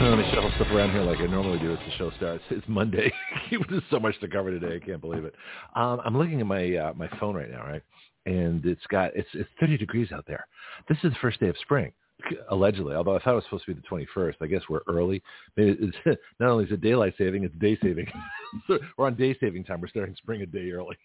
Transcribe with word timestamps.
Let 0.00 0.16
me 0.16 0.24
shuffle 0.32 0.50
stuff 0.56 0.68
around 0.72 0.92
here 0.92 1.02
like 1.02 1.18
I 1.18 1.26
normally 1.26 1.58
do 1.58 1.72
as 1.72 1.78
the 1.78 1.92
show 1.98 2.10
starts. 2.16 2.42
It's 2.48 2.66
Monday. 2.66 3.12
There's 3.68 3.82
so 3.90 4.00
much 4.00 4.18
to 4.20 4.28
cover 4.28 4.50
today. 4.50 4.80
I 4.82 4.84
can't 4.84 5.00
believe 5.00 5.26
it. 5.26 5.34
Um, 5.76 6.00
I'm 6.02 6.16
looking 6.16 6.40
at 6.40 6.46
my 6.46 6.74
uh, 6.74 6.94
my 6.96 7.06
phone 7.20 7.34
right 7.34 7.50
now, 7.50 7.64
right? 7.64 7.82
And 8.24 8.64
it's 8.64 8.84
got 8.88 9.14
it's 9.14 9.28
it's 9.34 9.48
30 9.60 9.76
degrees 9.76 10.10
out 10.10 10.24
there. 10.26 10.46
This 10.88 10.96
is 11.04 11.12
the 11.12 11.18
first 11.20 11.38
day 11.38 11.48
of 11.48 11.56
spring 11.58 11.92
allegedly, 12.50 12.94
although 12.94 13.14
I 13.14 13.18
thought 13.18 13.32
it 13.32 13.36
was 13.36 13.44
supposed 13.44 13.66
to 13.66 13.74
be 13.74 13.80
the 13.80 14.06
21st. 14.16 14.36
I 14.40 14.46
guess 14.46 14.62
we're 14.70 14.80
early. 14.88 15.22
Maybe 15.58 15.76
it's, 15.78 16.20
not 16.40 16.48
only 16.48 16.64
is 16.64 16.72
it 16.72 16.80
daylight 16.80 17.14
saving, 17.18 17.44
it's 17.44 17.54
day 17.56 17.78
saving. 17.82 18.06
we're 18.96 19.06
on 19.06 19.16
day 19.16 19.36
saving 19.38 19.64
time. 19.64 19.82
We're 19.82 19.88
starting 19.88 20.16
spring 20.16 20.40
a 20.40 20.46
day 20.46 20.70
early. 20.70 20.96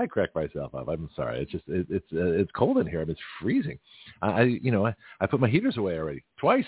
I 0.00 0.06
crack 0.06 0.34
myself 0.34 0.74
up. 0.74 0.88
I'm 0.88 1.08
sorry. 1.14 1.40
It's 1.40 1.52
just 1.52 1.64
it, 1.68 1.86
it's 1.88 2.12
uh, 2.12 2.32
it's 2.32 2.50
cold 2.50 2.78
in 2.78 2.86
here. 2.88 3.00
I 3.00 3.04
mean, 3.04 3.12
it's 3.12 3.20
freezing. 3.40 3.78
I 4.22 4.42
you 4.42 4.72
know 4.72 4.86
I, 4.86 4.94
I 5.20 5.26
put 5.26 5.40
my 5.40 5.48
heaters 5.48 5.76
away 5.76 5.96
already 5.98 6.24
twice. 6.38 6.64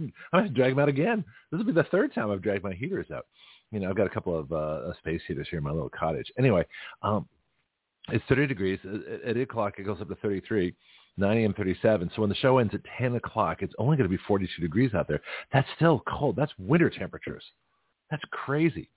I'm 0.00 0.12
going 0.32 0.44
to 0.44 0.50
drag 0.50 0.72
them 0.72 0.78
out 0.78 0.88
again. 0.88 1.24
This 1.50 1.58
will 1.58 1.66
be 1.66 1.72
the 1.72 1.84
third 1.84 2.14
time 2.14 2.30
I've 2.30 2.42
dragged 2.42 2.64
my 2.64 2.74
heaters 2.74 3.10
out. 3.14 3.26
You 3.72 3.80
know, 3.80 3.90
I've 3.90 3.96
got 3.96 4.06
a 4.06 4.10
couple 4.10 4.38
of 4.38 4.52
uh, 4.52 4.94
space 4.98 5.20
heaters 5.26 5.48
here 5.50 5.58
in 5.58 5.64
my 5.64 5.72
little 5.72 5.90
cottage. 5.90 6.30
Anyway, 6.38 6.64
um, 7.02 7.28
it's 8.08 8.24
30 8.28 8.46
degrees. 8.46 8.78
At 9.24 9.36
8 9.36 9.42
o'clock, 9.42 9.74
it 9.78 9.82
goes 9.82 10.00
up 10.00 10.08
to 10.08 10.14
33. 10.16 10.74
9 11.18 11.36
a.m. 11.38 11.54
37. 11.54 12.10
So 12.14 12.20
when 12.20 12.28
the 12.28 12.36
show 12.36 12.58
ends 12.58 12.74
at 12.74 12.82
10 12.98 13.14
o'clock, 13.16 13.62
it's 13.62 13.74
only 13.78 13.96
going 13.96 14.08
to 14.08 14.14
be 14.14 14.22
42 14.28 14.60
degrees 14.60 14.94
out 14.94 15.08
there. 15.08 15.22
That's 15.52 15.68
still 15.76 16.02
cold. 16.06 16.36
That's 16.36 16.52
winter 16.58 16.90
temperatures. 16.90 17.42
That's 18.10 18.22
crazy. 18.30 18.90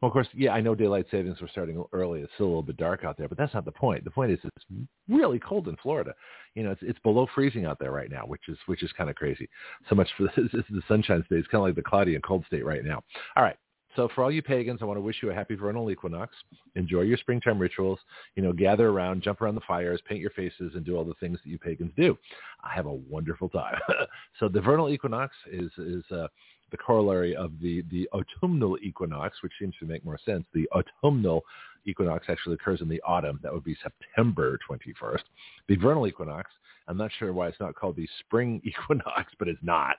Well, 0.00 0.10
of 0.10 0.12
course, 0.12 0.28
yeah, 0.34 0.52
I 0.52 0.60
know 0.60 0.74
daylight 0.74 1.06
savings 1.10 1.40
were 1.40 1.48
starting 1.48 1.82
early. 1.92 2.20
It's 2.20 2.32
still 2.34 2.46
a 2.46 2.48
little 2.48 2.62
bit 2.62 2.76
dark 2.76 3.04
out 3.04 3.16
there, 3.16 3.28
but 3.28 3.38
that's 3.38 3.54
not 3.54 3.64
the 3.64 3.72
point. 3.72 4.04
The 4.04 4.10
point 4.10 4.30
is 4.30 4.38
it's 4.44 4.66
really 5.08 5.38
cold 5.38 5.68
in 5.68 5.76
Florida. 5.82 6.14
You 6.54 6.64
know, 6.64 6.70
it's 6.72 6.82
it's 6.82 6.98
below 6.98 7.26
freezing 7.34 7.64
out 7.64 7.78
there 7.78 7.92
right 7.92 8.10
now, 8.10 8.24
which 8.26 8.48
is 8.48 8.58
which 8.66 8.82
is 8.82 8.92
kind 8.92 9.08
of 9.08 9.16
crazy. 9.16 9.48
So 9.88 9.94
much 9.94 10.08
for 10.16 10.24
this, 10.36 10.50
this 10.52 10.64
is 10.68 10.74
the 10.76 10.82
sunshine 10.86 11.22
state. 11.26 11.38
It's 11.38 11.48
kind 11.48 11.60
of 11.60 11.68
like 11.68 11.76
the 11.76 11.82
cloudy 11.82 12.14
and 12.14 12.22
cold 12.22 12.44
state 12.46 12.64
right 12.64 12.84
now. 12.84 13.02
All 13.36 13.42
right. 13.42 13.56
So 13.96 14.10
for 14.14 14.22
all 14.22 14.30
you 14.30 14.42
pagans, 14.42 14.80
I 14.82 14.84
want 14.84 14.98
to 14.98 15.00
wish 15.00 15.22
you 15.22 15.30
a 15.30 15.34
happy 15.34 15.54
vernal 15.54 15.90
equinox. 15.90 16.34
Enjoy 16.74 17.00
your 17.00 17.16
springtime 17.16 17.58
rituals. 17.58 17.98
You 18.34 18.42
know, 18.42 18.52
gather 18.52 18.90
around, 18.90 19.22
jump 19.22 19.40
around 19.40 19.54
the 19.54 19.62
fires, 19.62 20.02
paint 20.06 20.20
your 20.20 20.30
faces, 20.30 20.72
and 20.74 20.84
do 20.84 20.96
all 20.96 21.04
the 21.04 21.14
things 21.14 21.38
that 21.42 21.48
you 21.48 21.58
pagans 21.58 21.92
do. 21.96 22.18
I 22.62 22.74
have 22.74 22.84
a 22.84 22.92
wonderful 22.92 23.48
time. 23.48 23.78
so 24.38 24.48
the 24.48 24.60
vernal 24.60 24.90
equinox 24.90 25.34
is 25.50 25.70
is 25.78 26.04
uh, 26.10 26.26
the 26.70 26.76
corollary 26.76 27.34
of 27.36 27.52
the 27.60 27.82
the 27.90 28.08
autumnal 28.12 28.76
equinox, 28.82 29.36
which 29.42 29.52
seems 29.58 29.74
to 29.80 29.86
make 29.86 30.04
more 30.04 30.18
sense. 30.24 30.44
The 30.52 30.68
autumnal 30.72 31.42
equinox 31.86 32.26
actually 32.28 32.54
occurs 32.54 32.80
in 32.80 32.88
the 32.88 33.00
autumn. 33.06 33.38
That 33.42 33.52
would 33.52 33.64
be 33.64 33.76
September 33.82 34.58
21st. 34.68 35.22
The 35.68 35.76
vernal 35.76 36.06
equinox, 36.06 36.50
I'm 36.88 36.96
not 36.96 37.10
sure 37.18 37.32
why 37.32 37.48
it's 37.48 37.60
not 37.60 37.74
called 37.74 37.96
the 37.96 38.08
spring 38.20 38.60
equinox, 38.64 39.32
but 39.38 39.48
it's 39.48 39.62
not 39.62 39.96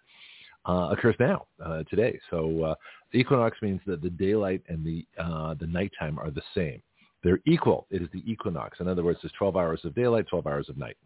uh, 0.67 0.89
occurs 0.91 1.15
now, 1.19 1.45
uh, 1.63 1.83
today. 1.89 2.19
So 2.29 2.63
uh, 2.63 2.75
the 3.11 3.19
equinox 3.19 3.57
means 3.61 3.79
that 3.87 4.01
the 4.01 4.09
daylight 4.09 4.61
and 4.67 4.85
the 4.85 5.05
uh, 5.17 5.53
the 5.59 5.67
nighttime 5.67 6.19
are 6.19 6.31
the 6.31 6.43
same. 6.53 6.81
They're 7.23 7.39
equal. 7.47 7.87
It 7.89 8.01
is 8.01 8.09
the 8.13 8.23
equinox. 8.31 8.79
In 8.79 8.87
other 8.87 9.03
words, 9.03 9.19
there's 9.21 9.33
12 9.39 9.57
hours 9.57 9.81
of 9.85 9.95
daylight, 9.95 10.27
12 10.29 10.45
hours 10.45 10.69
of 10.69 10.77
night. 10.77 10.97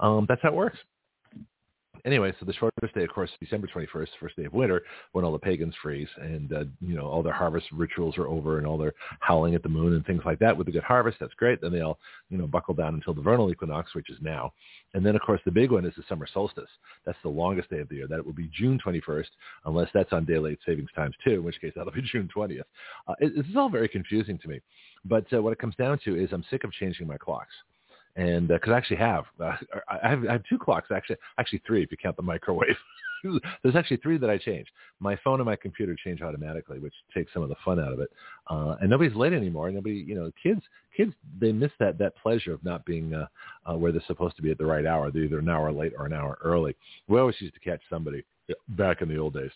Um, 0.00 0.24
that's 0.28 0.40
how 0.42 0.48
it 0.48 0.54
works 0.54 0.78
anyway, 2.04 2.32
so 2.38 2.46
the 2.46 2.52
shortest 2.52 2.94
day, 2.94 3.04
of 3.04 3.10
course, 3.10 3.30
December 3.40 3.66
21st, 3.66 4.08
first 4.20 4.36
day 4.36 4.44
of 4.44 4.52
winter, 4.52 4.82
when 5.12 5.24
all 5.24 5.32
the 5.32 5.38
pagans 5.38 5.74
freeze 5.82 6.08
and, 6.20 6.52
uh, 6.52 6.64
you 6.80 6.94
know, 6.94 7.06
all 7.06 7.22
their 7.22 7.32
harvest 7.32 7.66
rituals 7.72 8.18
are 8.18 8.28
over 8.28 8.58
and 8.58 8.66
all 8.66 8.78
their 8.78 8.94
howling 9.20 9.54
at 9.54 9.62
the 9.62 9.68
moon 9.68 9.94
and 9.94 10.04
things 10.06 10.22
like 10.24 10.38
that 10.38 10.56
with 10.56 10.68
a 10.68 10.72
good 10.72 10.82
harvest. 10.82 11.18
That's 11.20 11.34
great. 11.34 11.60
Then 11.60 11.72
they 11.72 11.80
all, 11.80 11.98
you 12.30 12.38
know, 12.38 12.46
buckle 12.46 12.74
down 12.74 12.94
until 12.94 13.14
the 13.14 13.22
vernal 13.22 13.50
equinox, 13.50 13.94
which 13.94 14.10
is 14.10 14.18
now. 14.20 14.52
And 14.94 15.04
then, 15.04 15.14
of 15.14 15.22
course, 15.22 15.40
the 15.44 15.50
big 15.50 15.70
one 15.70 15.84
is 15.84 15.94
the 15.96 16.04
summer 16.08 16.26
solstice. 16.32 16.70
That's 17.04 17.18
the 17.22 17.28
longest 17.28 17.70
day 17.70 17.78
of 17.78 17.88
the 17.88 17.96
year. 17.96 18.06
That 18.08 18.24
will 18.24 18.32
be 18.32 18.50
June 18.52 18.78
21st, 18.84 19.28
unless 19.64 19.88
that's 19.94 20.12
on 20.12 20.24
daylight 20.24 20.58
savings 20.66 20.90
times 20.94 21.14
too, 21.24 21.34
in 21.34 21.44
which 21.44 21.60
case 21.60 21.72
that'll 21.76 21.92
be 21.92 22.02
June 22.12 22.28
20th. 22.34 22.62
Uh, 23.08 23.14
this 23.20 23.46
is 23.46 23.56
all 23.56 23.68
very 23.68 23.88
confusing 23.88 24.38
to 24.38 24.48
me. 24.48 24.60
But 25.04 25.26
uh, 25.32 25.42
what 25.42 25.52
it 25.52 25.58
comes 25.58 25.74
down 25.76 25.98
to 26.04 26.16
is 26.16 26.30
I'm 26.32 26.44
sick 26.50 26.64
of 26.64 26.72
changing 26.72 27.06
my 27.06 27.16
clocks 27.16 27.54
and 28.16 28.48
because 28.48 28.70
uh, 28.70 28.74
I 28.74 28.78
actually 28.78 28.96
have, 28.98 29.24
uh, 29.40 29.56
I 29.88 30.08
have 30.08 30.24
I 30.28 30.32
have 30.32 30.42
two 30.48 30.58
clocks 30.58 30.90
actually, 30.94 31.16
actually 31.38 31.62
three 31.66 31.82
if 31.82 31.90
you 31.90 31.96
count 31.96 32.16
the 32.16 32.22
microwave. 32.22 32.76
There's 33.62 33.76
actually 33.76 33.98
three 33.98 34.18
that 34.18 34.28
I 34.28 34.36
change. 34.36 34.66
My 34.98 35.16
phone 35.22 35.38
and 35.38 35.46
my 35.46 35.54
computer 35.54 35.96
change 36.04 36.22
automatically, 36.22 36.80
which 36.80 36.94
takes 37.14 37.32
some 37.32 37.42
of 37.42 37.48
the 37.48 37.54
fun 37.64 37.78
out 37.78 37.92
of 37.92 38.00
it. 38.00 38.10
Uh, 38.50 38.76
and 38.80 38.90
nobody's 38.90 39.14
late 39.14 39.32
anymore. 39.32 39.70
Nobody, 39.70 39.94
you 39.94 40.16
know, 40.16 40.32
kids, 40.42 40.60
kids, 40.96 41.12
they 41.40 41.52
miss 41.52 41.70
that 41.78 41.98
that 41.98 42.16
pleasure 42.16 42.52
of 42.52 42.64
not 42.64 42.84
being 42.84 43.14
uh, 43.14 43.26
uh, 43.64 43.76
where 43.76 43.92
they're 43.92 44.02
supposed 44.08 44.36
to 44.36 44.42
be 44.42 44.50
at 44.50 44.58
the 44.58 44.66
right 44.66 44.86
hour. 44.86 45.10
They're 45.10 45.24
either 45.24 45.38
an 45.38 45.48
hour 45.48 45.72
late 45.72 45.92
or 45.96 46.06
an 46.06 46.12
hour 46.12 46.36
early. 46.42 46.74
We 47.08 47.20
always 47.20 47.40
used 47.40 47.54
to 47.54 47.60
catch 47.60 47.80
somebody 47.88 48.24
back 48.70 49.02
in 49.02 49.08
the 49.08 49.18
old 49.18 49.34
days. 49.34 49.50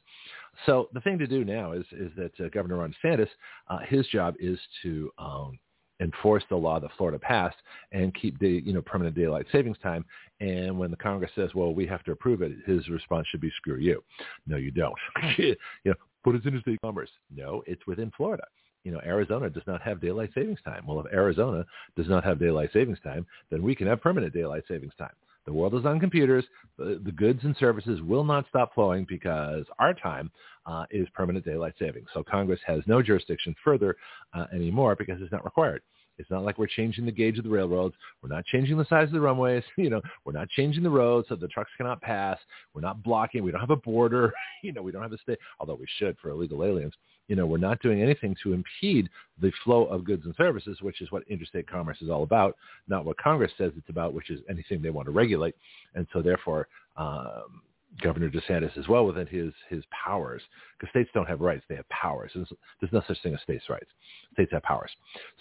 So 0.64 0.88
the 0.92 1.00
thing 1.00 1.18
to 1.18 1.26
do 1.26 1.44
now 1.44 1.72
is 1.72 1.84
is 1.92 2.10
that 2.16 2.32
uh, 2.40 2.48
Governor 2.48 2.76
Ron 2.76 2.94
DeSantis, 3.04 3.28
uh, 3.68 3.78
his 3.86 4.06
job 4.08 4.34
is 4.38 4.58
to 4.82 5.10
um, 5.18 5.58
enforce 6.00 6.44
the 6.48 6.56
law 6.56 6.78
that 6.80 6.90
Florida 6.96 7.18
passed 7.18 7.56
and 7.92 8.14
keep 8.14 8.38
the 8.38 8.62
you 8.64 8.72
know 8.72 8.82
permanent 8.82 9.16
daylight 9.16 9.46
savings 9.52 9.78
time. 9.82 10.04
And 10.40 10.78
when 10.78 10.90
the 10.90 10.96
Congress 10.96 11.30
says, 11.34 11.54
"Well, 11.54 11.74
we 11.74 11.86
have 11.86 12.04
to 12.04 12.12
approve 12.12 12.42
it," 12.42 12.52
his 12.66 12.88
response 12.88 13.26
should 13.28 13.40
be, 13.40 13.50
"Screw 13.56 13.78
you." 13.78 14.02
No, 14.46 14.56
you 14.56 14.70
don't. 14.70 14.98
you 15.38 15.56
know, 15.84 15.94
but 16.24 16.34
it's 16.34 16.46
interstate 16.46 16.80
commerce. 16.80 17.10
No, 17.34 17.62
it's 17.66 17.86
within 17.86 18.10
Florida. 18.16 18.44
You 18.84 18.92
know, 18.92 19.00
Arizona 19.04 19.50
does 19.50 19.64
not 19.66 19.82
have 19.82 20.00
daylight 20.00 20.30
savings 20.34 20.60
time. 20.64 20.86
Well, 20.86 21.00
if 21.00 21.12
Arizona 21.12 21.66
does 21.96 22.08
not 22.08 22.22
have 22.22 22.38
daylight 22.38 22.70
savings 22.72 23.00
time, 23.02 23.26
then 23.50 23.62
we 23.62 23.74
can 23.74 23.88
have 23.88 24.00
permanent 24.00 24.32
daylight 24.32 24.62
savings 24.68 24.92
time. 24.96 25.14
The 25.46 25.52
world 25.52 25.74
is 25.74 25.86
on 25.86 26.00
computers. 26.00 26.44
The, 26.76 27.00
the 27.04 27.12
goods 27.12 27.40
and 27.44 27.56
services 27.58 28.00
will 28.02 28.24
not 28.24 28.46
stop 28.48 28.74
flowing 28.74 29.06
because 29.08 29.64
our 29.78 29.94
time 29.94 30.30
uh, 30.66 30.84
is 30.90 31.06
permanent 31.14 31.44
daylight 31.44 31.74
savings. 31.78 32.08
So 32.12 32.22
Congress 32.22 32.60
has 32.66 32.80
no 32.86 33.02
jurisdiction 33.02 33.54
further 33.64 33.96
uh, 34.34 34.46
anymore 34.52 34.96
because 34.96 35.22
it's 35.22 35.32
not 35.32 35.44
required. 35.44 35.82
It's 36.18 36.30
not 36.30 36.44
like 36.44 36.58
we're 36.58 36.66
changing 36.66 37.04
the 37.04 37.12
gauge 37.12 37.38
of 37.38 37.44
the 37.44 37.50
railroads. 37.50 37.94
We're 38.22 38.34
not 38.34 38.44
changing 38.46 38.76
the 38.76 38.86
size 38.86 39.08
of 39.08 39.12
the 39.12 39.20
runways. 39.20 39.62
You 39.76 39.90
know, 39.90 40.02
we're 40.24 40.32
not 40.32 40.48
changing 40.48 40.82
the 40.82 40.90
roads 40.90 41.28
so 41.28 41.36
the 41.36 41.46
trucks 41.48 41.70
cannot 41.76 42.00
pass. 42.00 42.38
We're 42.74 42.80
not 42.80 43.02
blocking. 43.02 43.44
We 43.44 43.52
don't 43.52 43.60
have 43.60 43.70
a 43.70 43.76
border. 43.76 44.32
You 44.62 44.72
know, 44.72 44.82
we 44.82 44.90
don't 44.90 45.02
have 45.02 45.12
a 45.12 45.18
state, 45.18 45.38
although 45.60 45.76
we 45.76 45.86
should 45.98 46.16
for 46.20 46.30
illegal 46.30 46.64
aliens. 46.64 46.94
You 47.28 47.36
know, 47.36 47.46
we're 47.46 47.58
not 47.58 47.80
doing 47.82 48.02
anything 48.02 48.34
to 48.42 48.52
impede 48.52 49.08
the 49.40 49.52
flow 49.62 49.84
of 49.84 50.04
goods 50.04 50.24
and 50.24 50.34
services, 50.36 50.78
which 50.80 51.00
is 51.00 51.12
what 51.12 51.22
interstate 51.28 51.68
commerce 51.68 51.98
is 52.00 52.10
all 52.10 52.24
about, 52.24 52.56
not 52.88 53.04
what 53.04 53.16
Congress 53.18 53.52
says 53.58 53.72
it's 53.76 53.88
about, 53.88 54.12
which 54.12 54.30
is 54.30 54.40
anything 54.48 54.82
they 54.82 54.90
want 54.90 55.06
to 55.06 55.12
regulate. 55.12 55.54
And 55.94 56.06
so 56.12 56.20
therefore, 56.22 56.66
um, 56.96 57.62
Governor 58.02 58.30
DeSantis 58.30 58.76
as 58.78 58.88
well 58.88 59.06
within 59.06 59.26
his 59.26 59.52
his 59.68 59.84
powers, 60.04 60.42
because 60.78 60.90
states 60.90 61.10
don't 61.14 61.28
have 61.28 61.40
rights; 61.40 61.64
they 61.68 61.76
have 61.76 61.88
powers. 61.88 62.30
There's, 62.34 62.52
there's 62.80 62.92
no 62.92 63.02
such 63.06 63.22
thing 63.22 63.34
as 63.34 63.40
states' 63.42 63.68
rights. 63.68 63.90
States 64.32 64.52
have 64.52 64.62
powers. 64.62 64.90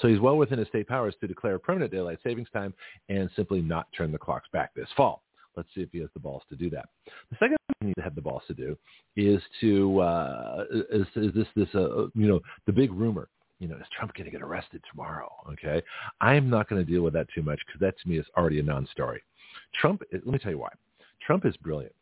So 0.01 0.07
he's 0.07 0.19
well 0.19 0.37
within 0.37 0.59
his 0.59 0.67
state 0.67 0.87
powers 0.87 1.15
to 1.21 1.27
declare 1.27 1.59
permanent 1.59 1.91
daylight 1.91 2.19
savings 2.23 2.49
time 2.53 2.73
and 3.09 3.29
simply 3.35 3.61
not 3.61 3.87
turn 3.97 4.11
the 4.11 4.17
clocks 4.17 4.47
back 4.53 4.73
this 4.73 4.89
fall. 4.95 5.23
Let's 5.55 5.69
see 5.73 5.81
if 5.81 5.89
he 5.91 5.99
has 5.99 6.09
the 6.13 6.19
balls 6.19 6.43
to 6.49 6.55
do 6.55 6.69
that. 6.71 6.89
The 7.29 7.37
second 7.39 7.57
thing 7.67 7.75
he 7.79 7.85
needs 7.87 7.95
to 7.97 8.03
have 8.03 8.15
the 8.15 8.21
balls 8.21 8.43
to 8.47 8.53
do 8.53 8.77
is 9.15 9.41
to 9.61 9.99
uh, 9.99 10.65
is, 10.91 11.07
is 11.15 11.33
this 11.33 11.47
this 11.55 11.69
uh, 11.75 12.07
you 12.13 12.27
know 12.27 12.39
the 12.65 12.73
big 12.73 12.91
rumor 12.91 13.29
you 13.59 13.69
know, 13.69 13.77
is 13.77 13.87
Trump 13.97 14.13
going 14.13 14.25
to 14.25 14.31
get 14.31 14.41
arrested 14.41 14.83
tomorrow? 14.91 15.31
Okay. 15.53 15.81
I'm 16.19 16.49
not 16.49 16.67
going 16.67 16.85
to 16.85 16.91
deal 16.91 17.03
with 17.03 17.13
that 17.13 17.27
too 17.33 17.41
much 17.41 17.59
because 17.65 17.79
that 17.79 17.97
to 17.99 18.09
me 18.09 18.17
is 18.17 18.25
already 18.37 18.59
a 18.59 18.63
non-story. 18.63 19.23
Trump, 19.79 20.01
let 20.11 20.25
me 20.25 20.37
tell 20.37 20.51
you 20.51 20.57
why. 20.57 20.71
Trump 21.25 21.45
is 21.45 21.55
brilliant 21.57 21.95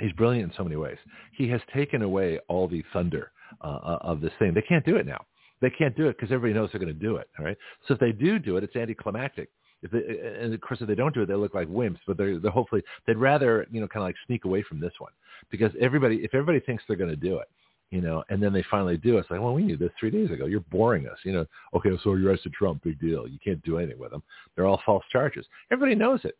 he's 0.00 0.12
brilliant 0.12 0.52
in 0.52 0.56
so 0.56 0.64
many 0.64 0.76
ways. 0.76 0.98
He 1.32 1.48
has 1.48 1.60
taken 1.74 2.02
away 2.02 2.38
all 2.48 2.68
the 2.68 2.82
thunder 2.92 3.32
uh, 3.62 3.66
uh 3.66 3.98
of 4.02 4.20
this 4.20 4.32
thing. 4.38 4.54
They 4.54 4.62
can't 4.62 4.84
do 4.84 4.96
it 4.96 5.06
now. 5.06 5.24
They 5.60 5.70
can't 5.70 5.96
do 5.96 6.08
it 6.08 6.16
because 6.16 6.32
everybody 6.32 6.54
knows 6.54 6.70
they're 6.72 6.80
going 6.80 6.92
to 6.92 6.98
do 6.98 7.16
it. 7.16 7.28
All 7.38 7.44
right. 7.44 7.56
So 7.86 7.94
if 7.94 8.00
they 8.00 8.12
do 8.12 8.38
do 8.38 8.56
it, 8.56 8.64
it's 8.64 8.76
anticlimactic. 8.76 9.50
If 9.82 9.90
they, 9.90 10.42
and 10.42 10.52
of 10.52 10.60
course, 10.60 10.80
if 10.80 10.88
they 10.88 10.94
don't 10.94 11.14
do 11.14 11.22
it, 11.22 11.26
they 11.26 11.34
look 11.34 11.54
like 11.54 11.68
wimps. 11.68 11.98
But 12.06 12.16
they're, 12.16 12.38
they're 12.38 12.50
hopefully 12.50 12.82
they'd 13.06 13.16
rather 13.16 13.66
you 13.70 13.80
know 13.80 13.88
kind 13.88 14.02
of 14.02 14.08
like 14.08 14.16
sneak 14.26 14.44
away 14.44 14.62
from 14.62 14.80
this 14.80 14.92
one 14.98 15.12
because 15.50 15.72
everybody 15.80 16.16
if 16.16 16.34
everybody 16.34 16.60
thinks 16.60 16.84
they're 16.86 16.96
going 16.96 17.10
to 17.10 17.16
do 17.16 17.38
it, 17.38 17.48
you 17.90 18.00
know, 18.00 18.22
and 18.28 18.42
then 18.42 18.52
they 18.52 18.64
finally 18.70 18.96
do. 18.96 19.18
It's 19.18 19.30
like, 19.30 19.40
well, 19.40 19.54
we 19.54 19.62
knew 19.62 19.76
this 19.76 19.90
three 19.98 20.10
days 20.10 20.30
ago. 20.30 20.46
You're 20.46 20.60
boring 20.60 21.06
us. 21.06 21.18
You 21.24 21.32
know, 21.32 21.46
okay, 21.74 21.90
so 22.02 22.14
you 22.14 22.28
arrested 22.28 22.52
Trump, 22.52 22.82
big 22.82 23.00
deal. 23.00 23.26
You 23.26 23.38
can't 23.42 23.62
do 23.62 23.78
anything 23.78 23.98
with 23.98 24.10
them. 24.10 24.22
They're 24.54 24.66
all 24.66 24.82
false 24.84 25.04
charges. 25.10 25.46
Everybody 25.70 25.94
knows 25.94 26.20
it. 26.24 26.36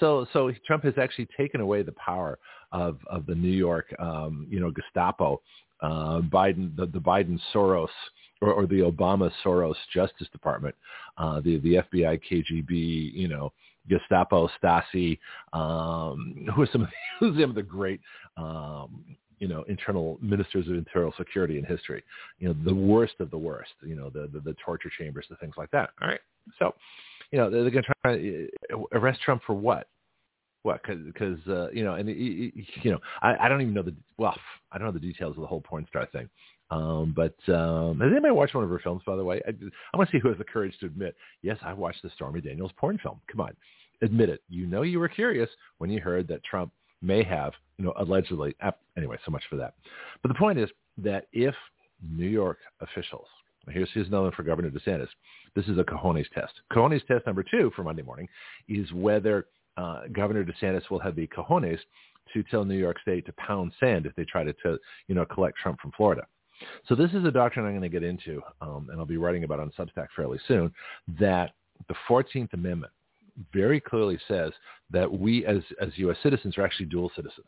So, 0.00 0.26
so 0.32 0.52
Trump 0.66 0.84
has 0.84 0.94
actually 1.00 1.28
taken 1.36 1.60
away 1.60 1.82
the 1.82 1.92
power 1.92 2.38
of 2.72 2.98
of 3.10 3.26
the 3.26 3.34
New 3.34 3.50
York, 3.50 3.94
um, 3.98 4.46
you 4.50 4.60
know, 4.60 4.70
Gestapo, 4.70 5.40
uh, 5.80 6.20
Biden, 6.20 6.76
the, 6.76 6.86
the 6.86 6.98
Biden 6.98 7.38
Soros 7.54 7.88
or, 8.40 8.52
or 8.52 8.66
the 8.66 8.80
Obama 8.80 9.30
Soros 9.44 9.74
Justice 9.92 10.28
Department, 10.32 10.74
uh, 11.16 11.40
the 11.40 11.58
the 11.58 11.82
FBI, 11.92 12.20
KGB, 12.30 13.12
you 13.14 13.28
know, 13.28 13.52
Gestapo, 13.88 14.48
Stasi, 14.62 15.18
um, 15.52 16.46
who 16.54 16.62
are 16.62 16.68
some 16.72 16.82
of 16.82 16.88
the, 16.88 16.94
who's 17.20 17.40
some 17.40 17.50
of 17.50 17.56
the 17.56 17.62
great 17.62 18.00
um, 18.36 19.04
you 19.38 19.46
know, 19.46 19.62
internal 19.68 20.18
ministers 20.20 20.66
of 20.66 20.74
internal 20.74 21.14
security 21.16 21.58
in 21.58 21.64
history. 21.64 22.02
You 22.38 22.48
know, 22.48 22.56
the 22.64 22.74
worst 22.74 23.14
of 23.20 23.30
the 23.30 23.38
worst. 23.38 23.70
You 23.82 23.94
know, 23.94 24.10
the 24.10 24.28
the, 24.32 24.40
the 24.40 24.56
torture 24.64 24.90
chambers, 24.98 25.26
the 25.30 25.36
things 25.36 25.54
like 25.56 25.70
that. 25.70 25.90
All 26.02 26.08
right. 26.08 26.20
So, 26.58 26.74
you 27.30 27.38
know, 27.38 27.50
they're, 27.50 27.70
going 27.70 27.84
to 27.84 27.94
try 28.02 28.16
to 28.16 28.48
uh, 28.72 28.78
arrest 28.92 29.20
Trump 29.22 29.42
for 29.46 29.54
what? 29.54 29.88
What? 30.62 30.80
Because 30.84 31.38
uh, 31.48 31.70
you 31.70 31.84
know, 31.84 31.94
and 31.94 32.08
you 32.08 32.90
know, 32.90 32.98
I, 33.22 33.36
I 33.36 33.48
don't 33.48 33.62
even 33.62 33.74
know 33.74 33.82
the 33.82 33.94
well, 34.16 34.36
I 34.72 34.78
don't 34.78 34.86
know 34.86 34.92
the 34.92 34.98
details 34.98 35.36
of 35.36 35.40
the 35.40 35.46
whole 35.46 35.60
porn 35.60 35.86
star 35.88 36.06
thing. 36.06 36.28
Um, 36.70 37.14
but 37.16 37.36
um, 37.52 38.00
has 38.00 38.10
anybody 38.10 38.32
watched 38.32 38.54
one 38.54 38.64
of 38.64 38.70
her 38.70 38.80
films, 38.80 39.02
by 39.06 39.16
the 39.16 39.24
way? 39.24 39.40
I, 39.46 39.50
I 39.92 39.96
want 39.96 40.10
to 40.10 40.16
see 40.16 40.20
who 40.20 40.28
has 40.28 40.36
the 40.36 40.44
courage 40.44 40.74
to 40.80 40.86
admit, 40.86 41.16
yes, 41.42 41.56
I 41.62 41.72
watched 41.72 42.02
the 42.02 42.10
Stormy 42.10 42.40
Daniels 42.40 42.72
porn 42.76 42.98
film. 43.02 43.20
Come 43.30 43.40
on, 43.40 43.56
admit 44.02 44.28
it. 44.28 44.42
You 44.48 44.66
know 44.66 44.82
you 44.82 44.98
were 44.98 45.08
curious 45.08 45.48
when 45.78 45.90
you 45.90 46.00
heard 46.00 46.28
that 46.28 46.44
Trump 46.44 46.72
may 47.00 47.22
have, 47.22 47.52
you 47.78 47.84
know, 47.84 47.94
allegedly. 47.96 48.54
Anyway, 48.96 49.16
so 49.24 49.30
much 49.30 49.44
for 49.48 49.56
that. 49.56 49.74
But 50.22 50.28
the 50.28 50.34
point 50.34 50.58
is 50.58 50.68
that 50.98 51.26
if 51.32 51.54
New 52.02 52.26
York 52.26 52.58
officials, 52.80 53.26
here's, 53.70 53.88
here's 53.92 54.08
another 54.08 54.24
one 54.24 54.32
for 54.32 54.42
Governor 54.42 54.70
DeSantis, 54.70 55.08
this 55.54 55.66
is 55.66 55.78
a 55.78 55.84
cojones 55.84 56.28
test. 56.34 56.52
Cojones 56.72 57.06
test 57.06 57.26
number 57.26 57.42
two 57.42 57.70
for 57.74 57.82
Monday 57.82 58.02
morning 58.02 58.28
is 58.68 58.92
whether 58.92 59.46
uh, 59.76 60.02
Governor 60.12 60.44
DeSantis 60.44 60.90
will 60.90 60.98
have 60.98 61.16
the 61.16 61.26
cojones 61.28 61.78
to 62.32 62.42
tell 62.44 62.64
New 62.64 62.76
York 62.76 62.98
State 63.00 63.26
to 63.26 63.32
pound 63.34 63.72
sand 63.80 64.06
if 64.06 64.14
they 64.14 64.24
try 64.24 64.44
to, 64.44 64.52
to 64.64 64.78
you 65.06 65.14
know, 65.14 65.24
collect 65.24 65.56
Trump 65.58 65.80
from 65.80 65.92
Florida. 65.96 66.22
So 66.88 66.94
this 66.94 67.10
is 67.12 67.24
a 67.24 67.30
doctrine 67.30 67.64
I'm 67.64 67.72
going 67.72 67.82
to 67.82 67.88
get 67.88 68.02
into, 68.02 68.42
um, 68.60 68.88
and 68.90 68.98
I'll 68.98 69.06
be 69.06 69.16
writing 69.16 69.44
about 69.44 69.60
on 69.60 69.70
Substack 69.78 70.08
fairly 70.14 70.38
soon, 70.48 70.72
that 71.20 71.52
the 71.88 71.94
14th 72.08 72.52
Amendment 72.52 72.92
very 73.52 73.80
clearly 73.80 74.18
says 74.26 74.52
that 74.90 75.10
we 75.10 75.46
as, 75.46 75.58
as 75.80 75.90
U.S. 75.96 76.16
citizens 76.22 76.58
are 76.58 76.62
actually 76.62 76.86
dual 76.86 77.10
citizens. 77.14 77.46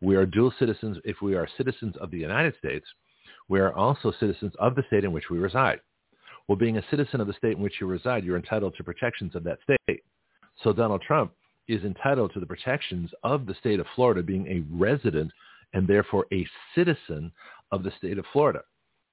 We 0.00 0.16
are 0.16 0.26
dual 0.26 0.52
citizens 0.58 0.98
if 1.04 1.22
we 1.22 1.34
are 1.34 1.48
citizens 1.56 1.94
of 2.00 2.10
the 2.10 2.18
United 2.18 2.54
States. 2.58 2.86
We 3.48 3.60
are 3.60 3.72
also 3.72 4.12
citizens 4.18 4.52
of 4.58 4.74
the 4.74 4.84
state 4.86 5.04
in 5.04 5.12
which 5.12 5.30
we 5.30 5.38
reside. 5.38 5.80
Well, 6.48 6.56
being 6.56 6.78
a 6.78 6.84
citizen 6.90 7.20
of 7.20 7.26
the 7.26 7.32
state 7.34 7.56
in 7.56 7.62
which 7.62 7.80
you 7.80 7.86
reside, 7.86 8.24
you're 8.24 8.36
entitled 8.36 8.74
to 8.76 8.84
protections 8.84 9.34
of 9.34 9.44
that 9.44 9.58
state. 9.62 10.02
So 10.62 10.72
Donald 10.72 11.02
Trump 11.02 11.32
is 11.68 11.84
entitled 11.84 12.32
to 12.34 12.40
the 12.40 12.46
protections 12.46 13.10
of 13.22 13.46
the 13.46 13.54
state 13.54 13.80
of 13.80 13.86
Florida 13.94 14.22
being 14.22 14.46
a 14.48 14.64
resident 14.74 15.30
and 15.72 15.86
therefore 15.86 16.26
a 16.32 16.46
citizen 16.74 17.32
of 17.70 17.82
the 17.82 17.92
state 17.98 18.18
of 18.18 18.24
Florida. 18.32 18.62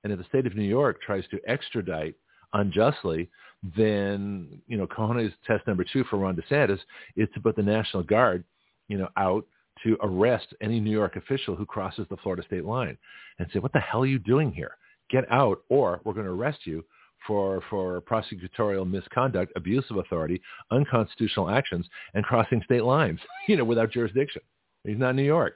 And 0.03 0.11
if 0.11 0.19
the 0.19 0.25
state 0.25 0.45
of 0.47 0.55
New 0.55 0.63
York 0.63 1.01
tries 1.01 1.27
to 1.27 1.39
extradite 1.47 2.15
unjustly 2.53 3.29
then 3.75 4.61
you 4.67 4.77
know 4.77 4.87
Cojones 4.87 5.33
test 5.45 5.67
number 5.67 5.83
two 5.83 6.03
for 6.05 6.17
Ron 6.17 6.35
DeSantis 6.35 6.79
is 7.15 7.27
to 7.33 7.41
put 7.41 7.55
the 7.55 7.63
National 7.63 8.03
Guard, 8.03 8.43
you 8.87 8.97
know, 8.97 9.09
out 9.17 9.45
to 9.83 9.97
arrest 10.01 10.47
any 10.61 10.79
New 10.79 10.91
York 10.91 11.15
official 11.15 11.55
who 11.55 11.65
crosses 11.65 12.05
the 12.09 12.17
Florida 12.17 12.43
state 12.45 12.65
line 12.65 12.97
and 13.37 13.47
say, 13.53 13.59
what 13.59 13.73
the 13.73 13.79
hell 13.79 14.01
are 14.03 14.07
you 14.07 14.19
doing 14.19 14.51
here? 14.51 14.77
Get 15.09 15.29
out 15.31 15.59
or 15.69 16.01
we're 16.03 16.13
going 16.13 16.25
to 16.25 16.31
arrest 16.31 16.59
you 16.65 16.83
for, 17.25 17.61
for 17.69 18.01
prosecutorial 18.01 18.89
misconduct, 18.89 19.51
abuse 19.55 19.85
of 19.89 19.97
authority, 19.97 20.41
unconstitutional 20.71 21.49
actions, 21.49 21.85
and 22.13 22.23
crossing 22.23 22.61
state 22.63 22.83
lines, 22.83 23.19
you 23.47 23.57
know, 23.57 23.63
without 23.63 23.91
jurisdiction. 23.91 24.41
He's 24.83 24.97
not 24.97 25.15
New 25.15 25.23
York. 25.23 25.55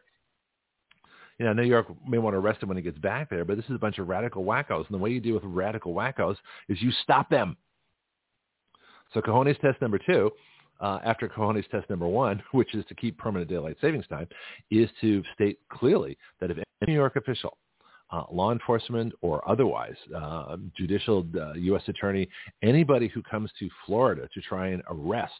You 1.39 1.45
know, 1.45 1.53
New 1.53 1.63
York 1.63 1.87
may 2.07 2.19
want 2.19 2.35
to 2.35 2.39
arrest 2.39 2.61
him 2.61 2.69
when 2.69 2.77
he 2.77 2.83
gets 2.83 2.99
back 2.99 3.29
there, 3.29 3.43
but 3.43 3.57
this 3.57 3.65
is 3.65 3.75
a 3.75 3.79
bunch 3.79 3.97
of 3.97 4.07
radical 4.07 4.43
wackos. 4.43 4.85
And 4.85 4.93
the 4.93 4.97
way 4.97 5.09
you 5.09 5.19
deal 5.19 5.33
with 5.33 5.43
radical 5.43 5.93
wackos 5.93 6.35
is 6.69 6.81
you 6.81 6.91
stop 7.03 7.29
them. 7.29 7.57
So 9.13 9.21
cojones 9.21 9.59
test 9.59 9.81
number 9.81 9.99
two, 9.99 10.31
uh, 10.81 10.99
after 11.03 11.27
cojones 11.29 11.67
test 11.69 11.89
number 11.89 12.07
one, 12.07 12.41
which 12.51 12.73
is 12.75 12.85
to 12.87 12.95
keep 12.95 13.17
permanent 13.17 13.49
daylight 13.49 13.77
savings 13.81 14.07
time, 14.07 14.27
is 14.71 14.89
to 15.01 15.23
state 15.33 15.59
clearly 15.69 16.17
that 16.39 16.51
if 16.51 16.57
any 16.57 16.65
New 16.87 16.93
York 16.93 17.15
official, 17.15 17.57
uh, 18.11 18.23
law 18.31 18.51
enforcement 18.51 19.13
or 19.21 19.47
otherwise, 19.49 19.95
uh, 20.15 20.57
judicial 20.77 21.25
U.S. 21.55 21.81
Uh, 21.87 21.91
attorney, 21.91 22.29
anybody 22.61 23.07
who 23.07 23.23
comes 23.23 23.49
to 23.57 23.69
Florida 23.85 24.29
to 24.33 24.41
try 24.41 24.67
and 24.67 24.83
arrest 24.89 25.33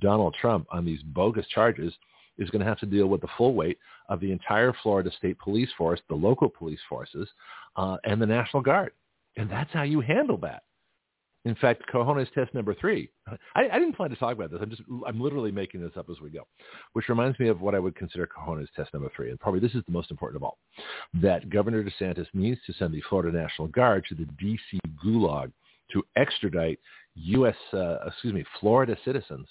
Donald 0.00 0.34
Trump 0.40 0.66
on 0.70 0.84
these 0.84 1.02
bogus 1.02 1.46
charges 1.48 1.92
is 2.38 2.50
going 2.50 2.60
to 2.60 2.66
have 2.66 2.78
to 2.80 2.86
deal 2.86 3.06
with 3.06 3.20
the 3.20 3.28
full 3.36 3.54
weight 3.54 3.78
of 4.08 4.20
the 4.20 4.32
entire 4.32 4.72
Florida 4.82 5.10
State 5.18 5.38
Police 5.38 5.70
Force, 5.76 6.00
the 6.08 6.14
local 6.14 6.48
police 6.48 6.80
forces, 6.88 7.28
uh, 7.76 7.96
and 8.04 8.20
the 8.20 8.26
National 8.26 8.62
Guard. 8.62 8.92
And 9.36 9.50
that's 9.50 9.72
how 9.72 9.82
you 9.82 10.00
handle 10.00 10.36
that. 10.38 10.62
In 11.48 11.54
fact, 11.54 11.82
cojones 11.90 12.30
test 12.34 12.52
number 12.52 12.74
three. 12.74 13.10
I, 13.56 13.68
I, 13.72 13.78
didn't 13.78 13.96
plan 13.96 14.10
to 14.10 14.16
talk 14.16 14.34
about 14.34 14.50
this. 14.50 14.60
I'm 14.62 14.68
just, 14.68 14.82
I'm 15.06 15.18
literally 15.18 15.50
making 15.50 15.80
this 15.80 15.96
up 15.96 16.10
as 16.10 16.20
we 16.20 16.28
go, 16.28 16.46
which 16.92 17.08
reminds 17.08 17.40
me 17.40 17.48
of 17.48 17.62
what 17.62 17.74
I 17.74 17.78
would 17.78 17.96
consider 17.96 18.28
cojones 18.28 18.68
test 18.76 18.92
number 18.92 19.10
three. 19.16 19.30
And 19.30 19.40
probably 19.40 19.60
this 19.60 19.74
is 19.74 19.82
the 19.86 19.92
most 19.92 20.10
important 20.10 20.36
of 20.36 20.42
all, 20.42 20.58
that 21.14 21.48
Governor 21.48 21.82
DeSantis 21.82 22.26
needs 22.34 22.60
to 22.66 22.74
send 22.74 22.92
the 22.92 23.00
Florida 23.08 23.34
National 23.34 23.66
Guard 23.66 24.04
to 24.10 24.14
the 24.14 24.26
D.C. 24.38 24.78
Gulag 25.02 25.50
to 25.92 26.04
extradite 26.16 26.78
U.S., 27.14 27.56
uh, 27.72 27.96
excuse 28.06 28.34
me, 28.34 28.44
Florida 28.60 28.94
citizens 29.02 29.48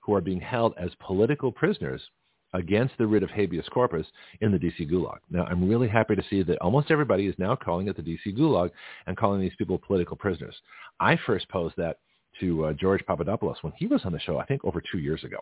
who 0.00 0.12
are 0.14 0.20
being 0.20 0.40
held 0.40 0.74
as 0.78 0.90
political 0.98 1.52
prisoners 1.52 2.02
against 2.52 2.96
the 2.98 3.06
writ 3.06 3.22
of 3.22 3.30
habeas 3.30 3.68
corpus 3.68 4.06
in 4.40 4.52
the 4.52 4.58
DC 4.58 4.90
Gulag. 4.90 5.18
Now, 5.30 5.44
I'm 5.44 5.68
really 5.68 5.88
happy 5.88 6.16
to 6.16 6.24
see 6.28 6.42
that 6.42 6.58
almost 6.58 6.90
everybody 6.90 7.26
is 7.26 7.34
now 7.38 7.54
calling 7.56 7.88
it 7.88 7.96
the 7.96 8.02
DC 8.02 8.36
Gulag 8.36 8.70
and 9.06 9.16
calling 9.16 9.40
these 9.40 9.54
people 9.58 9.78
political 9.78 10.16
prisoners. 10.16 10.54
I 10.98 11.18
first 11.26 11.48
posed 11.48 11.76
that 11.76 11.98
to 12.40 12.66
uh, 12.66 12.72
George 12.72 13.04
Papadopoulos 13.06 13.58
when 13.62 13.72
he 13.76 13.86
was 13.86 14.02
on 14.04 14.12
the 14.12 14.20
show, 14.20 14.38
I 14.38 14.46
think 14.46 14.64
over 14.64 14.82
two 14.92 14.98
years 14.98 15.24
ago. 15.24 15.38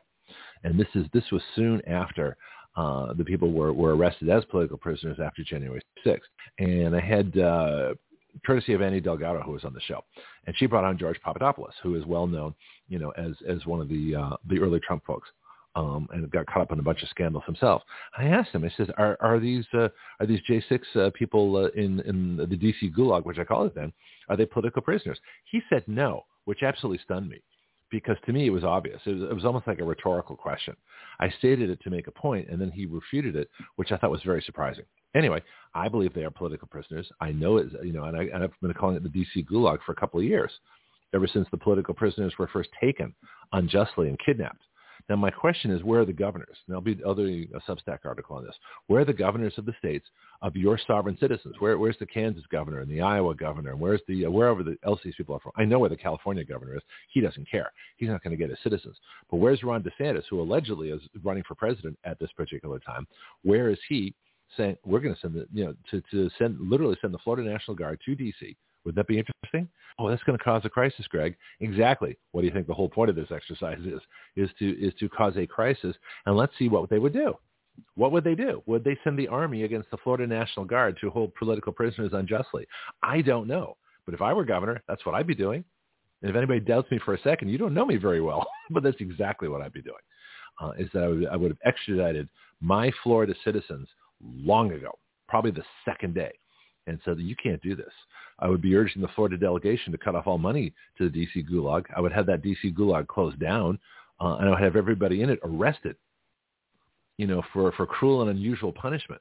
And 0.65 0.79
this 0.79 0.89
is 0.95 1.07
this 1.13 1.25
was 1.31 1.43
soon 1.55 1.81
after 1.87 2.37
uh, 2.77 3.13
the 3.15 3.25
people 3.25 3.53
were, 3.53 3.73
were 3.73 3.97
arrested 3.97 4.29
as 4.29 4.45
political 4.47 4.77
prisoners 4.77 5.19
after 5.23 5.43
January 5.43 5.81
6th. 6.07 6.21
And 6.59 6.95
I 6.95 7.01
had, 7.01 7.37
uh, 7.39 7.95
courtesy 8.47 8.73
of 8.73 8.83
Annie 8.83 9.01
Delgado, 9.01 9.41
who 9.41 9.53
was 9.53 9.65
on 9.65 9.73
the 9.73 9.81
show, 9.81 10.05
and 10.47 10.57
she 10.57 10.67
brought 10.67 10.85
on 10.85 10.99
George 10.99 11.21
Papadopoulos, 11.23 11.73
who 11.83 11.95
is 11.97 12.05
well 12.07 12.27
known, 12.27 12.55
you 12.89 12.99
know, 12.99 13.11
as 13.11 13.33
as 13.49 13.65
one 13.67 13.81
of 13.81 13.89
the 13.89 14.15
uh, 14.15 14.37
the 14.49 14.61
early 14.61 14.81
Trump 14.81 15.05
folks 15.05 15.29
um, 15.75 16.09
and 16.13 16.31
got 16.31 16.47
caught 16.47 16.63
up 16.63 16.73
in 16.73 16.79
a 16.79 16.83
bunch 16.83 17.03
of 17.03 17.09
scandals 17.09 17.45
himself. 17.47 17.83
I 18.17 18.25
asked 18.25 18.51
him. 18.51 18.65
I 18.65 18.73
said, 18.77 18.93
"Are 18.99 19.17
are 19.21 19.39
these 19.39 19.65
uh, 19.75 19.89
are 20.21 20.27
these 20.27 20.41
J6 20.49 20.81
uh, 20.97 21.11
people 21.15 21.57
uh, 21.57 21.69
in 21.81 22.01
in 22.01 22.37
the 22.37 22.47
DC 22.47 22.95
Gulag, 22.97 23.25
which 23.25 23.39
I 23.39 23.45
call 23.45 23.65
it 23.67 23.75
then, 23.75 23.93
are 24.29 24.37
they 24.37 24.47
political 24.47 24.83
prisoners?" 24.83 25.19
He 25.51 25.61
said 25.69 25.85
no, 25.87 26.25
which 26.45 26.63
absolutely 26.63 27.03
stunned 27.05 27.29
me, 27.29 27.43
because 27.91 28.17
to 28.27 28.33
me 28.33 28.47
it 28.47 28.51
was 28.51 28.65
obvious. 28.65 29.01
It 29.07 29.13
was, 29.13 29.23
it 29.31 29.35
was 29.35 29.45
almost 29.45 29.67
like 29.67 29.81
a 29.81 29.85
rhetorical 29.85 30.37
question. 30.37 30.75
I 31.21 31.31
stated 31.39 31.71
it 31.71 31.81
to 31.83 31.91
make 31.91 32.07
a 32.07 32.13
point, 32.13 32.49
and 32.49 32.61
then 32.61 32.71
he 32.71 32.87
refuted 32.87 33.37
it, 33.37 33.49
which 33.77 33.93
I 33.93 33.97
thought 33.97 34.11
was 34.11 34.23
very 34.25 34.43
surprising. 34.43 34.85
Anyway, 35.15 35.43
I 35.75 35.89
believe 35.89 36.13
they 36.13 36.25
are 36.25 36.31
political 36.31 36.69
prisoners. 36.69 37.09
I 37.21 37.33
know 37.33 37.57
it, 37.57 37.69
you 37.83 37.93
know, 37.93 38.05
and, 38.05 38.17
I, 38.17 38.25
and 38.33 38.45
I've 38.45 38.53
been 38.61 38.75
calling 38.75 38.97
it 38.97 39.03
the 39.03 39.09
DC 39.09 39.47
Gulag 39.47 39.79
for 39.85 39.93
a 39.93 39.97
couple 39.97 40.21
of 40.21 40.27
years, 40.27 40.53
ever 41.15 41.27
since 41.27 41.49
the 41.51 41.57
political 41.57 41.95
prisoners 41.95 42.35
were 42.39 42.49
first 42.49 42.69
taken 42.81 43.15
unjustly 43.53 44.09
and 44.09 44.19
kidnapped. 44.25 44.63
Now, 45.09 45.17
my 45.17 45.31
question 45.31 45.71
is, 45.71 45.83
where 45.83 46.01
are 46.01 46.05
the 46.05 46.13
governors? 46.13 46.57
And 46.67 46.69
there'll 46.69 46.81
be 46.81 46.99
other 47.05 47.27
a 47.27 47.61
Substack 47.69 48.01
article 48.05 48.37
on 48.37 48.45
this. 48.45 48.55
Where 48.87 49.03
are 49.03 49.05
the 49.05 49.13
governors 49.13 49.55
of 49.57 49.67
the 49.67 49.75
states 49.79 50.07
of 50.43 50.57
your 50.57 50.79
sovereign 50.87 51.17
citizens? 51.21 51.55
Where, 51.59 51.79
where's 51.79 51.99
the 51.99 52.07
Kansas 52.07 52.45
governor 52.51 52.81
and 52.81 52.91
the 52.91 53.01
Iowa 53.01 53.35
governor? 53.35 53.71
And 53.71 53.81
where's 53.81 54.01
the 54.09 54.27
uh, 54.27 54.31
wherever 54.31 54.63
the 54.63 54.77
else 54.85 55.01
these 55.05 55.15
people 55.17 55.35
are 55.35 55.41
from? 55.41 55.53
I 55.57 55.65
know 55.65 55.79
where 55.79 55.91
the 55.91 55.97
California 55.97 56.45
governor 56.45 56.77
is. 56.77 56.83
He 57.11 57.21
doesn't 57.21 57.51
care. 57.51 57.73
He's 57.97 58.09
not 58.09 58.23
going 58.23 58.37
to 58.37 58.37
get 58.37 58.51
his 58.51 58.59
citizens. 58.63 58.97
But 59.31 59.37
where's 59.37 59.63
Ron 59.63 59.83
DeSantis, 59.83 60.25
who 60.31 60.41
allegedly 60.41 60.91
is 60.91 61.03
running 61.23 61.45
for 61.47 61.55
president 61.55 61.99
at 62.05 62.19
this 62.19 62.31
particular 62.37 62.79
time? 62.79 63.07
Where 63.43 63.71
is 63.71 63.79
he 63.89 64.15
saying 64.57 64.77
we're 64.85 65.01
going 65.01 65.15
to 65.15 65.21
send 65.21 65.35
the 65.35 65.47
you 65.53 65.65
know 65.65 65.75
to 65.91 66.03
to 66.11 66.31
send 66.39 66.59
literally 66.61 66.97
send 67.01 67.13
the 67.13 67.19
Florida 67.19 67.49
National 67.49 67.77
Guard 67.77 68.01
to 68.05 68.15
D.C. 68.15 68.57
Would 68.89 68.95
that 68.95 69.07
be 69.07 69.19
interesting? 69.19 69.69
Oh, 69.99 70.09
that's 70.09 70.23
going 70.23 70.39
to 70.39 70.43
cause 70.43 70.63
a 70.65 70.71
crisis, 70.71 71.07
Greg. 71.09 71.37
Exactly. 71.61 72.17
What 72.33 72.41
do 72.41 72.47
you 72.47 72.53
think 72.55 72.67
the 72.67 72.73
whole 72.73 72.89
point 72.89 73.11
of 73.11 73.17
this 73.17 73.31
exercise 73.31 73.81
is? 73.81 74.01
Is 74.35 74.49
to 74.59 74.71
is 74.81 74.95
to 74.99 75.11
cause 75.11 75.37
a 75.37 75.47
crisis, 75.47 75.95
and 76.25 76.35
let's 76.35 76.55
see 76.59 76.71
what 76.71 76.89
they 76.89 76.99
would 76.99 77.13
do. 77.13 77.35
What 77.97 78.13
would 78.13 78.25
they 78.25 78.35
do? 78.35 78.63
Would 78.65 78.85
they 78.85 78.97
send 79.05 79.19
the 79.19 79.29
army 79.29 79.65
against 79.65 79.91
the 79.91 79.99
Florida 79.99 80.27
National 80.27 80.65
Guard 80.65 80.97
to 81.03 81.11
hold 81.11 81.35
political 81.35 81.71
prisoners 81.71 82.13
unjustly? 82.15 82.67
I 83.03 83.21
don't 83.21 83.47
know. 83.47 83.77
But 84.07 84.15
if 84.15 84.23
I 84.23 84.33
were 84.33 84.47
governor, 84.47 84.83
that's 84.89 85.05
what 85.05 85.15
I'd 85.15 85.27
be 85.27 85.35
doing. 85.35 85.63
And 86.23 86.31
if 86.31 86.35
anybody 86.35 86.61
doubts 86.61 86.91
me 86.91 86.99
for 87.05 87.13
a 87.13 87.21
second, 87.21 87.51
you 87.51 87.59
don't 87.59 87.75
know 87.75 87.85
me 87.85 87.99
very 87.99 88.23
well, 88.23 88.49
but 88.71 88.83
that's 88.83 89.01
exactly 89.01 89.49
what 89.49 89.61
I'd 89.61 89.75
be 89.75 89.83
doing. 89.83 89.97
Uh, 90.63 90.73
is 90.79 90.89
that 90.95 91.03
I 91.03 91.09
would, 91.09 91.27
I 91.27 91.37
would 91.37 91.51
have 91.51 91.59
extradited 91.67 92.27
my 92.63 92.91
Florida 93.03 93.35
citizens 93.45 93.87
long 94.23 94.73
ago, 94.73 94.99
probably 95.29 95.51
the 95.51 95.65
second 95.85 96.15
day 96.15 96.33
and 96.89 96.99
said, 97.05 97.19
you 97.19 97.37
can't 97.37 97.63
do 97.63 97.77
this. 97.77 97.93
I 98.41 98.49
would 98.49 98.63
be 98.63 98.77
urging 98.77 99.03
the 99.03 99.09
Florida 99.15 99.37
delegation 99.37 99.93
to 99.93 99.99
cut 99.99 100.15
off 100.15 100.27
all 100.27 100.39
money 100.39 100.73
to 100.97 101.05
the 101.05 101.11
D.C. 101.11 101.45
Gulag. 101.53 101.85
I 101.97 102.01
would 102.01 102.13
have 102.13 102.27
that 102.27 102.43
D.C. 102.43 102.73
Gulag 102.73 103.07
closed 103.09 103.39
down, 103.39 103.79
uh, 104.21 104.37
and 104.37 104.49
I 104.49 104.51
would 104.51 104.63
have 104.63 104.77
everybody 104.77 105.23
in 105.23 105.31
it 105.31 105.41
arrested, 105.45 105.97
you 107.17 107.27
know, 107.27 107.43
for, 107.53 107.73
for 107.73 107.87
cruel 107.87 108.23
and 108.23 108.31
unusual 108.31 108.73
punishment, 108.73 109.21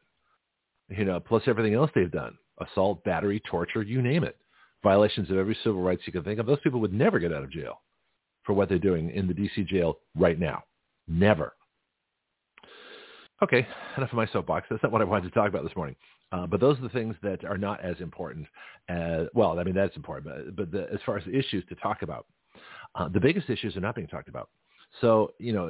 you 0.89 1.05
know, 1.05 1.19
plus 1.19 1.43
everything 1.47 1.73
else 1.73 1.91
they've 1.93 2.11
done, 2.11 2.37
assault, 2.61 3.03
battery, 3.03 3.41
torture, 3.49 3.81
you 3.83 4.01
name 4.01 4.23
it. 4.23 4.37
violations 4.83 5.29
of 5.29 5.37
every 5.37 5.57
civil 5.63 5.81
rights 5.81 6.03
you 6.05 6.13
can 6.13 6.23
think 6.23 6.39
of. 6.39 6.45
Those 6.45 6.59
people 6.63 6.79
would 6.79 6.93
never 6.93 7.19
get 7.19 7.33
out 7.33 7.43
of 7.43 7.51
jail 7.51 7.81
for 8.43 8.53
what 8.53 8.69
they're 8.69 8.79
doing 8.79 9.09
in 9.11 9.27
the 9.27 9.33
D.C. 9.33 9.63
jail 9.63 9.97
right 10.15 10.39
now. 10.39 10.63
Never. 11.07 11.53
Okay, 13.43 13.67
enough 13.97 14.09
of 14.09 14.15
my 14.15 14.25
soapbox. 14.27 14.65
That's 14.69 14.81
not 14.81 14.91
what 14.91 15.01
I 15.01 15.05
wanted 15.05 15.29
to 15.29 15.35
talk 15.35 15.47
about 15.49 15.63
this 15.63 15.75
morning. 15.75 15.95
Uh, 16.31 16.47
but 16.47 16.59
those 16.59 16.77
are 16.79 16.81
the 16.81 16.89
things 16.89 17.15
that 17.21 17.45
are 17.45 17.57
not 17.57 17.83
as 17.83 17.95
important 17.99 18.47
as, 18.89 19.27
well, 19.33 19.59
I 19.59 19.63
mean, 19.63 19.75
that's 19.75 19.95
important, 19.95 20.25
but, 20.25 20.55
but 20.55 20.71
the, 20.71 20.91
as 20.91 20.99
far 21.05 21.17
as 21.17 21.23
issues 21.31 21.63
to 21.69 21.75
talk 21.75 22.01
about, 22.01 22.25
uh, 22.95 23.07
the 23.09 23.19
biggest 23.19 23.49
issues 23.49 23.77
are 23.77 23.81
not 23.81 23.95
being 23.95 24.07
talked 24.07 24.27
about. 24.27 24.49
So, 25.01 25.33
you 25.37 25.53
know, 25.53 25.69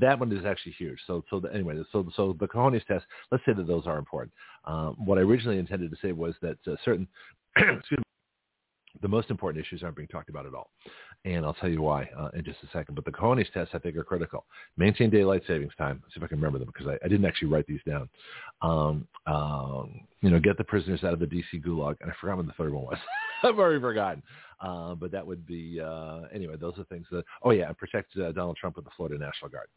that 0.00 0.18
one 0.18 0.32
is 0.32 0.46
actually 0.46 0.72
huge. 0.72 0.98
So, 1.06 1.22
so 1.28 1.38
the, 1.40 1.52
anyway, 1.52 1.78
so, 1.92 2.08
so 2.16 2.34
the 2.40 2.48
cojones 2.48 2.84
test, 2.86 3.04
let's 3.30 3.44
say 3.44 3.52
that 3.52 3.66
those 3.66 3.86
are 3.86 3.98
important. 3.98 4.32
Um, 4.64 4.96
what 5.04 5.18
I 5.18 5.20
originally 5.20 5.58
intended 5.58 5.90
to 5.90 5.96
say 6.00 6.12
was 6.12 6.34
that 6.40 6.56
uh, 6.66 6.76
certain, 6.84 7.06
excuse 7.56 7.98
me, 7.98 8.05
the 9.02 9.08
most 9.08 9.30
important 9.30 9.64
issues 9.64 9.82
aren't 9.82 9.96
being 9.96 10.08
talked 10.08 10.28
about 10.28 10.46
at 10.46 10.54
all. 10.54 10.70
And 11.24 11.44
I'll 11.44 11.54
tell 11.54 11.68
you 11.68 11.82
why 11.82 12.08
uh, 12.16 12.28
in 12.34 12.44
just 12.44 12.58
a 12.62 12.66
second. 12.72 12.94
But 12.94 13.04
the 13.04 13.10
cojones 13.10 13.50
tests, 13.52 13.74
I 13.74 13.78
think, 13.78 13.96
are 13.96 14.04
critical. 14.04 14.44
Maintain 14.76 15.10
daylight 15.10 15.42
savings 15.46 15.72
time. 15.76 16.00
Let's 16.02 16.14
see 16.14 16.18
if 16.18 16.24
I 16.24 16.28
can 16.28 16.38
remember 16.38 16.58
them 16.58 16.68
because 16.72 16.86
I, 16.86 17.04
I 17.04 17.08
didn't 17.08 17.26
actually 17.26 17.48
write 17.48 17.66
these 17.66 17.80
down. 17.86 18.08
Um, 18.62 19.08
um, 19.26 20.00
you 20.20 20.30
know, 20.30 20.38
get 20.38 20.58
the 20.58 20.64
prisoners 20.64 21.04
out 21.04 21.12
of 21.12 21.20
the 21.20 21.26
D.C. 21.26 21.60
gulag. 21.60 21.96
And 22.00 22.10
I 22.10 22.14
forgot 22.20 22.36
what 22.36 22.46
the 22.46 22.52
third 22.52 22.72
one 22.72 22.84
was. 22.84 22.98
I've 23.42 23.58
already 23.58 23.80
forgotten. 23.80 24.22
Uh, 24.60 24.94
but 24.94 25.10
that 25.10 25.26
would 25.26 25.44
be, 25.46 25.80
uh, 25.84 26.22
anyway, 26.32 26.56
those 26.58 26.78
are 26.78 26.84
things 26.84 27.06
that, 27.10 27.24
oh 27.42 27.50
yeah, 27.50 27.68
and 27.68 27.76
protect 27.76 28.16
uh, 28.16 28.32
Donald 28.32 28.56
Trump 28.56 28.76
with 28.76 28.86
the 28.86 28.90
Florida 28.96 29.18
National 29.18 29.50
Guard. 29.50 29.68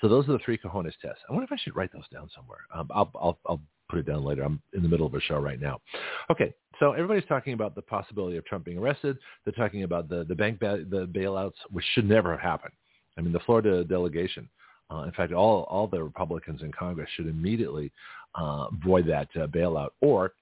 So 0.00 0.08
those 0.08 0.28
are 0.28 0.32
the 0.32 0.40
three 0.44 0.58
cojones 0.58 0.92
tests. 1.00 1.22
I 1.28 1.32
wonder 1.32 1.44
if 1.44 1.52
I 1.52 1.56
should 1.62 1.76
write 1.76 1.92
those 1.92 2.08
down 2.12 2.28
somewhere. 2.34 2.58
Um, 2.74 2.88
I'll, 2.92 3.10
I'll, 3.14 3.38
I'll 3.46 3.60
put 3.94 4.00
it 4.00 4.10
down 4.10 4.24
later. 4.24 4.42
I'm 4.42 4.60
in 4.72 4.82
the 4.82 4.88
middle 4.88 5.06
of 5.06 5.14
a 5.14 5.20
show 5.20 5.38
right 5.38 5.60
now. 5.60 5.80
Okay, 6.28 6.52
so 6.80 6.92
everybody's 6.92 7.28
talking 7.28 7.52
about 7.52 7.76
the 7.76 7.82
possibility 7.82 8.36
of 8.36 8.44
Trump 8.44 8.64
being 8.64 8.78
arrested. 8.78 9.16
They're 9.44 9.52
talking 9.52 9.84
about 9.84 10.08
the, 10.08 10.24
the 10.24 10.34
bank 10.34 10.58
ba- 10.58 10.84
the 10.88 11.06
bailouts, 11.06 11.52
which 11.70 11.84
should 11.94 12.08
never 12.08 12.36
happen. 12.36 12.72
I 13.16 13.20
mean, 13.20 13.32
the 13.32 13.38
Florida 13.40 13.84
delegation, 13.84 14.48
uh, 14.90 15.02
in 15.02 15.12
fact, 15.12 15.32
all, 15.32 15.62
all 15.70 15.86
the 15.86 16.02
Republicans 16.02 16.62
in 16.62 16.72
Congress 16.72 17.08
should 17.14 17.28
immediately 17.28 17.92
uh, 18.34 18.66
void 18.84 19.06
that 19.06 19.28
uh, 19.36 19.46
bailout 19.46 19.90
or, 20.00 20.32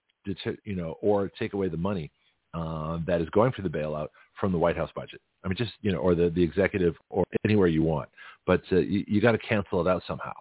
you 0.64 0.74
know, 0.74 0.96
or 1.02 1.30
take 1.38 1.52
away 1.52 1.68
the 1.68 1.76
money 1.76 2.10
uh, 2.54 2.98
that 3.06 3.20
is 3.20 3.28
going 3.30 3.52
for 3.52 3.60
the 3.60 3.68
bailout 3.68 4.08
from 4.40 4.52
the 4.52 4.58
White 4.58 4.78
House 4.78 4.90
budget. 4.96 5.20
I 5.44 5.48
mean, 5.48 5.56
just, 5.58 5.72
you 5.82 5.92
know, 5.92 5.98
or 5.98 6.14
the, 6.14 6.30
the 6.30 6.42
executive 6.42 6.94
or 7.10 7.24
anywhere 7.44 7.68
you 7.68 7.82
want. 7.82 8.08
But 8.46 8.62
uh, 8.72 8.76
you, 8.76 9.04
you 9.06 9.20
got 9.20 9.32
to 9.32 9.38
cancel 9.38 9.82
it 9.82 9.90
out 9.90 10.02
somehow. 10.06 10.32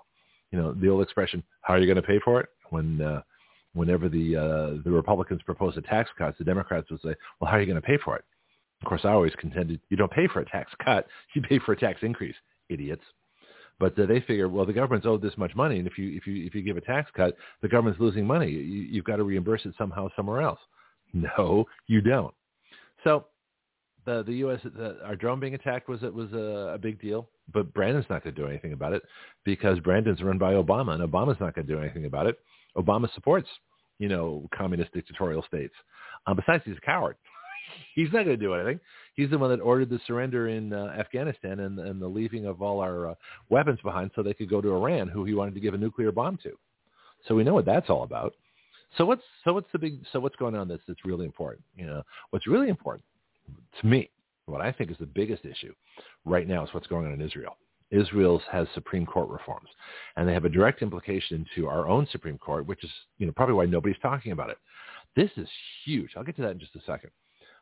You 0.52 0.60
know, 0.60 0.74
the 0.74 0.90
old 0.90 1.02
expression, 1.02 1.44
how 1.62 1.76
are 1.76 1.80
you 1.80 1.86
going 1.86 1.96
to 1.96 2.02
pay 2.02 2.20
for 2.24 2.40
it? 2.42 2.50
When, 2.70 3.02
uh, 3.02 3.22
whenever 3.74 4.10
the, 4.10 4.36
uh, 4.36 4.84
the 4.84 4.92
Republicans 4.92 5.42
propose 5.44 5.78
a 5.78 5.82
tax 5.82 6.10
cut, 6.18 6.38
the 6.38 6.44
Democrats 6.44 6.90
would 6.92 7.02
say, 7.02 7.16
well, 7.40 7.50
how 7.50 7.58
are 7.58 7.62
you 7.62 7.66
going 7.66 7.82
to 7.82 7.88
pay 7.88 7.98
for 8.04 8.16
it? 8.18 8.26
Of 8.82 8.88
course, 8.88 9.02
I 9.04 9.10
always 9.10 9.34
contended 9.38 9.80
you 9.90 9.98
don't 9.98 10.12
pay 10.12 10.28
for 10.28 10.40
a 10.40 10.46
tax 10.46 10.72
cut, 10.84 11.08
you 11.36 11.42
pay 11.42 11.60
for 11.60 11.74
a 11.74 11.80
tax 11.80 12.00
increase, 12.02 12.36
idiots. 12.70 13.04
But 13.80 13.98
uh, 13.98 14.06
they 14.06 14.20
figure, 14.22 14.48
well, 14.48 14.66
the 14.66 14.74
government's 14.74 15.08
owed 15.08 15.24
this 15.24 15.38
much 15.38 15.56
money, 15.56 15.80
and 15.80 15.88
if 15.88 15.98
you 15.98 16.16
if 16.16 16.28
you 16.28 16.46
if 16.46 16.54
you 16.54 16.62
give 16.62 16.78
a 16.78 16.82
tax 16.82 17.10
cut, 17.16 17.36
the 17.64 17.68
government's 17.68 18.00
losing 18.00 18.28
money. 18.28 18.48
You, 18.48 18.60
you've 18.60 19.06
got 19.06 19.16
to 19.16 19.24
reimburse 19.24 19.66
it 19.66 19.74
somehow 19.78 20.10
somewhere 20.16 20.42
else. 20.42 20.60
No, 21.14 21.66
you 21.88 22.00
don't. 22.00 22.34
So 23.04 23.26
the 24.06 24.24
the 24.24 24.36
U.S. 24.36 24.62
The, 24.64 24.98
our 25.04 25.18
drone 25.18 25.42
being 25.42 25.56
attacked 25.56 25.90
was 25.90 26.04
it 26.04 26.14
was 26.14 26.32
a, 26.32 26.74
a 26.76 26.78
big 26.78 27.02
deal, 27.02 27.28
but 27.54 27.74
Brandon's 27.74 28.06
not 28.10 28.24
going 28.24 28.36
to 28.36 28.42
do 28.42 28.48
anything 28.48 28.74
about 28.74 28.94
it 28.94 29.04
because 29.44 29.80
Brandon's 29.80 30.22
run 30.22 30.38
by 30.38 30.54
Obama, 30.54 30.94
and 31.00 31.10
Obama's 31.10 31.40
not 31.40 31.56
going 31.56 31.68
to 31.68 31.74
do 31.74 31.80
anything 31.80 32.06
about 32.06 32.28
it. 32.28 32.38
Obama 32.78 33.14
supports 33.14 33.48
you 34.00 34.10
know 34.10 34.48
communist 34.56 34.94
dictatorial 34.94 35.44
states. 35.48 35.74
Um, 36.28 36.36
besides, 36.36 36.64
he's 36.66 36.78
a 36.78 36.86
coward. 36.86 37.16
he's 37.96 38.08
not 38.12 38.26
going 38.26 38.38
to 38.40 38.46
do 38.46 38.54
anything. 38.54 38.80
He's 39.16 39.30
the 39.30 39.38
one 39.38 39.50
that 39.50 39.60
ordered 39.60 39.90
the 39.90 40.00
surrender 40.08 40.48
in 40.48 40.74
uh, 40.74 40.94
Afghanistan 40.98 41.60
and, 41.60 41.80
and 41.80 42.02
the 42.02 42.08
leaving 42.08 42.46
of 42.46 42.62
all 42.62 42.80
our 42.80 43.10
uh, 43.10 43.16
weapons 43.50 43.80
behind 43.84 44.12
so 44.16 44.24
they 44.24 44.34
could 44.34 44.50
go 44.50 44.62
to 44.62 44.74
Iran, 44.74 45.10
who 45.10 45.26
he 45.26 45.34
wanted 45.34 45.54
to 45.56 45.60
give 45.60 45.74
a 45.74 45.78
nuclear 45.78 46.12
bomb 46.12 46.38
to. 46.44 46.52
So 47.28 47.36
we 47.36 47.44
know 47.44 47.54
what 47.54 47.66
that's 47.66 47.90
all 47.90 48.04
about. 48.04 48.34
So 48.98 49.06
what's 49.06 49.24
so 49.46 49.54
what's 49.54 49.72
the 49.72 49.80
big 49.80 50.00
so 50.12 50.20
what's 50.20 50.36
going 50.36 50.56
on 50.56 50.68
that's 50.68 50.82
that's 50.88 51.06
really 51.06 51.26
important? 51.26 51.64
You 51.76 51.86
know, 51.86 52.04
what's 52.32 52.48
really 52.48 52.70
important 52.70 53.06
to 53.80 53.88
me, 53.88 54.10
what 54.46 54.62
I 54.62 54.72
think 54.72 54.92
is 54.92 54.98
the 55.00 55.06
biggest 55.06 55.46
issue 55.46 55.74
right 56.26 56.48
now 56.48 56.64
is 56.64 56.74
what's 56.74 56.88
going 56.88 57.06
on 57.06 57.14
in 57.14 57.22
Israel. 57.22 57.58
Israel 57.92 58.42
has 58.52 58.68
Supreme 58.74 59.06
Court 59.06 59.30
reforms, 59.30 59.68
and 60.16 60.28
they 60.28 60.34
have 60.34 60.46
a 60.46 60.50
direct 60.50 60.82
implication 60.82 61.46
to 61.56 61.68
our 61.68 61.88
own 61.88 62.08
Supreme 62.12 62.38
Court, 62.38 62.66
which 62.66 62.84
is 62.84 62.90
you 63.18 63.26
know 63.26 63.34
probably 63.34 63.56
why 63.56 63.66
nobody's 63.66 64.00
talking 64.02 64.32
about 64.32 64.50
it. 64.50 64.58
This 65.16 65.30
is 65.36 65.48
huge. 65.84 66.12
I'll 66.16 66.24
get 66.24 66.38
to 66.38 66.42
that 66.44 66.52
in 66.52 66.60
just 66.60 66.76
a 66.76 66.82
second, 66.86 67.12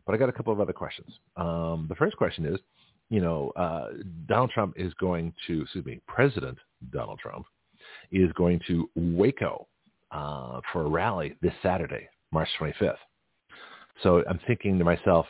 but 0.06 0.14
I 0.14 0.18
got 0.18 0.30
a 0.30 0.34
couple 0.34 0.54
of 0.54 0.60
other 0.60 0.74
questions. 0.74 1.12
Um, 1.36 1.88
the 1.90 1.96
first 1.96 2.16
question 2.16 2.46
is, 2.46 2.60
you 3.10 3.22
know, 3.22 3.50
uh, 3.56 3.90
Donald 4.28 4.52
Trump 4.52 4.76
is 4.78 4.94
going 4.96 5.34
to, 5.48 5.64
excuse 5.64 5.86
me, 5.86 6.00
President 6.08 6.58
Donald 6.92 7.20
Trump 7.20 7.46
is 8.12 8.32
going 8.34 8.60
to 8.68 8.88
Waco 8.96 9.68
uh, 10.12 10.62
for 10.72 10.84
a 10.84 10.90
rally 10.90 11.36
this 11.42 11.54
Saturday, 11.64 12.08
March 12.32 12.50
25th. 12.60 12.96
So 14.04 14.24
I'm 14.30 14.40
thinking 14.48 14.78
to 14.78 14.86
myself, 14.86 15.26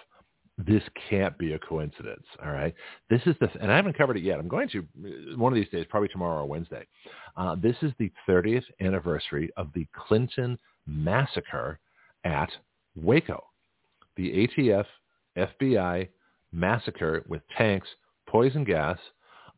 this 0.67 0.83
can't 1.09 1.37
be 1.37 1.53
a 1.53 1.59
coincidence. 1.59 2.25
All 2.43 2.51
right. 2.51 2.73
This 3.09 3.21
is 3.25 3.35
the, 3.39 3.49
and 3.61 3.71
I 3.71 3.77
haven't 3.77 3.97
covered 3.97 4.17
it 4.17 4.23
yet. 4.23 4.39
I'm 4.39 4.49
going 4.49 4.67
to 4.69 4.85
one 5.37 5.53
of 5.53 5.55
these 5.55 5.69
days, 5.69 5.85
probably 5.89 6.09
tomorrow 6.09 6.43
or 6.43 6.45
Wednesday. 6.45 6.85
Uh, 7.37 7.55
this 7.55 7.75
is 7.81 7.93
the 7.97 8.11
30th 8.27 8.65
anniversary 8.81 9.49
of 9.55 9.69
the 9.73 9.87
Clinton 9.95 10.59
massacre 10.85 11.79
at 12.25 12.49
Waco. 12.95 13.41
The 14.17 14.47
ATF, 14.47 14.85
FBI 15.37 16.09
massacre 16.51 17.23
with 17.29 17.41
tanks, 17.57 17.87
poison 18.27 18.65
gas, 18.65 18.97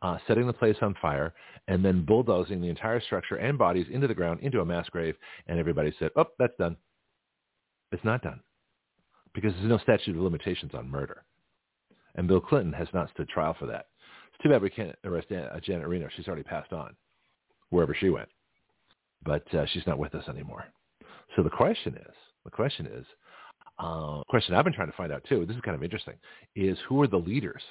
uh, 0.03 0.19
setting 0.27 0.45
the 0.45 0.53
place 0.53 0.77
on 0.81 0.95
fire, 1.01 1.33
and 1.67 1.83
then 1.83 2.05
bulldozing 2.05 2.61
the 2.61 2.69
entire 2.69 3.01
structure 3.01 3.37
and 3.37 3.57
bodies 3.57 3.87
into 3.91 4.07
the 4.07 4.13
ground, 4.13 4.39
into 4.41 4.61
a 4.61 4.65
mass 4.65 4.87
grave, 4.89 5.15
and 5.47 5.57
everybody 5.57 5.93
said, 5.97 6.11
oh, 6.15 6.25
that's 6.37 6.55
done. 6.59 6.77
It's 7.91 8.03
not 8.03 8.21
done 8.21 8.39
because 9.33 9.53
there's 9.53 9.69
no 9.69 9.77
statute 9.77 10.15
of 10.15 10.21
limitations 10.21 10.71
on 10.73 10.89
murder. 10.89 11.23
And 12.15 12.27
Bill 12.27 12.41
Clinton 12.41 12.73
has 12.73 12.87
not 12.93 13.09
stood 13.13 13.29
trial 13.29 13.55
for 13.57 13.65
that. 13.67 13.87
It's 14.33 14.43
too 14.43 14.49
bad 14.49 14.61
we 14.61 14.69
can't 14.69 14.95
arrest 15.05 15.29
Janet 15.29 15.87
Reno. 15.87 16.09
She's 16.15 16.27
already 16.27 16.43
passed 16.43 16.73
on 16.73 16.95
wherever 17.69 17.95
she 17.95 18.09
went. 18.09 18.29
But 19.23 19.43
uh, 19.53 19.65
she's 19.67 19.87
not 19.87 19.99
with 19.99 20.15
us 20.15 20.27
anymore. 20.27 20.65
So 21.35 21.43
the 21.43 21.49
question 21.49 21.95
is, 21.95 22.13
the 22.43 22.51
question 22.51 22.87
is, 22.87 23.05
uh, 23.79 24.21
question 24.29 24.55
I've 24.55 24.65
been 24.65 24.73
trying 24.73 24.91
to 24.91 24.97
find 24.97 25.11
out 25.11 25.23
too, 25.27 25.45
this 25.45 25.55
is 25.55 25.61
kind 25.61 25.75
of 25.75 25.83
interesting, 25.83 26.15
is 26.55 26.77
who 26.87 27.01
are 27.01 27.07
the 27.07 27.17
leaders? 27.17 27.61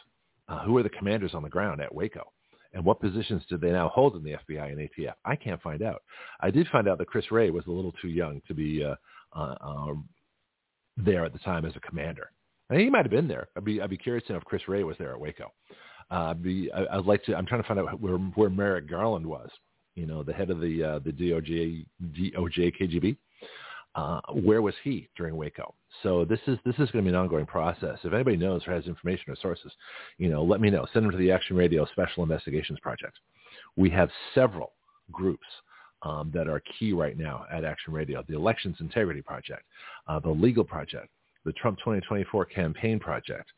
Uh, 0.49 0.65
who 0.65 0.77
are 0.77 0.83
the 0.83 0.89
commanders 0.89 1.35
on 1.35 1.43
the 1.43 1.49
ground 1.49 1.81
at 1.81 1.95
Waco? 1.95 2.33
And 2.73 2.85
what 2.85 3.01
positions 3.01 3.43
do 3.49 3.57
they 3.57 3.71
now 3.71 3.89
hold 3.89 4.17
in 4.17 4.23
the 4.23 4.37
FBI 4.49 4.73
and 4.73 4.79
ATF? 4.79 5.15
I 5.25 5.37
can't 5.37 5.63
find 5.63 5.83
out. 5.83 6.03
I 6.41 6.51
did 6.51 6.69
find 6.69 6.89
out 6.89 6.99
that 6.99 7.09
Chris 7.09 7.31
Wray 7.31 7.51
was 7.51 7.67
a 7.67 7.71
little 7.71 7.93
too 8.01 8.09
young 8.09 8.41
to 8.47 8.55
be 8.55 8.85
uh, 8.85 8.95
uh, 9.37 9.55
uh, 9.61 9.95
there 11.05 11.25
at 11.25 11.33
the 11.33 11.39
time 11.41 11.65
as 11.65 11.77
a 11.77 11.81
commander. 11.81 12.31
I 12.71 12.75
think 12.75 12.85
he 12.85 12.91
might 12.91 13.05
have 13.05 13.11
been 13.11 13.29
there. 13.29 13.49
I'd 13.57 13.65
be 13.65 13.81
I'd 13.81 13.91
be 13.91 13.97
curious 13.97 14.27
to 14.27 14.33
know 14.33 14.39
if 14.39 14.45
Chris 14.45 14.69
Wray 14.69 14.85
was 14.85 14.97
there 14.99 15.13
at 15.13 15.21
Waco. 15.21 15.53
Uh, 16.11 16.35
be 16.35 16.71
I, 16.73 16.97
I'd 16.97 17.07
like 17.07 17.25
to. 17.25 17.35
I'm 17.37 17.47
trying 17.47 17.63
to 17.63 17.69
find 17.69 17.81
out 17.81 18.01
where 18.01 18.17
where 18.17 18.51
Merrick 18.51 18.89
Garland 18.89 19.27
was. 19.27 19.51
You 19.95 20.07
know, 20.07 20.23
the 20.23 20.33
head 20.33 20.51
of 20.51 20.61
the 20.61 20.83
uh, 20.83 20.99
the 21.01 21.13
DOJ 21.13 21.85
DOJ 22.13 22.73
KGB. 22.81 23.17
Uh, 23.97 24.21
where 24.45 24.63
was 24.63 24.75
he 24.85 25.09
during 25.17 25.37
Waco? 25.37 25.75
So 26.05 26.25
this 26.25 26.39
is 26.47 26.59
this 26.65 26.75
is 26.75 26.91
going 26.93 27.05
to 27.05 27.11
be 27.11 27.15
an 27.15 27.17
ongoing 27.17 27.47
process. 27.47 27.99
If 28.05 28.13
anybody 28.13 28.37
knows 28.37 28.63
or 28.67 28.73
has 28.73 28.87
information 28.87 29.33
or 29.33 29.37
sources, 29.37 29.73
you 30.19 30.31
know, 30.31 30.45
let 30.45 30.61
me 30.61 30.71
know. 30.71 30.87
Send 30.93 31.05
them 31.05 31.13
to 31.13 31.19
the 31.19 31.33
Action 31.33 31.57
Radio 31.57 31.85
Special 31.87 32.23
Investigations 32.23 32.79
Project. 32.81 33.19
We 33.77 33.91
have 33.91 34.11
several 34.33 34.73
groups 35.11 35.47
um, 36.03 36.31
that 36.35 36.49
are 36.49 36.63
key 36.79 36.93
right 36.93 37.19
now 37.19 37.45
at 37.53 37.65
Action 37.65 37.93
Radio. 37.93 38.25
The 38.29 38.37
Elections 38.37 38.77
Integrity 38.81 39.23
Project, 39.23 39.63
uh, 40.09 40.21
the 40.21 40.31
Legal 40.31 40.65
Project, 40.65 41.09
the 41.45 41.53
Trump 41.53 41.79
2024 41.79 42.47
Campaign 42.47 42.99
Project, 42.99 43.51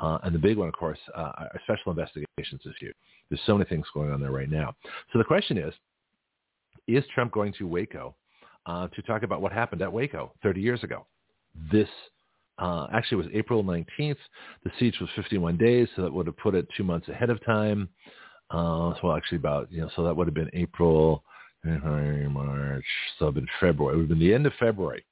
uh, 0.00 0.18
and 0.22 0.34
the 0.34 0.38
big 0.38 0.56
one, 0.56 0.68
of 0.68 0.74
course, 0.74 0.98
uh, 1.16 1.32
our 1.38 1.60
Special 1.64 1.90
Investigations 1.90 2.60
Issue. 2.62 2.92
There's 3.28 3.40
so 3.46 3.58
many 3.58 3.68
things 3.68 3.86
going 3.92 4.12
on 4.12 4.20
there 4.20 4.30
right 4.30 4.50
now. 4.50 4.74
So 5.12 5.18
the 5.18 5.24
question 5.24 5.58
is, 5.58 5.74
is 6.86 7.04
Trump 7.14 7.32
going 7.32 7.52
to 7.54 7.66
Waco 7.66 8.14
uh, 8.66 8.88
to 8.88 9.02
talk 9.02 9.22
about 9.22 9.42
what 9.42 9.52
happened 9.52 9.82
at 9.82 9.92
Waco 9.92 10.32
30 10.42 10.60
years 10.60 10.82
ago? 10.84 11.06
This 11.70 11.88
uh, 12.58 12.86
actually 12.92 13.18
was 13.18 13.26
April 13.34 13.62
19th. 13.64 14.16
The 14.64 14.70
siege 14.78 14.96
was 15.00 15.10
51 15.16 15.56
days, 15.56 15.88
so 15.94 16.02
that 16.02 16.12
would 16.12 16.26
have 16.26 16.36
put 16.36 16.54
it 16.54 16.66
two 16.76 16.84
months 16.84 17.08
ahead 17.08 17.30
of 17.30 17.44
time. 17.44 17.88
Uh, 18.50 18.94
well, 19.02 19.16
actually 19.16 19.38
about, 19.38 19.70
you 19.70 19.80
know, 19.80 19.90
so 19.94 20.04
that 20.04 20.16
would 20.16 20.26
have 20.26 20.34
been 20.34 20.50
April 20.54 21.22
March, 21.64 22.84
so 23.18 23.28
in 23.28 23.46
February. 23.60 23.94
It 23.94 23.96
would 23.96 24.02
have 24.02 24.18
been 24.18 24.26
the 24.26 24.34
end 24.34 24.46
of 24.46 24.52
February 24.58 25.04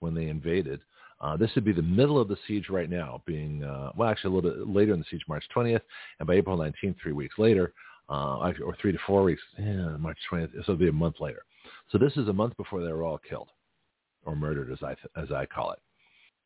when 0.00 0.14
they 0.14 0.28
invaded. 0.28 0.80
Uh, 1.20 1.36
this 1.36 1.50
would 1.54 1.64
be 1.64 1.72
the 1.72 1.82
middle 1.82 2.18
of 2.18 2.28
the 2.28 2.36
siege 2.46 2.68
right 2.70 2.88
now, 2.88 3.22
being, 3.26 3.62
uh, 3.62 3.92
well, 3.94 4.08
actually 4.08 4.32
a 4.32 4.34
little 4.34 4.50
bit 4.50 4.68
later 4.68 4.94
in 4.94 5.00
the 5.00 5.04
siege, 5.10 5.22
March 5.28 5.44
20th, 5.54 5.82
and 6.18 6.26
by 6.26 6.34
April 6.34 6.56
19th, 6.56 6.96
three 7.02 7.12
weeks 7.12 7.34
later, 7.38 7.74
uh, 8.08 8.38
or 8.64 8.76
three 8.80 8.92
to 8.92 8.98
four 9.06 9.22
weeks, 9.22 9.42
yeah, 9.58 9.96
March 9.98 10.18
20th, 10.32 10.52
so 10.52 10.60
it'll 10.60 10.76
be 10.76 10.88
a 10.88 10.92
month 10.92 11.16
later. 11.20 11.42
So 11.90 11.98
this 11.98 12.16
is 12.16 12.28
a 12.28 12.32
month 12.32 12.56
before 12.56 12.82
they 12.82 12.92
were 12.92 13.04
all 13.04 13.18
killed 13.18 13.50
or 14.24 14.34
murdered, 14.34 14.72
as 14.72 14.82
I, 14.82 14.92
as 15.20 15.30
I 15.30 15.44
call 15.46 15.72
it. 15.72 15.78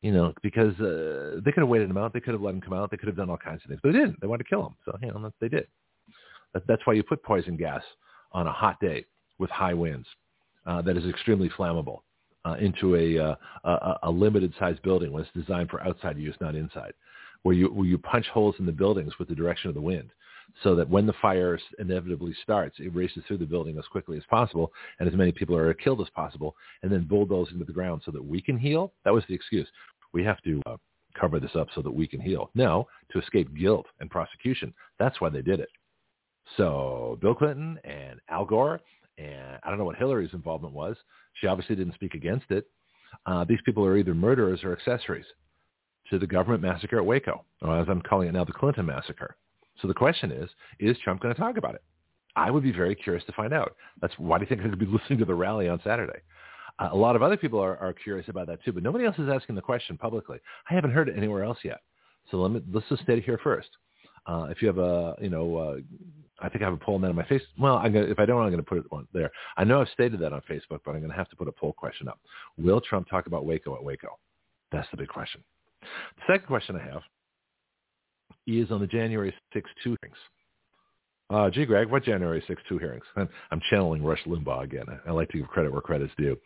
you 0.01 0.11
know, 0.11 0.33
because 0.43 0.77
uh, 0.79 1.39
they 1.43 1.51
could 1.51 1.61
have 1.61 1.69
waited 1.69 1.89
him 1.89 1.97
out. 1.97 2.13
They 2.13 2.19
could 2.19 2.33
have 2.33 2.41
let 2.41 2.53
him 2.53 2.61
come 2.61 2.73
out. 2.73 2.91
They 2.91 2.97
could 2.97 3.07
have 3.07 3.17
done 3.17 3.29
all 3.29 3.37
kinds 3.37 3.61
of 3.63 3.69
things, 3.69 3.79
but 3.81 3.93
they 3.93 3.99
didn't. 3.99 4.19
They 4.19 4.27
wanted 4.27 4.43
to 4.43 4.49
kill 4.49 4.65
him. 4.67 4.75
So, 4.85 4.97
you 5.01 5.07
know, 5.07 5.31
they 5.39 5.47
did. 5.47 5.67
That, 6.53 6.67
that's 6.67 6.85
why 6.85 6.93
you 6.93 7.03
put 7.03 7.23
poison 7.23 7.55
gas 7.55 7.81
on 8.31 8.47
a 8.47 8.51
hot 8.51 8.79
day 8.79 9.05
with 9.37 9.49
high 9.49 9.73
winds 9.73 10.07
uh, 10.65 10.81
that 10.81 10.97
is 10.97 11.05
extremely 11.05 11.49
flammable 11.49 11.99
uh, 12.45 12.55
into 12.59 12.95
a, 12.95 13.17
uh, 13.17 13.35
a, 13.63 13.99
a 14.03 14.11
limited 14.11 14.53
sized 14.59 14.81
building 14.81 15.11
when 15.11 15.23
it's 15.23 15.31
designed 15.33 15.69
for 15.69 15.81
outside 15.83 16.17
use, 16.17 16.35
not 16.39 16.55
inside, 16.55 16.93
where 17.43 17.55
you, 17.55 17.67
where 17.67 17.85
you 17.85 17.97
punch 17.97 18.27
holes 18.27 18.55
in 18.59 18.65
the 18.65 18.71
buildings 18.71 19.13
with 19.19 19.27
the 19.27 19.35
direction 19.35 19.69
of 19.69 19.75
the 19.75 19.81
wind 19.81 20.11
so 20.63 20.75
that 20.75 20.89
when 20.89 21.05
the 21.05 21.13
fire 21.21 21.59
inevitably 21.79 22.33
starts, 22.43 22.75
it 22.79 22.93
races 22.95 23.23
through 23.27 23.37
the 23.37 23.45
building 23.45 23.77
as 23.77 23.85
quickly 23.87 24.17
as 24.17 24.23
possible 24.29 24.71
and 24.99 25.09
as 25.09 25.15
many 25.15 25.31
people 25.31 25.55
are 25.55 25.73
killed 25.73 26.01
as 26.01 26.09
possible 26.09 26.55
and 26.83 26.91
then 26.91 27.03
bulldoze 27.03 27.51
into 27.51 27.65
the 27.65 27.73
ground 27.73 28.01
so 28.05 28.11
that 28.11 28.23
we 28.23 28.41
can 28.41 28.57
heal. 28.57 28.93
That 29.03 29.13
was 29.13 29.23
the 29.27 29.35
excuse. 29.35 29.67
We 30.13 30.23
have 30.23 30.41
to 30.43 30.61
uh, 30.65 30.77
cover 31.19 31.39
this 31.39 31.55
up 31.55 31.67
so 31.75 31.81
that 31.81 31.91
we 31.91 32.07
can 32.07 32.21
heal. 32.21 32.51
No, 32.55 32.87
to 33.11 33.19
escape 33.19 33.55
guilt 33.55 33.85
and 33.99 34.09
prosecution. 34.09 34.73
That's 34.99 35.19
why 35.19 35.29
they 35.29 35.41
did 35.41 35.59
it. 35.59 35.69
So 36.57 37.17
Bill 37.21 37.35
Clinton 37.35 37.79
and 37.83 38.19
Al 38.29 38.45
Gore, 38.45 38.79
and 39.17 39.57
I 39.63 39.69
don't 39.69 39.77
know 39.77 39.85
what 39.85 39.97
Hillary's 39.97 40.33
involvement 40.33 40.73
was. 40.73 40.95
She 41.33 41.47
obviously 41.47 41.75
didn't 41.75 41.95
speak 41.95 42.13
against 42.13 42.49
it. 42.49 42.67
Uh, 43.25 43.45
these 43.45 43.59
people 43.65 43.85
are 43.85 43.97
either 43.97 44.13
murderers 44.13 44.63
or 44.63 44.73
accessories 44.73 45.25
to 46.09 46.19
the 46.19 46.27
government 46.27 46.61
massacre 46.61 46.97
at 46.97 47.05
Waco, 47.05 47.43
or 47.61 47.79
as 47.79 47.87
I'm 47.89 48.01
calling 48.01 48.27
it 48.27 48.33
now, 48.33 48.43
the 48.43 48.53
Clinton 48.53 48.85
massacre. 48.85 49.35
So 49.81 49.87
the 49.87 49.93
question 49.93 50.31
is, 50.31 50.49
is 50.79 50.97
Trump 51.03 51.21
going 51.21 51.33
to 51.33 51.39
talk 51.39 51.57
about 51.57 51.75
it? 51.75 51.83
I 52.35 52.51
would 52.51 52.63
be 52.63 52.71
very 52.71 52.95
curious 52.95 53.23
to 53.25 53.31
find 53.31 53.53
out. 53.53 53.75
That's 54.01 54.13
why 54.17 54.37
do 54.37 54.43
you 54.43 54.47
think 54.47 54.61
I'm 54.61 54.67
going 54.67 54.79
to 54.79 54.85
be 54.85 54.91
listening 54.97 55.19
to 55.19 55.25
the 55.25 55.33
rally 55.33 55.69
on 55.69 55.79
Saturday? 55.83 56.19
Uh, 56.77 56.89
a 56.91 56.95
lot 56.95 57.15
of 57.15 57.21
other 57.21 57.37
people 57.37 57.59
are, 57.59 57.77
are 57.77 57.93
curious 57.93 58.27
about 58.27 58.47
that 58.47 58.63
too, 58.63 58.73
but 58.73 58.83
nobody 58.83 59.05
else 59.05 59.17
is 59.17 59.29
asking 59.29 59.55
the 59.55 59.61
question 59.61 59.97
publicly. 59.97 60.39
I 60.69 60.73
haven't 60.73 60.91
heard 60.91 61.09
it 61.09 61.17
anywhere 61.17 61.43
else 61.43 61.59
yet. 61.63 61.81
So 62.29 62.37
let 62.37 62.51
me, 62.51 62.61
let's 62.71 62.87
just 62.89 63.03
stay 63.03 63.21
here 63.21 63.39
first. 63.41 63.69
Uh, 64.27 64.47
if 64.49 64.61
you 64.61 64.67
have 64.67 64.79
a, 64.79 65.15
you 65.21 65.29
know, 65.29 65.57
uh, 65.57 65.75
I 66.45 66.49
think 66.49 66.61
I 66.61 66.65
have 66.65 66.73
a 66.73 66.77
poll 66.77 66.95
on 66.95 67.01
that 67.01 67.09
on 67.09 67.15
my 67.15 67.25
face. 67.25 67.41
Well, 67.59 67.77
I'm 67.77 67.91
gonna, 67.91 68.05
if 68.05 68.19
I 68.19 68.25
don't, 68.25 68.41
I'm 68.41 68.49
going 68.49 68.63
to 68.63 68.69
put 68.69 68.77
it 68.77 68.85
on 68.91 69.07
there. 69.13 69.31
I 69.57 69.63
know 69.63 69.81
I've 69.81 69.89
stated 69.89 70.19
that 70.19 70.33
on 70.33 70.41
Facebook, 70.49 70.79
but 70.85 70.91
I'm 70.91 70.99
going 70.99 71.09
to 71.09 71.15
have 71.15 71.29
to 71.29 71.35
put 71.35 71.47
a 71.47 71.51
poll 71.51 71.73
question 71.73 72.07
up. 72.07 72.19
Will 72.57 72.81
Trump 72.81 73.07
talk 73.09 73.27
about 73.27 73.45
Waco 73.45 73.75
at 73.75 73.83
Waco? 73.83 74.19
That's 74.71 74.87
the 74.91 74.97
big 74.97 75.07
question. 75.07 75.43
The 75.81 76.33
second 76.33 76.47
question 76.47 76.75
I 76.75 76.83
have 76.83 77.01
is 78.47 78.71
on 78.71 78.79
the 78.79 78.87
January 78.87 79.33
6th 79.55 79.63
2 79.83 79.97
hearings. 80.01 80.17
Uh, 81.31 81.49
gee, 81.49 81.65
Greg, 81.65 81.89
what 81.89 82.03
January 82.03 82.43
6th 82.47 82.57
2 82.69 82.77
hearings? 82.77 83.03
I'm, 83.15 83.61
channeling 83.71 84.03
Rush 84.03 84.23
Limbaugh 84.27 84.63
again. 84.63 84.85
I, 85.07 85.11
like 85.11 85.29
to 85.29 85.39
give 85.39 85.47
credit 85.47 85.71
where 85.71 85.81
credit's 85.81 86.13
due. 86.17 86.37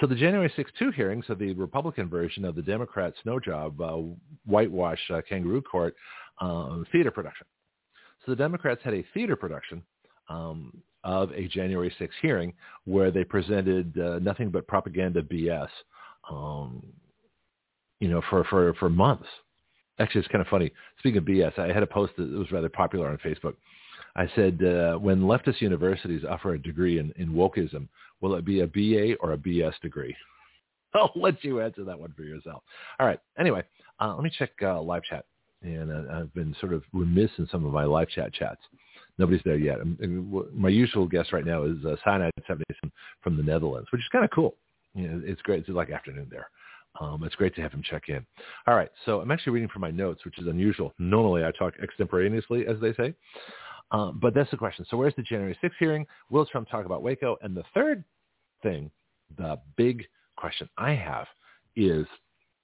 So 0.00 0.06
the 0.06 0.14
January 0.14 0.52
6th 0.56 0.66
2 0.78 0.90
hearings 0.90 1.24
are 1.30 1.34
the 1.34 1.54
Republican 1.54 2.08
version 2.08 2.44
of 2.44 2.54
the 2.54 2.62
Democrat 2.62 3.14
snow 3.22 3.40
job, 3.40 3.80
uh, 3.80 3.96
whitewash 4.44 5.00
uh, 5.10 5.22
kangaroo 5.26 5.62
court 5.62 5.94
um, 6.40 6.84
theater 6.92 7.10
production. 7.10 7.46
The 8.28 8.36
Democrats 8.36 8.80
had 8.84 8.94
a 8.94 9.04
theater 9.12 9.34
production 9.34 9.82
um, 10.28 10.82
of 11.02 11.32
a 11.32 11.48
January 11.48 11.92
6 11.98 12.14
hearing 12.22 12.52
where 12.84 13.10
they 13.10 13.24
presented 13.24 13.98
uh, 13.98 14.18
nothing 14.20 14.50
but 14.50 14.66
propaganda 14.68 15.22
BS, 15.22 15.68
um, 16.30 16.82
you 18.00 18.08
know, 18.08 18.22
for, 18.30 18.44
for, 18.44 18.74
for 18.74 18.88
months 18.88 19.26
actually, 19.98 20.20
it's 20.20 20.28
kind 20.28 20.42
of 20.42 20.48
funny. 20.48 20.72
Speaking 20.98 21.18
of 21.18 21.24
BS, 21.24 21.58
I 21.58 21.72
had 21.72 21.82
a 21.82 21.86
post 21.86 22.12
that 22.16 22.30
was 22.30 22.50
rather 22.52 22.68
popular 22.68 23.08
on 23.08 23.18
Facebook. 23.18 23.54
I 24.16 24.28
said, 24.34 24.62
uh, 24.62 24.96
when 24.96 25.22
leftist 25.22 25.60
universities 25.60 26.24
offer 26.28 26.54
a 26.54 26.62
degree 26.62 26.98
in, 26.98 27.12
in 27.16 27.30
wokeism, 27.30 27.88
will 28.20 28.34
it 28.34 28.44
be 28.44 28.60
a 28.60 28.66
BA 28.66 29.14
or 29.20 29.32
a 29.32 29.38
BS 29.38 29.74
degree? 29.80 30.14
I'll 30.94 31.12
let 31.14 31.42
you 31.44 31.60
answer 31.60 31.84
that 31.84 31.98
one 31.98 32.12
for 32.16 32.22
yourself. 32.22 32.62
All 32.98 33.06
right. 33.06 33.20
Anyway, 33.38 33.62
uh, 34.00 34.14
let 34.14 34.24
me 34.24 34.30
check 34.36 34.50
uh, 34.62 34.80
live 34.80 35.02
chat. 35.04 35.26
And 35.62 35.90
uh, 35.90 36.12
I've 36.12 36.32
been 36.34 36.54
sort 36.60 36.72
of 36.72 36.82
remiss 36.92 37.30
in 37.38 37.48
some 37.50 37.64
of 37.64 37.72
my 37.72 37.84
live 37.84 38.08
chat 38.08 38.32
chats. 38.32 38.60
Nobody's 39.18 39.42
there 39.44 39.56
yet. 39.56 39.78
my 40.54 40.68
usual 40.68 41.06
guest 41.06 41.32
right 41.32 41.44
now 41.44 41.64
is 41.64 41.84
uh, 41.84 41.96
Cyanide 42.04 42.32
77 42.46 42.92
from 43.20 43.36
the 43.36 43.42
Netherlands, 43.42 43.88
which 43.90 44.00
is 44.00 44.08
kind 44.12 44.24
of 44.24 44.30
cool. 44.30 44.54
You 44.94 45.08
know, 45.08 45.22
it's 45.24 45.42
great. 45.42 45.60
It's 45.60 45.68
like 45.68 45.90
afternoon 45.90 46.28
there. 46.30 46.48
Um, 47.00 47.22
it's 47.24 47.34
great 47.34 47.54
to 47.56 47.62
have 47.62 47.72
him 47.72 47.82
check 47.82 48.08
in. 48.08 48.24
All 48.66 48.74
right, 48.74 48.90
so 49.04 49.20
I'm 49.20 49.30
actually 49.30 49.52
reading 49.52 49.68
from 49.68 49.82
my 49.82 49.90
notes, 49.90 50.24
which 50.24 50.38
is 50.38 50.46
unusual. 50.46 50.94
Normally 50.98 51.44
I 51.44 51.52
talk 51.52 51.74
extemporaneously, 51.82 52.66
as 52.66 52.80
they 52.80 52.92
say. 52.94 53.14
Um, 53.90 54.18
but 54.20 54.34
that's 54.34 54.50
the 54.50 54.56
question. 54.56 54.84
So 54.90 54.96
where's 54.96 55.14
the 55.16 55.22
January 55.22 55.56
6th 55.62 55.72
hearing? 55.78 56.06
Will 56.30 56.44
Trump 56.46 56.68
talk 56.68 56.84
about 56.84 57.02
Waco? 57.02 57.36
And 57.42 57.56
the 57.56 57.64
third 57.72 58.04
thing, 58.62 58.90
the 59.36 59.58
big 59.76 60.04
question 60.36 60.68
I 60.76 60.92
have 60.92 61.26
is, 61.76 62.06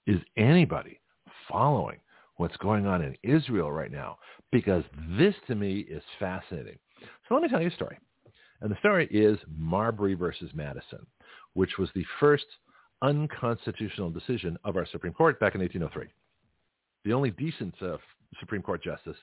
is 0.07 0.21
anybody 0.37 1.01
following 1.49 1.99
what's 2.37 2.57
going 2.59 2.87
on 2.87 3.03
in 3.03 3.17
Israel 3.23 3.71
right 3.71 3.93
now? 3.93 4.19
Because 4.53 4.85
this 5.19 5.35
to 5.47 5.55
me 5.55 5.81
is 5.81 6.03
fascinating. 6.19 6.79
So 7.29 7.35
let 7.35 7.43
me 7.43 7.49
tell 7.49 7.61
you 7.61 7.69
a 7.69 7.73
story. 7.73 7.99
And 8.61 8.71
the 8.71 8.79
story 8.79 9.09
is 9.11 9.39
Marbury 9.57 10.15
versus 10.15 10.51
Madison, 10.55 11.07
which 11.55 11.79
was 11.79 11.89
the 11.95 12.05
first 12.21 12.47
unconstitutional 13.03 14.11
decision 14.11 14.57
of 14.65 14.77
our 14.77 14.87
Supreme 14.87 15.13
Court 15.13 15.39
back 15.41 15.55
in 15.55 15.61
1803. 15.61 16.13
The 17.05 17.13
only 17.13 17.31
decent 17.33 17.75
uh, 17.83 17.99
Supreme 18.41 18.63
Court 18.63 18.83
justice, 18.83 19.17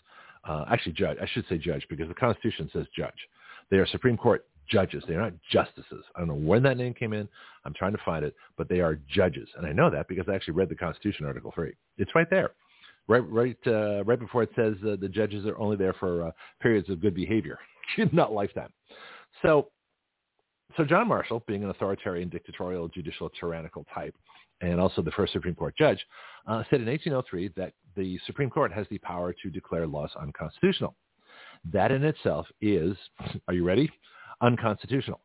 uh, 0.47 0.65
actually 0.69 0.93
judge, 0.93 1.17
I 1.21 1.28
should 1.34 1.45
say 1.50 1.58
judge 1.58 1.86
because 1.89 2.08
the 2.08 2.13
Constitution 2.13 2.69
says 2.71 2.86
judge. 2.95 3.28
They 3.69 3.78
are 3.78 3.88
Supreme 3.88 4.17
Court 4.17 4.45
judges. 4.69 5.04
They 5.08 5.15
are 5.15 5.21
not 5.21 5.34
justices. 5.52 6.04
I 6.15 6.19
don't 6.19 6.28
know 6.28 6.36
when 6.36 6.63
that 6.63 6.78
name 6.78 6.93
came 6.93 7.13
in. 7.13 7.28
I'm 7.65 7.74
trying 7.74 7.93
to 7.93 8.02
find 8.06 8.24
it, 8.24 8.36
but 8.58 8.69
they 8.69 8.80
are 8.80 9.00
judges. 9.10 9.50
And 9.58 9.65
I 9.65 9.71
know 9.71 9.89
that 9.89 10.08
because 10.08 10.26
I 10.30 10.36
actually 10.36 10.54
read 10.54 10.69
the 10.69 10.76
Constitution, 10.76 11.26
Article 11.26 11.52
3. 11.54 11.74
It's 11.97 12.13
right 12.15 12.30
there. 12.30 12.52
Right, 13.08 13.30
right, 13.30 13.58
uh, 13.68 14.04
right 14.06 14.20
before 14.20 14.44
it 14.44 14.52
says 14.56 14.76
uh, 14.88 14.96
the 15.00 15.10
judges 15.10 15.46
are 15.46 15.58
only 15.58 15.76
there 15.76 15.94
for 15.94 16.28
uh, 16.28 16.32
periods 16.62 16.90
of 16.90 17.02
good 17.02 17.16
behavior, 17.16 17.60
not 18.14 18.32
lifetime. 18.32 18.70
So 19.42 19.68
so 20.78 20.86
John 20.86 21.08
Marshall, 21.08 21.44
being 21.48 21.64
an 21.64 21.70
authoritarian, 21.70 22.30
dictatorial, 22.30 22.88
judicial, 22.88 23.30
tyrannical 23.30 23.86
type, 23.94 24.16
and 24.62 24.80
also 24.80 25.02
the 25.02 25.12
first 25.12 25.34
Supreme 25.34 25.56
Court 25.56 25.76
judge, 25.78 26.00
uh, 26.48 26.64
said 26.70 26.82
in 26.82 26.88
1803 26.88 27.52
that 27.58 27.74
the 27.96 28.20
Supreme 28.26 28.50
Court 28.50 28.72
has 28.72 28.86
the 28.90 28.98
power 29.00 29.34
to 29.44 29.50
declare 29.50 29.88
laws 29.88 30.12
unconstitutional. 30.20 30.96
That 31.72 31.92
in 31.92 32.04
itself 32.04 32.48
is, 32.62 32.96
are 33.48 33.54
you 33.54 33.64
ready? 33.64 33.90
Unconstitutional. 34.42 35.20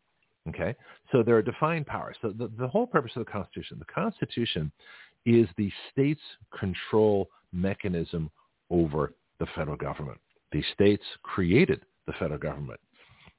Okay? 0.48 0.74
So 1.12 1.22
there 1.22 1.36
are 1.36 1.42
defined 1.42 1.86
powers. 1.86 2.16
So 2.22 2.32
the, 2.36 2.50
the 2.58 2.68
whole 2.68 2.86
purpose 2.86 3.12
of 3.16 3.24
the 3.24 3.30
Constitution, 3.30 3.78
the 3.78 3.92
Constitution 3.92 4.72
is 5.24 5.48
the 5.56 5.70
state's 5.90 6.20
control 6.58 7.28
mechanism 7.52 8.30
over 8.70 9.14
the 9.38 9.46
federal 9.54 9.76
government. 9.76 10.18
The 10.52 10.62
states 10.72 11.04
created 11.22 11.82
the 12.06 12.12
federal 12.14 12.38
government. 12.38 12.80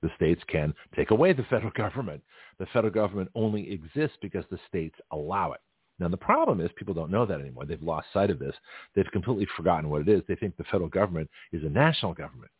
The 0.01 0.09
states 0.15 0.41
can 0.47 0.73
take 0.95 1.11
away 1.11 1.33
the 1.33 1.43
federal 1.49 1.71
government. 1.75 2.21
The 2.59 2.67
federal 2.67 2.93
government 2.93 3.29
only 3.35 3.71
exists 3.71 4.17
because 4.21 4.45
the 4.49 4.59
states 4.67 4.95
allow 5.11 5.53
it. 5.53 5.61
Now, 5.99 6.07
the 6.07 6.17
problem 6.17 6.61
is 6.61 6.69
people 6.75 6.93
don't 6.93 7.09
know 7.09 7.25
that 7.25 7.41
anymore. 7.41 7.65
They've 7.65 7.81
lost 7.81 8.07
sight 8.13 8.29
of 8.29 8.37
this. 8.37 8.55
They've 8.95 9.11
completely 9.11 9.47
forgotten 9.57 9.89
what 9.89 10.01
it 10.01 10.09
is. 10.09 10.21
They 10.27 10.35
think 10.35 10.55
the 10.55 10.63
federal 10.65 10.89
government 10.89 11.29
is 11.51 11.63
a 11.63 11.69
national 11.69 12.13
government 12.13 12.51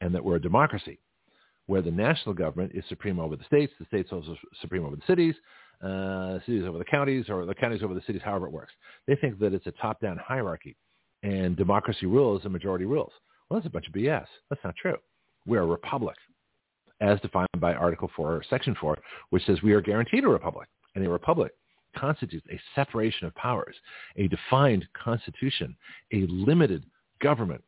and 0.00 0.14
that 0.14 0.24
we're 0.24 0.36
a 0.36 0.40
democracy 0.40 0.98
where 1.66 1.82
the 1.82 1.90
national 1.90 2.34
government 2.34 2.72
is 2.74 2.82
supreme 2.88 3.20
over 3.20 3.36
the 3.36 3.44
states, 3.44 3.72
the 3.78 3.84
states 3.84 4.08
are 4.10 4.22
supreme 4.62 4.86
over 4.86 4.96
the 4.96 5.02
cities, 5.06 5.34
uh, 5.82 6.38
cities 6.46 6.64
over 6.66 6.78
the 6.78 6.84
counties, 6.84 7.26
or 7.28 7.44
the 7.44 7.54
counties 7.54 7.82
over 7.82 7.92
the 7.92 8.00
cities, 8.06 8.22
however 8.24 8.46
it 8.46 8.52
works. 8.52 8.72
They 9.06 9.16
think 9.16 9.38
that 9.40 9.52
it's 9.52 9.66
a 9.66 9.72
top-down 9.72 10.18
hierarchy 10.26 10.76
and 11.22 11.56
democracy 11.56 12.06
rules 12.06 12.42
and 12.44 12.52
majority 12.52 12.84
rules. 12.84 13.12
Well, 13.48 13.58
that's 13.58 13.66
a 13.66 13.70
bunch 13.70 13.88
of 13.88 13.94
BS. 13.94 14.26
That's 14.50 14.62
not 14.64 14.76
true. 14.76 14.96
We're 15.46 15.62
a 15.62 15.66
republic 15.66 16.16
as 17.00 17.20
defined 17.20 17.48
by 17.58 17.74
Article 17.74 18.10
4, 18.16 18.44
Section 18.50 18.76
4, 18.80 18.98
which 19.30 19.44
says 19.46 19.62
we 19.62 19.72
are 19.72 19.80
guaranteed 19.80 20.24
a 20.24 20.28
republic. 20.28 20.68
And 20.94 21.06
a 21.06 21.08
republic 21.08 21.52
constitutes 21.96 22.46
a 22.50 22.60
separation 22.74 23.26
of 23.26 23.34
powers, 23.34 23.74
a 24.16 24.28
defined 24.28 24.86
constitution, 24.92 25.76
a 26.12 26.26
limited 26.28 26.84
government. 27.20 27.62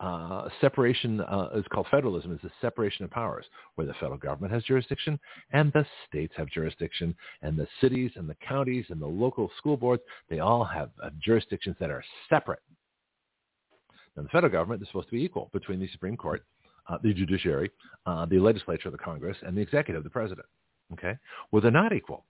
Uh, 0.00 0.48
separation 0.60 1.20
uh, 1.22 1.48
is 1.56 1.64
called 1.72 1.86
federalism, 1.90 2.32
is 2.32 2.38
the 2.42 2.50
separation 2.60 3.04
of 3.04 3.10
powers, 3.10 3.44
where 3.74 3.86
the 3.86 3.94
federal 3.94 4.16
government 4.16 4.52
has 4.52 4.62
jurisdiction 4.62 5.18
and 5.52 5.72
the 5.72 5.84
states 6.08 6.32
have 6.36 6.48
jurisdiction, 6.48 7.12
and 7.42 7.56
the 7.56 7.66
cities 7.80 8.12
and 8.14 8.30
the 8.30 8.36
counties 8.46 8.84
and 8.90 9.02
the 9.02 9.06
local 9.06 9.50
school 9.58 9.76
boards, 9.76 10.02
they 10.30 10.38
all 10.38 10.62
have 10.62 10.90
uh, 11.02 11.10
jurisdictions 11.20 11.74
that 11.80 11.90
are 11.90 12.04
separate. 12.28 12.60
Now, 14.18 14.24
the 14.24 14.30
federal 14.30 14.52
government 14.52 14.82
is 14.82 14.88
supposed 14.88 15.08
to 15.10 15.14
be 15.14 15.22
equal 15.22 15.48
between 15.52 15.78
the 15.78 15.88
Supreme 15.92 16.16
Court 16.16 16.44
uh, 16.88 16.98
the 17.02 17.14
judiciary, 17.14 17.70
uh, 18.06 18.26
the 18.26 18.38
legislature, 18.40 18.90
the 18.90 18.98
Congress, 18.98 19.36
and 19.46 19.56
the 19.56 19.60
executive, 19.60 20.02
the 20.02 20.10
president. 20.10 20.46
Okay? 20.92 21.16
Well, 21.52 21.62
they're 21.62 21.70
not 21.70 21.92
equal 21.92 22.24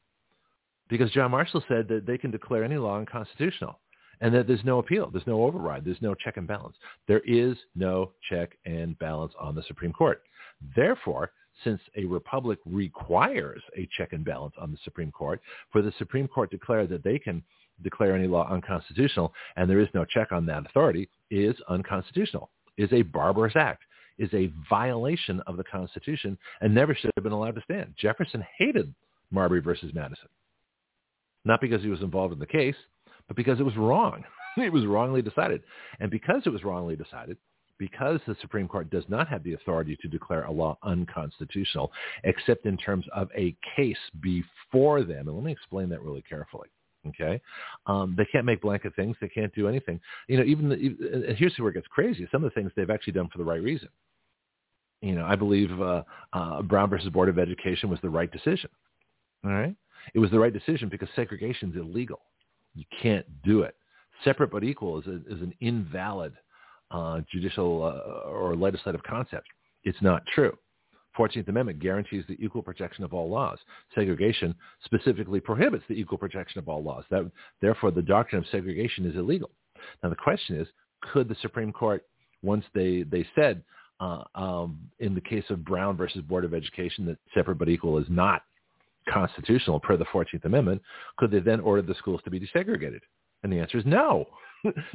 because 0.90 1.10
John 1.12 1.30
Marshall 1.30 1.62
said 1.68 1.88
that 1.88 2.06
they 2.06 2.18
can 2.18 2.30
declare 2.30 2.64
any 2.64 2.76
law 2.76 2.98
unconstitutional 2.98 3.80
and 4.20 4.34
that 4.34 4.46
there's 4.46 4.64
no 4.64 4.80
appeal, 4.80 5.10
there's 5.10 5.26
no 5.26 5.44
override, 5.44 5.84
there's 5.84 6.02
no 6.02 6.14
check 6.14 6.36
and 6.36 6.46
balance. 6.46 6.76
There 7.06 7.20
is 7.20 7.56
no 7.74 8.12
check 8.28 8.58
and 8.66 8.98
balance 8.98 9.32
on 9.40 9.54
the 9.54 9.62
Supreme 9.62 9.92
Court. 9.92 10.22
Therefore, 10.76 11.30
since 11.64 11.80
a 11.96 12.04
republic 12.04 12.58
requires 12.66 13.62
a 13.76 13.88
check 13.96 14.12
and 14.12 14.24
balance 14.24 14.54
on 14.60 14.72
the 14.72 14.78
Supreme 14.84 15.12
Court, 15.12 15.40
for 15.72 15.82
the 15.82 15.92
Supreme 15.98 16.28
Court 16.28 16.50
to 16.50 16.56
declare 16.56 16.86
that 16.88 17.04
they 17.04 17.18
can 17.18 17.42
declare 17.82 18.14
any 18.14 18.26
law 18.26 18.48
unconstitutional, 18.50 19.32
and 19.56 19.68
there 19.68 19.80
is 19.80 19.88
no 19.94 20.04
check 20.04 20.32
on 20.32 20.46
that 20.46 20.66
authority, 20.66 21.08
is 21.30 21.56
unconstitutional, 21.68 22.50
is 22.76 22.92
a 22.92 23.02
barbarous 23.02 23.56
act, 23.56 23.82
is 24.18 24.32
a 24.34 24.52
violation 24.68 25.40
of 25.46 25.56
the 25.56 25.64
Constitution, 25.64 26.36
and 26.60 26.74
never 26.74 26.94
should 26.94 27.10
have 27.16 27.24
been 27.24 27.32
allowed 27.32 27.54
to 27.54 27.62
stand. 27.62 27.94
Jefferson 27.96 28.44
hated 28.58 28.92
Marbury 29.30 29.60
versus 29.60 29.92
Madison, 29.94 30.28
not 31.44 31.60
because 31.60 31.82
he 31.82 31.88
was 31.88 32.00
involved 32.00 32.32
in 32.32 32.38
the 32.38 32.46
case, 32.46 32.76
but 33.26 33.36
because 33.36 33.60
it 33.60 33.64
was 33.64 33.76
wrong. 33.76 34.24
it 34.56 34.72
was 34.72 34.86
wrongly 34.86 35.22
decided. 35.22 35.62
And 36.00 36.10
because 36.10 36.42
it 36.46 36.50
was 36.50 36.64
wrongly 36.64 36.96
decided, 36.96 37.36
because 37.78 38.20
the 38.26 38.36
Supreme 38.40 38.66
Court 38.66 38.90
does 38.90 39.04
not 39.08 39.28
have 39.28 39.44
the 39.44 39.54
authority 39.54 39.96
to 40.02 40.08
declare 40.08 40.44
a 40.44 40.52
law 40.52 40.76
unconstitutional, 40.82 41.92
except 42.24 42.66
in 42.66 42.76
terms 42.76 43.06
of 43.14 43.28
a 43.36 43.56
case 43.76 43.98
before 44.20 45.04
them. 45.04 45.28
And 45.28 45.36
let 45.36 45.44
me 45.44 45.52
explain 45.52 45.88
that 45.90 46.02
really 46.02 46.22
carefully. 46.22 46.68
Okay, 47.08 47.40
um, 47.86 48.14
they 48.16 48.24
can't 48.24 48.44
make 48.44 48.60
blanket 48.60 48.94
things. 48.96 49.16
They 49.20 49.28
can't 49.28 49.54
do 49.54 49.68
anything. 49.68 50.00
You 50.28 50.38
know, 50.38 50.44
even 50.44 50.68
the, 50.68 51.34
here's 51.34 51.54
where 51.58 51.70
it 51.70 51.74
gets 51.74 51.86
crazy. 51.88 52.26
Some 52.30 52.44
of 52.44 52.50
the 52.50 52.54
things 52.54 52.72
they've 52.76 52.90
actually 52.90 53.14
done 53.14 53.28
for 53.28 53.38
the 53.38 53.44
right 53.44 53.62
reason. 53.62 53.88
You 55.00 55.14
know, 55.14 55.24
I 55.24 55.36
believe 55.36 55.70
uh, 55.80 56.02
uh, 56.32 56.62
Brown 56.62 56.90
versus 56.90 57.08
Board 57.10 57.28
of 57.28 57.38
Education 57.38 57.88
was 57.88 58.00
the 58.02 58.10
right 58.10 58.30
decision. 58.30 58.70
All 59.44 59.52
right, 59.52 59.74
it 60.14 60.18
was 60.18 60.30
the 60.30 60.38
right 60.38 60.52
decision 60.52 60.88
because 60.88 61.08
segregation 61.14 61.70
is 61.70 61.76
illegal. 61.76 62.20
You 62.74 62.84
can't 63.00 63.26
do 63.42 63.62
it. 63.62 63.74
Separate 64.24 64.50
but 64.50 64.64
equal 64.64 64.98
is, 64.98 65.06
a, 65.06 65.16
is 65.32 65.40
an 65.40 65.54
invalid 65.60 66.32
uh, 66.90 67.20
judicial 67.30 67.84
uh, 67.84 68.28
or 68.28 68.56
legislative 68.56 69.02
concept. 69.02 69.46
It's 69.84 70.00
not 70.02 70.22
true. 70.34 70.56
14th 71.16 71.48
Amendment 71.48 71.78
guarantees 71.78 72.24
the 72.28 72.36
equal 72.42 72.62
protection 72.62 73.04
of 73.04 73.12
all 73.12 73.28
laws. 73.28 73.58
Segregation 73.94 74.54
specifically 74.84 75.40
prohibits 75.40 75.84
the 75.88 75.94
equal 75.94 76.18
protection 76.18 76.58
of 76.58 76.68
all 76.68 76.82
laws. 76.82 77.04
That, 77.10 77.30
therefore, 77.60 77.90
the 77.90 78.02
doctrine 78.02 78.42
of 78.42 78.48
segregation 78.50 79.06
is 79.06 79.16
illegal. 79.16 79.50
Now, 80.02 80.10
the 80.10 80.16
question 80.16 80.56
is, 80.56 80.68
could 81.12 81.28
the 81.28 81.36
Supreme 81.40 81.72
Court, 81.72 82.04
once 82.42 82.64
they, 82.74 83.04
they 83.04 83.26
said 83.34 83.62
uh, 84.00 84.22
um, 84.34 84.78
in 85.00 85.14
the 85.14 85.20
case 85.20 85.44
of 85.50 85.64
Brown 85.64 85.96
versus 85.96 86.22
Board 86.22 86.44
of 86.44 86.54
Education 86.54 87.04
that 87.06 87.18
separate 87.34 87.58
but 87.58 87.68
equal 87.68 87.98
is 87.98 88.06
not 88.08 88.42
constitutional 89.08 89.80
per 89.80 89.96
the 89.96 90.04
14th 90.06 90.44
Amendment, 90.44 90.82
could 91.16 91.30
they 91.30 91.40
then 91.40 91.60
order 91.60 91.82
the 91.82 91.94
schools 91.94 92.20
to 92.24 92.30
be 92.30 92.40
desegregated? 92.40 93.00
And 93.42 93.52
the 93.52 93.58
answer 93.58 93.78
is 93.78 93.86
no. 93.86 94.26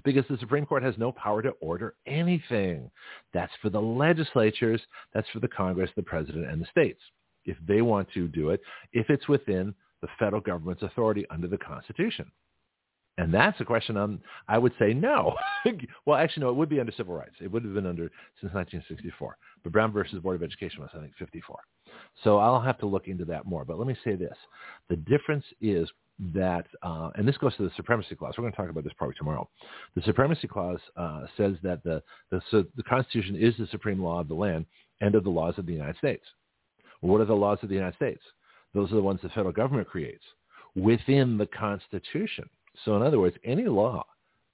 Because 0.03 0.25
the 0.29 0.37
Supreme 0.39 0.65
Court 0.65 0.83
has 0.83 0.97
no 0.97 1.11
power 1.11 1.41
to 1.41 1.51
order 1.61 1.95
anything. 2.05 2.89
That's 3.33 3.51
for 3.61 3.69
the 3.69 3.81
legislatures, 3.81 4.81
that's 5.13 5.29
for 5.29 5.39
the 5.39 5.47
Congress, 5.47 5.91
the 5.95 6.03
president, 6.03 6.49
and 6.49 6.61
the 6.61 6.67
states. 6.71 7.01
If 7.45 7.57
they 7.67 7.81
want 7.81 8.07
to 8.13 8.27
do 8.27 8.49
it, 8.49 8.61
if 8.93 9.09
it's 9.09 9.27
within 9.27 9.73
the 10.01 10.07
federal 10.19 10.41
government's 10.41 10.83
authority 10.83 11.25
under 11.29 11.47
the 11.47 11.57
Constitution. 11.57 12.29
And 13.17 13.31
that's 13.31 13.59
a 13.61 13.65
question 13.65 13.95
on, 13.95 14.19
I 14.47 14.57
would 14.57 14.73
say 14.79 14.93
no. 14.93 15.35
well, 16.05 16.17
actually, 16.17 16.41
no, 16.41 16.49
it 16.49 16.55
would 16.55 16.69
be 16.69 16.79
under 16.79 16.91
civil 16.91 17.13
rights. 17.13 17.35
It 17.41 17.51
would 17.51 17.63
have 17.63 17.73
been 17.73 17.85
under 17.85 18.09
since 18.41 18.53
1964. 18.53 19.37
But 19.63 19.71
Brown 19.71 19.91
versus 19.91 20.19
Board 20.19 20.35
of 20.35 20.43
Education 20.43 20.81
was, 20.81 20.89
I 20.95 20.99
think, 20.99 21.13
54. 21.19 21.59
So 22.23 22.39
I'll 22.39 22.61
have 22.61 22.79
to 22.79 22.87
look 22.87 23.07
into 23.07 23.25
that 23.25 23.45
more. 23.45 23.65
But 23.65 23.77
let 23.77 23.87
me 23.87 23.95
say 24.03 24.15
this. 24.15 24.35
The 24.89 24.95
difference 24.95 25.45
is 25.61 25.87
that, 26.33 26.65
uh, 26.81 27.11
and 27.15 27.27
this 27.27 27.37
goes 27.37 27.55
to 27.57 27.63
the 27.63 27.71
supremacy 27.75 28.15
clause. 28.15 28.33
We're 28.37 28.43
going 28.43 28.53
to 28.53 28.57
talk 28.57 28.69
about 28.69 28.83
this 28.83 28.93
probably 28.97 29.15
tomorrow. 29.15 29.47
The 29.95 30.01
supremacy 30.03 30.47
clause 30.47 30.79
uh, 30.95 31.25
says 31.37 31.55
that 31.61 31.83
the, 31.83 32.01
the, 32.31 32.41
so 32.49 32.65
the 32.75 32.83
Constitution 32.83 33.35
is 33.35 33.53
the 33.57 33.67
supreme 33.67 34.01
law 34.01 34.21
of 34.21 34.27
the 34.27 34.33
land 34.33 34.65
and 35.01 35.13
of 35.13 35.23
the 35.23 35.29
laws 35.29 35.55
of 35.57 35.65
the 35.65 35.73
United 35.73 35.97
States. 35.97 36.23
What 37.01 37.21
are 37.21 37.25
the 37.25 37.33
laws 37.33 37.59
of 37.61 37.69
the 37.69 37.75
United 37.75 37.95
States? 37.95 38.21
Those 38.73 38.91
are 38.91 38.95
the 38.95 39.01
ones 39.01 39.19
the 39.21 39.29
federal 39.29 39.51
government 39.51 39.87
creates 39.87 40.23
within 40.75 41.37
the 41.37 41.47
Constitution. 41.47 42.49
So 42.85 42.95
in 42.95 43.03
other 43.03 43.19
words, 43.19 43.35
any 43.43 43.65
law 43.65 44.03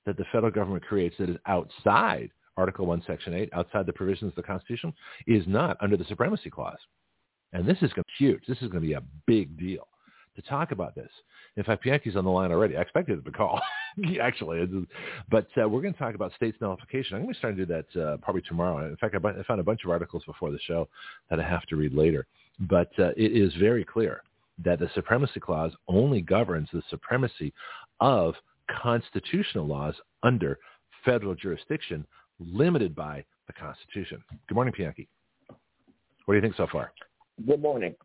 that 0.05 0.17
the 0.17 0.25
federal 0.31 0.51
government 0.51 0.85
creates 0.85 1.15
that 1.19 1.29
is 1.29 1.37
outside 1.45 2.31
Article 2.57 2.85
1, 2.85 3.03
Section 3.07 3.33
8, 3.33 3.49
outside 3.53 3.85
the 3.85 3.93
provisions 3.93 4.31
of 4.31 4.35
the 4.35 4.43
Constitution, 4.43 4.93
is 5.27 5.43
not 5.47 5.77
under 5.81 5.95
the 5.95 6.03
supremacy 6.05 6.49
clause. 6.49 6.79
And 7.53 7.65
this 7.65 7.77
is 7.77 7.91
going 7.93 8.03
to 8.03 8.11
be 8.19 8.25
huge. 8.25 8.43
This 8.47 8.57
is 8.57 8.69
going 8.69 8.81
to 8.81 8.87
be 8.87 8.93
a 8.93 9.03
big 9.25 9.57
deal 9.57 9.87
to 10.35 10.41
talk 10.41 10.71
about 10.71 10.93
this. 10.93 11.09
In 11.57 11.63
fact, 11.63 11.83
Bianchi's 11.83 12.15
on 12.15 12.25
the 12.25 12.29
line 12.29 12.51
already. 12.51 12.77
I 12.77 12.81
expected 12.81 13.17
him 13.17 13.23
to 13.23 13.31
call, 13.31 13.59
actually. 14.21 14.87
But 15.29 15.47
uh, 15.61 15.67
we're 15.67 15.81
going 15.81 15.93
to 15.93 15.99
talk 15.99 16.15
about 16.15 16.33
states 16.35 16.57
nullification. 16.61 17.15
I'm 17.15 17.23
going 17.23 17.33
to 17.33 17.39
start 17.39 17.57
to 17.57 17.65
do 17.65 17.73
that 17.73 18.01
uh, 18.01 18.17
probably 18.17 18.41
tomorrow. 18.43 18.87
In 18.87 18.97
fact, 18.97 19.15
I 19.15 19.43
found 19.43 19.59
a 19.59 19.63
bunch 19.63 19.81
of 19.83 19.89
articles 19.89 20.23
before 20.25 20.51
the 20.51 20.59
show 20.59 20.87
that 21.29 21.39
I 21.39 21.43
have 21.43 21.63
to 21.67 21.75
read 21.75 21.93
later. 21.93 22.27
But 22.59 22.91
uh, 22.99 23.09
it 23.17 23.31
is 23.31 23.53
very 23.55 23.83
clear 23.83 24.21
that 24.63 24.79
the 24.79 24.89
Supremacy 24.93 25.39
Clause 25.39 25.71
only 25.87 26.21
governs 26.21 26.67
the 26.73 26.81
supremacy 26.89 27.53
of 27.99 28.35
constitutional 28.81 29.65
laws 29.65 29.95
under 30.23 30.57
federal 31.05 31.35
jurisdiction 31.35 32.05
limited 32.39 32.95
by 32.95 33.23
the 33.47 33.53
Constitution. 33.53 34.23
Good 34.47 34.55
morning, 34.55 34.73
Bianchi. 34.77 35.07
What 36.25 36.33
do 36.33 36.35
you 36.35 36.41
think 36.41 36.55
so 36.55 36.67
far? 36.71 36.91
Good 37.45 37.61
morning. 37.61 37.95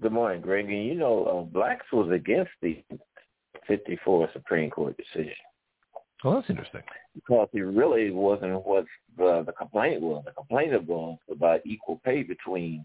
Good 0.00 0.12
morning, 0.12 0.40
Greg. 0.40 0.66
And 0.66 0.86
you 0.86 0.94
know, 0.94 1.24
uh, 1.24 1.42
blacks 1.52 1.86
was 1.92 2.10
against 2.10 2.50
the 2.62 2.82
54 3.66 4.30
Supreme 4.32 4.70
Court 4.70 4.96
decision. 4.96 5.34
Well, 6.24 6.34
that's 6.34 6.50
interesting. 6.50 6.82
Because 7.14 7.48
it 7.52 7.60
really 7.60 8.10
wasn't 8.10 8.66
what 8.66 8.86
the, 9.16 9.44
the 9.46 9.52
complaint 9.52 10.00
was. 10.00 10.24
The 10.24 10.32
complaint 10.32 10.82
was 10.84 11.18
about 11.30 11.60
equal 11.64 12.00
pay 12.04 12.22
between 12.22 12.84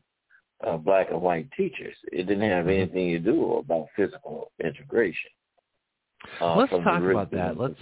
uh, 0.65 0.77
black 0.77 1.09
and 1.09 1.21
white 1.21 1.49
teachers. 1.57 1.95
It 2.11 2.27
didn't 2.27 2.49
have 2.49 2.65
mm-hmm. 2.65 2.69
anything 2.69 3.11
to 3.11 3.19
do 3.19 3.53
about 3.55 3.87
physical 3.95 4.51
integration. 4.63 5.31
Uh, 6.41 6.55
let's 6.55 6.71
talk 6.71 7.01
about 7.03 7.31
that. 7.31 7.57
Let's 7.57 7.75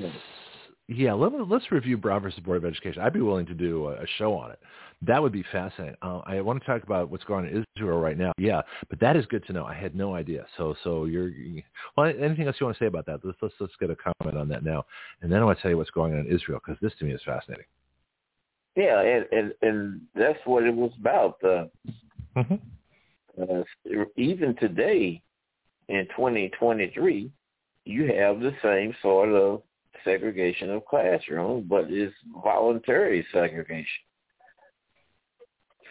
yeah, 0.93 1.13
let, 1.13 1.33
us 1.33 1.61
review 1.71 1.97
Brown 1.97 2.21
versus 2.21 2.39
Board 2.41 2.57
of 2.57 2.65
Education. 2.65 3.01
I'd 3.01 3.13
be 3.13 3.21
willing 3.21 3.45
to 3.45 3.53
do 3.53 3.87
a, 3.87 3.93
a 3.93 4.07
show 4.17 4.33
on 4.33 4.51
it. 4.51 4.59
That 5.03 5.21
would 5.21 5.31
be 5.31 5.43
fascinating. 5.51 5.95
Uh, 6.01 6.19
I 6.25 6.41
want 6.41 6.59
to 6.59 6.65
talk 6.65 6.83
about 6.83 7.09
what's 7.09 7.23
going 7.23 7.45
on 7.45 7.51
in 7.51 7.65
Israel 7.75 7.99
right 7.99 8.17
now. 8.17 8.33
Yeah, 8.37 8.61
but 8.89 8.99
that 8.99 9.15
is 9.15 9.25
good 9.27 9.45
to 9.47 9.53
know. 9.53 9.63
I 9.65 9.73
had 9.73 9.95
no 9.95 10.15
idea. 10.15 10.45
So, 10.57 10.75
so 10.83 11.05
you're 11.05 11.31
well. 11.97 12.07
Anything 12.07 12.45
else 12.47 12.57
you 12.59 12.65
want 12.65 12.77
to 12.77 12.83
say 12.83 12.87
about 12.87 13.05
that? 13.07 13.21
Let's 13.23 13.37
let's, 13.41 13.55
let's 13.59 13.73
get 13.79 13.89
a 13.89 13.95
comment 13.95 14.37
on 14.37 14.47
that 14.49 14.63
now, 14.63 14.85
and 15.21 15.31
then 15.31 15.41
I 15.41 15.45
want 15.45 15.57
to 15.57 15.61
tell 15.61 15.71
you 15.71 15.77
what's 15.77 15.89
going 15.89 16.13
on 16.13 16.19
in 16.19 16.27
Israel 16.27 16.59
because 16.63 16.79
this 16.81 16.93
to 16.99 17.05
me 17.05 17.13
is 17.13 17.21
fascinating. 17.25 17.65
Yeah, 18.75 19.01
and 19.01 19.25
and, 19.31 19.53
and 19.61 20.01
that's 20.13 20.39
what 20.45 20.63
it 20.63 20.75
was 20.75 20.91
about. 20.99 21.37
Uh, 21.43 21.65
mm-hmm. 22.37 22.55
uh, 23.41 24.03
even 24.17 24.55
today, 24.57 25.21
in 25.87 26.05
2023, 26.15 27.31
you 27.85 28.05
have 28.13 28.39
the 28.39 28.53
same 28.63 28.95
sort 29.01 29.29
of 29.29 29.61
segregation 30.03 30.69
of 30.69 30.85
classrooms, 30.85 31.65
but 31.67 31.85
it's 31.89 32.13
voluntary 32.43 33.25
segregation. 33.31 33.85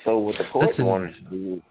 So 0.05 0.18
what 0.18 0.38
the 0.38 0.44
court 0.44 0.79
an, 0.79 0.87
wanted 0.87 1.14
to 1.16 1.31
do, 1.31 1.62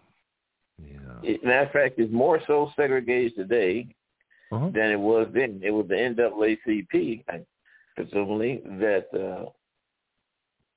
yeah. 0.84 0.96
it, 1.24 1.44
matter 1.44 1.66
of 1.66 1.72
fact, 1.72 1.96
it's 1.98 2.14
more 2.14 2.40
so 2.46 2.72
segregated 2.76 3.36
today 3.36 3.88
uh-huh. 4.52 4.70
than 4.74 4.92
it 4.92 5.00
was 5.00 5.28
then. 5.34 5.60
It 5.64 5.72
was 5.72 5.88
the 5.88 5.96
NAACP, 5.96 7.46
presumably, 7.96 8.62
that 8.80 9.08
uh, 9.14 9.50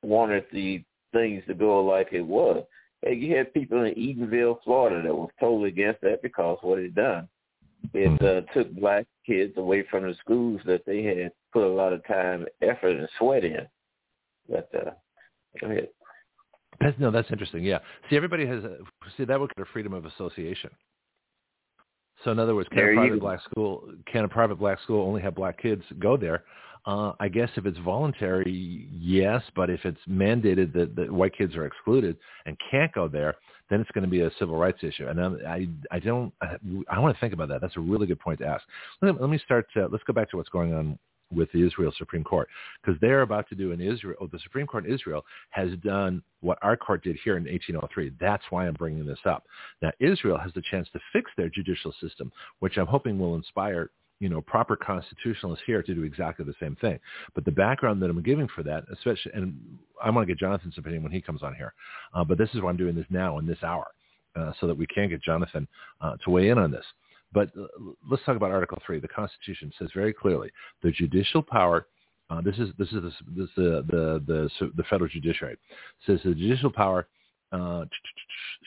wanted 0.03 0.47
the 0.53 0.83
things 1.13 1.43
to 1.47 1.55
go 1.55 1.85
like 1.85 2.09
it 2.13 2.23
was. 2.23 2.65
Hey, 3.03 3.15
you 3.15 3.37
had 3.37 3.53
people 3.53 3.83
in 3.83 3.95
Eatonville, 3.95 4.59
Florida, 4.65 5.03
that 5.03 5.15
was 5.15 5.31
totally 5.39 5.69
against 5.69 6.01
that 6.03 6.23
because 6.23 6.59
what 6.63 6.79
it 6.79 6.95
done, 6.95 7.29
it 7.95 8.09
hmm. 8.09 8.25
uh, 8.25 8.53
took 8.53 8.73
black 8.73 9.07
kids 9.27 9.55
away 9.57 9.85
from 9.91 10.05
the 10.05 10.15
schools 10.21 10.61
that 10.67 10.83
they 10.87 11.03
had 11.03 11.33
put 11.53 11.65
a 11.65 11.69
lot 11.69 11.93
of 11.93 12.07
time, 12.07 12.47
effort, 12.61 12.97
and 12.97 13.09
sweat 13.19 13.45
in. 13.45 13.67
But 14.49 14.69
uh, 14.75 14.91
go 15.61 15.67
ahead. 15.69 15.89
That's, 16.81 16.99
no, 16.99 17.11
that's 17.11 17.31
interesting. 17.31 17.63
Yeah. 17.63 17.79
See, 18.09 18.17
everybody 18.17 18.47
has 18.47 18.65
a, 18.65 18.79
see 19.17 19.25
that 19.25 19.39
would 19.39 19.51
a 19.59 19.65
freedom 19.73 19.93
of 19.93 20.07
association. 20.07 20.71
So 22.25 22.31
in 22.31 22.39
other 22.39 22.55
words, 22.55 22.69
can 22.69 22.79
there 22.79 22.93
a 22.93 22.97
private 22.97 23.21
black 23.21 23.43
school 23.43 23.89
can 24.11 24.25
a 24.25 24.29
private 24.29 24.57
black 24.57 24.81
school 24.83 25.07
only 25.07 25.21
have 25.23 25.35
black 25.35 25.61
kids 25.61 25.83
go 25.99 26.17
there? 26.17 26.45
Uh, 26.85 27.13
I 27.21 27.29
guess 27.29 27.49
if 27.57 27.65
it's 27.65 27.79
voluntary, 27.79 28.89
yes, 28.93 29.43
but 29.55 29.71
if 29.71 29.85
it's 29.85 30.01
mandated 30.09 30.73
that, 30.73 30.97
that 30.97 31.13
white 31.13 31.37
kids 31.37 31.55
are 31.55 31.65
excluded 31.65 32.17
and 32.45 32.57
can't 32.71 32.93
go 32.93 33.07
there, 33.07 33.37
then 33.73 33.81
it's 33.81 33.91
going 33.93 34.05
to 34.05 34.11
be 34.11 34.21
a 34.21 34.31
civil 34.39 34.57
rights 34.57 34.79
issue. 34.83 35.09
And 35.09 35.21
I, 35.47 35.67
I 35.91 35.99
don't, 35.99 36.33
I, 36.43 36.57
I 36.91 36.99
want 36.99 37.15
to 37.17 37.21
think 37.21 37.33
about 37.33 37.49
that. 37.49 37.61
That's 37.61 37.77
a 37.77 37.81
really 37.81 38.07
good 38.07 38.21
point 38.21 38.41
to 38.41 38.47
ask. 38.47 38.63
Let, 39.01 39.21
let 39.21 39.31
me 39.31 39.39
start. 39.39 39.67
To, 39.75 39.89
let's 39.91 40.05
go 40.05 40.13
back 40.13 40.31
to 40.31 40.37
what's 40.37 40.49
going 40.49 40.75
on 40.75 40.99
with 41.35 41.51
the 41.53 41.67
Israel 41.67 41.93
Supreme 41.97 42.25
Court 42.25 42.49
because 42.83 43.01
they're 43.01 43.23
about 43.23 43.49
to 43.49 43.55
do 43.55 43.73
in 43.73 43.81
Israel. 43.81 44.19
Oh, 44.21 44.27
the 44.27 44.39
Supreme 44.41 44.67
Court 44.67 44.87
in 44.87 44.93
Israel 44.93 45.25
has 45.51 45.71
done 45.83 46.23
what 46.41 46.59
our 46.63 46.77
court 46.77 47.03
did 47.03 47.17
here 47.25 47.37
in 47.37 47.45
1803. 47.45 48.13
That's 48.21 48.45
why 48.51 48.67
I'm 48.67 48.75
bringing 48.75 49.07
this 49.07 49.19
up. 49.25 49.45
Now, 49.81 49.93
Israel 50.01 50.39
has 50.39 50.53
the 50.55 50.63
chance 50.71 50.89
to 50.93 51.01
fix 51.13 51.31
their 51.37 51.49
judicial 51.49 51.95
system, 52.01 52.31
which 52.61 52.77
I'm 52.77 52.87
hoping 52.87 53.19
will 53.19 53.37
inspire 53.37 53.91
you 54.23 54.29
know, 54.29 54.41
proper 54.41 54.77
constitutionalists 54.77 55.65
here 55.67 55.83
to 55.83 55.95
do 55.95 56.05
exactly 56.05 56.45
the 56.45 56.55
same 56.61 56.77
thing. 56.77 56.97
But 57.35 57.45
the 57.45 57.51
background 57.51 58.01
that 58.03 58.09
I'm 58.09 58.23
giving 58.23 58.47
for 58.55 58.63
that, 58.63 58.85
especially, 58.93 59.33
and 59.35 59.59
I 60.01 60.11
want 60.11 60.29
to 60.29 60.33
get 60.33 60.39
Jonathon's 60.39 60.79
opinion 60.79 61.03
when 61.03 61.11
he 61.11 61.21
comes 61.21 61.43
on 61.43 61.57
here, 61.57 61.75
uh, 62.15 62.23
but 62.23 62.39
this 62.39 62.49
is 62.55 62.61
why 62.61 62.71
I'm 62.71 62.77
doing 62.77 62.95
this 62.95 63.07
now 63.11 63.39
in 63.39 63.47
this 63.47 63.59
hour, 63.65 63.89
uh, 64.37 64.53
so 64.61 64.69
that 64.69 64.79
we 64.79 64.87
can 64.87 65.09
get 65.09 65.23
Jonathon 65.23 65.67
uh, 66.01 66.15
to 66.25 66.31
weigh 66.31 66.51
in 66.51 66.59
on 66.59 66.71
this. 66.71 66.85
But 67.33 67.51
uh, 67.61 67.67
let's 68.09 68.23
talk 68.25 68.37
about 68.37 68.53
Article 68.53 68.79
3. 68.87 69.01
The 69.01 69.09
Constitution 69.09 69.73
says 69.77 69.89
very 69.93 70.13
clearly 70.13 70.53
the 70.85 70.93
judicial 70.93 71.43
power 71.43 71.87
uh, 72.31 72.41
this 72.41 72.57
is 72.57 72.71
this 72.79 72.89
is 72.93 73.03
this, 73.37 73.49
uh, 73.59 73.83
the 73.91 74.23
the 74.27 74.71
the 74.77 74.85
federal 74.85 75.11
judiciary 75.11 75.59
says 76.07 76.19
the 76.25 76.35
judicial 76.35 76.73
power 76.73 77.07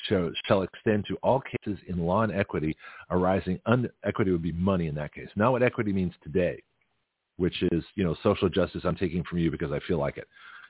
shall, 0.08 0.32
shall 0.46 0.62
extend 0.64 1.06
to 1.08 1.16
all 1.24 1.42
cases 1.42 1.80
in 1.88 2.00
law 2.00 2.24
and 2.24 2.34
equity 2.34 2.76
arising 3.10 3.60
under 3.66 3.90
equity 4.04 4.32
would 4.32 4.42
be 4.42 4.52
money 4.52 4.88
in 4.88 4.96
that 4.96 5.14
case. 5.14 5.30
Not 5.36 5.52
what 5.52 5.64
equity 5.64 5.94
means 5.94 6.14
today, 6.24 6.62
which 7.38 7.64
is 7.72 7.84
you 7.96 8.04
know 8.04 8.16
social 8.24 8.50
justice. 8.50 8.82
I'm 8.86 8.96
taking 8.96 9.24
from 9.24 9.40
you 9.40 9.52
because 9.52 9.72
I 9.72 9.80
feel 9.88 9.98
like 9.98 10.18
it 10.18 10.28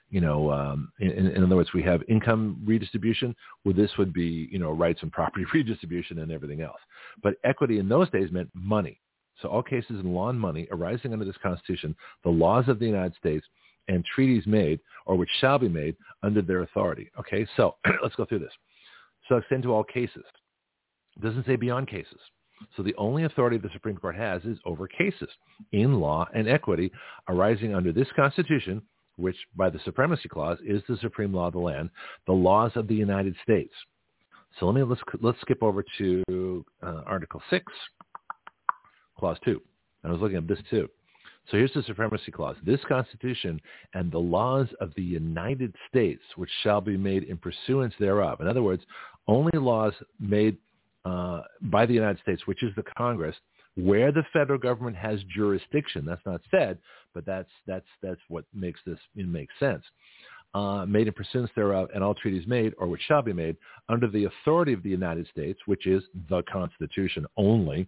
you 0.10 0.22
know, 0.22 0.52
um, 0.52 0.92
in, 1.00 1.10
in, 1.10 1.44
other 1.44 1.56
words, 1.56 1.74
we 1.74 1.82
have 1.84 2.04
income 2.08 2.62
redistribution. 2.64 3.36
Well, 3.64 3.74
this 3.74 3.92
would 3.98 4.14
be, 4.14 4.48
you 4.52 4.60
know, 4.60 4.72
rights 4.72 5.00
and 5.02 5.12
property 5.12 5.46
redistribution 5.54 6.20
and 6.20 6.32
everything 6.32 6.62
else. 6.62 6.80
But 7.24 7.36
equity 7.44 7.80
in 7.80 7.90
those 7.90 8.10
days 8.12 8.32
meant 8.32 8.50
money. 8.54 9.00
So 9.42 9.50
all 9.50 9.64
cases 9.64 10.00
in 10.00 10.14
law 10.14 10.30
and 10.30 10.40
money 10.40 10.68
arising 10.72 11.12
under 11.12 11.26
this 11.26 11.36
Constitution, 11.42 11.96
the 12.24 12.30
laws 12.30 12.70
of 12.70 12.80
the 12.80 12.86
United 12.86 13.16
States, 13.18 13.46
and 13.88 14.04
treaties 14.06 14.48
made 14.48 14.80
or 15.06 15.16
which 15.16 15.30
shall 15.40 15.60
be 15.60 15.70
made 15.70 15.96
under 16.24 16.42
their 16.42 16.62
authority. 16.62 17.12
Okay, 17.20 17.46
so 17.56 17.76
let's 18.02 18.16
go 18.16 18.26
through 18.26 18.40
this. 18.40 18.54
So 19.28 19.38
extend 19.38 19.64
to 19.64 19.74
all 19.74 19.84
cases. 19.84 20.24
It 21.18 21.24
doesn't 21.24 21.46
say 21.46 21.56
beyond 21.56 21.88
cases. 21.88 22.20
So 22.78 22.84
the 22.84 22.96
only 22.98 23.24
authority 23.24 23.58
the 23.58 23.70
Supreme 23.74 23.98
Court 23.98 24.16
has 24.16 24.44
is 24.44 24.58
over 24.66 24.88
cases 24.88 25.30
in 25.72 26.00
law 26.00 26.28
and 26.34 26.48
equity 26.48 26.92
arising 27.28 27.76
under 27.76 27.92
this 27.92 28.08
Constitution 28.16 28.82
which 29.18 29.38
by 29.56 29.70
the 29.70 29.80
supremacy 29.86 30.28
clause 30.30 30.58
is 30.66 30.82
the 30.88 30.98
supreme 30.98 31.34
law 31.34 31.48
of 31.48 31.54
the 31.54 31.60
land, 31.60 31.90
the 32.26 32.34
laws 32.34 32.72
of 32.76 32.88
the 32.88 32.96
United 32.96 33.36
States. 33.44 33.74
So 34.60 34.66
let 34.66 34.76
me 34.76 34.84
let's 34.84 35.02
let's 35.22 35.40
skip 35.42 35.62
over 35.62 35.84
to 35.98 36.66
uh, 36.84 37.02
Article 37.06 37.42
Six, 37.50 37.66
Clause 39.18 39.38
Two. 39.44 39.62
I 40.04 40.12
was 40.12 40.22
looking 40.22 40.38
at 40.38 40.48
this 40.48 40.60
too. 40.70 40.90
So 41.52 41.58
here's 41.58 41.74
the 41.74 41.84
supremacy 41.84 42.32
clause. 42.32 42.56
This 42.66 42.80
Constitution 42.88 43.62
and 43.94 44.12
the 44.12 44.18
laws 44.18 44.68
of 44.82 44.92
the 44.96 45.04
United 45.04 45.76
States, 45.88 46.22
which 46.38 46.50
shall 46.64 46.82
be 46.82 46.98
made 46.98 47.24
in 47.24 47.38
pursuance 47.38 47.94
thereof. 48.00 48.42
In 48.42 48.48
other 48.48 48.64
words, 48.64 48.84
only 49.28 49.58
laws 49.58 49.94
made 50.20 50.58
uh, 51.06 51.42
by 51.64 51.86
the 51.86 51.94
United 51.94 52.20
States, 52.22 52.42
which 52.46 52.64
is 52.64 52.74
the 52.76 52.84
Congress, 52.98 53.36
where 53.76 54.12
the 54.12 54.24
federal 54.34 54.60
government 54.60 54.96
has 54.96 55.20
jurisdiction. 55.36 56.06
That's 56.06 56.26
not 56.26 56.42
said, 56.50 56.78
but 57.14 57.26
that's 57.26 57.50
that's 57.68 57.86
that's 58.02 58.22
what 58.28 58.46
makes 58.54 58.80
this 58.86 59.00
it 59.16 59.28
makes 59.28 59.54
sense. 59.60 59.84
Uh, 60.54 60.86
made 60.86 61.06
in 61.06 61.14
pursuance 61.14 61.52
thereof, 61.54 61.90
and 61.94 62.02
all 62.02 62.16
treaties 62.16 62.48
made, 62.48 62.74
or 62.78 62.88
which 62.88 63.02
shall 63.10 63.22
be 63.22 63.34
made, 63.34 63.58
under 63.90 64.08
the 64.08 64.24
authority 64.24 64.72
of 64.72 64.82
the 64.84 64.90
United 64.90 65.28
States, 65.28 65.60
which 65.66 65.86
is 65.86 66.02
the 66.30 66.42
Constitution 66.44 67.26
only, 67.36 67.86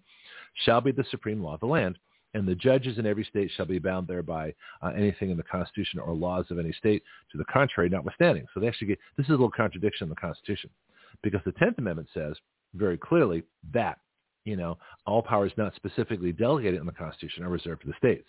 shall 0.66 0.82
be 0.82 0.92
the 0.92 1.06
supreme 1.10 1.42
law 1.42 1.54
of 1.54 1.62
the 1.62 1.66
land, 1.66 1.98
and 2.34 2.46
the 2.46 2.56
judges 2.56 2.98
in 2.98 3.06
every 3.06 3.24
state 3.24 3.50
shall 3.56 3.66
be 3.66 3.80
bound 3.80 4.06
thereby 4.06 4.54
uh, 4.82 4.92
anything 4.98 5.30
in 5.30 5.38
the 5.38 5.44
Constitution 5.44 5.98
or 6.00 6.14
laws 6.14 6.46
of 6.50 6.60
any 6.60 6.74
state 6.74 7.04
to 7.32 7.38
the 7.38 7.46
contrary 7.46 7.88
notwithstanding. 7.88 8.46
So 8.54 8.60
they 8.60 8.68
actually 8.68 8.88
get, 8.88 9.00
this 9.16 9.24
is 9.24 9.30
a 9.30 9.34
little 9.34 9.50
contradiction 9.50 10.06
in 10.06 10.10
the 10.10 10.16
Constitution, 10.16 10.70
because 11.24 11.42
the 11.46 11.52
Tenth 11.54 11.78
Amendment 11.78 12.10
says 12.14 12.36
very 12.74 12.98
clearly 12.98 13.44
that 13.74 14.00
you 14.48 14.56
know, 14.56 14.78
all 15.06 15.22
powers 15.22 15.52
not 15.58 15.76
specifically 15.76 16.32
delegated 16.32 16.80
in 16.80 16.86
the 16.86 16.92
Constitution 16.94 17.44
are 17.44 17.50
reserved 17.50 17.82
for 17.82 17.88
the 17.90 17.94
states. 17.98 18.28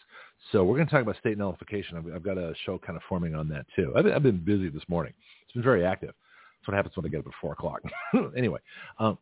So 0.51 0.65
we're 0.65 0.75
going 0.75 0.89
to 0.89 0.93
talk 0.93 1.03
about 1.03 1.17
state 1.19 1.39
nullification. 1.39 1.97
I've, 1.97 2.13
I've 2.13 2.23
got 2.25 2.37
a 2.37 2.55
show 2.67 2.77
kind 2.77 2.97
of 2.97 3.03
forming 3.09 3.37
on 3.37 3.49
that 3.51 3.67
too. 3.77 3.93
I've 3.97 4.03
been, 4.03 4.13
I've 4.13 4.23
been 4.25 4.45
busy 4.45 4.69
this 4.69 4.83
morning. 4.89 5.13
It's 5.45 5.53
been 5.53 5.63
very 5.63 5.87
active. 5.87 6.09
That's 6.09 6.69
what 6.69 6.75
happens 6.75 6.97
when 6.97 7.07
I 7.07 7.09
get 7.09 7.21
up 7.21 7.29
at 7.29 7.33
four 7.41 7.53
o'clock. 7.53 7.83
anyway, 8.37 8.59
um, 8.99 9.17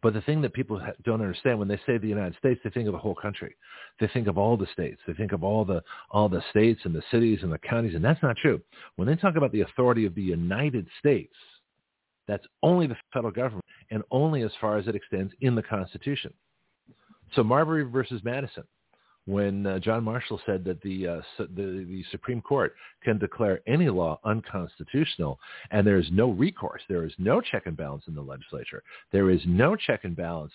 but 0.00 0.14
the 0.14 0.20
thing 0.20 0.40
that 0.42 0.52
people 0.52 0.80
don't 1.04 1.20
understand 1.20 1.58
when 1.58 1.66
they 1.66 1.80
say 1.84 1.98
the 1.98 2.06
United 2.06 2.36
States, 2.38 2.60
they 2.62 2.70
think 2.70 2.86
of 2.86 2.92
the 2.92 2.98
whole 2.98 3.16
country. 3.16 3.56
They 3.98 4.06
think 4.06 4.28
of 4.28 4.38
all 4.38 4.56
the 4.56 4.68
states. 4.72 5.00
They 5.04 5.14
think 5.14 5.32
of 5.32 5.42
all 5.42 5.64
the 5.64 5.82
all 6.12 6.28
the 6.28 6.44
states 6.50 6.80
and 6.84 6.94
the 6.94 7.02
cities 7.10 7.40
and 7.42 7.50
the 7.50 7.58
counties, 7.58 7.96
and 7.96 8.04
that's 8.04 8.22
not 8.22 8.36
true. 8.36 8.60
When 8.94 9.08
they 9.08 9.16
talk 9.16 9.34
about 9.34 9.50
the 9.50 9.62
authority 9.62 10.06
of 10.06 10.14
the 10.14 10.22
United 10.22 10.86
States, 11.00 11.34
that's 12.28 12.46
only 12.62 12.86
the 12.86 12.96
federal 13.12 13.32
government 13.32 13.64
and 13.90 14.02
only 14.10 14.42
as 14.42 14.52
far 14.60 14.78
as 14.78 14.86
it 14.86 14.94
extends 14.94 15.32
in 15.40 15.54
the 15.54 15.62
Constitution. 15.62 16.32
So 17.34 17.42
Marbury 17.42 17.82
versus 17.82 18.20
Madison, 18.22 18.64
when 19.26 19.66
uh, 19.66 19.78
John 19.78 20.04
Marshall 20.04 20.40
said 20.46 20.64
that 20.64 20.80
the, 20.82 21.06
uh, 21.06 21.20
the, 21.38 21.84
the 21.86 22.04
Supreme 22.10 22.40
Court 22.40 22.74
can 23.02 23.18
declare 23.18 23.60
any 23.66 23.88
law 23.88 24.20
unconstitutional 24.24 25.38
and 25.70 25.86
there 25.86 25.98
is 25.98 26.08
no 26.12 26.30
recourse, 26.30 26.82
there 26.88 27.04
is 27.04 27.12
no 27.18 27.40
check 27.40 27.66
and 27.66 27.76
balance 27.76 28.04
in 28.06 28.14
the 28.14 28.22
legislature, 28.22 28.82
there 29.12 29.30
is 29.30 29.40
no 29.46 29.74
check 29.74 30.04
and 30.04 30.16
balance 30.16 30.52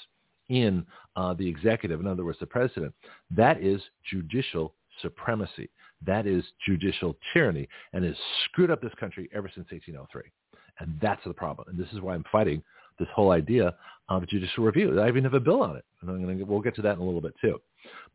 in 0.49 0.86
uh, 1.15 1.33
the 1.33 1.47
executive, 1.47 1.99
in 1.99 2.07
other 2.07 2.25
words, 2.25 2.39
the 2.39 2.45
president, 2.45 2.93
that 3.31 3.62
is 3.62 3.81
judicial 4.09 4.73
supremacy. 5.01 5.69
That 6.05 6.27
is 6.27 6.43
judicial 6.65 7.15
tyranny 7.31 7.67
and 7.93 8.03
has 8.03 8.15
screwed 8.45 8.71
up 8.71 8.81
this 8.81 8.93
country 8.99 9.29
ever 9.33 9.49
since 9.53 9.67
1803. 9.71 10.31
And 10.79 10.97
that's 11.01 11.21
the 11.25 11.33
problem. 11.33 11.67
And 11.69 11.77
this 11.77 11.91
is 11.93 12.01
why 12.01 12.13
I'm 12.15 12.25
fighting 12.31 12.63
this 12.99 13.07
whole 13.13 13.31
idea 13.31 13.75
of 14.09 14.27
judicial 14.27 14.63
review. 14.63 14.99
I 14.99 15.07
even 15.07 15.23
have 15.23 15.33
a 15.33 15.39
bill 15.39 15.63
on 15.63 15.75
it. 15.75 15.86
And 16.01 16.09
I'm 16.09 16.38
to, 16.38 16.43
we'll 16.43 16.62
get 16.62 16.75
to 16.75 16.81
that 16.83 16.95
in 16.95 17.01
a 17.01 17.05
little 17.05 17.21
bit 17.21 17.33
too. 17.41 17.59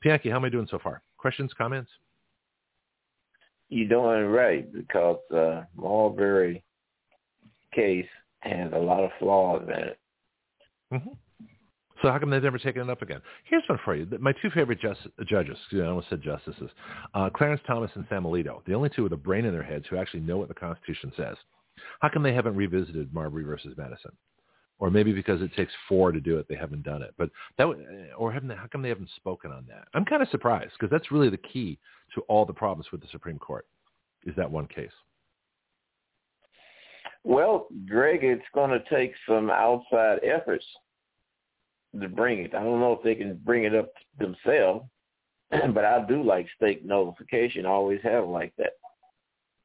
Pianki, 0.04 0.30
how 0.30 0.36
am 0.36 0.44
I 0.44 0.48
doing 0.48 0.68
so 0.70 0.78
far? 0.78 1.02
Questions, 1.16 1.52
comments? 1.56 1.90
You're 3.68 3.88
doing 3.88 4.26
right 4.26 4.72
because 4.72 5.18
uh, 5.34 5.62
Marbury 5.76 6.62
case 7.74 8.06
has 8.40 8.72
a 8.72 8.78
lot 8.78 9.04
of 9.04 9.10
flaws 9.18 9.62
in 9.64 9.74
it. 9.74 9.98
Mm-hmm. 10.92 11.10
So 12.02 12.10
how 12.10 12.18
come 12.18 12.30
they've 12.30 12.42
never 12.42 12.58
taken 12.58 12.82
it 12.82 12.90
up 12.90 13.02
again? 13.02 13.20
Here's 13.44 13.64
one 13.68 13.78
for 13.84 13.96
you. 13.96 14.06
My 14.20 14.32
two 14.40 14.50
favorite 14.50 14.80
just, 14.80 15.00
judges, 15.26 15.58
I 15.72 15.80
almost 15.80 16.08
said 16.08 16.22
justices, 16.22 16.70
uh, 17.12 17.28
Clarence 17.30 17.60
Thomas 17.66 17.90
and 17.94 18.06
Sam 18.08 18.22
Alito, 18.22 18.64
the 18.66 18.74
only 18.74 18.88
two 18.88 19.02
with 19.02 19.12
a 19.12 19.16
brain 19.16 19.44
in 19.44 19.52
their 19.52 19.64
heads 19.64 19.84
who 19.90 19.96
actually 19.96 20.20
know 20.20 20.38
what 20.38 20.48
the 20.48 20.54
Constitution 20.54 21.12
says. 21.16 21.36
How 22.00 22.08
come 22.08 22.22
they 22.22 22.34
haven't 22.34 22.56
revisited 22.56 23.12
Marbury 23.12 23.44
versus 23.44 23.74
Madison? 23.76 24.12
Or 24.80 24.90
maybe 24.90 25.12
because 25.12 25.42
it 25.42 25.52
takes 25.56 25.72
four 25.88 26.12
to 26.12 26.20
do 26.20 26.38
it, 26.38 26.46
they 26.48 26.54
haven't 26.54 26.84
done 26.84 27.02
it. 27.02 27.12
But 27.18 27.30
that, 27.58 27.66
or 28.16 28.32
haven't? 28.32 28.50
How 28.50 28.68
come 28.70 28.82
they 28.82 28.88
haven't 28.88 29.10
spoken 29.16 29.50
on 29.50 29.66
that? 29.68 29.88
I'm 29.92 30.04
kind 30.04 30.22
of 30.22 30.28
surprised 30.28 30.72
because 30.78 30.90
that's 30.90 31.10
really 31.10 31.30
the 31.30 31.36
key 31.36 31.78
to 32.14 32.20
all 32.22 32.46
the 32.46 32.52
problems 32.52 32.92
with 32.92 33.00
the 33.00 33.08
Supreme 33.10 33.38
Court. 33.38 33.66
Is 34.24 34.36
that 34.36 34.50
one 34.50 34.66
case? 34.66 34.92
Well, 37.24 37.66
Greg, 37.88 38.20
it's 38.22 38.42
going 38.54 38.70
to 38.70 38.82
take 38.88 39.12
some 39.28 39.50
outside 39.50 40.20
efforts 40.22 40.64
to 42.00 42.08
bring 42.08 42.40
it. 42.40 42.54
I 42.54 42.62
don't 42.62 42.80
know 42.80 42.92
if 42.92 43.02
they 43.02 43.14
can 43.14 43.40
bring 43.44 43.64
it 43.64 43.74
up 43.74 43.90
themselves, 44.18 44.84
but 45.50 45.84
I 45.84 46.04
do 46.06 46.22
like 46.22 46.46
state 46.56 46.84
nullification. 46.84 47.66
I 47.66 47.70
always 47.70 48.00
have 48.02 48.26
like 48.26 48.52
that. 48.58 48.72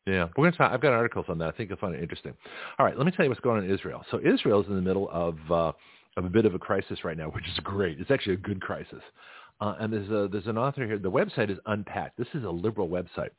Yeah, 0.05 0.27
we're 0.35 0.51
to 0.51 0.57
talk. 0.57 0.71
I've 0.71 0.81
got 0.81 0.91
articles 0.91 1.25
on 1.29 1.37
that. 1.39 1.47
I 1.47 1.51
think 1.51 1.69
you'll 1.69 1.79
find 1.79 1.95
it 1.95 2.01
interesting. 2.01 2.33
All 2.77 2.85
right, 2.85 2.97
let 2.97 3.05
me 3.05 3.11
tell 3.11 3.25
you 3.25 3.29
what's 3.29 3.41
going 3.41 3.59
on 3.59 3.63
in 3.63 3.73
Israel. 3.73 4.03
So 4.11 4.19
Israel 4.19 4.61
is 4.61 4.67
in 4.67 4.75
the 4.75 4.81
middle 4.81 5.09
of 5.11 5.37
uh, 5.49 5.71
of 6.17 6.25
a 6.25 6.29
bit 6.29 6.45
of 6.45 6.53
a 6.53 6.59
crisis 6.59 7.03
right 7.03 7.17
now, 7.17 7.29
which 7.29 7.47
is 7.47 7.57
great. 7.63 7.99
It's 7.99 8.11
actually 8.11 8.33
a 8.33 8.37
good 8.37 8.61
crisis. 8.61 9.01
Uh, 9.61 9.75
and 9.79 9.93
there's 9.93 10.09
a, 10.09 10.27
there's 10.29 10.47
an 10.47 10.57
author 10.57 10.85
here. 10.85 10.99
The 10.99 11.09
website 11.09 11.49
is 11.49 11.57
Unpacked. 11.67 12.17
This 12.17 12.27
is 12.33 12.43
a 12.43 12.49
liberal 12.49 12.89
website. 12.89 13.29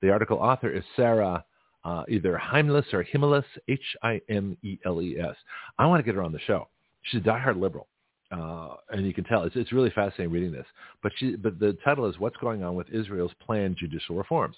The 0.00 0.10
article 0.10 0.38
author 0.38 0.70
is 0.70 0.82
Sarah 0.96 1.44
uh, 1.84 2.04
either 2.08 2.36
Heimless 2.36 2.86
or 2.92 3.04
Himeles, 3.04 3.44
H-I-M-E-L-E-S. 3.68 5.36
I 5.78 5.86
want 5.86 6.00
to 6.00 6.02
get 6.02 6.14
her 6.14 6.22
on 6.22 6.32
the 6.32 6.40
show. 6.40 6.68
She's 7.02 7.20
a 7.20 7.24
diehard 7.24 7.60
liberal. 7.60 7.88
Uh, 8.32 8.76
and 8.90 9.06
you 9.06 9.12
can 9.12 9.24
tell 9.24 9.42
it's, 9.42 9.54
it's 9.54 9.72
really 9.72 9.90
fascinating 9.90 10.32
reading 10.32 10.50
this. 10.50 10.66
But 11.02 11.12
she, 11.16 11.36
but 11.36 11.60
the 11.60 11.76
title 11.84 12.06
is 12.06 12.18
"What's 12.18 12.36
Going 12.38 12.64
On 12.64 12.74
with 12.74 12.88
Israel's 12.90 13.32
Planned 13.44 13.76
Judicial 13.76 14.16
Reforms." 14.16 14.56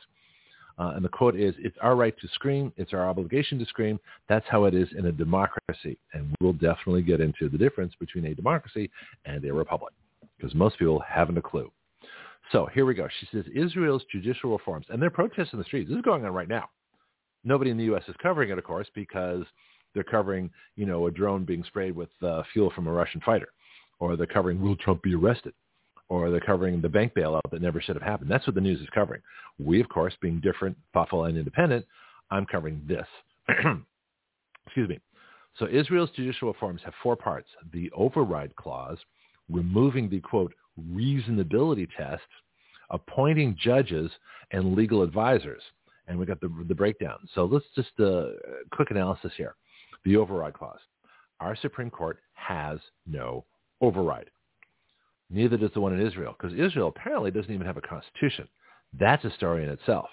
Uh, 0.78 0.92
and 0.94 1.04
the 1.04 1.08
quote 1.08 1.36
is, 1.36 1.54
it's 1.58 1.76
our 1.80 1.96
right 1.96 2.14
to 2.20 2.28
scream. 2.28 2.72
It's 2.76 2.92
our 2.92 3.08
obligation 3.08 3.58
to 3.58 3.66
scream. 3.66 3.98
That's 4.28 4.44
how 4.48 4.64
it 4.64 4.74
is 4.74 4.88
in 4.96 5.06
a 5.06 5.12
democracy. 5.12 5.98
And 6.12 6.34
we'll 6.40 6.52
definitely 6.52 7.02
get 7.02 7.20
into 7.20 7.48
the 7.48 7.56
difference 7.56 7.94
between 7.98 8.26
a 8.26 8.34
democracy 8.34 8.90
and 9.24 9.44
a 9.44 9.52
republic 9.52 9.94
because 10.36 10.54
most 10.54 10.78
people 10.78 11.02
haven't 11.06 11.38
a 11.38 11.42
clue. 11.42 11.70
So 12.52 12.66
here 12.72 12.86
we 12.86 12.94
go. 12.94 13.08
She 13.20 13.28
says 13.32 13.44
Israel's 13.54 14.04
judicial 14.12 14.52
reforms, 14.52 14.86
and 14.88 15.00
they're 15.00 15.10
protests 15.10 15.52
in 15.52 15.58
the 15.58 15.64
streets. 15.64 15.88
This 15.88 15.96
is 15.96 16.02
going 16.02 16.24
on 16.24 16.32
right 16.32 16.48
now. 16.48 16.68
Nobody 17.42 17.70
in 17.70 17.76
the 17.76 17.84
U.S. 17.84 18.02
is 18.08 18.14
covering 18.22 18.50
it, 18.50 18.58
of 18.58 18.64
course, 18.64 18.88
because 18.94 19.44
they're 19.94 20.04
covering, 20.04 20.50
you 20.76 20.86
know, 20.86 21.06
a 21.06 21.10
drone 21.10 21.44
being 21.44 21.64
sprayed 21.64 21.96
with 21.96 22.10
uh, 22.22 22.42
fuel 22.52 22.70
from 22.74 22.86
a 22.86 22.92
Russian 22.92 23.20
fighter, 23.22 23.48
or 23.98 24.16
they're 24.16 24.26
covering 24.26 24.60
will 24.60 24.76
Trump 24.76 25.02
be 25.02 25.14
arrested, 25.14 25.54
or 26.08 26.30
they're 26.30 26.40
covering 26.40 26.80
the 26.80 26.88
bank 26.88 27.12
bailout 27.14 27.40
that 27.50 27.62
never 27.62 27.80
should 27.80 27.96
have 27.96 28.02
happened. 28.02 28.30
That's 28.30 28.46
what 28.46 28.54
the 28.54 28.60
news 28.60 28.80
is 28.80 28.88
covering. 28.94 29.22
We, 29.58 29.80
of 29.80 29.88
course, 29.88 30.14
being 30.20 30.40
different, 30.40 30.76
thoughtful, 30.92 31.24
and 31.24 31.36
independent, 31.36 31.84
I'm 32.30 32.46
covering 32.46 32.82
this. 32.86 33.06
Excuse 34.66 34.88
me. 34.88 35.00
So 35.58 35.66
Israel's 35.68 36.10
judicial 36.10 36.48
reforms 36.48 36.82
have 36.84 36.94
four 37.02 37.16
parts. 37.16 37.48
The 37.72 37.90
override 37.96 38.54
clause, 38.56 38.98
removing 39.50 40.08
the, 40.08 40.20
quote, 40.20 40.52
reasonability 40.92 41.88
test, 41.96 42.22
appointing 42.90 43.56
judges 43.60 44.10
and 44.52 44.74
legal 44.74 45.02
advisors. 45.02 45.62
And 46.08 46.18
we 46.18 46.26
got 46.26 46.40
the, 46.40 46.52
the 46.68 46.74
breakdown. 46.74 47.18
So 47.34 47.46
let's 47.46 47.64
just 47.74 47.98
uh, 47.98 48.26
quick 48.70 48.90
analysis 48.90 49.32
here. 49.36 49.56
The 50.04 50.16
override 50.16 50.54
clause. 50.54 50.78
Our 51.40 51.56
Supreme 51.56 51.90
Court 51.90 52.18
has 52.34 52.78
no 53.06 53.44
override. 53.80 54.30
Neither 55.30 55.56
does 55.56 55.72
the 55.74 55.80
one 55.80 55.92
in 55.92 56.06
Israel, 56.06 56.34
because 56.38 56.56
Israel 56.58 56.88
apparently 56.88 57.30
doesn't 57.30 57.52
even 57.52 57.66
have 57.66 57.76
a 57.76 57.82
constitution. 57.82 58.48
That's 58.98 59.24
a 59.24 59.30
story 59.32 59.64
in 59.64 59.70
itself. 59.70 60.08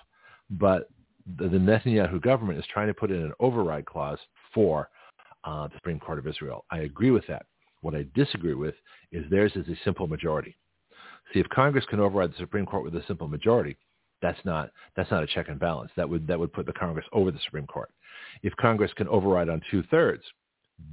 But 0.50 0.90
the, 1.38 1.48
the 1.48 1.58
Netanyahu 1.58 2.22
government 2.22 2.60
is 2.60 2.66
trying 2.72 2.88
to 2.88 2.94
put 2.94 3.12
in 3.12 3.22
an 3.22 3.34
override 3.40 3.86
clause 3.86 4.20
for 4.54 4.90
uh, 5.44 5.68
the 5.68 5.76
Supreme 5.76 6.00
Court 6.00 6.20
of 6.20 6.28
Israel. 6.28 6.66
I 6.72 6.80
agree 6.80 7.12
with 7.12 7.28
that. 7.28 7.46
What 7.82 7.96
I 7.96 8.06
disagree 8.16 8.54
with 8.54 8.76
is 9.12 9.30
theirs 9.30 9.52
is 9.56 9.68
a 9.68 9.78
simple 9.84 10.08
majority. 10.08 10.58
See, 11.34 11.40
if 11.40 11.50
Congress 11.50 11.86
can 11.90 12.00
override 12.00 12.32
the 12.32 12.38
Supreme 12.38 12.66
Court 12.66 12.84
with 12.84 12.96
a 12.96 13.06
simple 13.08 13.28
majority, 13.28 13.78
that's 14.22 14.40
not 14.46 14.72
that's 14.96 15.12
not 15.12 15.24
a 15.24 15.28
check 15.28 15.50
and 15.50 15.60
balance. 15.60 15.92
That 15.98 16.10
would 16.10 16.26
that 16.28 16.40
would 16.40 16.54
put 16.54 16.66
the 16.66 16.74
Congress 16.74 17.06
over 17.12 17.30
the 17.30 17.40
Supreme 17.44 17.68
Court. 17.68 17.90
If 18.42 18.56
Congress 18.56 18.92
can 18.96 19.08
override 19.10 19.50
on 19.50 19.62
two 19.70 19.84
thirds, 19.92 20.24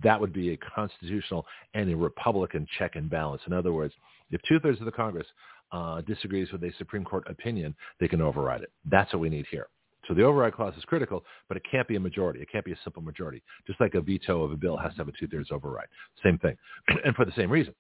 that 0.03 0.21
would 0.21 0.33
be 0.33 0.53
a 0.53 0.57
constitutional 0.57 1.47
and 1.75 1.91
a 1.91 1.97
Republican 1.97 2.67
check 2.79 2.97
and 2.97 3.09
balance. 3.11 3.43
In 3.47 3.53
other 3.53 3.73
words, 3.73 3.95
if 4.31 4.41
two 4.43 4.61
thirds 4.61 4.79
of 4.81 4.87
the 4.87 4.93
Congress 4.93 5.27
uh, 5.73 6.01
disagrees 6.03 6.53
with 6.53 6.63
a 6.65 6.73
Supreme 6.79 7.05
Court 7.05 7.25
opinion, 7.29 7.75
they 7.99 8.09
can 8.09 8.21
override 8.21 8.63
it. 8.63 8.73
That's 8.85 9.13
what 9.13 9.21
we 9.21 9.29
need 9.29 9.47
here. 9.51 9.69
So 10.09 10.15
the 10.15 10.23
override 10.23 10.55
clause 10.55 10.75
is 10.77 10.85
critical, 10.85 11.25
but 11.49 11.57
it 11.57 11.63
can't 11.71 11.87
be 11.87 11.97
a 11.97 12.01
majority. 12.01 12.41
It 12.41 12.51
can't 12.51 12.65
be 12.65 12.73
a 12.73 12.79
simple 12.83 13.03
majority. 13.03 13.43
Just 13.67 13.81
like 13.81 13.95
a 13.95 14.01
veto 14.01 14.43
of 14.43 14.51
a 14.51 14.57
bill 14.57 14.77
has 14.77 14.93
to 14.93 14.99
have 14.99 15.09
a 15.09 15.13
two-thirds 15.13 15.51
override. 15.53 15.89
Same 16.23 16.39
thing. 16.39 16.57
and 17.05 17.15
for 17.15 17.25
the 17.25 17.33
same 17.37 17.51
reason. 17.51 17.75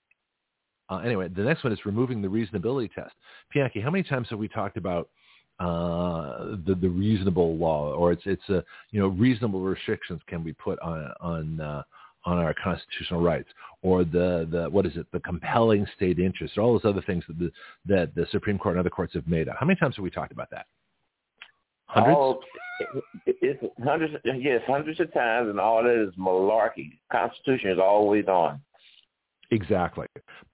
Uh, 0.89 0.99
anyway, 0.99 1.29
the 1.29 1.43
next 1.43 1.63
one 1.63 1.73
is 1.73 1.79
removing 1.87 2.21
the 2.21 2.29
reasonability 2.29 2.93
test. 2.93 3.15
Pianki, 3.55 3.83
how 3.83 3.91
many 3.91 4.03
times 4.03 4.29
have 4.31 4.39
we 4.39 4.49
talked 4.49 4.77
about 4.77 5.09
uh, 5.61 6.57
the 6.67 6.75
the 6.81 6.89
reasonable 6.89 7.57
law, 7.57 7.93
or 7.93 8.13
it's 8.13 8.23
it's 8.25 8.49
a 8.49 8.65
you 8.93 9.01
know 9.01 9.09
reasonable 9.09 9.61
restrictions 9.61 10.21
can 10.27 10.43
be 10.43 10.55
put 10.55 10.79
on 10.81 11.13
on 11.21 11.61
uh, 11.61 11.83
on 12.25 12.39
our 12.39 12.55
constitutional 12.65 13.21
rights, 13.21 13.49
or 13.83 14.03
the 14.03 14.49
the 14.51 14.69
what 14.71 14.87
is 14.87 14.97
it 14.97 15.07
the 15.13 15.21
compelling 15.21 15.87
state 15.95 16.19
interest, 16.19 16.57
or 16.57 16.63
all 16.63 16.73
those 16.73 16.91
other 16.91 17.03
things 17.03 17.25
that 17.29 17.39
the 17.39 17.51
that 17.85 18.15
the 18.15 18.27
Supreme 18.31 18.57
Court 18.59 18.77
and 18.77 18.81
other 18.81 18.89
courts 18.89 19.13
have 19.13 19.29
made 19.29 19.49
up. 19.51 19.57
How 19.61 19.67
many 19.67 19.79
times 19.79 19.97
have 19.97 20.03
we 20.03 20.11
talked 20.11 20.33
about 20.33 20.49
that? 20.51 20.65
Hundreds. 21.85 22.17
All, 22.17 22.41
it's 23.27 23.63
hundreds. 23.85 24.15
Yes, 24.25 24.63
hundreds 24.67 24.99
of 24.99 25.13
times, 25.13 25.51
and 25.51 25.61
all 25.61 25.83
that 25.83 26.03
is 26.03 26.15
malarkey. 26.15 26.99
Constitution 27.13 27.71
is 27.71 27.79
always 27.79 28.27
on. 28.29 28.63
Exactly, 29.51 30.07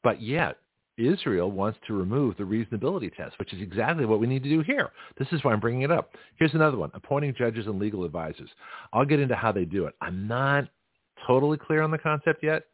but 0.02 0.20
yet 0.20 0.56
Israel 0.98 1.50
wants 1.50 1.78
to 1.86 1.94
remove 1.94 2.36
the 2.36 2.44
reasonability 2.44 3.14
test, 3.14 3.38
which 3.38 3.52
is 3.52 3.60
exactly 3.60 4.06
what 4.06 4.20
we 4.20 4.26
need 4.26 4.42
to 4.42 4.48
do 4.48 4.62
here. 4.62 4.90
This 5.18 5.28
is 5.32 5.44
why 5.44 5.52
I'm 5.52 5.60
bringing 5.60 5.82
it 5.82 5.90
up. 5.90 6.10
Here's 6.36 6.54
another 6.54 6.76
one, 6.76 6.90
appointing 6.94 7.34
judges 7.36 7.66
and 7.66 7.78
legal 7.78 8.04
advisors. 8.04 8.50
I'll 8.92 9.04
get 9.04 9.20
into 9.20 9.34
how 9.34 9.52
they 9.52 9.64
do 9.64 9.86
it. 9.86 9.94
I'm 10.00 10.26
not 10.26 10.68
totally 11.26 11.58
clear 11.58 11.82
on 11.82 11.90
the 11.90 11.98
concept 11.98 12.42
yet. 12.42 12.64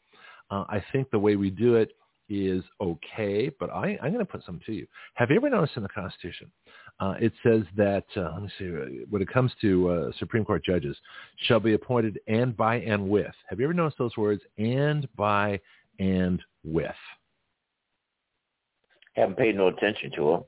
Uh, 0.50 0.64
I 0.68 0.84
think 0.92 1.10
the 1.10 1.18
way 1.18 1.36
we 1.36 1.50
do 1.50 1.76
it 1.76 1.92
is 2.28 2.62
okay, 2.80 3.50
but 3.60 3.70
I, 3.70 3.98
am 4.02 4.12
going 4.12 4.18
to 4.18 4.24
put 4.24 4.44
some 4.44 4.60
to 4.66 4.72
you. 4.72 4.86
Have 5.14 5.30
you 5.30 5.36
ever 5.36 5.50
noticed 5.50 5.76
in 5.76 5.82
the 5.82 5.88
Constitution, 5.88 6.50
uh, 7.00 7.14
it 7.20 7.32
says 7.42 7.62
that, 7.76 8.04
uh, 8.16 8.30
let 8.34 8.42
me 8.42 8.48
see, 8.58 9.04
when 9.10 9.20
it 9.20 9.28
comes 9.28 9.52
to 9.60 9.88
uh, 9.88 10.12
Supreme 10.18 10.44
Court 10.44 10.64
judges, 10.64 10.96
shall 11.46 11.60
be 11.60 11.74
appointed 11.74 12.18
and 12.28 12.56
by 12.56 12.76
and 12.76 13.08
with. 13.08 13.34
Have 13.48 13.58
you 13.58 13.66
ever 13.66 13.74
noticed 13.74 13.98
those 13.98 14.16
words, 14.16 14.42
and 14.56 15.08
by 15.16 15.60
and 15.98 16.40
with? 16.64 16.94
Haven't 19.14 19.36
paid 19.36 19.56
no 19.56 19.68
attention 19.68 20.10
to 20.16 20.24
them. 20.24 20.44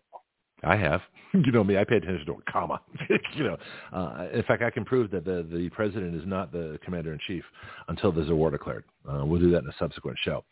I 0.62 0.77
have. 0.77 1.00
You 1.35 1.50
know 1.50 1.64
me, 1.64 1.77
I 1.77 1.83
pay 1.83 1.96
attention 1.96 2.24
to 2.27 2.35
a 2.35 2.53
comma. 2.53 2.81
you 3.35 3.42
know, 3.42 3.57
uh, 3.92 4.29
in 4.33 4.44
fact, 4.44 4.62
I 4.62 4.70
can 4.70 4.85
prove 4.85 5.11
that 5.11 5.24
the 5.24 5.44
the 5.53 5.68
president 5.70 6.14
is 6.14 6.22
not 6.24 6.53
the 6.53 6.79
commander 6.85 7.12
in 7.12 7.18
chief 7.27 7.42
until 7.88 8.12
there's 8.12 8.31
a 8.31 8.35
war 8.37 8.53
declared. 8.53 8.85
Uh, 9.05 9.27
we'll 9.27 9.40
do 9.40 9.50
that 9.50 9.64
in 9.64 9.68
a 9.68 9.74
subsequent 9.77 10.16
show. 10.22 10.44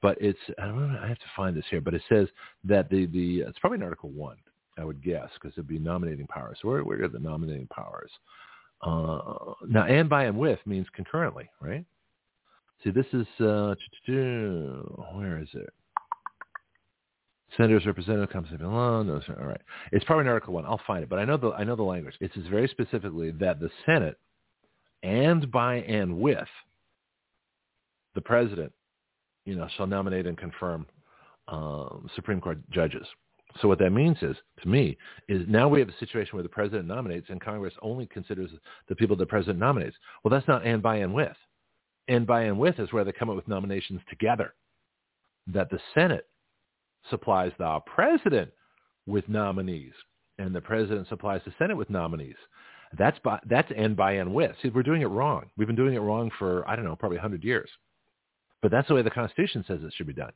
But 0.00 0.16
it's 0.20 0.38
I 0.62 0.66
don't 0.66 0.92
know. 0.92 1.00
I 1.02 1.08
have 1.08 1.18
to 1.18 1.24
find 1.36 1.56
this 1.56 1.64
here, 1.70 1.80
but 1.80 1.92
it 1.92 2.02
says 2.08 2.28
that 2.62 2.88
the 2.88 3.06
the 3.06 3.40
it's 3.48 3.58
probably 3.58 3.78
in 3.78 3.82
Article 3.82 4.10
One, 4.10 4.36
I 4.78 4.84
would 4.84 5.02
guess, 5.02 5.28
because 5.34 5.54
it'd 5.54 5.66
be 5.66 5.80
nominating 5.80 6.28
powers. 6.28 6.58
Where 6.62 6.84
where 6.84 7.02
are 7.02 7.08
the 7.08 7.18
nominating 7.18 7.66
powers? 7.66 8.12
Uh, 8.80 9.54
now, 9.66 9.86
and 9.86 10.08
by 10.08 10.26
and 10.26 10.38
with 10.38 10.60
means 10.66 10.86
concurrently, 10.94 11.50
right? 11.60 11.84
See, 12.84 12.90
this 12.90 13.06
is 13.12 13.26
uh, 13.40 13.74
where 14.06 15.40
is 15.42 15.48
it? 15.52 15.70
Senators, 17.56 17.86
representative 17.86 18.30
comes 18.30 18.48
in 18.52 18.60
alone. 18.60 19.06
No, 19.06 19.20
all 19.40 19.46
right. 19.46 19.60
It's 19.92 20.04
probably 20.04 20.22
in 20.22 20.28
Article 20.28 20.54
One. 20.54 20.66
I'll 20.66 20.80
find 20.86 21.02
it, 21.02 21.08
but 21.08 21.18
I 21.18 21.24
know 21.24 21.36
the 21.36 21.50
I 21.50 21.64
know 21.64 21.76
the 21.76 21.82
language. 21.82 22.14
It 22.20 22.30
says 22.34 22.44
very 22.50 22.68
specifically 22.68 23.30
that 23.32 23.58
the 23.58 23.70
Senate, 23.86 24.18
and 25.02 25.50
by 25.50 25.76
and 25.76 26.18
with 26.18 26.48
the 28.14 28.20
president, 28.20 28.72
you 29.46 29.56
know, 29.56 29.66
shall 29.76 29.86
nominate 29.86 30.26
and 30.26 30.36
confirm 30.36 30.86
um, 31.48 32.08
Supreme 32.14 32.40
Court 32.40 32.58
judges. 32.70 33.06
So 33.60 33.68
what 33.68 33.78
that 33.78 33.90
means 33.90 34.18
is, 34.20 34.36
to 34.62 34.68
me, 34.68 34.96
is 35.28 35.42
now 35.48 35.68
we 35.68 35.80
have 35.80 35.88
a 35.88 35.98
situation 35.98 36.34
where 36.34 36.42
the 36.42 36.48
president 36.50 36.86
nominates 36.86 37.28
and 37.30 37.40
Congress 37.40 37.72
only 37.80 38.06
considers 38.06 38.50
the 38.88 38.94
people 38.94 39.16
the 39.16 39.24
president 39.24 39.58
nominates. 39.58 39.96
Well, 40.22 40.30
that's 40.30 40.46
not 40.48 40.66
and 40.66 40.82
by 40.82 40.96
and 40.96 41.14
with. 41.14 41.36
And 42.08 42.26
by 42.26 42.42
and 42.42 42.58
with 42.58 42.78
is 42.78 42.92
where 42.92 43.04
they 43.04 43.12
come 43.12 43.30
up 43.30 43.36
with 43.36 43.48
nominations 43.48 44.00
together. 44.08 44.54
That 45.46 45.70
the 45.70 45.80
Senate 45.94 46.26
supplies 47.10 47.52
the 47.58 47.80
president 47.86 48.50
with 49.06 49.28
nominees, 49.28 49.92
and 50.38 50.54
the 50.54 50.60
president 50.60 51.08
supplies 51.08 51.40
the 51.44 51.54
Senate 51.58 51.76
with 51.76 51.90
nominees. 51.90 52.36
That's 52.96 53.18
by, 53.20 53.38
that's 53.48 53.70
and 53.76 53.96
by 53.96 54.12
and 54.12 54.32
with. 54.32 54.52
See, 54.62 54.70
we're 54.70 54.82
doing 54.82 55.02
it 55.02 55.06
wrong. 55.06 55.50
We've 55.56 55.66
been 55.66 55.76
doing 55.76 55.94
it 55.94 56.00
wrong 56.00 56.30
for 56.38 56.68
I 56.68 56.76
don't 56.76 56.84
know, 56.84 56.96
probably 56.96 57.18
100 57.18 57.44
years. 57.44 57.68
But 58.62 58.70
that's 58.70 58.88
the 58.88 58.94
way 58.94 59.02
the 59.02 59.10
Constitution 59.10 59.64
says 59.66 59.80
it 59.82 59.92
should 59.96 60.06
be 60.06 60.12
done. 60.12 60.32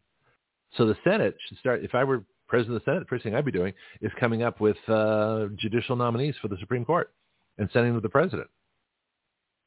So 0.77 0.87
the 0.87 0.97
Senate 1.05 1.37
should 1.49 1.59
start. 1.59 1.85
If 1.85 1.95
I 1.95 2.05
were 2.05 2.25
president 2.49 2.77
of 2.77 2.85
the 2.85 2.91
Senate, 2.91 3.01
the 3.01 3.07
first 3.07 3.25
thing 3.25 3.35
I'd 3.35 3.45
be 3.45 3.51
doing 3.51 3.73
is 4.01 4.13
coming 4.21 4.43
up 4.43 4.61
with 4.61 4.77
uh, 4.89 5.47
judicial 5.57 5.97
nominees 5.97 6.35
for 6.41 6.49
the 6.49 6.59
Supreme 6.61 6.85
Court 6.85 7.11
and 7.59 7.69
sending 7.73 7.93
them 7.93 8.01
to 8.01 8.03
the 8.03 8.11
president. 8.11 8.49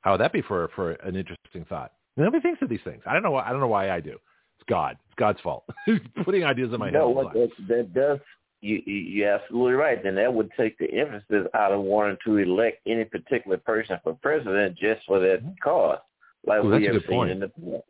How 0.01 0.11
would 0.11 0.21
that 0.21 0.33
be 0.33 0.41
for 0.41 0.69
for 0.75 0.91
an 0.91 1.15
interesting 1.15 1.65
thought? 1.67 1.93
Nobody 2.15 2.41
thinks 2.41 2.61
of 2.61 2.69
these 2.69 2.79
things. 2.83 3.01
I 3.05 3.13
don't 3.13 3.23
know. 3.23 3.35
I 3.35 3.49
don't 3.49 3.59
know 3.59 3.67
why 3.67 3.89
I 3.89 3.99
do. 3.99 4.11
It's 4.11 4.69
God. 4.69 4.97
God's 5.17 5.39
fault. 5.41 5.65
Putting 6.23 6.43
ideas 6.43 6.73
in 6.73 6.79
my 6.79 6.89
no, 6.89 7.07
head. 7.07 7.15
What 7.15 7.33
that, 7.33 7.49
that 7.67 7.93
does 7.93 8.19
you, 8.65 8.81
you're 8.85 9.31
absolutely 9.31 9.73
right. 9.73 10.01
Then 10.03 10.15
that 10.15 10.33
would 10.33 10.49
take 10.57 10.77
the 10.77 10.91
emphasis 10.91 11.47
out 11.53 11.71
of 11.71 11.81
wanting 11.81 12.17
to 12.25 12.37
elect 12.37 12.81
any 12.87 13.05
particular 13.05 13.57
person 13.57 13.97
for 14.03 14.13
president 14.21 14.77
just 14.77 15.05
for 15.05 15.19
that 15.19 15.41
mm-hmm. 15.41 15.51
cause, 15.63 15.99
like 16.45 16.63
we 16.63 16.85
have 16.85 16.95
seen 17.07 17.17
point. 17.17 17.31
in 17.31 17.39
the 17.39 17.49
past. 17.49 17.83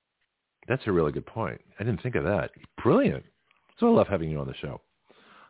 That's 0.68 0.84
a 0.88 0.92
really 0.92 1.12
good 1.12 1.26
point. 1.26 1.62
I 1.80 1.84
didn't 1.84 2.02
think 2.02 2.16
of 2.16 2.24
that. 2.24 2.52
Brilliant. 2.82 3.24
So 3.80 3.88
I 3.88 3.92
love 3.92 4.08
having 4.08 4.30
you 4.30 4.40
on 4.40 4.48
the 4.48 4.56
show. 4.56 4.82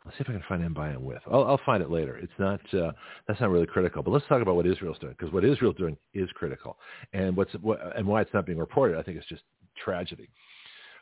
Let's 0.03 0.17
see 0.17 0.21
if 0.21 0.29
I 0.29 0.33
can 0.33 0.43
find 0.47 0.61
him 0.61 0.73
by 0.73 0.89
and 0.89 1.03
with. 1.03 1.21
I'll, 1.31 1.45
I'll 1.45 1.61
find 1.65 1.81
it 1.81 1.89
later. 1.89 2.17
It's 2.17 2.31
not 2.38 2.59
uh, 2.73 2.91
that's 3.27 3.41
not 3.41 3.49
really 3.49 3.65
critical. 3.65 4.03
But 4.03 4.11
let's 4.11 4.27
talk 4.27 4.41
about 4.41 4.55
what 4.55 4.67
Israel's 4.67 4.99
doing 4.99 5.15
because 5.17 5.33
what 5.33 5.43
Israel's 5.43 5.77
doing 5.77 5.97
is 6.13 6.29
critical, 6.35 6.77
and 7.13 7.35
what's 7.35 7.51
what, 7.61 7.79
and 7.97 8.05
why 8.05 8.21
it's 8.21 8.33
not 8.33 8.45
being 8.45 8.59
reported. 8.59 8.99
I 8.99 9.01
think 9.01 9.17
it's 9.17 9.27
just 9.27 9.41
tragedy. 9.83 10.29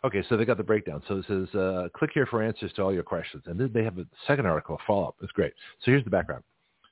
Okay, 0.05 0.23
so 0.27 0.35
they 0.35 0.43
got 0.43 0.57
the 0.57 0.63
breakdown. 0.63 1.01
So 1.07 1.17
it 1.17 1.25
says, 1.27 1.55
uh, 1.55 1.87
click 1.95 2.11
here 2.13 2.25
for 2.25 2.43
answers 2.43 2.73
to 2.73 2.81
all 2.81 2.93
your 2.93 3.03
questions. 3.03 3.43
And 3.45 3.57
then 3.57 3.71
they 3.73 3.83
have 3.83 3.97
a 3.97 4.05
second 4.27 4.45
article, 4.45 4.75
a 4.75 4.85
follow-up. 4.85 5.15
It's 5.21 5.31
great. 5.31 5.53
So 5.79 5.91
here's 5.91 6.03
the 6.03 6.09
background. 6.09 6.43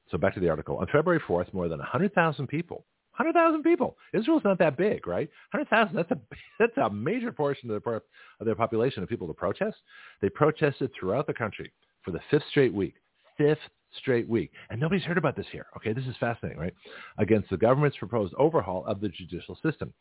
So 0.09 0.17
back 0.17 0.33
to 0.35 0.39
the 0.39 0.49
article. 0.49 0.77
On 0.77 0.87
February 0.87 1.21
4th, 1.27 1.53
more 1.53 1.67
than 1.67 1.79
100,000 1.79 2.47
people, 2.47 2.85
100,000 3.17 3.63
people. 3.63 3.97
Israel's 4.13 4.43
not 4.45 4.59
that 4.59 4.77
big, 4.77 5.07
right? 5.07 5.29
100,000, 5.51 5.95
that's 5.95 6.11
a, 6.11 6.19
that's 6.59 6.77
a 6.77 6.89
major 6.89 7.33
portion 7.33 7.69
of 7.69 7.83
their, 7.83 7.95
of 7.95 8.45
their 8.45 8.55
population 8.55 9.03
of 9.03 9.09
people 9.09 9.27
to 9.27 9.33
protest. 9.33 9.77
They 10.21 10.29
protested 10.29 10.91
throughout 10.97 11.27
the 11.27 11.33
country 11.33 11.71
for 12.03 12.11
the 12.11 12.21
fifth 12.29 12.43
straight 12.49 12.73
week. 12.73 12.95
Fifth 13.37 13.59
straight 13.99 14.27
week. 14.27 14.51
And 14.69 14.79
nobody's 14.79 15.03
heard 15.03 15.17
about 15.17 15.35
this 15.35 15.45
here. 15.51 15.65
Okay, 15.75 15.91
this 15.91 16.05
is 16.05 16.15
fascinating, 16.19 16.59
right? 16.59 16.73
Against 17.17 17.49
the 17.49 17.57
government's 17.57 17.97
proposed 17.97 18.33
overhaul 18.37 18.85
of 18.85 19.01
the 19.01 19.09
judicial 19.09 19.57
system. 19.63 19.93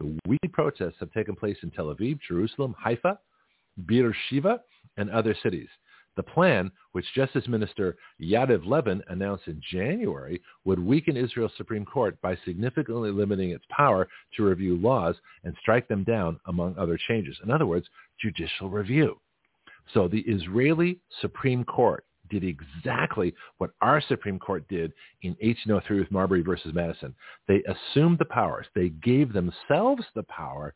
The 0.00 0.18
weekly 0.26 0.48
protests 0.48 0.96
have 1.00 1.12
taken 1.12 1.34
place 1.34 1.56
in 1.62 1.70
Tel 1.70 1.94
Aviv, 1.94 2.18
Jerusalem, 2.26 2.74
Haifa, 2.78 3.18
Beersheba, 3.86 4.60
and 4.96 5.10
other 5.10 5.34
cities. 5.42 5.68
The 6.16 6.22
plan, 6.24 6.72
which 6.92 7.06
Justice 7.14 7.46
Minister 7.46 7.96
Yariv 8.20 8.66
Levin 8.66 9.02
announced 9.08 9.46
in 9.46 9.62
January, 9.70 10.42
would 10.64 10.80
weaken 10.80 11.16
Israel's 11.16 11.52
Supreme 11.56 11.84
Court 11.84 12.20
by 12.20 12.36
significantly 12.44 13.12
limiting 13.12 13.50
its 13.50 13.64
power 13.70 14.08
to 14.36 14.44
review 14.44 14.76
laws 14.76 15.14
and 15.44 15.54
strike 15.60 15.86
them 15.86 16.02
down, 16.02 16.40
among 16.46 16.76
other 16.76 16.98
changes. 17.06 17.38
In 17.44 17.52
other 17.52 17.66
words, 17.66 17.86
judicial 18.20 18.68
review. 18.68 19.20
So 19.94 20.08
the 20.08 20.22
Israeli 20.22 20.98
Supreme 21.20 21.64
Court 21.64 22.04
did 22.28 22.44
exactly 22.44 23.34
what 23.58 23.70
our 23.80 24.00
Supreme 24.00 24.38
Court 24.38 24.66
did 24.68 24.92
in 25.22 25.30
1803 25.40 26.00
with 26.00 26.10
Marbury 26.10 26.42
versus 26.42 26.74
Madison. 26.74 27.14
They 27.46 27.62
assumed 27.64 28.18
the 28.18 28.24
powers. 28.24 28.66
They 28.74 28.90
gave 28.90 29.32
themselves 29.32 30.04
the 30.14 30.24
power 30.24 30.74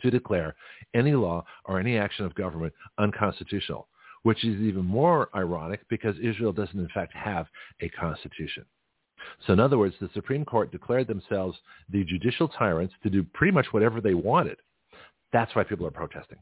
to 0.00 0.10
declare 0.10 0.54
any 0.94 1.12
law 1.12 1.44
or 1.64 1.78
any 1.78 1.96
action 1.96 2.24
of 2.24 2.34
government 2.34 2.72
unconstitutional, 2.98 3.88
which 4.22 4.44
is 4.44 4.60
even 4.60 4.84
more 4.84 5.28
ironic 5.34 5.80
because 5.88 6.16
Israel 6.22 6.52
doesn't 6.52 6.78
in 6.78 6.88
fact 6.94 7.12
have 7.14 7.46
a 7.80 7.88
constitution. 7.90 8.64
So 9.46 9.52
in 9.52 9.60
other 9.60 9.78
words, 9.78 9.94
the 10.00 10.10
Supreme 10.14 10.44
Court 10.44 10.72
declared 10.72 11.06
themselves 11.06 11.58
the 11.88 12.04
judicial 12.04 12.48
tyrants 12.48 12.94
to 13.02 13.10
do 13.10 13.22
pretty 13.22 13.52
much 13.52 13.66
whatever 13.70 14.00
they 14.00 14.14
wanted. 14.14 14.58
That's 15.32 15.54
why 15.54 15.64
people 15.64 15.86
are 15.86 15.92
protesting. 15.92 16.38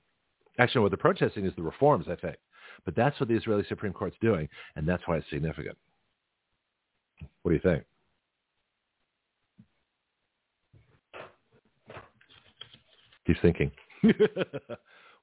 Actually, 0.58 0.82
what 0.82 0.90
they're 0.90 0.98
protesting 0.98 1.46
is 1.46 1.52
the 1.56 1.62
reforms, 1.62 2.06
I 2.10 2.16
think. 2.16 2.36
But 2.84 2.96
that's 2.96 3.18
what 3.20 3.28
the 3.28 3.36
Israeli 3.36 3.64
Supreme 3.68 3.92
Court's 3.92 4.16
doing, 4.20 4.48
and 4.76 4.88
that's 4.88 5.02
why 5.06 5.16
it's 5.18 5.26
significant. 5.30 5.76
What 7.42 7.50
do 7.50 7.54
you 7.54 7.60
think? 7.62 7.84
He's 13.24 13.36
thinking. 13.42 13.70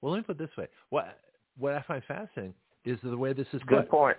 well, 0.01 0.13
let 0.13 0.17
me 0.17 0.23
put 0.23 0.39
it 0.39 0.39
this 0.39 0.57
way. 0.57 0.67
What 0.89 1.19
what 1.57 1.73
I 1.73 1.81
find 1.81 2.03
fascinating 2.07 2.53
is 2.85 2.99
the 3.03 3.17
way 3.17 3.33
this 3.33 3.47
is 3.53 3.61
good 3.67 3.79
cut. 3.79 3.89
point. 3.89 4.17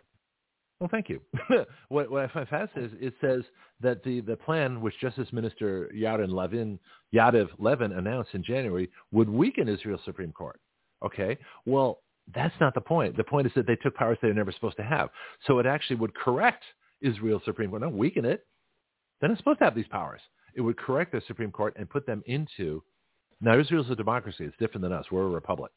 Well, 0.80 0.88
thank 0.90 1.08
you. 1.08 1.20
what, 1.88 2.10
what 2.10 2.24
I 2.24 2.28
find 2.28 2.48
fascinating 2.48 2.98
is 2.98 3.06
it 3.08 3.14
says 3.20 3.42
that 3.80 4.04
the, 4.04 4.20
the 4.20 4.36
plan, 4.36 4.80
which 4.80 4.94
Justice 5.00 5.28
Minister 5.32 5.90
Yariv 5.94 6.30
Levin, 6.30 6.78
Yariv 7.12 7.48
Levin 7.58 7.92
announced 7.92 8.30
in 8.34 8.44
January, 8.44 8.88
would 9.10 9.28
weaken 9.28 9.68
Israel's 9.68 10.00
Supreme 10.04 10.32
Court. 10.32 10.60
Okay, 11.04 11.38
well, 11.64 12.00
that's 12.34 12.54
not 12.60 12.74
the 12.74 12.80
point. 12.80 13.16
The 13.16 13.24
point 13.24 13.46
is 13.46 13.52
that 13.54 13.66
they 13.66 13.76
took 13.76 13.94
powers 13.94 14.18
they 14.20 14.28
were 14.28 14.34
never 14.34 14.52
supposed 14.52 14.76
to 14.76 14.82
have. 14.82 15.10
So 15.46 15.58
it 15.58 15.66
actually 15.66 15.96
would 15.96 16.14
correct 16.14 16.64
Israel's 17.00 17.42
Supreme 17.44 17.70
Court, 17.70 17.82
not 17.82 17.92
weaken 17.92 18.24
it. 18.24 18.46
Then 19.20 19.30
it's 19.30 19.40
supposed 19.40 19.58
to 19.60 19.64
have 19.64 19.74
these 19.74 19.88
powers. 19.88 20.20
It 20.54 20.60
would 20.60 20.76
correct 20.76 21.12
the 21.12 21.22
Supreme 21.26 21.50
Court 21.50 21.74
and 21.78 21.88
put 21.88 22.06
them 22.06 22.22
into. 22.26 22.82
Now 23.40 23.58
Israel's 23.58 23.90
a 23.90 23.96
democracy. 23.96 24.44
It's 24.44 24.56
different 24.58 24.82
than 24.82 24.92
us. 24.92 25.06
We're 25.10 25.26
a 25.26 25.28
republic. 25.28 25.72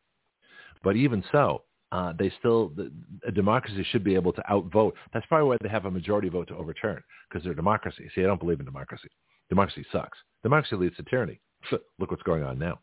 But 0.84 0.96
even 0.96 1.24
so, 1.32 1.64
uh, 1.92 2.14
they 2.18 2.32
still 2.40 2.70
the, 2.70 2.92
a 3.28 3.32
democracy 3.32 3.86
should 3.92 4.04
be 4.04 4.16
able 4.16 4.34
to 4.34 4.52
outvote. 4.52 4.96
That's 5.14 5.26
probably 5.28 5.50
why 5.50 5.58
they 5.62 5.70
have 5.70 5.86
a 5.86 5.92
majority 5.92 6.30
vote 6.30 6.48
to 6.48 6.56
overturn 6.56 7.02
because 7.30 7.44
they're 7.44 7.54
a 7.54 7.56
democracy. 7.56 8.10
See, 8.16 8.22
I 8.22 8.28
don't 8.28 8.40
believe 8.40 8.60
in 8.60 8.66
democracy. 8.66 9.10
Democracy 9.50 9.86
sucks. 9.92 10.18
Democracy 10.44 10.76
leads 10.76 10.96
to 10.98 11.04
tyranny. 11.04 11.42
Look 12.00 12.12
what's 12.12 12.24
going 12.24 12.44
on 12.44 12.58
now. 12.58 12.80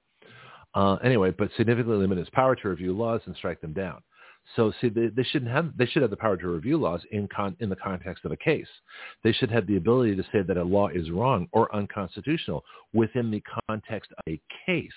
Uh, 0.75 0.97
anyway, 0.97 1.33
but 1.37 1.51
significantly 1.57 1.97
limit 1.97 2.19
its 2.19 2.31
power 2.31 2.55
to 2.55 2.69
review 2.69 2.93
laws 2.93 3.21
and 3.27 3.35
strike 3.37 3.61
them 3.61 3.73
down. 3.73 4.03
So 4.57 4.73
see, 4.81 4.89
they, 4.89 5.09
they 5.09 5.25
shouldn't 5.25 5.51
have 5.51 5.77
they 5.77 5.87
should 5.87 6.03
have 6.03 6.11
the 6.11 6.16
power 6.16 6.37
to 6.37 6.49
review 6.49 6.79
laws 6.79 7.03
in 7.11 7.29
con, 7.29 7.57
in 7.61 7.69
the 7.69 7.77
context 7.77 8.25
of 8.25 8.33
a 8.33 8.37
case. 8.37 8.69
They 9.23 9.33
should 9.33 9.51
have 9.51 9.66
the 9.66 9.77
ability 9.77 10.16
to 10.16 10.23
say 10.33 10.43
that 10.47 10.57
a 10.57 10.62
law 10.62 10.89
is 10.89 11.11
wrong 11.11 11.49
or 11.53 11.75
unconstitutional 11.75 12.64
within 12.93 13.31
the 13.31 13.43
context 13.69 14.12
of 14.12 14.33
a 14.33 14.41
case 14.64 14.93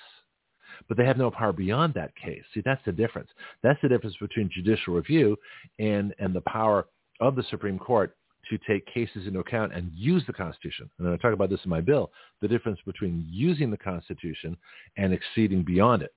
but 0.87 0.97
they 0.97 1.05
have 1.05 1.17
no 1.17 1.31
power 1.31 1.53
beyond 1.53 1.93
that 1.93 2.15
case. 2.15 2.43
See, 2.53 2.61
that's 2.63 2.83
the 2.85 2.91
difference. 2.91 3.29
That's 3.63 3.79
the 3.81 3.89
difference 3.89 4.15
between 4.19 4.49
judicial 4.53 4.93
review 4.93 5.37
and, 5.79 6.13
and 6.19 6.33
the 6.33 6.41
power 6.41 6.87
of 7.19 7.35
the 7.35 7.43
Supreme 7.49 7.77
Court 7.77 8.15
to 8.51 8.59
take 8.67 8.85
cases 8.85 9.27
into 9.27 9.39
account 9.39 9.73
and 9.73 9.91
use 9.93 10.23
the 10.27 10.33
Constitution. 10.33 10.89
And 10.99 11.07
I 11.07 11.17
talk 11.17 11.33
about 11.33 11.49
this 11.49 11.61
in 11.63 11.69
my 11.69 11.81
bill, 11.81 12.11
the 12.41 12.47
difference 12.47 12.79
between 12.85 13.25
using 13.29 13.71
the 13.71 13.77
Constitution 13.77 14.57
and 14.97 15.13
exceeding 15.13 15.63
beyond 15.63 16.03
it 16.03 16.13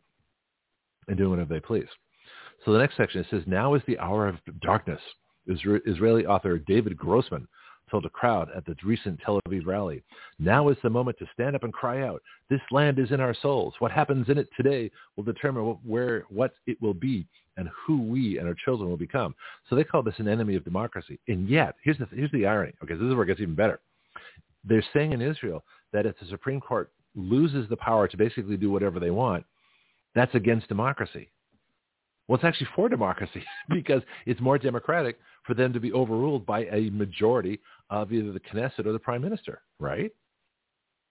and 1.08 1.16
doing 1.16 1.30
whatever 1.30 1.54
they 1.54 1.60
please. 1.60 1.88
So 2.64 2.72
the 2.72 2.78
next 2.78 2.96
section, 2.96 3.20
it 3.20 3.26
says, 3.30 3.42
now 3.46 3.74
is 3.74 3.82
the 3.86 3.98
hour 3.98 4.26
of 4.26 4.36
darkness. 4.60 5.00
Israeli 5.46 6.26
author 6.26 6.58
David 6.58 6.96
Grossman 6.96 7.46
told 7.90 8.04
a 8.04 8.10
crowd 8.10 8.48
at 8.56 8.64
the 8.64 8.74
recent 8.84 9.20
Tel 9.24 9.40
Aviv 9.46 9.66
rally. 9.66 10.02
Now 10.38 10.68
is 10.68 10.76
the 10.82 10.90
moment 10.90 11.18
to 11.18 11.26
stand 11.32 11.54
up 11.54 11.64
and 11.64 11.72
cry 11.72 12.02
out. 12.02 12.22
This 12.50 12.60
land 12.70 12.98
is 12.98 13.10
in 13.10 13.20
our 13.20 13.34
souls. 13.34 13.74
What 13.78 13.92
happens 13.92 14.28
in 14.28 14.38
it 14.38 14.48
today 14.56 14.90
will 15.16 15.24
determine 15.24 15.78
where, 15.84 16.24
what 16.28 16.54
it 16.66 16.80
will 16.80 16.94
be 16.94 17.26
and 17.56 17.68
who 17.86 18.02
we 18.02 18.38
and 18.38 18.48
our 18.48 18.56
children 18.64 18.88
will 18.88 18.96
become. 18.96 19.34
So 19.68 19.76
they 19.76 19.84
call 19.84 20.02
this 20.02 20.18
an 20.18 20.28
enemy 20.28 20.56
of 20.56 20.64
democracy. 20.64 21.18
And 21.28 21.48
yet, 21.48 21.76
here's 21.82 21.98
the, 21.98 22.08
here's 22.12 22.32
the 22.32 22.46
irony. 22.46 22.72
Okay, 22.82 22.94
this 22.94 23.02
is 23.02 23.14
where 23.14 23.24
it 23.24 23.28
gets 23.28 23.40
even 23.40 23.54
better. 23.54 23.80
They're 24.64 24.84
saying 24.92 25.12
in 25.12 25.22
Israel 25.22 25.62
that 25.92 26.06
if 26.06 26.18
the 26.18 26.26
Supreme 26.26 26.60
Court 26.60 26.90
loses 27.14 27.68
the 27.68 27.76
power 27.76 28.08
to 28.08 28.16
basically 28.16 28.56
do 28.56 28.70
whatever 28.70 28.98
they 28.98 29.10
want, 29.10 29.44
that's 30.14 30.34
against 30.34 30.68
democracy. 30.68 31.28
Well, 32.26 32.36
it's 32.36 32.44
actually 32.44 32.68
for 32.74 32.88
democracy 32.88 33.44
because 33.68 34.02
it's 34.26 34.40
more 34.40 34.58
democratic 34.58 35.18
for 35.44 35.54
them 35.54 35.72
to 35.72 35.80
be 35.80 35.92
overruled 35.92 36.46
by 36.46 36.64
a 36.66 36.90
majority 36.90 37.60
of 37.90 38.12
either 38.12 38.32
the 38.32 38.40
Knesset 38.40 38.86
or 38.86 38.92
the 38.92 38.98
prime 38.98 39.22
minister, 39.22 39.60
right? 39.78 40.10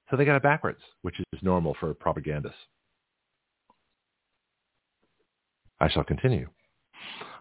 So 0.09 0.17
they 0.17 0.25
got 0.25 0.35
it 0.35 0.43
backwards, 0.43 0.81
which 1.01 1.19
is 1.19 1.43
normal 1.43 1.75
for 1.79 1.93
propagandists. 1.93 2.57
I 5.79 5.89
shall 5.89 6.03
continue. 6.03 6.47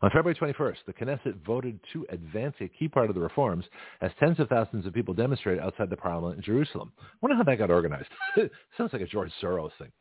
On 0.02 0.10
February 0.10 0.34
21st, 0.34 0.78
the 0.86 0.92
Knesset 0.92 1.44
voted 1.46 1.78
to 1.92 2.04
advance 2.10 2.56
a 2.60 2.66
key 2.66 2.88
part 2.88 3.08
of 3.08 3.14
the 3.14 3.20
reforms 3.20 3.64
as 4.00 4.10
tens 4.18 4.40
of 4.40 4.48
thousands 4.48 4.84
of 4.84 4.92
people 4.92 5.14
demonstrated 5.14 5.62
outside 5.62 5.90
the 5.90 5.96
parliament 5.96 6.38
in 6.38 6.42
Jerusalem. 6.42 6.92
I 7.00 7.04
wonder 7.20 7.36
how 7.36 7.44
that 7.44 7.58
got 7.58 7.70
organized. 7.70 8.08
Sounds 8.76 8.92
like 8.92 9.02
a 9.02 9.06
George 9.06 9.30
Soros 9.40 9.70
thing. 9.78 9.92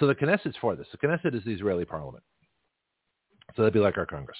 So 0.00 0.06
the 0.06 0.14
Knesset's 0.14 0.56
for 0.58 0.74
this. 0.74 0.86
The 0.90 1.06
Knesset 1.06 1.34
is 1.34 1.44
the 1.44 1.52
Israeli 1.52 1.84
parliament. 1.84 2.24
So 3.54 3.62
that'd 3.62 3.74
be 3.74 3.80
like 3.80 3.98
our 3.98 4.06
Congress. 4.06 4.38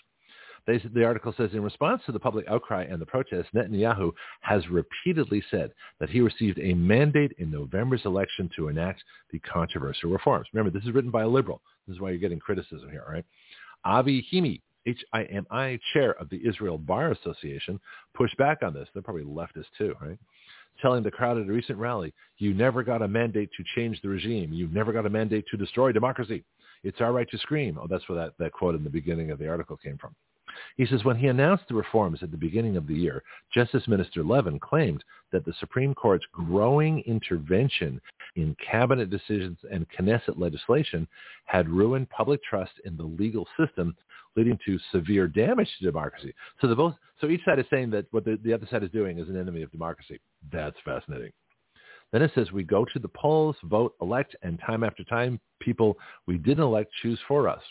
They, 0.67 0.79
the 0.95 1.05
article 1.05 1.35
says, 1.37 1.51
in 1.55 1.63
response 1.63 2.03
to 2.07 2.13
the 2.13 2.21
public 2.21 2.47
outcry 2.49 2.85
and 2.85 3.01
the 3.01 3.07
protests, 3.07 3.49
Netanyahu 3.55 4.13
has 4.43 4.69
repeatedly 4.69 5.43
said 5.51 5.73
that 5.99 6.09
he 6.09 6.21
received 6.21 6.61
a 6.61 6.75
mandate 6.75 7.33
in 7.39 7.51
November's 7.51 8.05
election 8.05 8.49
to 8.57 8.69
enact 8.69 9.03
the 9.33 9.41
controversial 9.41 10.11
reforms. 10.11 10.47
Remember, 10.53 10.71
this 10.71 10.87
is 10.87 10.95
written 10.95 11.11
by 11.11 11.23
a 11.23 11.29
liberal. 11.29 11.61
This 11.89 11.97
is 11.97 12.01
why 12.01 12.11
you're 12.11 12.21
getting 12.21 12.39
criticism 12.39 12.91
here, 12.91 13.05
right? 13.11 13.25
Avi 13.85 14.25
Himi, 14.33 14.61
H-I-M-I, 14.87 15.81
chair 15.93 16.13
of 16.21 16.29
the 16.31 16.41
Israel 16.47 16.79
Bar 16.79 17.11
Association, 17.11 17.81
pushed 18.15 18.37
back 18.37 18.63
on 18.63 18.73
this. 18.73 18.89
They're 18.93 19.03
probably 19.03 19.25
leftist 19.25 19.67
too, 19.77 19.97
right? 20.01 20.19
Telling 20.81 21.03
the 21.03 21.11
crowd 21.11 21.39
at 21.39 21.49
a 21.49 21.53
recent 21.53 21.79
rally, 21.79 22.15
you 22.39 22.55
never 22.55 22.85
got 22.85 23.03
a 23.03 23.09
mandate 23.09 23.51
to 23.57 23.65
change 23.75 24.01
the 24.01 24.09
regime. 24.09 24.53
You've 24.53 24.73
never 24.73 24.93
got 24.93 25.07
a 25.07 25.11
mandate 25.11 25.45
to 25.51 25.57
destroy 25.57 25.91
democracy. 25.91 26.45
It's 26.85 27.01
our 27.01 27.13
right 27.13 27.29
to 27.31 27.39
scream. 27.39 27.79
Oh, 27.81 27.87
that's 27.89 28.09
where 28.09 28.19
that, 28.19 28.33
that 28.39 28.53
quote 28.53 28.75
in 28.75 28.85
the 28.85 28.91
beginning 28.91 29.31
of 29.31 29.39
the 29.39 29.49
article 29.49 29.77
came 29.77 29.99
from. 29.99 30.15
He 30.77 30.87
says, 30.87 31.05
when 31.05 31.17
he 31.17 31.29
announced 31.29 31.65
the 31.69 31.75
reforms 31.75 32.23
at 32.23 32.31
the 32.31 32.37
beginning 32.37 32.77
of 32.77 32.87
the 32.87 32.95
year, 32.95 33.23
Justice 33.55 33.89
Minister 33.89 34.23
Levin 34.23 34.59
claimed 34.59 35.03
that 35.31 35.45
the 35.45 35.55
Supreme 35.61 35.95
Court's 35.95 36.27
growing 36.33 37.01
intervention 37.07 38.01
in 38.37 38.57
cabinet 38.57 39.11
decisions 39.11 39.59
and 39.71 39.87
Knesset 39.91 40.39
legislation 40.39 41.09
had 41.45 41.69
ruined 41.69 42.11
public 42.11 42.43
trust 42.43 42.73
in 42.85 42.97
the 42.97 43.03
legal 43.03 43.47
system, 43.59 43.97
leading 44.37 44.59
to 44.65 44.79
severe 44.91 45.27
damage 45.27 45.69
to 45.79 45.85
democracy. 45.85 46.35
So 46.61 46.75
both, 46.75 46.95
so 47.21 47.29
each 47.29 47.45
side 47.45 47.59
is 47.59 47.67
saying 47.71 47.91
that 47.91 48.07
what 48.11 48.25
the, 48.25 48.39
the 48.43 48.53
other 48.53 48.67
side 48.71 48.83
is 48.83 48.91
doing 48.91 49.19
is 49.19 49.29
an 49.29 49.39
enemy 49.39 49.63
of 49.63 49.71
democracy. 49.71 50.21
That's 50.51 50.77
fascinating. 50.85 51.33
Then 52.13 52.23
it 52.23 52.31
says 52.35 52.53
we 52.53 52.63
go 52.63 52.85
to 52.85 52.99
the 52.99 53.09
polls, 53.09 53.57
vote, 53.65 53.95
elect, 54.03 54.37
and 54.43 54.61
time 54.61 54.85
after 54.85 55.03
time, 55.05 55.41
people 55.61 55.97
we 56.27 56.37
didn't 56.37 56.65
elect 56.65 56.93
choose 57.03 57.19
for 57.27 57.49
us. 57.49 57.63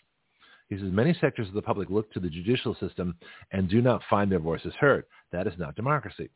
He 0.68 0.78
says 0.78 0.92
many 0.92 1.14
sectors 1.20 1.48
of 1.48 1.54
the 1.54 1.62
public 1.62 1.90
look 1.90 2.12
to 2.14 2.20
the 2.20 2.30
judicial 2.30 2.76
system 2.76 3.16
and 3.52 3.70
do 3.70 3.82
not 3.82 4.02
find 4.10 4.32
their 4.32 4.40
voices 4.40 4.74
heard. 4.80 5.06
That 5.32 5.46
is 5.46 5.54
not 5.58 5.76
democracy. 5.76 6.30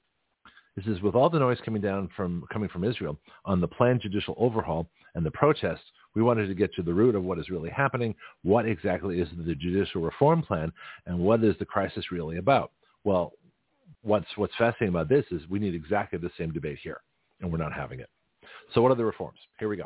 He 0.76 0.84
says 0.84 1.02
with 1.02 1.16
all 1.16 1.30
the 1.30 1.40
noise 1.40 1.58
coming 1.64 1.82
down 1.82 2.10
from 2.18 2.44
coming 2.52 2.68
from 2.68 2.84
Israel 2.84 3.18
on 3.46 3.62
the 3.62 3.68
planned 3.68 4.02
judicial 4.02 4.36
overhaul 4.38 4.88
and 5.16 5.26
the 5.26 5.32
protests, 5.32 5.86
we 6.16 6.22
wanted 6.22 6.48
to 6.48 6.54
get 6.54 6.74
to 6.76 6.84
the 6.84 6.94
root 6.94 7.16
of 7.16 7.24
what 7.24 7.40
is 7.40 7.50
really 7.50 7.70
happening. 7.70 8.14
What 8.44 8.68
exactly 8.68 9.22
is 9.22 9.30
the 9.38 9.56
judicial 9.56 10.02
reform 10.02 10.44
plan, 10.44 10.72
and 11.06 11.18
what 11.18 11.44
is 11.44 11.56
the 11.58 11.66
crisis 11.66 12.12
really 12.12 12.38
about? 12.38 12.72
Well, 13.06 13.34
what's 14.02 14.28
what's 14.36 14.56
fascinating 14.58 14.90
about 14.90 15.08
this 15.08 15.26
is 15.32 15.48
we 15.50 15.60
need 15.60 15.76
exactly 15.76 16.20
the 16.20 16.32
same 16.38 16.52
debate 16.52 16.80
here 16.84 17.02
and 17.42 17.52
we're 17.52 17.58
not 17.58 17.74
having 17.74 18.00
it. 18.00 18.10
So 18.74 18.82
what 18.82 18.92
are 18.92 18.96
the 18.96 19.06
reforms? 19.06 19.40
Here 19.60 19.70
we 19.70 19.78
go. 19.78 19.86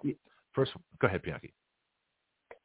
First, 0.53 0.71
go 0.99 1.07
ahead, 1.07 1.21
Bianchi. 1.21 1.53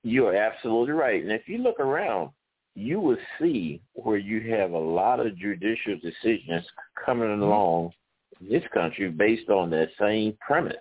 You 0.02 0.26
are 0.26 0.34
absolutely 0.34 0.92
right. 0.92 1.22
And 1.22 1.32
if 1.32 1.48
you 1.48 1.58
look 1.58 1.80
around, 1.80 2.30
you 2.74 3.00
will 3.00 3.16
see 3.40 3.80
where 3.94 4.18
you 4.18 4.52
have 4.52 4.72
a 4.72 4.78
lot 4.78 5.20
of 5.20 5.36
judicial 5.36 5.96
decisions 6.02 6.66
coming 7.04 7.28
mm-hmm. 7.28 7.42
along 7.42 7.92
in 8.40 8.48
this 8.48 8.64
country 8.72 9.08
based 9.10 9.48
on 9.48 9.70
that 9.70 9.88
same 10.00 10.36
premise. 10.40 10.74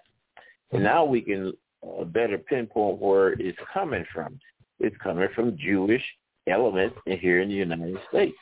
And 0.71 0.81
mm-hmm. 0.81 0.83
now 0.83 1.05
we 1.05 1.21
can 1.21 1.53
uh, 1.83 2.03
better 2.05 2.37
pinpoint 2.37 2.99
where 2.99 3.33
it's 3.33 3.57
coming 3.73 4.05
from. 4.13 4.39
It's 4.79 4.95
coming 5.03 5.27
from 5.35 5.57
Jewish 5.57 6.03
elements 6.47 6.97
here 7.05 7.41
in 7.41 7.49
the 7.49 7.55
United 7.55 7.97
States. 8.09 8.35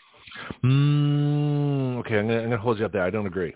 Mm, 0.63 1.97
okay, 1.99 2.19
I'm 2.19 2.27
going 2.27 2.49
to 2.49 2.57
hold 2.57 2.79
you 2.79 2.85
up 2.85 2.93
there. 2.93 3.03
I 3.03 3.09
don't 3.09 3.27
agree. 3.27 3.53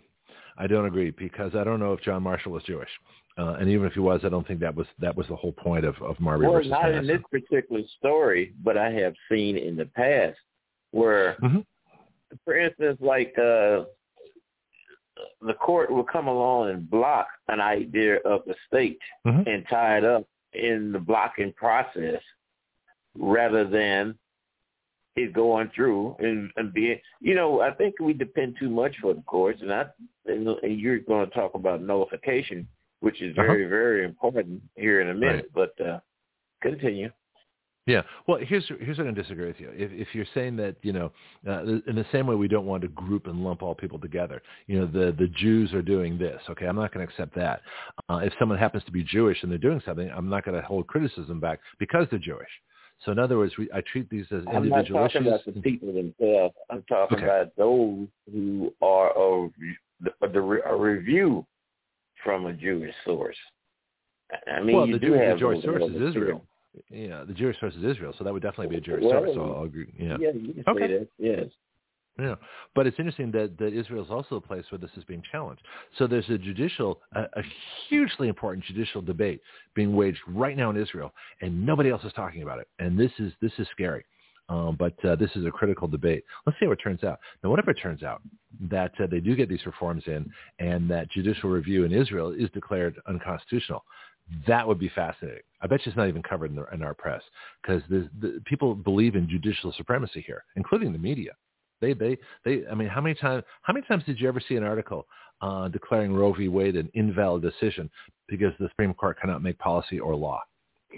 I 0.57 0.67
don't 0.67 0.85
agree 0.85 1.11
because 1.11 1.53
I 1.55 1.63
don't 1.63 1.79
know 1.79 1.93
if 1.93 2.01
John 2.01 2.23
Marshall 2.23 2.51
was 2.51 2.63
Jewish, 2.63 2.89
uh, 3.37 3.57
and 3.59 3.69
even 3.69 3.85
if 3.85 3.93
he 3.93 3.99
was, 3.99 4.21
I 4.23 4.29
don't 4.29 4.47
think 4.47 4.59
that 4.61 4.75
was 4.75 4.87
that 4.99 5.15
was 5.15 5.27
the 5.27 5.35
whole 5.35 5.51
point 5.51 5.85
of 5.85 5.95
of 6.01 6.19
Marbury 6.19 6.47
well, 6.47 6.57
versus 6.57 6.71
not 6.71 6.91
in 6.91 7.05
this 7.05 7.21
particular 7.29 7.81
story, 7.97 8.53
but 8.63 8.77
I 8.77 8.91
have 8.91 9.13
seen 9.29 9.57
in 9.57 9.75
the 9.75 9.85
past 9.85 10.37
where, 10.91 11.35
mm-hmm. 11.43 11.59
for 12.45 12.57
instance, 12.57 12.97
like 13.01 13.33
uh, 13.37 13.83
the 15.41 15.53
court 15.59 15.91
will 15.91 16.03
come 16.03 16.27
along 16.27 16.69
and 16.69 16.89
block 16.89 17.27
an 17.49 17.59
idea 17.59 18.17
of 18.25 18.41
the 18.45 18.55
state 18.67 18.99
mm-hmm. 19.27 19.47
and 19.47 19.65
tie 19.69 19.97
it 19.97 20.05
up 20.05 20.25
in 20.53 20.91
the 20.91 20.99
blocking 20.99 21.53
process 21.53 22.21
rather 23.17 23.65
than 23.65 24.17
is 25.15 25.31
going 25.33 25.71
through 25.73 26.15
and, 26.19 26.51
and 26.57 26.73
being, 26.73 26.99
you 27.21 27.35
know, 27.35 27.61
I 27.61 27.71
think 27.71 27.95
we 27.99 28.13
depend 28.13 28.55
too 28.59 28.69
much 28.69 28.95
for 29.01 29.13
the 29.13 29.21
courts, 29.21 29.61
and 29.61 29.73
I 29.73 29.85
and, 30.25 30.47
and 30.47 30.79
you're 30.79 30.99
going 30.99 31.27
to 31.27 31.35
talk 31.35 31.55
about 31.55 31.81
nullification, 31.81 32.67
which 32.99 33.21
is 33.21 33.35
very 33.35 33.65
uh-huh. 33.65 33.69
very 33.69 34.05
important 34.05 34.61
here 34.75 35.01
in 35.01 35.09
a 35.09 35.13
minute. 35.13 35.49
Right. 35.55 35.71
But 35.77 35.85
uh, 35.85 35.99
continue. 36.61 37.09
Yeah. 37.87 38.01
Well, 38.27 38.39
here's 38.41 38.65
here's 38.79 38.97
what 38.97 39.05
I 39.05 39.11
disagree 39.11 39.45
with 39.45 39.59
you. 39.59 39.69
If 39.73 39.91
if 39.91 40.07
you're 40.13 40.25
saying 40.33 40.55
that 40.57 40.75
you 40.81 40.91
know, 40.91 41.11
uh, 41.47 41.61
in 41.63 41.95
the 41.95 42.05
same 42.11 42.25
way 42.25 42.35
we 42.35 42.47
don't 42.47 42.65
want 42.65 42.81
to 42.81 42.87
group 42.89 43.27
and 43.27 43.43
lump 43.43 43.61
all 43.61 43.75
people 43.75 43.99
together. 43.99 44.41
You 44.65 44.79
know, 44.79 44.87
the 44.87 45.15
the 45.17 45.27
Jews 45.37 45.71
are 45.73 45.83
doing 45.83 46.17
this. 46.17 46.41
Okay, 46.49 46.65
I'm 46.65 46.75
not 46.75 46.91
going 46.91 47.05
to 47.05 47.13
accept 47.13 47.35
that. 47.35 47.61
Uh, 48.09 48.17
if 48.17 48.33
someone 48.39 48.57
happens 48.57 48.83
to 48.85 48.91
be 48.91 49.03
Jewish 49.03 49.43
and 49.43 49.51
they're 49.51 49.59
doing 49.59 49.81
something, 49.85 50.09
I'm 50.09 50.29
not 50.29 50.43
going 50.43 50.59
to 50.59 50.65
hold 50.65 50.87
criticism 50.87 51.39
back 51.39 51.59
because 51.77 52.07
they're 52.09 52.19
Jewish. 52.19 52.49
So 53.03 53.11
in 53.11 53.19
other 53.19 53.37
words, 53.37 53.53
we, 53.57 53.69
I 53.73 53.81
treat 53.81 54.09
these 54.09 54.25
as 54.31 54.43
individual 54.53 54.79
issues. 54.79 54.89
I'm 54.89 54.93
not 54.93 55.11
talking 55.13 55.21
issues. 55.27 55.41
about 55.43 55.55
the 55.55 55.61
people 55.61 55.93
themselves. 55.93 56.55
I'm 56.69 56.83
talking 56.83 57.17
Okay. 57.17 57.25
about 57.25 57.55
those 57.57 58.07
who 58.31 58.73
are 58.81 59.09
a, 59.11 59.49
the, 60.01 60.11
the, 60.27 60.39
a 60.65 60.75
review 60.75 61.45
from 62.23 62.45
a 62.47 62.53
Jewish 62.53 62.93
source. 63.05 63.37
I 64.47 64.61
mean, 64.61 64.75
well, 64.75 64.87
you 64.87 64.93
the, 64.93 64.99
Jew- 65.05 65.11
the 65.11 65.19
have 65.19 65.37
Jewish 65.39 65.63
source 65.63 65.83
is. 65.83 66.01
Israel. 66.01 66.41
Yeah, 66.89 67.23
the 67.25 67.33
Jewish 67.33 67.57
source 67.59 67.73
is 67.75 67.83
Israel, 67.85 68.13
so 68.17 68.23
that 68.23 68.33
would 68.33 68.41
definitely 68.41 68.67
be 68.67 68.77
a 68.77 68.81
Jewish 68.81 69.03
Well, 69.03 69.11
source. 69.23 69.31
So 69.35 69.53
I'll 69.55 69.63
agree. 69.63 69.93
Yeah. 69.97 70.17
Yeah, 70.19 70.31
you 70.31 70.53
can 70.53 70.63
Okay. 70.67 70.87
say 70.87 70.97
that. 70.97 71.07
Yes. 71.19 71.45
Yeah, 72.17 72.35
but 72.75 72.87
it's 72.87 72.97
interesting 72.97 73.29
that, 73.31 73.57
that 73.57 73.73
Israel 73.73 74.03
is 74.03 74.09
also 74.09 74.35
a 74.35 74.41
place 74.41 74.63
where 74.69 74.79
this 74.79 74.91
is 74.95 75.03
being 75.03 75.21
challenged. 75.29 75.61
So 75.97 76.07
there's 76.07 76.29
a 76.29 76.37
judicial, 76.37 77.01
a, 77.13 77.23
a 77.23 77.43
hugely 77.89 78.29
important 78.29 78.63
judicial 78.63 79.01
debate 79.01 79.41
being 79.73 79.93
waged 79.93 80.19
right 80.25 80.55
now 80.55 80.69
in 80.69 80.77
Israel, 80.77 81.13
and 81.41 81.65
nobody 81.65 81.89
else 81.89 82.05
is 82.05 82.13
talking 82.13 82.41
about 82.41 82.59
it. 82.59 82.69
And 82.79 82.97
this 82.97 83.11
is 83.19 83.33
this 83.41 83.51
is 83.57 83.67
scary. 83.71 84.05
Um, 84.47 84.75
but 84.77 84.93
uh, 85.03 85.15
this 85.15 85.31
is 85.35 85.45
a 85.45 85.51
critical 85.51 85.87
debate. 85.87 86.23
Let's 86.45 86.59
see 86.59 86.67
how 86.67 86.71
it 86.71 86.77
turns 86.77 87.03
out. 87.03 87.19
Now, 87.43 87.49
what 87.49 87.59
if 87.59 87.67
it 87.67 87.73
turns 87.81 88.03
out 88.03 88.21
that 88.69 88.91
uh, 88.99 89.07
they 89.07 89.19
do 89.19 89.35
get 89.35 89.49
these 89.49 89.65
reforms 89.65 90.03
in, 90.05 90.29
and 90.59 90.89
that 90.89 91.09
judicial 91.09 91.49
review 91.49 91.83
in 91.83 91.91
Israel 91.91 92.31
is 92.31 92.49
declared 92.51 92.95
unconstitutional? 93.07 93.83
That 94.47 94.67
would 94.67 94.79
be 94.79 94.89
fascinating. 94.89 95.41
I 95.61 95.67
bet 95.67 95.85
you 95.85 95.89
it's 95.89 95.97
not 95.97 96.07
even 96.07 96.23
covered 96.23 96.51
in, 96.51 96.55
the, 96.55 96.65
in 96.73 96.83
our 96.83 96.93
press 96.93 97.23
because 97.61 97.81
the, 97.89 98.39
people 98.45 98.75
believe 98.75 99.15
in 99.15 99.27
judicial 99.27 99.73
supremacy 99.73 100.23
here, 100.25 100.43
including 100.55 100.93
the 100.93 100.99
media. 100.99 101.31
They, 101.81 101.93
they, 101.93 102.17
they. 102.43 102.63
I 102.69 102.75
mean, 102.75 102.87
how 102.87 103.01
many 103.01 103.15
times? 103.15 103.43
How 103.61 103.73
many 103.73 103.85
times 103.85 104.03
did 104.05 104.19
you 104.19 104.27
ever 104.27 104.41
see 104.47 104.55
an 104.55 104.63
article 104.63 105.07
uh, 105.41 105.67
declaring 105.67 106.13
Roe 106.13 106.33
v. 106.33 106.47
Wade 106.47 106.75
an 106.75 106.89
invalid 106.93 107.41
decision 107.41 107.89
because 108.27 108.53
the 108.59 108.69
Supreme 108.69 108.93
Court 108.93 109.19
cannot 109.19 109.43
make 109.43 109.57
policy 109.59 109.99
or 109.99 110.15
law 110.15 110.41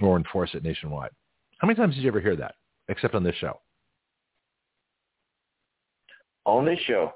or 0.01 0.17
enforce 0.17 0.51
it 0.53 0.63
nationwide? 0.63 1.11
How 1.59 1.67
many 1.67 1.77
times 1.77 1.95
did 1.95 2.03
you 2.03 2.09
ever 2.09 2.21
hear 2.21 2.35
that? 2.35 2.55
Except 2.89 3.15
on 3.15 3.23
this 3.23 3.35
show. 3.35 3.59
On 6.45 6.65
this 6.65 6.79
show. 6.85 7.11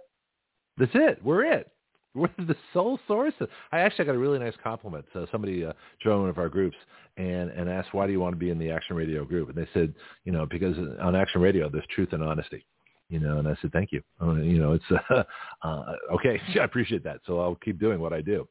That's 0.78 0.92
it. 0.96 1.24
We're 1.24 1.46
it. 1.46 1.72
We're 2.14 2.30
the 2.38 2.58
sole 2.74 3.00
source. 3.08 3.34
I 3.72 3.80
actually 3.80 4.06
got 4.06 4.16
a 4.16 4.20
really 4.20 4.40
nice 4.40 4.56
compliment. 4.62 5.06
Uh, 5.16 5.26
somebody 5.32 5.64
uh, 5.64 5.74
joined 6.04 6.22
one 6.22 6.30
of 6.30 6.38
our 6.38 6.50
groups 6.50 6.76
and, 7.16 7.50
and 7.52 7.70
asked, 7.70 7.94
why 7.94 8.06
do 8.06 8.12
you 8.12 8.20
want 8.20 8.34
to 8.34 8.40
be 8.40 8.50
in 8.50 8.60
the 8.60 8.70
Action 8.70 8.98
Radio 8.98 9.24
group? 9.24 9.48
And 9.48 9.58
they 9.58 9.68
said, 9.74 9.94
you 10.26 10.32
know, 10.34 10.46
because 10.46 10.76
on 11.00 11.16
Action 11.16 11.40
Radio, 11.40 11.70
there's 11.70 11.86
truth 11.96 12.10
and 12.12 12.24
honesty. 12.24 12.66
You 13.12 13.20
know, 13.20 13.40
and 13.40 13.48
I 13.48 13.56
said, 13.62 13.74
thank 13.74 13.92
you. 13.92 14.02
Uh, 14.22 14.36
you 14.36 14.58
know, 14.58 14.72
it's 14.72 14.86
uh, 15.10 15.24
uh, 15.62 15.96
okay. 16.14 16.42
I 16.60 16.64
appreciate 16.64 17.04
that. 17.04 17.20
So 17.28 17.40
I'll 17.40 17.56
keep 17.56 17.80
doing 17.80 18.00
what 18.00 18.14
I 18.14 18.22
do. 18.22 18.48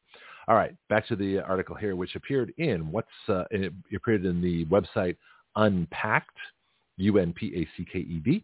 All 0.47 0.55
right, 0.55 0.75
back 0.89 1.07
to 1.07 1.15
the 1.15 1.39
article 1.39 1.75
here, 1.75 1.95
which 1.95 2.15
appeared 2.15 2.53
in 2.57 2.91
what's 2.91 3.07
uh, 3.27 3.43
it 3.51 3.73
appeared 3.95 4.25
in 4.25 4.41
the 4.41 4.65
website 4.65 5.15
Unpacked, 5.55 6.37
U-N-P-A-C-K-E-D. 6.97 8.43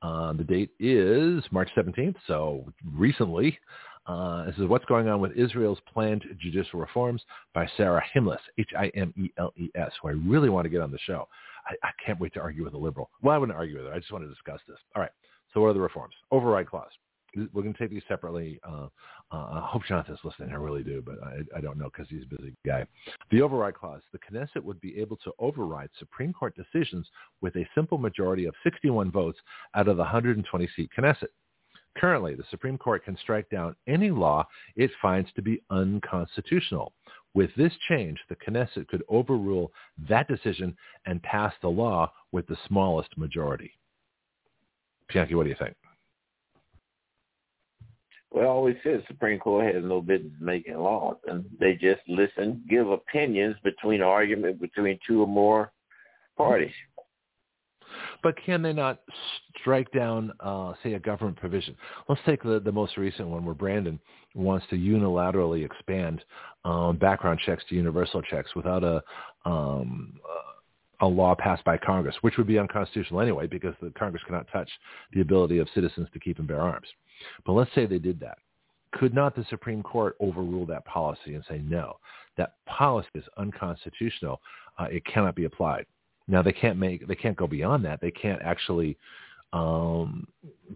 Uh, 0.00 0.32
the 0.34 0.44
date 0.44 0.70
is 0.78 1.42
March 1.50 1.68
17th, 1.76 2.16
so 2.26 2.64
recently. 2.94 3.58
Uh, 4.06 4.46
this 4.46 4.56
is 4.56 4.66
what's 4.66 4.84
going 4.86 5.08
on 5.08 5.20
with 5.20 5.32
Israel's 5.32 5.78
planned 5.92 6.24
judicial 6.40 6.80
reforms 6.80 7.22
by 7.54 7.68
Sarah 7.76 8.02
Himeles, 8.14 8.38
H-I-M-E-L-E-S, 8.58 9.92
who 10.00 10.08
I 10.08 10.12
really 10.12 10.48
want 10.48 10.64
to 10.64 10.70
get 10.70 10.80
on 10.80 10.90
the 10.90 10.98
show. 10.98 11.28
I, 11.66 11.74
I 11.86 11.90
can't 12.04 12.18
wait 12.18 12.32
to 12.34 12.40
argue 12.40 12.64
with 12.64 12.74
a 12.74 12.78
liberal. 12.78 13.10
Well, 13.22 13.34
I 13.34 13.38
wouldn't 13.38 13.58
argue 13.58 13.76
with 13.76 13.86
her. 13.86 13.92
I 13.92 13.98
just 13.98 14.10
want 14.10 14.24
to 14.24 14.30
discuss 14.30 14.60
this. 14.66 14.78
All 14.96 15.02
right. 15.02 15.10
So 15.58 15.62
what 15.62 15.70
are 15.70 15.74
the 15.74 15.80
reforms? 15.80 16.14
Override 16.30 16.68
clause. 16.68 16.92
We're 17.34 17.62
going 17.62 17.72
to 17.72 17.78
take 17.80 17.90
these 17.90 18.04
separately. 18.06 18.60
Uh, 18.62 18.86
uh, 19.32 19.36
I 19.36 19.68
hope 19.72 19.82
Jonathon's 19.88 20.20
listening. 20.22 20.50
I 20.52 20.54
really 20.54 20.84
do, 20.84 21.02
but 21.04 21.16
I, 21.20 21.40
I 21.58 21.60
don't 21.60 21.76
know 21.76 21.90
because 21.92 22.06
he's 22.08 22.22
a 22.22 22.36
busy 22.36 22.54
guy. 22.64 22.86
The 23.32 23.42
override 23.42 23.74
clause. 23.74 24.00
The 24.12 24.20
Knesset 24.20 24.62
would 24.62 24.80
be 24.80 24.96
able 25.00 25.16
to 25.24 25.32
override 25.40 25.90
Supreme 25.98 26.32
Court 26.32 26.54
decisions 26.54 27.08
with 27.40 27.56
a 27.56 27.68
simple 27.74 27.98
majority 27.98 28.44
of 28.44 28.54
61 28.62 29.10
votes 29.10 29.40
out 29.74 29.88
of 29.88 29.96
the 29.96 30.04
120-seat 30.04 30.90
Knesset. 30.96 31.26
Currently, 31.96 32.36
the 32.36 32.44
Supreme 32.52 32.78
Court 32.78 33.04
can 33.04 33.18
strike 33.20 33.50
down 33.50 33.74
any 33.88 34.10
law 34.10 34.46
it 34.76 34.92
finds 35.02 35.28
to 35.32 35.42
be 35.42 35.60
unconstitutional. 35.70 36.92
With 37.34 37.50
this 37.56 37.72
change, 37.88 38.20
the 38.28 38.36
Knesset 38.36 38.86
could 38.86 39.02
overrule 39.08 39.72
that 40.08 40.28
decision 40.28 40.76
and 41.04 41.20
pass 41.24 41.52
the 41.62 41.68
law 41.68 42.12
with 42.30 42.46
the 42.46 42.56
smallest 42.68 43.18
majority. 43.18 43.72
Bianchi, 45.12 45.34
what 45.34 45.44
do 45.44 45.50
you 45.50 45.56
think? 45.58 45.74
Well, 48.30 48.44
I 48.44 48.48
always 48.48 48.76
said 48.82 49.02
Supreme 49.08 49.38
Court 49.38 49.74
has 49.74 49.82
no 49.82 50.02
business 50.02 50.32
making 50.38 50.76
laws, 50.76 51.16
and 51.26 51.44
they 51.58 51.74
just 51.74 52.00
listen, 52.08 52.62
give 52.68 52.90
opinions 52.90 53.56
between 53.64 54.02
argument 54.02 54.60
between 54.60 54.98
two 55.06 55.22
or 55.22 55.26
more 55.26 55.72
parties. 56.36 56.72
But 58.22 58.34
can 58.44 58.60
they 58.60 58.74
not 58.74 59.00
strike 59.58 59.90
down, 59.92 60.32
uh, 60.40 60.74
say, 60.82 60.92
a 60.94 60.98
government 60.98 61.38
provision? 61.38 61.74
Let's 62.08 62.20
take 62.26 62.42
the, 62.42 62.60
the 62.60 62.72
most 62.72 62.98
recent 62.98 63.28
one 63.28 63.46
where 63.46 63.54
Brandon 63.54 63.98
wants 64.34 64.66
to 64.70 64.76
unilaterally 64.76 65.64
expand 65.64 66.22
um, 66.64 66.96
background 66.96 67.40
checks 67.46 67.64
to 67.68 67.74
universal 67.74 68.20
checks 68.22 68.54
without 68.54 68.84
a 68.84 69.02
um, 69.46 70.20
a 71.00 71.06
law 71.06 71.34
passed 71.34 71.64
by 71.64 71.76
Congress, 71.76 72.16
which 72.22 72.36
would 72.36 72.46
be 72.46 72.58
unconstitutional 72.58 73.20
anyway 73.20 73.46
because 73.46 73.74
the 73.80 73.90
Congress 73.90 74.22
cannot 74.26 74.48
touch 74.52 74.70
the 75.12 75.20
ability 75.20 75.58
of 75.58 75.68
citizens 75.74 76.08
to 76.12 76.18
keep 76.18 76.38
and 76.38 76.48
bear 76.48 76.60
arms. 76.60 76.88
But 77.46 77.52
let's 77.52 77.72
say 77.74 77.86
they 77.86 77.98
did 77.98 78.20
that. 78.20 78.38
Could 78.92 79.14
not 79.14 79.36
the 79.36 79.44
Supreme 79.50 79.82
Court 79.82 80.16
overrule 80.18 80.66
that 80.66 80.84
policy 80.86 81.34
and 81.34 81.44
say, 81.48 81.58
no, 81.58 81.98
that 82.36 82.54
policy 82.66 83.08
is 83.14 83.24
unconstitutional. 83.36 84.40
Uh, 84.78 84.86
it 84.90 85.04
cannot 85.04 85.36
be 85.36 85.44
applied. 85.44 85.86
Now 86.26 86.42
they 86.42 86.52
can't 86.52 86.78
make, 86.78 87.06
they 87.06 87.14
can't 87.14 87.36
go 87.36 87.46
beyond 87.46 87.84
that. 87.84 88.00
They 88.00 88.10
can't 88.10 88.40
actually 88.42 88.96
um, 89.52 90.26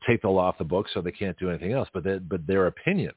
take 0.06 0.22
the 0.22 0.28
law 0.28 0.48
off 0.48 0.58
the 0.58 0.64
books, 0.64 0.90
so 0.94 1.00
they 1.00 1.12
can't 1.12 1.38
do 1.38 1.48
anything 1.48 1.72
else. 1.72 1.88
But 1.92 2.04
they, 2.04 2.18
but 2.18 2.46
their 2.46 2.66
opinion, 2.66 3.12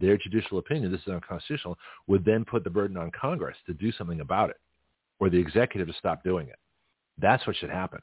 their 0.00 0.16
judicial 0.16 0.58
opinion, 0.58 0.92
this 0.92 1.00
is 1.02 1.08
unconstitutional, 1.08 1.78
would 2.06 2.24
then 2.24 2.44
put 2.44 2.64
the 2.64 2.70
burden 2.70 2.96
on 2.96 3.10
Congress 3.18 3.56
to 3.66 3.74
do 3.74 3.92
something 3.92 4.20
about 4.20 4.50
it, 4.50 4.56
or 5.20 5.30
the 5.30 5.38
executive 5.38 5.88
to 5.88 5.94
stop 5.94 6.22
doing 6.22 6.48
it. 6.48 6.58
That's 7.18 7.46
what 7.46 7.56
should 7.56 7.70
happen. 7.70 8.00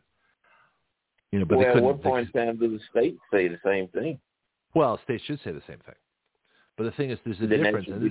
You 1.32 1.40
know, 1.40 1.46
but 1.46 1.58
well, 1.58 1.74
they 1.74 1.80
at 1.80 1.84
what 1.84 2.02
point 2.02 2.30
in 2.34 2.46
time 2.48 2.58
do 2.58 2.70
the 2.70 2.80
state 2.92 3.18
say 3.32 3.48
the 3.48 3.60
same 3.64 3.88
thing? 3.90 4.20
Well, 4.74 5.00
states 5.04 5.24
should 5.26 5.40
say 5.44 5.52
the 5.52 5.62
same 5.68 5.80
thing. 5.86 5.96
But 6.78 6.84
the 6.84 6.92
thing 6.92 7.10
is, 7.10 7.20
there's 7.26 7.38
a 7.38 7.48
then 7.48 7.64
difference. 7.64 7.88
That 7.88 7.94
should 7.94 8.02
be 8.02 8.10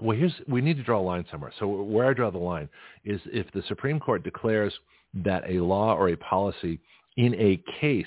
well, 0.00 0.16
here's 0.16 0.32
we 0.48 0.60
need 0.60 0.76
to 0.78 0.82
draw 0.82 1.00
a 1.00 1.02
line 1.02 1.26
somewhere. 1.30 1.52
So 1.58 1.68
where 1.68 2.08
I 2.08 2.14
draw 2.14 2.30
the 2.30 2.38
line 2.38 2.68
is 3.04 3.20
if 3.26 3.50
the 3.52 3.62
Supreme 3.68 4.00
Court 4.00 4.24
declares 4.24 4.72
that 5.14 5.44
a 5.48 5.60
law 5.60 5.94
or 5.94 6.08
a 6.08 6.16
policy 6.16 6.80
in 7.16 7.34
a 7.34 7.62
case 7.80 8.06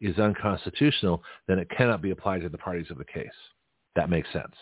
is 0.00 0.18
unconstitutional, 0.18 1.22
then 1.46 1.58
it 1.58 1.68
cannot 1.70 2.02
be 2.02 2.10
applied 2.10 2.40
to 2.42 2.48
the 2.48 2.58
parties 2.58 2.90
of 2.90 2.98
the 2.98 3.04
case. 3.04 3.28
That 3.94 4.10
makes 4.10 4.32
sense. 4.32 4.54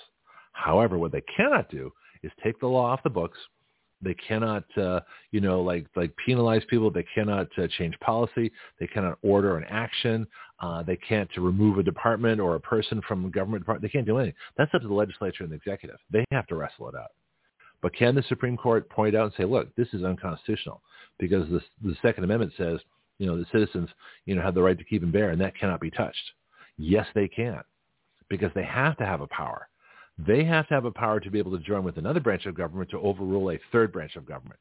However, 0.52 0.98
what 0.98 1.12
they 1.12 1.22
cannot 1.36 1.70
do 1.70 1.92
is 2.22 2.32
take 2.42 2.58
the 2.60 2.66
law 2.66 2.86
off 2.92 3.02
the 3.02 3.10
books. 3.10 3.38
They 4.00 4.14
cannot, 4.14 4.64
uh, 4.78 5.00
you 5.32 5.40
know, 5.40 5.60
like 5.60 5.86
like 5.96 6.12
penalize 6.24 6.62
people. 6.68 6.90
They 6.90 7.06
cannot 7.14 7.48
uh, 7.58 7.66
change 7.78 7.98
policy. 8.00 8.52
They 8.78 8.86
cannot 8.86 9.18
order 9.22 9.56
an 9.56 9.64
action. 9.68 10.26
Uh, 10.60 10.82
they 10.82 10.96
can't 10.96 11.30
remove 11.36 11.78
a 11.78 11.82
department 11.82 12.40
or 12.40 12.54
a 12.54 12.60
person 12.60 13.00
from 13.06 13.24
a 13.24 13.30
government 13.30 13.62
department. 13.62 13.82
They 13.82 13.96
can't 13.96 14.06
do 14.06 14.18
anything. 14.18 14.34
That's 14.56 14.72
up 14.74 14.82
to 14.82 14.88
the 14.88 14.94
legislature 14.94 15.44
and 15.44 15.52
the 15.52 15.56
executive. 15.56 15.98
They 16.12 16.24
have 16.30 16.46
to 16.48 16.54
wrestle 16.54 16.88
it 16.88 16.94
out. 16.94 17.10
But 17.80 17.94
can 17.94 18.14
the 18.14 18.24
Supreme 18.28 18.56
Court 18.56 18.88
point 18.88 19.14
out 19.14 19.26
and 19.26 19.32
say, 19.36 19.44
look, 19.44 19.74
this 19.76 19.88
is 19.92 20.02
unconstitutional 20.02 20.82
because 21.18 21.48
the, 21.48 21.60
the 21.82 21.96
Second 22.02 22.24
Amendment 22.24 22.52
says, 22.56 22.80
you 23.18 23.26
know, 23.26 23.36
the 23.36 23.46
citizens, 23.52 23.88
you 24.26 24.34
know, 24.34 24.42
have 24.42 24.54
the 24.54 24.62
right 24.62 24.78
to 24.78 24.84
keep 24.84 25.02
and 25.02 25.12
bear, 25.12 25.30
and 25.30 25.40
that 25.40 25.58
cannot 25.58 25.80
be 25.80 25.90
touched. 25.90 26.32
Yes, 26.76 27.06
they 27.14 27.28
can, 27.28 27.60
because 28.28 28.50
they 28.54 28.64
have 28.64 28.96
to 28.98 29.06
have 29.06 29.20
a 29.20 29.26
power. 29.26 29.68
They 30.18 30.44
have 30.44 30.66
to 30.68 30.74
have 30.74 30.84
a 30.84 30.90
power 30.90 31.20
to 31.20 31.30
be 31.30 31.38
able 31.38 31.52
to 31.56 31.62
join 31.62 31.84
with 31.84 31.96
another 31.96 32.20
branch 32.20 32.46
of 32.46 32.54
government 32.54 32.90
to 32.90 32.98
overrule 33.00 33.50
a 33.52 33.58
third 33.70 33.92
branch 33.92 34.16
of 34.16 34.26
government. 34.26 34.58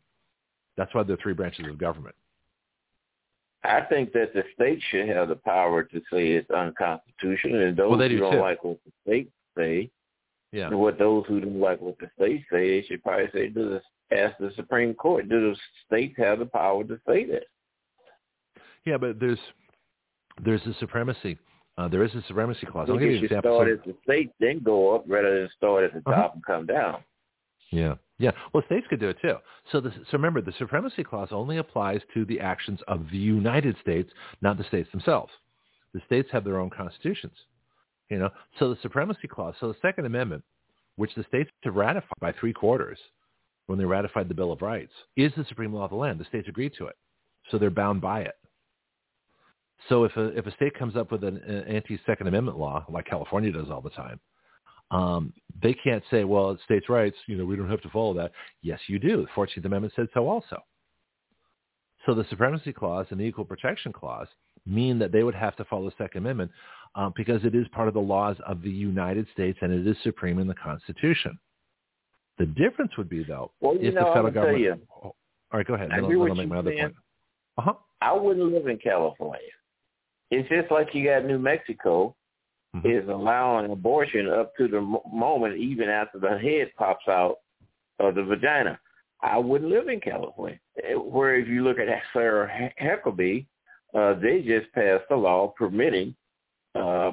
That's 0.75 0.93
why 0.93 1.03
there 1.03 1.15
are 1.15 1.21
three 1.21 1.33
branches 1.33 1.65
of 1.67 1.77
government. 1.79 2.15
I 3.63 3.81
think 3.81 4.13
that 4.13 4.33
the 4.33 4.43
state 4.53 4.79
should 4.91 5.09
have 5.09 5.29
the 5.29 5.35
power 5.35 5.83
to 5.83 5.99
say 6.13 6.33
it's 6.33 6.49
unconstitutional, 6.51 7.63
and 7.67 7.75
those 7.75 7.89
Well, 7.89 7.97
they 7.97 8.09
who 8.09 8.15
do 8.15 8.19
don't 8.19 8.33
too. 8.33 8.39
like 8.39 8.63
what 8.63 8.77
the 8.85 8.91
state 9.03 9.31
say, 9.57 9.89
Yeah. 10.51 10.67
and 10.67 10.79
what 10.79 10.99
those 10.99 11.25
who 11.25 11.41
don't 11.41 11.59
like 11.59 11.81
what 11.81 11.97
the 11.97 12.09
state 12.15 12.45
say, 12.51 12.79
they 12.81 12.87
should 12.87 13.03
probably 13.03 13.29
say, 13.31 13.49
"Do 13.49 13.69
this?" 13.69 13.83
Ask 14.11 14.37
the 14.37 14.51
Supreme 14.51 14.93
Court, 14.93 15.27
do 15.27 15.51
the 15.51 15.59
states 15.85 16.15
have 16.17 16.39
the 16.39 16.45
power 16.45 16.83
to 16.85 16.97
say 17.05 17.25
that? 17.25 17.43
Yeah, 18.85 18.97
but 18.97 19.19
there's 19.19 19.39
there's 20.39 20.65
a 20.67 20.73
supremacy. 20.75 21.37
Uh, 21.77 21.87
there 21.87 22.03
is 22.03 22.13
a 22.15 22.23
supremacy 22.27 22.65
clause. 22.65 22.87
I'll 22.89 22.97
think 22.97 23.01
give 23.01 23.11
you 23.11 23.17
an 23.19 23.23
example. 23.25 23.55
start 23.57 23.69
at 23.69 23.85
the 23.85 23.95
state, 24.03 24.31
then 24.39 24.59
go 24.63 24.95
up, 24.95 25.03
rather 25.07 25.39
than 25.41 25.49
start 25.55 25.83
at 25.83 25.93
the 25.93 25.99
Uh-huh. 26.09 26.21
top 26.23 26.33
and 26.35 26.43
come 26.45 26.65
down. 26.65 27.03
Yeah. 27.69 27.95
Yeah. 28.17 28.31
Well, 28.53 28.63
states 28.65 28.87
could 28.89 28.99
do 28.99 29.09
it 29.09 29.17
too. 29.21 29.35
So, 29.71 29.79
the, 29.79 29.91
so 29.91 30.13
remember, 30.13 30.41
the 30.41 30.53
supremacy 30.53 31.03
clause 31.03 31.29
only 31.31 31.57
applies 31.57 32.01
to 32.15 32.25
the 32.25 32.39
actions 32.39 32.79
of 32.87 33.05
the 33.11 33.17
United 33.17 33.77
States, 33.81 34.11
not 34.41 34.57
the 34.57 34.63
states 34.63 34.89
themselves. 34.91 35.31
The 35.93 36.01
states 36.07 36.29
have 36.31 36.43
their 36.43 36.59
own 36.59 36.69
constitutions. 36.71 37.33
You 38.09 38.19
know, 38.19 38.29
so 38.57 38.69
the 38.73 38.79
supremacy 38.81 39.27
clause, 39.27 39.53
so 39.59 39.67
the 39.67 39.77
Second 39.81 40.05
Amendment, 40.05 40.43
which 40.95 41.13
the 41.15 41.25
states 41.25 41.51
have 41.63 41.75
ratified 41.75 42.17
by 42.21 42.31
three 42.31 42.53
quarters 42.53 42.97
when 43.67 43.77
they 43.77 43.85
ratified 43.85 44.29
the 44.29 44.33
Bill 44.33 44.51
of 44.53 44.61
Rights, 44.61 44.93
is 45.17 45.31
the 45.35 45.43
supreme 45.45 45.73
law 45.73 45.83
of 45.83 45.89
the 45.91 45.97
land. 45.97 46.19
The 46.19 46.25
states 46.25 46.47
agreed 46.47 46.73
to 46.77 46.87
it, 46.87 46.95
so 47.51 47.57
they're 47.57 47.69
bound 47.69 47.99
by 48.01 48.21
it. 48.21 48.35
So 49.89 50.03
if 50.03 50.15
a 50.17 50.37
if 50.37 50.45
a 50.45 50.51
state 50.51 50.77
comes 50.77 50.95
up 50.95 51.11
with 51.11 51.23
an, 51.23 51.37
an 51.37 51.63
anti-Second 51.63 52.27
Amendment 52.27 52.57
law, 52.57 52.85
like 52.89 53.05
California 53.05 53.51
does 53.51 53.69
all 53.69 53.81
the 53.81 53.89
time, 53.91 54.19
um, 54.91 55.33
they 55.61 55.73
can't 55.73 56.03
say, 56.09 56.23
well, 56.23 56.51
it's 56.51 56.63
states' 56.63 56.89
rights. 56.89 57.17
You 57.27 57.37
know, 57.37 57.45
we 57.45 57.55
don't 57.55 57.69
have 57.69 57.81
to 57.81 57.89
follow 57.89 58.13
that. 58.15 58.31
Yes, 58.61 58.79
you 58.87 58.99
do. 58.99 59.21
The 59.21 59.27
Fourteenth 59.35 59.65
Amendment 59.65 59.93
said 59.95 60.07
so 60.13 60.27
also. 60.27 60.61
So 62.05 62.13
the 62.13 62.25
Supremacy 62.29 62.71
Clause 62.71 63.05
and 63.09 63.19
the 63.19 63.25
Equal 63.25 63.45
Protection 63.45 63.91
Clause 63.91 64.27
mean 64.65 64.97
that 64.99 65.11
they 65.11 65.23
would 65.23 65.35
have 65.35 65.55
to 65.57 65.65
follow 65.65 65.89
the 65.89 65.95
Second 65.97 66.19
Amendment 66.19 66.51
uh, 66.95 67.09
because 67.15 67.43
it 67.43 67.53
is 67.53 67.67
part 67.69 67.87
of 67.87 67.93
the 67.93 67.99
laws 67.99 68.37
of 68.47 68.61
the 68.61 68.69
United 68.69 69.27
States 69.33 69.57
and 69.61 69.73
it 69.73 69.85
is 69.85 69.95
supreme 70.03 70.39
in 70.39 70.47
the 70.47 70.55
Constitution. 70.55 71.37
The 72.37 72.45
difference 72.45 72.91
would 72.97 73.09
be, 73.09 73.23
though, 73.23 73.51
well, 73.59 73.75
if 73.79 73.93
know, 73.93 74.05
the 74.05 74.13
federal 74.13 74.31
government. 74.31 74.59
You, 74.61 74.75
oh, 75.03 75.07
all 75.07 75.15
right, 75.53 75.65
go 75.65 75.73
ahead. 75.73 75.89
I 75.91 75.95
then 75.95 76.05
agree 76.05 76.17
I'll, 76.17 76.29
I'll 76.29 76.35
make 76.35 76.49
my 76.49 76.57
other 76.57 76.71
saying. 76.71 76.81
point. 76.81 76.95
Uh-huh. 77.57 77.73
I 78.01 78.13
wouldn't 78.13 78.53
live 78.53 78.67
in 78.67 78.77
California. 78.77 79.41
It's 80.29 80.49
just 80.49 80.71
like 80.71 80.93
you 80.93 81.05
got 81.05 81.25
New 81.25 81.39
Mexico 81.39 82.15
mm-hmm. 82.75 82.87
is 82.87 83.07
allowing 83.09 83.71
abortion 83.71 84.29
up 84.29 84.55
to 84.57 84.67
the 84.67 84.81
moment, 84.81 85.57
even 85.57 85.89
after 85.89 86.19
the 86.19 86.37
head 86.37 86.71
pops 86.77 87.07
out 87.07 87.37
of 87.99 88.15
the 88.15 88.23
vagina. 88.23 88.79
I 89.21 89.37
wouldn't 89.37 89.71
live 89.71 89.87
in 89.87 89.99
California. 89.99 90.59
Eh, 90.83 90.93
where 90.93 91.35
if 91.35 91.47
you 91.47 91.63
look 91.63 91.79
at 91.79 91.87
Sarah 92.13 92.71
Huckabee, 92.79 93.45
uh, 93.93 94.13
they 94.15 94.41
just 94.41 94.71
passed 94.73 95.05
a 95.09 95.15
law 95.15 95.53
permitting, 95.57 96.15
uh, 96.75 97.11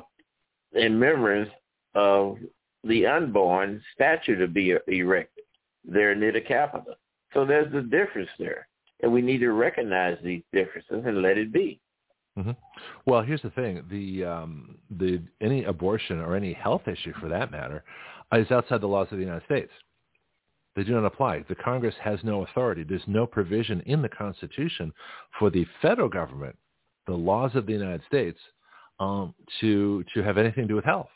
in 0.75 1.01
remembrance 1.01 1.51
of 1.95 2.39
the 2.83 3.07
unborn 3.07 3.83
statue 3.95 4.37
to 4.37 4.49
be 4.49 4.75
erected 4.89 5.45
there 5.85 6.15
near 6.15 6.33
the 6.33 6.41
Capitol. 6.41 6.95
So 7.33 7.45
there's 7.45 7.73
a 7.75 7.83
difference 7.83 8.31
there, 8.39 8.69
and 9.03 9.13
we 9.13 9.23
need 9.23 9.39
to 9.39 9.53
recognize 9.53 10.19
these 10.23 10.43
differences 10.53 11.03
and 11.07 11.23
let 11.23 11.39
it 11.39 11.53
be. 11.53 11.81
Mm-hmm. 12.39 12.51
Well, 13.07 13.23
here's 13.23 13.43
the 13.43 13.51
thing: 13.51 13.85
the 13.91 14.25
um, 14.25 14.79
the 14.91 15.23
any 15.41 15.65
abortion 15.65 16.19
or 16.19 16.35
any 16.35 16.53
health 16.53 16.83
issue, 16.89 17.13
for 17.21 17.29
that 17.29 17.53
matter, 17.53 17.85
is 18.33 18.51
outside 18.51 18.81
the 18.81 18.89
laws 18.89 19.09
of 19.13 19.19
the 19.19 19.25
United 19.25 19.45
States. 19.45 19.71
They 20.75 20.83
do 20.83 20.93
not 20.93 21.05
apply. 21.05 21.45
The 21.49 21.55
Congress 21.55 21.95
has 22.03 22.19
no 22.25 22.43
authority. 22.43 22.83
There's 22.83 23.03
no 23.07 23.27
provision 23.27 23.81
in 23.87 24.03
the 24.03 24.09
Constitution 24.09 24.93
for 25.39 25.49
the 25.51 25.65
federal 25.81 26.09
government, 26.09 26.57
the 27.07 27.15
laws 27.15 27.53
of 27.55 27.67
the 27.67 27.73
United 27.73 28.03
States, 28.09 28.39
um, 28.99 29.35
to 29.61 30.05
to 30.15 30.23
have 30.23 30.37
anything 30.37 30.65
to 30.65 30.69
do 30.69 30.75
with 30.75 30.85
health. 30.85 31.11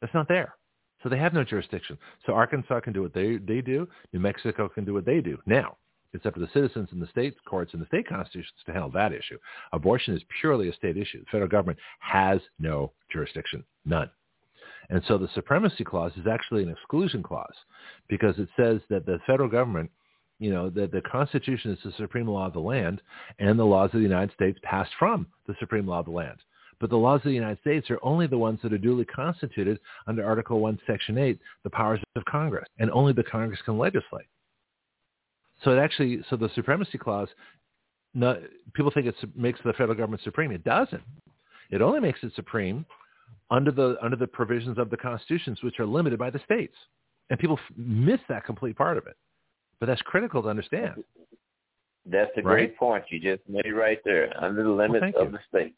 That's 0.00 0.14
not 0.14 0.28
there. 0.28 0.54
So 1.02 1.08
they 1.08 1.18
have 1.18 1.32
no 1.32 1.44
jurisdiction. 1.44 1.96
So 2.26 2.34
Arkansas 2.34 2.80
can 2.80 2.92
do 2.92 3.00
what 3.02 3.14
they 3.14 3.36
they 3.36 3.62
do. 3.62 3.88
New 4.12 4.20
Mexico 4.20 4.68
can 4.68 4.84
do 4.84 4.92
what 4.92 5.06
they 5.06 5.20
do. 5.20 5.38
Now, 5.46 5.78
it's 6.12 6.26
up 6.26 6.34
to 6.34 6.40
the 6.40 6.48
citizens 6.52 6.88
and 6.92 7.00
the 7.00 7.06
state 7.08 7.34
courts 7.48 7.72
and 7.72 7.82
the 7.82 7.86
state 7.86 8.08
constitutions 8.08 8.54
to 8.66 8.72
handle 8.72 8.90
that 8.90 9.12
issue. 9.12 9.38
Abortion 9.72 10.14
is 10.14 10.22
purely 10.40 10.68
a 10.68 10.74
state 10.74 10.96
issue. 10.96 11.20
The 11.20 11.30
federal 11.30 11.48
government 11.48 11.78
has 12.00 12.40
no 12.58 12.92
jurisdiction, 13.12 13.64
none. 13.84 14.10
And 14.88 15.02
so 15.06 15.18
the 15.18 15.28
supremacy 15.34 15.84
clause 15.84 16.12
is 16.16 16.26
actually 16.26 16.64
an 16.64 16.70
exclusion 16.70 17.22
clause 17.22 17.54
because 18.08 18.38
it 18.38 18.48
says 18.56 18.80
that 18.90 19.06
the 19.06 19.20
federal 19.26 19.48
government, 19.48 19.90
you 20.40 20.50
know, 20.50 20.68
that 20.70 20.90
the 20.90 21.02
Constitution 21.02 21.70
is 21.70 21.78
the 21.84 21.92
supreme 21.92 22.26
law 22.26 22.46
of 22.46 22.54
the 22.54 22.60
land 22.60 23.00
and 23.38 23.58
the 23.58 23.64
laws 23.64 23.90
of 23.92 24.00
the 24.00 24.06
United 24.06 24.32
States 24.34 24.58
passed 24.62 24.90
from 24.98 25.26
the 25.46 25.54
supreme 25.60 25.86
law 25.86 26.00
of 26.00 26.06
the 26.06 26.10
land. 26.10 26.38
But 26.80 26.90
the 26.90 26.96
laws 26.96 27.20
of 27.20 27.24
the 27.24 27.32
United 27.32 27.60
States 27.60 27.90
are 27.90 28.00
only 28.02 28.26
the 28.26 28.38
ones 28.38 28.58
that 28.62 28.72
are 28.72 28.78
duly 28.78 29.04
constituted 29.04 29.78
under 30.06 30.24
Article 30.24 30.60
1, 30.60 30.80
Section 30.86 31.18
8, 31.18 31.38
the 31.62 31.70
powers 31.70 32.00
of 32.16 32.24
Congress, 32.24 32.66
and 32.78 32.90
only 32.90 33.12
the 33.12 33.22
Congress 33.22 33.60
can 33.64 33.78
legislate. 33.78 34.26
So 35.62 35.72
it 35.72 35.78
actually, 35.78 36.24
so 36.30 36.36
the 36.36 36.50
supremacy 36.54 36.98
clause, 36.98 37.28
people 38.14 38.90
think 38.92 39.06
it 39.06 39.14
makes 39.36 39.60
the 39.64 39.72
federal 39.72 39.94
government 39.94 40.22
supreme. 40.22 40.52
It 40.52 40.64
doesn't. 40.64 41.02
It 41.70 41.82
only 41.82 42.00
makes 42.00 42.20
it 42.22 42.32
supreme 42.34 42.84
under 43.50 43.70
the 43.70 43.96
under 44.02 44.16
the 44.16 44.26
provisions 44.26 44.78
of 44.78 44.90
the 44.90 44.96
constitutions, 44.96 45.62
which 45.62 45.78
are 45.78 45.86
limited 45.86 46.18
by 46.18 46.30
the 46.30 46.40
states. 46.44 46.74
And 47.28 47.38
people 47.38 47.58
f- 47.58 47.76
miss 47.76 48.20
that 48.28 48.44
complete 48.44 48.76
part 48.76 48.96
of 48.96 49.06
it. 49.06 49.16
But 49.78 49.86
that's 49.86 50.02
critical 50.02 50.42
to 50.42 50.48
understand. 50.48 51.04
That's 52.06 52.30
a 52.36 52.42
great 52.42 52.76
point 52.76 53.04
you 53.10 53.20
just 53.20 53.48
made 53.48 53.70
right 53.72 53.98
there. 54.04 54.32
Under 54.42 54.64
the 54.64 54.70
limits 54.70 55.14
well, 55.14 55.26
of 55.26 55.32
the 55.32 55.38
state. 55.48 55.74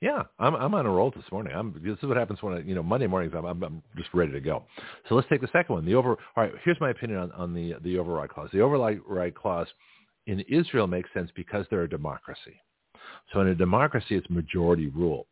Yeah, 0.00 0.22
I'm 0.38 0.54
I'm 0.54 0.74
on 0.74 0.86
a 0.86 0.90
roll 0.90 1.10
this 1.10 1.24
morning. 1.32 1.52
I'm 1.56 1.72
this 1.84 1.98
is 2.00 2.08
what 2.08 2.16
happens 2.16 2.40
when 2.40 2.54
I, 2.54 2.60
you 2.60 2.74
know 2.74 2.84
Monday 2.84 3.08
mornings 3.08 3.34
I'm, 3.36 3.44
I'm 3.44 3.62
I'm 3.62 3.82
just 3.96 4.10
ready 4.14 4.30
to 4.32 4.40
go. 4.40 4.64
So 5.08 5.16
let's 5.16 5.28
take 5.28 5.40
the 5.40 5.48
second 5.52 5.74
one. 5.74 5.84
The 5.84 5.94
over. 5.96 6.10
All 6.10 6.44
right, 6.44 6.52
here's 6.64 6.80
my 6.80 6.90
opinion 6.90 7.18
on, 7.18 7.32
on 7.32 7.54
the 7.54 7.74
the 7.82 7.98
override 7.98 8.30
clause. 8.30 8.48
The 8.52 8.60
override 8.60 9.34
clause 9.34 9.66
in 10.28 10.40
Israel 10.48 10.86
makes 10.86 11.12
sense 11.12 11.30
because 11.34 11.66
they're 11.68 11.82
a 11.82 11.88
democracy. 11.88 12.60
So 13.32 13.40
in 13.40 13.48
a 13.48 13.54
democracy, 13.54 14.14
it's 14.14 14.28
majority 14.30 14.88
rule. 14.88 15.26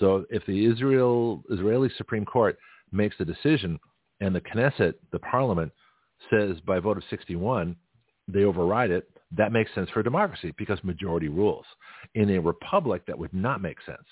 So 0.00 0.24
if 0.30 0.44
the 0.46 0.66
Israel 0.66 1.44
Israeli 1.50 1.90
Supreme 1.96 2.24
Court 2.24 2.58
makes 2.90 3.16
a 3.20 3.24
decision 3.24 3.78
and 4.20 4.34
the 4.34 4.40
Knesset, 4.40 4.94
the 5.12 5.20
parliament, 5.20 5.70
says 6.28 6.56
by 6.66 6.80
vote 6.80 6.96
of 6.96 7.04
61 7.08 7.76
they 8.26 8.44
override 8.44 8.90
it, 8.90 9.08
that 9.36 9.52
makes 9.52 9.74
sense 9.74 9.90
for 9.90 10.00
a 10.00 10.04
democracy 10.04 10.54
because 10.56 10.82
majority 10.82 11.28
rules. 11.28 11.66
In 12.14 12.30
a 12.30 12.40
republic, 12.40 13.02
that 13.06 13.18
would 13.18 13.34
not 13.34 13.60
make 13.60 13.78
sense 13.84 14.06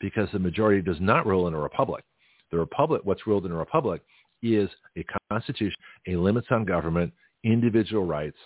because 0.00 0.28
the 0.32 0.38
majority 0.38 0.82
does 0.82 1.00
not 1.00 1.26
rule 1.26 1.46
in 1.48 1.54
a 1.54 1.60
republic. 1.60 2.04
The 2.50 2.58
republic, 2.58 3.02
what's 3.04 3.26
ruled 3.26 3.46
in 3.46 3.52
a 3.52 3.56
republic 3.56 4.02
is 4.42 4.68
a 4.96 5.04
constitution, 5.30 5.78
a 6.08 6.16
limits 6.16 6.48
on 6.50 6.64
government, 6.64 7.12
individual 7.44 8.04
rights, 8.04 8.36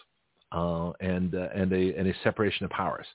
uh, 0.53 0.91
and, 1.01 1.35
uh, 1.35 1.49
and, 1.55 1.73
a, 1.73 1.95
and 1.97 2.09
a 2.09 2.15
separation 2.23 2.65
of 2.65 2.71
powers. 2.71 3.07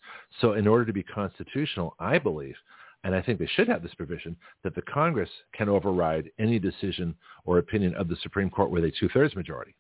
So 0.42 0.54
in 0.54 0.68
order 0.68 0.86
to 0.86 0.94
be 0.94 1.04
constitutional, 1.04 1.96
I 2.00 2.18
believe, 2.18 2.56
and 3.04 3.14
I 3.14 3.22
think 3.22 3.40
they 3.40 3.50
should 3.56 3.68
have 3.68 3.84
this 3.84 3.94
provision, 3.94 4.36
that 4.64 4.74
the 4.74 4.82
Congress 4.84 5.30
can 5.54 5.70
override 5.70 6.32
any 6.40 6.60
decision 6.60 7.16
or 7.46 7.60
opinion 7.60 7.94
of 7.96 8.08
the 8.08 8.16
Supreme 8.24 8.50
Court 8.50 8.72
with 8.72 8.84
a 8.84 8.92
two-thirds 9.00 9.36
majority 9.36 9.76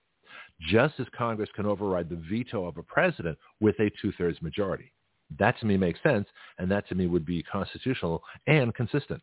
just 0.61 0.99
as 0.99 1.07
Congress 1.17 1.49
can 1.55 1.65
override 1.65 2.09
the 2.09 2.21
veto 2.29 2.65
of 2.65 2.77
a 2.77 2.83
president 2.83 3.37
with 3.59 3.79
a 3.79 3.91
two-thirds 4.01 4.41
majority. 4.41 4.91
That 5.39 5.59
to 5.59 5.65
me 5.65 5.77
makes 5.77 6.01
sense, 6.03 6.27
and 6.59 6.69
that 6.71 6.87
to 6.89 6.95
me 6.95 7.07
would 7.07 7.25
be 7.25 7.43
constitutional 7.43 8.23
and 8.47 8.73
consistent. 8.73 9.21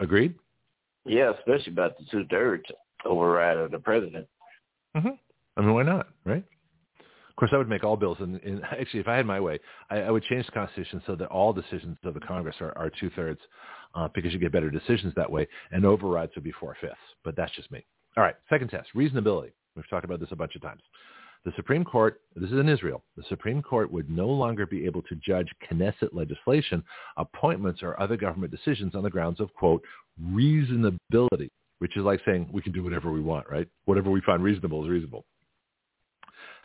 Agreed? 0.00 0.34
Yeah, 1.04 1.32
especially 1.38 1.72
about 1.72 1.96
the 1.98 2.04
two-thirds 2.10 2.64
override 3.04 3.56
of 3.56 3.70
the 3.70 3.78
president. 3.78 4.26
Mm-hmm. 4.96 5.08
I 5.56 5.60
mean, 5.60 5.74
why 5.74 5.82
not, 5.82 6.08
right? 6.24 6.44
Of 6.98 7.36
course, 7.36 7.50
I 7.54 7.56
would 7.56 7.68
make 7.68 7.84
all 7.84 7.96
bills, 7.96 8.18
and, 8.20 8.40
and 8.42 8.64
actually, 8.64 9.00
if 9.00 9.08
I 9.08 9.16
had 9.16 9.26
my 9.26 9.40
way, 9.40 9.58
I, 9.90 10.00
I, 10.00 10.10
would 10.10 10.24
change 10.24 10.46
the 10.46 10.52
Constitution 10.52 11.02
so 11.06 11.14
that 11.16 11.28
all 11.28 11.52
decisions 11.52 11.96
of 12.04 12.14
the 12.14 12.20
Congress 12.20 12.56
are, 12.60 12.76
are 12.76 12.90
two-thirds 12.90 13.40
uh, 13.94 14.08
because 14.14 14.32
you 14.32 14.38
get 14.38 14.52
better 14.52 14.70
decisions 14.70 15.14
that 15.16 15.30
way, 15.30 15.46
and 15.70 15.86
overrides 15.86 16.32
would 16.34 16.44
be 16.44 16.52
four-fifths. 16.52 16.96
But 17.24 17.36
that's 17.36 17.54
just 17.54 17.70
me. 17.70 17.84
All 18.16 18.24
right, 18.24 18.34
second 18.50 18.68
test, 18.68 18.88
reasonability. 18.94 19.52
We've 19.78 19.88
talked 19.88 20.04
about 20.04 20.18
this 20.20 20.32
a 20.32 20.36
bunch 20.36 20.56
of 20.56 20.62
times. 20.62 20.82
The 21.44 21.52
Supreme 21.54 21.84
Court, 21.84 22.20
this 22.34 22.50
is 22.50 22.58
in 22.58 22.68
Israel, 22.68 23.04
the 23.16 23.22
Supreme 23.28 23.62
Court 23.62 23.92
would 23.92 24.10
no 24.10 24.26
longer 24.26 24.66
be 24.66 24.84
able 24.84 25.02
to 25.02 25.14
judge 25.24 25.48
Knesset 25.70 26.12
legislation, 26.12 26.82
appointments, 27.16 27.80
or 27.82 27.98
other 28.00 28.16
government 28.16 28.50
decisions 28.50 28.96
on 28.96 29.04
the 29.04 29.10
grounds 29.10 29.38
of, 29.38 29.54
quote, 29.54 29.82
reasonability, 30.20 31.48
which 31.78 31.96
is 31.96 32.02
like 32.02 32.20
saying 32.26 32.48
we 32.52 32.60
can 32.60 32.72
do 32.72 32.82
whatever 32.82 33.12
we 33.12 33.20
want, 33.20 33.48
right? 33.48 33.68
Whatever 33.84 34.10
we 34.10 34.20
find 34.22 34.42
reasonable 34.42 34.82
is 34.82 34.90
reasonable. 34.90 35.24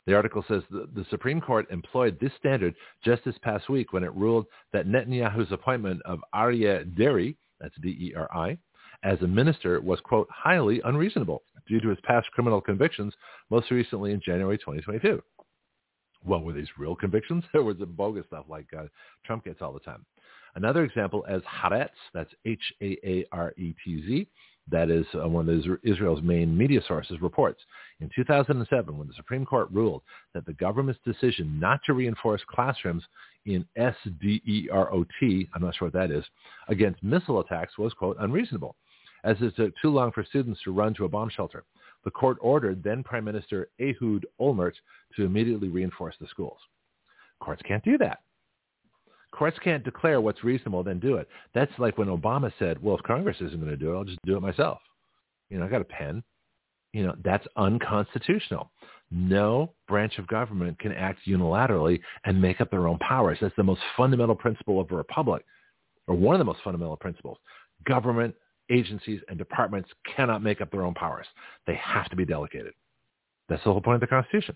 The 0.07 0.15
article 0.15 0.43
says 0.47 0.63
the, 0.69 0.89
the 0.95 1.05
Supreme 1.11 1.39
Court 1.39 1.69
employed 1.69 2.17
this 2.19 2.31
standard 2.39 2.75
just 3.05 3.23
this 3.23 3.37
past 3.43 3.69
week 3.69 3.93
when 3.93 4.03
it 4.03 4.13
ruled 4.15 4.47
that 4.73 4.87
Netanyahu's 4.87 5.51
appointment 5.51 6.01
of 6.03 6.19
Aryeh 6.35 6.97
Deri, 6.97 7.37
that's 7.59 7.75
D-E-R-I, 7.81 8.57
as 9.03 9.21
a 9.21 9.27
minister 9.27 9.79
was, 9.81 9.99
quote, 10.01 10.27
highly 10.31 10.81
unreasonable 10.85 11.43
due 11.67 11.79
to 11.79 11.89
his 11.89 11.99
past 12.03 12.29
criminal 12.31 12.61
convictions, 12.61 13.13
most 13.49 13.69
recently 13.71 14.11
in 14.11 14.21
January 14.21 14.57
2022. 14.57 15.21
Well, 16.25 16.41
were 16.41 16.53
these 16.53 16.67
real 16.77 16.95
convictions 16.95 17.43
or 17.53 17.63
was 17.63 17.79
it 17.79 17.95
bogus 17.95 18.25
stuff 18.27 18.45
like 18.49 18.67
uh, 18.77 18.85
Trump 19.25 19.45
gets 19.45 19.61
all 19.61 19.73
the 19.73 19.79
time? 19.79 20.05
Another 20.55 20.83
example 20.83 21.25
as 21.27 21.41
Haaretz, 21.41 21.89
that's 22.13 22.31
H-A-A-R-E-T-Z, 22.45 24.27
that 24.69 24.89
is 24.89 25.05
uh, 25.15 25.27
one 25.27 25.49
of 25.49 25.79
Israel's 25.83 26.21
main 26.21 26.57
media 26.57 26.79
sources, 26.87 27.21
reports. 27.21 27.59
In 27.99 28.09
2007, 28.15 28.97
when 28.97 29.07
the 29.07 29.13
Supreme 29.15 29.45
Court 29.45 29.67
ruled 29.71 30.03
that 30.33 30.45
the 30.45 30.53
government's 30.53 31.01
decision 31.05 31.59
not 31.59 31.81
to 31.85 31.93
reinforce 31.93 32.41
classrooms 32.47 33.03
in 33.45 33.65
SDEROT, 33.77 35.47
I'm 35.53 35.61
not 35.61 35.75
sure 35.75 35.87
what 35.87 35.93
that 35.93 36.11
is, 36.11 36.23
against 36.69 37.03
missile 37.03 37.41
attacks 37.41 37.77
was, 37.77 37.93
quote, 37.93 38.15
unreasonable 38.19 38.77
as 39.23 39.37
it 39.41 39.55
took 39.55 39.73
too 39.81 39.89
long 39.89 40.11
for 40.11 40.23
students 40.23 40.59
to 40.63 40.71
run 40.71 40.93
to 40.95 41.05
a 41.05 41.09
bomb 41.09 41.29
shelter. 41.29 41.63
the 42.03 42.11
court 42.11 42.37
ordered 42.41 42.83
then 42.83 43.01
Prime 43.03 43.23
Minister 43.23 43.69
Ehud 43.79 44.25
Olmert 44.39 44.73
to 45.15 45.23
immediately 45.23 45.69
reinforce 45.69 46.15
the 46.19 46.27
schools. 46.27 46.57
Courts 47.39 47.61
can't 47.65 47.83
do 47.83 47.97
that. 47.97 48.19
Courts 49.31 49.57
can't 49.63 49.83
declare 49.83 50.21
what's 50.21 50.43
reasonable, 50.43 50.83
then 50.83 50.99
do 50.99 51.15
it. 51.15 51.27
That's 51.53 51.71
like 51.79 51.97
when 51.97 52.07
Obama 52.07 52.51
said, 52.59 52.81
well, 52.81 52.97
if 52.97 53.03
Congress 53.03 53.37
isn't 53.41 53.59
going 53.59 53.71
to 53.71 53.77
do 53.77 53.91
it, 53.91 53.95
I'll 53.95 54.03
just 54.03 54.19
do 54.25 54.37
it 54.37 54.41
myself. 54.41 54.79
You 55.49 55.59
know, 55.59 55.65
I 55.65 55.69
got 55.69 55.81
a 55.81 55.85
pen. 55.85 56.23
You 56.91 57.03
know, 57.03 57.15
that's 57.23 57.45
unconstitutional. 57.57 58.69
No 59.09 59.73
branch 59.87 60.19
of 60.19 60.27
government 60.27 60.77
can 60.79 60.91
act 60.91 61.19
unilaterally 61.27 61.99
and 62.25 62.39
make 62.39 62.61
up 62.61 62.69
their 62.69 62.87
own 62.87 62.99
powers. 62.99 63.39
That's 63.41 63.55
the 63.55 63.63
most 63.63 63.81
fundamental 63.97 64.35
principle 64.35 64.79
of 64.79 64.91
a 64.91 64.95
republic, 64.95 65.43
or 66.07 66.15
one 66.15 66.35
of 66.35 66.39
the 66.39 66.45
most 66.45 66.59
fundamental 66.63 66.97
principles. 66.97 67.37
Government 67.85 68.35
agencies 68.73 69.21
and 69.29 69.37
departments 69.37 69.89
cannot 70.15 70.41
make 70.41 70.61
up 70.61 70.71
their 70.71 70.83
own 70.83 70.93
powers. 70.93 71.27
They 71.67 71.75
have 71.75 72.09
to 72.09 72.15
be 72.15 72.25
delegated. 72.25 72.73
That's 73.49 73.63
the 73.63 73.71
whole 73.71 73.81
point 73.81 73.95
of 73.95 74.01
the 74.01 74.07
Constitution. 74.07 74.55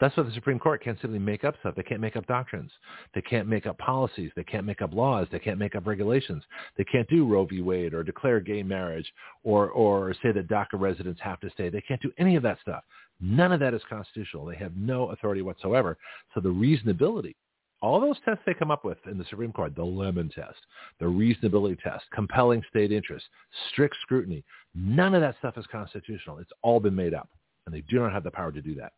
That's 0.00 0.16
why 0.16 0.22
the 0.22 0.32
Supreme 0.32 0.60
Court 0.60 0.82
can't 0.82 1.00
simply 1.00 1.18
make 1.18 1.42
up 1.42 1.56
stuff. 1.58 1.74
They 1.74 1.82
can't 1.82 2.00
make 2.00 2.14
up 2.14 2.26
doctrines. 2.26 2.70
They 3.14 3.20
can't 3.20 3.48
make 3.48 3.66
up 3.66 3.78
policies. 3.78 4.30
They 4.36 4.44
can't 4.44 4.64
make 4.64 4.80
up 4.80 4.94
laws. 4.94 5.26
They 5.32 5.40
can't 5.40 5.58
make 5.58 5.74
up 5.74 5.86
regulations. 5.86 6.44
They 6.76 6.84
can't 6.84 7.08
do 7.08 7.26
Roe 7.26 7.46
v. 7.46 7.62
Wade 7.62 7.94
or 7.94 8.04
declare 8.04 8.38
gay 8.38 8.62
marriage 8.62 9.12
or, 9.42 9.70
or 9.70 10.14
say 10.22 10.30
that 10.32 10.48
DACA 10.48 10.74
residents 10.74 11.20
have 11.20 11.40
to 11.40 11.50
stay. 11.50 11.68
They 11.68 11.80
can't 11.80 12.00
do 12.00 12.12
any 12.16 12.36
of 12.36 12.44
that 12.44 12.60
stuff. 12.60 12.84
None 13.20 13.50
of 13.50 13.58
that 13.58 13.74
is 13.74 13.82
constitutional. 13.88 14.44
They 14.44 14.56
have 14.56 14.76
no 14.76 15.10
authority 15.10 15.42
whatsoever. 15.42 15.98
So 16.32 16.40
the 16.40 16.48
reasonability, 16.48 17.34
all 17.80 18.00
those 18.00 18.16
tests 18.24 18.42
they 18.44 18.54
come 18.54 18.70
up 18.70 18.84
with 18.84 18.98
in 19.10 19.18
the 19.18 19.24
Supreme 19.30 19.52
Court, 19.52 19.74
the 19.74 19.84
Lemon 19.84 20.30
test, 20.34 20.58
the 20.98 21.06
reasonability 21.06 21.80
test, 21.80 22.04
compelling 22.12 22.62
state 22.68 22.90
interest, 22.92 23.24
strict 23.70 23.96
scrutiny, 24.02 24.44
none 24.74 25.14
of 25.14 25.20
that 25.20 25.36
stuff 25.38 25.56
is 25.56 25.66
constitutional. 25.70 26.38
It's 26.38 26.50
all 26.62 26.80
been 26.80 26.96
made 26.96 27.14
up, 27.14 27.28
and 27.66 27.74
they 27.74 27.82
do 27.82 28.00
not 28.00 28.12
have 28.12 28.24
the 28.24 28.30
power 28.30 28.52
to 28.52 28.62
do 28.62 28.74
that. 28.76 28.92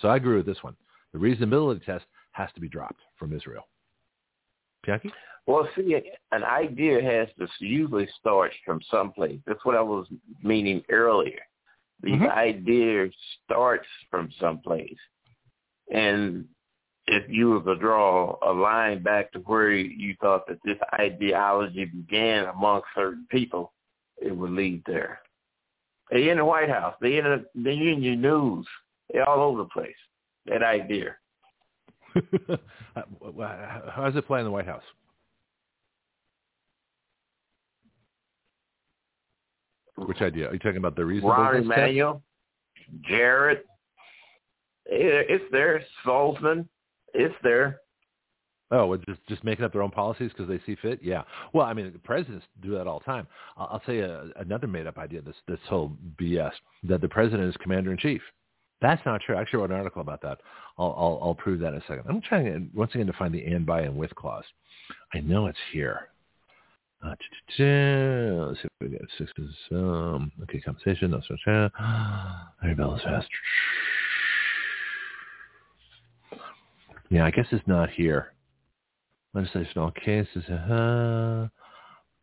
So 0.00 0.08
I 0.08 0.16
agree 0.16 0.36
with 0.36 0.46
this 0.46 0.62
one. 0.62 0.74
The 1.12 1.18
reasonability 1.18 1.84
test 1.84 2.04
has 2.32 2.50
to 2.54 2.60
be 2.60 2.68
dropped 2.68 3.00
from 3.16 3.32
Israel. 3.32 3.68
Pianki? 4.86 5.10
Well, 5.46 5.68
see, 5.76 5.96
an 6.32 6.42
idea 6.42 7.02
has 7.02 7.28
to 7.38 7.46
usually 7.64 8.08
start 8.18 8.52
from 8.64 8.80
someplace. 8.90 9.38
That's 9.46 9.64
what 9.64 9.76
I 9.76 9.82
was 9.82 10.06
meaning 10.42 10.82
earlier. 10.90 11.40
The 12.02 12.12
mm-hmm. 12.12 12.26
idea 12.26 13.08
starts 13.44 13.86
from 14.10 14.30
someplace. 14.40 14.96
And 15.92 16.46
if 17.06 17.28
you 17.28 17.50
were 17.50 17.74
to 17.74 17.80
draw 17.80 18.36
a 18.42 18.52
line 18.52 19.02
back 19.02 19.32
to 19.32 19.38
where 19.40 19.72
you 19.72 20.14
thought 20.20 20.46
that 20.48 20.58
this 20.64 20.78
ideology 20.98 21.84
began 21.84 22.46
among 22.46 22.82
certain 22.94 23.26
people, 23.30 23.72
it 24.18 24.34
would 24.34 24.52
lead 24.52 24.82
there. 24.86 25.20
They 26.10 26.30
in 26.30 26.38
the 26.38 26.44
White 26.44 26.70
House. 26.70 26.94
They 27.00 27.18
in 27.18 27.24
the, 27.24 27.44
they 27.54 27.72
in 27.72 28.02
your 28.02 28.16
news. 28.16 28.66
They're 29.12 29.28
all 29.28 29.40
over 29.40 29.62
the 29.62 29.68
place. 29.68 29.94
That 30.46 30.62
idea. 30.62 31.16
Uh, 32.96 33.02
how 33.90 34.04
does 34.04 34.14
it 34.14 34.24
play 34.24 34.38
in 34.38 34.44
the 34.44 34.50
White 34.50 34.68
House? 34.68 34.84
Which 39.96 40.20
idea? 40.20 40.48
Are 40.48 40.52
you 40.52 40.60
talking 40.60 40.76
about 40.76 40.94
the 40.94 41.04
reason? 41.04 41.28
Rahm 41.28 41.62
Emanuel, 41.62 42.22
Jarrett. 43.02 43.66
It's 44.86 45.44
there. 45.50 45.82
Salzman. 46.06 46.68
It's 47.14 47.34
there. 47.42 47.80
Oh, 48.70 48.96
just 48.96 49.20
just 49.28 49.44
making 49.44 49.64
up 49.64 49.72
their 49.72 49.82
own 49.82 49.90
policies 49.90 50.30
because 50.32 50.48
they 50.48 50.60
see 50.66 50.76
fit. 50.80 50.98
Yeah. 51.02 51.22
Well, 51.52 51.66
I 51.66 51.74
mean, 51.74 51.92
the 51.92 51.98
presidents 51.98 52.44
do 52.62 52.72
that 52.72 52.86
all 52.86 52.98
the 52.98 53.04
time. 53.04 53.26
I'll, 53.56 53.68
I'll 53.72 53.80
tell 53.80 53.94
you 53.94 54.32
another 54.36 54.66
made-up 54.66 54.98
idea. 54.98 55.20
This 55.20 55.36
this 55.46 55.60
whole 55.68 55.92
BS 56.20 56.52
that 56.84 57.00
the 57.00 57.08
president 57.08 57.48
is 57.48 57.56
commander 57.62 57.92
in 57.92 57.98
chief. 57.98 58.22
That's 58.80 59.00
not 59.06 59.20
true. 59.20 59.36
I 59.36 59.40
actually 59.40 59.60
wrote 59.60 59.70
an 59.70 59.76
article 59.76 60.02
about 60.02 60.20
that. 60.22 60.38
I'll, 60.76 60.94
I'll, 60.98 61.20
I'll 61.22 61.34
prove 61.34 61.60
that 61.60 61.68
in 61.68 61.76
a 61.76 61.80
second. 61.82 62.04
I'm 62.08 62.20
trying 62.20 62.44
to, 62.44 62.76
once 62.76 62.90
again 62.94 63.06
to 63.06 63.14
find 63.14 63.32
the 63.32 63.42
and, 63.44 63.64
by, 63.64 63.82
and 63.82 63.96
with 63.96 64.14
clause. 64.14 64.44
I 65.14 65.20
know 65.20 65.46
it's 65.46 65.58
here. 65.72 66.08
Uh, 67.02 67.10
let's 67.10 68.60
see 68.60 68.66
if 68.66 68.70
we 68.80 68.88
get 68.88 69.02
six. 69.16 69.30
Um, 69.70 70.32
okay, 70.42 70.60
compensation. 70.60 71.12
No, 71.12 71.22
so, 71.26 71.36
Bell 72.76 72.94
is 72.96 73.02
fast. 73.02 73.28
Yeah, 77.14 77.26
I 77.26 77.30
guess 77.30 77.46
it's 77.52 77.66
not 77.68 77.90
here. 77.90 78.32
Legislation 79.34 79.80
all 79.80 79.92
cases. 79.92 80.42
Uh, 80.50 81.46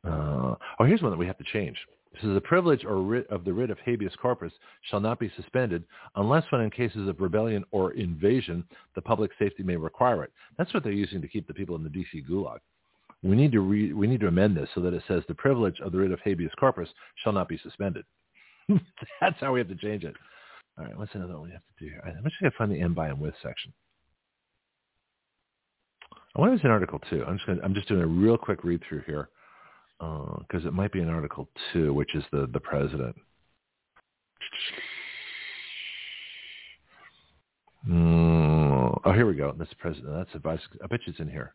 uh, 0.05 0.55
oh, 0.79 0.85
here's 0.85 1.01
one 1.01 1.11
that 1.11 1.17
we 1.17 1.27
have 1.27 1.37
to 1.37 1.45
change. 1.53 1.77
This 2.11 2.25
is 2.25 2.33
the 2.33 2.41
privilege 2.41 2.83
or 2.83 3.01
writ 3.01 3.25
of 3.29 3.45
the 3.45 3.53
writ 3.53 3.69
of 3.69 3.77
habeas 3.85 4.11
corpus 4.21 4.51
shall 4.89 4.99
not 4.99 5.17
be 5.17 5.31
suspended 5.37 5.85
unless 6.17 6.43
when 6.49 6.59
in 6.59 6.69
cases 6.69 7.07
of 7.07 7.21
rebellion 7.21 7.63
or 7.71 7.93
invasion, 7.93 8.65
the 8.95 9.01
public 9.01 9.31
safety 9.39 9.63
may 9.63 9.77
require 9.77 10.25
it. 10.25 10.33
That's 10.57 10.73
what 10.73 10.83
they're 10.83 10.91
using 10.91 11.21
to 11.21 11.27
keep 11.29 11.47
the 11.47 11.53
people 11.53 11.77
in 11.77 11.83
the 11.83 11.89
DC 11.89 12.27
gulag. 12.29 12.59
We 13.23 13.37
need 13.37 13.53
to 13.53 13.61
re, 13.61 13.93
we 13.93 14.07
need 14.07 14.19
to 14.19 14.27
amend 14.27 14.57
this 14.57 14.67
so 14.75 14.81
that 14.81 14.93
it 14.93 15.03
says 15.07 15.23
the 15.29 15.35
privilege 15.35 15.79
of 15.79 15.93
the 15.93 15.99
writ 15.99 16.11
of 16.11 16.19
habeas 16.19 16.51
corpus 16.59 16.89
shall 17.23 17.31
not 17.31 17.47
be 17.47 17.57
suspended. 17.63 18.03
That's 19.21 19.39
how 19.39 19.53
we 19.53 19.61
have 19.61 19.69
to 19.69 19.75
change 19.75 20.03
it. 20.03 20.17
All 20.77 20.83
right, 20.83 20.97
what's 20.97 21.15
another 21.15 21.35
one 21.35 21.43
we 21.43 21.51
have 21.51 21.61
to 21.61 21.85
do 21.85 21.89
here? 21.89 22.01
I'm 22.05 22.25
just 22.25 22.41
going 22.41 22.51
to 22.51 22.57
find 22.57 22.71
the 22.73 22.81
and 22.81 22.93
by 22.93 23.07
and 23.07 23.21
with 23.21 23.35
section. 23.41 23.71
I 26.35 26.39
wonder 26.39 26.53
if 26.53 26.59
it's 26.59 26.65
an 26.65 26.71
Article 26.71 26.99
2. 27.09 27.25
I'm 27.27 27.37
just, 27.37 27.47
gonna, 27.47 27.61
I'm 27.63 27.73
just 27.73 27.87
doing 27.87 28.01
a 28.01 28.07
real 28.07 28.37
quick 28.37 28.63
read 28.63 28.81
through 28.87 29.03
here 29.05 29.29
because 29.99 30.65
uh, 30.65 30.67
it 30.67 30.73
might 30.73 30.91
be 30.91 31.01
an 31.01 31.09
Article 31.09 31.49
2, 31.73 31.93
which 31.93 32.15
is 32.15 32.23
the, 32.31 32.47
the 32.53 32.59
president. 32.59 33.15
Mm, 37.87 38.99
oh, 39.03 39.11
here 39.11 39.25
we 39.25 39.35
go. 39.35 39.53
That's 39.57 39.69
the 39.69 39.75
president. 39.75 40.13
That's 40.15 40.33
advice. 40.35 40.59
I 40.83 40.87
bet 40.87 41.01
you 41.05 41.11
it's 41.11 41.19
in 41.19 41.29
here. 41.29 41.53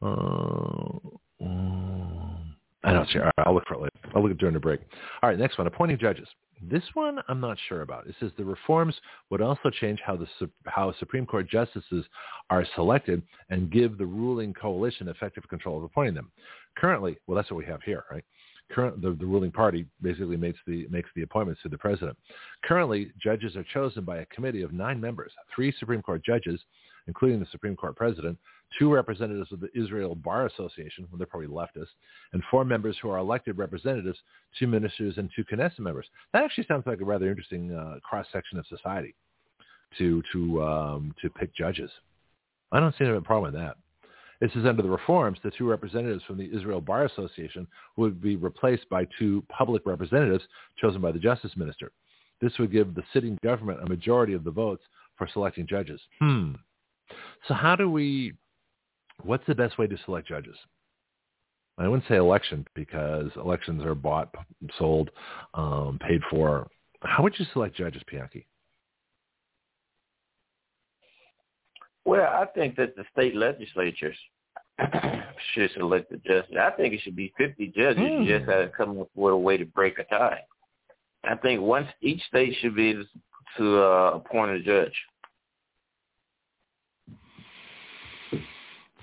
Uh, 0.00 0.98
um, 1.42 2.56
I 2.84 2.92
it's 3.02 3.12
here. 3.12 3.30
I'll 3.38 3.54
look 3.54 3.66
for 3.66 3.74
it 3.74 3.80
later. 3.82 3.95
I'll 4.14 4.22
look 4.22 4.30
at 4.30 4.38
during 4.38 4.54
the 4.54 4.60
break. 4.60 4.80
All 5.22 5.30
right, 5.30 5.38
next 5.38 5.58
one. 5.58 5.66
Appointing 5.66 5.98
judges. 5.98 6.28
This 6.62 6.82
one 6.94 7.18
I'm 7.28 7.40
not 7.40 7.58
sure 7.68 7.82
about. 7.82 8.06
It 8.06 8.14
says 8.18 8.30
the 8.38 8.44
reforms 8.44 8.94
would 9.30 9.42
also 9.42 9.68
change 9.68 10.00
how 10.04 10.16
the 10.16 10.26
how 10.64 10.92
Supreme 10.98 11.26
Court 11.26 11.48
justices 11.48 12.04
are 12.48 12.64
selected 12.74 13.22
and 13.50 13.70
give 13.70 13.98
the 13.98 14.06
ruling 14.06 14.54
coalition 14.54 15.08
effective 15.08 15.46
control 15.48 15.76
of 15.76 15.84
appointing 15.84 16.14
them. 16.14 16.32
Currently, 16.78 17.18
well, 17.26 17.36
that's 17.36 17.50
what 17.50 17.58
we 17.58 17.66
have 17.66 17.82
here, 17.82 18.04
right? 18.10 18.24
Current, 18.72 19.00
the, 19.00 19.10
the 19.10 19.26
ruling 19.26 19.52
party 19.52 19.86
basically 20.02 20.36
makes 20.36 20.58
the 20.66 20.88
makes 20.90 21.10
the 21.14 21.22
appointments 21.22 21.62
to 21.62 21.68
the 21.68 21.78
president. 21.78 22.16
Currently, 22.64 23.12
judges 23.22 23.54
are 23.54 23.64
chosen 23.72 24.04
by 24.04 24.18
a 24.18 24.26
committee 24.26 24.62
of 24.62 24.72
nine 24.72 25.00
members, 25.00 25.32
three 25.54 25.72
Supreme 25.78 26.02
Court 26.02 26.24
judges, 26.24 26.60
including 27.06 27.38
the 27.38 27.46
Supreme 27.52 27.76
Court 27.76 27.94
president, 27.94 28.38
two 28.78 28.92
representatives 28.92 29.52
of 29.52 29.60
the 29.60 29.70
Israel 29.74 30.14
Bar 30.14 30.46
Association, 30.46 31.06
well, 31.10 31.18
they're 31.18 31.26
probably 31.26 31.48
leftists, 31.48 31.94
and 32.32 32.42
four 32.50 32.64
members 32.64 32.96
who 33.00 33.10
are 33.10 33.18
elected 33.18 33.58
representatives, 33.58 34.18
two 34.58 34.66
ministers 34.66 35.18
and 35.18 35.30
two 35.34 35.44
Knesset 35.44 35.78
members. 35.78 36.06
That 36.32 36.44
actually 36.44 36.66
sounds 36.66 36.86
like 36.86 37.00
a 37.00 37.04
rather 37.04 37.30
interesting 37.30 37.72
uh, 37.72 37.98
cross-section 38.02 38.58
of 38.58 38.66
society 38.66 39.14
to 39.98 40.22
to 40.32 40.62
um, 40.62 41.14
to 41.22 41.30
pick 41.30 41.54
judges. 41.54 41.90
I 42.72 42.80
don't 42.80 42.94
see 42.98 43.04
any 43.04 43.20
problem 43.20 43.52
with 43.52 43.60
that. 43.62 43.76
This 44.40 44.50
is 44.54 44.66
under 44.66 44.82
the 44.82 44.90
reforms, 44.90 45.38
the 45.42 45.50
two 45.50 45.68
representatives 45.68 46.22
from 46.24 46.36
the 46.36 46.50
Israel 46.54 46.80
Bar 46.80 47.06
Association 47.06 47.66
would 47.96 48.20
be 48.20 48.36
replaced 48.36 48.88
by 48.90 49.06
two 49.18 49.42
public 49.48 49.86
representatives 49.86 50.44
chosen 50.78 51.00
by 51.00 51.10
the 51.10 51.18
justice 51.18 51.56
minister. 51.56 51.90
This 52.40 52.52
would 52.58 52.70
give 52.70 52.94
the 52.94 53.02
sitting 53.14 53.38
government 53.42 53.82
a 53.82 53.88
majority 53.88 54.34
of 54.34 54.44
the 54.44 54.50
votes 54.50 54.82
for 55.16 55.26
selecting 55.32 55.66
judges. 55.66 56.00
Hmm. 56.18 56.52
So 57.48 57.54
how 57.54 57.76
do 57.76 57.90
we 57.90 58.34
What's 59.22 59.46
the 59.46 59.54
best 59.54 59.78
way 59.78 59.86
to 59.86 59.96
select 60.04 60.28
judges? 60.28 60.56
I 61.78 61.88
wouldn't 61.88 62.08
say 62.08 62.16
election 62.16 62.66
because 62.74 63.30
elections 63.36 63.84
are 63.84 63.94
bought, 63.94 64.34
sold, 64.78 65.10
um, 65.54 65.98
paid 66.06 66.22
for. 66.30 66.68
How 67.02 67.22
would 67.22 67.38
you 67.38 67.44
select 67.52 67.76
judges, 67.76 68.02
Pianki? 68.10 68.44
Well, 72.06 72.26
I 72.26 72.46
think 72.54 72.76
that 72.76 72.96
the 72.96 73.04
state 73.12 73.34
legislatures 73.34 74.16
should 75.52 75.70
select 75.76 76.10
the 76.10 76.18
judges. 76.18 76.56
I 76.58 76.70
think 76.70 76.94
it 76.94 77.00
should 77.02 77.16
be 77.16 77.32
50 77.36 77.72
judges. 77.76 77.98
Mm. 77.98 78.24
You 78.24 78.38
just 78.38 78.46
got 78.46 78.58
to 78.58 78.68
come 78.68 79.00
up 79.00 79.08
with 79.14 79.32
a 79.32 79.36
way 79.36 79.56
to 79.56 79.66
break 79.66 79.98
a 79.98 80.04
tie. 80.04 80.40
I 81.24 81.34
think 81.36 81.60
once 81.60 81.88
each 82.00 82.22
state 82.28 82.54
should 82.60 82.76
be 82.76 83.02
to 83.58 83.78
uh, 83.78 84.10
appoint 84.14 84.52
a 84.52 84.62
judge. 84.62 84.94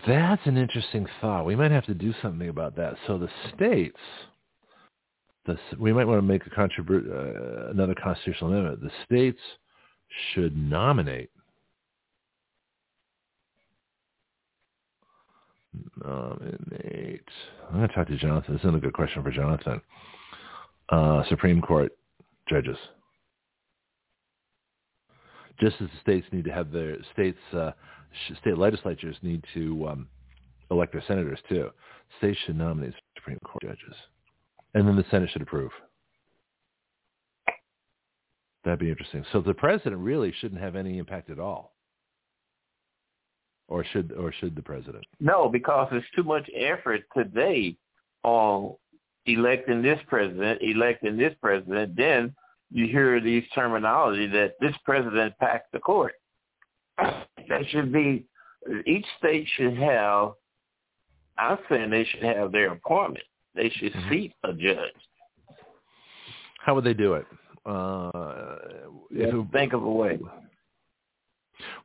That's 0.08 0.41
an 0.45 0.58
interesting 0.58 1.08
thought. 1.22 1.45
We 1.45 1.56
might 1.56 1.72
have 1.72 1.86
to 1.86 1.93
do 1.93 2.14
something 2.22 2.49
about 2.49 2.76
that. 2.76 2.95
So 3.08 3.18
the 3.18 3.30
states, 3.56 3.99
the, 5.45 5.58
we 5.80 5.93
might 5.93 6.06
want 6.06 6.18
to 6.20 6.28
make 6.28 6.45
a 6.45 6.49
contribute 6.49 7.06
uh, 7.10 7.72
another 7.72 7.95
constitutional 7.95 8.51
amendment. 8.51 8.82
The 8.82 8.91
states 9.06 9.39
should 10.34 10.58
nominate 10.58 11.30
nominate. 16.04 17.28
I'm 17.70 17.78
going 17.78 17.88
to 17.88 17.95
talk 17.95 18.08
to 18.08 18.18
Jonathon. 18.18 18.56
This 18.56 18.64
is 18.64 18.76
a 18.76 18.80
good 18.80 18.93
question 18.93 19.24
for 19.24 19.32
Jonathon. 19.32 19.82
uh, 20.89 21.24
Supreme 21.30 21.62
Court 21.62 21.91
judges. 22.49 22.78
Just 25.60 25.76
as 25.82 25.88
the 25.88 25.99
states 26.01 26.28
need 26.32 26.45
to 26.45 26.51
have 26.51 26.72
their 26.72 26.97
states, 27.14 27.38
uh, 27.54 27.72
state 28.41 28.57
legislatures 28.57 29.16
need 29.22 29.43
to 29.53 29.88
um, 29.88 30.07
elect 30.72 30.93
their 30.93 31.03
senators 31.07 31.39
too. 31.49 31.70
States 32.18 32.38
should 32.45 32.57
nominate 32.57 32.93
Supreme 33.16 33.39
Court 33.39 33.64
judges, 33.64 33.95
and 34.74 34.88
then 34.88 34.95
the 34.95 35.05
Senate 35.09 35.30
should 35.32 35.41
approve. 35.41 35.72
That'd 38.64 38.80
be 38.80 38.89
interesting. 38.89 39.26
So 39.34 39.41
the 39.41 39.53
president 39.53 39.97
really 39.97 40.34
shouldn't 40.39 40.61
have 40.61 40.76
any 40.76 40.97
impact 40.97 41.30
at 41.30 41.39
all, 41.39 41.74
or 43.68 43.84
should 43.84 44.14
or 44.14 44.32
should 44.32 44.55
the 44.55 44.61
president? 44.61 45.05
No, 45.20 45.49
because 45.49 45.88
there's 45.91 46.03
too 46.16 46.24
much 46.24 46.49
effort 46.55 47.01
today 47.16 47.76
on 48.24 48.76
electing 49.26 49.82
this 49.82 49.99
president, 50.07 50.61
electing 50.61 51.18
this 51.18 51.34
president. 51.41 51.95
Then 51.95 52.34
you 52.72 52.88
hear 52.88 53.20
these 53.20 53.43
terminology 53.53 54.28
that 54.28 54.53
this 54.59 54.76
president 54.86 55.38
packed 55.39 55.72
the 55.72 55.80
court. 55.80 56.14
That 56.98 57.62
should 57.70 57.91
be 57.91 58.26
each 58.86 59.06
state 59.18 59.48
should 59.56 59.78
have. 59.78 60.34
I'm 61.38 61.58
saying 61.70 61.89
they 61.89 62.06
should 62.06 62.24
have 62.24 62.52
their 62.52 62.74
appointment. 62.74 63.26
They 63.56 63.70
should 63.70 63.94
mm-hmm. 63.94 64.10
seat 64.10 64.34
a 64.44 64.54
judge. 64.54 64.91
How 66.60 66.76
would 66.76 66.84
they 66.84 66.94
do 66.94 67.14
it? 67.16 67.26
Uh, 67.66 68.12
if 69.12 69.34
it, 69.34 69.46
think 69.52 69.74
of 69.74 69.84
a 69.84 69.91
way. 69.91 70.20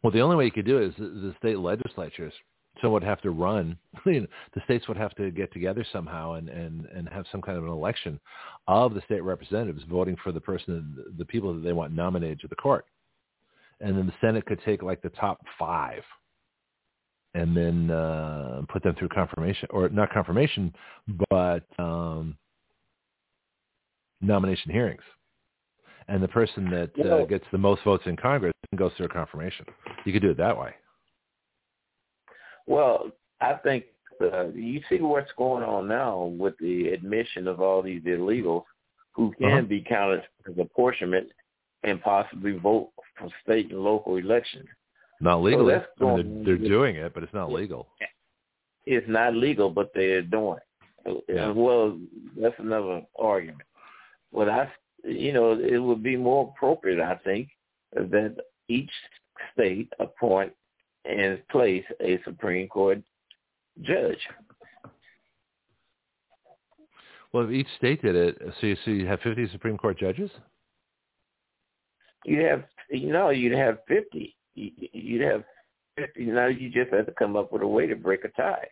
Well, 0.02 0.12
the 0.12 0.20
only 0.20 0.36
way 0.36 0.44
you 0.44 0.50
could 0.50 0.66
do 0.66 0.78
it 0.78 0.88
is 0.88 0.94
the, 0.98 1.06
the 1.06 1.34
state 1.38 1.58
legislatures. 1.58 2.32
So 2.80 2.90
would 2.90 3.02
have 3.02 3.20
to 3.22 3.30
run. 3.30 3.76
You 4.06 4.20
know, 4.22 4.26
the 4.54 4.62
states 4.64 4.88
would 4.88 4.96
have 4.96 5.14
to 5.16 5.30
get 5.30 5.52
together 5.52 5.84
somehow 5.92 6.34
and, 6.34 6.48
and, 6.48 6.86
and 6.94 7.08
have 7.10 7.26
some 7.30 7.42
kind 7.42 7.58
of 7.58 7.64
an 7.64 7.70
election 7.70 8.18
of 8.68 8.94
the 8.94 9.02
state 9.02 9.22
representatives 9.22 9.82
voting 9.90 10.16
for 10.22 10.32
the 10.32 10.40
person, 10.40 10.96
the 11.18 11.24
people 11.24 11.52
that 11.52 11.60
they 11.60 11.72
want 11.72 11.92
nominated 11.92 12.40
to 12.40 12.48
the 12.48 12.56
court. 12.56 12.86
And 13.80 13.96
then 13.96 14.06
the 14.06 14.14
Senate 14.20 14.44
could 14.46 14.60
take 14.64 14.82
like 14.82 15.02
the 15.02 15.10
top 15.10 15.40
five 15.58 16.02
and 17.34 17.56
then 17.56 17.90
uh, 17.90 18.62
put 18.68 18.82
them 18.82 18.94
through 18.98 19.08
confirmation 19.08 19.68
or 19.70 19.88
not 19.88 20.12
confirmation, 20.12 20.74
but 21.30 21.64
um, 21.78 22.36
nomination 24.20 24.72
hearings 24.72 25.02
and 26.08 26.22
the 26.22 26.28
person 26.28 26.70
that 26.70 26.90
uh, 27.06 27.24
gets 27.26 27.44
the 27.52 27.58
most 27.58 27.82
votes 27.84 28.04
in 28.06 28.16
Congress 28.16 28.52
goes 28.76 28.92
through 28.96 29.06
a 29.06 29.10
confirmation. 29.10 29.66
You 30.04 30.12
could 30.12 30.22
do 30.22 30.30
it 30.30 30.38
that 30.38 30.58
way. 30.58 30.74
Well, 32.66 33.10
I 33.40 33.54
think 33.54 33.84
uh, 34.20 34.48
you 34.48 34.80
see 34.88 35.00
what's 35.00 35.30
going 35.36 35.62
on 35.62 35.86
now 35.88 36.24
with 36.24 36.54
the 36.58 36.88
admission 36.88 37.46
of 37.46 37.60
all 37.60 37.82
these 37.82 38.02
illegals 38.02 38.64
who 39.12 39.32
can 39.38 39.52
uh-huh. 39.52 39.62
be 39.62 39.80
counted 39.80 40.22
as 40.48 40.58
apportionment 40.58 41.28
and 41.82 42.00
possibly 42.02 42.52
vote 42.52 42.90
for 43.18 43.28
state 43.42 43.70
and 43.70 43.80
local 43.80 44.16
elections. 44.16 44.66
Not 45.20 45.42
legally. 45.42 45.74
So 45.98 46.10
I 46.10 46.16
mean, 46.16 46.44
they're, 46.44 46.56
they're 46.56 46.68
doing 46.68 46.96
it, 46.96 47.12
but 47.12 47.22
it's 47.22 47.34
not 47.34 47.52
legal. 47.52 47.88
It's 48.86 49.08
not 49.08 49.34
legal, 49.34 49.70
but 49.70 49.90
they're 49.94 50.22
doing 50.22 50.58
it. 51.04 51.24
Yeah. 51.28 51.50
Well, 51.50 51.98
that's 52.40 52.54
another 52.58 53.02
argument. 53.18 53.62
What 54.30 54.48
I 54.48 54.70
you 55.04 55.32
know, 55.32 55.52
it 55.52 55.78
would 55.78 56.02
be 56.02 56.16
more 56.16 56.52
appropriate, 56.54 57.00
I 57.00 57.16
think, 57.24 57.48
that 57.92 58.36
each 58.68 58.90
state 59.52 59.92
appoint 60.00 60.52
and 61.04 61.40
place 61.48 61.84
a 62.00 62.20
Supreme 62.24 62.68
Court 62.68 63.00
judge. 63.82 64.18
Well, 67.32 67.44
if 67.44 67.50
each 67.50 67.68
state 67.76 68.02
did 68.02 68.16
it, 68.16 68.38
so 68.60 68.66
you, 68.66 68.76
so 68.84 68.90
you 68.90 69.06
have 69.06 69.20
50 69.20 69.48
Supreme 69.52 69.76
Court 69.76 69.98
judges? 69.98 70.30
You 72.24 72.40
have, 72.44 72.64
you 72.90 73.12
know, 73.12 73.30
you'd 73.30 73.56
have 73.56 73.78
50. 73.86 74.36
You'd 74.54 75.22
have 75.22 75.44
50. 75.96 76.26
Now 76.26 76.46
you 76.46 76.70
just 76.70 76.92
have 76.92 77.06
to 77.06 77.12
come 77.12 77.36
up 77.36 77.52
with 77.52 77.62
a 77.62 77.66
way 77.66 77.86
to 77.86 77.96
break 77.96 78.24
a 78.24 78.28
tie. 78.28 78.68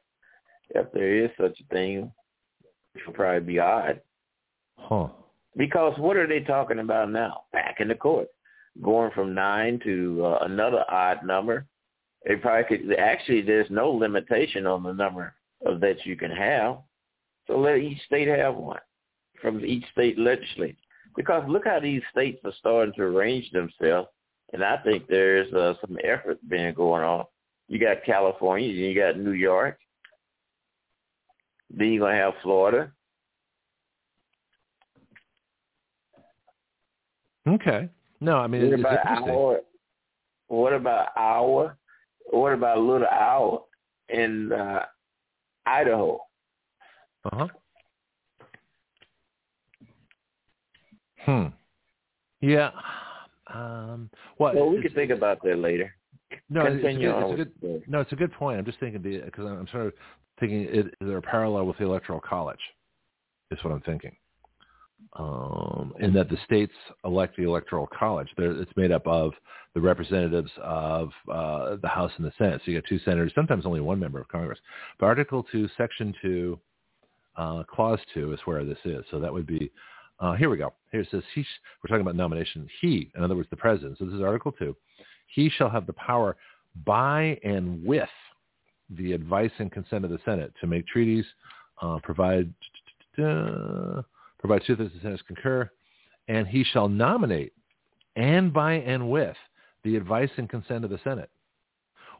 If 0.70 0.90
there 0.92 1.24
is 1.24 1.30
such 1.40 1.58
a 1.60 1.74
thing, 1.74 2.12
which 2.92 3.06
will 3.06 3.14
probably 3.14 3.40
be 3.40 3.58
odd. 3.58 4.00
Huh. 4.78 5.08
Because 5.56 5.98
what 5.98 6.16
are 6.16 6.26
they 6.26 6.40
talking 6.40 6.80
about 6.80 7.10
now? 7.10 7.42
Back 7.52 7.76
in 7.80 7.88
the 7.88 7.94
court, 7.94 8.28
going 8.82 9.10
from 9.12 9.34
nine 9.34 9.80
to 9.84 10.24
uh, 10.24 10.38
another 10.42 10.84
odd 10.90 11.24
number. 11.24 11.66
They 12.26 12.36
probably 12.36 12.64
could. 12.78 12.98
Actually, 12.98 13.42
there's 13.42 13.70
no 13.70 13.90
limitation 13.90 14.66
on 14.66 14.82
the 14.82 14.92
number 14.92 15.34
of 15.64 15.80
that 15.80 16.04
you 16.04 16.16
can 16.16 16.30
have. 16.30 16.78
So 17.46 17.58
let 17.58 17.76
each 17.76 18.02
state 18.06 18.28
have 18.28 18.56
one 18.56 18.80
from 19.40 19.64
each 19.64 19.84
state 19.92 20.18
legislature. 20.18 20.76
Because 21.16 21.44
look 21.48 21.64
how 21.66 21.80
these 21.80 22.02
states 22.10 22.40
are 22.44 22.52
starting 22.58 22.94
to 22.94 23.02
arrange 23.02 23.50
themselves, 23.50 24.08
and 24.52 24.62
I 24.62 24.76
think 24.78 25.06
there's 25.08 25.52
uh, 25.52 25.74
some 25.80 25.96
effort 26.04 26.38
being 26.48 26.74
going 26.74 27.02
on. 27.02 27.24
You 27.68 27.78
got 27.78 28.04
California, 28.04 28.68
you 28.68 28.94
got 28.94 29.18
New 29.18 29.32
York, 29.32 29.78
then 31.70 31.92
you're 31.92 32.06
gonna 32.06 32.16
have 32.16 32.34
Florida, 32.42 32.92
Okay. 37.46 37.88
No, 38.20 38.36
I 38.36 38.46
mean 38.46 38.62
what 38.62 38.72
it's 38.72 38.80
about 38.80 38.98
interesting. 38.98 39.34
Our, 39.34 39.60
what 40.48 40.72
about 40.72 41.08
our? 41.16 41.76
What 42.30 42.52
about 42.52 42.78
Little 42.78 43.06
Owl 43.06 43.68
in 44.08 44.52
uh, 44.52 44.84
Idaho? 45.64 46.18
Uh 47.24 47.36
huh. 47.36 47.48
Hmm. 51.26 51.46
Yeah. 52.40 52.70
Um, 53.52 54.10
well, 54.38 54.54
well, 54.54 54.70
we 54.70 54.80
can 54.80 54.92
think 54.94 55.10
about 55.10 55.42
that 55.44 55.58
later. 55.58 55.94
No, 56.48 56.64
Continue 56.64 57.10
it's, 57.10 57.32
a 57.32 57.36
good, 57.36 57.40
it's 57.40 57.56
a 57.62 57.66
good 57.66 57.82
no, 57.88 58.00
it's 58.00 58.12
a 58.12 58.16
good 58.16 58.32
point. 58.32 58.58
I'm 58.58 58.64
just 58.64 58.80
thinking 58.80 59.02
because 59.02 59.44
I'm 59.44 59.68
sort 59.70 59.86
of 59.86 59.92
thinking 60.40 60.64
is 60.64 60.86
there 61.00 61.18
a 61.18 61.22
parallel 61.22 61.66
with 61.66 61.78
the 61.78 61.84
electoral 61.84 62.20
college? 62.20 62.58
Is 63.50 63.62
what 63.62 63.72
I'm 63.72 63.82
thinking 63.82 64.16
um, 65.14 65.94
in 66.00 66.12
that 66.14 66.28
the 66.28 66.36
states 66.44 66.72
elect 67.04 67.36
the 67.36 67.44
electoral 67.44 67.86
college. 67.86 68.28
They're, 68.36 68.52
it's 68.52 68.72
made 68.76 68.92
up 68.92 69.06
of 69.06 69.32
the 69.74 69.80
representatives 69.80 70.50
of 70.62 71.10
uh, 71.30 71.76
the 71.82 71.88
House 71.88 72.12
and 72.16 72.26
the 72.26 72.32
Senate. 72.38 72.60
So 72.64 72.70
you 72.70 72.78
get 72.78 72.88
two 72.88 72.98
senators, 73.00 73.32
sometimes 73.34 73.66
only 73.66 73.80
one 73.80 73.98
member 73.98 74.20
of 74.20 74.28
Congress. 74.28 74.58
But 74.98 75.06
Article 75.06 75.44
2, 75.52 75.68
Section 75.76 76.14
2, 76.22 76.58
uh, 77.36 77.62
Clause 77.64 78.00
2 78.14 78.32
is 78.32 78.40
where 78.44 78.64
this 78.64 78.78
is. 78.84 79.04
So 79.10 79.20
that 79.20 79.32
would 79.32 79.46
be, 79.46 79.70
uh, 80.20 80.34
here 80.34 80.48
we 80.48 80.56
go. 80.56 80.72
Here 80.92 81.00
it 81.00 81.08
says, 81.10 81.22
he, 81.34 81.44
we're 81.82 81.88
talking 81.88 82.02
about 82.02 82.16
nomination. 82.16 82.68
He, 82.80 83.10
in 83.14 83.22
other 83.22 83.36
words, 83.36 83.48
the 83.50 83.56
president. 83.56 83.98
So 83.98 84.06
this 84.06 84.14
is 84.14 84.22
Article 84.22 84.52
2. 84.52 84.74
He 85.28 85.50
shall 85.50 85.68
have 85.68 85.86
the 85.86 85.92
power 85.92 86.36
by 86.84 87.38
and 87.44 87.84
with 87.84 88.08
the 88.90 89.12
advice 89.12 89.50
and 89.58 89.70
consent 89.70 90.04
of 90.04 90.10
the 90.10 90.18
Senate 90.24 90.52
to 90.60 90.66
make 90.66 90.86
treaties, 90.86 91.24
uh, 91.82 91.98
provide 92.02 92.52
provide 93.16 94.62
two-thirds 94.66 94.80
of 94.80 94.92
the 94.92 95.00
Senate 95.02 95.20
concur, 95.26 95.70
and 96.28 96.46
he 96.46 96.62
shall 96.62 96.86
nominate 96.88 97.52
and 98.14 98.52
by 98.52 98.74
and 98.74 99.10
with 99.10 99.36
the 99.84 99.96
advice 99.96 100.30
and 100.36 100.48
consent 100.50 100.84
of 100.84 100.90
the 100.90 101.00
Senate. 101.02 101.30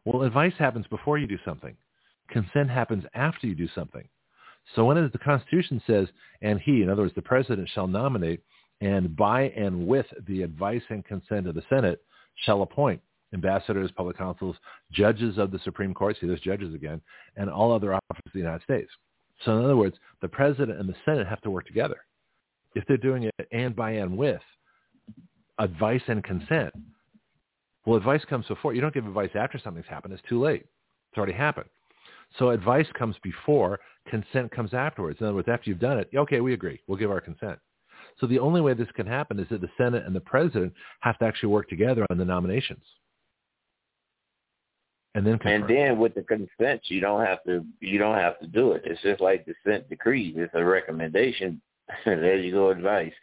Well, 0.04 0.22
advice 0.22 0.54
happens 0.58 0.86
before 0.86 1.18
you 1.18 1.26
do 1.26 1.38
something. 1.44 1.76
Consent 2.28 2.70
happens 2.70 3.04
after 3.14 3.46
you 3.46 3.54
do 3.54 3.68
something. 3.74 4.08
So 4.74 4.84
when 4.84 4.96
the 4.96 5.18
Constitution 5.18 5.80
says, 5.86 6.08
and 6.42 6.60
he, 6.60 6.82
in 6.82 6.90
other 6.90 7.02
words, 7.02 7.14
the 7.14 7.22
president 7.22 7.68
shall 7.72 7.86
nominate, 7.86 8.42
and 8.80 9.16
by 9.16 9.42
and 9.56 9.86
with 9.86 10.06
the 10.28 10.42
advice 10.42 10.82
and 10.90 11.04
consent 11.04 11.46
of 11.46 11.54
the 11.54 11.62
Senate 11.70 12.02
shall 12.44 12.62
appoint 12.62 13.00
ambassadors, 13.32 13.90
public 13.96 14.16
consuls, 14.16 14.56
judges 14.92 15.38
of 15.38 15.50
the 15.50 15.58
Supreme 15.60 15.94
Court, 15.94 16.16
see 16.20 16.26
those 16.26 16.40
judges 16.40 16.74
again, 16.74 17.00
and 17.36 17.50
all 17.50 17.72
other 17.72 17.94
officers 17.94 18.22
of 18.26 18.32
the 18.32 18.38
United 18.38 18.62
States. 18.62 18.90
So 19.44 19.58
in 19.58 19.64
other 19.64 19.76
words, 19.76 19.96
the 20.22 20.28
president 20.28 20.78
and 20.78 20.88
the 20.88 20.94
Senate 21.04 21.26
have 21.26 21.40
to 21.42 21.50
work 21.50 21.66
together. 21.66 21.96
If 22.74 22.84
they're 22.86 22.96
doing 22.96 23.24
it 23.24 23.48
and 23.52 23.74
by 23.74 23.92
and 23.92 24.16
with 24.16 24.40
advice 25.58 26.02
and 26.08 26.22
consent, 26.22 26.72
well, 27.84 27.96
advice 27.96 28.24
comes 28.28 28.46
before. 28.46 28.74
You 28.74 28.80
don't 28.80 28.94
give 28.94 29.06
advice 29.06 29.30
after 29.34 29.58
something's 29.58 29.86
happened. 29.86 30.12
It's 30.12 30.22
too 30.28 30.40
late. 30.40 30.66
It's 31.10 31.18
already 31.18 31.32
happened. 31.32 31.68
So 32.38 32.50
advice 32.50 32.86
comes 32.98 33.16
before, 33.22 33.80
consent 34.08 34.50
comes 34.50 34.74
afterwards. 34.74 35.20
In 35.20 35.26
other 35.26 35.36
words, 35.36 35.48
after 35.48 35.70
you've 35.70 35.80
done 35.80 35.98
it, 35.98 36.10
okay, 36.14 36.40
we 36.40 36.52
agree. 36.52 36.80
We'll 36.86 36.98
give 36.98 37.10
our 37.10 37.20
consent. 37.20 37.58
So 38.20 38.26
the 38.26 38.38
only 38.38 38.60
way 38.60 38.74
this 38.74 38.88
can 38.94 39.06
happen 39.06 39.38
is 39.38 39.46
that 39.50 39.60
the 39.60 39.70
Senate 39.76 40.04
and 40.06 40.14
the 40.14 40.20
President 40.20 40.72
have 41.00 41.18
to 41.18 41.24
actually 41.24 41.50
work 41.50 41.68
together 41.68 42.06
on 42.10 42.18
the 42.18 42.24
nominations. 42.24 42.84
And 45.14 45.26
then 45.26 45.38
confirm. 45.38 45.62
and 45.62 45.70
then 45.70 45.98
with 45.98 46.14
the 46.14 46.22
consent 46.22 46.82
you 46.84 47.00
don't 47.00 47.24
have 47.24 47.42
to 47.44 47.64
you 47.80 47.98
don't 47.98 48.18
have 48.18 48.38
to 48.40 48.46
do 48.46 48.72
it. 48.72 48.82
It's 48.84 49.00
just 49.00 49.22
like 49.22 49.46
the 49.46 49.54
consent 49.64 49.88
decree. 49.88 50.34
It's 50.36 50.52
a 50.54 50.64
recommendation. 50.64 51.60
There 52.04 52.36
you 52.36 52.52
go 52.52 52.70
advice. 52.70 53.14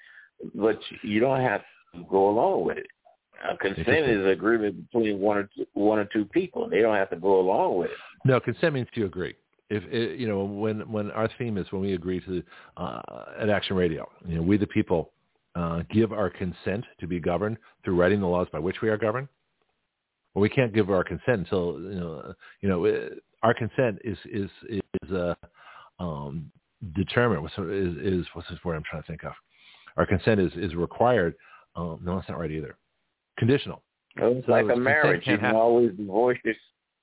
But 0.56 0.80
you 1.04 1.20
don't 1.20 1.42
have 1.42 1.62
to 1.94 2.04
go 2.10 2.30
along 2.30 2.66
with 2.66 2.78
it. 2.78 2.88
A 3.48 3.58
consent 3.58 4.10
is 4.10 4.26
agreement 4.26 4.90
between 4.90 5.20
one 5.20 5.38
or 5.38 5.50
two, 5.56 5.66
one 5.74 6.00
or 6.00 6.06
two 6.06 6.26
people. 6.26 6.68
They 6.70 6.82
don't 6.82 6.96
have 6.96 7.10
to 7.12 7.18
go 7.18 7.40
along 7.40 7.78
with 7.78 7.92
it 7.92 7.98
no 8.26 8.40
consent 8.40 8.74
means 8.74 8.88
you 8.94 9.06
agree 9.06 9.36
If 9.70 9.84
you 10.20 10.28
know 10.28 10.44
when 10.44 10.92
when 10.92 11.12
our 11.12 11.30
theme 11.38 11.58
is 11.58 11.72
when 11.72 11.82
we 11.82 11.94
agree 11.94 12.20
to 12.22 12.44
uh, 12.78 13.02
at 13.40 13.50
Action 13.50 13.76
Radio, 13.76 14.10
you 14.28 14.36
know, 14.36 14.42
we 14.42 14.58
the 14.58 14.68
people 14.68 15.12
uh, 15.56 15.84
give 15.92 16.12
our 16.12 16.30
consent 16.30 16.86
to 17.00 17.08
be 17.08 17.20
governed 17.20 17.58
through 17.84 17.96
writing 17.96 18.20
the 18.20 18.28
laws 18.28 18.48
by 18.52 18.60
which 18.60 18.82
we 18.82 18.90
are 18.90 18.98
governed. 18.98 19.28
Well, 20.34 20.42
we 20.42 20.50
can't 20.50 20.74
give 20.74 20.90
our 20.90 21.04
consent 21.04 21.40
until 21.40 21.80
you 21.80 22.00
know 22.00 22.34
you 22.62 22.70
know 22.70 22.86
uh, 22.86 23.10
our 23.44 23.54
consent 23.54 24.00
is 24.04 24.18
is 24.32 24.50
is 24.70 25.12
uh, 25.12 25.36
um, 26.00 26.52
determined. 26.96 27.42
What's 27.44 27.58
is, 27.58 27.96
is 27.98 28.26
what's 28.34 28.50
this 28.50 28.60
word 28.64 28.76
I'm 28.76 28.84
trying 28.90 29.04
to 29.04 29.08
think 29.08 29.24
of? 29.24 29.34
Our 29.98 30.06
consent 30.06 30.40
is 30.40 30.52
is 30.56 30.76
required. 30.76 31.36
Um, 31.76 32.00
no, 32.04 32.16
that's 32.16 32.30
not 32.30 32.40
right 32.40 32.52
either. 32.52 32.78
Conditional. 33.38 33.84
It's 34.16 34.46
so 34.46 34.52
like 34.52 34.66
a 34.72 34.76
marriage. 34.76 35.24
You 35.26 35.38
can 35.38 35.56
always 35.56 35.92
divorce. 35.96 36.38
Your, 36.44 36.54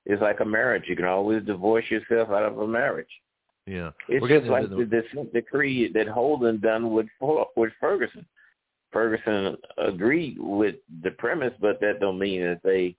it's 0.05 0.21
like 0.21 0.39
a 0.39 0.45
marriage. 0.45 0.85
You 0.87 0.95
can 0.95 1.05
always 1.05 1.43
divorce 1.43 1.85
yourself 1.89 2.29
out 2.29 2.43
of 2.43 2.57
a 2.59 2.67
marriage. 2.67 3.09
Yeah, 3.67 3.91
it's 4.09 4.25
just 4.27 4.47
like 4.47 4.69
the, 4.69 5.03
the 5.15 5.29
decree 5.33 5.91
that 5.93 6.07
Holder 6.07 6.53
done 6.53 6.91
with 6.91 7.07
with 7.55 7.71
Ferguson. 7.79 8.25
Ferguson 8.91 9.55
agreed 9.77 10.37
with 10.39 10.75
the 11.03 11.11
premise, 11.11 11.53
but 11.61 11.79
that 11.79 11.99
don't 11.99 12.19
mean 12.19 12.41
that 12.41 12.61
they 12.63 12.95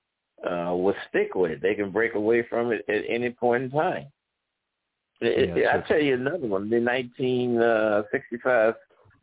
uh, 0.49 0.75
will 0.75 0.95
stick 1.09 1.35
with 1.35 1.51
it. 1.51 1.63
They 1.63 1.75
can 1.75 1.91
break 1.91 2.15
away 2.15 2.47
from 2.49 2.73
it 2.73 2.85
at 2.89 3.03
any 3.09 3.31
point 3.31 3.65
in 3.65 3.71
time. 3.71 4.07
It, 5.21 5.57
yeah, 5.57 5.69
I'll 5.69 5.83
tell 5.83 6.01
you 6.01 6.15
another 6.15 6.47
one, 6.47 6.69
the 6.69 6.81
1965 6.81 8.75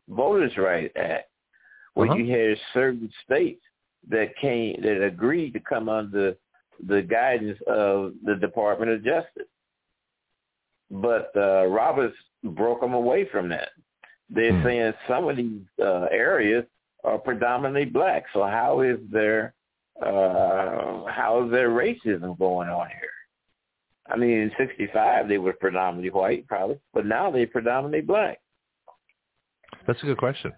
Voters' 0.08 0.58
Right 0.58 0.92
Act, 0.96 1.30
where 1.94 2.10
uh-huh. 2.10 2.18
you 2.18 2.32
had 2.32 2.58
certain 2.74 3.12
states 3.26 3.62
that 4.10 4.36
came 4.38 4.82
that 4.82 5.04
agreed 5.04 5.52
to 5.54 5.60
come 5.60 5.90
under 5.90 6.36
the 6.88 7.02
guidance 7.02 7.60
of 7.68 8.14
the 8.24 8.36
Department 8.36 8.92
of 8.92 9.04
Justice. 9.04 9.48
But 10.92 11.32
uh, 11.36 11.66
Roberts 11.68 12.16
broke 12.44 12.82
them 12.82 12.94
away 12.94 13.28
from 13.32 13.50
that. 13.50 13.70
They're 14.30 14.54
hmm. 14.54 14.64
saying 14.64 14.94
some 15.08 15.28
of 15.28 15.38
these 15.38 15.62
uh, 15.82 16.08
areas 16.12 16.66
are 17.04 17.18
predominantly 17.18 17.86
black. 17.86 18.26
So 18.34 18.44
how 18.44 18.82
is 18.82 18.98
there 19.12 19.54
uh, 20.02 21.06
how 21.08 21.44
is 21.46 21.52
there 21.52 21.70
racism 21.70 22.38
going 22.38 22.70
on 22.70 22.88
here? 22.88 23.10
I 24.08 24.18
mean, 24.18 24.32
in 24.32 24.52
'65 24.58 25.28
they 25.28 25.38
were 25.38 25.54
predominantly 25.54 26.10
white, 26.10 26.48
probably, 26.48 26.80
but 26.94 27.06
now 27.06 27.30
they're 27.32 27.48
predominantly 27.48 28.02
black. 28.02 28.40
That's 29.86 30.02
a 30.04 30.06
good 30.06 30.18
question. 30.18 30.52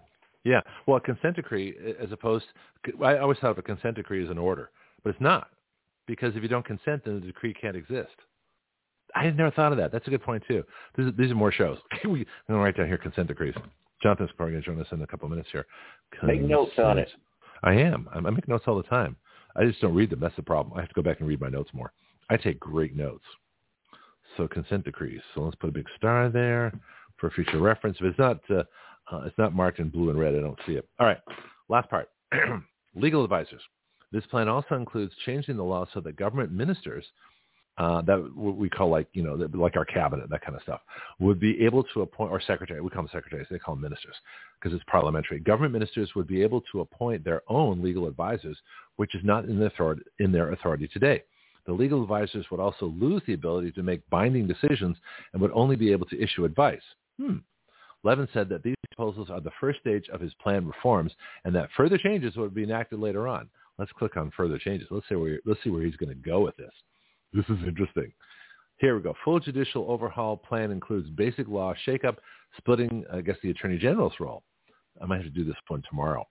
Yeah. 0.44 0.60
Well, 0.86 0.96
a 0.96 1.00
consent 1.00 1.36
decree, 1.36 1.76
as 2.00 2.10
opposed, 2.12 2.46
I 3.02 3.18
always 3.18 3.38
thought 3.38 3.52
of 3.52 3.58
a 3.58 3.62
consent 3.62 3.96
decree 3.96 4.24
as 4.24 4.30
an 4.30 4.38
order, 4.38 4.70
but 5.02 5.10
it's 5.10 5.20
not, 5.20 5.48
because 6.06 6.34
if 6.36 6.42
you 6.42 6.48
don't 6.48 6.64
consent, 6.64 7.04
then 7.04 7.20
the 7.20 7.26
decree 7.26 7.54
can't 7.54 7.76
exist. 7.76 8.14
I 9.14 9.24
had 9.24 9.36
never 9.36 9.50
thought 9.50 9.72
of 9.72 9.78
that. 9.78 9.92
That's 9.92 10.06
a 10.06 10.10
good 10.10 10.22
point 10.22 10.42
too. 10.48 10.64
Is, 10.98 11.12
these 11.18 11.30
are 11.30 11.34
more 11.34 11.52
shows. 11.52 11.78
we, 12.04 12.10
I'm 12.10 12.14
going 12.14 12.24
to 12.48 12.56
write 12.56 12.76
down 12.76 12.86
here 12.86 12.98
consent 12.98 13.28
decrees. 13.28 13.54
Jonathon's 14.02 14.30
probably 14.36 14.52
going 14.52 14.62
to 14.62 14.70
join 14.70 14.80
us 14.80 14.86
in 14.90 15.02
a 15.02 15.06
couple 15.06 15.26
of 15.26 15.30
minutes 15.30 15.48
here. 15.52 15.66
Consent. 16.12 16.40
Make 16.40 16.50
notes 16.50 16.72
on 16.78 16.98
it. 16.98 17.08
I 17.62 17.74
am. 17.74 18.08
I 18.12 18.20
make 18.20 18.48
notes 18.48 18.64
all 18.66 18.76
the 18.76 18.82
time. 18.84 19.16
I 19.54 19.64
just 19.64 19.80
don't 19.80 19.94
read 19.94 20.10
them. 20.10 20.20
That's 20.20 20.34
the 20.36 20.42
problem. 20.42 20.76
I 20.76 20.80
have 20.80 20.88
to 20.88 20.94
go 20.94 21.02
back 21.02 21.20
and 21.20 21.28
read 21.28 21.40
my 21.40 21.48
notes 21.48 21.70
more. 21.72 21.92
I 22.30 22.36
take 22.36 22.58
great 22.58 22.96
notes. 22.96 23.24
So 24.36 24.48
consent 24.48 24.84
decrees. 24.84 25.20
So 25.34 25.42
let's 25.42 25.56
put 25.56 25.68
a 25.68 25.72
big 25.72 25.86
star 25.96 26.30
there 26.30 26.72
for 27.18 27.30
future 27.30 27.60
reference. 27.60 27.98
If 28.00 28.06
it's 28.06 28.18
not, 28.18 28.40
uh, 28.50 28.64
uh, 29.12 29.24
it's 29.24 29.36
not 29.38 29.54
marked 29.54 29.78
in 29.78 29.90
blue 29.90 30.10
and 30.10 30.18
red. 30.18 30.34
I 30.34 30.40
don't 30.40 30.58
see 30.66 30.72
it. 30.72 30.88
All 30.98 31.06
right. 31.06 31.18
Last 31.68 31.90
part. 31.90 32.08
Legal 32.94 33.22
advisors. 33.22 33.60
This 34.12 34.26
plan 34.26 34.48
also 34.48 34.74
includes 34.74 35.12
changing 35.24 35.56
the 35.56 35.64
law 35.64 35.86
so 35.92 36.00
that 36.00 36.16
government 36.16 36.52
ministers 36.52 37.04
uh, 37.78 38.02
that 38.02 38.36
what 38.36 38.56
we 38.56 38.68
call 38.68 38.90
like 38.90 39.08
you 39.14 39.22
know 39.22 39.48
like 39.54 39.76
our 39.76 39.84
cabinet 39.84 40.28
that 40.28 40.42
kind 40.42 40.54
of 40.54 40.62
stuff 40.62 40.80
would 41.18 41.40
be 41.40 41.64
able 41.64 41.82
to 41.82 42.02
appoint 42.02 42.30
or 42.30 42.40
secretary 42.40 42.82
we 42.82 42.90
call 42.90 43.02
them 43.02 43.10
secretaries 43.12 43.46
they 43.50 43.58
call 43.58 43.74
them 43.74 43.82
ministers 43.82 44.14
because 44.60 44.74
it's 44.74 44.84
parliamentary 44.90 45.40
government 45.40 45.72
ministers 45.72 46.10
would 46.14 46.26
be 46.26 46.42
able 46.42 46.60
to 46.70 46.80
appoint 46.80 47.24
their 47.24 47.40
own 47.48 47.82
legal 47.82 48.06
advisors 48.06 48.58
which 48.96 49.14
is 49.14 49.22
not 49.24 49.46
in 49.46 49.58
their 49.58 49.68
authority 49.68 50.02
in 50.18 50.30
their 50.30 50.52
authority 50.52 50.86
today 50.88 51.22
the 51.64 51.72
legal 51.72 52.02
advisors 52.02 52.44
would 52.50 52.60
also 52.60 52.86
lose 52.86 53.22
the 53.26 53.32
ability 53.32 53.72
to 53.72 53.82
make 53.82 54.08
binding 54.10 54.46
decisions 54.46 54.96
and 55.32 55.40
would 55.40 55.52
only 55.54 55.76
be 55.76 55.92
able 55.92 56.06
to 56.06 56.20
issue 56.22 56.44
advice 56.44 56.82
hmm. 57.18 57.36
Levin 58.04 58.28
said 58.34 58.48
that 58.48 58.64
these 58.64 58.74
proposals 58.90 59.30
are 59.30 59.40
the 59.40 59.52
first 59.60 59.80
stage 59.80 60.08
of 60.12 60.20
his 60.20 60.34
planned 60.42 60.66
reforms 60.66 61.12
and 61.44 61.54
that 61.54 61.70
further 61.76 61.96
changes 61.96 62.36
would 62.36 62.52
be 62.52 62.64
enacted 62.64 62.98
later 62.98 63.28
on. 63.28 63.48
Let's 63.78 63.92
click 63.92 64.16
on 64.16 64.30
further 64.36 64.58
changes. 64.58 64.88
Let's 64.90 65.08
see 65.08 65.14
where, 65.14 65.38
let's 65.44 65.60
see 65.64 65.70
where 65.70 65.82
he's 65.82 65.96
going 65.96 66.10
to 66.10 66.14
go 66.14 66.40
with 66.40 66.56
this. 66.56 66.72
This 67.32 67.44
is 67.48 67.64
interesting. 67.66 68.12
Here 68.78 68.96
we 68.96 69.02
go. 69.02 69.14
Full 69.24 69.40
judicial 69.40 69.90
overhaul 69.90 70.36
plan 70.36 70.70
includes 70.70 71.08
basic 71.10 71.48
law 71.48 71.72
shakeup, 71.86 72.16
splitting, 72.58 73.04
I 73.12 73.20
guess, 73.20 73.36
the 73.42 73.50
Attorney 73.50 73.78
General's 73.78 74.14
role. 74.20 74.42
I 75.00 75.06
might 75.06 75.22
have 75.22 75.24
to 75.24 75.30
do 75.30 75.44
this 75.44 75.56
one 75.68 75.82
tomorrow. 75.88 76.26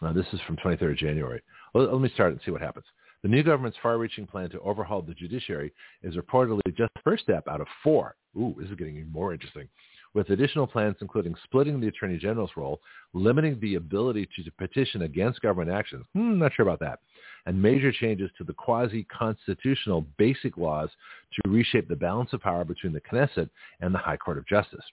Uh, 0.00 0.12
this 0.12 0.26
is 0.32 0.40
from 0.46 0.56
23rd 0.56 0.96
January. 0.96 1.42
Well, 1.74 1.92
let 1.92 2.00
me 2.00 2.10
start 2.14 2.32
and 2.32 2.40
see 2.44 2.50
what 2.50 2.62
happens. 2.62 2.86
The 3.22 3.28
new 3.28 3.42
government's 3.42 3.78
far-reaching 3.82 4.26
plan 4.26 4.48
to 4.50 4.60
overhaul 4.60 5.02
the 5.02 5.12
judiciary 5.12 5.72
is 6.02 6.14
reportedly 6.14 6.60
just 6.76 6.94
the 6.94 7.00
first 7.02 7.24
step 7.24 7.48
out 7.48 7.60
of 7.60 7.66
four. 7.82 8.14
Ooh, 8.36 8.54
this 8.58 8.70
is 8.70 8.76
getting 8.76 8.96
even 8.96 9.10
more 9.10 9.32
interesting 9.32 9.68
with 10.14 10.30
additional 10.30 10.66
plans 10.66 10.96
including 11.00 11.34
splitting 11.44 11.80
the 11.80 11.88
Attorney 11.88 12.18
General's 12.18 12.50
role, 12.56 12.80
limiting 13.12 13.58
the 13.60 13.76
ability 13.76 14.28
to 14.36 14.50
petition 14.52 15.02
against 15.02 15.40
government 15.40 15.70
actions. 15.70 16.04
Hmm, 16.14 16.38
not 16.38 16.52
sure 16.54 16.66
about 16.66 16.80
that. 16.80 17.00
And 17.46 17.60
major 17.60 17.92
changes 17.92 18.30
to 18.38 18.44
the 18.44 18.52
quasi-constitutional 18.52 20.06
basic 20.18 20.56
laws 20.56 20.90
to 21.34 21.50
reshape 21.50 21.88
the 21.88 21.96
balance 21.96 22.32
of 22.32 22.40
power 22.40 22.64
between 22.64 22.92
the 22.92 23.00
Knesset 23.00 23.48
and 23.80 23.94
the 23.94 23.98
High 23.98 24.16
Court 24.16 24.38
of 24.38 24.46
Justice. 24.46 24.84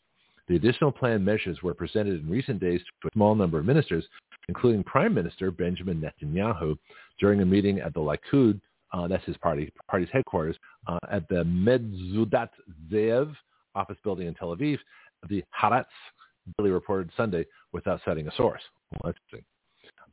The 0.47 0.55
additional 0.55 0.91
plan 0.91 1.26
measures 1.26 1.63
were 1.63 1.74
presented 1.74 2.22
in 2.22 2.30
recent 2.30 2.59
days 2.59 2.82
to 3.01 3.07
a 3.07 3.11
small 3.13 3.34
number 3.34 3.57
of 3.57 3.66
ministers, 3.66 4.05
including 4.47 4.84
Prime 4.84 5.13
Minister 5.13 5.49
Benjamin 5.49 5.99
Netanyahu, 5.99 6.78
during 7.20 7.41
a 7.41 7.45
meeting 7.45 7.80
at 7.80 7.93
the 7.93 7.99
Likud, 7.99 8.59
uh, 8.93 9.07
that's 9.07 9.26
his 9.26 9.38
party, 9.38 9.72
party's 9.89 10.09
headquarters, 10.13 10.55
uh, 10.88 10.99
at 11.11 11.28
the 11.30 11.43
Metzudat 11.43 12.49
Ze'ev 12.91 13.34
office 13.74 13.97
building 14.03 14.28
in 14.28 14.34
Tel 14.36 14.55
Aviv 14.55 14.78
the 15.30 15.43
Haaretz 15.61 15.86
Daily 16.57 16.72
reported 16.72 17.09
Sunday 17.18 17.45
without 17.72 17.99
citing 18.05 18.28
a 18.28 18.36
source. 18.36 18.61
Well, 18.91 19.13
interesting. 19.13 19.45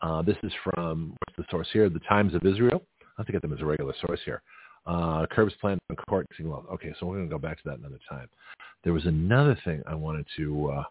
Uh, 0.00 0.22
this 0.22 0.36
is 0.42 0.52
from, 0.64 1.14
what's 1.18 1.36
the 1.36 1.44
source 1.50 1.68
here? 1.72 1.88
The 1.88 2.00
Times 2.00 2.34
of 2.34 2.44
Israel. 2.44 2.82
I 3.02 3.06
have 3.18 3.26
to 3.26 3.32
get 3.32 3.42
them 3.42 3.52
as 3.52 3.60
a 3.60 3.66
regular 3.66 3.94
source 4.06 4.20
here. 4.24 4.42
Uh, 4.86 5.26
Curbs 5.30 5.54
plan 5.60 5.78
on 5.90 5.96
court. 5.96 6.26
Okay, 6.40 6.92
so 6.98 7.06
we're 7.06 7.16
going 7.16 7.28
to 7.28 7.32
go 7.32 7.38
back 7.38 7.58
to 7.58 7.68
that 7.68 7.78
another 7.78 8.00
time. 8.08 8.28
There 8.82 8.92
was 8.92 9.06
another 9.06 9.56
thing 9.64 9.82
I 9.86 9.94
wanted 9.94 10.26
to 10.38 10.70
uh, 10.70 10.84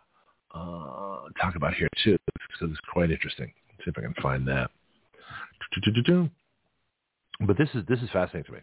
uh, 0.58 1.20
talk 1.42 1.56
about 1.56 1.74
here 1.74 1.90
too, 2.04 2.18
because 2.26 2.70
it's 2.72 2.80
quite 2.94 3.12
interesting. 3.12 3.52
Let's 3.70 3.86
see 3.86 3.92
if 3.92 3.98
I 3.98 4.02
can 4.02 4.14
find 4.22 4.48
that. 4.48 4.72
But 7.46 7.58
this 7.58 7.70
is 7.74 7.84
this 7.88 8.00
is 8.00 8.10
fascinating 8.12 8.46
to 8.46 8.52
me. 8.54 8.60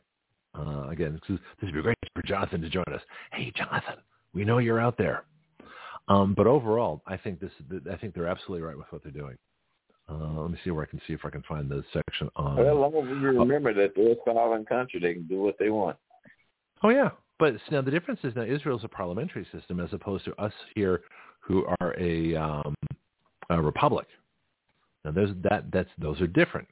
Uh, 0.54 0.88
again, 0.88 1.12
this, 1.12 1.36
is, 1.36 1.40
this 1.60 1.66
would 1.66 1.74
be 1.74 1.82
great 1.82 1.98
for 2.14 2.22
Jonathon 2.22 2.60
to 2.62 2.70
join 2.70 2.84
us. 2.92 3.02
Hey, 3.32 3.52
Jonathon, 3.54 3.96
we 4.32 4.44
know 4.44 4.58
you're 4.58 4.80
out 4.80 4.96
there. 4.96 5.24
Um, 6.08 6.34
but 6.34 6.46
overall, 6.46 7.02
I 7.06 7.16
think 7.16 7.40
this. 7.40 7.50
I 7.90 7.96
think 7.96 8.14
they're 8.14 8.28
absolutely 8.28 8.66
right 8.66 8.76
with 8.76 8.86
what 8.90 9.02
they're 9.02 9.12
doing. 9.12 9.36
Uh, 10.10 10.40
let 10.40 10.50
me 10.50 10.58
see 10.64 10.70
where 10.70 10.82
I 10.82 10.86
can 10.86 11.00
see 11.06 11.12
if 11.12 11.24
I 11.24 11.30
can 11.30 11.42
find 11.42 11.68
the 11.68 11.84
section 11.92 12.30
on. 12.34 12.56
Well, 12.56 12.86
as 12.86 12.92
long 12.92 13.04
as 13.04 13.10
you 13.10 13.28
remember 13.28 13.74
that 13.74 13.92
they're 13.94 14.12
a 14.12 14.16
sovereign 14.24 14.64
country, 14.64 15.00
they 15.00 15.12
can 15.14 15.26
do 15.26 15.42
what 15.42 15.56
they 15.58 15.68
want. 15.68 15.98
Oh 16.82 16.88
yeah, 16.88 17.10
but 17.38 17.54
now 17.70 17.82
the 17.82 17.90
difference 17.90 18.20
is 18.24 18.34
now 18.34 18.42
Israel's 18.42 18.84
a 18.84 18.88
parliamentary 18.88 19.46
system 19.52 19.80
as 19.80 19.92
opposed 19.92 20.24
to 20.24 20.34
us 20.40 20.52
here, 20.74 21.02
who 21.40 21.66
are 21.80 21.94
a, 21.98 22.34
um, 22.36 22.74
a 23.50 23.60
republic. 23.60 24.06
Now 25.04 25.10
there's 25.10 25.30
that. 25.42 25.70
That's 25.72 25.90
those 25.98 26.20
are 26.22 26.26
different. 26.26 26.68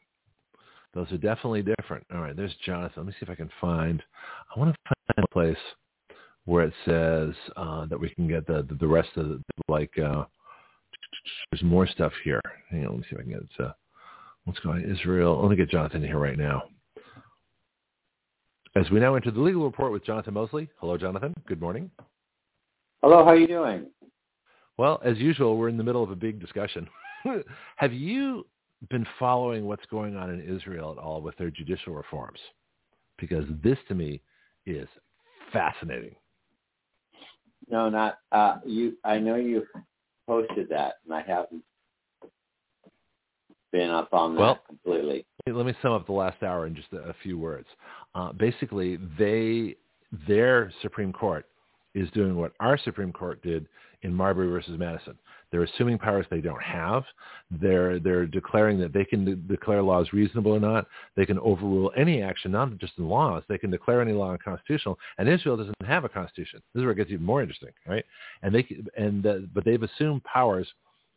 Those 0.95 1.13
are 1.13 1.19
definitely 1.19 1.63
different. 1.63 2.07
All 2.15 2.23
right, 2.23 2.35
there's 2.35 2.55
Jonathon. 2.65 3.05
Let 3.05 3.07
me 3.07 3.13
see 3.13 3.19
if 3.23 3.31
I 3.31 3.35
can 3.35 3.51
find. 3.61 4.03
I 4.55 4.59
want 4.59 4.75
to 4.75 4.95
find 5.15 5.25
a 5.25 5.33
place 5.33 5.57
where 6.47 6.65
it 6.65 6.73
says 6.85 7.35
uh, 7.57 7.85
that 7.87 8.01
we 8.01 8.09
can 8.11 8.27
get 8.27 8.47
the 8.47 8.67
the, 8.69 8.75
the 8.81 8.87
rest 8.87 9.11
of 9.17 9.29
the, 9.29 9.43
like 9.69 9.97
uh, 9.99 10.25
there's 11.51 11.63
more 11.63 11.87
stuff 11.87 12.13
here. 12.25 12.41
Hang 12.71 12.87
on, 12.87 12.93
let 12.93 12.99
me 12.99 13.05
see 13.11 13.17
if 13.17 13.19
I 13.19 13.23
can 13.23 13.33
get 13.33 13.43
it. 13.43 13.65
Uh, 13.65 13.73
let's 14.47 14.59
go 14.61 14.73
to 14.73 14.91
Israel. 14.91 15.41
Let 15.43 15.51
me 15.51 15.57
get 15.57 15.71
Jonathon 15.71 16.03
here 16.03 16.19
right 16.19 16.39
now. 16.39 16.65
As 18.75 18.91
we 18.91 19.01
now 19.01 19.15
enter 19.15 19.31
the 19.31 19.41
legal 19.41 19.65
report 19.65 19.93
with 19.93 20.05
Jonathon 20.05 20.35
Moseley. 20.35 20.69
Hello, 20.81 20.99
Jonathon. 20.99 21.35
Good 21.47 21.61
morning. 21.61 21.91
Hello. 23.03 23.25
How 23.25 23.31
are 23.31 23.37
you 23.37 23.47
doing? 23.47 23.87
Well, 24.77 25.01
as 25.05 25.17
usual, 25.17 25.57
we're 25.57 25.71
in 25.71 25.79
the 25.79 25.85
middle 25.85 26.03
of 26.03 26.11
a 26.11 26.17
big 26.17 26.41
discussion. 26.41 26.87
Have 27.77 27.95
you 27.95 28.47
been 28.91 29.07
following 29.19 29.65
what's 29.65 29.87
going 29.87 30.17
on 30.17 30.29
in 30.29 30.43
Israel 30.43 30.93
at 30.93 30.99
all 30.99 31.23
with 31.23 31.37
their 31.39 31.51
judicial 31.51 31.95
reforms? 31.95 32.39
Because 33.19 33.45
this, 33.65 33.79
to 33.89 33.95
me, 33.95 34.21
is 34.67 34.89
fascinating. 35.53 36.15
No, 37.69 37.89
not 37.89 38.19
uh, 38.33 38.59
you. 38.65 38.97
I 39.05 39.19
know 39.19 39.37
you 39.37 39.65
posted 40.27 40.69
that, 40.71 40.95
and 41.05 41.15
I 41.15 41.23
haven't 41.23 41.63
been 43.73 43.91
up 43.91 44.09
on 44.13 44.35
that 44.35 44.41
well, 44.41 44.59
completely. 44.67 45.27
Let 45.47 45.67
me 45.67 45.75
sum 45.83 45.93
up 45.93 46.07
the 46.07 46.13
last 46.13 46.43
hour 46.43 46.67
in 46.67 46.75
just 46.75 46.93
a, 46.93 47.09
a 47.09 47.15
few 47.23 47.39
words. 47.39 47.67
Uh, 48.15 48.33
basically, 48.33 48.99
they 49.19 49.77
their 50.29 50.73
Supreme 50.83 51.13
Court 51.13 51.47
is 51.95 52.11
doing 52.13 52.37
what 52.37 52.53
our 52.61 52.79
Supreme 52.79 53.13
Court 53.13 53.43
did 53.43 53.67
in 54.03 54.13
Marbury 54.13 54.49
versus 54.49 54.79
Madison. 54.79 55.19
They're 55.51 55.63
assuming 55.63 55.99
powers 55.99 56.27
they 56.31 56.41
don't 56.41 56.63
have. 56.63 57.05
They're 57.51 58.01
they're 58.01 58.27
declaring 58.27 58.81
that 58.81 58.93
they 58.93 59.05
can 59.05 59.25
de- 59.25 59.37
declare 59.37 59.83
laws 59.83 60.13
reasonable 60.13 60.53
or 60.53 60.61
not. 60.61 60.87
They 61.17 61.27
can 61.27 61.39
overrule 61.39 61.93
any 61.97 62.23
action, 62.23 62.51
not 62.53 62.77
just 62.79 62.95
in 62.99 63.09
laws. 63.09 63.45
They 63.49 63.59
can 63.59 63.71
declare 63.71 64.01
any 64.01 64.13
law 64.13 64.33
unconstitutional. 64.33 64.99
And 65.19 65.29
Israel 65.29 65.57
doesn't 65.57 65.75
have 65.87 66.05
a 66.05 66.09
constitution. 66.09 66.61
This 66.75 66.81
is 66.81 66.85
where 66.85 66.93
it 66.93 66.97
gets 66.97 67.11
even 67.11 67.25
more 67.25 67.43
interesting, 67.43 67.71
right? 67.87 68.05
And 68.43 68.55
they 68.55 68.67
and 68.97 69.23
but 69.55 69.65
they've 69.65 69.83
assumed 69.83 70.25
powers 70.25 70.67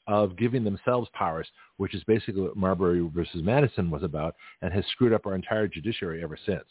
of 0.07 0.35
giving 0.35 0.63
themselves 0.63 1.09
powers, 1.13 1.47
which 1.77 1.93
is 1.93 2.03
basically 2.05 2.41
what 2.41 2.57
Marbury 2.57 3.07
versus 3.13 3.43
Madison 3.43 3.91
was 3.91 4.03
about, 4.03 4.35
and 4.61 4.73
has 4.73 4.85
screwed 4.87 5.13
up 5.13 5.25
our 5.25 5.35
entire 5.35 5.67
judiciary 5.67 6.23
ever 6.23 6.37
since. 6.45 6.65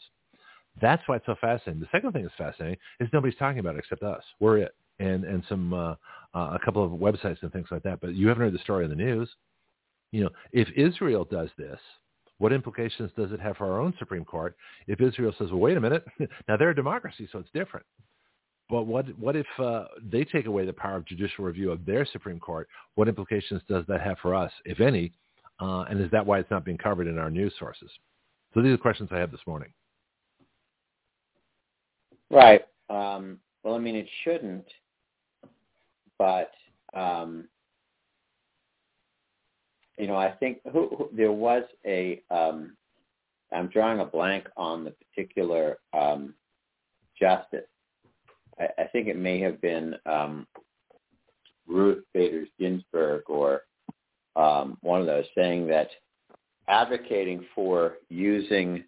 That's 0.81 1.01
why 1.07 1.17
it's 1.17 1.25
so 1.25 1.35
fascinating. 1.39 1.81
The 1.81 1.87
second 1.91 2.11
thing 2.11 2.23
that's 2.23 2.35
fascinating 2.37 2.77
is 2.99 3.09
nobody's 3.11 3.37
talking 3.37 3.59
about 3.59 3.75
it 3.75 3.79
except 3.79 4.03
us. 4.03 4.23
We're 4.39 4.59
it, 4.59 4.75
and 4.99 5.23
and 5.23 5.43
some 5.49 5.73
uh, 5.73 5.95
uh, 6.33 6.51
a 6.53 6.59
couple 6.63 6.83
of 6.83 6.91
websites 6.91 7.41
and 7.41 7.51
things 7.51 7.67
like 7.71 7.83
that. 7.83 7.99
But 8.01 8.15
you 8.15 8.27
haven't 8.27 8.43
heard 8.43 8.53
the 8.53 8.59
story 8.59 8.83
in 8.83 8.89
the 8.89 8.95
news. 8.95 9.29
You 10.11 10.23
know, 10.23 10.29
if 10.51 10.67
Israel 10.75 11.25
does 11.29 11.49
this, 11.57 11.79
what 12.39 12.53
implications 12.53 13.11
does 13.17 13.31
it 13.31 13.39
have 13.39 13.57
for 13.57 13.71
our 13.71 13.79
own 13.79 13.93
Supreme 13.99 14.25
Court? 14.25 14.55
If 14.87 15.01
Israel 15.01 15.33
says, 15.37 15.51
"Well, 15.51 15.59
wait 15.59 15.77
a 15.77 15.81
minute, 15.81 16.05
now 16.47 16.57
they're 16.57 16.71
a 16.71 16.75
democracy, 16.75 17.27
so 17.31 17.39
it's 17.39 17.49
different." 17.53 17.85
But 18.69 18.83
what 18.83 19.07
what 19.17 19.35
if 19.35 19.47
uh, 19.57 19.85
they 20.11 20.23
take 20.23 20.45
away 20.45 20.65
the 20.65 20.73
power 20.73 20.97
of 20.97 21.05
judicial 21.05 21.45
review 21.45 21.71
of 21.71 21.85
their 21.85 22.05
Supreme 22.05 22.39
Court? 22.39 22.67
What 22.95 23.07
implications 23.07 23.61
does 23.67 23.83
that 23.87 24.01
have 24.01 24.17
for 24.19 24.35
us, 24.35 24.51
if 24.65 24.79
any? 24.79 25.11
Uh, 25.59 25.81
and 25.89 25.99
is 25.99 26.09
that 26.11 26.25
why 26.25 26.39
it's 26.39 26.51
not 26.51 26.63
being 26.63 26.77
covered 26.77 27.07
in 27.07 27.17
our 27.17 27.29
news 27.29 27.53
sources? 27.59 27.89
So 28.53 28.61
these 28.61 28.73
are 28.73 28.77
questions 28.77 29.09
I 29.11 29.17
have 29.17 29.31
this 29.31 29.41
morning. 29.45 29.69
Right. 32.29 32.61
Um, 32.89 33.39
well, 33.63 33.75
I 33.75 33.79
mean, 33.79 33.95
it 33.95 34.07
shouldn't, 34.23 34.65
but 36.19 36.51
um, 36.93 37.47
you 39.97 40.07
know, 40.07 40.15
I 40.15 40.31
think 40.31 40.59
who, 40.71 40.89
who, 40.95 41.09
there 41.13 41.31
was 41.31 41.63
a. 41.85 42.21
Um, 42.29 42.75
I'm 43.51 43.67
drawing 43.67 43.99
a 43.99 44.05
blank 44.05 44.45
on 44.57 44.83
the 44.83 44.91
particular 44.91 45.79
um, 45.93 46.35
justice. 47.19 47.65
I, 48.59 48.67
I, 48.77 48.83
think 48.91 49.07
it 49.07 49.17
may 49.17 49.39
have 49.39 49.59
been 49.59 49.95
um, 50.05 50.45
Ruth 51.67 52.03
Bader 52.13 52.45
Ginsburg 52.59 53.23
or 53.27 53.63
um, 54.35 54.77
one 54.81 55.01
of 55.01 55.07
those 55.07 55.25
saying 55.35 55.65
that 55.67 55.89
advocating 56.67 57.43
for 57.55 57.95
using 58.09 58.83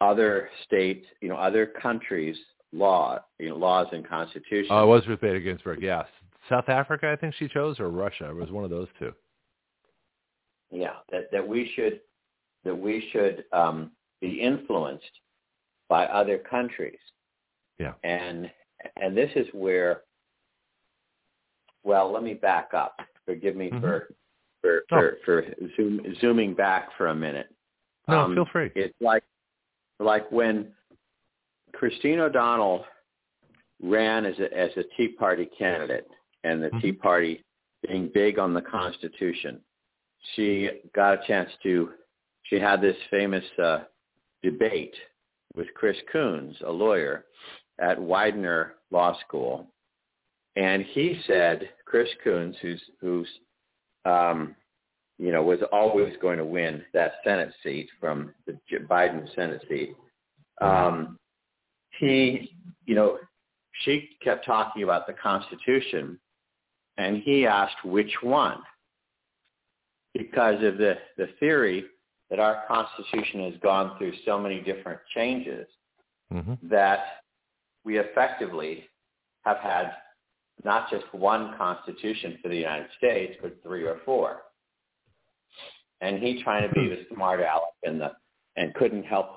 other 0.00 0.48
states, 0.64 1.06
you 1.20 1.28
know, 1.28 1.36
other 1.36 1.66
countries' 1.66 2.38
law, 2.72 3.18
you 3.38 3.50
know, 3.50 3.56
laws 3.56 3.88
and 3.92 4.08
constitutions. 4.08 4.68
Oh, 4.70 4.84
it 4.84 4.86
was 4.86 5.06
Ruth 5.06 5.20
Bader 5.20 5.40
Ginsburg. 5.40 5.82
Yes, 5.82 6.06
South 6.50 6.68
Africa, 6.68 7.10
I 7.10 7.16
think 7.16 7.34
she 7.38 7.48
chose, 7.48 7.80
or 7.80 7.88
Russia. 7.88 8.28
It 8.28 8.34
was 8.34 8.50
one 8.50 8.64
of 8.64 8.70
those 8.70 8.88
two. 8.98 9.12
Yeah, 10.70 10.96
that 11.10 11.30
that 11.32 11.46
we 11.46 11.70
should 11.74 12.00
that 12.64 12.74
we 12.74 13.08
should 13.12 13.44
um, 13.52 13.92
be 14.20 14.40
influenced 14.40 15.04
by 15.88 16.06
other 16.06 16.38
countries. 16.38 16.98
Yeah, 17.78 17.92
and 18.04 18.50
and 19.00 19.16
this 19.16 19.30
is 19.36 19.46
where. 19.52 20.02
Well, 21.82 22.12
let 22.12 22.22
me 22.22 22.34
back 22.34 22.74
up. 22.74 22.98
Forgive 23.24 23.56
me 23.56 23.70
mm-hmm. 23.70 23.80
for 23.80 24.08
for 24.60 24.82
for, 24.88 25.12
oh. 25.12 25.24
for 25.24 25.44
zoom, 25.76 26.00
zooming 26.20 26.54
back 26.54 26.90
for 26.98 27.06
a 27.06 27.14
minute. 27.14 27.48
No, 28.06 28.20
um, 28.20 28.34
feel 28.34 28.46
free. 28.52 28.70
It's 28.74 28.94
like 29.00 29.22
like 29.98 30.30
when 30.30 30.72
Christine 31.72 32.18
O'Donnell 32.18 32.84
ran 33.82 34.26
as 34.26 34.38
a, 34.38 34.56
as 34.56 34.70
a 34.76 34.82
Tea 34.96 35.08
Party 35.08 35.48
candidate 35.58 36.06
and 36.44 36.62
the 36.62 36.68
mm-hmm. 36.68 36.80
Tea 36.80 36.92
Party 36.92 37.44
being 37.86 38.10
big 38.12 38.38
on 38.38 38.54
the 38.54 38.62
Constitution, 38.62 39.60
she 40.34 40.68
got 40.94 41.14
a 41.14 41.26
chance 41.26 41.50
to, 41.62 41.90
she 42.44 42.56
had 42.56 42.80
this 42.80 42.96
famous 43.10 43.44
uh, 43.62 43.80
debate 44.42 44.94
with 45.56 45.66
Chris 45.74 45.96
Coons, 46.12 46.56
a 46.66 46.70
lawyer 46.70 47.24
at 47.80 48.00
Widener 48.00 48.74
Law 48.90 49.18
School. 49.26 49.66
And 50.56 50.84
he 50.84 51.20
said, 51.26 51.70
Chris 51.84 52.08
Coons, 52.22 52.56
who's, 52.60 52.82
who's 53.00 53.28
um, 54.04 54.54
you 55.18 55.32
know, 55.32 55.42
was 55.42 55.60
always 55.70 56.14
going 56.22 56.38
to 56.38 56.44
win 56.44 56.82
that 56.94 57.12
Senate 57.24 57.52
seat 57.62 57.88
from 58.00 58.32
the 58.46 58.58
Biden 58.88 59.28
Senate 59.34 59.62
seat. 59.68 59.94
Um, 60.62 61.18
he, 61.98 62.56
you 62.86 62.94
know, 62.94 63.18
she 63.84 64.10
kept 64.22 64.46
talking 64.46 64.82
about 64.82 65.06
the 65.06 65.12
Constitution, 65.12 66.18
and 67.00 67.22
he 67.22 67.46
asked 67.46 67.84
which 67.84 68.14
one, 68.22 68.58
because 70.14 70.62
of 70.62 70.78
the 70.78 70.96
the 71.16 71.28
theory 71.38 71.84
that 72.30 72.38
our 72.38 72.62
Constitution 72.68 73.50
has 73.50 73.54
gone 73.60 73.98
through 73.98 74.12
so 74.24 74.38
many 74.38 74.60
different 74.60 75.00
changes 75.14 75.66
mm-hmm. 76.32 76.54
that 76.68 77.00
we 77.84 77.98
effectively 77.98 78.84
have 79.44 79.56
had 79.56 79.92
not 80.62 80.90
just 80.90 81.12
one 81.12 81.56
Constitution 81.56 82.38
for 82.42 82.48
the 82.48 82.56
United 82.56 82.86
States, 82.98 83.36
but 83.42 83.60
three 83.64 83.84
or 83.84 83.98
four 84.04 84.42
and 86.00 86.18
he 86.18 86.42
trying 86.42 86.68
to 86.68 86.74
be 86.74 86.88
the 86.88 87.06
smart 87.14 87.40
aleck 87.40 87.74
and 87.84 88.00
the 88.00 88.12
and 88.56 88.74
couldn't 88.74 89.04
help. 89.04 89.36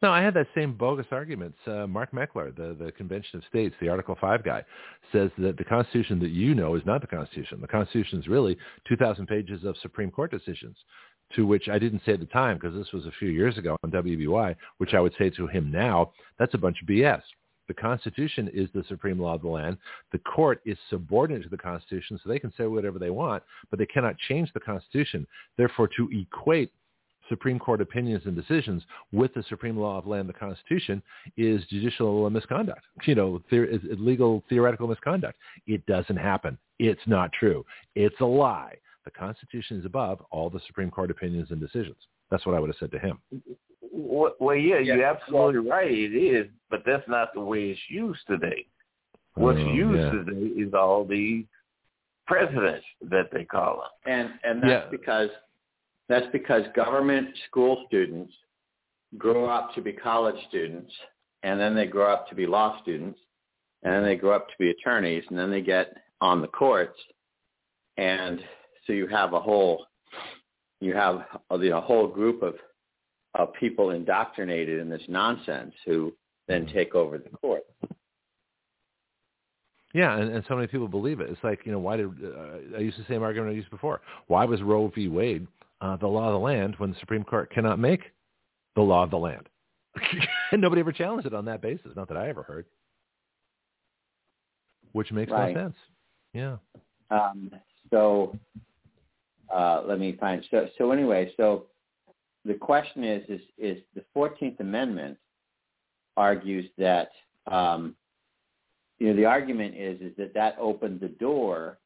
No, 0.00 0.12
I 0.12 0.22
had 0.22 0.34
that 0.34 0.46
same 0.54 0.74
bogus 0.74 1.06
argument. 1.10 1.54
Uh, 1.66 1.86
Mark 1.86 2.12
Meckler, 2.12 2.54
the, 2.54 2.76
the 2.84 2.92
Convention 2.92 3.38
of 3.38 3.44
States, 3.48 3.74
the 3.80 3.88
Article 3.88 4.16
5 4.20 4.44
guy, 4.44 4.64
says 5.10 5.30
that 5.38 5.56
the 5.56 5.64
Constitution 5.64 6.20
that 6.20 6.30
you 6.30 6.54
know 6.54 6.76
is 6.76 6.86
not 6.86 7.00
the 7.00 7.08
Constitution. 7.08 7.60
The 7.60 7.66
Constitution 7.66 8.20
is 8.20 8.28
really 8.28 8.56
2,000 8.88 9.26
pages 9.26 9.64
of 9.64 9.76
Supreme 9.82 10.12
Court 10.12 10.30
decisions, 10.30 10.76
to 11.34 11.46
which 11.46 11.68
I 11.68 11.80
didn't 11.80 12.02
say 12.06 12.12
at 12.12 12.20
the 12.20 12.26
time 12.26 12.58
because 12.58 12.76
this 12.76 12.92
was 12.92 13.06
a 13.06 13.12
few 13.18 13.30
years 13.30 13.58
ago 13.58 13.76
on 13.82 13.90
WBY, 13.90 14.54
which 14.78 14.94
I 14.94 15.00
would 15.00 15.14
say 15.18 15.30
to 15.30 15.48
him 15.48 15.70
now, 15.72 16.12
that's 16.38 16.54
a 16.54 16.58
bunch 16.58 16.80
of 16.80 16.88
BS. 16.88 17.22
The 17.66 17.74
Constitution 17.74 18.48
is 18.54 18.68
the 18.72 18.84
supreme 18.88 19.20
law 19.20 19.34
of 19.34 19.42
the 19.42 19.48
land. 19.48 19.76
The 20.12 20.18
court 20.20 20.60
is 20.64 20.78
subordinate 20.88 21.42
to 21.42 21.50
the 21.50 21.58
Constitution, 21.58 22.18
so 22.22 22.28
they 22.28 22.38
can 22.38 22.52
say 22.56 22.66
whatever 22.66 22.98
they 22.98 23.10
want, 23.10 23.42
but 23.68 23.78
they 23.78 23.86
cannot 23.86 24.16
change 24.28 24.50
the 24.54 24.60
Constitution. 24.60 25.26
Therefore, 25.58 25.88
to 25.96 26.08
equate 26.12 26.72
Supreme 27.28 27.58
Court 27.58 27.80
opinions 27.80 28.22
and 28.26 28.34
decisions 28.34 28.82
with 29.12 29.32
the 29.34 29.44
supreme 29.48 29.76
law 29.76 29.98
of 29.98 30.06
land, 30.06 30.28
the 30.28 30.32
Constitution, 30.32 31.02
is 31.36 31.64
judicial 31.70 32.28
misconduct. 32.30 32.82
You 33.04 33.14
know, 33.14 33.42
is 33.50 33.80
legal 33.98 34.42
theoretical 34.48 34.88
misconduct. 34.88 35.38
It 35.66 35.84
doesn't 35.86 36.16
happen. 36.16 36.58
It's 36.78 37.00
not 37.06 37.32
true. 37.32 37.64
It's 37.94 38.18
a 38.20 38.24
lie. 38.24 38.74
The 39.04 39.10
Constitution 39.10 39.78
is 39.78 39.86
above 39.86 40.22
all 40.30 40.50
the 40.50 40.60
Supreme 40.66 40.90
Court 40.90 41.10
opinions 41.10 41.50
and 41.50 41.60
decisions. 41.60 41.96
That's 42.30 42.44
what 42.44 42.54
I 42.54 42.60
would 42.60 42.68
have 42.68 42.76
said 42.78 42.92
to 42.92 42.98
him. 42.98 43.18
Well, 43.90 44.54
yeah, 44.54 44.78
you're 44.78 45.04
absolutely 45.04 45.68
right. 45.68 45.90
It 45.90 46.14
is, 46.14 46.46
but 46.70 46.82
that's 46.84 47.08
not 47.08 47.32
the 47.34 47.40
way 47.40 47.70
it's 47.70 47.80
used 47.88 48.20
today. 48.28 48.66
What's 49.34 49.58
oh, 49.58 49.72
used 49.72 49.98
yeah. 49.98 50.10
today 50.10 50.46
is 50.60 50.74
all 50.74 51.04
the 51.04 51.44
precedents 52.26 52.84
that 53.10 53.30
they 53.32 53.44
call 53.44 53.82
them, 53.82 54.12
and 54.12 54.30
and 54.44 54.62
that's 54.62 54.86
yeah. 54.86 54.90
because 54.90 55.30
that's 56.08 56.26
because 56.32 56.62
government 56.74 57.28
school 57.48 57.84
students 57.86 58.32
grow 59.16 59.46
up 59.46 59.74
to 59.74 59.80
be 59.80 59.92
college 59.92 60.36
students, 60.48 60.92
and 61.42 61.58
then 61.58 61.74
they 61.74 61.86
grow 61.86 62.12
up 62.12 62.28
to 62.28 62.34
be 62.34 62.46
law 62.46 62.80
students, 62.82 63.18
and 63.82 63.92
then 63.94 64.04
they 64.04 64.16
grow 64.16 64.34
up 64.36 64.48
to 64.48 64.54
be 64.58 64.70
attorneys, 64.70 65.24
and 65.28 65.38
then 65.38 65.50
they 65.50 65.60
get 65.60 65.96
on 66.20 66.40
the 66.40 66.48
courts, 66.48 66.98
and 67.96 68.40
so 68.86 68.92
you 68.92 69.06
have 69.06 69.32
a 69.32 69.40
whole 69.40 69.86
you 70.80 70.94
have 70.94 71.24
a, 71.50 71.56
a 71.56 71.80
whole 71.80 72.06
group 72.06 72.42
of 72.42 72.54
of 73.34 73.52
people 73.54 73.90
indoctrinated 73.90 74.80
in 74.80 74.88
this 74.88 75.02
nonsense 75.08 75.74
who 75.84 76.12
then 76.48 76.66
take 76.66 76.94
over 76.94 77.18
the 77.18 77.28
court. 77.30 77.62
Yeah, 79.94 80.16
and, 80.18 80.34
and 80.34 80.44
so 80.48 80.54
many 80.54 80.66
people 80.66 80.88
believe 80.88 81.20
it. 81.20 81.30
It's 81.30 81.42
like, 81.42 81.60
you 81.64 81.72
know, 81.72 81.78
why 81.78 81.96
did, 81.96 82.06
uh, 82.06 82.76
I 82.76 82.80
used 82.80 82.98
the 82.98 83.04
same 83.08 83.22
argument 83.22 83.52
I 83.52 83.54
used 83.54 83.70
before. 83.70 84.00
Why 84.26 84.44
was 84.44 84.62
Roe 84.62 84.90
v. 84.94 85.08
Wade 85.08 85.46
uh, 85.80 85.96
the 85.96 86.06
law 86.06 86.28
of 86.28 86.32
the 86.32 86.38
land 86.38 86.74
when 86.78 86.90
the 86.90 86.98
Supreme 87.00 87.24
Court 87.24 87.50
cannot 87.50 87.78
make 87.78 88.02
the 88.74 88.82
law 88.82 89.02
of 89.02 89.10
the 89.10 89.18
land? 89.18 89.48
and 90.52 90.60
nobody 90.60 90.80
ever 90.80 90.92
challenged 90.92 91.26
it 91.26 91.34
on 91.34 91.44
that 91.46 91.60
basis, 91.60 91.92
not 91.96 92.08
that 92.08 92.16
I 92.16 92.28
ever 92.28 92.42
heard. 92.42 92.66
Which 94.92 95.12
makes 95.12 95.30
right. 95.30 95.54
no 95.54 95.62
sense. 95.62 95.76
Yeah. 96.32 96.56
Um, 97.10 97.50
so 97.90 98.36
uh, 99.54 99.82
let 99.86 99.98
me 99.98 100.16
find. 100.18 100.44
So, 100.50 100.68
so 100.78 100.90
anyway, 100.90 101.32
so 101.36 101.66
the 102.44 102.54
question 102.54 103.04
is, 103.04 103.22
is, 103.28 103.40
is 103.56 103.82
the 103.94 104.04
14th 104.16 104.60
Amendment 104.60 105.16
argues 106.16 106.66
that, 106.78 107.10
um, 107.50 107.94
you 108.98 109.08
know, 109.08 109.16
the 109.16 109.24
argument 109.24 109.76
is, 109.76 110.00
is 110.00 110.12
that 110.16 110.34
that 110.34 110.56
opened 110.60 111.00
the 111.00 111.08
door 111.08 111.78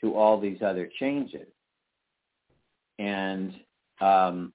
to 0.00 0.14
all 0.14 0.40
these 0.40 0.62
other 0.62 0.88
changes. 0.98 1.46
And 2.98 3.54
um, 4.00 4.52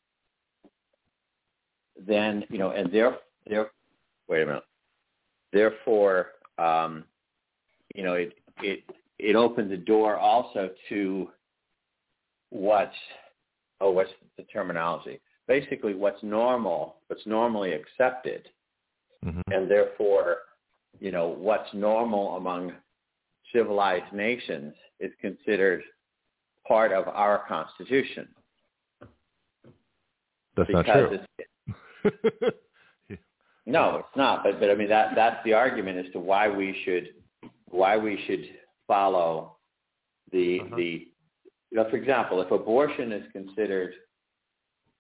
then, 2.08 2.46
you 2.50 2.58
know, 2.58 2.72
and 2.72 2.92
there 2.92 3.18
there. 3.48 3.72
wait 4.28 4.44
a 4.44 4.46
minute. 4.46 4.64
Therefore, 5.52 6.28
um, 6.58 7.06
you 7.96 8.04
know, 8.04 8.14
it 8.14 8.34
it 8.62 8.84
it 9.20 9.36
opened 9.36 9.72
the 9.72 9.78
door 9.78 10.18
also 10.18 10.70
to 10.90 11.30
what's 12.50 12.96
oh, 13.80 13.92
what's 13.92 14.12
the 14.38 14.44
terminology? 14.44 15.20
Basically, 15.48 15.94
what's 15.94 16.22
normal, 16.24 16.98
what's 17.08 17.26
normally 17.26 17.74
accepted, 17.74 18.48
mm-hmm. 19.26 19.42
and 19.52 19.70
therefore, 19.70 20.38
you 21.00 21.12
know, 21.12 21.28
what's 21.28 21.74
normal 21.74 22.38
among 22.38 22.74
civilized 23.54 24.14
nations 24.14 24.74
is 25.00 25.12
considered 25.20 25.82
part 26.68 26.92
of 26.92 27.08
our 27.08 27.44
constitution. 27.48 28.28
That's 30.56 30.70
not 30.70 30.86
true. 30.86 31.20
no, 33.66 33.98
it's 33.98 34.18
not. 34.18 34.44
But 34.44 34.60
but 34.60 34.70
I 34.70 34.76
mean 34.76 34.90
that 34.90 35.14
that's 35.16 35.44
the 35.46 35.54
argument 35.54 36.06
as 36.06 36.12
to 36.14 36.20
why 36.20 36.50
we 36.50 36.78
should 36.84 37.10
why 37.70 37.98
we 37.98 38.22
should 38.28 38.44
follow 38.88 39.58
the 40.32 40.60
uh-huh. 40.62 40.76
the 40.76 41.08
you 41.72 41.78
know 41.78 41.90
for 41.90 41.96
example 41.96 42.42
if 42.42 42.52
abortion 42.52 43.12
is 43.12 43.24
considered 43.32 43.94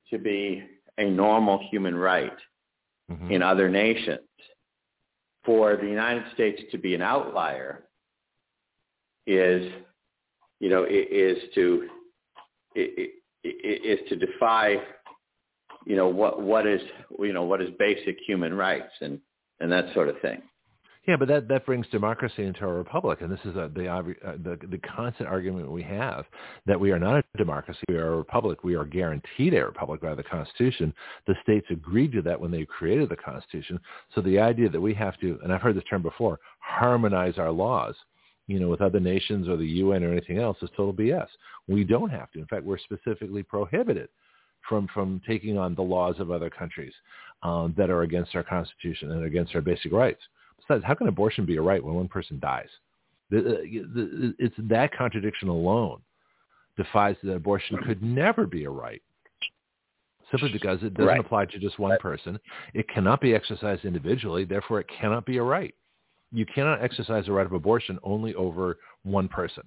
to 0.09 0.17
be 0.17 0.63
a 0.97 1.05
normal 1.05 1.59
human 1.69 1.95
right 1.95 2.38
mm-hmm. 3.11 3.31
in 3.31 3.41
other 3.41 3.69
nations 3.69 4.19
for 5.43 5.75
the 5.75 5.88
United 5.88 6.23
States 6.33 6.61
to 6.71 6.77
be 6.77 6.93
an 6.95 7.01
outlier 7.01 7.83
is 9.25 9.71
you 10.61 10.69
know 10.69 10.85
is 10.88 11.38
to 11.55 11.89
is 13.43 13.99
to 14.07 14.15
defy 14.15 14.77
you 15.85 15.95
know 15.95 16.07
what 16.07 16.41
what 16.41 16.67
is 16.67 16.79
you 17.19 17.33
know 17.33 17.43
what 17.43 17.61
is 17.61 17.69
basic 17.79 18.17
human 18.25 18.53
rights 18.53 18.93
and 19.01 19.19
and 19.59 19.71
that 19.71 19.93
sort 19.93 20.07
of 20.07 20.19
thing. 20.21 20.41
Yeah, 21.07 21.15
but 21.17 21.27
that 21.29 21.47
that 21.47 21.65
brings 21.65 21.88
democracy 21.88 22.43
into 22.43 22.63
a 22.63 22.71
republic, 22.71 23.21
and 23.21 23.31
this 23.31 23.39
is 23.43 23.55
a, 23.55 23.71
the, 23.73 23.88
uh, 23.88 24.03
the 24.43 24.59
the 24.69 24.77
constant 24.77 25.27
argument 25.27 25.71
we 25.71 25.81
have 25.81 26.25
that 26.67 26.79
we 26.79 26.91
are 26.91 26.99
not 26.99 27.17
a 27.17 27.38
democracy, 27.39 27.81
we 27.89 27.95
are 27.95 28.13
a 28.13 28.17
republic. 28.17 28.63
We 28.63 28.75
are 28.75 28.85
guaranteed 28.85 29.55
a 29.55 29.65
republic 29.65 30.01
by 30.01 30.13
the 30.13 30.21
Constitution. 30.21 30.93
The 31.25 31.33
states 31.41 31.65
agreed 31.71 32.11
to 32.11 32.21
that 32.21 32.39
when 32.39 32.51
they 32.51 32.65
created 32.65 33.09
the 33.09 33.15
Constitution. 33.15 33.79
So 34.13 34.21
the 34.21 34.38
idea 34.38 34.69
that 34.69 34.79
we 34.79 34.93
have 34.93 35.19
to, 35.21 35.39
and 35.43 35.51
I've 35.51 35.61
heard 35.61 35.75
this 35.75 35.83
term 35.89 36.03
before, 36.03 36.39
harmonize 36.59 37.39
our 37.39 37.51
laws, 37.51 37.95
you 38.51 38.59
know, 38.59 38.67
with 38.67 38.81
other 38.81 38.99
nations 38.99 39.47
or 39.47 39.55
the 39.55 39.65
UN 39.65 40.03
or 40.03 40.11
anything 40.11 40.37
else 40.37 40.57
is 40.61 40.69
total 40.75 40.93
BS. 40.93 41.27
We 41.67 41.83
don't 41.83 42.09
have 42.09 42.29
to. 42.31 42.39
In 42.39 42.45
fact, 42.47 42.65
we're 42.65 42.77
specifically 42.77 43.43
prohibited 43.43 44.09
from 44.67 44.87
from 44.93 45.21
taking 45.25 45.57
on 45.57 45.73
the 45.73 45.81
laws 45.81 46.19
of 46.19 46.31
other 46.31 46.49
countries 46.49 46.93
um, 47.43 47.73
that 47.77 47.89
are 47.89 48.01
against 48.01 48.35
our 48.35 48.43
Constitution 48.43 49.11
and 49.11 49.23
against 49.23 49.55
our 49.55 49.61
basic 49.61 49.93
rights. 49.93 50.21
Besides, 50.59 50.83
how 50.85 50.93
can 50.93 51.07
abortion 51.07 51.45
be 51.45 51.55
a 51.55 51.61
right 51.61 51.83
when 51.83 51.95
one 51.95 52.09
person 52.09 52.39
dies? 52.39 52.67
The, 53.29 53.39
the, 53.39 54.35
it's 54.37 54.55
that 54.57 54.93
contradiction 54.93 55.47
alone 55.47 56.01
defies 56.75 57.15
that 57.23 57.33
abortion 57.33 57.77
could 57.87 58.03
never 58.03 58.45
be 58.45 58.65
a 58.65 58.69
right 58.69 59.01
simply 60.29 60.51
because 60.51 60.81
it 60.81 60.93
doesn't 60.93 61.07
right. 61.07 61.19
apply 61.19 61.45
to 61.45 61.59
just 61.59 61.79
one 61.79 61.97
person. 61.99 62.39
It 62.73 62.87
cannot 62.89 63.21
be 63.21 63.33
exercised 63.33 63.85
individually, 63.85 64.45
therefore 64.45 64.79
it 64.79 64.87
cannot 64.87 65.25
be 65.25 65.37
a 65.37 65.43
right. 65.43 65.73
You 66.31 66.45
cannot 66.45 66.81
exercise 66.81 67.25
the 67.25 67.33
right 67.33 67.45
of 67.45 67.51
abortion 67.51 67.99
only 68.03 68.33
over 68.35 68.77
one 69.03 69.27
person. 69.27 69.63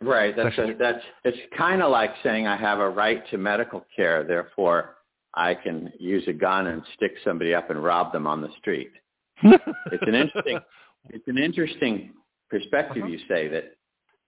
Right. 0.00 0.34
That's 0.36 0.56
a, 0.58 0.74
that's 0.78 1.02
it's 1.24 1.38
kind 1.56 1.82
of 1.82 1.90
like 1.90 2.10
saying 2.22 2.46
I 2.46 2.56
have 2.56 2.78
a 2.78 2.88
right 2.88 3.28
to 3.30 3.38
medical 3.38 3.84
care, 3.94 4.24
therefore 4.24 4.96
I 5.34 5.54
can 5.54 5.92
use 5.98 6.24
a 6.28 6.32
gun 6.32 6.68
and 6.68 6.82
stick 6.94 7.12
somebody 7.24 7.54
up 7.54 7.70
and 7.70 7.82
rob 7.82 8.12
them 8.12 8.26
on 8.26 8.40
the 8.40 8.48
street. 8.58 8.90
it's 9.42 10.02
an 10.02 10.14
interesting 10.14 10.58
it's 11.10 11.28
an 11.28 11.38
interesting 11.38 12.12
perspective 12.50 13.04
uh-huh. 13.04 13.12
you 13.12 13.18
say 13.28 13.48
that 13.48 13.76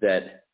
that 0.01 0.45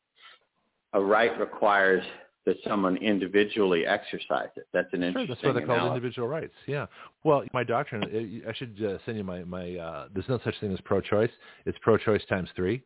a 0.93 1.01
right 1.01 1.39
requires 1.39 2.05
that 2.47 2.57
someone 2.67 2.97
individually 2.99 3.85
exercise 3.87 4.49
it. 4.57 4.69
That's 4.73 4.89
an 4.93 5.03
interesting. 5.03 5.27
Sure, 5.27 5.53
that's 5.53 5.57
what 5.57 5.61
they 5.61 5.67
call 5.67 5.89
individual 5.89 6.29
rights. 6.29 6.55
Yeah. 6.67 6.87
Well, 7.25 7.45
my 7.53 7.65
doctrine. 7.65 8.43
I 8.49 8.55
should 8.55 8.81
uh, 8.83 8.99
send 9.05 9.19
you 9.19 9.25
my 9.25 9.45
my. 9.45 9.77
Uh, 9.77 10.09
there's 10.15 10.29
no 10.29 10.39
such 10.45 10.55
thing 10.61 10.73
as 10.73 10.81
pro-choice. 10.85 11.31
It's 11.67 11.77
pro-choice 11.83 12.23
times 12.29 12.49
three. 12.57 12.83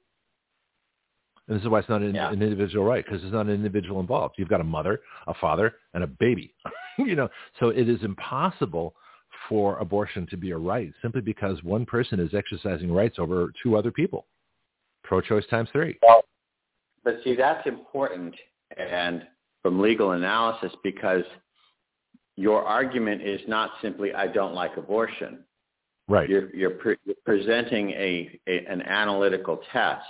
And 1.47 1.59
this 1.59 1.65
is 1.65 1.69
why 1.69 1.81
it's 1.81 1.89
not 1.89 2.01
an, 2.01 2.15
yeah. 2.15 2.32
an 2.32 2.43
individual 2.43 2.85
right 2.85 3.05
because 3.05 3.20
there's 3.20 3.32
not 3.32 3.47
an 3.47 3.53
individual 3.53 4.01
involved. 4.01 4.37
You've 4.39 4.49
got 4.49 4.61
a 4.61 4.65
mother, 4.65 5.01
a 5.27 5.35
father, 5.35 5.74
and 5.95 6.05
a 6.05 6.07
baby. 6.07 6.55
you 6.99 7.16
know, 7.16 7.28
so 7.59 7.69
it 7.69 7.89
is 7.89 8.03
impossible 8.03 8.95
for 9.49 9.77
abortion 9.78 10.27
to 10.28 10.37
be 10.37 10.53
a 10.53 10.57
right 10.57 10.93
simply 11.03 11.20
because 11.20 11.62
one 11.65 11.85
person 11.85 12.20
is 12.20 12.35
exercising 12.35 12.93
rights 12.93 13.19
over 13.19 13.53
two 13.62 13.77
other 13.77 13.91
people. 13.91 14.27
Pro-choice 15.03 15.45
times 15.51 15.69
three. 15.73 15.99
Well, 16.03 16.23
but 17.03 17.16
see, 17.24 17.35
that's 17.35 17.66
important, 17.66 18.35
and 18.77 19.27
from 19.62 19.81
legal 19.81 20.12
analysis 20.12 20.73
because 20.82 21.24
your 22.37 22.65
argument 22.65 23.23
is 23.23 23.41
not 23.47 23.70
simply 23.82 24.15
I 24.15 24.27
don't 24.27 24.55
like 24.55 24.77
abortion. 24.77 25.41
Right. 26.09 26.28
You're, 26.28 26.55
you're, 26.55 26.70
pre- 26.70 26.97
you're 27.05 27.15
presenting 27.24 27.91
a, 27.91 28.41
a, 28.49 28.65
an 28.66 28.82
analytical 28.82 29.61
test 29.73 30.05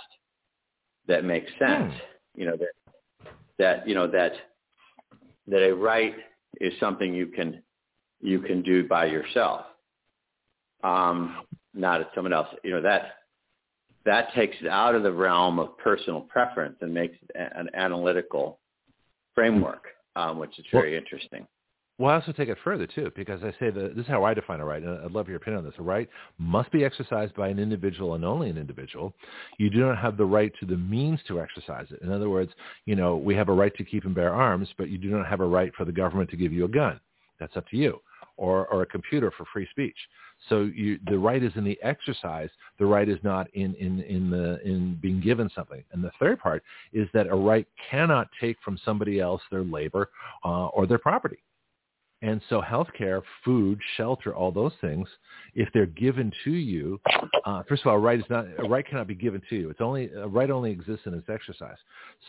that 1.07 1.25
makes 1.25 1.51
sense. 1.59 1.93
Hmm. 1.93 2.39
You 2.39 2.45
know 2.45 2.57
that 2.57 3.31
that 3.59 3.87
you 3.87 3.93
know 3.93 4.07
that 4.07 4.31
that 5.47 5.67
a 5.67 5.75
right 5.75 6.15
is 6.61 6.73
something 6.79 7.13
you 7.13 7.27
can 7.27 7.61
you 8.21 8.39
can 8.39 8.61
do 8.61 8.87
by 8.87 9.05
yourself, 9.05 9.65
um, 10.83 11.43
not 11.73 11.99
as 11.99 12.07
someone 12.15 12.31
else. 12.31 12.47
You 12.63 12.71
know 12.71 12.81
that 12.81 13.15
that 14.05 14.33
takes 14.33 14.55
it 14.61 14.67
out 14.67 14.95
of 14.95 15.03
the 15.03 15.11
realm 15.11 15.59
of 15.59 15.77
personal 15.77 16.21
preference 16.21 16.77
and 16.79 16.93
makes 16.93 17.17
it 17.21 17.51
an 17.55 17.69
analytical 17.73 18.60
framework, 19.35 19.85
um, 20.15 20.37
which 20.37 20.57
is 20.59 20.65
very 20.71 20.91
well, 20.91 20.99
interesting. 20.99 21.47
Well, 21.97 22.09
I 22.09 22.15
also 22.15 22.31
take 22.31 22.49
it 22.49 22.57
further 22.63 22.87
too, 22.87 23.11
because 23.15 23.43
I 23.43 23.51
say 23.59 23.69
that 23.69 23.95
this 23.95 24.05
is 24.05 24.07
how 24.07 24.23
I 24.23 24.33
define 24.33 24.59
a 24.59 24.65
right, 24.65 24.81
and 24.81 25.05
I'd 25.05 25.11
love 25.11 25.27
your 25.27 25.37
opinion 25.37 25.59
on 25.59 25.65
this. 25.65 25.75
A 25.77 25.83
right 25.83 26.09
must 26.39 26.71
be 26.71 26.83
exercised 26.83 27.35
by 27.35 27.49
an 27.49 27.59
individual 27.59 28.15
and 28.15 28.25
only 28.25 28.49
an 28.49 28.57
individual. 28.57 29.13
You 29.59 29.69
do 29.69 29.79
not 29.79 29.99
have 29.99 30.17
the 30.17 30.25
right 30.25 30.51
to 30.59 30.65
the 30.65 30.77
means 30.77 31.19
to 31.27 31.39
exercise 31.39 31.85
it. 31.91 32.01
In 32.01 32.11
other 32.11 32.29
words, 32.29 32.51
you 32.85 32.95
know, 32.95 33.17
we 33.17 33.35
have 33.35 33.49
a 33.49 33.53
right 33.53 33.75
to 33.75 33.83
keep 33.83 34.05
and 34.05 34.15
bear 34.15 34.33
arms, 34.33 34.67
but 34.79 34.89
you 34.89 34.97
do 34.97 35.09
not 35.09 35.27
have 35.27 35.41
a 35.41 35.45
right 35.45 35.71
for 35.75 35.85
the 35.85 35.91
government 35.91 36.31
to 36.31 36.37
give 36.37 36.51
you 36.51 36.65
a 36.65 36.69
gun. 36.69 36.99
That's 37.39 37.55
up 37.55 37.67
to 37.69 37.77
you, 37.77 38.01
or 38.37 38.65
or 38.67 38.81
a 38.81 38.87
computer 38.87 39.31
for 39.37 39.45
free 39.53 39.67
speech. 39.69 39.97
So 40.49 40.63
you, 40.63 40.99
the 41.05 41.17
right 41.17 41.43
is 41.43 41.51
in 41.55 41.63
the 41.63 41.77
exercise. 41.83 42.49
The 42.79 42.85
right 42.85 43.07
is 43.07 43.19
not 43.23 43.47
in, 43.53 43.75
in, 43.75 44.01
in, 44.01 44.29
the, 44.29 44.59
in 44.65 44.97
being 45.01 45.21
given 45.21 45.49
something. 45.55 45.83
And 45.91 46.03
the 46.03 46.11
third 46.19 46.39
part 46.39 46.63
is 46.93 47.07
that 47.13 47.27
a 47.27 47.35
right 47.35 47.67
cannot 47.89 48.27
take 48.39 48.57
from 48.63 48.77
somebody 48.83 49.19
else 49.19 49.41
their 49.51 49.63
labor 49.63 50.09
uh, 50.43 50.67
or 50.67 50.87
their 50.87 50.97
property. 50.97 51.43
And 52.23 52.39
so 52.49 52.61
healthcare, 52.61 53.23
food, 53.43 53.79
shelter, 53.97 54.35
all 54.35 54.51
those 54.51 54.73
things, 54.79 55.07
if 55.55 55.69
they're 55.73 55.87
given 55.87 56.31
to 56.43 56.51
you, 56.51 57.01
uh, 57.45 57.63
first 57.67 57.81
of 57.81 57.87
all, 57.87 57.95
a 57.95 57.99
right 57.99 58.19
is 58.19 58.25
not 58.29 58.45
a 58.59 58.69
right 58.69 58.87
cannot 58.87 59.07
be 59.07 59.15
given 59.15 59.41
to 59.49 59.55
you. 59.55 59.71
It's 59.71 59.81
only 59.81 60.11
a 60.11 60.27
right 60.27 60.51
only 60.51 60.71
exists 60.71 61.07
in 61.07 61.15
its 61.15 61.29
exercise. 61.29 61.77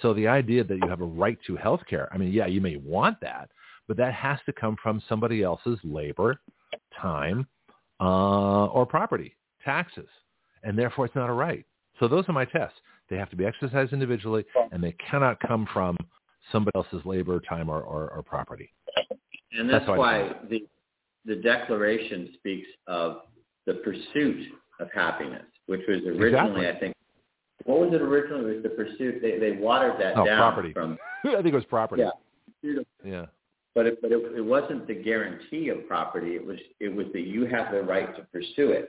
So 0.00 0.14
the 0.14 0.26
idea 0.26 0.64
that 0.64 0.78
you 0.82 0.88
have 0.88 1.02
a 1.02 1.06
right 1.06 1.38
to 1.46 1.56
healthcare, 1.56 2.08
I 2.10 2.16
mean, 2.16 2.32
yeah, 2.32 2.46
you 2.46 2.62
may 2.62 2.76
want 2.76 3.20
that, 3.20 3.50
but 3.86 3.98
that 3.98 4.14
has 4.14 4.38
to 4.46 4.52
come 4.54 4.76
from 4.82 5.02
somebody 5.10 5.42
else's 5.42 5.78
labor, 5.84 6.40
time, 6.98 7.46
uh, 8.02 8.66
or 8.66 8.84
property, 8.84 9.36
taxes, 9.64 10.08
and 10.64 10.76
therefore 10.76 11.06
it's 11.06 11.14
not 11.14 11.30
a 11.30 11.32
right. 11.32 11.64
So 12.00 12.08
those 12.08 12.24
are 12.28 12.32
my 12.32 12.44
tests. 12.44 12.78
They 13.08 13.16
have 13.16 13.30
to 13.30 13.36
be 13.36 13.44
exercised 13.44 13.92
individually, 13.92 14.44
and 14.72 14.82
they 14.82 14.96
cannot 15.10 15.38
come 15.40 15.68
from 15.72 15.96
somebody 16.50 16.74
else's 16.74 17.04
labor, 17.04 17.40
time, 17.40 17.68
or, 17.68 17.80
or, 17.80 18.10
or 18.10 18.22
property. 18.22 18.72
And 19.56 19.68
that's, 19.68 19.86
that's 19.86 19.98
why 19.98 20.32
the 20.50 20.66
the 21.24 21.36
Declaration 21.36 22.30
speaks 22.34 22.66
of 22.88 23.18
the 23.66 23.74
pursuit 23.74 24.48
of 24.80 24.88
happiness, 24.92 25.44
which 25.66 25.82
was 25.86 25.98
originally, 25.98 26.66
exactly. 26.66 26.68
I 26.68 26.80
think, 26.80 26.94
what 27.64 27.78
was 27.78 27.94
it 27.94 28.02
originally? 28.02 28.52
It 28.52 28.54
was 28.54 28.62
the 28.64 28.70
pursuit. 28.70 29.22
They 29.22 29.38
they 29.38 29.52
watered 29.52 30.00
that 30.00 30.16
oh, 30.16 30.24
down 30.24 30.38
property. 30.38 30.72
from. 30.72 30.98
I 31.24 31.34
think 31.36 31.48
it 31.48 31.54
was 31.54 31.64
property. 31.66 32.02
Yeah. 32.02 32.82
Yeah. 33.04 33.26
But 33.74 33.86
it, 33.86 34.02
but 34.02 34.12
it, 34.12 34.18
it 34.36 34.44
wasn't 34.44 34.86
the 34.86 34.94
guarantee 34.94 35.70
of 35.70 35.86
property. 35.88 36.34
It 36.36 36.44
was 36.44 36.58
it 36.78 36.94
was 36.94 37.06
that 37.14 37.26
you 37.26 37.46
have 37.46 37.72
the 37.72 37.82
right 37.82 38.14
to 38.16 38.22
pursue 38.24 38.70
it. 38.70 38.88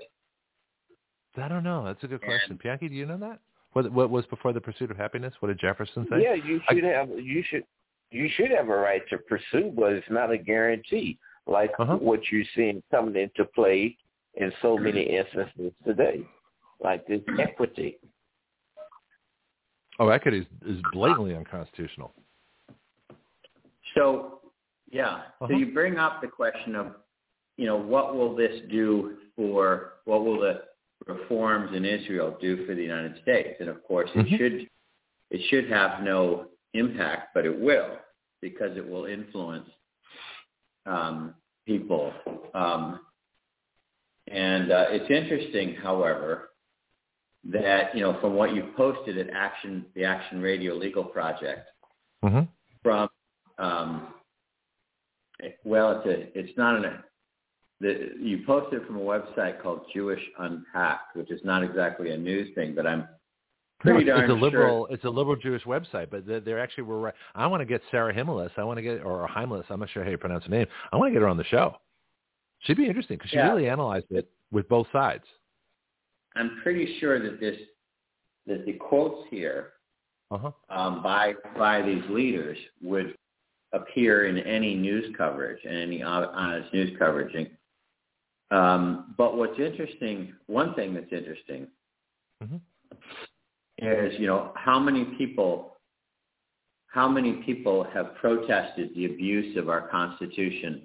I 1.38 1.48
don't 1.48 1.64
know. 1.64 1.84
That's 1.86 2.04
a 2.04 2.08
good 2.08 2.22
question. 2.22 2.52
And, 2.52 2.60
Bianchi, 2.60 2.90
do 2.90 2.96
you 2.96 3.06
know 3.06 3.18
that? 3.18 3.40
What 3.72 3.92
what 3.92 4.10
was 4.10 4.26
before 4.28 4.54
the 4.54 4.62
pursuit 4.62 4.92
of 4.92 4.98
happiness? 4.98 5.34
What 5.40 5.48
did 5.48 5.60
Jefferson 5.60 6.06
say? 6.10 6.22
Yeah, 6.22 6.36
you 6.36 6.62
should 6.70 6.86
I, 6.86 6.90
have 6.90 7.10
you 7.10 7.44
should 7.50 7.64
you 8.12 8.30
should 8.36 8.52
have 8.52 8.70
a 8.70 8.76
right 8.76 9.02
to 9.10 9.18
pursue, 9.18 9.74
but 9.76 9.94
it's 9.94 10.10
not 10.10 10.32
a 10.32 10.38
guarantee, 10.38 11.18
like 11.48 11.72
uh-huh. 11.80 11.96
what 11.96 12.20
you're 12.32 12.46
seeing 12.56 12.84
coming 12.92 13.16
into 13.16 13.46
play 13.56 13.98
in 14.36 14.52
so 14.62 14.78
many 14.78 15.02
instances 15.02 15.72
today, 15.86 16.22
like 16.84 17.06
this 17.08 17.22
equity. 17.40 17.98
Oh, 20.00 20.10
equity 20.10 20.40
is, 20.40 20.78
is 20.78 20.82
blatantly 20.92 21.36
unconstitutional. 21.36 22.14
So, 23.96 24.40
yeah. 24.94 25.16
Uh-huh. 25.16 25.48
So 25.50 25.58
you 25.58 25.74
bring 25.74 25.98
up 25.98 26.22
the 26.22 26.28
question 26.28 26.76
of 26.76 26.96
you 27.58 27.66
know, 27.66 27.78
what 27.78 28.16
will 28.16 28.36
this 28.36 28.62
do 28.70 29.18
for 29.36 29.94
what 30.06 30.26
will 30.26 30.40
the 30.40 30.62
reforms 31.06 31.76
in 31.76 31.86
Israel 31.86 32.38
do 32.42 32.66
for 32.66 32.76
the 32.76 32.82
United 32.82 33.22
States? 33.22 33.58
And 33.60 33.70
of 33.70 33.84
course, 33.84 34.10
it 34.16 34.26
mm-hmm. 34.26 34.36
should 34.36 34.70
it 35.30 35.42
should 35.50 35.70
have 35.70 36.04
no 36.04 36.48
impact, 36.74 37.30
but 37.34 37.46
it 37.46 37.60
will 37.60 37.98
because 38.42 38.76
it 38.78 38.88
will 38.88 39.06
influence 39.06 39.70
um, 40.86 41.34
people. 41.66 42.12
Um, 42.54 43.00
and 44.28 44.72
uh, 44.72 44.86
it's 44.90 45.10
interesting, 45.10 45.76
however, 45.76 46.50
that 47.46 47.96
you 47.96 48.02
know 48.02 48.20
from 48.20 48.36
what 48.36 48.56
you 48.56 48.72
posted 48.76 49.18
at 49.18 49.30
Action, 49.34 49.86
the 49.96 50.06
Action 50.06 50.42
Radio 50.42 50.74
Legal 50.76 51.04
Project, 51.04 51.68
mm-hmm. 52.24 52.42
from 52.82 53.10
um, 53.60 54.08
well, 55.64 55.92
it's 56.00 56.08
a, 56.08 56.40
it's 56.40 56.58
not 56.58 56.84
an 56.84 57.04
the, 57.84 58.12
you 58.20 58.44
posted 58.46 58.86
from 58.86 58.96
a 58.96 59.02
website 59.02 59.62
called 59.62 59.82
Jewish 59.94 60.22
Unpacked, 60.40 61.16
which 61.16 61.30
is 61.30 61.42
not 61.44 61.64
exactly 61.64 62.12
a 62.12 62.18
news 62.18 62.54
thing, 62.56 62.74
but 62.74 62.88
I'm 62.88 63.08
pretty 63.82 64.06
no, 64.06 64.14
darn 64.14 64.24
it's 64.24 64.32
a 64.32 64.42
liberal, 64.42 64.88
sure. 64.88 64.96
It's 64.96 65.04
a 65.04 65.10
liberal 65.10 65.36
Jewish 65.36 65.64
website, 65.64 66.10
but 66.10 66.26
they're, 66.26 66.40
they're 66.40 66.60
actually 66.60 66.84
were 66.84 67.00
right. 67.00 67.14
I 67.36 67.46
want 67.48 67.62
to 67.62 67.66
get 67.66 67.82
Sarah 67.92 68.14
Himeles. 68.14 68.52
I 68.58 68.64
want 68.64 68.78
to 68.78 68.82
get 68.82 69.04
or 69.04 69.28
Heimlis. 69.28 69.66
I'm 69.70 69.82
not 69.82 69.90
sure 69.90 70.04
how 70.04 70.10
you 70.10 70.18
pronounce 70.18 70.46
her 70.46 70.50
name. 70.50 70.68
I 70.92 70.98
want 70.98 71.10
to 71.10 71.14
get 71.14 71.22
her 71.22 71.28
on 71.28 71.38
the 71.38 71.44
show. 71.44 71.76
She'd 72.60 72.78
be 72.78 72.88
interesting 72.88 73.18
because 73.18 73.32
she 73.32 73.38
yeah. 73.38 73.52
really 73.52 73.68
analyzed 73.68 74.06
it 74.10 74.30
with 74.52 74.68
both 74.70 74.88
sides. 74.94 75.26
I'm 76.36 76.60
pretty 76.64 76.98
sure 77.00 77.22
that 77.22 77.40
this 77.40 77.58
that 78.48 78.66
the 78.66 78.74
quotes 78.74 79.28
here 79.30 79.74
uh-huh. 80.32 80.52
um, 80.70 81.04
by 81.04 81.34
by 81.58 81.82
these 81.82 82.04
leaders 82.10 82.58
would 82.82 83.16
appear 83.74 84.28
in 84.28 84.38
any 84.38 84.76
news 84.76 85.14
coverage 85.18 85.60
and 85.66 85.76
any 85.76 86.02
honest 86.04 86.74
news 86.74 86.96
coverage. 86.98 87.36
Um, 88.52 89.16
but 89.18 89.36
what's 89.36 89.60
interesting, 89.60 90.34
one 90.46 90.76
thing 90.76 90.94
that's 90.94 91.12
interesting 91.12 91.68
mm-hmm. 92.44 92.58
is 93.80 94.14
you 94.20 94.28
know 94.28 94.52
how 94.56 94.80
many 94.80 95.06
people 95.18 95.78
how 96.88 97.10
many 97.10 97.34
people 97.44 97.84
have 97.92 98.14
protested 98.16 98.92
the 98.96 99.06
abuse 99.06 99.58
of 99.58 99.68
our 99.68 99.88
Constitution 99.90 100.84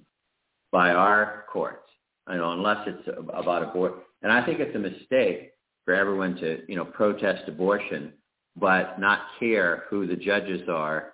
by 0.72 0.90
our 0.90 1.44
courts. 1.52 1.86
I 2.26 2.36
know 2.36 2.52
unless 2.52 2.86
it's 2.86 3.08
about 3.34 3.62
abortion, 3.62 3.98
and 4.22 4.32
I 4.32 4.44
think 4.44 4.60
it's 4.60 4.74
a 4.74 4.78
mistake 4.78 5.52
for 5.84 5.94
everyone 5.94 6.36
to 6.36 6.62
you 6.68 6.76
know 6.76 6.84
protest 6.86 7.42
abortion, 7.48 8.14
but 8.56 8.98
not 8.98 9.20
care 9.38 9.84
who 9.90 10.06
the 10.06 10.16
judges 10.16 10.68
are. 10.68 11.12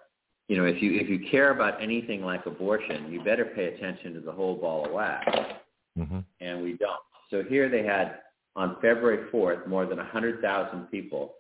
You 0.49 0.59
know, 0.59 0.65
if 0.65 0.83
you 0.83 0.99
if 1.01 1.09
you 1.09 1.21
care 1.31 1.51
about 1.51 1.83
anything 1.83 2.23
like 2.23 2.45
abortion, 2.47 3.11
you 3.11 3.23
better 3.25 3.47
pay 3.47 3.67
attention 3.67 4.15
to 4.15 4.21
the 4.21 4.33
whole 4.33 4.57
ball 4.57 4.85
of 4.85 4.93
wax. 4.93 5.25
Mm-hmm. 5.99 6.19
And 6.41 6.63
we 6.63 6.75
don't. 6.75 7.01
So 7.31 7.43
here 7.43 7.69
they 7.69 7.85
had 7.85 8.19
on 8.57 8.77
February 8.77 9.31
4th 9.33 9.67
more 9.67 9.87
than 9.87 9.99
100,000 9.99 10.87
people 10.91 11.35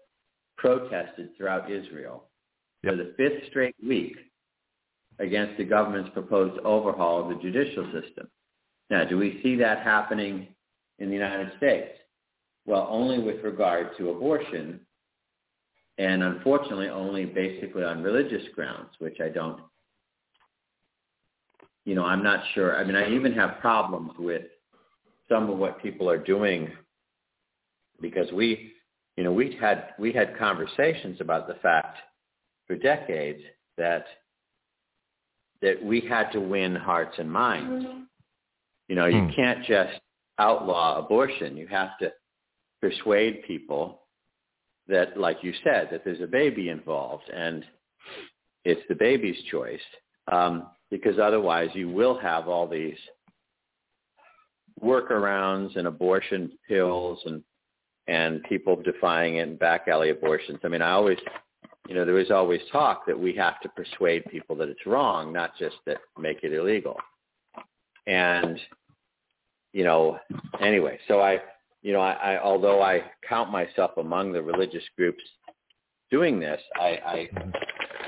protested 0.56 1.36
throughout 1.36 1.70
Israel 1.70 2.24
yep. 2.82 2.92
for 2.92 2.96
the 2.96 3.14
fifth 3.16 3.48
straight 3.48 3.76
week 3.86 4.16
against 5.18 5.56
the 5.58 5.64
government's 5.64 6.10
proposed 6.10 6.58
overhaul 6.60 7.22
of 7.22 7.28
the 7.28 7.42
judicial 7.42 7.84
system. 7.86 8.28
Now, 8.90 9.04
do 9.04 9.16
we 9.18 9.40
see 9.42 9.56
that 9.56 9.78
happening 9.82 10.48
in 10.98 11.08
the 11.08 11.14
United 11.14 11.52
States? 11.56 11.90
Well, 12.66 12.86
only 12.90 13.18
with 13.18 13.42
regard 13.44 13.96
to 13.98 14.10
abortion, 14.10 14.80
and 15.98 16.22
unfortunately 16.22 16.88
only 16.88 17.24
basically 17.24 17.84
on 17.84 18.02
religious 18.02 18.42
grounds, 18.54 18.90
which 18.98 19.20
I 19.20 19.28
don't, 19.28 19.60
you 21.84 21.94
know, 21.94 22.04
I'm 22.04 22.22
not 22.22 22.40
sure. 22.54 22.76
I 22.76 22.84
mean, 22.84 22.96
I 22.96 23.12
even 23.14 23.32
have 23.34 23.60
problems 23.60 24.12
with 24.18 24.42
some 25.28 25.50
of 25.50 25.58
what 25.58 25.82
people 25.82 26.08
are 26.08 26.18
doing 26.18 26.70
because 28.00 28.30
we, 28.32 28.72
you 29.16 29.24
know, 29.24 29.32
we 29.32 29.56
had 29.60 29.90
we 29.98 30.12
had 30.12 30.36
conversations 30.38 31.20
about 31.20 31.46
the 31.46 31.54
fact 31.54 31.98
for 32.66 32.76
decades 32.76 33.40
that 33.76 34.06
that 35.62 35.82
we 35.82 36.00
had 36.00 36.30
to 36.32 36.40
win 36.40 36.74
hearts 36.74 37.14
and 37.18 37.30
minds. 37.30 37.86
Mm-hmm. 37.86 38.00
You 38.88 38.96
know, 38.96 39.06
you 39.06 39.22
hmm. 39.22 39.30
can't 39.30 39.64
just 39.64 39.98
outlaw 40.38 40.98
abortion. 40.98 41.56
You 41.56 41.66
have 41.68 41.96
to 42.00 42.12
persuade 42.82 43.44
people 43.46 44.03
that, 44.88 45.16
like 45.16 45.38
you 45.42 45.52
said, 45.62 45.88
that 45.90 46.04
there's 46.04 46.20
a 46.20 46.26
baby 46.26 46.68
involved 46.68 47.28
and 47.34 47.64
it's 48.64 48.82
the 48.88 48.94
baby's 48.94 49.42
choice. 49.50 49.80
Um, 50.30 50.68
because 50.90 51.18
otherwise 51.18 51.70
you 51.74 51.88
will 51.88 52.18
have 52.18 52.48
all 52.48 52.68
these 52.68 52.96
workarounds 54.82 55.76
and 55.76 55.86
abortion 55.86 56.52
pills 56.68 57.20
and 57.26 57.42
and 58.06 58.42
people 58.44 58.76
defying 58.76 59.36
it 59.36 59.48
and 59.48 59.58
back 59.58 59.88
alley 59.88 60.10
abortions. 60.10 60.58
I 60.62 60.68
mean, 60.68 60.82
I 60.82 60.90
always 60.90 61.18
you 61.88 61.94
know, 61.94 62.04
there 62.04 62.18
is 62.18 62.30
always 62.30 62.60
talk 62.72 63.06
that 63.06 63.18
we 63.18 63.34
have 63.34 63.60
to 63.60 63.68
persuade 63.70 64.24
people 64.30 64.56
that 64.56 64.68
it's 64.68 64.86
wrong, 64.86 65.32
not 65.32 65.56
just 65.58 65.76
that 65.86 65.98
make 66.18 66.42
it 66.42 66.52
illegal. 66.52 66.96
And, 68.06 68.58
you 69.72 69.84
know, 69.84 70.18
anyway, 70.60 70.98
so 71.08 71.20
I, 71.20 71.40
you 71.84 71.92
know, 71.92 72.00
I, 72.00 72.12
I 72.12 72.42
although 72.42 72.82
I 72.82 73.04
count 73.28 73.52
myself 73.52 73.92
among 73.98 74.32
the 74.32 74.42
religious 74.42 74.82
groups 74.96 75.22
doing 76.10 76.40
this, 76.40 76.60
I, 76.80 76.98
I 77.06 77.28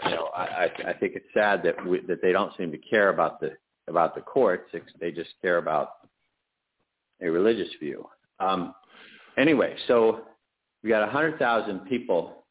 you 0.04 0.14
know, 0.14 0.30
I, 0.34 0.70
I 0.86 0.92
think 0.94 1.12
it's 1.14 1.26
sad 1.34 1.62
that 1.64 1.86
we, 1.86 2.00
that 2.08 2.22
they 2.22 2.32
don't 2.32 2.56
seem 2.56 2.72
to 2.72 2.78
care 2.78 3.10
about 3.10 3.38
the 3.38 3.52
about 3.86 4.14
the 4.14 4.22
courts. 4.22 4.74
They 4.98 5.12
just 5.12 5.30
care 5.42 5.58
about 5.58 5.90
a 7.22 7.28
religious 7.30 7.68
view. 7.78 8.08
Um, 8.40 8.74
anyway, 9.36 9.76
so 9.86 10.22
we 10.82 10.88
got 10.88 11.06
a 11.06 11.10
hundred 11.12 11.38
thousand 11.38 11.80
people 11.80 12.44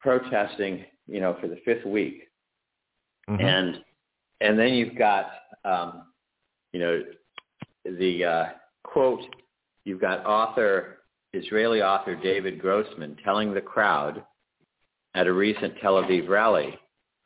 protesting, 0.00 0.84
you 1.06 1.20
know, 1.20 1.36
for 1.40 1.46
the 1.46 1.60
fifth 1.64 1.86
week, 1.86 2.28
mm-hmm. 3.30 3.40
and 3.40 3.80
and 4.40 4.58
then 4.58 4.74
you've 4.74 4.98
got, 4.98 5.30
um, 5.64 6.02
you 6.72 6.80
know, 6.80 7.00
the 7.84 8.24
uh, 8.24 8.44
quote. 8.82 9.20
You've 9.84 10.00
got 10.00 10.24
author 10.24 10.98
Israeli 11.32 11.82
author 11.82 12.14
David 12.14 12.60
Grossman 12.60 13.16
telling 13.24 13.54
the 13.54 13.60
crowd 13.60 14.24
at 15.14 15.26
a 15.26 15.32
recent 15.32 15.74
Tel 15.80 15.94
Aviv 15.94 16.28
rally. 16.28 16.78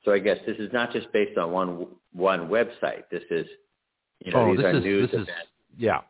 So 0.04 0.12
I 0.12 0.18
guess 0.18 0.38
this 0.46 0.56
is 0.58 0.72
not 0.72 0.92
just 0.92 1.12
based 1.12 1.36
on 1.36 1.50
one 1.50 1.86
one 2.12 2.48
website. 2.48 3.02
This 3.10 3.24
is, 3.30 3.46
you 4.24 4.32
know, 4.32 4.50
oh, 4.50 4.56
these 4.56 4.64
are 4.64 4.76
is, 4.76 4.84
news 4.84 5.10
this 5.10 5.14
events. 5.14 5.30
Is, 5.30 5.80
yeah, 5.80 6.00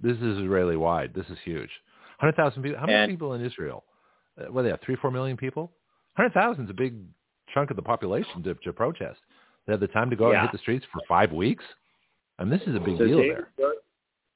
this 0.00 0.16
is 0.16 0.38
Israeli 0.38 0.76
wide. 0.76 1.12
This 1.14 1.26
is 1.26 1.38
huge. 1.44 1.70
Hundred 2.18 2.36
thousand 2.36 2.62
people. 2.62 2.78
How 2.78 2.86
many 2.86 2.98
and, 2.98 3.12
people 3.12 3.34
in 3.34 3.44
Israel? 3.44 3.84
Uh, 4.38 4.50
what 4.52 4.60
are 4.60 4.64
they 4.64 4.70
have? 4.70 4.80
Three, 4.84 4.96
four 4.96 5.10
million 5.10 5.36
people. 5.36 5.72
Hundred 6.16 6.32
thousand 6.32 6.64
is 6.64 6.70
a 6.70 6.74
big 6.74 6.96
chunk 7.54 7.70
of 7.70 7.76
the 7.76 7.82
population 7.82 8.42
to, 8.42 8.54
to 8.54 8.72
protest. 8.72 9.20
They 9.66 9.72
have 9.72 9.80
the 9.80 9.88
time 9.88 10.10
to 10.10 10.16
go 10.16 10.30
yeah. 10.30 10.40
and 10.40 10.48
hit 10.48 10.52
the 10.52 10.58
streets 10.58 10.84
for 10.92 11.00
five 11.08 11.32
weeks. 11.32 11.64
And 12.38 12.52
this 12.52 12.60
is 12.66 12.74
a 12.74 12.80
big 12.80 12.98
so 12.98 13.06
deal 13.06 13.18
David, 13.18 13.46
there. 13.56 13.72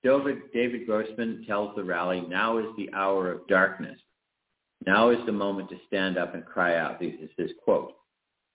David, 0.02 0.86
Grossman 0.86 1.44
tells 1.46 1.74
the 1.76 1.84
rally, 1.84 2.22
now 2.22 2.58
is 2.58 2.66
the 2.76 2.90
hour 2.94 3.30
of 3.30 3.46
darkness. 3.46 3.98
Now 4.86 5.10
is 5.10 5.18
the 5.26 5.32
moment 5.32 5.68
to 5.70 5.76
stand 5.86 6.16
up 6.16 6.34
and 6.34 6.44
cry 6.44 6.76
out. 6.76 6.98
This 6.98 7.14
is 7.20 7.30
his 7.36 7.50
quote. 7.62 7.92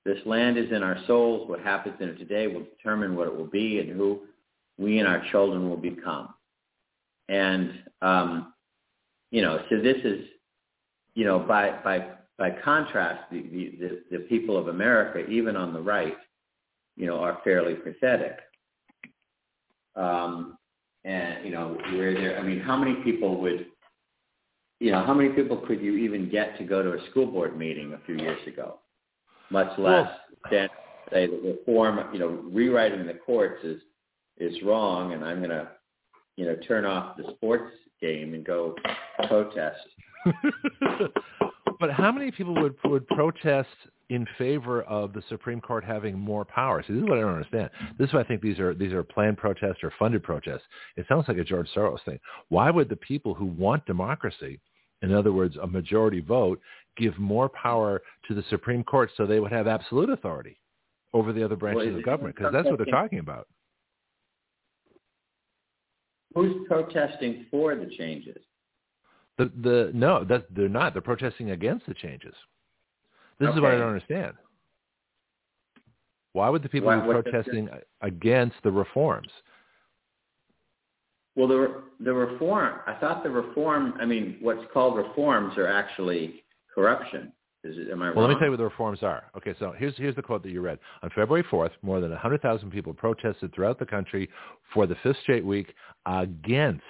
This 0.05 0.17
land 0.25 0.57
is 0.57 0.71
in 0.71 0.81
our 0.83 0.97
souls. 1.07 1.47
What 1.47 1.59
happens 1.59 1.95
in 1.99 2.09
it 2.09 2.17
today 2.17 2.47
will 2.47 2.63
determine 2.63 3.15
what 3.15 3.27
it 3.27 3.35
will 3.35 3.47
be 3.47 3.79
and 3.79 3.89
who 3.89 4.21
we 4.77 4.99
and 4.99 5.07
our 5.07 5.23
children 5.31 5.69
will 5.69 5.77
become. 5.77 6.29
And, 7.29 7.71
um, 8.01 8.53
you 9.31 9.41
know, 9.41 9.63
so 9.69 9.81
this 9.81 9.97
is, 10.03 10.25
you 11.13 11.25
know, 11.25 11.39
by, 11.39 11.79
by 11.83 12.15
by 12.37 12.51
contrast, 12.63 13.23
the, 13.31 13.41
the, 13.41 14.01
the 14.11 14.19
people 14.25 14.57
of 14.57 14.67
America, 14.67 15.25
even 15.29 15.55
on 15.55 15.73
the 15.73 15.79
right, 15.79 16.17
you 16.97 17.07
know, 17.07 17.17
are 17.17 17.39
fairly 17.43 17.75
pathetic. 17.75 18.39
Um, 19.95 20.57
and 21.05 21.45
you 21.45 21.51
know, 21.51 21.77
where 21.93 22.13
there, 22.13 22.39
I 22.39 22.43
mean, 22.43 22.59
how 22.59 22.75
many 22.75 22.95
people 23.03 23.39
would, 23.41 23.67
you 24.79 24.91
know, 24.91 25.05
how 25.05 25.13
many 25.13 25.29
people 25.29 25.57
could 25.57 25.79
you 25.79 25.95
even 25.97 26.29
get 26.29 26.57
to 26.57 26.63
go 26.65 26.81
to 26.81 26.93
a 26.93 27.09
school 27.11 27.27
board 27.27 27.57
meeting 27.57 27.93
a 27.93 27.99
few 28.05 28.15
years 28.17 28.45
ago? 28.47 28.79
Much 29.51 29.69
less 29.77 30.07
well, 30.07 30.19
than 30.51 30.69
say 31.11 31.27
that 31.27 31.43
reform, 31.43 31.99
you 32.11 32.19
know, 32.19 32.43
rewriting 32.51 33.05
the 33.05 33.13
courts 33.13 33.63
is 33.63 33.81
is 34.37 34.55
wrong, 34.63 35.13
and 35.13 35.23
I'm 35.23 35.37
going 35.37 35.51
to, 35.51 35.69
you 36.35 36.45
know, 36.45 36.55
turn 36.67 36.83
off 36.83 37.15
the 37.15 37.31
sports 37.35 37.71
game 38.01 38.33
and 38.33 38.43
go 38.43 38.75
protest. 39.27 39.79
but 41.79 41.91
how 41.91 42.11
many 42.11 42.31
people 42.31 42.55
would 42.55 42.75
would 42.83 43.07
protest 43.07 43.69
in 44.09 44.27
favor 44.37 44.83
of 44.83 45.13
the 45.13 45.23
Supreme 45.29 45.59
Court 45.59 45.83
having 45.83 46.17
more 46.17 46.45
power? 46.45 46.83
See, 46.85 46.93
this 46.93 47.01
is 47.01 47.09
what 47.09 47.17
I 47.17 47.21
don't 47.21 47.33
understand. 47.33 47.69
This 47.97 48.09
is 48.09 48.13
why 48.13 48.21
I 48.21 48.23
think 48.23 48.41
these 48.41 48.59
are 48.59 48.73
these 48.73 48.93
are 48.93 49.03
planned 49.03 49.37
protests 49.37 49.83
or 49.83 49.91
funded 49.97 50.23
protests. 50.23 50.63
It 50.95 51.05
sounds 51.07 51.27
like 51.27 51.37
a 51.37 51.43
George 51.43 51.69
Soros 51.75 52.03
thing. 52.05 52.19
Why 52.49 52.69
would 52.69 52.89
the 52.89 52.95
people 52.95 53.33
who 53.33 53.45
want 53.45 53.85
democracy, 53.85 54.59
in 55.01 55.13
other 55.13 55.31
words, 55.31 55.57
a 55.61 55.67
majority 55.67 56.19
vote, 56.19 56.59
give 56.97 57.17
more 57.17 57.49
power 57.49 58.01
to 58.27 58.35
the 58.35 58.43
Supreme 58.49 58.83
Court 58.83 59.09
so 59.17 59.25
they 59.25 59.39
would 59.39 59.51
have 59.51 59.67
absolute 59.67 60.09
authority 60.09 60.59
over 61.13 61.33
the 61.33 61.43
other 61.43 61.55
branches 61.55 61.87
well, 61.87 61.97
of 61.97 62.05
government? 62.05 62.35
Because 62.35 62.53
that's 62.53 62.67
what 62.67 62.77
they're 62.77 62.85
talking 62.85 63.19
about. 63.19 63.47
Who's 66.35 66.67
protesting 66.67 67.45
for 67.49 67.75
the 67.75 67.89
changes? 67.97 68.37
The 69.37 69.51
the 69.61 69.91
no, 69.93 70.23
that 70.25 70.45
they're 70.53 70.69
not. 70.69 70.93
They're 70.93 71.01
protesting 71.01 71.51
against 71.51 71.87
the 71.87 71.93
changes. 71.93 72.33
This 73.39 73.47
okay. 73.49 73.57
is 73.57 73.61
what 73.61 73.71
I 73.71 73.77
don't 73.77 73.87
understand. 73.87 74.33
Why 76.33 76.49
would 76.49 76.63
the 76.63 76.69
people 76.69 76.87
Why, 76.87 76.99
be 76.99 77.21
protesting 77.21 77.69
against 78.01 78.55
the 78.63 78.71
reforms? 78.71 79.29
Well, 81.35 81.47
the 81.47 81.83
the 81.99 82.13
reform. 82.13 82.79
I 82.87 82.93
thought 82.95 83.23
the 83.23 83.29
reform. 83.29 83.93
I 83.99 84.05
mean, 84.05 84.37
what's 84.41 84.63
called 84.73 84.97
reforms 84.97 85.57
are 85.57 85.67
actually 85.67 86.43
corruption. 86.73 87.31
Is 87.63 87.77
it, 87.77 87.89
am 87.89 88.01
I 88.01 88.07
wrong? 88.07 88.15
Well, 88.15 88.27
let 88.27 88.33
me 88.33 88.39
tell 88.39 88.45
you 88.45 88.51
what 88.51 88.57
the 88.57 88.63
reforms 88.65 89.01
are. 89.01 89.23
Okay, 89.35 89.55
so 89.59 89.73
here's 89.77 89.97
here's 89.97 90.15
the 90.15 90.21
quote 90.21 90.43
that 90.43 90.51
you 90.51 90.61
read. 90.61 90.77
On 91.03 91.09
February 91.09 91.43
4th, 91.51 91.71
more 91.81 91.99
than 91.99 92.11
100,000 92.11 92.69
people 92.69 92.93
protested 92.93 93.53
throughout 93.53 93.79
the 93.79 93.85
country 93.85 94.29
for 94.73 94.85
the 94.85 94.95
fifth 95.03 95.17
straight 95.23 95.45
week 95.45 95.73
against 96.05 96.83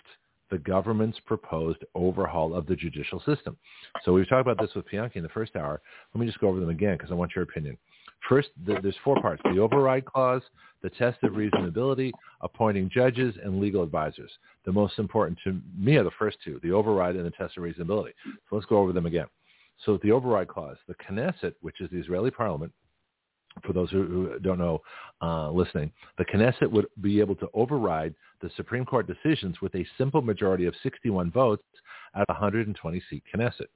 the 0.51 0.57
government's 0.59 1.19
proposed 1.26 1.80
overhaul 1.95 2.55
of 2.55 2.67
the 2.67 2.76
judicial 2.76 3.19
system. 3.26 3.57
So 4.03 4.13
we've 4.13 4.27
talked 4.30 4.47
about 4.47 4.59
this 4.59 4.76
with 4.76 4.85
Bianchi 4.89 5.19
in 5.19 5.23
the 5.23 5.30
first 5.30 5.55
hour. 5.55 5.81
Let 6.13 6.22
me 6.22 6.27
just 6.27 6.39
go 6.39 6.47
over 6.49 6.59
them 6.59 6.69
again 6.69 6.97
because 6.97 7.11
I 7.11 7.15
want 7.15 7.31
your 7.35 7.43
opinion. 7.43 7.77
First, 8.30 8.49
the, 8.65 8.80
there's 8.81 8.95
four 9.03 9.22
parts. 9.22 9.41
The 9.43 9.59
override 9.59 10.05
clause, 10.05 10.41
the 10.81 10.89
test 10.91 11.23
of 11.23 11.34
reasonability, 11.34 12.11
appointing 12.41 12.89
judges, 12.93 13.35
and 13.43 13.59
legal 13.59 13.84
advisors. 13.84 14.31
The 14.65 14.72
most 14.72 14.99
important 14.99 15.38
to 15.43 15.59
me 15.77 15.97
are 15.97 16.03
the 16.03 16.11
first 16.17 16.38
two, 16.43 16.59
the 16.63 16.72
override 16.72 17.15
and 17.15 17.26
the 17.26 17.31
test 17.31 17.57
of 17.57 17.63
reasonability. 17.63 18.13
So 18.26 18.55
let's 18.55 18.65
go 18.65 18.77
over 18.77 18.93
them 18.93 19.05
again. 19.05 19.27
So 19.85 19.99
the 20.03 20.11
override 20.11 20.47
clause, 20.47 20.77
the 20.88 20.95
Knesset, 20.95 21.53
which 21.61 21.81
is 21.81 21.89
the 21.91 21.99
Israeli 21.99 22.31
parliament, 22.31 22.72
for 23.64 23.73
those 23.73 23.90
who, 23.90 24.38
don't 24.40 24.60
know 24.60 24.82
uh, 25.22 25.49
listening, 25.52 25.91
the 26.18 26.26
Knesset 26.26 26.69
would 26.69 26.88
be 27.02 27.19
able 27.19 27.36
to 27.36 27.49
override 27.53 28.14
the 28.41 28.49
Supreme 28.56 28.86
Court 28.86 29.07
decisions 29.07 29.61
with 29.61 29.73
a 29.76 29.86
simple 29.98 30.22
majority 30.22 30.65
of 30.65 30.76
61 30.84 31.32
votes 31.32 31.64
at 32.15 32.27
120-seat 32.27 33.23
Knesset. 33.34 33.68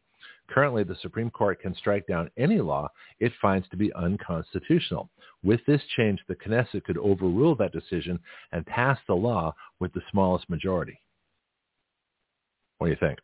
Currently, 0.50 0.84
the 0.84 0.98
Supreme 1.02 1.30
Court 1.30 1.62
can 1.62 1.76
strike 1.76 2.08
down 2.08 2.30
any 2.38 2.60
law 2.60 2.90
it 3.20 3.32
finds 3.42 3.70
to 3.70 3.78
be 3.78 3.94
unconstitutional. 3.94 5.10
With 5.44 5.62
this 5.66 5.82
change, 5.96 6.20
the 6.28 6.36
Knesset 6.36 6.84
could 6.84 6.98
overrule 6.98 7.56
that 7.56 7.72
decision 7.72 8.20
and 8.52 8.66
pass 8.66 8.98
the 9.08 9.16
law 9.16 9.54
with 9.80 9.94
the 9.94 10.02
smallest 10.12 10.50
majority. 10.50 11.00
What 12.80 12.88
do 12.88 12.92
you 12.92 12.98
think? 13.00 13.20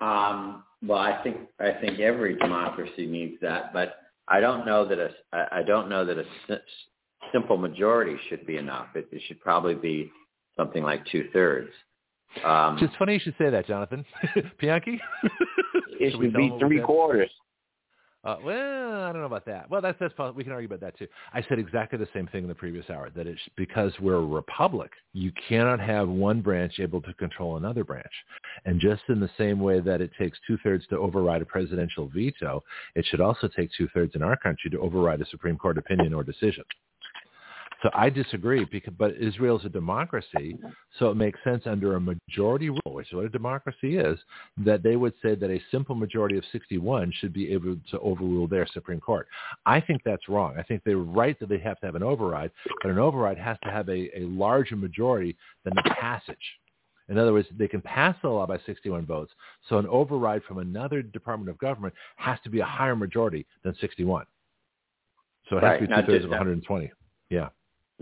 Um, 0.00 0.64
well, 0.86 0.98
I 0.98 1.22
think 1.22 1.36
I 1.60 1.72
think 1.80 2.00
every 2.00 2.36
democracy 2.36 3.06
needs 3.06 3.34
that, 3.40 3.72
but 3.72 4.01
I 4.32 4.40
don't 4.40 4.64
know 4.64 4.88
that 4.88 4.98
a 4.98 5.10
I 5.52 5.62
don't 5.62 5.90
know 5.90 6.06
that 6.06 6.16
a 6.18 6.24
simple 7.32 7.58
majority 7.58 8.16
should 8.28 8.46
be 8.46 8.56
enough. 8.56 8.86
It, 8.94 9.06
it 9.12 9.20
should 9.28 9.40
probably 9.40 9.74
be 9.74 10.10
something 10.56 10.82
like 10.82 11.04
two 11.12 11.28
thirds. 11.34 11.70
Um, 12.42 12.78
it's 12.80 12.94
funny 12.98 13.12
you 13.12 13.20
should 13.20 13.34
say 13.36 13.50
that, 13.50 13.66
Jonathon. 13.66 14.06
Bianchi? 14.60 14.98
it 16.00 16.12
should 16.12 16.32
be 16.32 16.50
three 16.58 16.80
quarters. 16.80 17.30
Uh, 18.24 18.36
well, 18.44 19.02
I 19.02 19.10
don't 19.10 19.20
know 19.20 19.26
about 19.26 19.46
that. 19.46 19.68
Well, 19.68 19.80
that's 19.80 19.98
that's 19.98 20.14
possible. 20.14 20.36
we 20.36 20.44
can 20.44 20.52
argue 20.52 20.66
about 20.66 20.80
that 20.80 20.96
too. 20.96 21.08
I 21.32 21.42
said 21.48 21.58
exactly 21.58 21.98
the 21.98 22.08
same 22.14 22.28
thing 22.28 22.44
in 22.44 22.48
the 22.48 22.54
previous 22.54 22.88
hour 22.88 23.10
that 23.10 23.26
it's 23.26 23.40
because 23.56 23.92
we're 24.00 24.14
a 24.14 24.24
republic, 24.24 24.92
you 25.12 25.32
cannot 25.48 25.80
have 25.80 26.08
one 26.08 26.40
branch 26.40 26.74
able 26.78 27.00
to 27.02 27.12
control 27.14 27.56
another 27.56 27.82
branch. 27.82 28.12
And 28.64 28.80
just 28.80 29.02
in 29.08 29.18
the 29.18 29.30
same 29.36 29.58
way 29.58 29.80
that 29.80 30.00
it 30.00 30.12
takes 30.16 30.38
two 30.46 30.56
thirds 30.62 30.86
to 30.88 30.98
override 30.98 31.42
a 31.42 31.46
presidential 31.46 32.08
veto, 32.14 32.62
it 32.94 33.04
should 33.06 33.20
also 33.20 33.48
take 33.48 33.70
two 33.76 33.88
thirds 33.92 34.14
in 34.14 34.22
our 34.22 34.36
country 34.36 34.70
to 34.70 34.78
override 34.78 35.20
a 35.20 35.26
Supreme 35.26 35.58
Court 35.58 35.76
opinion 35.76 36.14
or 36.14 36.22
decision. 36.22 36.64
So 37.82 37.90
I 37.94 38.10
disagree, 38.10 38.64
because, 38.64 38.94
but 38.96 39.16
Israel 39.16 39.58
is 39.58 39.64
a 39.64 39.68
democracy, 39.68 40.56
so 41.00 41.10
it 41.10 41.16
makes 41.16 41.38
sense 41.42 41.64
under 41.66 41.96
a 41.96 42.00
majority 42.00 42.70
rule, 42.70 42.94
which 42.94 43.08
is 43.08 43.14
what 43.14 43.24
a 43.24 43.28
democracy 43.28 43.96
is, 43.96 44.18
that 44.58 44.84
they 44.84 44.94
would 44.94 45.14
say 45.20 45.34
that 45.34 45.50
a 45.50 45.60
simple 45.72 45.96
majority 45.96 46.38
of 46.38 46.44
61 46.52 47.12
should 47.18 47.32
be 47.32 47.52
able 47.52 47.76
to 47.90 47.98
overrule 47.98 48.46
their 48.46 48.68
Supreme 48.72 49.00
Court. 49.00 49.26
I 49.66 49.80
think 49.80 50.02
that's 50.04 50.28
wrong. 50.28 50.54
I 50.56 50.62
think 50.62 50.82
they're 50.84 50.98
right 50.98 51.38
that 51.40 51.48
they 51.48 51.58
have 51.58 51.80
to 51.80 51.86
have 51.86 51.96
an 51.96 52.04
override, 52.04 52.52
but 52.82 52.92
an 52.92 52.98
override 52.98 53.38
has 53.38 53.56
to 53.64 53.70
have 53.70 53.88
a, 53.88 54.16
a 54.16 54.26
larger 54.26 54.76
majority 54.76 55.36
than 55.64 55.72
the 55.74 55.90
passage. 56.00 56.36
In 57.08 57.18
other 57.18 57.32
words, 57.32 57.48
they 57.58 57.66
can 57.66 57.80
pass 57.80 58.14
the 58.22 58.28
law 58.28 58.46
by 58.46 58.58
61 58.64 59.06
votes. 59.06 59.32
So 59.68 59.78
an 59.78 59.88
override 59.88 60.44
from 60.44 60.58
another 60.58 61.02
department 61.02 61.50
of 61.50 61.58
government 61.58 61.94
has 62.16 62.38
to 62.44 62.50
be 62.50 62.60
a 62.60 62.64
higher 62.64 62.94
majority 62.94 63.44
than 63.64 63.74
61. 63.80 64.24
So 65.50 65.56
it 65.56 65.64
has 65.64 65.70
right. 65.72 65.80
to 65.80 65.86
be 65.88 65.94
two-thirds 65.94 66.24
of 66.24 66.30
120. 66.30 66.92
Yeah. 67.28 67.48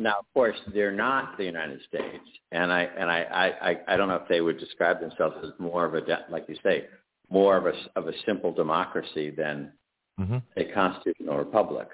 Now, 0.01 0.15
of 0.19 0.25
course, 0.33 0.57
they're 0.73 0.91
not 0.91 1.37
the 1.37 1.45
United 1.45 1.79
States, 1.87 2.25
and 2.53 2.73
I 2.73 2.85
and 2.85 3.11
I, 3.11 3.53
I 3.61 3.93
I 3.93 3.97
don't 3.99 4.09
know 4.09 4.15
if 4.15 4.27
they 4.31 4.41
would 4.41 4.59
describe 4.59 4.99
themselves 4.99 5.37
as 5.45 5.51
more 5.59 5.85
of 5.85 5.93
a 5.93 6.01
like 6.31 6.47
you 6.49 6.57
say, 6.63 6.87
more 7.29 7.59
of 7.59 7.67
a 7.67 7.75
of 7.97 8.09
a 8.09 8.13
simple 8.25 8.51
democracy 8.51 9.29
than 9.29 9.73
mm-hmm. 10.19 10.39
a 10.57 10.65
constitutional 10.73 11.37
republic. 11.37 11.89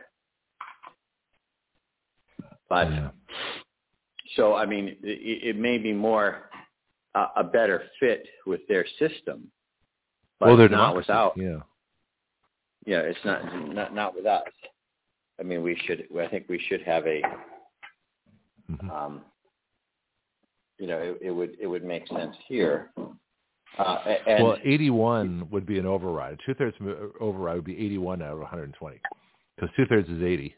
But 2.69 2.93
yeah. 2.93 3.11
so 4.37 4.55
I 4.55 4.67
mean, 4.67 4.97
it, 5.03 5.57
it 5.57 5.59
may 5.59 5.77
be 5.77 5.93
more 5.93 6.49
uh, 7.17 7.27
a 7.35 7.43
better 7.43 7.83
fit 7.99 8.25
with 8.47 8.61
their 8.69 8.87
system, 9.01 9.51
but 10.39 10.47
well, 10.47 10.57
they're 10.57 10.69
not 10.69 10.95
democracy. 10.95 11.09
without. 11.09 11.33
Yeah, 11.37 11.59
yeah, 12.87 13.01
it's 13.01 13.19
not 13.25 13.75
not 13.75 13.95
not 13.97 14.15
with 14.15 14.27
us. 14.27 14.45
I 15.41 15.43
mean, 15.43 15.65
we 15.65 15.77
should. 15.87 16.07
I 16.17 16.29
think 16.29 16.47
we 16.49 16.63
should 16.69 16.83
have 16.83 17.05
a 17.09 17.21
Mm-hmm. 18.71 18.91
Um, 18.91 19.21
you 20.79 20.87
know, 20.87 20.99
it, 20.99 21.19
it, 21.23 21.31
would 21.31 21.57
it 21.61 21.67
would 21.67 21.85
make 21.85 22.07
sense 22.09 22.37
here. 22.49 22.91
Uh, 23.79 23.99
and, 24.27 24.45
well, 24.45 24.57
81 24.65 25.49
would 25.51 25.67
be 25.67 25.79
an 25.79 25.87
override. 25.87 26.39
Two 26.47 26.55
thirds 26.55 26.77
override 27.21 27.57
would 27.57 27.65
be 27.65 27.79
81 27.79 28.23
out 28.23 28.33
of 28.33 28.39
120, 28.39 29.01
because 29.55 29.71
two 29.77 29.87
thirds 29.87 30.09
is 30.09 30.23
80. 30.23 30.55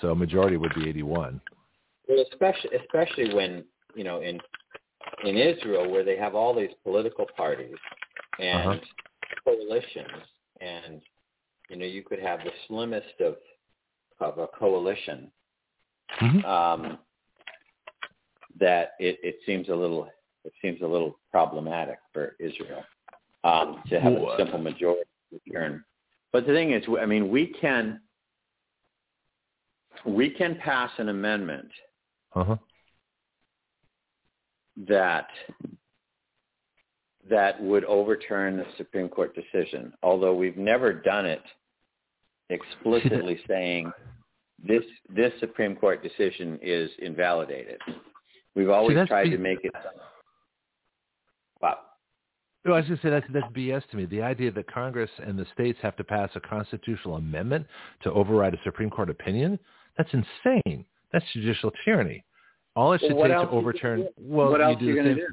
So 0.00 0.10
a 0.10 0.14
majority 0.14 0.56
would 0.56 0.74
be 0.74 0.88
81. 0.88 1.40
Well, 2.08 2.24
especially 2.32 2.70
especially 2.76 3.34
when 3.34 3.64
you 3.94 4.04
know 4.04 4.20
in 4.20 4.40
in 5.24 5.36
Israel 5.36 5.90
where 5.90 6.04
they 6.04 6.16
have 6.16 6.34
all 6.34 6.54
these 6.54 6.72
political 6.82 7.26
parties 7.36 7.76
and 8.38 8.68
uh-huh. 8.68 8.78
coalitions, 9.44 10.24
and 10.60 11.00
you 11.70 11.76
know 11.76 11.86
you 11.86 12.02
could 12.02 12.20
have 12.20 12.40
the 12.40 12.50
slimmest 12.68 13.20
of 13.20 13.36
of 14.20 14.38
a 14.38 14.46
coalition 14.58 15.30
mm-hmm. 16.20 16.44
um, 16.44 16.98
that 18.58 18.92
it, 18.98 19.18
it 19.22 19.36
seems 19.46 19.68
a 19.68 19.74
little 19.74 20.08
it 20.44 20.52
seems 20.60 20.80
a 20.82 20.86
little 20.86 21.18
problematic 21.30 21.98
for 22.12 22.36
Israel 22.38 22.84
um, 23.44 23.82
to 23.88 24.00
have 24.00 24.12
a 24.12 24.34
simple 24.36 24.58
majority 24.58 25.04
return. 25.32 25.82
But 26.32 26.46
the 26.46 26.52
thing 26.52 26.72
is, 26.72 26.82
I 27.00 27.06
mean, 27.06 27.30
we 27.30 27.54
can 27.60 28.00
we 30.04 30.30
can 30.30 30.56
pass 30.56 30.90
an 30.98 31.08
amendment 31.08 31.70
uh-huh. 32.34 32.56
that 34.88 35.28
that 37.30 37.62
would 37.62 37.84
overturn 37.84 38.56
the 38.56 38.66
Supreme 38.76 39.08
Court 39.08 39.34
decision, 39.34 39.94
although 40.02 40.34
we've 40.34 40.58
never 40.58 40.92
done 40.92 41.24
it 41.24 41.42
explicitly 42.50 43.40
saying 43.48 43.90
this 44.62 44.82
this 45.14 45.32
Supreme 45.40 45.76
Court 45.76 46.02
decision 46.02 46.58
is 46.62 46.90
invalidated. 46.98 47.78
We've 48.54 48.70
always 48.70 48.96
tried 49.08 49.24
B- 49.24 49.30
to 49.30 49.38
make 49.38 49.58
it. 49.64 49.72
Wow. 51.60 51.78
No, 52.64 52.72
I 52.72 52.76
was 52.76 52.86
going 52.86 52.98
to 52.98 53.02
say 53.02 53.10
that's 53.10 53.26
that's 53.32 53.52
BS 53.52 53.88
to 53.90 53.96
me. 53.96 54.06
The 54.06 54.22
idea 54.22 54.50
that 54.52 54.72
Congress 54.72 55.10
and 55.24 55.38
the 55.38 55.46
states 55.52 55.78
have 55.82 55.96
to 55.96 56.04
pass 56.04 56.30
a 56.34 56.40
constitutional 56.40 57.16
amendment 57.16 57.66
to 58.02 58.12
override 58.12 58.54
a 58.54 58.58
Supreme 58.64 58.90
Court 58.90 59.10
opinion, 59.10 59.58
that's 59.98 60.10
insane. 60.12 60.84
That's 61.12 61.24
judicial 61.32 61.70
tyranny. 61.84 62.24
All 62.76 62.92
it 62.92 63.00
should 63.00 63.14
well, 63.14 63.28
take 63.28 63.48
to 63.48 63.54
overturn 63.54 64.08
well, 64.18 64.50
what 64.50 64.60
else 64.60 64.76
you 64.80 64.94
do 64.94 65.02
the 65.02 65.08
same. 65.08 65.16
Do? 65.16 65.26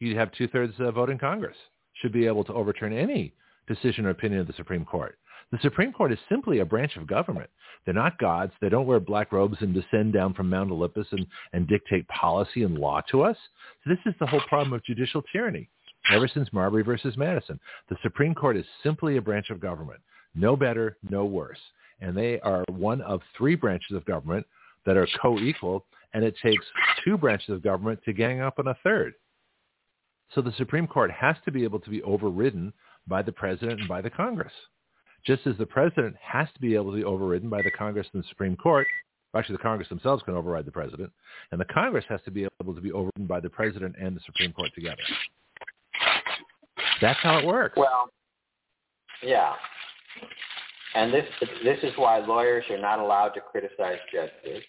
You'd 0.00 0.16
have 0.16 0.32
two 0.32 0.48
thirds 0.48 0.74
uh, 0.78 0.90
vote 0.90 1.10
in 1.10 1.18
Congress 1.18 1.56
should 2.00 2.12
be 2.12 2.26
able 2.26 2.44
to 2.44 2.52
overturn 2.54 2.92
any 2.92 3.34
decision 3.66 4.06
or 4.06 4.10
opinion 4.10 4.40
of 4.40 4.46
the 4.46 4.52
Supreme 4.54 4.84
Court. 4.84 5.18
The 5.52 5.58
Supreme 5.62 5.92
Court 5.92 6.12
is 6.12 6.18
simply 6.28 6.60
a 6.60 6.64
branch 6.64 6.96
of 6.96 7.08
government. 7.08 7.50
They're 7.84 7.94
not 7.94 8.18
gods. 8.18 8.52
They 8.60 8.68
don't 8.68 8.86
wear 8.86 9.00
black 9.00 9.32
robes 9.32 9.56
and 9.60 9.74
descend 9.74 10.12
down 10.12 10.32
from 10.34 10.48
Mount 10.48 10.70
Olympus 10.70 11.08
and, 11.10 11.26
and 11.52 11.66
dictate 11.66 12.06
policy 12.06 12.62
and 12.62 12.78
law 12.78 13.00
to 13.10 13.22
us. 13.22 13.36
So 13.82 13.90
this 13.90 13.98
is 14.06 14.14
the 14.20 14.26
whole 14.26 14.42
problem 14.48 14.72
of 14.72 14.84
judicial 14.84 15.22
tyranny. 15.32 15.68
Ever 16.12 16.28
since 16.28 16.52
Marbury 16.52 16.84
versus 16.84 17.16
Madison, 17.16 17.58
the 17.88 17.96
Supreme 18.02 18.34
Court 18.34 18.56
is 18.56 18.64
simply 18.82 19.16
a 19.16 19.22
branch 19.22 19.50
of 19.50 19.60
government. 19.60 20.00
No 20.34 20.56
better, 20.56 20.96
no 21.08 21.24
worse. 21.24 21.58
And 22.00 22.16
they 22.16 22.38
are 22.40 22.64
one 22.68 23.00
of 23.02 23.20
three 23.36 23.56
branches 23.56 23.96
of 23.96 24.04
government 24.04 24.46
that 24.86 24.96
are 24.96 25.08
co-equal, 25.20 25.84
and 26.14 26.24
it 26.24 26.36
takes 26.42 26.64
two 27.04 27.18
branches 27.18 27.50
of 27.50 27.62
government 27.62 28.00
to 28.04 28.12
gang 28.12 28.40
up 28.40 28.58
on 28.58 28.68
a 28.68 28.78
third. 28.84 29.14
So 30.32 30.40
the 30.40 30.52
Supreme 30.52 30.86
Court 30.86 31.10
has 31.10 31.36
to 31.44 31.50
be 31.50 31.64
able 31.64 31.80
to 31.80 31.90
be 31.90 32.02
overridden 32.02 32.72
by 33.08 33.22
the 33.22 33.32
president 33.32 33.80
and 33.80 33.88
by 33.88 34.00
the 34.00 34.10
Congress 34.10 34.52
just 35.26 35.46
as 35.46 35.56
the 35.58 35.66
president 35.66 36.16
has 36.20 36.48
to 36.54 36.60
be 36.60 36.74
able 36.74 36.90
to 36.90 36.96
be 36.96 37.04
overridden 37.04 37.48
by 37.48 37.62
the 37.62 37.70
Congress 37.70 38.06
and 38.12 38.22
the 38.22 38.28
Supreme 38.28 38.56
Court, 38.56 38.86
Actually, 39.36 39.56
the 39.56 39.62
Congress 39.62 39.88
themselves 39.88 40.22
can 40.24 40.34
override 40.34 40.64
the 40.64 40.72
president, 40.72 41.10
and 41.52 41.60
the 41.60 41.64
Congress 41.66 42.04
has 42.08 42.20
to 42.24 42.32
be 42.32 42.48
able 42.60 42.74
to 42.74 42.80
be 42.80 42.90
overridden 42.90 43.26
by 43.26 43.38
the 43.38 43.48
president 43.48 43.94
and 44.00 44.16
the 44.16 44.20
Supreme 44.26 44.52
Court 44.52 44.70
together. 44.74 45.02
That's 47.00 47.18
how 47.22 47.38
it 47.38 47.46
works. 47.46 47.76
Well, 47.76 48.10
yeah. 49.22 49.52
And 50.96 51.14
this 51.14 51.24
this 51.62 51.78
is 51.84 51.92
why 51.94 52.18
lawyers 52.18 52.64
are 52.70 52.80
not 52.80 52.98
allowed 52.98 53.28
to 53.30 53.40
criticize 53.40 53.98
judges. 54.12 54.64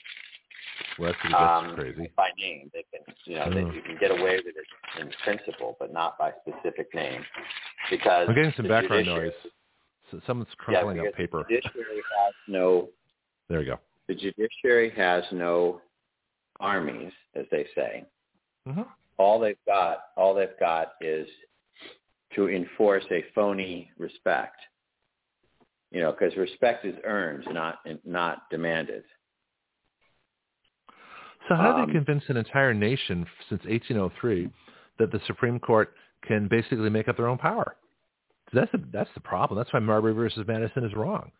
Well, 0.99 1.11
that's, 1.11 1.33
that's 1.33 1.69
um, 1.69 1.75
crazy. 1.75 2.11
By 2.15 2.29
name, 2.37 2.69
they 2.71 2.85
can 2.93 3.15
you 3.25 3.37
know 3.37 3.49
they, 3.49 3.75
you 3.75 3.81
can 3.81 3.97
get 3.99 4.11
away 4.11 4.35
with 4.45 4.55
it 4.55 5.01
in 5.01 5.09
principle, 5.23 5.75
but 5.79 5.91
not 5.91 6.19
by 6.19 6.31
specific 6.47 6.93
name, 6.93 7.23
because 7.89 8.27
I'm 8.29 8.35
getting 8.35 8.53
some 8.55 8.67
background 8.67 9.07
noise. 9.07 9.31
So 10.11 10.19
someone's 10.27 10.49
crumpling 10.57 10.97
yeah, 10.97 11.03
up 11.03 11.15
paper. 11.15 11.45
The 11.49 11.55
judiciary 11.55 11.95
has 11.95 12.33
no. 12.47 12.89
There 13.49 13.61
you 13.61 13.71
go. 13.71 13.79
The 14.07 14.15
judiciary 14.15 14.91
has 14.95 15.23
no 15.31 15.81
armies, 16.59 17.11
as 17.35 17.45
they 17.51 17.65
say. 17.75 18.05
Mm-hmm. 18.67 18.81
All 19.17 19.39
they've 19.39 19.55
got, 19.65 19.99
all 20.17 20.35
they've 20.35 20.59
got 20.59 20.93
is 20.99 21.27
to 22.35 22.49
enforce 22.49 23.03
a 23.11 23.23
phony 23.33 23.89
respect. 23.97 24.57
You 25.91 26.01
know, 26.01 26.11
because 26.11 26.35
respect 26.37 26.85
is 26.85 26.95
earned, 27.03 27.45
not 27.51 27.79
not 28.05 28.49
demanded. 28.49 29.03
So 31.49 31.55
how 31.55 31.73
do 31.73 31.81
um, 31.81 31.87
they 31.87 31.93
convince 31.93 32.23
an 32.29 32.37
entire 32.37 32.73
nation 32.73 33.25
since 33.49 33.61
1803 33.65 34.49
that 34.99 35.11
the 35.11 35.19
Supreme 35.27 35.59
Court 35.59 35.93
can 36.25 36.47
basically 36.47 36.89
make 36.89 37.07
up 37.07 37.17
their 37.17 37.27
own 37.27 37.37
power? 37.37 37.75
That's 38.53 38.71
the 38.71 38.83
that's 38.91 39.09
the 39.13 39.21
problem. 39.21 39.57
That's 39.57 39.71
why 39.73 39.79
Marbury 39.79 40.13
versus 40.13 40.45
Madison 40.47 40.83
is 40.83 40.93
wrong. 40.93 41.31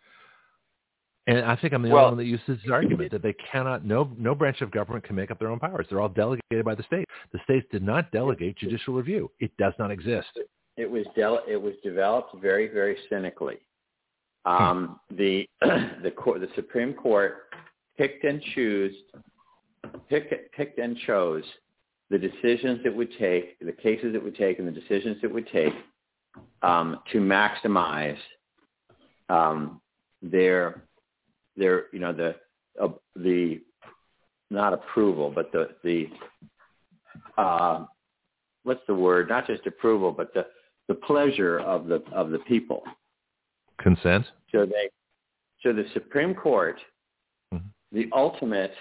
And 1.28 1.40
I 1.46 1.56
think 1.56 1.74
I'm 1.74 1.84
the 1.84 1.90
well, 1.90 2.06
only 2.06 2.16
one 2.16 2.18
that 2.18 2.30
uses 2.30 2.64
this 2.64 2.72
argument 2.72 3.12
that 3.12 3.22
they 3.22 3.36
cannot, 3.52 3.86
no, 3.86 4.10
no 4.18 4.34
branch 4.34 4.62
of 4.62 4.72
government 4.72 5.04
can 5.04 5.16
make 5.16 5.30
up 5.30 5.38
their 5.38 5.50
own 5.50 5.60
powers. 5.60 5.86
They're 5.88 6.02
all 6.02 6.10
delegated 6.10 6.66
by 6.66 6.74
the 6.74 6.82
state. 6.84 7.06
The 7.32 7.40
states 7.44 7.68
did 7.72 7.84
not 7.84 8.12
delegate 8.12 8.58
judicial 8.58 8.96
review. 8.96 9.30
It 9.40 9.52
does 9.58 9.74
not 9.78 9.92
exist. 9.92 10.28
It 10.78 10.90
was 10.90 11.06
it 11.48 11.62
was 11.62 11.74
developed 11.84 12.36
very 12.42 12.68
very 12.68 12.98
cynically. 13.10 13.58
Um, 14.46 15.00
hmm. 15.10 15.16
the 15.18 15.48
the 16.04 16.12
court, 16.12 16.42
the 16.42 16.50
Supreme 16.56 16.94
Court 16.94 17.44
picked 17.98 18.24
and 18.24 18.42
chose 18.56 18.92
picked 20.10 20.34
picked 20.54 20.80
and 20.80 20.98
chose 21.06 21.44
the 22.10 22.18
decisions 22.18 22.82
it 22.84 22.94
would 22.94 23.12
take, 23.20 23.60
the 23.60 23.72
cases 23.72 24.16
it 24.16 24.24
would 24.24 24.36
take, 24.36 24.60
and 24.60 24.68
the 24.68 24.72
decisions 24.72 25.18
it 25.24 25.34
would 25.34 25.48
take 25.50 25.74
um, 26.62 27.00
to 27.12 27.20
maximize 27.20 28.18
um, 29.30 29.82
their 30.22 30.84
their 31.58 31.86
you 31.92 32.00
know 32.00 32.14
the 32.14 32.36
uh, 32.82 32.90
the 33.16 33.62
not 34.50 34.74
approval, 34.74 35.32
but 35.34 35.52
the 35.52 35.70
the 35.84 36.08
uh, 37.38 37.86
what's 38.64 38.82
the 38.88 38.94
word? 38.94 39.30
Not 39.30 39.48
just 39.48 39.66
approval, 39.66 40.12
but 40.12 40.34
the 40.34 40.46
the 40.88 40.96
pleasure 40.96 41.60
of 41.60 41.88
the 41.88 42.04
of 42.12 42.32
the 42.32 42.40
people. 42.40 42.84
Consent. 43.80 44.26
So 44.52 44.66
they, 44.66 44.90
so 45.64 45.74
the 45.74 45.86
Supreme 45.94 46.36
Court, 46.36 46.78
mm-hmm. 47.54 47.66
the 47.92 48.10
ultimate 48.14 48.74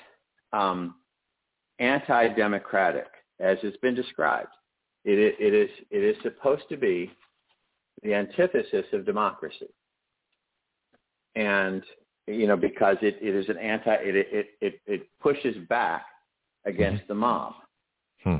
um, 0.52 0.96
anti-democratic, 1.78 3.06
as 3.38 3.56
it's 3.62 3.76
been 3.78 3.94
described. 3.94 4.50
It, 5.04 5.36
it 5.40 5.54
is 5.54 5.70
it 5.90 6.04
is 6.04 6.16
supposed 6.22 6.64
to 6.68 6.76
be 6.76 7.10
the 8.02 8.14
antithesis 8.14 8.86
of 8.92 9.04
democracy, 9.04 9.68
and 11.34 11.82
you 12.26 12.46
know 12.46 12.56
because 12.56 12.96
it, 13.02 13.18
it 13.20 13.34
is 13.34 13.48
an 13.48 13.58
anti 13.58 13.94
it 13.94 14.16
it 14.16 14.46
it, 14.60 14.80
it 14.86 15.08
pushes 15.20 15.56
back 15.68 16.06
against 16.66 17.06
the 17.08 17.14
mob, 17.14 17.54
hmm. 18.22 18.36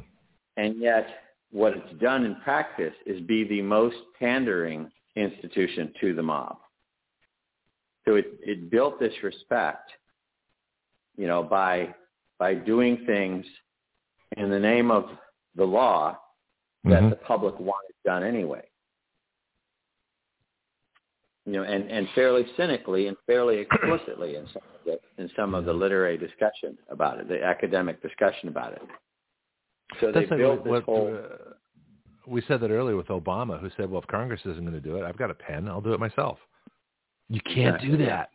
and 0.56 0.80
yet 0.80 1.06
what 1.50 1.74
it's 1.76 2.00
done 2.00 2.24
in 2.24 2.36
practice 2.36 2.94
is 3.06 3.20
be 3.22 3.44
the 3.44 3.62
most 3.62 3.96
pandering 4.18 4.90
institution 5.16 5.92
to 6.00 6.14
the 6.14 6.22
mob. 6.22 6.56
So 8.06 8.14
it, 8.14 8.26
it 8.40 8.70
built 8.70 8.98
this 8.98 9.12
respect, 9.22 9.90
you 11.16 11.26
know, 11.26 11.42
by 11.42 11.94
by 12.38 12.54
doing 12.54 13.04
things 13.06 13.44
in 14.36 14.48
the 14.48 14.58
name 14.58 14.90
of 14.90 15.04
the 15.56 15.64
law 15.64 16.18
that 16.84 16.90
mm-hmm. 17.00 17.10
the 17.10 17.16
public 17.16 17.58
wanted 17.58 17.90
done 18.04 18.24
anyway. 18.24 18.62
You 21.50 21.56
know, 21.56 21.64
and, 21.64 21.90
and 21.90 22.06
fairly 22.14 22.46
cynically 22.56 23.08
and 23.08 23.16
fairly 23.26 23.58
explicitly 23.58 24.36
in 24.36 24.46
some 24.52 24.62
of 24.62 24.84
the 24.84 25.00
in 25.20 25.28
some 25.34 25.52
of 25.52 25.64
the 25.64 25.72
literary 25.72 26.16
discussion 26.16 26.78
about 26.90 27.18
it, 27.18 27.26
the 27.26 27.42
academic 27.42 28.00
discussion 28.00 28.48
about 28.48 28.74
it. 28.74 28.82
So 30.00 30.12
they 30.12 30.26
built 30.26 30.64
what, 30.64 30.78
this 30.78 30.84
whole. 30.84 31.12
Uh, 31.12 31.54
we 32.28 32.40
said 32.46 32.60
that 32.60 32.70
earlier 32.70 32.96
with 32.96 33.08
Obama, 33.08 33.60
who 33.60 33.68
said, 33.76 33.90
"Well, 33.90 34.00
if 34.00 34.06
Congress 34.06 34.40
isn't 34.42 34.60
going 34.60 34.74
to 34.74 34.80
do 34.80 34.94
it, 34.94 35.02
I've 35.02 35.18
got 35.18 35.32
a 35.32 35.34
pen. 35.34 35.66
I'll 35.66 35.80
do 35.80 35.92
it 35.92 35.98
myself." 35.98 36.38
You 37.28 37.40
can't 37.40 37.74
exactly. 37.74 37.88
do 37.88 38.06
that, 38.06 38.30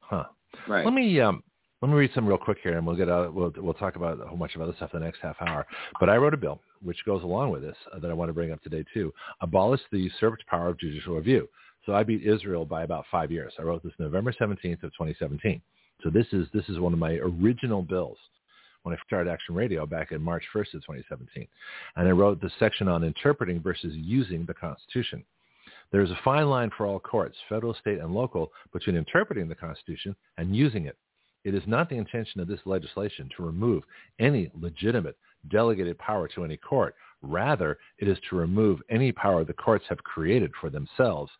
huh? 0.00 0.24
Right. 0.66 0.84
Let 0.84 0.92
me 0.92 1.20
um, 1.20 1.44
let 1.82 1.88
me 1.88 1.94
read 1.94 2.10
some 2.16 2.26
real 2.26 2.36
quick 2.36 2.58
here, 2.64 2.76
and 2.76 2.84
we'll 2.84 2.96
get 2.96 3.08
out. 3.08 3.32
We'll 3.32 3.52
we'll 3.58 3.74
talk 3.74 3.94
about 3.94 4.20
a 4.20 4.26
whole 4.26 4.38
bunch 4.38 4.56
of 4.56 4.60
other 4.60 4.74
stuff 4.74 4.90
in 4.92 4.98
the 4.98 5.06
next 5.06 5.20
half 5.22 5.36
hour. 5.40 5.64
But 6.00 6.10
I 6.10 6.16
wrote 6.16 6.34
a 6.34 6.36
bill 6.36 6.60
which 6.82 7.04
goes 7.06 7.22
along 7.22 7.50
with 7.50 7.62
this 7.62 7.76
uh, 7.94 8.00
that 8.00 8.10
I 8.10 8.14
want 8.14 8.28
to 8.28 8.32
bring 8.32 8.50
up 8.50 8.60
today 8.62 8.84
too. 8.92 9.12
Abolish 9.40 9.80
the 9.92 9.98
usurped 9.98 10.44
power 10.48 10.68
of 10.68 10.78
judicial 10.78 11.14
review. 11.14 11.48
So 11.86 11.94
I 11.94 12.02
beat 12.02 12.26
Israel 12.26 12.64
by 12.64 12.82
about 12.82 13.04
five 13.10 13.30
years. 13.30 13.52
I 13.58 13.62
wrote 13.62 13.82
this 13.84 13.92
November 14.00 14.32
17th 14.32 14.82
of 14.82 14.92
2017. 14.92 15.62
So 16.02 16.10
this 16.10 16.26
is 16.32 16.46
this 16.52 16.68
is 16.68 16.80
one 16.80 16.92
of 16.92 16.98
my 16.98 17.12
original 17.12 17.80
bills 17.80 18.18
when 18.82 18.94
I 18.94 18.98
started 19.06 19.30
Action 19.30 19.54
Radio 19.54 19.86
back 19.86 20.12
in 20.12 20.20
March 20.20 20.44
1st 20.52 20.74
of 20.74 20.82
2017. 20.82 21.46
And 21.94 22.08
I 22.08 22.10
wrote 22.10 22.40
the 22.40 22.50
section 22.58 22.88
on 22.88 23.04
interpreting 23.04 23.60
versus 23.60 23.94
using 23.94 24.44
the 24.44 24.54
Constitution. 24.54 25.24
There 25.92 26.02
is 26.02 26.10
a 26.10 26.18
fine 26.24 26.48
line 26.48 26.70
for 26.76 26.86
all 26.86 26.98
courts, 26.98 27.36
federal, 27.48 27.74
state, 27.74 28.00
and 28.00 28.12
local, 28.12 28.52
between 28.72 28.96
interpreting 28.96 29.48
the 29.48 29.54
Constitution 29.54 30.14
and 30.38 30.54
using 30.54 30.86
it. 30.86 30.98
It 31.44 31.54
is 31.54 31.62
not 31.66 31.88
the 31.88 31.96
intention 31.96 32.40
of 32.40 32.48
this 32.48 32.60
legislation 32.64 33.30
to 33.36 33.44
remove 33.44 33.84
any 34.18 34.50
legitimate 34.60 35.16
delegated 35.48 35.98
power 35.98 36.28
to 36.28 36.44
any 36.44 36.56
court. 36.56 36.94
Rather, 37.22 37.78
it 37.98 38.08
is 38.08 38.18
to 38.28 38.36
remove 38.36 38.80
any 38.90 39.12
power 39.12 39.44
the 39.44 39.52
courts 39.52 39.84
have 39.88 40.02
created 40.02 40.52
for 40.60 40.70
themselves, 40.70 41.30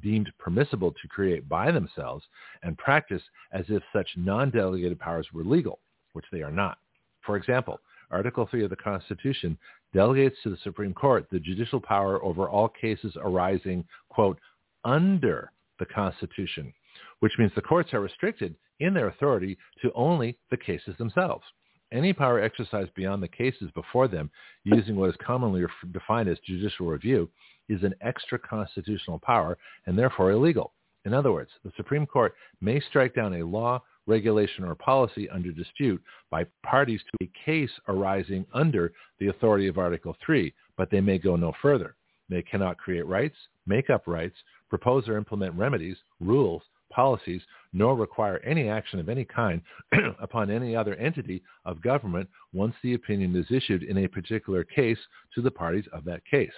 deemed 0.00 0.30
permissible 0.38 0.92
to 0.92 1.08
create 1.08 1.48
by 1.48 1.70
themselves, 1.70 2.24
and 2.62 2.78
practice 2.78 3.22
as 3.52 3.64
if 3.68 3.82
such 3.92 4.08
non-delegated 4.16 4.98
powers 4.98 5.26
were 5.32 5.44
legal, 5.44 5.80
which 6.12 6.26
they 6.32 6.42
are 6.42 6.52
not. 6.52 6.78
For 7.24 7.36
example, 7.36 7.80
Article 8.10 8.46
3 8.50 8.64
of 8.64 8.70
the 8.70 8.76
Constitution 8.76 9.58
delegates 9.92 10.36
to 10.42 10.50
the 10.50 10.58
Supreme 10.62 10.94
Court 10.94 11.26
the 11.30 11.40
judicial 11.40 11.80
power 11.80 12.22
over 12.22 12.48
all 12.48 12.68
cases 12.68 13.16
arising, 13.20 13.84
quote, 14.08 14.38
under 14.84 15.50
the 15.78 15.86
Constitution, 15.86 16.72
which 17.20 17.32
means 17.38 17.52
the 17.54 17.62
courts 17.62 17.92
are 17.92 18.00
restricted 18.00 18.54
in 18.80 18.94
their 18.94 19.08
authority 19.08 19.58
to 19.82 19.92
only 19.94 20.38
the 20.50 20.56
cases 20.56 20.94
themselves. 20.98 21.44
Any 21.92 22.12
power 22.12 22.40
exercised 22.40 22.94
beyond 22.94 23.22
the 23.22 23.28
cases 23.28 23.70
before 23.74 24.08
them 24.08 24.30
using 24.64 24.96
what 24.96 25.10
is 25.10 25.16
commonly 25.24 25.64
defined 25.92 26.28
as 26.28 26.38
judicial 26.40 26.86
review 26.86 27.28
is 27.68 27.82
an 27.82 27.94
extra 28.00 28.38
constitutional 28.38 29.18
power 29.18 29.58
and 29.86 29.98
therefore 29.98 30.32
illegal. 30.32 30.72
In 31.04 31.14
other 31.14 31.32
words, 31.32 31.50
the 31.64 31.72
Supreme 31.76 32.06
Court 32.06 32.34
may 32.60 32.80
strike 32.80 33.14
down 33.14 33.34
a 33.34 33.46
law, 33.46 33.82
regulation, 34.06 34.64
or 34.64 34.74
policy 34.74 35.28
under 35.30 35.52
dispute 35.52 36.02
by 36.30 36.44
parties 36.64 37.00
to 37.02 37.24
a 37.24 37.44
case 37.44 37.70
arising 37.88 38.44
under 38.52 38.92
the 39.18 39.28
authority 39.28 39.68
of 39.68 39.78
Article 39.78 40.16
3, 40.24 40.52
but 40.76 40.90
they 40.90 41.00
may 41.00 41.18
go 41.18 41.36
no 41.36 41.52
further. 41.62 41.94
They 42.28 42.42
cannot 42.42 42.78
create 42.78 43.06
rights, 43.06 43.36
make 43.66 43.88
up 43.88 44.06
rights, 44.06 44.36
propose 44.68 45.08
or 45.08 45.16
implement 45.16 45.54
remedies, 45.54 45.96
rules, 46.20 46.62
policies, 46.90 47.42
nor 47.72 47.96
require 47.96 48.38
any 48.38 48.68
action 48.68 48.98
of 48.98 49.08
any 49.08 49.24
kind 49.24 49.60
upon 50.20 50.50
any 50.50 50.74
other 50.74 50.94
entity 50.96 51.42
of 51.64 51.82
government 51.82 52.28
once 52.52 52.74
the 52.82 52.94
opinion 52.94 53.36
is 53.36 53.46
issued 53.50 53.82
in 53.82 53.98
a 53.98 54.08
particular 54.08 54.64
case 54.64 54.98
to 55.34 55.42
the 55.42 55.50
parties 55.50 55.84
of 55.92 56.04
that 56.04 56.24
case. 56.24 56.52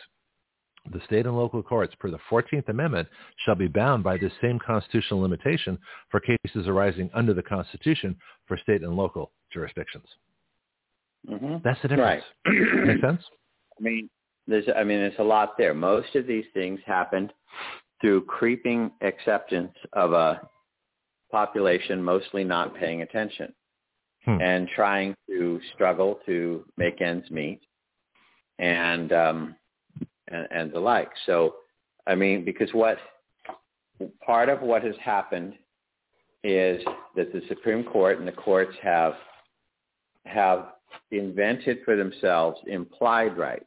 The 0.93 1.01
state 1.07 1.27
and 1.27 1.37
local 1.37 1.63
courts, 1.63 1.95
per 1.99 2.11
the 2.11 2.19
14th 2.31 2.69
Amendment, 2.69 3.09
shall 3.45 3.55
be 3.55 3.69
bound 3.69 4.05
by 4.05 4.17
this 4.17 4.33
same 4.41 4.59
constitutional 4.59 5.21
limitation 5.21 5.79
for 6.11 6.21
cases 6.21 6.67
arising 6.67 7.11
under 7.15 7.35
the 7.35 7.43
Constitution 7.43 8.17
for 8.47 8.57
state 8.59 8.83
and 8.83 8.95
local 8.95 9.33
jurisdictions. 9.53 10.07
Mm-hmm. 11.29 11.57
That's 11.65 11.81
the 11.83 11.89
difference. 11.89 12.25
Right. 12.47 12.87
Make 12.87 13.01
sense? 13.01 13.23
I 13.79 13.83
mean, 13.83 14.11
there's, 14.47 14.65
I 14.75 14.85
mean, 14.85 14.99
there's 14.99 15.19
a 15.19 15.25
lot 15.25 15.59
there. 15.59 15.75
Most 15.75 16.15
of 16.15 16.27
these 16.27 16.47
things 16.55 16.81
happened 16.87 17.33
through 18.01 18.25
creeping 18.25 18.91
acceptance 19.03 19.75
of 19.93 20.13
a 20.13 20.41
population 21.31 22.03
mostly 22.03 22.45
not 22.45 22.75
paying 22.75 23.03
attention 23.03 23.53
hmm. 24.25 24.41
and 24.41 24.69
trying 24.75 25.15
to 25.29 25.61
struggle 25.75 26.21
to 26.27 26.65
make 26.77 27.01
ends 27.01 27.31
meet 27.31 27.61
and 28.59 29.13
um, 29.13 29.55
and, 30.29 30.47
and 30.51 30.73
the 30.73 30.81
like. 30.81 31.11
So, 31.27 31.57
I 32.07 32.15
mean, 32.15 32.45
because 32.45 32.71
what 32.73 32.99
part 34.25 34.49
of 34.49 34.61
what 34.61 34.83
has 34.83 34.95
happened 35.03 35.55
is 36.45 36.83
that 37.17 37.33
the 37.33 37.43
Supreme 37.49 37.85
Court 37.85 38.19
and 38.19 38.29
the 38.29 38.33
courts 38.33 38.77
have 38.83 39.15
have 40.25 40.73
invented 41.11 41.79
for 41.85 41.97
themselves 41.97 42.59
implied 42.67 43.37
rights. 43.37 43.65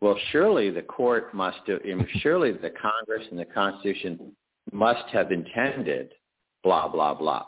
Well, 0.00 0.18
surely 0.30 0.70
the 0.70 0.82
court 0.82 1.32
must 1.32 1.58
do, 1.66 1.78
surely 2.20 2.52
the 2.52 2.70
Congress 2.70 3.26
and 3.30 3.38
the 3.38 3.46
Constitution 3.46 4.32
must 4.72 5.08
have 5.12 5.32
intended 5.32 6.12
blah, 6.62 6.88
blah, 6.88 7.14
blah. 7.14 7.44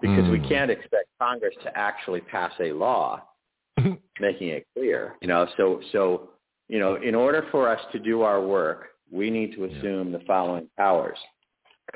Because 0.00 0.24
mm. 0.24 0.32
we 0.32 0.38
hmm. 0.38 0.48
can't 0.48 0.70
expect 0.70 1.08
Congress 1.20 1.54
to 1.64 1.76
actually 1.76 2.20
pass 2.20 2.52
a 2.60 2.72
law 2.72 3.22
making 4.20 4.48
it 4.48 4.66
clear. 4.74 5.14
You 5.20 5.28
know, 5.28 5.46
so 5.56 5.80
so 5.92 6.30
you 6.68 6.78
know, 6.78 6.96
in 6.96 7.14
order 7.14 7.46
for 7.50 7.68
us 7.68 7.80
to 7.92 7.98
do 7.98 8.22
our 8.22 8.40
work, 8.40 8.88
we 9.10 9.30
need 9.30 9.54
to 9.54 9.64
assume 9.64 10.12
yeah. 10.12 10.18
the 10.18 10.24
following 10.24 10.68
powers. 10.76 11.18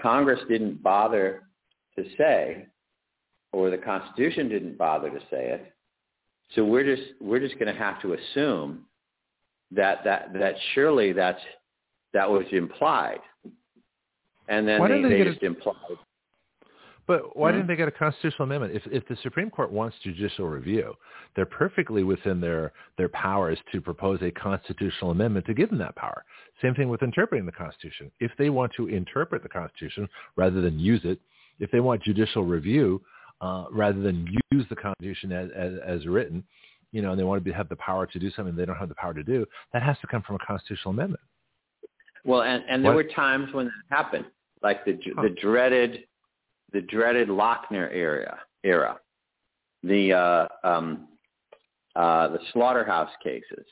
Congress 0.01 0.41
didn't 0.49 0.83
bother 0.83 1.43
to 1.97 2.05
say, 2.17 2.67
or 3.53 3.71
the 3.71 3.77
Constitution 3.77 4.49
didn't 4.49 4.79
bother 4.79 5.11
to 5.11 5.21
say 5.31 5.51
it. 5.51 5.73
So 6.55 6.65
we're 6.65 6.85
just 6.85 7.13
we're 7.21 7.41
just 7.41 7.59
going 7.59 7.73
to 7.73 7.79
have 7.79 8.01
to 8.03 8.15
assume 8.15 8.87
that 9.71 10.05
that 10.05 10.33
that 10.35 10.55
surely 10.75 11.13
that's 11.13 11.41
that 12.15 12.29
was 12.29 12.45
implied, 12.53 13.21
and 14.49 14.67
then 14.67 14.81
they, 14.83 15.03
they, 15.03 15.09
they 15.09 15.31
just 15.31 15.43
implied 15.43 15.75
but 17.13 17.37
why 17.37 17.51
mm-hmm. 17.51 17.59
didn't 17.59 17.69
they 17.69 17.77
get 17.77 17.89
a 17.89 17.93
constitutional 17.93 18.45
amendment? 18.45 18.75
If 18.75 18.91
if 18.91 19.07
the 19.07 19.17
Supreme 19.23 19.51
Court 19.51 19.71
wants 19.71 19.95
judicial 20.03 20.49
review, 20.49 20.95
they're 21.37 21.45
perfectly 21.45 22.05
within 22.05 22.41
their 22.41 22.73
their 22.97 23.11
powers 23.11 23.59
to 23.71 23.83
propose 23.83 24.23
a 24.23 24.31
constitutional 24.31 25.11
amendment 25.11 25.45
to 25.45 25.53
give 25.53 25.69
them 25.69 25.79
that 25.81 25.95
power. 25.95 26.25
Same 26.63 26.75
thing 26.75 26.89
with 26.89 27.03
interpreting 27.03 27.45
the 27.45 27.53
Constitution. 27.53 28.11
If 28.21 28.31
they 28.39 28.49
want 28.49 28.73
to 28.79 28.89
interpret 28.89 29.43
the 29.43 29.51
Constitution 29.51 30.09
rather 30.37 30.63
than 30.63 30.79
use 30.79 31.03
it, 31.05 31.19
if 31.61 31.71
they 31.71 31.81
want 31.81 32.03
judicial 32.03 32.45
review 32.47 33.03
uh, 33.43 33.67
rather 33.71 34.01
than 34.01 34.27
use 34.51 34.65
the 34.71 34.77
Constitution 34.77 35.33
as, 35.33 35.51
as, 35.55 35.73
as 35.87 36.07
written, 36.07 36.43
you 36.93 37.03
know, 37.03 37.11
and 37.11 37.21
they 37.21 37.25
want 37.25 37.39
to 37.39 37.45
be, 37.45 37.53
have 37.53 37.69
the 37.69 37.77
power 37.77 38.07
to 38.07 38.19
do 38.19 38.31
something 38.31 38.57
they 38.57 38.65
don't 38.65 38.77
have 38.77 38.89
the 38.89 38.95
power 38.95 39.13
to 39.13 39.23
do, 39.23 39.45
that 39.75 39.83
has 39.83 39.99
to 40.01 40.07
come 40.07 40.23
from 40.23 40.37
a 40.37 40.47
constitutional 40.47 40.95
amendment. 40.95 41.21
Well, 42.25 42.41
and, 42.41 42.65
and 42.71 42.83
there 42.83 42.95
what? 42.95 43.05
were 43.05 43.13
times 43.13 43.53
when 43.53 43.67
that 43.67 43.75
happened, 43.91 44.25
like 44.63 44.87
the 44.87 44.99
huh. 45.15 45.23
the 45.25 45.31
dreaded 45.31 46.05
the 46.73 46.81
dreaded 46.81 47.29
Lochner 47.29 47.93
era, 47.93 48.39
era, 48.65 48.99
the 49.83 50.13
uh, 50.13 50.49
um, 50.67 51.09
uh, 51.95 52.29
the 52.29 52.39
slaughterhouse 52.53 53.11
cases, 53.23 53.67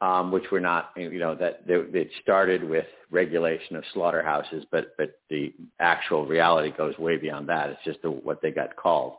um, 0.00 0.30
which 0.30 0.44
were 0.52 0.60
not, 0.60 0.90
you 0.96 1.18
know, 1.18 1.34
that 1.34 1.66
they, 1.66 1.74
it 1.74 2.10
started 2.22 2.62
with 2.62 2.86
regulation 3.10 3.76
of 3.76 3.84
slaughterhouses, 3.92 4.64
but 4.70 4.94
but 4.96 5.20
the 5.28 5.52
actual 5.80 6.26
reality 6.26 6.72
goes 6.76 6.96
way 6.98 7.16
beyond 7.16 7.48
that. 7.48 7.70
It's 7.70 7.84
just 7.84 8.02
the, 8.02 8.10
what 8.10 8.40
they 8.40 8.50
got 8.50 8.76
called. 8.76 9.14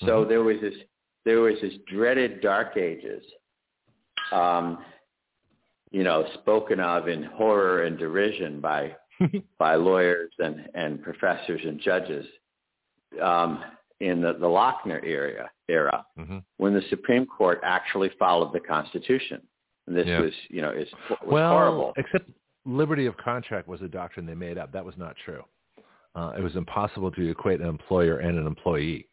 So 0.00 0.06
mm-hmm. 0.06 0.28
there 0.28 0.42
was 0.42 0.56
this 0.60 0.74
there 1.24 1.40
was 1.40 1.54
this 1.62 1.74
dreaded 1.86 2.40
dark 2.40 2.76
ages, 2.76 3.22
um, 4.32 4.78
you 5.92 6.02
know, 6.02 6.26
spoken 6.34 6.80
of 6.80 7.08
in 7.08 7.22
horror 7.22 7.84
and 7.84 7.96
derision 7.96 8.60
by 8.60 8.96
by 9.58 9.74
lawyers 9.74 10.30
and, 10.38 10.68
and 10.74 11.02
professors 11.02 11.60
and 11.64 11.80
judges 11.80 12.26
um, 13.22 13.62
in 14.00 14.20
the, 14.20 14.32
the 14.34 14.46
Lochner 14.46 15.04
era, 15.04 15.50
era 15.68 16.04
mm-hmm. 16.18 16.38
when 16.56 16.74
the 16.74 16.82
Supreme 16.90 17.26
Court 17.26 17.60
actually 17.62 18.10
followed 18.18 18.52
the 18.52 18.60
Constitution. 18.60 19.40
And 19.86 19.96
this 19.96 20.06
yeah. 20.06 20.20
was, 20.20 20.32
you 20.48 20.62
know, 20.62 20.70
is, 20.70 20.88
was 21.10 21.18
well, 21.26 21.50
horrible. 21.50 21.92
Except 21.96 22.30
liberty 22.64 23.06
of 23.06 23.16
contract 23.16 23.66
was 23.68 23.82
a 23.82 23.88
doctrine 23.88 24.26
they 24.26 24.34
made 24.34 24.58
up. 24.58 24.72
That 24.72 24.84
was 24.84 24.94
not 24.96 25.16
true. 25.24 25.42
Uh, 26.14 26.32
it 26.36 26.42
was 26.42 26.54
impossible 26.56 27.10
to 27.10 27.30
equate 27.30 27.60
an 27.60 27.68
employer 27.68 28.18
and 28.18 28.38
an 28.38 28.46
employee 28.46 29.08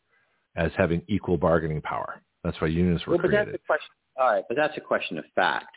as 0.55 0.71
having 0.77 1.01
equal 1.07 1.37
bargaining 1.37 1.81
power. 1.81 2.21
That's 2.43 2.59
why 2.61 2.67
unions 2.67 3.05
were 3.05 3.13
well, 3.13 3.21
but 3.21 3.29
created. 3.29 3.53
That's 3.53 3.63
a 3.63 3.65
question, 3.65 3.89
all 4.19 4.31
right, 4.31 4.43
but 4.47 4.57
that's 4.57 4.77
a 4.77 4.81
question 4.81 5.17
of 5.17 5.25
fact. 5.35 5.75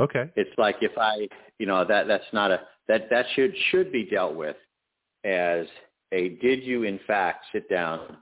Okay. 0.00 0.30
It's 0.36 0.50
like 0.56 0.76
if 0.80 0.92
I, 0.96 1.28
you 1.58 1.66
know, 1.66 1.84
that 1.84 2.06
that's 2.06 2.24
not 2.32 2.50
a 2.50 2.60
that 2.90 3.08
that 3.08 3.24
should 3.34 3.54
should 3.70 3.92
be 3.92 4.04
dealt 4.04 4.34
with 4.34 4.56
as 5.24 5.66
a 6.10 6.30
did 6.42 6.64
you 6.64 6.82
in 6.82 6.98
fact 7.06 7.44
sit 7.52 7.68
down 7.70 8.16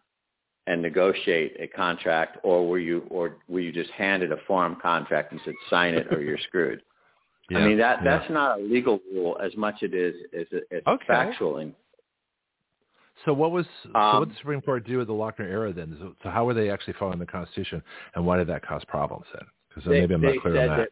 and 0.67 0.83
negotiate 0.83 1.57
a 1.59 1.67
contract 1.67 2.37
or 2.43 2.69
were 2.69 2.79
you 2.79 3.07
or 3.11 3.39
were 3.49 3.61
you 3.61 3.73
just 3.73 3.91
handed 3.93 4.31
a 4.31 4.37
form 4.47 4.77
contract 4.83 5.33
and 5.33 5.41
said 5.45 5.55
sign 5.71 5.95
it 5.95 6.07
or 6.13 6.21
you're 6.21 6.39
screwed 6.39 6.83
yeah, 7.49 7.59
i 7.61 7.67
mean 7.67 7.79
that 7.79 8.01
that's 8.05 8.31
not 8.31 8.61
a 8.61 8.63
legal 8.63 9.01
rule 9.11 9.39
as 9.43 9.57
much 9.57 9.77
it 9.81 9.95
is 9.95 10.15
as 10.39 10.47
it's 10.71 10.87
okay. 10.87 11.05
factual 11.07 11.73
so 13.25 13.33
what 13.33 13.51
was 13.51 13.65
um, 13.87 13.93
so 13.95 14.19
what 14.19 14.29
did 14.29 14.35
the 14.35 14.39
Supreme 14.39 14.61
Court 14.61 14.87
do 14.87 14.99
with 14.99 15.09
the 15.09 15.13
Lochner 15.13 15.41
era 15.41 15.73
then? 15.73 15.97
So, 15.99 16.15
so, 16.23 16.31
how 16.31 16.45
were 16.45 16.55
they 16.55 16.71
actually 16.71 16.95
following 17.01 17.19
the 17.19 17.27
Constitution, 17.27 17.83
and 18.15 18.25
why 18.25 18.37
did 18.37 18.47
that 18.47 18.65
cause 18.65 18.83
problems 18.87 19.25
then? 19.35 19.43
Because 19.69 19.91
maybe 19.91 20.15
I'm 20.15 20.21
not 20.21 20.41
clear 20.41 20.61
on 20.61 20.69
that. 20.69 20.77
that. 20.77 20.89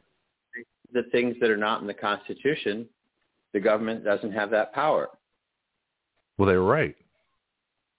The 0.93 1.09
things 1.11 1.37
that 1.41 1.51
are 1.51 1.57
not 1.57 1.83
in 1.83 1.87
the 1.87 1.95
Constitution 1.95 2.89
the 3.57 3.61
government 3.61 4.05
doesn't 4.05 4.33
have 4.33 4.51
that 4.51 4.75
power. 4.75 5.09
Well, 6.37 6.47
they 6.47 6.57
were 6.57 6.67
right. 6.67 6.95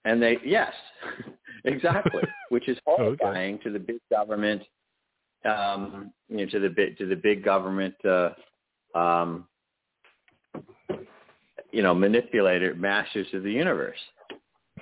And 0.04 0.22
they, 0.22 0.36
yes, 0.44 0.72
exactly, 1.64 2.22
which 2.50 2.68
is 2.68 2.78
horrifying 2.86 3.56
okay. 3.56 3.64
to 3.64 3.70
the 3.72 3.80
big 3.80 3.98
government, 4.08 4.62
um, 5.44 6.12
you 6.28 6.36
know, 6.36 6.46
to 6.46 6.60
the 6.60 6.68
big 6.68 6.96
to 6.98 7.06
the 7.06 7.16
big 7.16 7.44
government, 7.44 7.96
uh, 8.04 8.30
um, 8.96 9.48
you 11.72 11.82
know, 11.82 11.92
manipulator 11.92 12.76
masters 12.76 13.26
of 13.32 13.42
the 13.42 13.50
universe. 13.50 13.98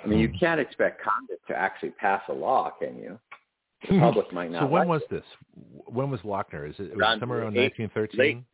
I 0.05 0.07
mean, 0.07 0.19
you 0.19 0.29
hmm. 0.29 0.37
can't 0.37 0.61
expect 0.61 1.03
Congress 1.03 1.41
to 1.49 1.57
actually 1.57 1.93
pass 1.93 2.21
a 2.29 2.35
law, 2.35 2.71
can 2.79 2.99
you? 2.99 3.19
The 3.89 3.95
hmm. 3.95 4.01
public 4.01 4.31
might 4.31 4.51
not. 4.51 4.65
So 4.65 4.67
when 4.67 4.81
like 4.81 4.89
was 4.89 5.03
it. 5.11 5.11
this? 5.11 5.25
When 5.87 6.11
was 6.11 6.21
Lochner? 6.21 6.69
Is 6.69 6.77
it, 6.79 6.93
it 6.93 6.97
was 6.99 7.19
somewhere 7.19 7.39
around 7.39 7.55
1913? 7.55 8.45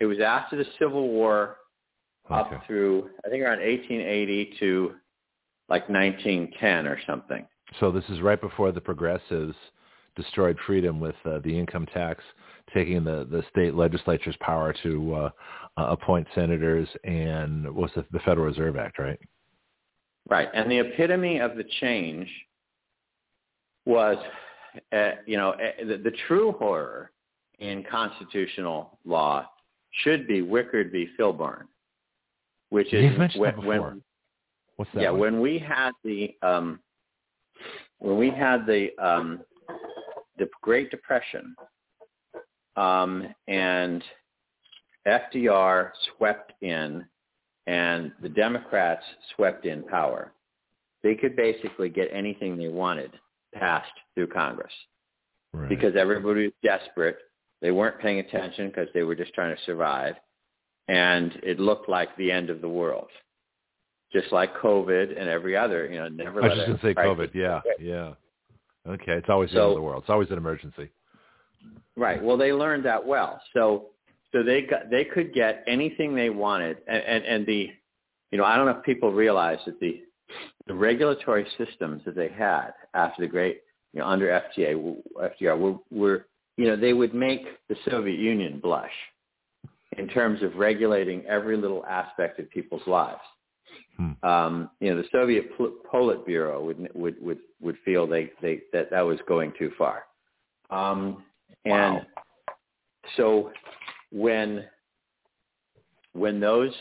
It 0.00 0.06
was 0.06 0.18
after 0.20 0.56
the 0.56 0.66
Civil 0.78 1.08
War 1.08 1.56
up 2.30 2.48
okay. 2.48 2.56
through 2.66 3.10
I 3.24 3.28
think 3.28 3.42
around 3.42 3.60
1880 3.60 4.56
to 4.60 4.94
like 5.68 5.88
1910 5.88 6.86
or 6.86 6.98
something. 7.06 7.46
So 7.80 7.90
this 7.90 8.04
is 8.08 8.20
right 8.20 8.40
before 8.40 8.72
the 8.72 8.80
progressives 8.80 9.54
destroyed 10.16 10.56
freedom 10.66 10.98
with 10.98 11.14
uh, 11.24 11.38
the 11.44 11.56
income 11.56 11.86
tax, 11.92 12.24
taking 12.74 13.04
the, 13.04 13.26
the 13.30 13.44
state 13.50 13.74
legislature's 13.74 14.36
power 14.40 14.74
to 14.82 15.14
uh, 15.14 15.30
uh, 15.76 15.86
appoint 15.90 16.26
senators 16.34 16.88
and 17.04 17.72
was 17.74 17.90
the, 17.94 18.04
the 18.12 18.18
Federal 18.20 18.46
Reserve 18.46 18.76
Act, 18.76 18.98
right? 18.98 19.18
Right, 20.28 20.48
and 20.54 20.70
the 20.70 20.78
epitome 20.78 21.38
of 21.38 21.56
the 21.56 21.64
change 21.80 22.28
was, 23.84 24.16
uh, 24.92 25.10
you 25.26 25.36
know, 25.36 25.50
uh, 25.50 25.84
the, 25.86 25.98
the 25.98 26.12
true 26.26 26.52
horror 26.52 27.12
in 27.58 27.84
constitutional 27.88 28.98
law 29.04 29.48
should 30.02 30.26
be 30.26 30.42
Wickard 30.42 30.92
v. 30.92 31.08
Filburn, 31.18 31.64
which 32.70 32.92
is 32.92 33.04
You've 33.04 33.18
mentioned 33.18 33.40
when, 33.40 33.50
that 33.50 33.56
before. 33.56 33.80
when 33.80 34.02
What's 34.76 34.90
that 34.94 35.02
yeah 35.02 35.10
one? 35.10 35.20
when 35.20 35.40
we 35.40 35.58
had 35.58 35.92
the 36.04 36.34
um, 36.42 36.80
when 37.98 38.18
we 38.18 38.30
had 38.30 38.66
the 38.66 38.90
um, 38.98 39.40
the 40.38 40.48
Great 40.62 40.90
Depression 40.90 41.54
um, 42.76 43.34
and 43.48 44.02
FDR 45.06 45.90
swept 46.16 46.52
in 46.60 47.04
and 47.66 48.12
the 48.22 48.28
Democrats 48.28 49.04
swept 49.34 49.64
in 49.64 49.82
power, 49.82 50.32
they 51.02 51.14
could 51.14 51.36
basically 51.36 51.88
get 51.88 52.08
anything 52.12 52.56
they 52.56 52.68
wanted 52.68 53.12
passed 53.54 53.90
through 54.14 54.26
Congress 54.26 54.72
right. 55.52 55.68
because 55.68 55.94
everybody 55.96 56.44
was 56.44 56.52
desperate 56.62 57.18
they 57.62 57.70
weren't 57.70 57.98
paying 58.00 58.18
attention 58.18 58.68
because 58.68 58.88
they 58.94 59.02
were 59.02 59.14
just 59.14 59.32
trying 59.34 59.54
to 59.54 59.62
survive. 59.64 60.14
And 60.88 61.32
it 61.42 61.58
looked 61.58 61.88
like 61.88 62.16
the 62.16 62.30
end 62.30 62.50
of 62.50 62.60
the 62.60 62.68
world. 62.68 63.08
Just 64.12 64.30
like 64.32 64.56
COVID 64.56 65.18
and 65.18 65.28
every 65.28 65.56
other, 65.56 65.86
you 65.86 65.98
know, 65.98 66.08
never 66.08 66.42
I 66.42 66.48
was 66.48 66.56
just 66.56 66.66
going 66.66 66.78
to 66.78 66.86
say 66.86 66.94
COVID. 66.94 67.34
Yeah, 67.34 67.60
yeah. 67.80 68.12
Okay, 68.88 69.12
it's 69.12 69.28
always 69.28 69.50
the 69.50 69.60
end 69.60 69.70
of 69.70 69.74
the 69.74 69.82
world. 69.82 70.04
It's 70.04 70.10
always 70.10 70.30
an 70.30 70.38
emergency. 70.38 70.90
Right. 71.96 72.22
Well, 72.22 72.36
they 72.36 72.52
learned 72.52 72.84
that 72.84 73.04
well. 73.04 73.40
So, 73.52 73.86
so 74.32 74.42
they 74.42 74.62
got 74.62 74.90
they 74.90 75.04
could 75.04 75.34
get 75.34 75.64
anything 75.66 76.14
they 76.14 76.30
wanted, 76.30 76.78
and 76.86 77.02
and, 77.02 77.24
and 77.24 77.46
the, 77.46 77.70
you 78.30 78.38
know, 78.38 78.44
I 78.44 78.56
don't 78.56 78.66
know 78.66 78.78
if 78.78 78.84
people 78.84 79.12
realize 79.12 79.58
that 79.66 79.80
the 79.80 80.02
the 80.66 80.74
regulatory 80.74 81.46
systems 81.58 82.02
that 82.04 82.14
they 82.14 82.28
had 82.28 82.70
after 82.94 83.22
the 83.22 83.28
great, 83.28 83.62
you 83.92 84.00
know, 84.00 84.06
under 84.06 84.28
FTA, 84.28 84.96
FDR 85.20 85.58
were 85.58 85.78
were 85.90 86.26
you 86.56 86.66
know, 86.66 86.76
they 86.76 86.92
would 86.92 87.14
make 87.14 87.46
the 87.68 87.76
Soviet 87.88 88.18
Union 88.18 88.60
blush 88.60 88.92
in 89.98 90.08
terms 90.08 90.42
of 90.42 90.56
regulating 90.56 91.24
every 91.26 91.56
little 91.56 91.84
aspect 91.86 92.38
of 92.38 92.50
people's 92.50 92.86
lives. 92.86 93.20
Hmm. 93.96 94.12
Um, 94.22 94.70
you 94.80 94.90
know, 94.90 95.00
the 95.00 95.08
Soviet 95.10 95.50
Politburo 95.58 96.62
would 96.64 96.88
would 96.94 97.16
would 97.20 97.38
would 97.60 97.76
feel 97.84 98.06
they, 98.06 98.30
they 98.42 98.60
that 98.72 98.90
that 98.90 99.00
was 99.00 99.18
going 99.26 99.52
too 99.58 99.72
far. 99.76 100.04
Um, 100.70 101.24
and 101.64 101.96
wow. 101.96 102.02
so 103.16 103.52
when 104.12 104.64
when 106.12 106.40
those 106.40 106.72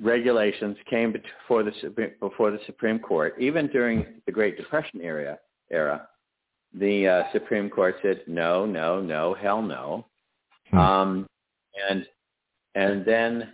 regulations 0.00 0.76
came 0.88 1.12
before 1.12 1.62
the 1.62 1.72
before 2.20 2.50
the 2.50 2.60
Supreme 2.66 2.98
Court, 2.98 3.34
even 3.38 3.68
during 3.68 4.06
the 4.26 4.32
Great 4.32 4.56
Depression 4.56 5.00
era, 5.02 5.38
era, 5.70 6.08
the 6.78 7.06
uh, 7.06 7.22
Supreme 7.32 7.70
Court 7.70 7.96
said 8.02 8.22
no, 8.26 8.66
no, 8.66 9.00
no, 9.00 9.34
hell 9.34 9.62
no, 9.62 10.06
hmm. 10.70 10.78
um, 10.78 11.26
and 11.90 12.06
and 12.74 13.04
then 13.04 13.52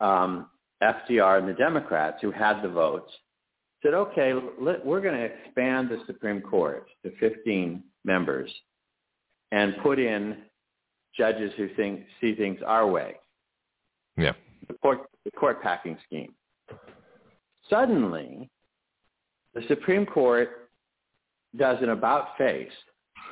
um, 0.00 0.48
FDR 0.82 1.38
and 1.38 1.48
the 1.48 1.54
Democrats, 1.54 2.18
who 2.20 2.30
had 2.30 2.62
the 2.62 2.68
votes, 2.68 3.12
said, 3.82 3.94
okay, 3.94 4.32
let, 4.60 4.84
we're 4.84 5.00
going 5.00 5.14
to 5.14 5.24
expand 5.24 5.88
the 5.90 5.98
Supreme 6.06 6.40
Court 6.40 6.86
to 7.04 7.12
15 7.20 7.82
members 8.04 8.50
and 9.52 9.74
put 9.82 9.98
in 9.98 10.38
judges 11.16 11.52
who 11.56 11.68
think 11.76 12.04
see 12.20 12.34
things 12.34 12.58
our 12.66 12.88
way. 12.88 13.16
Yeah. 14.16 14.32
The 14.68 14.74
court 14.74 15.00
the 15.24 15.30
court 15.32 15.62
packing 15.62 15.98
scheme. 16.06 16.34
Suddenly, 17.68 18.48
the 19.54 19.62
Supreme 19.68 20.06
Court 20.06 20.65
does 21.56 21.78
an 21.82 21.90
about 21.90 22.36
face 22.38 22.70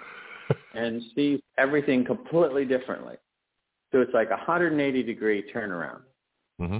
and 0.74 1.02
sees 1.14 1.40
everything 1.58 2.04
completely 2.04 2.64
differently. 2.64 3.16
So 3.92 4.00
it's 4.00 4.14
like 4.14 4.28
a 4.28 4.36
180 4.36 5.02
degree 5.02 5.44
turnaround. 5.54 6.00
Mm-hmm. 6.60 6.78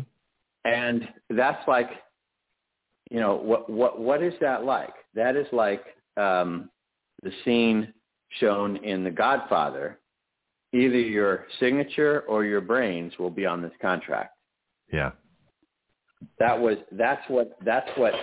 And 0.64 1.08
that's 1.30 1.66
like, 1.68 1.90
you 3.10 3.20
know, 3.20 3.36
what 3.36 3.68
what 3.70 4.00
what 4.00 4.22
is 4.22 4.32
that 4.40 4.64
like? 4.64 4.94
That 5.14 5.36
is 5.36 5.46
like 5.52 5.84
um, 6.16 6.70
the 7.22 7.30
scene 7.44 7.92
shown 8.40 8.76
in 8.78 9.04
The 9.04 9.10
Godfather. 9.10 10.00
Either 10.72 10.98
your 10.98 11.46
signature 11.60 12.24
or 12.26 12.44
your 12.44 12.60
brains 12.60 13.12
will 13.18 13.30
be 13.30 13.46
on 13.46 13.62
this 13.62 13.72
contract. 13.80 14.34
Yeah. 14.92 15.12
That 16.40 16.58
was 16.58 16.78
that's 16.92 17.22
what 17.28 17.56
that's 17.64 17.90
what 17.96 18.14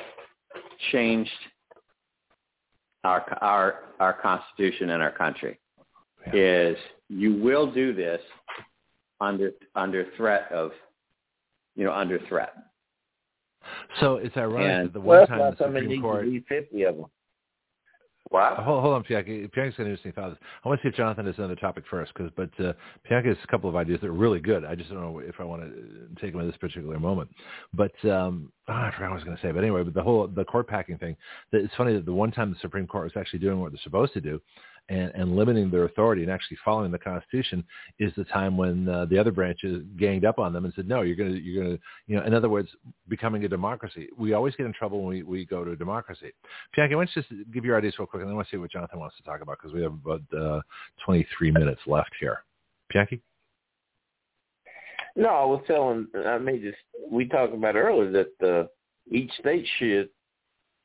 changed 0.92 1.32
our 3.04 3.38
our 3.42 3.76
our 4.00 4.14
constitution 4.14 4.92
and 4.92 5.02
our 5.02 5.12
country. 5.12 5.60
Yeah. 6.28 6.34
Is 6.72 6.78
you 7.10 7.42
will 7.42 7.72
do 7.72 7.94
this 7.94 8.22
under 9.20 9.52
under 9.76 10.08
threat 10.18 10.52
of 10.52 10.72
you 11.76 11.84
know 11.84 11.94
under 11.94 12.20
threat. 12.28 12.54
So 14.00 14.16
it's 14.16 14.36
ironic 14.38 14.70
and, 14.70 14.88
that 14.88 14.94
the 14.94 15.02
one 15.02 15.28
time 15.28 15.40
the 15.40 15.56
Supreme 15.58 16.02
Court 16.02 16.28
fifty 16.48 16.84
of 16.84 16.98
them. 16.98 17.06
Wow. 18.32 18.56
Hold, 18.64 18.82
hold 18.82 18.94
on, 18.94 19.04
Pianki. 19.04 19.52
Pianki's 19.52 19.76
got 19.76 19.80
an 19.80 19.88
interesting 19.88 20.14
thought. 20.14 20.38
I 20.64 20.68
want 20.68 20.80
to 20.80 20.86
see 20.86 20.90
if 20.90 20.96
Jonathon 20.96 21.26
has 21.26 21.36
another 21.38 21.56
topic 21.56 21.84
first, 21.92 22.14
because 22.14 22.32
but 22.38 22.50
uh, 22.64 22.72
Pianki 23.10 23.28
has 23.28 23.38
a 23.44 23.48
couple 23.48 23.70
of 23.70 23.76
ideas 23.76 24.00
that 24.02 24.08
are 24.08 24.14
really 24.14 24.40
good. 24.40 24.64
I 24.64 24.74
just 24.74 24.90
don't 24.90 25.02
know 25.02 25.20
if 25.20 25.36
I 25.40 25.44
want 25.44 25.64
to 25.64 26.22
take 26.22 26.32
them 26.32 26.40
at 26.42 26.48
this 26.48 26.56
particular 26.56 26.98
moment. 26.98 27.30
But 27.74 27.94
um, 28.10 28.50
oh, 28.70 28.74
I 28.74 28.92
forgot 28.94 29.10
what 29.10 29.12
I 29.12 29.16
was 29.16 29.24
going 29.26 29.36
to 29.36 29.44
say. 29.44 29.52
But 29.52 29.64
anyway, 29.64 29.84
but 29.84 29.94
the 29.94 30.02
whole 30.02 30.28
the 30.28 30.46
court 30.46 30.68
packing 30.70 30.98
thing. 30.98 31.18
It's 31.52 31.76
funny 31.76 31.94
that 31.94 32.06
the 32.06 32.14
one 32.14 32.32
time 32.32 32.52
the 32.52 32.60
Supreme 32.62 32.88
Court 32.88 33.04
was 33.04 33.20
actually 33.20 33.40
doing 33.40 33.60
what 33.60 33.74
they're 33.74 33.82
supposed 33.84 34.14
to 34.14 34.22
do, 34.22 34.42
and, 34.90 35.12
and 35.16 35.36
limiting 35.36 35.70
their 35.70 35.86
authority 35.86 36.24
and 36.24 36.32
actually 36.32 36.58
following 36.64 36.92
the 36.92 37.00
Constitution 37.00 37.64
is 38.00 38.12
the 38.18 38.24
time 38.26 38.58
when 38.58 38.88
uh, 38.90 39.06
the 39.06 39.18
other 39.18 39.32
branches 39.32 39.84
ganged 39.98 40.26
up 40.26 40.40
on 40.40 40.52
them 40.54 40.66
and 40.66 40.74
said, 40.76 40.88
no, 40.88 41.02
you're 41.02 41.16
going 41.16 41.32
to, 41.32 41.40
you're 41.42 41.64
going 41.64 41.78
to, 41.78 41.84
you 42.08 42.16
know, 42.18 42.24
in 42.26 42.34
other 42.34 42.50
words, 42.50 42.70
becoming 43.08 43.44
a 43.46 43.48
democracy. 43.48 44.10
We 44.18 44.34
always 44.34 44.56
get 44.56 44.66
in 44.66 44.74
trouble 44.74 45.04
when 45.04 45.10
we, 45.18 45.24
we 45.24 45.46
go 45.46 45.64
to 45.64 45.72
a 45.72 45.76
democracy. 45.76 46.32
Pianki, 46.78 46.96
why 46.96 47.06
don't 47.06 47.10
you 47.16 47.22
just 47.22 47.52
give 47.54 47.64
your 47.64 47.78
ideas 47.78 47.96
real 47.98 48.06
quick 48.06 48.22
and 48.22 48.30
then 48.30 48.34
I 48.34 48.36
want 48.36 48.48
to 48.50 48.56
see 48.56 48.58
what 48.58 48.72
Jonathon 48.72 49.00
wants 49.00 49.18
to 49.18 49.24
talk 49.24 49.42
about 49.42 49.58
because 49.62 49.74
we 49.74 49.82
have 49.82 49.94
about 49.94 50.22
uh, 50.38 50.62
23 51.06 51.52
minutes 51.52 51.82
left 51.88 52.12
here. 52.20 52.44
Pianki? 52.94 53.22
No, 55.16 55.30
I 55.30 55.46
was 55.46 55.62
telling, 55.68 56.08
I 56.26 56.38
mean, 56.38 56.62
just, 56.62 56.78
we 57.10 57.28
talked 57.28 57.54
about 57.54 57.76
earlier 57.76 58.12
that 58.12 58.48
uh, 58.48 58.68
each 59.14 59.32
state 59.40 59.66
should 59.78 60.10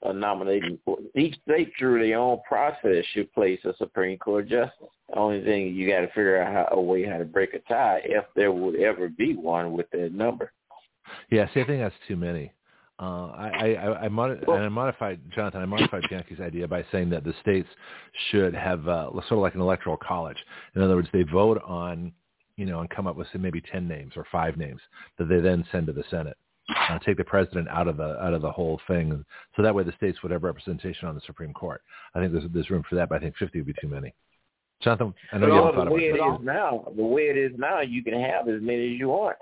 uh, 0.06 0.12
nominating 0.12 0.78
for 0.84 0.98
each 1.14 1.36
state 1.42 1.72
through 1.78 2.06
their 2.06 2.18
own 2.18 2.38
process 2.46 3.04
should 3.12 3.32
place 3.32 3.60
a 3.64 3.74
Supreme 3.76 4.18
Court 4.18 4.48
justice. 4.48 4.88
The 5.08 5.18
only 5.18 5.42
thing 5.42 5.74
you 5.74 5.88
got 5.88 6.00
to 6.00 6.08
figure 6.08 6.42
out 6.42 6.52
how, 6.52 6.76
a 6.76 6.80
way 6.80 7.04
how 7.04 7.18
to 7.18 7.24
break 7.24 7.54
a 7.54 7.60
tie 7.60 8.00
if 8.04 8.24
there 8.34 8.52
would 8.52 8.76
ever 8.76 9.08
be 9.08 9.34
one 9.34 9.72
with 9.72 9.90
that 9.90 10.12
number. 10.12 10.52
Yeah, 11.30 11.46
see, 11.54 11.60
I 11.60 11.66
think 11.66 11.80
that's 11.80 11.94
too 12.08 12.16
many. 12.16 12.52
Uh, 12.98 13.26
I, 13.26 13.74
I, 13.74 14.00
I, 14.04 14.08
mod- 14.08 14.42
and 14.48 14.64
I 14.64 14.68
modified, 14.68 15.20
Jonathon, 15.34 15.60
I 15.60 15.66
modified 15.66 16.02
Pianki's 16.04 16.40
idea 16.40 16.66
by 16.66 16.84
saying 16.90 17.10
that 17.10 17.24
the 17.24 17.34
states 17.42 17.68
should 18.30 18.54
have 18.54 18.88
uh, 18.88 19.10
sort 19.12 19.32
of 19.32 19.38
like 19.38 19.54
an 19.54 19.60
electoral 19.60 19.98
college. 19.98 20.38
In 20.74 20.82
other 20.82 20.96
words, 20.96 21.08
they 21.12 21.22
vote 21.22 21.60
on, 21.66 22.10
you 22.56 22.64
know, 22.64 22.80
and 22.80 22.88
come 22.88 23.06
up 23.06 23.16
with 23.16 23.26
say, 23.32 23.38
maybe 23.38 23.60
10 23.60 23.86
names 23.86 24.14
or 24.16 24.24
five 24.32 24.56
names 24.56 24.80
that 25.18 25.28
they 25.28 25.40
then 25.40 25.64
send 25.70 25.86
to 25.88 25.92
the 25.92 26.04
Senate 26.10 26.38
uh, 26.74 26.98
take 26.98 27.16
the 27.16 27.24
president 27.24 27.68
out 27.68 27.88
of 27.88 27.96
the 27.96 28.20
out 28.22 28.34
of 28.34 28.42
the 28.42 28.50
whole 28.50 28.80
thing, 28.88 29.24
so 29.54 29.62
that 29.62 29.74
way 29.74 29.84
the 29.84 29.92
states 29.92 30.22
would 30.22 30.32
have 30.32 30.42
representation 30.42 31.08
on 31.08 31.14
the 31.14 31.20
Supreme 31.26 31.52
Court. 31.52 31.82
I 32.14 32.20
think 32.20 32.32
there's 32.32 32.44
there's 32.52 32.70
room 32.70 32.82
for 32.88 32.96
that, 32.96 33.08
but 33.08 33.16
I 33.16 33.18
think 33.20 33.36
50 33.36 33.58
would 33.58 33.66
be 33.66 33.74
too 33.80 33.88
many. 33.88 34.14
Jonathon, 34.82 35.14
I 35.32 35.38
know 35.38 35.46
you 35.46 35.52
haven't 35.54 35.74
thought 35.74 35.84
the 35.86 35.90
way 35.90 36.10
about 36.10 36.34
it 36.34 36.40
is 36.40 36.46
now, 36.46 36.84
the 36.96 37.04
way 37.04 37.22
it 37.22 37.36
is 37.36 37.52
now, 37.56 37.80
you 37.80 38.02
can 38.04 38.20
have 38.20 38.48
as 38.48 38.60
many 38.60 38.94
as 38.94 38.98
you 38.98 39.08
want. 39.08 39.36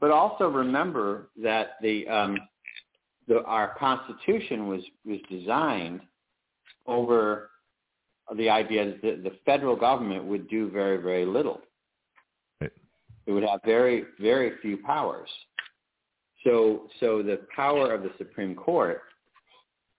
But 0.00 0.10
also 0.10 0.48
remember 0.48 1.28
that 1.42 1.76
the 1.82 2.06
um, 2.08 2.38
the 3.28 3.42
our 3.44 3.74
Constitution 3.78 4.68
was 4.68 4.82
was 5.04 5.18
designed 5.30 6.00
over 6.86 7.50
the 8.36 8.50
idea 8.50 8.94
that 9.02 9.22
the 9.22 9.32
federal 9.44 9.76
government 9.76 10.24
would 10.24 10.48
do 10.48 10.70
very 10.70 10.98
very 10.98 11.24
little. 11.24 11.60
It 13.26 13.32
would 13.32 13.42
have 13.42 13.60
very, 13.64 14.04
very 14.20 14.52
few 14.62 14.76
powers. 14.78 15.28
So, 16.44 16.88
so 17.00 17.22
the 17.22 17.40
power 17.54 17.92
of 17.92 18.02
the 18.02 18.10
Supreme 18.18 18.54
Court 18.54 19.02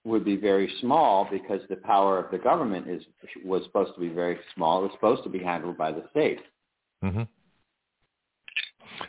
would 0.05 0.23
be 0.23 0.37
very 0.37 0.71
small 0.79 1.27
because 1.29 1.59
the 1.69 1.75
power 1.75 2.17
of 2.17 2.31
the 2.31 2.37
government 2.37 2.87
is 2.87 3.03
was 3.43 3.63
supposed 3.65 3.93
to 3.95 3.99
be 3.99 4.07
very 4.07 4.39
small. 4.55 4.85
It's 4.85 4.93
supposed 4.93 5.23
to 5.23 5.29
be 5.29 5.39
handled 5.39 5.77
by 5.77 5.91
the 5.91 6.05
state. 6.11 6.39
Mm-hmm. 7.03 7.23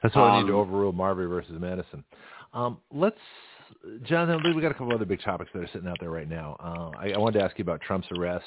That's 0.02 0.14
why 0.14 0.30
um, 0.30 0.36
we 0.36 0.42
need 0.42 0.48
to 0.48 0.54
um, 0.54 0.60
overrule 0.60 0.92
Marbury 0.92 1.28
versus 1.28 1.56
Madison. 1.58 2.04
Um, 2.52 2.78
let's, 2.92 3.16
Jonathon, 4.02 4.42
we've 4.54 4.62
got 4.62 4.70
a 4.70 4.74
couple 4.74 4.92
other 4.92 5.04
big 5.04 5.22
topics 5.22 5.50
that 5.54 5.62
are 5.62 5.68
sitting 5.72 5.88
out 5.88 5.98
there 6.00 6.10
right 6.10 6.28
now. 6.28 6.56
Uh, 6.60 6.90
I, 6.98 7.12
I 7.12 7.18
wanted 7.18 7.38
to 7.38 7.44
ask 7.44 7.58
you 7.58 7.62
about 7.62 7.80
Trump's 7.80 8.08
arrest 8.16 8.44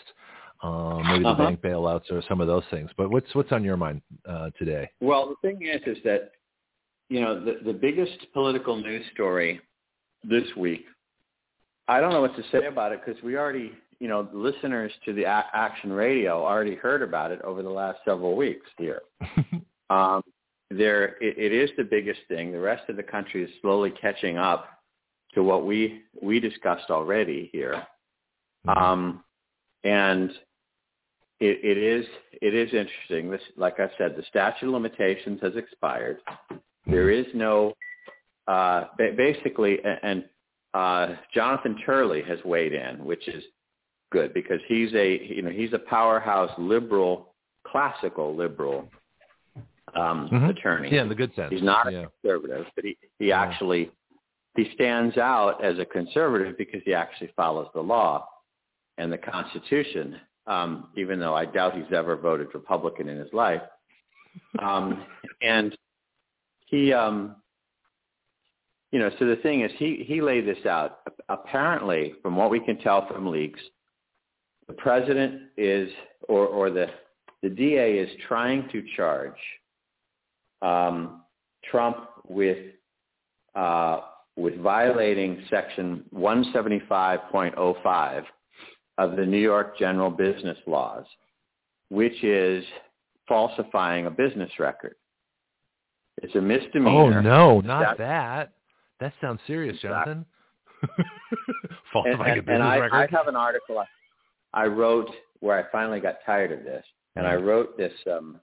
um, 0.64 1.04
maybe 1.08 1.24
the 1.24 1.30
uh-huh. 1.30 1.46
bank 1.46 1.62
bailouts 1.62 2.12
or 2.12 2.22
some 2.28 2.42
of 2.42 2.48
those 2.48 2.64
things. 2.70 2.90
But 2.98 3.10
what's 3.10 3.34
what's 3.34 3.52
on 3.52 3.64
your 3.64 3.78
mind 3.78 4.02
uh, 4.28 4.52
today? 4.58 4.90
Well, 5.00 5.30
the 5.30 5.48
thing 5.48 5.62
is, 5.66 5.82
is 5.86 5.98
that 6.04 6.32
you 7.10 7.22
know 7.22 7.44
the 7.44 7.60
the 7.66 7.74
biggest 7.74 8.28
political 8.34 8.78
news 8.78 9.06
story 9.14 9.60
this 10.24 10.46
week. 10.56 10.86
I 11.88 12.00
don't 12.00 12.12
know 12.12 12.22
what 12.22 12.36
to 12.36 12.44
say 12.52 12.68
about 12.68 12.92
it 12.92 13.02
because 13.04 13.22
we 13.24 13.38
already, 13.38 13.74
you 14.00 14.08
know, 14.08 14.30
listeners 14.34 14.92
to 15.06 15.14
the 15.14 15.24
a- 15.24 15.50
Action 15.54 15.92
Radio 15.92 16.44
already 16.46 16.76
heard 16.76 17.02
about 17.02 17.32
it 17.32 17.42
over 17.42 17.64
the 17.64 17.70
last 17.70 18.00
several 18.06 18.36
weeks 18.36 18.68
here. 18.78 19.02
um, 19.90 20.22
there, 20.70 21.18
it, 21.22 21.38
it 21.38 21.52
is 21.52 21.70
the 21.78 21.84
biggest 21.84 22.20
thing. 22.30 22.52
The 22.52 22.60
rest 22.60 22.88
of 22.88 22.96
the 22.96 23.04
country 23.04 23.44
is 23.44 23.50
slowly 23.62 23.92
catching 23.92 24.38
up 24.38 24.70
to 25.34 25.44
what 25.44 25.66
we 25.66 26.04
we 26.22 26.40
discussed 26.40 26.90
already 26.90 27.50
here. 27.52 27.84
Mm-hmm. 28.68 28.70
Um, 28.78 29.24
and 29.84 30.32
it, 31.42 31.60
it 31.64 31.78
is 31.78 32.06
it 32.42 32.54
is 32.54 32.70
interesting. 32.74 33.30
This, 33.30 33.42
like 33.58 33.80
I 33.80 33.90
said, 33.98 34.16
the 34.16 34.24
statute 34.30 34.68
of 34.68 34.74
limitations 34.74 35.40
has 35.42 35.56
expired. 35.56 36.18
There 36.86 37.10
is 37.10 37.26
no 37.34 37.74
uh, 38.48 38.86
basically, 38.98 39.80
and 40.04 40.24
uh, 40.74 41.16
Jonathan 41.34 41.78
Turley 41.86 42.22
has 42.28 42.40
weighed 42.46 42.74
in, 42.74 43.04
which 43.04 43.28
is 43.28 43.44
good 44.12 44.34
because 44.34 44.60
he's 44.68 44.94
a 44.94 45.22
you 45.24 45.42
know 45.42 45.50
he's 45.50 45.74
a 45.74 45.80
powerhouse 45.80 46.52
liberal, 46.58 47.34
classical 47.68 48.36
liberal 48.36 48.88
um, 49.96 50.30
mm-hmm. 50.32 50.46
attorney. 50.46 50.90
Yeah, 50.92 51.02
in 51.02 51.10
the 51.10 51.16
good 51.16 51.34
sense. 51.36 51.52
He's 51.52 51.64
not 51.64 51.92
yeah. 51.92 52.04
a 52.04 52.08
conservative, 52.22 52.66
but 52.76 52.86
he 52.86 52.98
he 53.18 53.28
yeah. 53.30 53.42
actually 53.42 53.92
he 54.56 54.70
stands 54.76 55.18
out 55.18 55.64
as 55.64 55.80
a 55.80 55.86
conservative 55.86 56.56
because 56.58 56.82
he 56.86 56.94
actually 56.94 57.32
follows 57.36 57.68
the 57.74 57.82
law 57.82 58.28
and 58.98 59.12
the 59.12 59.18
Constitution 59.18 60.20
um, 60.52 60.88
even 60.98 61.20
though 61.20 61.34
I 61.34 61.46
doubt 61.46 61.76
he's 61.76 61.94
ever 61.96 62.18
voted 62.18 62.50
Republican 62.54 63.08
in 63.08 63.18
his 63.18 63.32
life. 63.32 63.62
Um, 64.60 65.06
and 65.42 65.78
he, 66.68 66.92
um, 66.92 67.38
you 68.92 69.00
know, 69.00 69.10
so 69.18 69.26
the 69.26 69.38
thing 69.38 69.62
is, 69.62 69.72
he 69.78 70.04
he 70.06 70.22
laid 70.22 70.46
this 70.46 70.66
out. 70.66 71.00
Apparently, 71.30 72.16
from 72.22 72.36
what 72.36 72.52
we 72.52 72.60
can 72.60 72.78
tell 72.80 73.08
from 73.08 73.32
leaks, 73.32 73.62
the 74.68 74.74
president 74.74 75.44
is, 75.56 75.90
or 76.28 76.48
or 76.48 76.70
the 76.70 76.88
the 77.42 77.50
DA 77.50 77.98
is 77.98 78.10
trying 78.28 78.68
to 78.70 78.84
charge 78.98 79.38
um, 80.62 81.22
Trump 81.64 82.10
with 82.28 82.58
uh, 83.56 84.02
with 84.36 84.58
violating 84.58 85.42
Section 85.50 86.04
175.05 86.14 88.26
of 88.98 89.16
the 89.16 89.26
New 89.26 89.40
York 89.40 89.78
General 89.78 90.10
Business 90.10 90.58
Laws, 90.68 91.06
which 91.90 92.24
is 92.24 92.64
falsifying 93.28 94.06
a 94.06 94.12
business 94.12 94.52
record. 94.60 94.96
It's 96.22 96.36
a 96.36 96.42
misdemeanor. 96.42 97.20
Oh 97.20 97.22
no, 97.22 97.62
not 97.62 97.98
that. 97.98 98.52
That 99.00 99.14
sounds 99.22 99.40
serious, 99.48 99.78
Jonathon. 99.82 100.26
Falsifying 101.94 102.32
and, 102.32 102.40
a 102.40 102.42
business 102.42 102.56
and 102.56 102.64
I, 102.64 102.78
record. 102.78 103.10
I 103.14 103.18
have 103.18 103.28
an 103.28 103.36
article 103.36 103.84
I 104.54 104.66
wrote 104.66 105.10
where 105.40 105.58
I 105.58 105.72
finally 105.72 106.00
got 106.00 106.18
tired 106.26 106.52
of 106.52 106.64
this, 106.64 106.86
and 107.16 107.26
I 107.26 107.36
wrote 107.36 107.78
this 107.78 107.94
um, 108.12 108.40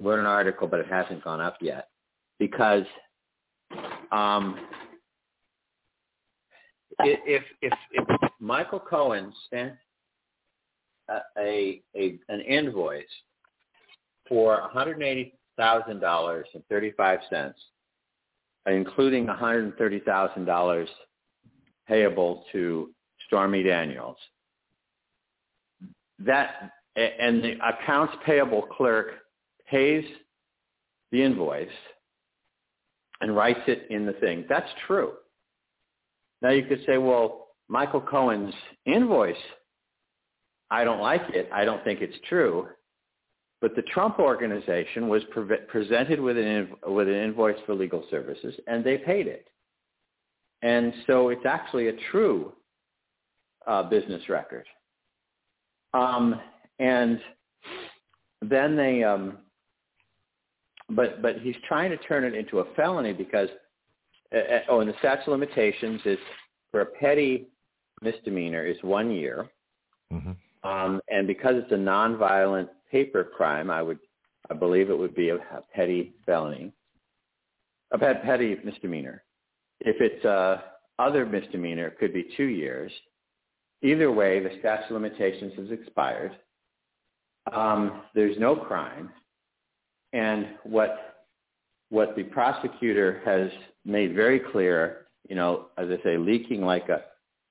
wrote 0.00 0.18
an 0.18 0.26
article, 0.26 0.66
but 0.66 0.80
it 0.80 0.86
hasn't 0.88 1.22
gone 1.22 1.40
up 1.40 1.56
yet 1.60 1.88
because 2.38 2.84
um, 4.10 4.58
if 7.00 7.42
if 7.60 7.72
if 7.92 8.23
Michael 8.44 8.80
Cohen 8.80 9.32
sent 9.48 9.72
a, 11.08 11.20
a, 11.38 11.82
a 11.96 12.18
an 12.28 12.40
invoice 12.42 13.04
for 14.28 14.60
one 14.60 14.70
hundred 14.70 15.02
eighty 15.02 15.34
thousand 15.56 16.00
dollars 16.00 16.46
and 16.52 16.62
thirty 16.68 16.92
five 16.92 17.20
cents, 17.30 17.58
including 18.66 19.26
one 19.26 19.38
hundred 19.38 19.78
thirty 19.78 19.98
thousand 20.00 20.44
dollars 20.44 20.90
payable 21.88 22.44
to 22.52 22.90
Stormy 23.26 23.62
Daniels, 23.62 24.18
that 26.18 26.70
and 26.96 27.42
the 27.42 27.54
accounts 27.66 28.12
payable 28.26 28.62
clerk 28.62 29.06
pays 29.70 30.04
the 31.12 31.22
invoice 31.22 31.68
and 33.22 33.34
writes 33.34 33.60
it 33.68 33.86
in 33.88 34.04
the 34.04 34.12
thing. 34.12 34.44
That's 34.50 34.68
true. 34.86 35.12
Now 36.42 36.50
you 36.50 36.64
could 36.64 36.84
say, 36.86 36.98
well, 36.98 37.43
Michael 37.68 38.00
Cohen's 38.00 38.54
invoice, 38.86 39.36
I 40.70 40.84
don't 40.84 41.00
like 41.00 41.22
it. 41.30 41.48
I 41.52 41.64
don't 41.64 41.82
think 41.84 42.00
it's 42.00 42.16
true. 42.28 42.68
But 43.60 43.74
the 43.76 43.82
Trump 43.82 44.18
organization 44.18 45.08
was 45.08 45.22
pre- 45.30 45.56
presented 45.68 46.20
with 46.20 46.36
an, 46.36 46.68
with 46.86 47.08
an 47.08 47.14
invoice 47.14 47.56
for 47.64 47.74
legal 47.74 48.04
services, 48.10 48.54
and 48.66 48.84
they 48.84 48.98
paid 48.98 49.26
it. 49.26 49.46
And 50.62 50.92
so 51.06 51.28
it's 51.28 51.46
actually 51.46 51.88
a 51.88 51.92
true 52.10 52.52
uh, 53.66 53.82
business 53.84 54.28
record. 54.28 54.66
Um, 55.94 56.40
and 56.78 57.20
then 58.42 58.76
they, 58.76 59.02
um, 59.02 59.38
but 60.90 61.22
but 61.22 61.38
he's 61.38 61.56
trying 61.66 61.90
to 61.90 61.96
turn 61.98 62.24
it 62.24 62.34
into 62.34 62.58
a 62.58 62.74
felony 62.74 63.12
because 63.12 63.48
uh, 64.34 64.38
uh, 64.38 64.58
oh, 64.68 64.80
and 64.80 64.90
the 64.90 64.94
statute 64.98 65.22
of 65.22 65.38
limitations 65.38 66.00
is 66.04 66.18
for 66.70 66.80
a 66.80 66.86
petty 66.86 67.46
misdemeanor 68.04 68.64
is 68.64 68.76
one 68.82 69.10
year, 69.10 69.48
mm-hmm. 70.12 70.68
um, 70.68 71.00
and 71.08 71.26
because 71.26 71.54
it's 71.56 71.72
a 71.72 71.76
nonviolent 71.76 72.68
paper 72.90 73.24
crime, 73.24 73.70
I 73.70 73.82
would 73.82 73.98
I 74.50 74.54
believe 74.54 74.90
it 74.90 74.98
would 74.98 75.14
be 75.14 75.30
a, 75.30 75.36
a 75.36 75.62
petty 75.74 76.14
felony, 76.26 76.72
a 77.92 77.98
petty 77.98 78.56
misdemeanor. 78.62 79.24
If 79.80 79.96
it's 80.00 80.24
a 80.24 80.64
other 80.98 81.26
misdemeanor, 81.26 81.88
it 81.88 81.98
could 81.98 82.12
be 82.12 82.28
two 82.36 82.44
years. 82.44 82.92
Either 83.82 84.12
way, 84.12 84.40
the 84.40 84.50
statute 84.60 84.94
of 84.94 85.02
limitations 85.02 85.52
has 85.56 85.70
expired. 85.70 86.32
Um, 87.52 88.02
there's 88.14 88.38
no 88.38 88.56
crime. 88.56 89.10
And 90.12 90.46
what 90.62 91.26
what 91.90 92.16
the 92.16 92.22
prosecutor 92.22 93.20
has 93.24 93.50
made 93.84 94.14
very 94.14 94.40
clear, 94.40 95.06
you 95.28 95.36
know, 95.36 95.66
as 95.76 95.88
I 95.90 96.02
say, 96.02 96.16
leaking 96.16 96.62
like 96.62 96.88
a 96.88 97.02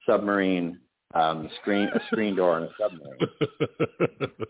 submarine 0.06 0.80
um, 1.14 1.50
screen 1.62 1.90
a 1.94 2.00
screen 2.08 2.36
door 2.36 2.56
on 2.56 2.64
a 2.64 2.70
submarine, 2.80 3.20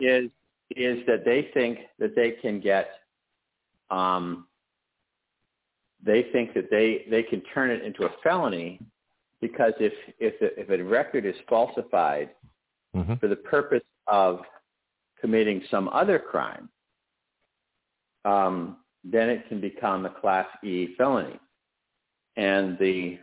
is 0.00 0.30
is 0.76 1.04
that 1.06 1.24
they 1.24 1.50
think 1.52 1.78
that 1.98 2.16
they 2.16 2.32
can 2.42 2.60
get 2.60 2.88
um, 3.90 4.46
they 6.02 6.26
think 6.32 6.54
that 6.54 6.70
they 6.70 7.04
they 7.10 7.22
can 7.22 7.42
turn 7.52 7.70
it 7.70 7.82
into 7.82 8.04
a 8.04 8.10
felony 8.22 8.80
because 9.40 9.72
if 9.78 9.92
if 10.18 10.34
if 10.40 10.70
a 10.70 10.82
record 10.82 11.26
is 11.26 11.34
falsified 11.48 12.30
mm-hmm. 12.96 13.14
for 13.14 13.28
the 13.28 13.36
purpose 13.36 13.82
of 14.06 14.40
committing 15.20 15.62
some 15.70 15.88
other 15.88 16.18
crime, 16.18 16.68
um, 18.24 18.78
then 19.04 19.28
it 19.28 19.48
can 19.48 19.60
become 19.60 20.06
a 20.06 20.10
Class 20.10 20.46
E 20.62 20.94
felony. 20.96 21.38
And 22.36 22.78
the 22.78 23.18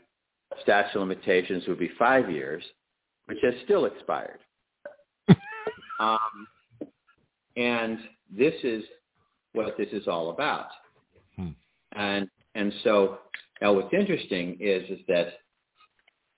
statute 0.62 1.00
of 1.00 1.08
limitations 1.08 1.64
would 1.68 1.80
be 1.80 1.92
five 1.98 2.30
years, 2.30 2.64
which 3.26 3.40
has 3.44 3.54
still 3.64 3.86
expired. 3.86 4.40
um, 6.00 6.48
and 7.56 8.00
this 8.36 8.54
is 8.64 8.84
what 9.54 9.78
this 9.78 9.90
is 9.92 10.08
all 10.08 10.30
about. 10.32 10.68
Hmm. 11.36 11.50
And 11.94 12.30
and 12.56 12.74
so 12.84 13.20
now 13.62 13.74
what's 13.74 13.94
interesting 13.94 14.58
is 14.60 14.90
is 14.90 15.00
that 15.08 15.34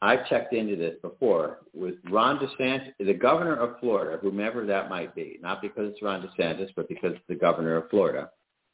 I've 0.02 0.28
checked 0.28 0.54
into 0.54 0.76
this 0.76 0.96
before 1.02 1.60
with 1.74 1.96
Ron 2.10 2.38
DeSantis, 2.38 2.92
the 3.00 3.14
governor 3.14 3.56
of 3.56 3.80
Florida, 3.80 4.20
whomever 4.22 4.66
that 4.66 4.90
might 4.90 5.16
be, 5.16 5.40
not 5.42 5.62
because 5.62 5.92
it's 5.92 6.02
Ron 6.02 6.28
DeSantis, 6.28 6.70
but 6.76 6.90
because 6.90 7.14
it's 7.14 7.24
the 7.30 7.36
governor 7.36 7.78
of 7.78 7.90
Florida 7.90 8.30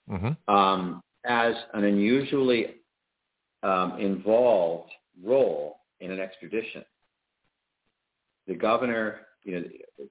mm-hmm. 0.09 0.53
um, 0.53 1.01
has 1.25 1.55
an 1.73 1.83
unusually 1.83 2.77
um, 3.61 3.99
involved 3.99 4.91
role 5.23 5.79
in 5.99 6.11
an 6.11 6.19
extradition. 6.19 6.83
The 8.47 8.55
governor, 8.55 9.21
you 9.43 9.59
know, 9.59 9.63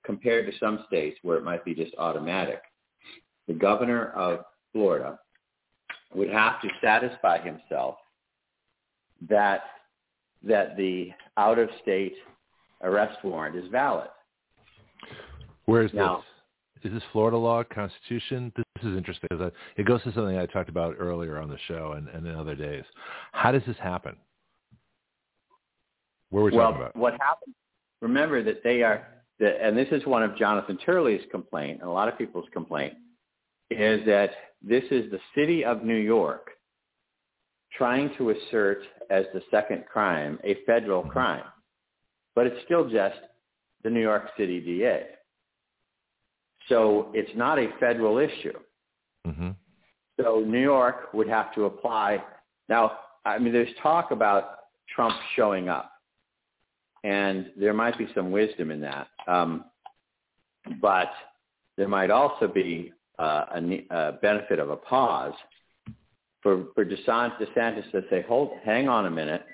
compared 0.05 0.51
to 0.51 0.59
some 0.59 0.85
states 0.87 1.19
where 1.23 1.37
it 1.37 1.45
might 1.45 1.65
be 1.65 1.75
just 1.75 1.95
automatic, 1.99 2.63
the 3.47 3.55
governor 3.55 4.11
of 4.13 4.41
Florida 4.73 5.19
would 6.15 6.31
have 6.31 6.61
to 6.63 6.69
satisfy 6.81 7.39
himself 7.39 7.97
that 9.29 9.63
that 10.45 10.77
the 10.77 11.11
out-of-state 11.37 12.15
arrest 12.83 13.19
warrant 13.25 13.57
is 13.57 13.69
valid. 13.73 14.09
Where 15.65 15.83
is 15.83 15.93
now, 15.93 16.23
this? 16.83 16.93
is 16.93 16.93
this 16.93 17.03
Florida 17.13 17.37
law, 17.37 17.65
Constitution? 17.65 18.53
This 18.57 18.65
is 18.85 18.97
interesting 18.97 19.27
because 19.31 19.51
it 19.77 19.85
goes 19.85 20.03
to 20.05 20.13
something 20.13 20.39
I 20.39 20.47
talked 20.47 20.69
about 20.69 20.95
earlier 20.99 21.39
on 21.39 21.49
the 21.49 21.59
show 21.67 21.95
and, 21.97 22.09
and 22.09 22.25
in 22.25 22.35
other 22.37 22.55
days. 22.55 22.85
How 23.33 23.51
does 23.51 23.63
this 23.67 23.77
happen? 23.79 24.15
Where 26.31 26.43
are 26.43 26.47
we 26.47 26.57
well, 26.57 26.69
talking 26.69 26.83
about? 26.83 26.97
what 26.97 27.13
happened? 27.15 27.55
Remember 28.01 28.43
that 28.43 28.63
they 28.63 28.83
are, 28.83 29.07
that, 29.41 29.65
and 29.65 29.77
this 29.77 29.89
is 29.91 30.05
one 30.07 30.23
of 30.23 30.37
Jonathan 30.37 30.79
Turley's 30.85 31.23
complaint 31.31 31.81
and 31.81 31.89
a 31.89 31.93
lot 31.93 32.09
of 32.09 32.17
people's 32.17 32.49
complaint, 32.53 32.95
is 33.71 34.05
that 34.07 34.31
this 34.63 34.85
is 34.91 35.11
the 35.11 35.21
city 35.35 35.65
of 35.65 35.85
New 35.85 35.97
York 35.97 36.51
trying 37.73 38.11
to 38.17 38.31
assert 38.31 38.83
as 39.11 39.25
the 39.35 39.43
second 39.51 39.85
crime 39.87 40.39
a 40.45 40.57
federal 40.67 41.03
Mm-hmm. 41.03 41.11
crime, 41.11 41.45
but 42.35 42.47
it's 42.47 42.65
still 42.65 42.89
just 42.89 43.19
the 43.85 43.91
New 43.91 44.01
York 44.01 44.31
City 44.37 44.61
DA. 44.61 45.05
So 46.69 47.11
it's 47.15 47.31
not 47.37 47.59
a 47.59 47.69
federal 47.81 48.19
issue. 48.19 48.59
Mm-hmm. 49.27 49.51
So 50.21 50.41
New 50.41 50.61
York 50.61 51.13
would 51.15 51.29
have 51.29 51.55
to 51.55 51.65
apply. 51.65 52.23
Now, 52.69 52.93
I 53.25 53.39
mean, 53.39 53.53
there's 53.53 53.69
talk 53.83 54.11
about 54.11 54.59
Trump 54.95 55.15
showing 55.37 55.69
up, 55.69 55.93
and 57.09 57.51
there 57.57 57.73
might 57.73 57.97
be 57.97 58.07
some 58.15 58.31
wisdom 58.31 58.71
in 58.71 58.81
that. 58.83 59.09
Um, 59.27 59.65
but 60.83 61.11
there 61.79 61.89
might 61.89 62.11
also 62.11 62.47
be 62.47 62.93
uh, 63.19 63.45
a, 63.55 63.87
a 63.91 64.13
benefit 64.21 64.59
of 64.59 64.69
a 64.71 64.77
pause 64.77 65.33
for 66.43 66.67
for 66.75 66.85
DeSantis 66.85 67.91
to 67.93 68.03
say, 68.11 68.23
"Hold, 68.29 68.51
hang 68.63 68.89
on 68.89 69.07
a 69.07 69.11
minute. 69.11 69.45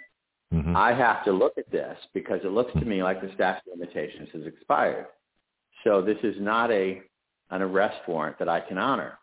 Mm-hmm. 0.52 0.76
I 0.76 0.92
have 0.92 1.24
to 1.24 1.32
look 1.32 1.56
at 1.56 1.70
this 1.70 1.96
because 2.12 2.40
it 2.44 2.50
looks 2.50 2.72
to 2.74 2.84
me 2.84 3.02
like 3.02 3.20
the 3.20 3.30
statute 3.34 3.72
of 3.72 3.78
limitations 3.78 4.28
has 4.32 4.46
expired. 4.46 5.06
So 5.84 6.02
this 6.02 6.18
is 6.22 6.34
not 6.40 6.70
a 6.72 7.00
an 7.50 7.62
arrest 7.62 8.00
warrant 8.08 8.38
that 8.40 8.48
I 8.48 8.60
can 8.60 8.78
honor. 8.78 9.18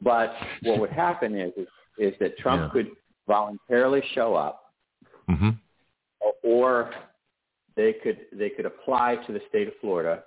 But 0.00 0.34
what 0.62 0.78
would 0.80 0.90
happen 0.90 1.34
is 1.36 1.52
is, 1.56 1.68
is 1.98 2.14
that 2.20 2.38
Trump 2.38 2.62
Yeah. 2.62 2.70
could 2.72 2.90
voluntarily 3.26 4.02
show 4.14 4.34
up, 4.34 4.60
Mm-hmm. 5.30 5.50
Or 6.52 6.92
they 7.76 7.94
could 7.94 8.18
they 8.32 8.50
could 8.50 8.66
apply 8.66 9.16
to 9.26 9.32
the 9.32 9.40
state 9.48 9.68
of 9.68 9.74
Florida 9.80 10.24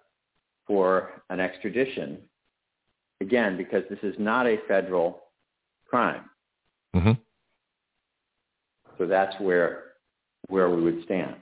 for 0.66 1.22
an 1.30 1.40
extradition. 1.40 2.18
Again, 3.22 3.56
because 3.56 3.84
this 3.90 4.00
is 4.02 4.16
not 4.18 4.48
a 4.48 4.58
federal 4.68 5.24
crime. 5.88 6.24
Mm-hmm. 6.96 7.12
So 8.98 9.06
that's 9.06 9.40
where 9.40 9.84
where 10.48 10.70
we 10.70 10.82
would 10.82 11.04
stand. 11.04 11.36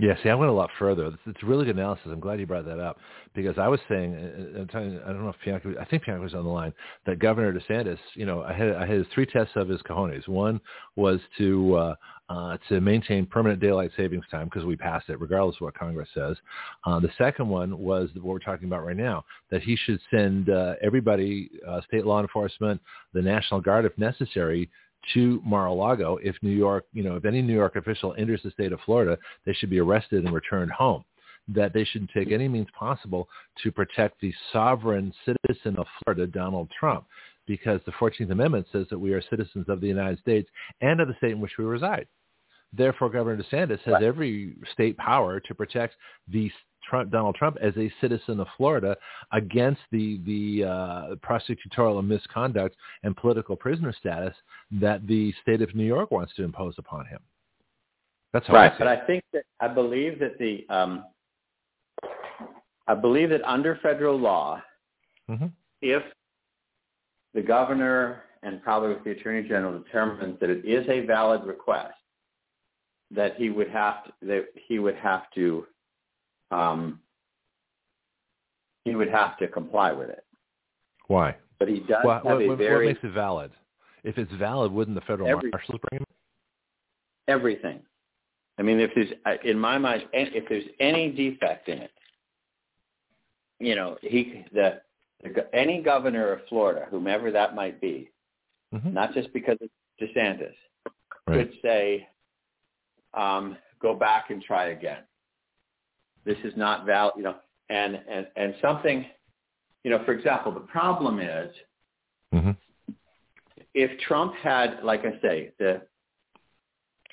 Yeah, 0.00 0.14
see, 0.22 0.28
I 0.28 0.34
went 0.34 0.50
a 0.50 0.54
lot 0.54 0.70
further. 0.76 1.06
It's, 1.06 1.16
it's 1.26 1.42
really 1.44 1.66
good 1.66 1.76
analysis. 1.76 2.06
I'm 2.10 2.18
glad 2.18 2.40
you 2.40 2.46
brought 2.46 2.64
that 2.64 2.80
up 2.80 2.98
because 3.32 3.58
I 3.58 3.68
was 3.68 3.78
saying, 3.88 4.14
I'm 4.58 4.66
telling, 4.66 4.98
I 5.04 5.08
don't 5.08 5.22
know 5.22 5.28
if 5.28 5.36
Bianca, 5.44 5.74
I 5.80 5.84
think 5.84 6.04
Bianca 6.04 6.22
was 6.22 6.34
on 6.34 6.42
the 6.42 6.50
line, 6.50 6.72
that 7.06 7.20
Governor 7.20 7.52
DeSantis, 7.52 7.98
you 8.14 8.26
know, 8.26 8.42
I 8.42 8.52
had 8.52 8.72
I 8.74 8.86
had 8.86 9.06
three 9.14 9.26
tests 9.26 9.52
of 9.54 9.68
his 9.68 9.80
cojones. 9.82 10.26
One 10.26 10.60
was 10.96 11.20
to 11.38 11.76
uh, 11.76 11.94
uh, 12.28 12.56
to 12.68 12.80
maintain 12.80 13.26
permanent 13.26 13.60
daylight 13.60 13.92
savings 13.96 14.24
time 14.30 14.46
because 14.46 14.64
we 14.64 14.76
passed 14.76 15.08
it, 15.10 15.20
regardless 15.20 15.56
of 15.56 15.62
what 15.62 15.78
Congress 15.78 16.08
says. 16.12 16.36
Uh, 16.84 16.98
the 16.98 17.10
second 17.16 17.48
one 17.48 17.78
was 17.78 18.08
what 18.14 18.24
we're 18.24 18.38
talking 18.38 18.66
about 18.66 18.84
right 18.84 18.96
now, 18.96 19.24
that 19.50 19.62
he 19.62 19.76
should 19.76 20.00
send 20.10 20.50
uh, 20.50 20.74
everybody, 20.82 21.50
uh, 21.68 21.80
state 21.82 22.04
law 22.04 22.20
enforcement, 22.20 22.80
the 23.12 23.22
National 23.22 23.60
Guard, 23.60 23.84
if 23.84 23.96
necessary, 23.98 24.68
to 25.12 25.42
Mar-a-Lago. 25.44 26.18
If 26.22 26.36
New 26.42 26.50
York, 26.50 26.86
you 26.92 27.02
know, 27.02 27.16
if 27.16 27.24
any 27.24 27.42
New 27.42 27.54
York 27.54 27.76
official 27.76 28.14
enters 28.16 28.40
the 28.42 28.50
state 28.50 28.72
of 28.72 28.80
Florida, 28.86 29.18
they 29.44 29.52
should 29.52 29.70
be 29.70 29.80
arrested 29.80 30.24
and 30.24 30.34
returned 30.34 30.70
home. 30.70 31.04
That 31.46 31.74
they 31.74 31.84
should 31.84 32.08
take 32.16 32.32
any 32.32 32.48
means 32.48 32.68
possible 32.78 33.28
to 33.62 33.70
protect 33.70 34.20
the 34.20 34.32
sovereign 34.52 35.12
citizen 35.26 35.76
of 35.76 35.86
Florida, 36.02 36.26
Donald 36.26 36.70
Trump, 36.78 37.04
because 37.46 37.80
the 37.84 37.92
14th 37.92 38.30
Amendment 38.30 38.66
says 38.72 38.86
that 38.88 38.98
we 38.98 39.12
are 39.12 39.22
citizens 39.28 39.66
of 39.68 39.80
the 39.82 39.86
United 39.86 40.18
States 40.20 40.48
and 40.80 41.00
of 41.00 41.08
the 41.08 41.14
state 41.18 41.32
in 41.32 41.40
which 41.40 41.58
we 41.58 41.64
reside. 41.66 42.06
Therefore, 42.72 43.10
Governor 43.10 43.42
DeSantis 43.42 43.80
has 43.82 43.92
right. 43.92 44.02
every 44.02 44.56
state 44.72 44.96
power 44.96 45.38
to 45.38 45.54
protect 45.54 45.94
the 46.28 46.50
Trump, 46.88 47.10
Donald 47.10 47.34
Trump 47.34 47.56
as 47.60 47.76
a 47.76 47.92
citizen 48.00 48.40
of 48.40 48.46
Florida 48.56 48.96
against 49.32 49.80
the 49.90 50.20
the 50.24 50.64
uh, 50.64 51.14
prosecutorial 51.16 52.06
misconduct 52.06 52.76
and 53.02 53.16
political 53.16 53.56
prisoner 53.56 53.94
status 53.98 54.34
that 54.72 55.06
the 55.06 55.32
state 55.42 55.62
of 55.62 55.74
New 55.74 55.86
York 55.86 56.10
wants 56.10 56.34
to 56.36 56.42
impose 56.42 56.74
upon 56.78 57.06
him. 57.06 57.20
That's 58.32 58.48
right. 58.48 58.72
I 58.72 58.78
but 58.78 58.88
I 58.88 59.06
think 59.06 59.24
that 59.32 59.44
I 59.60 59.68
believe 59.68 60.18
that 60.18 60.38
the 60.38 60.66
um, 60.68 61.04
I 62.86 62.94
believe 62.94 63.30
that 63.30 63.42
under 63.44 63.78
federal 63.82 64.18
law, 64.18 64.62
mm-hmm. 65.30 65.46
if 65.80 66.02
the 67.32 67.42
governor 67.42 68.22
and 68.42 68.62
probably 68.62 68.90
with 68.90 69.04
the 69.04 69.10
attorney 69.10 69.46
general 69.48 69.78
determines 69.78 70.38
that 70.40 70.50
it 70.50 70.64
is 70.64 70.86
a 70.88 71.06
valid 71.06 71.44
request, 71.44 71.94
that 73.10 73.36
he 73.36 73.50
would 73.50 73.70
have 73.70 74.04
to, 74.04 74.12
that 74.22 74.46
he 74.68 74.78
would 74.78 74.96
have 74.96 75.22
to 75.34 75.66
um, 76.50 77.00
he 78.84 78.94
would 78.94 79.10
have 79.10 79.36
to 79.38 79.48
comply 79.48 79.92
with 79.92 80.10
it. 80.10 80.24
Why? 81.06 81.36
But 81.58 81.68
he 81.68 81.80
does 81.80 82.04
well, 82.04 82.20
have 82.24 82.24
what, 82.24 82.42
a 82.42 82.56
very 82.56 82.86
what 82.86 82.94
makes 82.94 83.04
it 83.04 83.12
valid? 83.12 83.50
If 84.02 84.18
it's 84.18 84.32
valid, 84.32 84.70
wouldn't 84.72 84.94
the 84.94 85.00
federal 85.02 85.28
every, 85.28 85.50
marshals 85.50 85.80
bring 85.88 86.00
him? 86.00 86.06
Everything. 87.26 87.80
I 88.58 88.62
mean, 88.62 88.78
if 88.78 88.90
there's 88.94 89.08
in 89.44 89.58
my 89.58 89.78
mind, 89.78 90.04
if 90.12 90.48
there's 90.48 90.64
any 90.78 91.10
defect 91.10 91.68
in 91.68 91.78
it, 91.78 91.90
you 93.58 93.74
know, 93.74 93.96
he 94.02 94.44
the, 94.52 94.80
the 95.22 95.54
any 95.54 95.82
governor 95.82 96.32
of 96.32 96.40
Florida, 96.48 96.86
whomever 96.90 97.30
that 97.30 97.54
might 97.54 97.80
be, 97.80 98.10
mm-hmm. 98.74 98.92
not 98.92 99.14
just 99.14 99.32
because 99.32 99.56
it's 99.60 99.72
DeSantis, 100.00 100.54
right. 101.26 101.48
could 101.48 101.52
say, 101.62 102.08
um, 103.14 103.56
go 103.80 103.94
back 103.94 104.30
and 104.30 104.42
try 104.42 104.66
again. 104.66 104.98
This 106.24 106.38
is 106.44 106.52
not 106.56 106.86
valid, 106.86 107.14
you 107.16 107.22
know, 107.22 107.36
and, 107.68 108.00
and, 108.10 108.26
and 108.36 108.54
something, 108.62 109.06
you 109.82 109.90
know, 109.90 110.02
for 110.04 110.12
example, 110.12 110.52
the 110.52 110.60
problem 110.60 111.20
is 111.20 111.50
mm-hmm. 112.34 112.50
if 113.74 113.98
Trump 114.00 114.34
had, 114.42 114.82
like 114.82 115.04
I 115.04 115.20
say, 115.20 115.52
the 115.58 115.82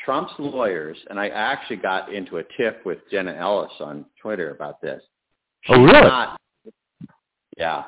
Trump's 0.03 0.33
lawyers, 0.39 0.97
and 1.09 1.19
I 1.19 1.27
actually 1.27 1.77
got 1.77 2.13
into 2.13 2.37
a 2.37 2.43
tip 2.57 2.85
with 2.85 2.99
Jenna 3.11 3.35
Ellis 3.35 3.71
on 3.79 4.05
Twitter 4.21 4.51
about 4.51 4.81
this. 4.81 5.01
She's 5.63 5.75
oh, 5.77 5.83
really? 5.83 6.01
Not, 6.01 6.39
yeah. 7.57 7.83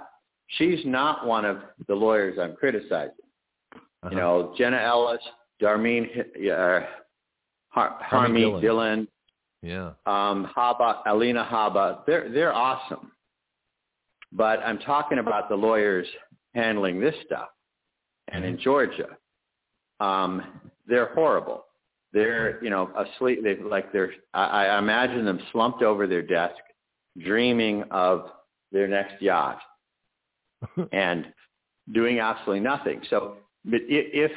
She's 0.47 0.79
not 0.85 1.25
one 1.25 1.45
of 1.45 1.57
the 1.87 1.95
lawyers 1.95 2.37
I'm 2.39 2.55
criticizing. 2.55 3.13
Uh-huh. 3.73 4.09
You 4.11 4.17
know, 4.17 4.53
Jenna 4.57 4.77
Ellis, 4.77 5.21
Darmeen, 5.61 6.07
uh, 6.51 6.85
Har- 7.69 7.99
Harmeet 8.11 8.61
Dillon, 8.61 9.07
yeah. 9.63 9.91
Um, 10.05 10.51
Habba, 10.55 10.97
Alina 11.07 11.47
Habba, 11.49 12.05
they're 12.05 12.29
they're 12.29 12.53
awesome. 12.53 13.11
But 14.31 14.59
I'm 14.59 14.79
talking 14.79 15.19
about 15.19 15.47
the 15.47 15.55
lawyers 15.55 16.07
handling 16.53 16.99
this 16.99 17.15
stuff. 17.25 17.49
And 18.27 18.43
in 18.43 18.55
mm-hmm. 18.55 18.63
Georgia, 18.63 19.17
um, 19.99 20.61
they're 20.87 21.13
horrible. 21.13 21.65
They're, 22.11 22.63
you 22.63 22.69
know, 22.69 22.91
asleep. 22.95 23.43
They 23.43 23.55
like 23.57 23.91
they're. 23.91 24.13
I, 24.33 24.65
I 24.65 24.79
imagine 24.79 25.25
them 25.25 25.39
slumped 25.51 25.81
over 25.81 26.07
their 26.07 26.21
desk, 26.21 26.55
dreaming 27.23 27.83
of 27.89 28.25
their 28.71 28.87
next 28.87 29.21
yacht, 29.21 29.59
and 30.91 31.25
doing 31.93 32.19
absolutely 32.19 32.59
nothing. 32.59 33.01
So, 33.09 33.37
but 33.65 33.81
if 33.87 34.31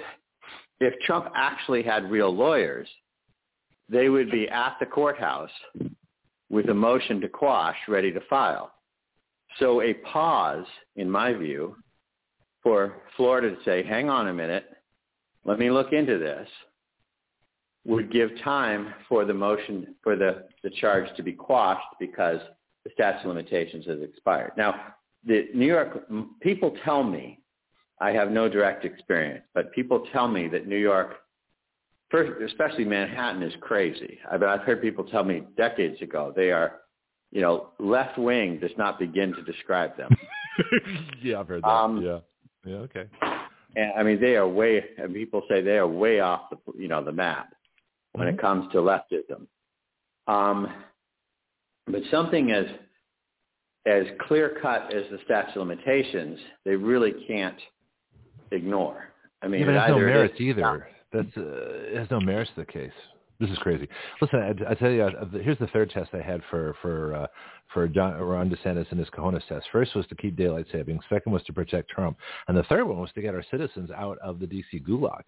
if 0.81 0.95
Trump 1.01 1.33
actually 1.35 1.83
had 1.83 2.11
real 2.11 2.35
lawyers, 2.35 2.89
they 3.89 4.09
would 4.09 4.31
be 4.31 4.49
at 4.49 4.77
the 4.81 4.87
courthouse 4.87 5.51
with 6.51 6.69
a 6.69 6.75
motion 6.75 7.21
to 7.21 7.29
quash 7.29 7.77
ready 7.89 8.13
to 8.13 8.21
file. 8.29 8.73
So 9.59 9.83
a 9.83 9.95
pause, 9.95 10.67
in 10.97 11.11
my 11.11 11.33
view, 11.33 11.77
for 12.63 12.97
Florida 13.17 13.51
to 13.51 13.65
say, 13.65 13.85
hang 13.85 14.11
on 14.11 14.29
a 14.29 14.35
minute, 14.35 14.67
let 15.45 15.59
me 15.59 15.71
look 15.71 15.93
into 15.93 16.19
this, 16.19 16.49
would 17.85 18.13
give 18.13 18.31
time 18.43 18.93
for 19.09 19.25
the 19.25 19.33
motion, 19.33 19.95
for 20.03 20.17
the, 20.17 20.45
the 20.65 20.71
charge 20.71 21.07
to 21.17 21.23
be 21.23 21.33
quashed 21.33 21.87
because 22.01 22.41
the 22.85 22.91
statute 22.93 23.21
of 23.21 23.27
limitations 23.29 23.87
has 23.87 24.01
expired. 24.03 24.53
Now, 24.57 24.75
the 25.25 25.47
New 25.55 25.67
York, 25.67 26.07
people 26.41 26.77
tell 26.85 27.03
me, 27.03 27.41
I 28.01 28.11
have 28.11 28.31
no 28.31 28.49
direct 28.49 28.85
experience, 28.85 29.45
but 29.55 29.73
people 29.73 30.07
tell 30.13 30.29
me 30.29 30.49
that 30.49 30.67
New 30.67 30.77
York 30.77 31.17
first, 32.17 32.43
especially 32.43 32.85
Manhattan 32.85 33.43
is 33.43 33.53
crazy. 33.61 34.19
I've, 34.31 34.43
I've 34.43 34.61
heard 34.61 34.81
people 34.81 35.05
tell 35.05 35.25
me 35.25 35.43
decades 35.57 36.01
ago 36.01 36.33
they 36.35 36.51
are, 36.51 36.81
you 37.31 37.43
know, 37.43 37.69
left 37.79 38.19
wing 38.19 38.59
does 38.59 38.71
not 38.79 38.99
begin 38.99 39.35
to 39.35 39.43
describe 39.43 39.97
them. 39.97 40.11
yeah, 41.23 41.41
I've 41.41 41.49
heard 41.49 41.63
that. 41.63 41.69
Um, 41.69 42.03
yeah, 42.03 42.19
yeah, 42.65 42.77
okay. 42.77 43.05
And 43.75 43.93
I 43.99 44.03
mean, 44.03 44.21
they 44.21 44.37
are 44.37 44.49
way. 44.49 44.83
And 44.99 45.13
people 45.13 45.43
say 45.49 45.61
they 45.61 45.77
are 45.77 45.87
way 45.87 46.21
off 46.21 46.51
the, 46.51 46.59
you 46.79 46.89
know, 46.89 47.05
the 47.05 47.13
map 47.13 47.53
when 48.13 48.29
mm-hmm. 48.29 48.39
it 48.39 48.41
comes 48.41 48.73
to 48.73 48.79
leftism. 48.79 49.47
Um, 50.27 50.73
but 51.87 52.01
something 52.11 52.51
as 52.51 52.67
as 53.85 54.05
clear 54.27 54.59
cut 54.61 54.93
as 54.93 55.05
the 55.11 55.19
statute 55.25 55.61
of 55.61 55.69
limitations, 55.69 56.41
they 56.65 56.75
really 56.75 57.13
can't 57.29 57.59
ignore. 58.51 59.13
I 59.43 59.49
mean, 59.49 59.61
yeah, 59.61 59.67
but 59.67 59.75
it 59.75 59.77
it 59.77 59.81
has 59.81 59.91
no 59.91 59.99
merits 59.99 60.35
either. 60.41 60.89
That's 61.13 61.37
uh, 61.37 61.43
it 61.43 61.99
has 61.99 62.11
no 62.11 62.21
merits 62.21 62.51
to 62.55 62.61
the 62.63 62.73
case. 62.73 62.93
This 63.39 63.51
is 63.51 63.59
crazy. 63.59 63.87
Listen, 64.21 64.39
I, 64.41 64.71
I 64.71 64.75
tell 64.75 64.91
you, 64.91 65.03
uh, 65.03 65.27
here's 65.43 65.59
the 65.59 65.67
third 65.69 65.91
test 65.91 66.11
I 66.15 66.23
had 66.23 66.41
for 66.51 66.75
for 66.81 67.15
uh, 67.15 67.27
for 67.73 67.87
John, 67.89 68.15
Ron 68.15 68.51
DeSantis 68.51 68.91
and 68.91 68.99
his 68.99 69.09
cojones 69.11 69.47
test. 69.47 69.67
First 69.71 69.95
was 69.95 70.07
to 70.07 70.15
keep 70.15 70.37
daylight 70.37 70.67
savings. 70.73 71.03
Second 71.09 71.33
was 71.33 71.43
to 71.45 71.53
protect 71.53 71.91
Trump, 71.91 72.17
and 72.49 72.57
the 72.57 72.63
third 72.65 72.85
one 72.85 72.99
was 72.99 73.11
to 73.15 73.23
get 73.23 73.35
our 73.35 73.45
citizens 73.51 73.91
out 73.91 74.19
of 74.19 74.41
the 74.41 74.47
D.C. 74.47 74.81
gulag. 74.81 75.23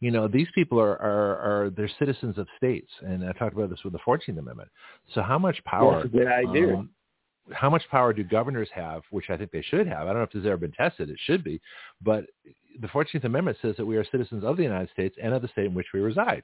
You 0.00 0.10
know, 0.10 0.28
these 0.28 0.48
people 0.54 0.80
are 0.80 1.00
are, 1.00 1.36
are 1.36 1.70
they're 1.70 1.90
citizens 1.98 2.38
of 2.38 2.48
states, 2.56 2.90
and 3.02 3.24
I 3.24 3.32
talked 3.32 3.54
about 3.54 3.70
this 3.70 3.84
with 3.84 3.92
the 3.92 4.00
Fourteenth 4.04 4.38
Amendment. 4.38 4.70
So 5.14 5.22
how 5.22 5.38
much 5.38 5.62
power? 5.64 5.96
That's 5.96 6.06
a 6.06 6.08
good 6.08 6.28
idea. 6.28 6.76
Um, 6.76 6.90
how 7.50 7.68
much 7.68 7.82
power 7.90 8.12
do 8.12 8.22
governors 8.22 8.68
have, 8.74 9.02
which 9.10 9.28
I 9.28 9.36
think 9.36 9.50
they 9.50 9.62
should 9.62 9.86
have? 9.86 10.02
I 10.02 10.06
don't 10.06 10.16
know 10.16 10.22
if 10.22 10.32
this 10.32 10.44
has 10.44 10.46
ever 10.46 10.56
been 10.56 10.72
tested. 10.72 11.10
It 11.10 11.18
should 11.24 11.42
be. 11.42 11.60
But 12.00 12.24
the 12.80 12.88
14th 12.88 13.24
Amendment 13.24 13.56
says 13.62 13.74
that 13.76 13.86
we 13.86 13.96
are 13.96 14.04
citizens 14.10 14.44
of 14.44 14.56
the 14.56 14.62
United 14.62 14.90
States 14.90 15.16
and 15.22 15.34
of 15.34 15.42
the 15.42 15.48
state 15.48 15.66
in 15.66 15.74
which 15.74 15.88
we 15.92 16.00
reside. 16.00 16.42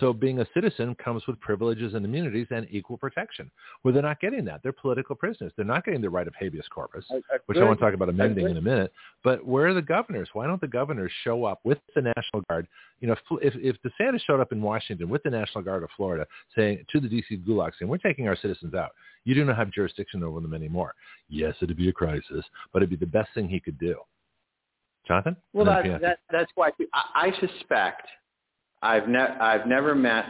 So 0.00 0.12
being 0.12 0.40
a 0.40 0.46
citizen 0.54 0.94
comes 0.94 1.26
with 1.26 1.38
privileges 1.40 1.92
and 1.92 2.04
immunities 2.04 2.46
and 2.50 2.66
equal 2.70 2.96
protection. 2.96 3.50
Well, 3.84 3.92
they're 3.92 4.02
not 4.02 4.20
getting 4.20 4.44
that. 4.46 4.62
They're 4.62 4.72
political 4.72 5.14
prisoners. 5.14 5.52
They're 5.54 5.66
not 5.66 5.84
getting 5.84 6.00
the 6.00 6.08
right 6.08 6.26
of 6.26 6.34
habeas 6.38 6.66
corpus, 6.68 7.04
I, 7.10 7.16
I 7.16 7.38
which 7.46 7.58
I 7.58 7.64
want 7.64 7.78
to 7.78 7.84
talk 7.84 7.92
about 7.92 8.08
amending 8.08 8.48
in 8.48 8.56
a 8.56 8.60
minute. 8.62 8.90
But 9.22 9.44
where 9.44 9.66
are 9.66 9.74
the 9.74 9.82
governors? 9.82 10.30
Why 10.32 10.46
don't 10.46 10.60
the 10.60 10.68
governors 10.68 11.12
show 11.24 11.44
up 11.44 11.60
with 11.64 11.78
the 11.94 12.02
National 12.02 12.42
Guard? 12.48 12.66
You 13.00 13.08
know, 13.08 13.16
if, 13.42 13.54
if 13.56 13.76
DeSantis 13.82 14.20
showed 14.26 14.40
up 14.40 14.52
in 14.52 14.62
Washington 14.62 15.10
with 15.10 15.22
the 15.24 15.30
National 15.30 15.62
Guard 15.62 15.82
of 15.82 15.90
Florida 15.96 16.26
saying 16.56 16.86
to 16.90 17.00
the 17.00 17.08
D.C. 17.08 17.42
gulag, 17.46 17.72
saying, 17.78 17.90
we're 17.90 17.98
taking 17.98 18.28
our 18.28 18.36
citizens 18.36 18.74
out. 18.74 18.92
You 19.24 19.34
do 19.34 19.44
not 19.44 19.56
have 19.56 19.70
jurisdiction 19.70 20.22
over 20.22 20.40
them 20.40 20.54
anymore. 20.54 20.94
Yes, 21.28 21.54
it'd 21.60 21.76
be 21.76 21.90
a 21.90 21.92
crisis, 21.92 22.44
but 22.72 22.82
it'd 22.82 22.90
be 22.90 22.96
the 22.96 23.06
best 23.06 23.28
thing 23.34 23.48
he 23.48 23.60
could 23.60 23.78
do. 23.78 23.96
Jonathon? 25.06 25.36
Well, 25.52 25.64
that, 25.66 26.00
that, 26.00 26.18
that's 26.30 26.50
why 26.54 26.70
I, 26.92 27.28
I 27.28 27.40
suspect 27.40 28.06
I've, 28.82 29.08
ne- 29.08 29.18
I've 29.18 29.66
never 29.66 29.94
met 29.94 30.26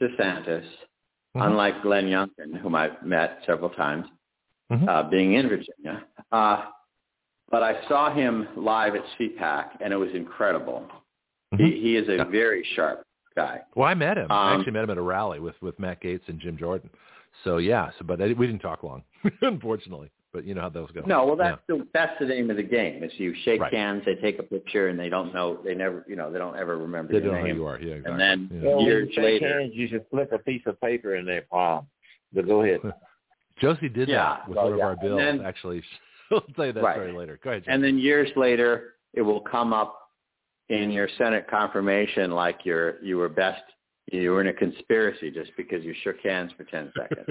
DeSantis, 0.00 0.64
mm-hmm. 0.64 1.42
unlike 1.42 1.82
Glenn 1.82 2.06
Youngkin, 2.06 2.58
whom 2.60 2.74
I've 2.74 3.02
met 3.04 3.40
several 3.46 3.70
times, 3.70 4.06
mm-hmm. 4.70 4.88
uh, 4.88 5.04
being 5.04 5.34
in 5.34 5.48
Virginia. 5.48 6.04
Uh, 6.32 6.64
but 7.50 7.62
I 7.62 7.86
saw 7.88 8.12
him 8.12 8.48
live 8.56 8.94
at 8.94 9.02
CPAC, 9.18 9.68
and 9.80 9.92
it 9.92 9.96
was 9.96 10.10
incredible. 10.14 10.86
Mm-hmm. 11.52 11.64
He, 11.64 11.80
he 11.80 11.96
is 11.96 12.08
a 12.08 12.24
very 12.24 12.66
sharp 12.74 13.04
guy. 13.36 13.60
Well, 13.74 13.88
I 13.88 13.94
met 13.94 14.18
him. 14.18 14.30
Um, 14.30 14.32
I 14.32 14.54
actually 14.54 14.72
met 14.72 14.84
him 14.84 14.90
at 14.90 14.98
a 14.98 15.02
rally 15.02 15.40
with 15.40 15.54
with 15.60 15.78
Matt 15.78 16.02
Gaetz 16.02 16.22
and 16.28 16.40
Jim 16.40 16.56
Jordan. 16.56 16.90
So 17.42 17.58
yeah, 17.58 17.90
so 17.98 18.04
but 18.04 18.20
I, 18.20 18.32
we 18.32 18.46
didn't 18.46 18.60
talk 18.60 18.82
long, 18.82 19.02
unfortunately. 19.42 20.10
But 20.34 20.44
you 20.44 20.52
know 20.54 20.62
how 20.62 20.68
those 20.68 20.90
go. 20.90 21.00
No, 21.06 21.24
well, 21.24 21.36
that's 21.36 21.60
yeah. 21.68 21.76
the 21.76 21.86
that's 21.94 22.18
the 22.18 22.26
name 22.26 22.50
of 22.50 22.56
the 22.56 22.62
game. 22.64 23.04
Is 23.04 23.12
you 23.18 23.32
shake 23.44 23.60
Right. 23.60 23.72
hands, 23.72 24.02
they 24.04 24.16
take 24.16 24.40
a 24.40 24.42
picture, 24.42 24.88
and 24.88 24.98
they 24.98 25.08
don't 25.08 25.32
know, 25.32 25.60
they 25.64 25.74
never, 25.76 26.04
you 26.08 26.16
know, 26.16 26.30
they 26.32 26.38
don't 26.40 26.56
ever 26.56 26.76
remember 26.76 27.12
They 27.12 27.20
your 27.20 27.28
don't 27.32 27.40
know 27.42 27.46
name. 27.46 27.54
who 27.56 27.62
you 27.62 27.66
are. 27.68 27.78
Yeah, 27.80 27.94
exactly. 27.94 28.10
And 28.12 28.20
then 28.50 28.60
Yeah. 28.62 28.68
Well, 28.68 28.80
years 28.82 29.08
you 29.10 29.14
shake 29.14 29.42
later, 29.42 29.60
hands, 29.60 29.72
you 29.74 29.86
should 29.86 30.04
flick 30.10 30.32
a 30.32 30.38
piece 30.38 30.62
of 30.66 30.78
paper 30.80 31.14
in 31.14 31.24
their 31.24 31.42
palm. 31.42 31.86
But 32.32 32.46
go 32.48 32.62
ahead. 32.62 32.80
Josie 33.60 33.88
did 33.88 34.08
Yeah, 34.08 34.24
that 34.38 34.48
with 34.48 34.56
well, 34.56 34.64
one 34.64 34.72
of 34.72 34.78
yeah. 34.80 34.84
our 34.86 34.96
bills. 34.96 35.18
then- 35.20 35.40
actually, 35.42 35.82
I'll 36.32 36.40
tell 36.56 36.66
you 36.66 36.72
that 36.72 36.82
Right. 36.82 36.96
story 36.96 37.12
later. 37.12 37.38
Go 37.42 37.50
ahead. 37.50 37.62
Josie. 37.62 37.72
and 37.72 37.84
then 37.84 37.96
years 37.98 38.28
later, 38.36 38.94
it 39.12 39.22
will 39.22 39.40
come 39.40 39.72
up 39.72 40.00
in 40.68 40.90
your 40.90 41.08
Senate 41.16 41.46
confirmation 41.48 42.32
like 42.32 42.64
you're 42.64 43.00
you 43.04 43.18
were 43.18 43.28
best, 43.28 43.62
you 44.12 44.30
were 44.32 44.40
in 44.40 44.48
a 44.48 44.52
conspiracy 44.52 45.30
just 45.30 45.50
because 45.56 45.84
you 45.84 45.94
shook 46.02 46.16
hands 46.22 46.52
for 46.56 46.64
ten 46.64 46.92
seconds. 46.98 47.26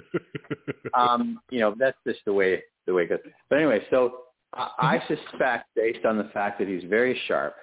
um, 0.94 1.40
you 1.50 1.60
know, 1.60 1.76
that's 1.78 1.98
just 2.06 2.20
the 2.26 2.34
way 2.34 2.64
the 2.88 2.94
way 2.94 3.04
it 3.04 3.10
goes. 3.10 3.20
But 3.50 3.58
anyway, 3.60 3.82
so 3.90 4.22
I, 4.54 4.70
I 4.80 5.04
suspect, 5.08 5.68
based 5.76 6.06
on 6.06 6.18
the 6.18 6.30
fact 6.34 6.60
that 6.60 6.68
he's 6.68 6.84
very 6.90 7.20
sharp, 7.28 7.56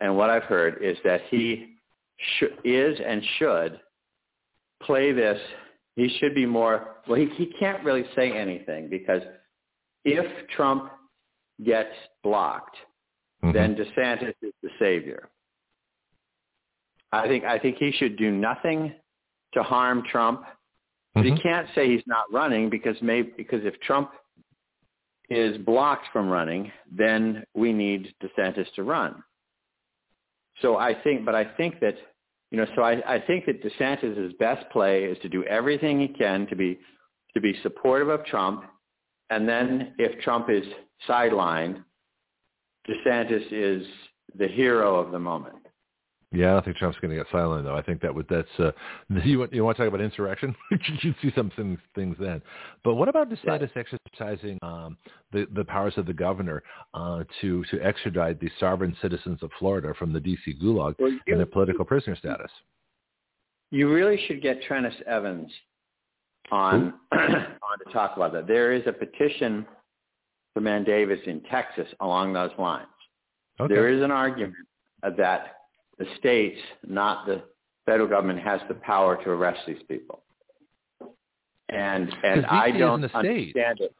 and 0.00 0.16
what 0.16 0.30
I've 0.30 0.44
heard 0.44 0.82
is 0.82 0.96
that 1.04 1.20
he 1.30 1.76
sh- 2.38 2.44
is 2.64 2.98
and 3.04 3.22
should 3.38 3.80
play 4.82 5.12
this. 5.12 5.40
He 5.96 6.08
should 6.18 6.34
be 6.34 6.46
more. 6.46 6.96
Well, 7.06 7.18
he 7.20 7.26
he 7.36 7.46
can't 7.58 7.84
really 7.84 8.04
say 8.16 8.32
anything 8.32 8.88
because 8.88 9.22
if 10.04 10.48
Trump 10.48 10.90
gets 11.64 11.94
blocked, 12.24 12.76
Mhm. 13.44 13.52
then 13.52 13.76
DeSantis 13.76 14.34
is 14.42 14.52
the 14.62 14.70
savior. 14.78 15.28
I 17.12 17.28
think 17.28 17.44
I 17.44 17.58
think 17.58 17.76
he 17.78 17.92
should 17.92 18.16
do 18.16 18.30
nothing 18.30 18.94
to 19.54 19.62
harm 19.62 20.02
Trump. 20.10 20.44
But 21.14 21.26
he 21.26 21.32
Mhm. 21.32 21.42
can't 21.42 21.68
say 21.74 21.88
he's 21.88 22.06
not 22.06 22.32
running 22.32 22.70
because 22.70 23.00
maybe 23.02 23.32
because 23.36 23.64
if 23.64 23.78
Trump 23.80 24.12
is 25.28 25.58
blocked 25.58 26.08
from 26.08 26.28
running, 26.28 26.72
then 26.90 27.44
we 27.54 27.72
need 27.72 28.14
DeSantis 28.22 28.72
to 28.74 28.82
run. 28.82 29.22
So 30.60 30.76
I 30.76 30.94
think, 30.94 31.24
but 31.24 31.34
I 31.34 31.44
think 31.44 31.80
that 31.80 31.98
you 32.50 32.58
know, 32.58 32.66
so 32.74 32.82
I, 32.82 33.14
I 33.14 33.18
think 33.18 33.46
that 33.46 33.62
DeSantis' 33.62 34.36
best 34.38 34.68
play 34.70 35.04
is 35.04 35.18
to 35.20 35.28
do 35.30 35.42
everything 35.44 36.00
he 36.00 36.08
can 36.08 36.46
to 36.48 36.56
be 36.56 36.78
to 37.34 37.40
be 37.40 37.54
supportive 37.62 38.08
of 38.08 38.24
Trump, 38.26 38.64
and 39.30 39.48
then 39.48 39.94
if 39.98 40.20
Trump 40.20 40.50
is 40.50 40.64
sidelined, 41.08 41.82
DeSantis 42.86 43.50
is 43.50 43.86
the 44.34 44.48
hero 44.48 44.96
of 44.96 45.12
the 45.12 45.18
moment. 45.18 45.61
Yeah, 46.32 46.50
I 46.50 46.52
don't 46.54 46.64
think 46.64 46.76
Trump's 46.78 46.98
going 47.00 47.10
to 47.10 47.16
get 47.16 47.26
silent 47.30 47.64
though. 47.64 47.76
I 47.76 47.82
think 47.82 48.00
that 48.00 48.14
would 48.14 48.26
that's 48.28 48.48
uh, 48.58 48.70
you 49.24 49.40
want 49.40 49.52
you 49.52 49.64
want 49.64 49.76
to 49.76 49.82
talk 49.82 49.88
about 49.92 50.00
insurrection? 50.02 50.54
You'd 51.02 51.14
see 51.20 51.30
some 51.34 51.50
things 51.54 51.78
things 51.94 52.16
then. 52.18 52.40
But 52.84 52.94
what 52.94 53.08
about 53.08 53.28
DeSantis 53.30 53.70
exercising 53.76 54.58
um, 54.62 54.96
the 55.32 55.46
the 55.54 55.64
powers 55.64 55.94
of 55.96 56.06
the 56.06 56.12
governor 56.14 56.62
uh, 56.94 57.24
to 57.40 57.64
to 57.70 57.80
extradite 57.82 58.40
the 58.40 58.50
sovereign 58.58 58.96
citizens 59.02 59.42
of 59.42 59.50
Florida 59.58 59.92
from 59.98 60.12
the 60.12 60.20
D.C. 60.20 60.54
gulag 60.62 60.94
Well, 60.98 61.10
you- 61.10 61.20
and 61.26 61.38
their 61.38 61.46
political 61.46 61.84
prisoner 61.84 62.16
status? 62.16 62.50
You 63.70 63.92
really 63.92 64.22
should 64.26 64.42
get 64.42 64.60
Trennis 64.68 65.00
Evans 65.02 65.50
on 66.50 66.94
on 67.12 67.18
to 67.20 67.92
talk 67.92 68.16
about 68.16 68.32
that. 68.32 68.46
There 68.46 68.72
is 68.72 68.82
a 68.86 68.92
petition 68.92 69.66
for 70.54 70.60
mandamus 70.60 71.20
in 71.26 71.40
Texas 71.42 71.88
along 72.00 72.32
those 72.32 72.50
lines. 72.58 72.86
Okay. 73.60 73.72
There 73.72 73.88
is 73.88 74.02
an 74.02 74.10
argument 74.10 74.66
that 75.02 75.61
the 75.98 76.06
states, 76.18 76.58
not 76.86 77.26
the 77.26 77.42
federal 77.86 78.08
government, 78.08 78.40
has 78.40 78.60
the 78.68 78.74
power 78.74 79.22
to 79.22 79.30
arrest 79.30 79.60
these 79.66 79.82
people. 79.88 80.22
And 81.68 82.14
and 82.24 82.44
I 82.46 82.70
don't 82.70 83.04
a 83.04 83.08
state. 83.08 83.54
understand 83.56 83.80
it. 83.80 83.94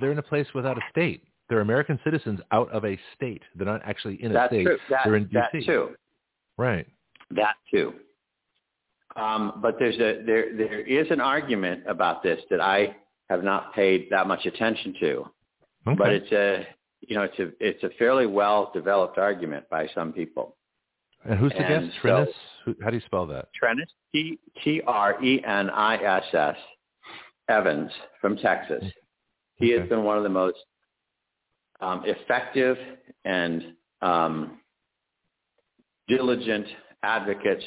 They're 0.00 0.12
in 0.12 0.18
a 0.18 0.22
place 0.22 0.46
without 0.54 0.76
a 0.78 0.82
state. 0.90 1.22
They're 1.48 1.60
American 1.60 1.98
citizens 2.04 2.40
out 2.50 2.70
of 2.70 2.84
a 2.84 2.98
state. 3.14 3.42
They're 3.54 3.66
not 3.66 3.82
actually 3.84 4.22
in 4.22 4.30
a 4.30 4.34
That's 4.34 4.52
state. 4.52 4.64
true. 4.64 4.78
That, 4.90 5.00
They're 5.04 5.16
in 5.16 5.28
that 5.32 5.52
D.C. 5.52 5.66
too. 5.66 5.90
Right. 6.56 6.86
That 7.30 7.54
too. 7.70 7.94
Um, 9.16 9.58
but 9.62 9.76
there's 9.78 9.96
a 9.96 10.22
there 10.24 10.56
there 10.56 10.80
is 10.80 11.06
an 11.10 11.20
argument 11.20 11.82
about 11.86 12.22
this 12.22 12.40
that 12.50 12.60
I 12.60 12.96
have 13.28 13.44
not 13.44 13.74
paid 13.74 14.08
that 14.10 14.26
much 14.26 14.46
attention 14.46 14.94
to. 15.00 15.30
Okay. 15.86 15.96
But 15.98 16.12
it's 16.12 16.32
a 16.32 16.66
you 17.00 17.16
know 17.16 17.22
it's 17.22 17.38
a 17.38 17.50
it's 17.60 17.82
a 17.82 17.90
fairly 17.98 18.26
well 18.26 18.70
developed 18.74 19.18
argument 19.18 19.68
by 19.70 19.88
some 19.94 20.12
people. 20.12 20.56
And 21.24 21.38
who's 21.38 21.52
the 21.52 21.64
and 21.64 21.86
guest? 21.88 21.98
so- 22.02 22.08
Trennis? 22.08 22.32
Who, 22.64 22.76
how 22.80 22.90
do 22.90 22.96
you 22.96 23.02
spell 23.06 23.26
that? 23.26 23.48
Trennis 23.60 23.88
T 24.12 24.38
T 24.62 24.82
R 24.86 25.22
E 25.22 25.42
N 25.44 25.68
I 25.70 25.96
S 25.96 26.24
S 26.32 26.56
Evans 27.48 27.90
from 28.20 28.36
Texas. 28.36 28.84
He 29.56 29.70
has 29.70 29.88
been 29.88 30.04
one 30.04 30.16
of 30.16 30.22
the 30.22 30.28
most 30.28 30.58
um, 31.80 32.02
effective 32.06 32.76
and 33.24 33.74
um, 34.00 34.60
diligent 36.08 36.66
advocates 37.02 37.64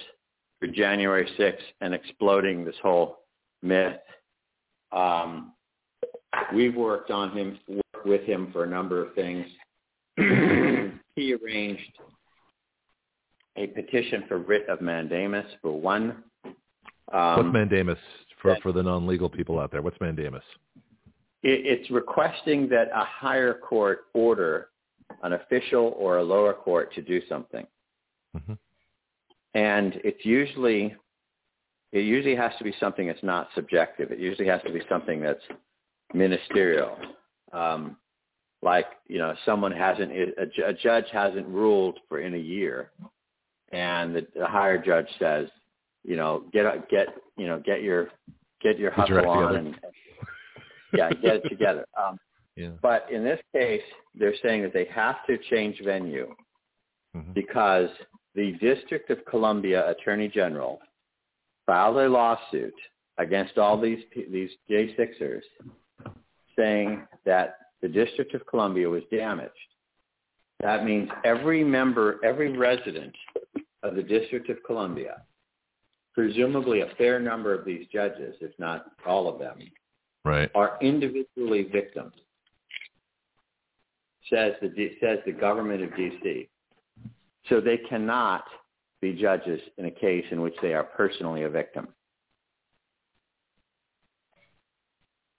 for 0.59 0.67
January 0.67 1.29
6th 1.37 1.57
and 1.81 1.93
exploding 1.93 2.65
this 2.65 2.75
whole 2.81 3.17
myth. 3.61 3.99
Um, 4.91 5.53
we've 6.53 6.75
worked 6.75 7.11
on 7.11 7.31
him, 7.31 7.59
worked 7.67 8.05
with 8.05 8.21
him 8.23 8.49
for 8.51 8.63
a 8.63 8.67
number 8.67 9.05
of 9.05 9.13
things. 9.13 9.45
he 10.17 11.33
arranged 11.33 11.91
a 13.57 13.67
petition 13.67 14.23
for 14.27 14.37
writ 14.39 14.67
of 14.69 14.81
mandamus 14.81 15.45
for 15.61 15.79
one. 15.79 16.23
Um, 17.13 17.37
What's 17.37 17.53
mandamus 17.53 17.99
for, 18.41 18.53
that- 18.53 18.61
for 18.61 18.71
the 18.71 18.83
non-legal 18.83 19.29
people 19.29 19.59
out 19.59 19.71
there? 19.71 19.81
What's 19.81 19.99
mandamus? 19.99 20.43
it, 21.43 21.65
it's 21.65 21.91
requesting 21.91 22.67
that 22.69 22.89
a 22.93 23.05
higher 23.05 23.53
court 23.53 24.05
order 24.13 24.69
an 25.23 25.33
official 25.33 25.93
or 25.97 26.17
a 26.17 26.23
lower 26.23 26.53
court 26.53 26.93
to 26.95 27.01
do 27.01 27.21
something. 27.29 27.65
hmm 28.35 28.53
And 29.53 30.01
it's 30.03 30.25
usually, 30.25 30.95
it 31.91 31.99
usually 31.99 32.35
has 32.35 32.51
to 32.57 32.63
be 32.63 32.73
something 32.79 33.07
that's 33.07 33.23
not 33.23 33.49
subjective. 33.55 34.11
It 34.11 34.19
usually 34.19 34.47
has 34.47 34.61
to 34.63 34.73
be 34.73 34.81
something 34.89 35.21
that's 35.21 35.43
ministerial. 36.13 36.97
Um, 37.53 37.97
like, 38.63 38.87
you 39.07 39.19
know, 39.19 39.35
someone 39.45 39.71
hasn't, 39.71 40.11
a, 40.11 40.67
a 40.67 40.73
judge 40.73 41.05
hasn't 41.11 41.47
ruled 41.47 41.99
for 42.09 42.19
in 42.19 42.33
a 42.33 42.37
year 42.37 42.91
and 43.71 44.15
the, 44.15 44.27
the 44.35 44.45
higher 44.47 44.77
judge 44.77 45.07
says, 45.19 45.47
you 46.03 46.15
know, 46.15 46.43
get, 46.53 46.65
get, 46.89 47.07
you 47.37 47.47
know, 47.47 47.59
get 47.65 47.81
your, 47.81 48.09
get 48.61 48.77
your 48.77 48.91
Get 48.91 48.99
hustle 48.99 49.17
act 49.19 49.27
on 49.27 49.53
together. 49.53 49.57
and, 49.57 49.75
yeah, 50.93 51.09
get 51.13 51.35
it 51.37 51.43
together. 51.49 51.85
Um, 51.97 52.17
Yeah. 52.55 52.69
but 52.81 53.07
in 53.11 53.23
this 53.23 53.39
case, 53.53 53.81
they're 54.17 54.35
saying 54.43 54.61
that 54.63 54.73
they 54.73 54.85
have 54.85 55.25
to 55.27 55.37
change 55.49 55.81
venue 55.83 56.33
hmm 57.13 57.31
because 57.33 57.89
the 58.35 58.51
District 58.61 59.09
of 59.09 59.19
Columbia 59.25 59.89
Attorney 59.89 60.27
General 60.27 60.79
filed 61.65 61.97
a 61.97 62.07
lawsuit 62.09 62.73
against 63.17 63.57
all 63.57 63.79
these 63.79 63.99
these 64.29 64.49
J6ers 64.69 65.41
saying 66.57 67.05
that 67.25 67.57
the 67.81 67.87
District 67.87 68.33
of 68.33 68.45
Columbia 68.47 68.89
was 68.89 69.03
damaged. 69.11 69.51
That 70.61 70.83
means 70.85 71.09
every 71.23 71.63
member, 71.63 72.19
every 72.23 72.57
resident 72.57 73.15
of 73.85 73.95
the 73.95 74.03
District 74.03 74.49
of 74.49 74.57
Columbia, 74.65 75.21
presumably 76.13 76.81
a 76.81 76.87
fair 76.97 77.19
number 77.19 77.53
of 77.53 77.65
these 77.65 77.85
judges, 77.91 78.35
if 78.41 78.57
not 78.57 78.85
all 79.05 79.27
of 79.27 79.39
them, 79.39 79.59
Right. 80.23 80.49
are 80.55 80.77
individually 80.81 81.63
victims. 81.63 82.13
Says 84.29 84.55
the 84.61 84.97
says 84.99 85.19
the 85.25 85.31
government 85.31 85.83
of 85.83 85.91
DC. 85.91 86.49
So 87.47 87.61
they 87.61 87.77
cannot 87.77 88.45
be 89.01 89.13
judges 89.13 89.61
in 89.77 89.85
a 89.85 89.91
case 89.91 90.25
in 90.31 90.41
which 90.41 90.55
they 90.63 90.73
are 90.73 90.83
personally 90.83 91.43
a 91.43 91.49
victim. 91.49 91.87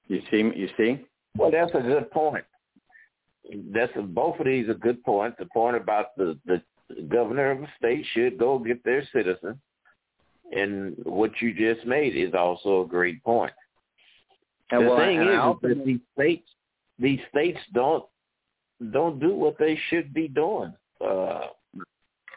You 0.06 0.22
see? 0.30 0.52
You 0.54 0.68
see? 0.76 1.04
Well, 1.36 1.50
that's 1.50 1.74
a 1.74 1.80
good 1.80 2.10
point. 2.12 2.44
That's 3.72 3.92
a, 3.96 4.02
both 4.02 4.38
of 4.38 4.46
these 4.46 4.68
are 4.68 4.74
good 4.74 5.02
points. 5.02 5.36
The 5.38 5.46
point 5.46 5.76
about 5.76 6.16
the 6.16 6.38
the 6.46 6.62
governor 7.08 7.50
of 7.50 7.62
a 7.62 7.68
state 7.78 8.04
should 8.12 8.38
go 8.38 8.58
get 8.58 8.84
their 8.84 9.06
citizens, 9.12 9.56
and 10.52 10.96
what 11.04 11.30
you 11.40 11.52
just 11.52 11.86
made 11.86 12.16
is 12.16 12.34
also 12.34 12.82
a 12.82 12.86
great 12.86 13.22
point. 13.24 13.52
And 14.70 14.84
the 14.84 14.90
well, 14.90 14.98
thing 14.98 15.20
is, 15.20 15.26
is 15.26 15.78
that 15.78 15.84
these 15.84 16.00
states 16.14 16.48
these 16.98 17.20
states 17.30 17.58
don't 17.72 18.04
don't 18.92 19.18
do 19.18 19.34
what 19.34 19.56
they 19.58 19.78
should 19.88 20.12
be 20.12 20.28
doing. 20.28 20.72
Uh, 21.04 21.46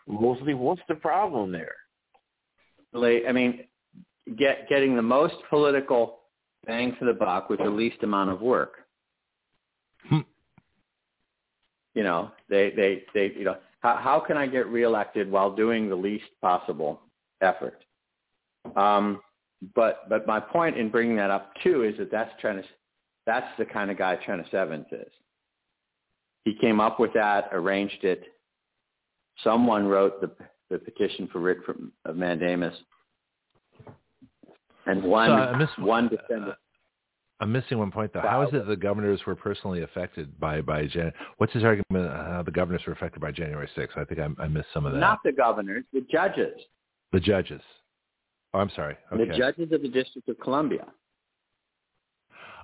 mostly, 0.07 0.53
what's 0.53 0.81
the 0.87 0.95
problem 0.95 1.51
there? 1.51 1.75
I 2.93 3.31
mean, 3.31 3.65
get 4.37 4.67
getting 4.69 4.95
the 4.95 5.01
most 5.01 5.35
political 5.49 6.19
bang 6.65 6.95
for 6.97 7.05
the 7.05 7.13
buck 7.13 7.49
with 7.49 7.59
the 7.59 7.69
least 7.69 8.03
amount 8.03 8.29
of 8.29 8.41
work. 8.41 8.85
Hmm. 10.07 10.19
You 11.93 12.03
know, 12.03 12.31
they 12.49 12.71
they 12.75 13.03
they 13.13 13.33
you 13.37 13.45
know 13.45 13.57
how 13.79 13.95
how 13.95 14.19
can 14.19 14.37
I 14.37 14.47
get 14.47 14.67
reelected 14.67 15.29
while 15.29 15.55
doing 15.55 15.89
the 15.89 15.95
least 15.95 16.25
possible 16.41 17.01
effort. 17.41 17.83
Um, 18.75 19.21
but 19.75 20.07
but 20.09 20.25
my 20.27 20.39
point 20.39 20.77
in 20.77 20.89
bringing 20.89 21.15
that 21.17 21.31
up 21.31 21.51
too 21.63 21.83
is 21.83 21.97
that 21.97 22.11
that's 22.11 22.31
Trennis, 22.41 22.65
that's 23.25 23.47
the 23.57 23.65
kind 23.65 23.91
of 23.91 23.97
guy 23.97 24.17
Trennis 24.25 24.53
Evans 24.53 24.87
is. 24.91 25.11
He 26.45 26.55
came 26.55 26.79
up 26.79 26.99
with 26.99 27.13
that, 27.13 27.49
arranged 27.51 28.03
it. 28.03 28.23
Someone 29.43 29.87
wrote 29.87 30.21
the 30.21 30.31
the 30.69 30.79
petition 30.79 31.27
for 31.31 31.39
writ 31.39 31.57
from, 31.65 31.91
of 32.05 32.15
mandamus, 32.15 32.75
and 34.85 35.03
one 35.03 35.29
so 35.29 35.57
miss, 35.57 35.69
one 35.79 36.09
defendant. 36.09 36.55
Uh, 37.39 37.43
I'm 37.43 37.51
missing 37.51 37.77
one 37.77 37.91
point 37.91 38.13
though. 38.13 38.21
How 38.21 38.41
is 38.41 38.53
it 38.53 38.67
the 38.67 38.75
governors 38.75 39.21
were 39.25 39.35
personally 39.35 39.83
affected 39.83 40.39
by 40.39 40.61
by 40.61 40.85
Jan? 40.87 41.11
What's 41.37 41.53
his 41.53 41.63
argument? 41.63 42.11
How 42.11 42.43
the 42.45 42.51
governors 42.51 42.81
were 42.85 42.93
affected 42.93 43.21
by 43.21 43.31
January 43.31 43.69
6th? 43.75 43.97
I 43.97 44.05
think 44.05 44.19
I, 44.19 44.43
I 44.43 44.47
missed 44.47 44.67
some 44.73 44.85
of 44.85 44.93
that. 44.93 44.99
Not 44.99 45.19
the 45.23 45.31
governors, 45.31 45.85
the 45.93 46.05
judges. 46.11 46.59
The 47.11 47.19
judges. 47.19 47.61
Oh, 48.53 48.59
I'm 48.59 48.71
sorry. 48.75 48.97
Okay. 49.13 49.25
The 49.29 49.37
judges 49.37 49.71
of 49.71 49.81
the 49.81 49.89
District 49.89 50.27
of 50.27 50.39
Columbia. 50.39 50.87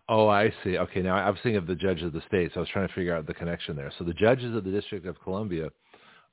Oh, 0.07 0.27
I 0.27 0.53
see. 0.64 0.77
Okay, 0.77 1.02
now 1.02 1.15
I 1.15 1.30
was 1.30 1.39
thinking 1.41 1.57
of 1.57 1.68
the 1.68 1.76
judges 1.76 2.06
of 2.06 2.14
the 2.14 2.22
states. 2.27 2.53
I 2.56 2.60
was 2.60 2.69
trying 2.69 2.88
to 2.88 2.93
figure 2.93 3.15
out 3.15 3.26
the 3.26 3.34
connection 3.34 3.76
there. 3.76 3.91
So 3.97 4.03
the 4.03 4.14
judges 4.14 4.56
of 4.56 4.64
the 4.64 4.72
District 4.72 5.06
of 5.07 5.19
Columbia 5.22 5.69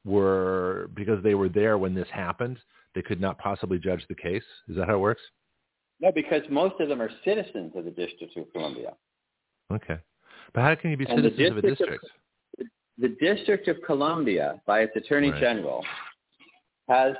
were 0.04 0.90
because 0.94 1.22
they 1.22 1.34
were 1.34 1.48
there 1.48 1.78
when 1.78 1.94
this 1.94 2.08
happened. 2.12 2.58
They 2.94 3.02
could 3.02 3.20
not 3.20 3.38
possibly 3.38 3.78
judge 3.78 4.04
the 4.08 4.14
case. 4.14 4.42
Is 4.68 4.76
that 4.76 4.88
how 4.88 4.96
it 4.96 4.98
works? 4.98 5.22
No, 6.02 6.10
because 6.10 6.42
most 6.50 6.80
of 6.80 6.88
them 6.88 7.00
are 7.00 7.10
citizens 7.24 7.72
of 7.76 7.84
the 7.84 7.90
District 7.92 8.36
of 8.36 8.52
Columbia. 8.52 8.94
Okay, 9.72 9.98
but 10.52 10.62
how 10.62 10.74
can 10.74 10.90
you 10.90 10.96
be 10.96 11.06
and 11.06 11.22
citizens 11.22 11.50
of 11.52 11.56
a 11.58 11.62
district? 11.62 12.04
Of, 12.58 12.66
the 12.98 13.16
District 13.20 13.68
of 13.68 13.76
Columbia, 13.86 14.60
by 14.66 14.80
its 14.80 14.94
Attorney 14.96 15.30
right. 15.30 15.40
General, 15.40 15.84
has 16.88 17.14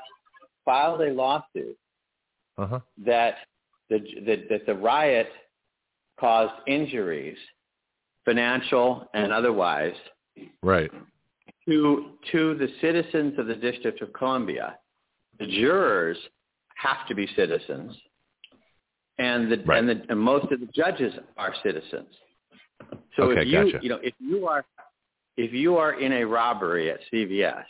filed 0.65 1.01
a 1.01 1.13
lawsuit 1.13 1.79
uh-huh. 2.59 2.81
that 3.07 3.37
the 3.89 4.01
that, 4.27 4.49
that 4.51 4.67
the 4.67 4.75
riot 4.75 5.29
caused 6.19 6.53
injuries, 6.67 7.39
financial 8.25 9.09
and 9.15 9.33
otherwise, 9.33 9.95
right, 10.63 10.91
to 11.69 12.11
to 12.33 12.55
the 12.57 12.69
citizens 12.81 13.39
of 13.39 13.47
the 13.47 13.55
District 13.55 14.03
of 14.03 14.13
Columbia. 14.13 14.77
The 15.39 15.47
jurors 15.47 16.19
have 16.77 17.07
to 17.09 17.15
be 17.15 17.29
citizens, 17.35 17.97
and 19.23 19.53
the 19.53 19.63
right. 19.65 19.79
and, 19.79 19.89
the, 19.89 20.03
and 20.09 20.19
most 20.19 20.51
of 20.53 20.61
the 20.61 20.69
judges 20.75 21.15
are 21.37 21.55
citizens. 21.63 22.09
So 23.17 23.25
okay, 23.25 23.43
if 23.43 23.47
you 23.47 23.73
gotcha. 23.73 23.79
you 23.83 23.89
know 23.89 24.01
if 24.03 24.15
you 24.19 24.47
are 24.47 24.65
if 25.37 25.53
you 25.53 25.77
are 25.77 26.01
in 26.01 26.13
a 26.13 26.25
robbery 26.25 26.91
at 26.91 26.99
CVS, 27.13 27.65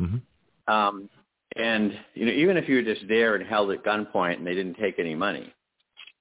mm-hmm. 0.00 0.72
um, 0.72 1.08
and 1.56 1.92
you 2.14 2.26
know, 2.26 2.32
even 2.32 2.56
if 2.56 2.68
you 2.68 2.76
were 2.76 2.82
just 2.82 3.06
there 3.08 3.34
and 3.34 3.46
held 3.46 3.70
at 3.70 3.84
gunpoint 3.84 4.36
and 4.36 4.46
they 4.46 4.54
didn't 4.54 4.74
take 4.74 4.98
any 4.98 5.14
money, 5.14 5.52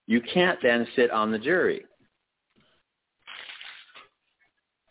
you 0.08 0.22
can't 0.22 0.60
then 0.64 0.88
sit 0.96 1.12
on 1.12 1.32
the 1.32 1.40
jury. 1.40 1.84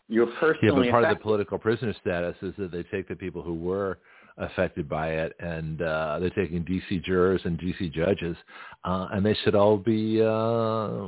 You're 0.09 0.27
personally 0.39 0.87
yeah, 0.87 0.91
but 0.91 0.91
part 0.91 1.03
affected. 1.03 1.11
of 1.11 1.17
the 1.17 1.23
political 1.23 1.57
prisoner 1.57 1.93
status 1.99 2.35
is 2.41 2.53
that 2.57 2.71
they 2.71 2.83
take 2.83 3.09
the 3.09 3.15
people 3.15 3.41
who 3.41 3.55
were 3.55 3.99
affected 4.37 4.87
by 4.87 5.09
it, 5.09 5.33
and 5.39 5.81
uh, 5.81 6.19
they're 6.19 6.29
taking 6.31 6.63
DC 6.63 7.03
jurors 7.03 7.41
and 7.43 7.59
DC 7.59 7.91
judges, 7.93 8.37
uh, 8.83 9.07
and 9.11 9.25
they 9.25 9.35
should 9.43 9.55
all 9.55 9.77
be 9.77 10.21
uh, 10.21 11.07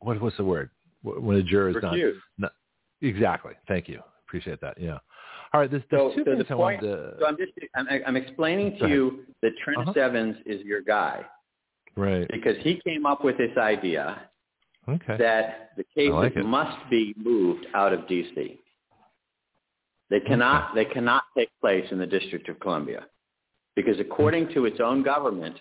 what 0.00 0.20
was 0.20 0.32
the 0.36 0.44
word 0.44 0.70
when 1.02 1.36
a 1.36 1.42
juror 1.42 1.70
is 1.70 1.76
not, 1.82 1.96
not 2.38 2.52
exactly. 3.02 3.52
Thank 3.68 3.88
you, 3.88 4.00
appreciate 4.26 4.60
that. 4.60 4.80
Yeah. 4.80 4.98
All 5.52 5.60
right, 5.60 5.70
there's, 5.70 5.82
there's 5.90 6.12
so, 6.14 6.24
two 6.24 6.44
so 6.48 6.54
I 6.54 6.56
point, 6.56 6.80
to... 6.82 7.14
So 7.20 7.26
I'm 7.26 7.36
just 7.36 7.52
I'm, 7.74 7.86
I'm 8.06 8.16
explaining 8.16 8.78
to 8.78 8.88
you 8.88 9.24
that 9.42 9.52
Trent 9.64 9.88
uh-huh. 9.88 10.00
Evans 10.00 10.36
is 10.44 10.60
your 10.62 10.82
guy, 10.82 11.24
right? 11.96 12.28
Because 12.30 12.56
he 12.60 12.80
came 12.84 13.06
up 13.06 13.24
with 13.24 13.38
this 13.38 13.56
idea 13.56 14.22
okay. 14.88 15.16
that 15.18 15.70
the 15.76 15.84
cases 15.94 16.12
like 16.12 16.36
must 16.36 16.78
be 16.90 17.14
moved 17.16 17.66
out 17.74 17.92
of 17.92 18.06
D.C. 18.08 18.60
They 20.10 20.20
cannot 20.20 20.74
they 20.74 20.84
cannot 20.84 21.24
take 21.36 21.50
place 21.60 21.84
in 21.90 21.98
the 21.98 22.06
District 22.06 22.48
of 22.48 22.60
Columbia 22.60 23.06
because 23.74 23.98
according 23.98 24.52
to 24.54 24.64
its 24.64 24.80
own 24.80 25.02
government, 25.02 25.58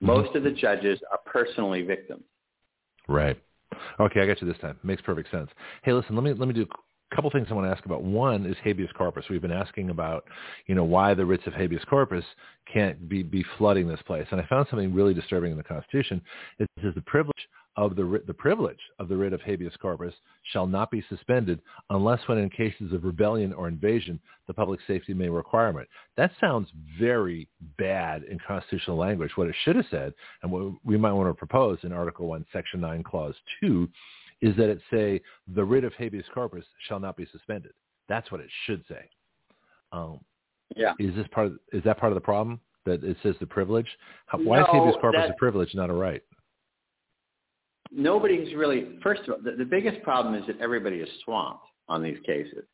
most 0.00 0.34
of 0.34 0.42
the 0.42 0.50
judges 0.50 0.98
are 1.12 1.20
personally 1.26 1.82
victims. 1.82 2.24
Right. 3.06 3.40
Okay, 3.98 4.20
I 4.20 4.26
got 4.26 4.40
you 4.40 4.48
this 4.48 4.58
time. 4.58 4.78
Makes 4.82 5.02
perfect 5.02 5.30
sense. 5.30 5.50
Hey, 5.82 5.92
listen, 5.92 6.14
let 6.14 6.24
me 6.24 6.32
let 6.32 6.48
me 6.48 6.54
do 6.54 6.62
a 6.62 7.14
couple 7.14 7.30
things 7.30 7.48
I 7.50 7.54
want 7.54 7.66
to 7.66 7.70
ask 7.70 7.84
about. 7.84 8.02
One 8.02 8.46
is 8.46 8.56
habeas 8.62 8.90
corpus. 8.96 9.24
We've 9.28 9.42
been 9.42 9.52
asking 9.52 9.90
about, 9.90 10.24
you 10.66 10.74
know, 10.74 10.84
why 10.84 11.14
the 11.14 11.24
writs 11.24 11.46
of 11.46 11.54
habeas 11.54 11.84
corpus 11.88 12.24
can't 12.72 13.08
be, 13.08 13.22
be 13.22 13.44
flooding 13.58 13.88
this 13.88 14.00
place. 14.06 14.26
And 14.30 14.40
I 14.40 14.46
found 14.46 14.66
something 14.70 14.94
really 14.94 15.14
disturbing 15.14 15.50
in 15.50 15.56
the 15.56 15.64
Constitution. 15.64 16.20
It 16.58 16.68
says 16.82 16.94
the 16.94 17.02
privilege 17.02 17.48
of 17.80 17.96
the, 17.96 18.22
the 18.26 18.34
privilege 18.34 18.80
of 18.98 19.08
the 19.08 19.16
writ 19.16 19.32
of 19.32 19.40
habeas 19.40 19.72
corpus 19.80 20.12
shall 20.52 20.66
not 20.66 20.90
be 20.90 21.02
suspended 21.08 21.60
unless 21.88 22.20
when 22.26 22.36
in 22.36 22.50
cases 22.50 22.92
of 22.92 23.04
rebellion 23.04 23.54
or 23.54 23.68
invasion 23.68 24.20
the 24.46 24.52
public 24.52 24.80
safety 24.86 25.14
may 25.14 25.30
require 25.30 25.80
it. 25.80 25.88
That 26.18 26.30
sounds 26.38 26.68
very 26.98 27.48
bad 27.78 28.24
in 28.24 28.38
constitutional 28.46 28.98
language. 28.98 29.30
What 29.34 29.48
it 29.48 29.54
should 29.64 29.76
have 29.76 29.86
said, 29.90 30.12
and 30.42 30.52
what 30.52 30.72
we 30.84 30.98
might 30.98 31.12
want 31.12 31.30
to 31.30 31.34
propose 31.34 31.78
in 31.82 31.92
Article 31.92 32.26
1, 32.26 32.44
Section 32.52 32.80
9, 32.82 33.02
Clause 33.02 33.34
2, 33.62 33.88
is 34.42 34.54
that 34.56 34.68
it 34.68 34.80
say 34.92 35.20
the 35.54 35.64
writ 35.64 35.84
of 35.84 35.94
habeas 35.94 36.26
corpus 36.34 36.64
shall 36.86 37.00
not 37.00 37.16
be 37.16 37.26
suspended. 37.32 37.72
That's 38.08 38.30
what 38.30 38.42
it 38.42 38.50
should 38.66 38.84
say. 38.88 39.08
Um, 39.92 40.20
yeah. 40.76 40.92
Is 40.98 41.14
this 41.14 41.26
part? 41.30 41.46
Of, 41.46 41.58
is 41.72 41.82
that 41.84 41.98
part 41.98 42.12
of 42.12 42.14
the 42.14 42.20
problem 42.20 42.60
that 42.84 43.02
it 43.04 43.16
says 43.22 43.34
the 43.40 43.46
privilege? 43.46 43.88
How, 44.26 44.38
no, 44.38 44.44
why 44.44 44.60
is 44.60 44.66
habeas 44.70 44.96
corpus 45.00 45.20
that, 45.22 45.30
a 45.30 45.34
privilege, 45.34 45.74
not 45.74 45.90
a 45.90 45.94
right? 45.94 46.22
Nobody's 47.92 48.54
really. 48.54 48.98
First 49.02 49.22
of 49.22 49.30
all, 49.30 49.38
the, 49.42 49.52
the 49.52 49.64
biggest 49.64 50.02
problem 50.02 50.34
is 50.34 50.46
that 50.46 50.60
everybody 50.60 50.96
is 50.96 51.08
swamped 51.24 51.64
on 51.88 52.02
these 52.02 52.18
cases. 52.24 52.64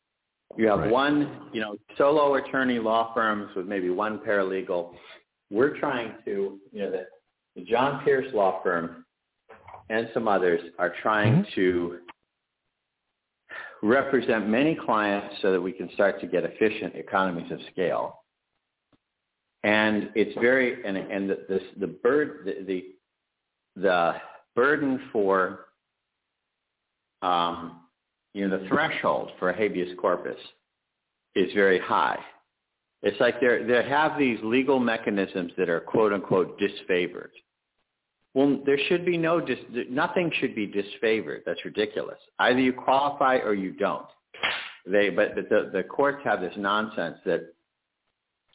You 0.55 0.67
have 0.67 0.79
right. 0.79 0.91
one, 0.91 1.49
you 1.51 1.59
know, 1.59 1.75
solo 1.97 2.35
attorney 2.35 2.79
law 2.79 3.13
firms 3.13 3.49
with 3.55 3.67
maybe 3.67 3.89
one 3.89 4.19
paralegal. 4.19 4.93
We're 5.49 5.77
trying 5.77 6.13
to, 6.25 6.59
you 6.71 6.79
know, 6.79 6.91
the, 6.91 7.05
the 7.55 7.63
John 7.63 8.03
Pierce 8.03 8.33
law 8.33 8.61
firm 8.63 9.05
and 9.89 10.09
some 10.13 10.27
others 10.27 10.61
are 10.79 10.93
trying 11.01 11.43
mm-hmm. 11.43 11.55
to 11.55 11.97
represent 13.83 14.47
many 14.47 14.75
clients 14.75 15.35
so 15.41 15.51
that 15.51 15.61
we 15.61 15.71
can 15.71 15.89
start 15.93 16.19
to 16.21 16.27
get 16.27 16.43
efficient 16.43 16.95
economies 16.95 17.51
of 17.51 17.59
scale. 17.71 18.23
And 19.63 20.09
it's 20.15 20.37
very 20.39 20.85
and 20.85 20.97
and 20.97 21.29
the 21.29 21.45
the, 21.49 21.59
the 21.79 21.87
bird 21.87 22.45
the, 22.45 22.63
the 22.65 22.85
the 23.75 24.13
burden 24.57 24.99
for 25.13 25.67
um, 27.21 27.81
you 28.33 28.47
know 28.47 28.57
the 28.57 28.67
threshold 28.67 29.29
for 29.39 29.53
habeas 29.53 29.95
corpus 30.01 30.39
is 31.35 31.53
very 31.53 31.79
high. 31.79 32.19
It's 33.03 33.19
like 33.21 33.39
they 33.39 33.63
they 33.63 33.87
have 33.87 34.17
these 34.17 34.39
legal 34.43 34.79
mechanisms 34.79 35.51
that 35.57 35.69
are 35.69 35.79
quote 35.79 36.11
unquote 36.11 36.59
disfavored. 36.59 37.35
Well, 38.37 38.59
there 38.67 38.77
should 38.87 39.03
be 39.03 39.17
no, 39.17 39.41
dis- 39.41 39.57
nothing 39.89 40.31
should 40.39 40.53
be 40.53 40.67
disfavored. 40.67 41.39
That's 41.43 41.65
ridiculous. 41.65 42.19
Either 42.37 42.59
you 42.59 42.71
qualify 42.71 43.37
or 43.37 43.55
you 43.55 43.71
don't. 43.71 44.05
They, 44.85 45.09
but, 45.09 45.33
but 45.33 45.49
the, 45.49 45.71
the 45.73 45.81
courts 45.81 46.19
have 46.23 46.39
this 46.39 46.53
nonsense 46.55 47.17
that, 47.25 47.51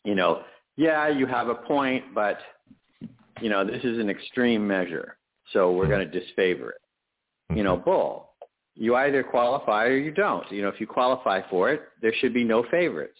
you 0.04 0.14
know, 0.14 0.42
yeah, 0.76 1.08
you 1.08 1.26
have 1.26 1.48
a 1.48 1.56
point, 1.56 2.04
but, 2.14 2.38
you 3.40 3.50
know, 3.50 3.64
this 3.64 3.82
is 3.82 3.98
an 3.98 4.08
extreme 4.08 4.64
measure, 4.64 5.16
so 5.52 5.72
we're 5.72 5.88
going 5.88 6.08
to 6.08 6.20
disfavor 6.20 6.70
it. 6.70 7.56
You 7.56 7.62
know, 7.62 7.76
bull. 7.76 8.30
You 8.74 8.96
either 8.96 9.22
qualify 9.22 9.84
or 9.84 9.96
you 9.96 10.10
don't. 10.10 10.50
You 10.50 10.62
know, 10.62 10.68
if 10.68 10.80
you 10.80 10.86
qualify 10.86 11.42
for 11.50 11.70
it, 11.70 11.82
there 12.00 12.12
should 12.20 12.32
be 12.32 12.44
no 12.44 12.64
favorites. 12.70 13.18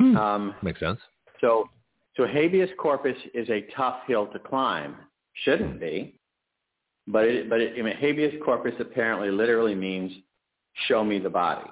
Hmm. 0.00 0.16
Um, 0.16 0.54
Makes 0.62 0.80
sense. 0.80 1.00
So 1.40 1.68
so 2.16 2.26
habeas 2.26 2.70
corpus 2.78 3.16
is 3.34 3.48
a 3.50 3.66
tough 3.76 4.00
hill 4.06 4.26
to 4.28 4.38
climb. 4.38 4.96
Shouldn't 5.44 5.78
be. 5.78 6.18
But 7.06 7.24
it, 7.24 7.48
but 7.48 7.60
it, 7.60 7.74
I 7.78 7.82
mean, 7.82 7.96
habeas 7.96 8.34
corpus 8.44 8.74
apparently 8.80 9.30
literally 9.30 9.74
means 9.74 10.12
show 10.88 11.04
me 11.04 11.18
the 11.18 11.30
body. 11.30 11.70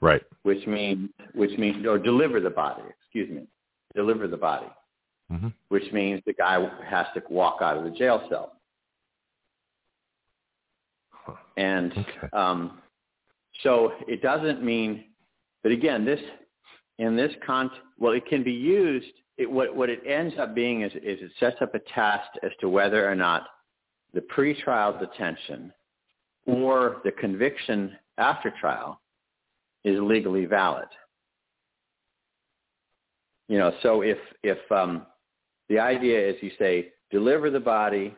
Right. 0.00 0.22
Which 0.44 0.66
means 0.66 1.10
which 1.34 1.56
means 1.58 1.84
or 1.86 1.98
deliver 1.98 2.40
the 2.40 2.50
body. 2.50 2.82
Excuse 3.00 3.30
me, 3.30 3.46
deliver 3.94 4.28
the 4.28 4.36
body. 4.36 4.68
Mm-hmm. 5.32 5.48
Which 5.68 5.92
means 5.92 6.22
the 6.26 6.32
guy 6.32 6.58
has 6.88 7.06
to 7.14 7.22
walk 7.28 7.58
out 7.60 7.76
of 7.76 7.84
the 7.84 7.90
jail 7.90 8.26
cell. 8.30 8.52
And 11.58 11.92
okay. 11.92 12.28
um, 12.32 12.78
so 13.62 13.92
it 14.06 14.22
doesn't 14.22 14.62
mean. 14.62 15.04
But 15.62 15.72
again, 15.72 16.04
this 16.04 16.20
in 16.98 17.16
this 17.16 17.32
con 17.44 17.70
well, 17.98 18.12
it 18.12 18.24
can 18.26 18.42
be 18.42 18.52
used 18.52 19.12
it, 19.38 19.50
what, 19.50 19.74
what 19.74 19.88
it 19.88 20.02
ends 20.06 20.34
up 20.38 20.54
being 20.54 20.82
is, 20.82 20.92
is 20.96 21.20
it 21.22 21.30
sets 21.38 21.56
up 21.60 21.74
a 21.74 21.78
test 21.78 22.28
as 22.42 22.50
to 22.60 22.68
whether 22.68 23.08
or 23.08 23.14
not 23.14 23.46
the 24.12 24.20
pretrial 24.20 24.98
detention 24.98 25.72
or 26.44 27.00
the 27.04 27.12
conviction 27.12 27.96
after 28.18 28.52
trial 28.60 29.00
is 29.84 29.98
legally 30.00 30.44
valid. 30.44 30.88
you 33.48 33.58
know, 33.58 33.72
so 33.82 34.02
if 34.02 34.18
if 34.42 34.58
um, 34.72 35.06
the 35.68 35.78
idea 35.78 36.28
is 36.28 36.36
you 36.40 36.50
say 36.58 36.88
deliver 37.10 37.50
the 37.50 37.60
body, 37.60 38.14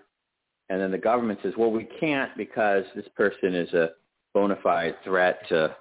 and 0.69 0.81
then 0.81 0.91
the 0.91 0.99
government 0.99 1.41
says, 1.43 1.53
well, 1.57 1.71
we 1.71 1.89
can't 1.99 2.37
because 2.37 2.85
this 2.95 3.07
person 3.17 3.55
is 3.55 3.73
a 3.75 3.91
bona 4.35 4.57
fide 4.63 4.95
threat 5.05 5.41
to, 5.49 5.75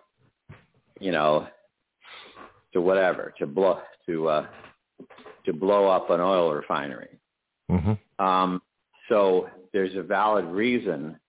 you 1.00 1.12
know, 1.12 1.48
to 2.74 2.82
whatever, 2.82 3.34
to 3.40 3.46
blow 3.46 3.80
to 4.08 4.28
uh, 4.28 4.46
to 5.46 5.54
blow 5.54 5.88
up 5.88 6.10
an 6.10 6.20
oil 6.20 6.52
refinery. 6.54 7.20
Mm-hmm. 7.72 8.26
Um, 8.26 8.62
so 9.08 9.48
there's 9.74 9.96
a 9.96 10.04
valid 10.04 10.46
reason 10.46 11.20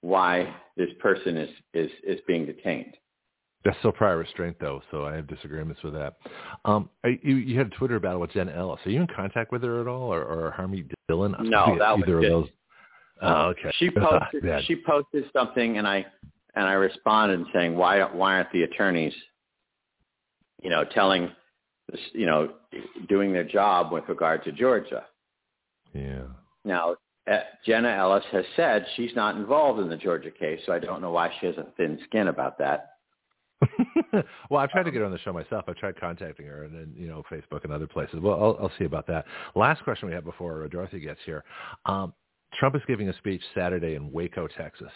why 0.00 0.54
this 0.76 0.90
person 1.00 1.36
is 1.36 1.50
is 1.74 1.90
is 2.04 2.20
being 2.26 2.46
detained. 2.46 2.96
That's 3.66 3.78
still 3.80 3.90
prior 3.90 4.16
restraint, 4.16 4.56
though, 4.60 4.80
so 4.92 5.06
I 5.06 5.16
have 5.16 5.26
disagreements 5.26 5.82
with 5.82 5.92
that. 5.94 6.14
Um, 6.64 6.88
you, 7.04 7.34
you 7.34 7.58
had 7.58 7.66
a 7.66 7.70
Twitter 7.70 7.98
battle 7.98 8.20
with 8.20 8.30
Jenna 8.30 8.52
Ellis. 8.52 8.78
Are 8.86 8.90
you 8.90 9.00
in 9.00 9.08
contact 9.08 9.50
with 9.50 9.64
her 9.64 9.80
at 9.80 9.88
all, 9.88 10.14
or, 10.14 10.22
or 10.22 10.54
Harmeet 10.56 10.88
Dillon? 11.08 11.34
No, 11.40 11.76
that 11.76 11.98
either 11.98 12.18
was 12.18 12.24
of 12.24 12.30
those. 12.30 12.48
Oh, 13.22 13.46
okay. 13.46 13.72
She 13.78 13.90
posted 13.96 14.64
she 14.66 14.76
posted 14.86 15.24
something, 15.32 15.78
and 15.78 15.86
I 15.86 16.06
and 16.54 16.64
I 16.64 16.74
responded 16.74 17.44
saying, 17.52 17.74
why 17.74 18.04
why 18.04 18.34
aren't 18.34 18.52
the 18.52 18.62
attorneys, 18.62 19.14
you 20.62 20.70
know, 20.70 20.84
telling, 20.84 21.32
you 22.12 22.26
know, 22.26 22.52
doing 23.08 23.32
their 23.32 23.42
job 23.42 23.90
with 23.90 24.04
regard 24.08 24.44
to 24.44 24.52
Georgia? 24.52 25.06
Yeah. 25.92 26.22
Now, 26.64 26.94
uh, 27.28 27.38
Jenna 27.64 27.88
Ellis 27.88 28.24
has 28.30 28.44
said 28.54 28.86
she's 28.94 29.14
not 29.16 29.34
involved 29.34 29.80
in 29.80 29.88
the 29.88 29.96
Georgia 29.96 30.30
case, 30.30 30.60
so 30.66 30.72
I 30.72 30.78
don't 30.78 31.02
know 31.02 31.10
why 31.10 31.32
she 31.40 31.46
has 31.46 31.56
a 31.56 31.66
thin 31.76 31.98
skin 32.06 32.28
about 32.28 32.58
that. 32.58 32.90
well, 34.50 34.60
I've 34.60 34.70
tried 34.70 34.84
to 34.84 34.90
get 34.90 34.98
her 34.98 35.04
on 35.04 35.12
the 35.12 35.18
show 35.18 35.32
myself. 35.32 35.64
I've 35.68 35.76
tried 35.76 35.98
contacting 35.98 36.46
her 36.46 36.64
and 36.64 36.74
then, 36.74 36.92
you 36.96 37.08
know, 37.08 37.22
Facebook 37.30 37.64
and 37.64 37.72
other 37.72 37.86
places. 37.86 38.20
Well, 38.20 38.34
I'll, 38.34 38.56
I'll 38.60 38.72
see 38.78 38.84
about 38.84 39.06
that. 39.08 39.24
Last 39.54 39.82
question 39.82 40.08
we 40.08 40.14
have 40.14 40.24
before 40.24 40.66
Dorothy 40.68 41.00
gets 41.00 41.20
here. 41.24 41.44
Um, 41.86 42.12
Trump 42.58 42.74
is 42.76 42.82
giving 42.86 43.08
a 43.08 43.16
speech 43.16 43.42
Saturday 43.54 43.94
in 43.94 44.12
Waco, 44.12 44.46
Texas. 44.46 44.92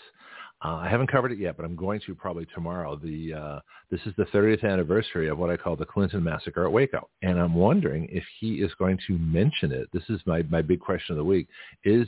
Uh, 0.62 0.76
I 0.76 0.88
haven't 0.90 1.10
covered 1.10 1.32
it 1.32 1.38
yet, 1.38 1.56
but 1.56 1.64
I'm 1.64 1.74
going 1.74 2.00
to 2.06 2.14
probably 2.14 2.46
tomorrow. 2.54 2.94
The 2.94 3.32
uh, 3.32 3.60
this 3.90 4.00
is 4.04 4.12
the 4.18 4.24
30th 4.26 4.62
anniversary 4.62 5.28
of 5.28 5.38
what 5.38 5.48
I 5.48 5.56
call 5.56 5.74
the 5.74 5.86
Clinton 5.86 6.22
massacre 6.22 6.66
at 6.66 6.72
Waco, 6.72 7.08
and 7.22 7.40
I'm 7.40 7.54
wondering 7.54 8.08
if 8.10 8.24
he 8.38 8.56
is 8.56 8.70
going 8.78 8.98
to 9.06 9.16
mention 9.16 9.72
it. 9.72 9.88
This 9.92 10.02
is 10.10 10.20
my 10.26 10.42
my 10.50 10.60
big 10.60 10.80
question 10.80 11.14
of 11.14 11.16
the 11.16 11.24
week: 11.24 11.48
Is 11.84 12.06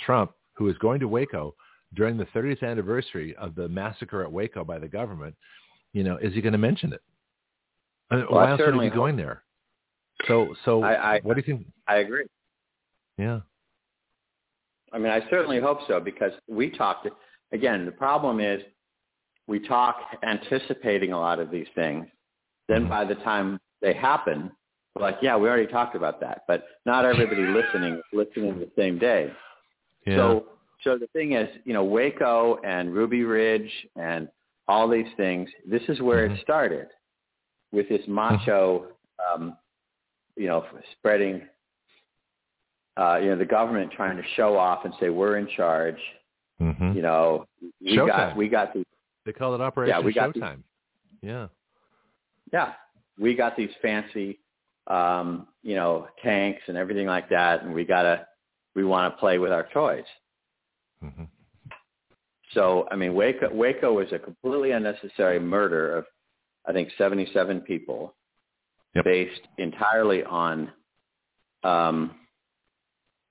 Trump, 0.00 0.32
who 0.54 0.68
is 0.68 0.76
going 0.78 0.98
to 0.98 1.06
Waco 1.06 1.54
during 1.94 2.16
the 2.16 2.26
30th 2.26 2.64
anniversary 2.64 3.36
of 3.36 3.54
the 3.54 3.68
massacre 3.68 4.24
at 4.24 4.32
Waco 4.32 4.64
by 4.64 4.80
the 4.80 4.88
government, 4.88 5.36
you 5.96 6.04
know, 6.04 6.18
is 6.18 6.34
he 6.34 6.42
going 6.42 6.52
to 6.52 6.58
mention 6.58 6.92
it? 6.92 7.00
Well, 8.10 8.26
Why 8.28 8.50
else 8.50 8.60
would 8.62 8.74
he 8.74 8.90
be 8.90 8.94
going 8.94 9.16
there? 9.16 9.42
So, 10.28 10.54
so 10.66 10.82
I, 10.82 11.14
I, 11.14 11.20
what 11.22 11.34
do 11.34 11.40
you 11.40 11.56
think? 11.56 11.66
I 11.88 11.96
agree. 11.96 12.26
Yeah. 13.16 13.40
I 14.92 14.98
mean, 14.98 15.10
I 15.10 15.22
certainly 15.30 15.58
hope 15.58 15.78
so 15.88 15.98
because 15.98 16.32
we 16.48 16.70
talked. 16.70 17.08
Again, 17.52 17.86
the 17.86 17.92
problem 17.92 18.40
is 18.40 18.60
we 19.46 19.58
talk 19.66 19.96
anticipating 20.22 21.12
a 21.12 21.18
lot 21.18 21.38
of 21.38 21.50
these 21.50 21.66
things. 21.74 22.06
Then 22.68 22.82
mm-hmm. 22.82 22.90
by 22.90 23.04
the 23.06 23.14
time 23.16 23.58
they 23.80 23.94
happen, 23.94 24.50
we're 24.94 25.02
like, 25.02 25.16
yeah, 25.22 25.36
we 25.38 25.48
already 25.48 25.66
talked 25.66 25.96
about 25.96 26.20
that. 26.20 26.42
But 26.46 26.64
not 26.84 27.06
everybody 27.06 27.42
listening 27.46 27.94
is 27.94 28.02
listening 28.12 28.58
the 28.58 28.70
same 28.76 28.98
day. 28.98 29.32
Yeah. 30.06 30.16
So, 30.16 30.44
so 30.84 30.98
the 30.98 31.06
thing 31.14 31.32
is, 31.32 31.48
you 31.64 31.72
know, 31.72 31.84
Waco 31.84 32.58
and 32.64 32.92
Ruby 32.92 33.24
Ridge 33.24 33.70
and 33.96 34.28
all 34.68 34.88
these 34.88 35.06
things. 35.16 35.48
This 35.66 35.82
is 35.88 36.00
where 36.00 36.26
mm-hmm. 36.26 36.36
it 36.36 36.42
started 36.42 36.88
with 37.72 37.88
this 37.88 38.02
macho, 38.06 38.86
um, 39.34 39.56
you 40.36 40.46
know, 40.46 40.64
spreading, 40.92 41.42
uh, 42.96 43.18
you 43.22 43.30
know, 43.30 43.36
the 43.36 43.44
government 43.44 43.92
trying 43.92 44.16
to 44.16 44.22
show 44.34 44.56
off 44.56 44.84
and 44.84 44.94
say 45.00 45.08
we're 45.10 45.38
in 45.38 45.48
charge. 45.56 45.98
Mm-hmm. 46.60 46.92
You 46.92 47.02
know, 47.02 47.46
we 47.82 47.96
Showtime. 47.96 48.06
got 48.08 48.36
we 48.36 48.48
got 48.48 48.72
the 48.72 48.84
they 49.26 49.32
call 49.32 49.54
it 49.54 49.60
Operation 49.60 49.94
yeah, 49.94 50.04
we 50.04 50.12
got 50.12 50.34
Showtime. 50.34 50.62
The, 51.20 51.28
yeah, 51.28 51.46
yeah, 52.52 52.72
we 53.18 53.34
got 53.34 53.56
these 53.56 53.70
fancy, 53.82 54.38
um, 54.86 55.48
you 55.62 55.74
know, 55.74 56.06
tanks 56.22 56.62
and 56.68 56.78
everything 56.78 57.06
like 57.06 57.28
that, 57.28 57.62
and 57.62 57.74
we 57.74 57.84
gotta 57.84 58.26
we 58.74 58.84
want 58.84 59.12
to 59.12 59.18
play 59.18 59.38
with 59.38 59.52
our 59.52 59.68
toys. 59.74 60.04
Mm-hmm. 61.04 61.24
So, 62.52 62.86
I 62.90 62.96
mean, 62.96 63.14
Waco, 63.14 63.52
Waco 63.52 63.92
was 63.92 64.08
a 64.12 64.18
completely 64.18 64.70
unnecessary 64.70 65.40
murder 65.40 65.96
of, 65.96 66.04
I 66.66 66.72
think, 66.72 66.90
77 66.96 67.60
people 67.62 68.14
yep. 68.94 69.04
based 69.04 69.40
entirely 69.58 70.22
on, 70.24 70.70
um, 71.64 72.12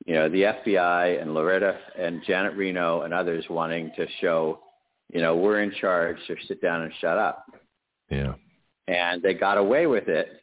you 0.06 0.16
know, 0.16 0.30
the 0.30 0.42
FBI 0.42 1.22
and 1.22 1.34
Loretta 1.34 1.78
and 1.98 2.22
Janet 2.28 2.56
Reno 2.56 3.02
and 3.02 3.14
others 3.14 3.46
wanting 3.50 3.92
to 3.96 4.06
show, 4.22 4.60
you 5.14 5.22
know, 5.22 5.36
we're 5.36 5.62
in 5.62 5.72
charge, 5.80 6.18
so 6.28 6.36
sit 6.48 6.62
down 6.62 6.84
and 6.84 6.92
shut 7.00 7.18
up. 7.18 7.46
Yeah. 8.10 8.34
And 8.88 9.22
they 9.24 9.34
got 9.34 9.58
away 9.58 9.88
with 9.88 10.08
it. 10.08 10.42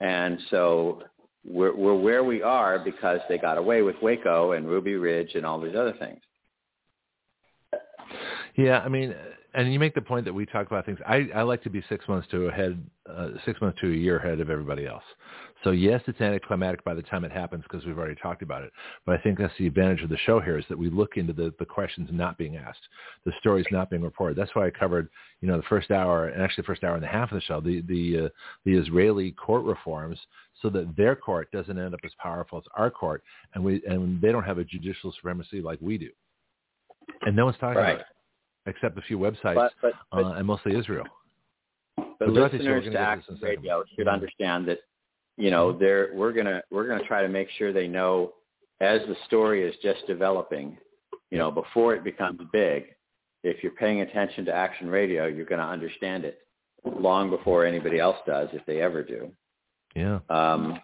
And 0.00 0.38
so 0.50 1.02
we're, 1.44 1.74
we're 1.74 1.94
where 1.94 2.24
we 2.24 2.42
are 2.42 2.78
because 2.78 3.20
they 3.28 3.38
got 3.38 3.58
away 3.58 3.82
with 3.82 3.96
Waco 4.02 4.52
and 4.52 4.66
Ruby 4.66 4.94
Ridge 4.94 5.34
and 5.34 5.44
all 5.44 5.60
these 5.60 5.76
other 5.76 5.94
things. 5.98 6.20
Yeah, 8.58 8.80
I 8.80 8.88
mean, 8.88 9.14
and 9.54 9.72
you 9.72 9.78
make 9.78 9.94
the 9.94 10.02
point 10.02 10.24
that 10.24 10.34
we 10.34 10.44
talk 10.44 10.66
about 10.66 10.84
things. 10.84 10.98
I, 11.06 11.28
I 11.32 11.42
like 11.42 11.62
to 11.62 11.70
be 11.70 11.80
six 11.88 12.06
months 12.08 12.26
to 12.32 12.48
ahead, 12.48 12.84
uh, 13.08 13.28
six 13.46 13.60
months 13.60 13.78
to 13.80 13.86
a 13.86 13.94
year 13.94 14.18
ahead 14.18 14.40
of 14.40 14.50
everybody 14.50 14.84
else. 14.84 15.04
So 15.62 15.70
yes, 15.70 16.02
it's 16.08 16.20
anticlimactic 16.20 16.84
by 16.84 16.94
the 16.94 17.02
time 17.02 17.24
it 17.24 17.30
happens 17.30 17.62
because 17.62 17.86
we've 17.86 17.96
already 17.96 18.16
talked 18.20 18.42
about 18.42 18.64
it. 18.64 18.72
But 19.06 19.16
I 19.16 19.22
think 19.22 19.38
that's 19.38 19.54
the 19.60 19.68
advantage 19.68 20.02
of 20.02 20.08
the 20.08 20.16
show 20.18 20.40
here 20.40 20.58
is 20.58 20.64
that 20.70 20.78
we 20.78 20.90
look 20.90 21.16
into 21.16 21.32
the, 21.32 21.54
the 21.60 21.64
questions 21.64 22.08
not 22.12 22.36
being 22.36 22.56
asked, 22.56 22.80
the 23.24 23.32
stories 23.38 23.64
not 23.70 23.90
being 23.90 24.02
reported. 24.02 24.36
That's 24.36 24.54
why 24.54 24.66
I 24.66 24.70
covered, 24.70 25.08
you 25.40 25.46
know, 25.46 25.56
the 25.56 25.62
first 25.68 25.92
hour 25.92 26.26
and 26.26 26.42
actually 26.42 26.62
the 26.62 26.66
first 26.66 26.82
hour 26.82 26.96
and 26.96 27.04
a 27.04 27.08
half 27.08 27.30
of 27.30 27.36
the 27.36 27.42
show, 27.42 27.60
the 27.60 27.82
the 27.82 28.26
uh, 28.26 28.28
the 28.64 28.74
Israeli 28.74 29.32
court 29.32 29.64
reforms, 29.64 30.18
so 30.62 30.68
that 30.70 30.96
their 30.96 31.14
court 31.14 31.48
doesn't 31.52 31.78
end 31.78 31.94
up 31.94 32.00
as 32.04 32.12
powerful 32.20 32.58
as 32.58 32.64
our 32.76 32.90
court, 32.90 33.22
and 33.54 33.62
we 33.62 33.82
and 33.86 34.20
they 34.20 34.32
don't 34.32 34.44
have 34.44 34.58
a 34.58 34.64
judicial 34.64 35.12
supremacy 35.12 35.60
like 35.60 35.78
we 35.80 35.96
do, 35.96 36.10
and 37.22 37.36
no 37.36 37.44
one's 37.44 37.58
talking 37.58 37.78
right. 37.78 37.90
about 37.94 38.00
it 38.00 38.06
except 38.68 38.98
a 38.98 39.02
few 39.02 39.18
websites, 39.18 39.54
but, 39.54 39.72
but, 39.82 39.92
but, 40.12 40.24
uh, 40.24 40.32
and 40.32 40.46
mostly 40.46 40.76
Israel. 40.76 41.06
But, 42.18 42.30
listeners 42.30 42.84
to 42.84 42.98
Action 42.98 43.38
Radio 43.42 43.82
should 43.96 44.06
mm-hmm. 44.06 44.14
understand 44.14 44.66
that, 44.68 44.78
you 45.36 45.50
know, 45.50 45.70
mm-hmm. 45.70 45.80
they're, 45.80 46.10
we're 46.14 46.32
gonna 46.32 46.62
we're 46.70 46.86
gonna 46.86 47.04
try 47.04 47.22
to 47.22 47.28
make 47.28 47.48
sure 47.56 47.72
they 47.72 47.88
know 47.88 48.34
as 48.80 49.00
the 49.08 49.16
story 49.26 49.62
is 49.62 49.74
just 49.82 50.06
developing, 50.06 50.78
you 51.30 51.38
know, 51.38 51.50
before 51.50 51.94
it 51.94 52.04
becomes 52.04 52.40
big. 52.52 52.86
If 53.42 53.62
you're 53.62 53.72
paying 53.72 54.00
attention 54.00 54.44
to 54.46 54.52
Action 54.52 54.88
Radio, 54.88 55.26
you're 55.26 55.46
going 55.46 55.60
to 55.60 55.66
understand 55.66 56.24
it 56.24 56.40
long 56.84 57.30
before 57.30 57.64
anybody 57.64 57.98
else 57.98 58.16
does, 58.26 58.48
if 58.52 58.64
they 58.66 58.80
ever 58.80 59.02
do. 59.02 59.30
Yeah. 59.94 60.20
Um, 60.28 60.80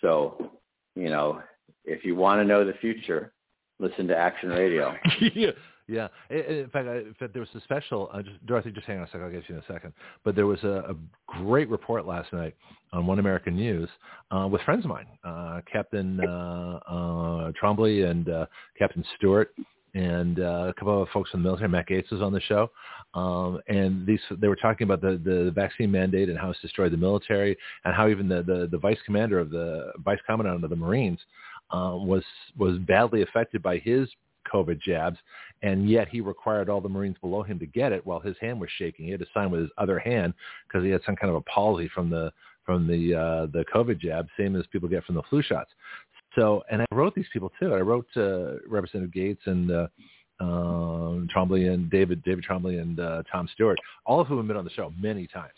so, 0.00 0.52
you 0.94 1.10
know, 1.10 1.42
if 1.84 2.04
you 2.04 2.14
want 2.16 2.40
to 2.40 2.44
know 2.44 2.64
the 2.64 2.74
future, 2.74 3.32
listen 3.78 4.06
to 4.08 4.16
Action 4.16 4.50
Radio. 4.50 4.94
yeah. 5.34 5.50
Yeah. 5.86 6.08
In 6.30 6.68
fact, 6.72 6.88
I, 6.88 6.96
in 6.98 7.14
fact, 7.18 7.34
there 7.34 7.40
was 7.40 7.48
a 7.54 7.60
special. 7.60 8.08
Uh, 8.12 8.22
just, 8.22 8.44
Dorothy, 8.46 8.70
just 8.70 8.86
hang 8.86 8.98
on 8.98 9.04
a 9.04 9.06
second. 9.06 9.24
I'll 9.24 9.30
get 9.30 9.48
you 9.48 9.56
in 9.56 9.60
a 9.60 9.72
second. 9.72 9.92
But 10.24 10.34
there 10.34 10.46
was 10.46 10.62
a, 10.62 10.84
a 10.90 10.94
great 11.26 11.68
report 11.68 12.06
last 12.06 12.32
night 12.32 12.54
on 12.92 13.06
One 13.06 13.18
American 13.18 13.54
News 13.54 13.88
uh, 14.30 14.48
with 14.50 14.62
friends 14.62 14.84
of 14.84 14.90
mine, 14.90 15.06
uh, 15.24 15.60
Captain 15.70 16.20
uh, 16.26 16.80
uh, 16.88 17.52
Trombley 17.60 18.10
and 18.10 18.28
uh, 18.30 18.46
Captain 18.78 19.04
Stewart, 19.16 19.54
and 19.94 20.40
uh, 20.40 20.68
a 20.68 20.74
couple 20.74 21.02
of 21.02 21.08
folks 21.10 21.30
from 21.30 21.42
the 21.42 21.48
military. 21.48 21.68
Matt 21.68 21.88
Gaetz 21.88 22.10
was 22.10 22.22
on 22.22 22.32
the 22.32 22.40
show, 22.40 22.70
um, 23.12 23.60
and 23.68 24.06
these 24.06 24.20
they 24.38 24.48
were 24.48 24.56
talking 24.56 24.86
about 24.86 25.02
the, 25.02 25.20
the 25.22 25.52
vaccine 25.54 25.90
mandate 25.90 26.30
and 26.30 26.38
how 26.38 26.50
it's 26.50 26.60
destroyed 26.60 26.92
the 26.92 26.96
military, 26.96 27.56
and 27.84 27.94
how 27.94 28.08
even 28.08 28.26
the, 28.26 28.42
the, 28.42 28.68
the 28.70 28.78
vice 28.78 28.98
commander 29.04 29.38
of 29.38 29.50
the 29.50 29.92
vice 29.98 30.18
commandant 30.26 30.64
of 30.64 30.70
the 30.70 30.76
Marines 30.76 31.20
uh, 31.70 31.92
was 31.94 32.24
was 32.56 32.78
badly 32.78 33.20
affected 33.22 33.62
by 33.62 33.76
his 33.78 34.08
COVID 34.52 34.80
jabs, 34.80 35.18
and 35.64 35.88
yet 35.88 36.08
he 36.08 36.20
required 36.20 36.68
all 36.68 36.82
the 36.82 36.88
Marines 36.88 37.16
below 37.22 37.42
him 37.42 37.58
to 37.58 37.66
get 37.66 37.90
it 37.90 38.06
while 38.06 38.20
his 38.20 38.36
hand 38.38 38.60
was 38.60 38.68
shaking. 38.76 39.06
He 39.06 39.10
had 39.10 39.20
to 39.20 39.26
sign 39.32 39.50
with 39.50 39.62
his 39.62 39.70
other 39.78 39.98
hand 39.98 40.34
because 40.68 40.84
he 40.84 40.90
had 40.90 41.00
some 41.06 41.16
kind 41.16 41.30
of 41.30 41.36
a 41.36 41.40
palsy 41.42 41.88
from 41.88 42.10
the 42.10 42.30
from 42.66 42.86
the 42.86 43.14
uh, 43.14 43.46
the 43.46 43.64
COVID 43.74 43.98
jab, 43.98 44.28
same 44.38 44.56
as 44.56 44.66
people 44.70 44.88
get 44.88 45.04
from 45.04 45.14
the 45.14 45.22
flu 45.30 45.42
shots. 45.42 45.70
So, 46.36 46.62
and 46.70 46.82
I 46.82 46.86
wrote 46.92 47.14
these 47.14 47.28
people 47.32 47.50
too. 47.58 47.72
I 47.72 47.80
wrote 47.80 48.06
uh, 48.16 48.58
Representative 48.68 49.14
Gaetz 49.14 49.46
and 49.46 49.70
uh, 49.70 49.86
um, 50.40 51.28
Trombley 51.34 51.72
and 51.72 51.90
David 51.90 52.22
David 52.24 52.44
Trombley 52.44 52.80
and 52.80 53.00
uh, 53.00 53.22
Tom 53.32 53.48
Stewart, 53.54 53.78
all 54.04 54.20
of 54.20 54.26
whom 54.26 54.38
have 54.38 54.46
been 54.46 54.58
on 54.58 54.64
the 54.64 54.70
show 54.70 54.92
many 55.00 55.26
times 55.26 55.52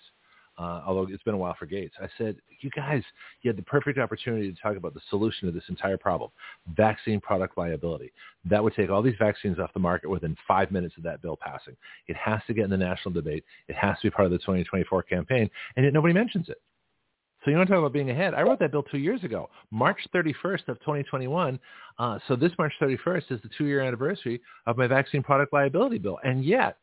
uh, 0.59 0.83
although 0.87 1.07
it's 1.11 1.23
been 1.23 1.35
a 1.35 1.39
while 1.39 1.55
for 1.59 1.67
Gaetz. 1.67 1.91
I 2.01 2.09
said, 2.17 2.37
you 2.61 2.71
guys, 2.71 3.03
you 3.43 3.49
had 3.49 3.57
the 3.57 3.63
perfect 3.63 3.99
opportunity 3.99 4.53
to 4.53 4.61
talk 4.61 4.77
about 4.77 4.95
the 4.95 5.01
solution 5.11 5.47
to 5.47 5.53
this 5.53 5.65
entire 5.69 5.99
problem, 5.99 6.31
vaccine 6.75 7.21
product 7.21 7.59
liability. 7.59 8.13
That 8.45 8.63
would 8.63 8.75
take 8.75 8.91
all 8.91 9.03
these 9.03 9.17
vaccines 9.19 9.59
off 9.59 9.73
the 9.75 9.81
market 9.81 10.09
within 10.09 10.37
five 10.49 10.71
minutes 10.71 10.97
of 10.97 11.03
that 11.03 11.21
bill 11.21 11.39
passing. 11.41 11.77
It 12.09 12.17
has 12.17 12.41
to 12.47 12.55
get 12.55 12.65
in 12.65 12.71
the 12.71 12.77
national 12.77 13.13
debate. 13.13 13.45
It 13.69 13.77
has 13.77 13.97
to 13.99 14.07
be 14.07 14.11
part 14.11 14.27
of 14.27 14.33
the 14.33 14.39
2024 14.39 15.03
campaign, 15.03 15.51
and 15.77 15.85
yet 15.85 15.93
nobody 15.93 16.15
mentions 16.15 16.49
it. 16.49 16.61
So 17.45 17.51
you 17.51 17.59
want 17.59 17.69
to 17.69 17.75
talk 17.75 17.81
about 17.81 17.93
being 17.93 18.11
ahead? 18.11 18.35
I 18.35 18.43
wrote 18.43 18.59
that 18.59 18.73
bill 18.73 18.83
two 18.83 18.99
years 18.99 19.23
ago, 19.23 19.49
March 19.71 19.99
31st 20.13 20.67
of 20.67 20.81
2021. 20.81 21.61
Uh, 21.97 22.19
so 22.27 22.35
this 22.35 22.51
March 22.59 22.73
31st 22.83 23.31
is 23.31 23.41
the 23.43 23.51
two-year 23.57 23.83
anniversary 23.83 24.41
of 24.67 24.77
my 24.77 24.89
vaccine 24.89 25.23
product 25.23 25.53
liability 25.53 25.99
bill, 25.99 26.19
and 26.25 26.45
yet 26.45 26.79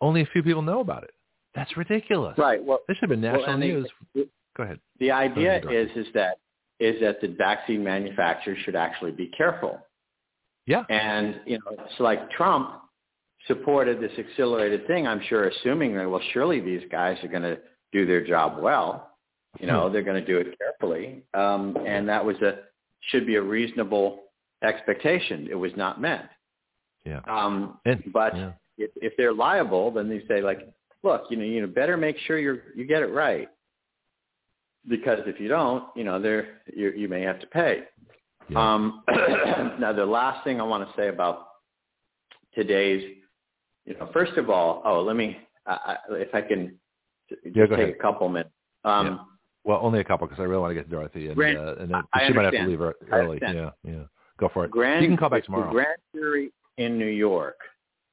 only 0.00 0.22
a 0.22 0.26
few 0.26 0.42
people 0.42 0.62
know 0.62 0.80
about 0.80 1.04
it. 1.04 1.10
That's 1.56 1.76
ridiculous. 1.76 2.36
Right. 2.38 2.62
Well, 2.62 2.80
this 2.86 2.96
should 2.98 3.10
have 3.10 3.20
been 3.20 3.20
national 3.20 3.46
well, 3.46 3.58
news. 3.58 3.90
Go 4.56 4.62
ahead. 4.62 4.78
The 5.00 5.10
idea 5.10 5.58
ahead, 5.58 5.72
is 5.72 5.90
is 5.96 6.06
that 6.14 6.38
is 6.78 7.00
that 7.00 7.20
the 7.20 7.28
vaccine 7.28 7.82
manufacturers 7.82 8.58
should 8.64 8.76
actually 8.76 9.12
be 9.12 9.28
careful. 9.28 9.80
Yeah. 10.66 10.84
And 10.90 11.40
you 11.46 11.58
know, 11.58 11.84
it's 11.84 12.00
like 12.00 12.30
Trump 12.30 12.82
supported 13.46 14.00
this 14.00 14.12
accelerated 14.18 14.86
thing. 14.86 15.06
I'm 15.06 15.22
sure, 15.28 15.48
assuming 15.48 15.96
that 15.96 16.08
well, 16.08 16.20
surely 16.32 16.60
these 16.60 16.82
guys 16.90 17.16
are 17.24 17.28
going 17.28 17.42
to 17.42 17.58
do 17.92 18.06
their 18.06 18.26
job 18.26 18.62
well. 18.62 19.10
You 19.58 19.66
know, 19.66 19.86
hmm. 19.86 19.92
they're 19.92 20.02
going 20.02 20.22
to 20.22 20.26
do 20.26 20.38
it 20.38 20.58
carefully, 20.58 21.22
um, 21.32 21.76
and 21.86 22.08
that 22.08 22.24
was 22.24 22.36
a 22.42 22.58
should 23.08 23.26
be 23.26 23.36
a 23.36 23.42
reasonable 23.42 24.24
expectation. 24.62 25.48
It 25.50 25.54
was 25.54 25.72
not 25.76 26.00
met. 26.00 26.28
Yeah. 27.06 27.20
Um, 27.26 27.78
and, 27.86 28.02
but 28.12 28.36
yeah. 28.36 28.52
If, 28.78 28.90
if 28.96 29.12
they're 29.16 29.32
liable, 29.32 29.90
then 29.90 30.08
they 30.08 30.22
say 30.28 30.42
like, 30.42 30.68
look, 31.02 31.24
you 31.30 31.36
know, 31.36 31.44
you 31.44 31.60
know, 31.60 31.66
better 31.66 31.96
make 31.96 32.16
sure 32.26 32.38
you 32.38 32.60
you 32.74 32.84
get 32.84 33.02
it 33.02 33.06
right, 33.06 33.48
because 34.88 35.20
if 35.26 35.40
you 35.40 35.48
don't, 35.48 35.84
you 35.94 36.04
know, 36.04 36.20
there 36.20 36.60
you 36.74 36.90
you 36.92 37.08
may 37.08 37.22
have 37.22 37.40
to 37.40 37.46
pay. 37.46 37.82
Yeah. 38.48 38.74
Um, 38.74 39.02
now, 39.80 39.92
the 39.92 40.06
last 40.06 40.44
thing 40.44 40.60
I 40.60 40.64
want 40.64 40.88
to 40.88 40.96
say 40.96 41.08
about 41.08 41.48
today's, 42.54 43.16
you 43.84 43.94
know, 43.94 44.08
first 44.12 44.36
of 44.36 44.50
all, 44.50 44.82
oh, 44.84 45.02
let 45.02 45.16
me, 45.16 45.36
I, 45.66 45.96
if 46.10 46.32
I 46.32 46.42
can, 46.42 46.78
just 47.28 47.40
yeah, 47.44 47.66
take 47.66 47.72
ahead. 47.72 47.88
a 47.88 48.02
couple 48.02 48.28
minutes. 48.28 48.50
Um, 48.84 49.06
yeah. 49.06 49.18
Well, 49.64 49.80
only 49.82 49.98
a 49.98 50.04
couple 50.04 50.28
because 50.28 50.40
I 50.40 50.44
really 50.44 50.60
want 50.60 50.70
to 50.70 50.74
get 50.76 50.84
to 50.84 50.90
Dorothy, 50.90 51.28
and 51.28 51.40
uh, 51.40 51.74
and 51.80 51.90
then 51.92 52.02
she 52.26 52.32
might 52.32 52.44
have 52.44 52.52
to 52.52 52.66
leave 52.66 52.80
early. 53.10 53.40
Yeah, 53.42 53.70
yeah. 53.82 54.04
Go 54.38 54.48
for 54.52 54.64
it. 54.64 54.70
Grand, 54.70 55.02
you 55.02 55.08
can 55.08 55.16
call 55.16 55.30
back 55.30 55.44
tomorrow. 55.44 55.72
Grand 55.72 55.98
jury 56.14 56.52
in 56.76 56.98
New 56.98 57.06
York 57.06 57.56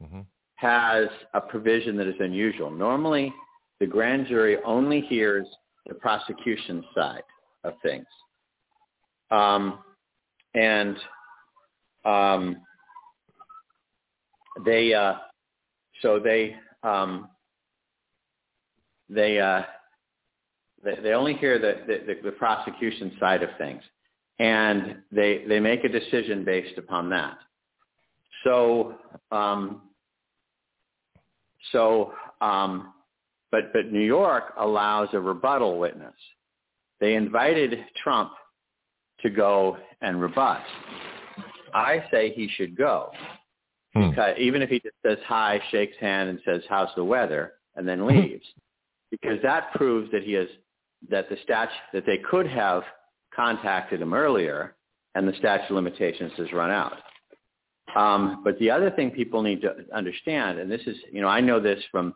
mm-hmm. 0.03 0.21
Has 0.63 1.07
a 1.33 1.41
provision 1.41 1.97
that 1.97 2.07
is 2.07 2.15
unusual. 2.19 2.71
Normally, 2.71 3.33
the 3.79 3.85
grand 3.85 4.27
jury 4.27 4.57
only 4.65 5.01
hears 5.01 5.45
the 5.87 5.93
prosecution 5.93 6.83
side 6.95 7.23
of 7.63 7.73
things. 7.83 8.07
Um, 9.29 9.79
and 10.55 10.95
um, 12.05 12.57
they 14.65 14.93
uh, 14.93 15.15
so 16.01 16.19
they 16.19 16.55
um, 16.83 17.29
they, 19.09 19.39
uh, 19.39 19.61
they 20.83 21.13
only 21.13 21.33
hear 21.35 21.59
the, 21.59 21.81
the, 21.87 22.15
the 22.23 22.31
prosecution 22.31 23.13
side 23.19 23.43
of 23.43 23.49
things, 23.57 23.81
and 24.39 24.97
they 25.11 25.45
they 25.47 25.59
make 25.59 25.83
a 25.83 25.89
decision 25.89 26.43
based 26.43 26.77
upon 26.77 27.09
that. 27.09 27.37
So 28.43 28.95
um, 29.31 29.81
so 31.71 32.13
um, 32.41 32.93
but 33.51 33.71
but 33.71 33.91
New 33.91 34.05
York 34.05 34.53
allows 34.59 35.09
a 35.13 35.19
rebuttal 35.19 35.79
witness. 35.79 36.15
They 36.99 37.15
invited 37.15 37.85
Trump 38.01 38.31
to 39.21 39.29
go 39.29 39.77
and 40.01 40.21
rebut. 40.21 40.61
I 41.73 42.03
say 42.11 42.33
he 42.33 42.49
should 42.55 42.75
go. 42.77 43.11
Hmm. 43.93 44.09
Because 44.09 44.35
even 44.39 44.61
if 44.61 44.69
he 44.69 44.79
just 44.79 44.95
says 45.05 45.17
hi, 45.25 45.61
shakes 45.71 45.95
hand, 45.99 46.29
and 46.29 46.39
says 46.45 46.61
how's 46.69 46.89
the 46.95 47.03
weather, 47.03 47.53
and 47.75 47.87
then 47.87 48.07
leaves, 48.07 48.45
because 49.11 49.39
that 49.43 49.73
proves 49.73 50.11
that 50.11 50.23
he 50.23 50.33
has 50.33 50.47
that 51.09 51.29
the 51.29 51.37
statute 51.43 51.73
that 51.93 52.05
they 52.05 52.17
could 52.17 52.47
have 52.47 52.83
contacted 53.35 54.01
him 54.01 54.13
earlier, 54.13 54.75
and 55.15 55.27
the 55.27 55.33
statute 55.33 55.65
of 55.65 55.75
limitations 55.75 56.31
has 56.37 56.51
run 56.53 56.71
out. 56.71 56.97
Um, 57.95 58.41
but 58.43 58.57
the 58.59 58.71
other 58.71 58.89
thing 58.91 59.11
people 59.11 59.41
need 59.41 59.61
to 59.61 59.73
understand, 59.93 60.59
and 60.59 60.71
this 60.71 60.81
is, 60.87 60.97
you 61.11 61.21
know, 61.21 61.27
I 61.27 61.41
know 61.41 61.59
this 61.59 61.83
from 61.91 62.15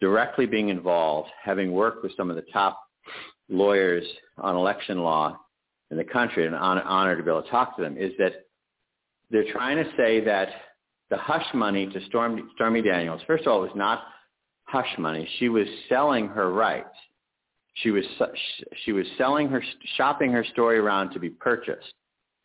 directly 0.00 0.46
being 0.46 0.68
involved, 0.68 1.30
having 1.42 1.72
worked 1.72 2.02
with 2.02 2.12
some 2.16 2.30
of 2.30 2.36
the 2.36 2.44
top 2.52 2.80
lawyers 3.48 4.04
on 4.38 4.56
election 4.56 4.98
law 4.98 5.38
in 5.90 5.96
the 5.96 6.04
country, 6.04 6.46
and 6.46 6.54
an 6.54 6.60
honor 6.60 7.16
to 7.16 7.22
be 7.22 7.30
able 7.30 7.42
to 7.42 7.50
talk 7.50 7.76
to 7.76 7.82
them, 7.82 7.96
is 7.96 8.12
that 8.18 8.46
they're 9.30 9.50
trying 9.52 9.76
to 9.82 9.90
say 9.96 10.20
that 10.24 10.48
the 11.10 11.16
hush 11.16 11.46
money 11.54 11.86
to 11.86 12.04
Stormy, 12.06 12.42
Stormy 12.54 12.82
Daniels, 12.82 13.20
first 13.26 13.46
of 13.46 13.52
all, 13.52 13.60
was 13.60 13.70
not 13.74 14.02
hush 14.64 14.98
money. 14.98 15.28
She 15.38 15.48
was 15.48 15.66
selling 15.88 16.28
her 16.28 16.50
rights. 16.52 16.96
She 17.74 17.90
was 17.90 18.04
she 18.84 18.92
was 18.92 19.04
selling 19.18 19.48
her 19.48 19.62
shopping 19.96 20.32
her 20.32 20.44
story 20.44 20.78
around 20.78 21.10
to 21.10 21.18
be 21.18 21.28
purchased, 21.28 21.92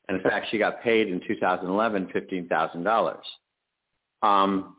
and 0.10 0.18
in 0.18 0.24
fact, 0.24 0.48
she 0.50 0.58
got 0.58 0.82
paid 0.82 1.08
in 1.08 1.22
2011 1.26 2.10
fifteen 2.12 2.48
thousand 2.48 2.84
dollars. 2.84 3.24
Um, 4.24 4.76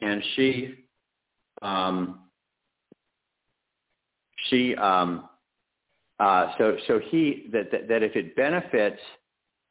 and 0.00 0.22
she 0.34 0.74
um, 1.62 2.20
she 4.50 4.74
um, 4.74 5.28
uh, 6.18 6.52
so, 6.58 6.76
so 6.88 6.98
he 6.98 7.46
that, 7.52 7.70
that, 7.70 7.88
that 7.88 8.02
if 8.02 8.16
it 8.16 8.34
benefits 8.34 9.00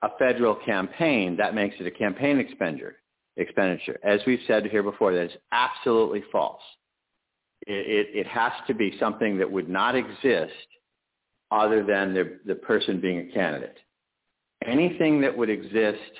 a 0.01 0.09
federal 0.17 0.55
campaign, 0.55 1.35
that 1.37 1.53
makes 1.53 1.75
it 1.79 1.87
a 1.87 1.91
campaign 1.91 2.39
expenditure. 2.39 2.95
Expenditure, 3.35 3.99
as 4.03 4.21
we've 4.25 4.39
said 4.47 4.65
here 4.65 4.81
before, 4.81 5.13
that 5.13 5.25
is 5.25 5.37
absolutely 5.51 6.23
false. 6.31 6.61
It, 7.67 8.07
it, 8.15 8.19
it 8.19 8.27
has 8.27 8.53
to 8.67 8.73
be 8.73 8.97
something 8.97 9.37
that 9.37 9.51
would 9.51 9.69
not 9.69 9.95
exist 9.95 10.53
other 11.51 11.83
than 11.83 12.13
the, 12.13 12.39
the 12.45 12.55
person 12.55 12.99
being 12.99 13.19
a 13.29 13.33
candidate. 13.33 13.77
Anything 14.65 15.21
that 15.21 15.35
would 15.35 15.49
exist, 15.49 16.11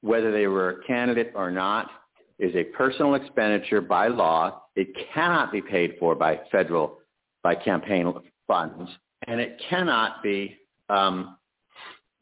whether 0.00 0.32
they 0.32 0.46
were 0.46 0.70
a 0.70 0.84
candidate 0.84 1.32
or 1.34 1.50
not, 1.50 1.90
is 2.38 2.54
a 2.54 2.64
personal 2.64 3.14
expenditure 3.14 3.80
by 3.80 4.08
law. 4.08 4.62
It 4.76 4.88
cannot 5.12 5.52
be 5.52 5.60
paid 5.60 5.96
for 5.98 6.14
by 6.14 6.40
federal, 6.50 6.98
by 7.42 7.54
campaign 7.54 8.12
funds 8.46 8.90
and 9.26 9.40
it 9.40 9.60
cannot 9.68 10.22
be 10.22 10.56
um, 10.88 11.36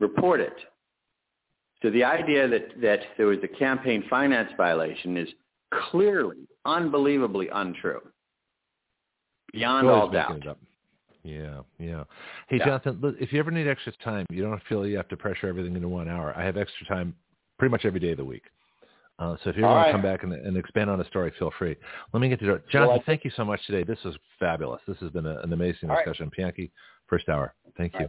reported. 0.01 0.53
So 1.83 1.91
the 1.91 2.05
idea 2.05 2.49
that, 2.49 2.81
that 2.81 3.01
there 3.17 3.27
was 3.27 3.39
a 3.43 3.49
campaign 3.49 4.05
finance 4.09 4.51
violation 4.57 5.17
is 5.17 5.29
clearly, 5.91 6.49
unbelievably 6.65 7.49
untrue, 7.53 8.01
beyond 9.53 9.89
all 9.89 10.09
doubt. 10.09 10.43
Yeah, 11.27 11.61
yeah. 11.79 12.05
Hey, 12.49 12.59
yeah. 12.59 12.65
Jonathon, 12.65 13.17
if 13.21 13.33
you 13.33 13.41
ever 13.41 13.51
need 13.51 13.67
extra 13.67 13.93
time, 14.05 14.27
you 14.31 14.43
don't 14.43 14.63
feel 14.69 14.87
you 14.87 14.97
have 14.97 15.09
to 15.09 15.17
pressure 15.17 15.49
everything 15.49 15.75
into 15.75 15.89
one 15.89 16.09
hour. 16.09 16.33
I 16.37 16.45
have 16.45 16.57
extra 16.57 16.87
time 16.87 17.15
pretty 17.59 17.73
much 17.73 17.85
every 17.85 17.99
day 17.99 18.13
of 18.13 18.19
the 18.19 18.25
week. 18.25 18.45
Uh, 19.19 19.35
so 19.43 19.51
if 19.51 19.57
you 19.57 19.63
want 19.63 19.77
right. 19.77 19.87
to 19.87 19.93
come 19.93 20.03
back 20.03 20.23
and, 20.23 20.33
and, 20.33 20.57
expand 20.57 20.91
on 20.91 21.01
a 21.01 21.05
story, 21.07 21.33
feel 21.39 21.51
free. 21.59 21.75
Let 22.13 22.21
me 22.21 22.29
get 22.29 22.39
to 22.41 22.55
it. 22.55 22.69
Jonathon, 22.71 22.97
well, 22.97 23.03
thank 23.07 23.25
you 23.25 23.31
so 23.35 23.45
much 23.45 23.65
today. 23.67 23.83
This 23.83 23.99
was 24.05 24.15
fabulous. 24.39 24.81
This 24.87 24.99
has 24.99 25.11
been 25.11 25.25
a, 25.25 25.39
an 25.41 25.53
amazing 25.53 25.91
All 25.91 25.97
discussion. 25.97 26.31
Right. 26.39 26.55
Pianki, 26.55 26.71
first 27.09 27.29
hour. 27.29 27.55
Thank 27.79 27.95
All 27.95 28.03
you. 28.03 28.09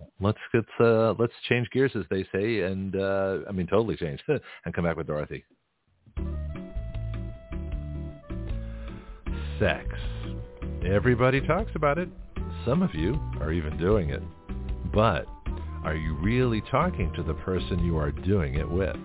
Right. 0.00 0.08
Let's 0.20 0.38
get 0.52 0.64
uh, 0.84 1.14
let's 1.18 1.32
change 1.48 1.68
gears, 1.70 1.92
as 1.94 2.04
they 2.10 2.24
say, 2.32 2.62
and 2.62 2.96
uh, 2.96 3.38
I 3.48 3.52
mean 3.52 3.66
totally 3.66 3.96
change, 3.96 4.20
and 4.28 4.74
come 4.74 4.84
back 4.84 4.96
with 4.96 5.06
Dorothy. 5.06 5.44
Sex. 9.58 9.86
Everybody 10.86 11.42
talks 11.42 11.70
about 11.74 11.98
it. 11.98 12.08
Some 12.66 12.82
of 12.82 12.94
you 12.94 13.18
are 13.40 13.52
even 13.52 13.78
doing 13.78 14.10
it. 14.10 14.22
But 14.92 15.26
are 15.82 15.94
you 15.94 16.14
really 16.16 16.62
talking 16.70 17.12
to 17.14 17.22
the 17.22 17.34
person 17.34 17.78
you 17.84 17.96
are 17.96 18.12
doing 18.12 18.56
it 18.56 18.70
with? 18.70 18.96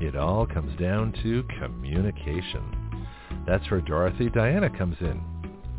It 0.00 0.16
all 0.16 0.46
comes 0.46 0.78
down 0.78 1.12
to 1.22 1.44
communication. 1.60 3.06
That's 3.46 3.70
where 3.70 3.80
Dorothy 3.80 4.28
Diana 4.30 4.70
comes 4.76 4.96
in. 5.00 5.22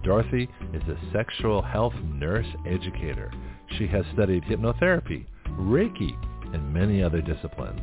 Dorothy 0.04 0.50
is 0.74 0.84
a 0.84 1.12
sexual 1.12 1.62
health 1.62 1.94
nurse 2.04 2.48
educator. 2.66 3.32
She 3.78 3.88
has 3.88 4.06
studied 4.14 4.44
hypnotherapy, 4.44 5.26
Reiki, 5.60 6.16
and 6.54 6.74
many 6.74 7.04
other 7.04 7.22
disciplines. 7.22 7.82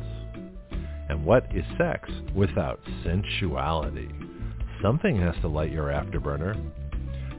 And 1.09 1.23
what 1.23 1.45
is 1.55 1.63
sex 1.77 2.09
without 2.35 2.79
sensuality? 3.03 4.09
Something 4.81 5.19
has 5.21 5.35
to 5.41 5.47
light 5.47 5.71
your 5.71 5.87
afterburner. 5.87 6.59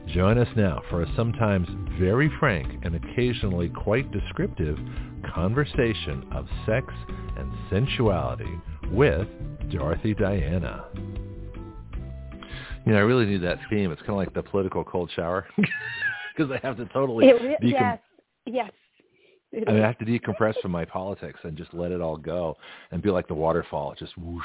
Join 0.07 0.37
us 0.37 0.47
now 0.55 0.81
for 0.89 1.03
a 1.03 1.15
sometimes 1.15 1.67
very 1.99 2.29
frank 2.39 2.83
and 2.83 2.95
occasionally 2.95 3.69
quite 3.69 4.11
descriptive 4.11 4.77
conversation 5.33 6.27
of 6.33 6.47
sex 6.65 6.87
and 7.37 7.51
sensuality 7.69 8.59
with 8.91 9.27
Dorothy 9.71 10.13
Diana. 10.13 10.85
You 12.85 12.93
know, 12.93 12.97
I 12.97 13.01
really 13.01 13.25
need 13.25 13.43
that 13.43 13.59
theme. 13.69 13.91
It's 13.91 14.01
kind 14.01 14.11
of 14.11 14.17
like 14.17 14.33
the 14.33 14.43
political 14.43 14.83
cold 14.83 15.11
shower 15.15 15.47
because 16.35 16.51
I 16.51 16.59
have 16.65 16.77
to 16.77 16.85
totally 16.85 17.27
it, 17.27 17.61
decom- 17.61 17.61
yes, 17.71 17.99
yes. 18.45 18.71
I, 19.67 19.71
mean, 19.71 19.83
I 19.83 19.87
have 19.87 19.97
to 19.99 20.05
decompress 20.05 20.55
from 20.61 20.71
my 20.71 20.85
politics 20.85 21.39
and 21.43 21.55
just 21.55 21.73
let 21.73 21.91
it 21.91 22.01
all 22.01 22.17
go 22.17 22.57
and 22.91 23.01
be 23.01 23.11
like 23.11 23.27
the 23.27 23.33
waterfall, 23.33 23.93
just 23.97 24.17
whoosh. 24.17 24.43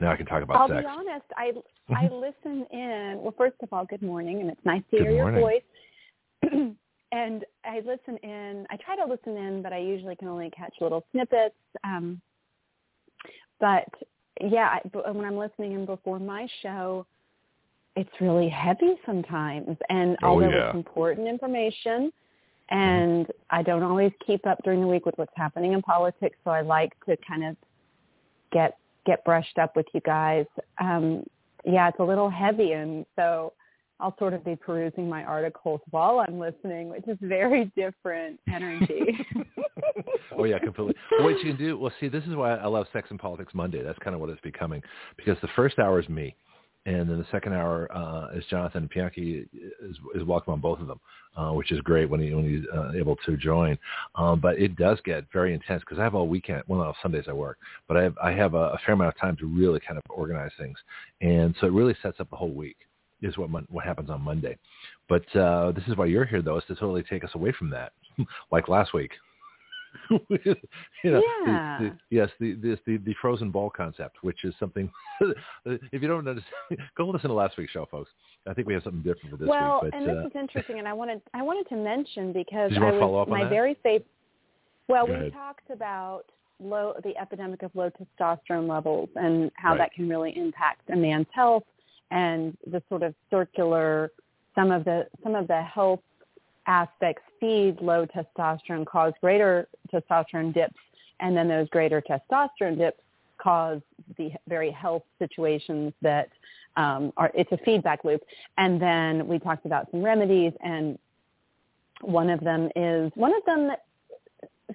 Now 0.00 0.12
I 0.12 0.16
can 0.16 0.26
talk 0.26 0.42
about 0.42 0.56
I'll 0.56 0.68
sex. 0.68 0.84
I'll 0.88 1.04
be 1.04 1.10
honest. 1.10 1.26
I 1.36 1.52
I 1.94 2.08
listen 2.08 2.66
in. 2.72 3.18
Well, 3.20 3.34
first 3.36 3.56
of 3.62 3.68
all, 3.72 3.84
good 3.84 4.02
morning, 4.02 4.40
and 4.40 4.50
it's 4.50 4.64
nice 4.64 4.82
to 4.90 4.98
good 4.98 5.06
hear 5.08 5.22
morning. 5.22 5.40
your 5.40 5.50
voice. 5.50 6.74
and 7.12 7.44
I 7.64 7.76
listen 7.78 8.16
in. 8.22 8.66
I 8.70 8.76
try 8.76 8.96
to 8.96 9.04
listen 9.04 9.36
in, 9.36 9.62
but 9.62 9.72
I 9.72 9.78
usually 9.78 10.16
can 10.16 10.28
only 10.28 10.50
catch 10.50 10.74
little 10.80 11.04
snippets. 11.12 11.54
Um, 11.84 12.20
but 13.60 13.84
yeah, 14.40 14.78
I, 14.82 15.10
when 15.10 15.24
I'm 15.24 15.36
listening 15.36 15.72
in 15.72 15.86
before 15.86 16.18
my 16.18 16.48
show, 16.62 17.06
it's 17.96 18.10
really 18.20 18.48
heavy 18.48 18.94
sometimes. 19.04 19.76
And 19.88 20.16
oh, 20.22 20.28
although 20.28 20.48
yeah. 20.48 20.68
it's 20.68 20.76
important 20.76 21.28
information, 21.28 22.12
and 22.70 23.26
I 23.50 23.62
don't 23.62 23.82
always 23.82 24.12
keep 24.26 24.46
up 24.46 24.58
during 24.64 24.80
the 24.80 24.86
week 24.86 25.04
with 25.04 25.16
what's 25.18 25.32
happening 25.36 25.74
in 25.74 25.82
politics, 25.82 26.36
so 26.44 26.50
I 26.50 26.62
like 26.62 26.92
to 27.06 27.16
kind 27.28 27.44
of 27.44 27.56
get 28.50 28.78
get 29.06 29.24
brushed 29.24 29.58
up 29.58 29.76
with 29.76 29.86
you 29.92 30.00
guys. 30.00 30.46
Um, 30.80 31.24
yeah, 31.64 31.88
it's 31.88 31.98
a 32.00 32.04
little 32.04 32.30
heavy, 32.30 32.72
and 32.72 33.06
so 33.16 33.52
I'll 34.00 34.16
sort 34.18 34.34
of 34.34 34.44
be 34.44 34.56
perusing 34.56 35.08
my 35.08 35.22
articles 35.22 35.80
while 35.90 36.18
I'm 36.18 36.38
listening, 36.38 36.88
which 36.88 37.06
is 37.06 37.16
very 37.20 37.70
different 37.76 38.40
energy. 38.52 39.16
oh 40.38 40.44
yeah, 40.44 40.58
completely. 40.58 40.94
What 41.20 41.38
you 41.38 41.52
can 41.52 41.56
do, 41.56 41.78
well, 41.78 41.92
see, 42.00 42.08
this 42.08 42.24
is 42.24 42.34
why 42.34 42.56
I 42.56 42.66
love 42.66 42.86
Sex 42.92 43.08
and 43.10 43.18
Politics 43.18 43.52
Monday. 43.54 43.82
That's 43.82 43.98
kind 44.00 44.14
of 44.14 44.20
what 44.20 44.30
it's 44.30 44.40
becoming, 44.40 44.82
because 45.16 45.36
the 45.40 45.48
first 45.54 45.78
hour 45.78 46.00
is 46.00 46.08
me, 46.08 46.34
and 46.84 47.08
then 47.08 47.18
the 47.18 47.26
second 47.30 47.52
hour 47.52 47.88
uh, 47.94 48.36
is 48.36 48.44
Jonathon 48.50 48.88
Pianki 48.88 49.46
is, 49.52 49.96
is 50.14 50.24
welcome 50.24 50.54
on 50.54 50.60
both 50.60 50.80
of 50.80 50.88
them, 50.88 51.00
uh, 51.36 51.52
which 51.52 51.70
is 51.70 51.80
great 51.80 52.10
when 52.10 52.20
he 52.20 52.34
when 52.34 52.48
he's 52.48 52.64
uh, 52.74 52.92
able 52.96 53.16
to 53.24 53.36
join. 53.36 53.78
Um, 54.16 54.40
but 54.40 54.58
it 54.58 54.76
does 54.76 54.98
get 55.04 55.24
very 55.32 55.54
intense 55.54 55.80
because 55.80 55.98
I 55.98 56.02
have 56.02 56.14
all 56.14 56.28
weekend. 56.28 56.64
Well, 56.66 56.80
not 56.80 56.96
Sundays 57.00 57.26
I 57.28 57.32
work, 57.32 57.58
but 57.86 57.96
I 57.96 58.02
have 58.02 58.18
I 58.22 58.32
have 58.32 58.54
a, 58.54 58.70
a 58.70 58.78
fair 58.84 58.94
amount 58.94 59.14
of 59.14 59.20
time 59.20 59.36
to 59.36 59.46
really 59.46 59.80
kind 59.80 59.96
of 59.98 60.02
organize 60.10 60.50
things, 60.58 60.78
and 61.20 61.54
so 61.60 61.66
it 61.66 61.72
really 61.72 61.96
sets 62.02 62.20
up 62.20 62.30
the 62.30 62.36
whole 62.36 62.52
week 62.52 62.76
is 63.22 63.38
what 63.38 63.50
what 63.70 63.84
happens 63.84 64.10
on 64.10 64.20
Monday. 64.20 64.58
But 65.08 65.36
uh, 65.36 65.72
this 65.72 65.84
is 65.86 65.96
why 65.96 66.06
you're 66.06 66.24
here, 66.24 66.42
though, 66.42 66.58
is 66.58 66.64
to 66.68 66.74
totally 66.74 67.02
take 67.02 67.24
us 67.24 67.30
away 67.34 67.52
from 67.56 67.70
that, 67.70 67.92
like 68.50 68.68
last 68.68 68.92
week. 68.92 69.12
you 70.10 71.10
know, 71.10 71.22
yeah. 71.46 71.78
the, 71.80 71.88
the, 71.88 71.96
yes, 72.10 72.28
the, 72.40 72.54
the 72.54 72.78
the 72.86 72.96
the 72.98 73.14
frozen 73.20 73.50
ball 73.50 73.70
concept, 73.70 74.16
which 74.22 74.44
is 74.44 74.54
something. 74.58 74.90
if 75.66 76.02
you 76.02 76.08
don't 76.08 76.26
understand, 76.26 76.44
go 76.96 77.08
listen 77.08 77.28
to 77.28 77.34
last 77.34 77.56
week's 77.56 77.72
show, 77.72 77.86
folks. 77.90 78.10
I 78.46 78.54
think 78.54 78.66
we 78.66 78.74
have 78.74 78.82
something 78.82 79.02
different 79.02 79.30
for 79.30 79.36
this 79.36 79.48
well, 79.48 79.80
week. 79.82 79.92
But, 79.92 80.00
and 80.00 80.08
this 80.08 80.24
uh, 80.24 80.26
is 80.26 80.32
interesting, 80.34 80.78
and 80.78 80.88
I 80.88 80.92
wanted 80.92 81.22
I 81.34 81.42
wanted 81.42 81.68
to 81.68 81.76
mention 81.76 82.32
because 82.32 82.72
I 82.74 82.80
was 82.80 83.28
my 83.28 83.44
that? 83.44 83.50
very 83.50 83.76
favorite. 83.82 84.06
Well, 84.88 85.06
Go 85.06 85.12
we 85.12 85.18
ahead. 85.18 85.32
talked 85.32 85.70
about 85.70 86.24
low 86.60 86.94
the 87.02 87.16
epidemic 87.16 87.62
of 87.62 87.70
low 87.74 87.90
testosterone 87.90 88.68
levels 88.68 89.08
and 89.16 89.50
how 89.54 89.70
Right. 89.70 89.78
that 89.78 89.92
can 89.92 90.08
really 90.08 90.36
impact 90.36 90.88
a 90.90 90.96
man's 90.96 91.26
health 91.32 91.64
and 92.10 92.56
the 92.66 92.82
sort 92.88 93.02
of 93.02 93.14
circular 93.30 94.10
some 94.54 94.70
of 94.70 94.84
the 94.84 95.08
some 95.22 95.34
of 95.34 95.48
the 95.48 95.62
health 95.62 96.00
aspects 96.66 97.22
feed 97.40 97.80
low 97.80 98.06
testosterone 98.06 98.86
cause 98.86 99.12
greater 99.20 99.66
testosterone 99.92 100.52
dips 100.52 100.80
and 101.20 101.36
then 101.36 101.48
those 101.48 101.68
greater 101.68 102.02
testosterone 102.02 102.76
dips 102.76 103.00
cause 103.38 103.80
the 104.18 104.30
very 104.48 104.70
health 104.70 105.02
situations 105.18 105.92
that 106.02 106.28
um, 106.76 107.12
are 107.16 107.30
it's 107.34 107.52
a 107.52 107.58
feedback 107.58 108.04
loop 108.04 108.22
and 108.58 108.80
then 108.80 109.26
we 109.26 109.38
talked 109.38 109.66
about 109.66 109.90
some 109.90 110.02
remedies 110.02 110.52
and 110.64 110.98
one 112.00 112.30
of 112.30 112.40
them 112.40 112.68
is 112.76 113.12
one 113.14 113.34
of 113.34 113.44
them 113.44 113.68
that 113.68 113.84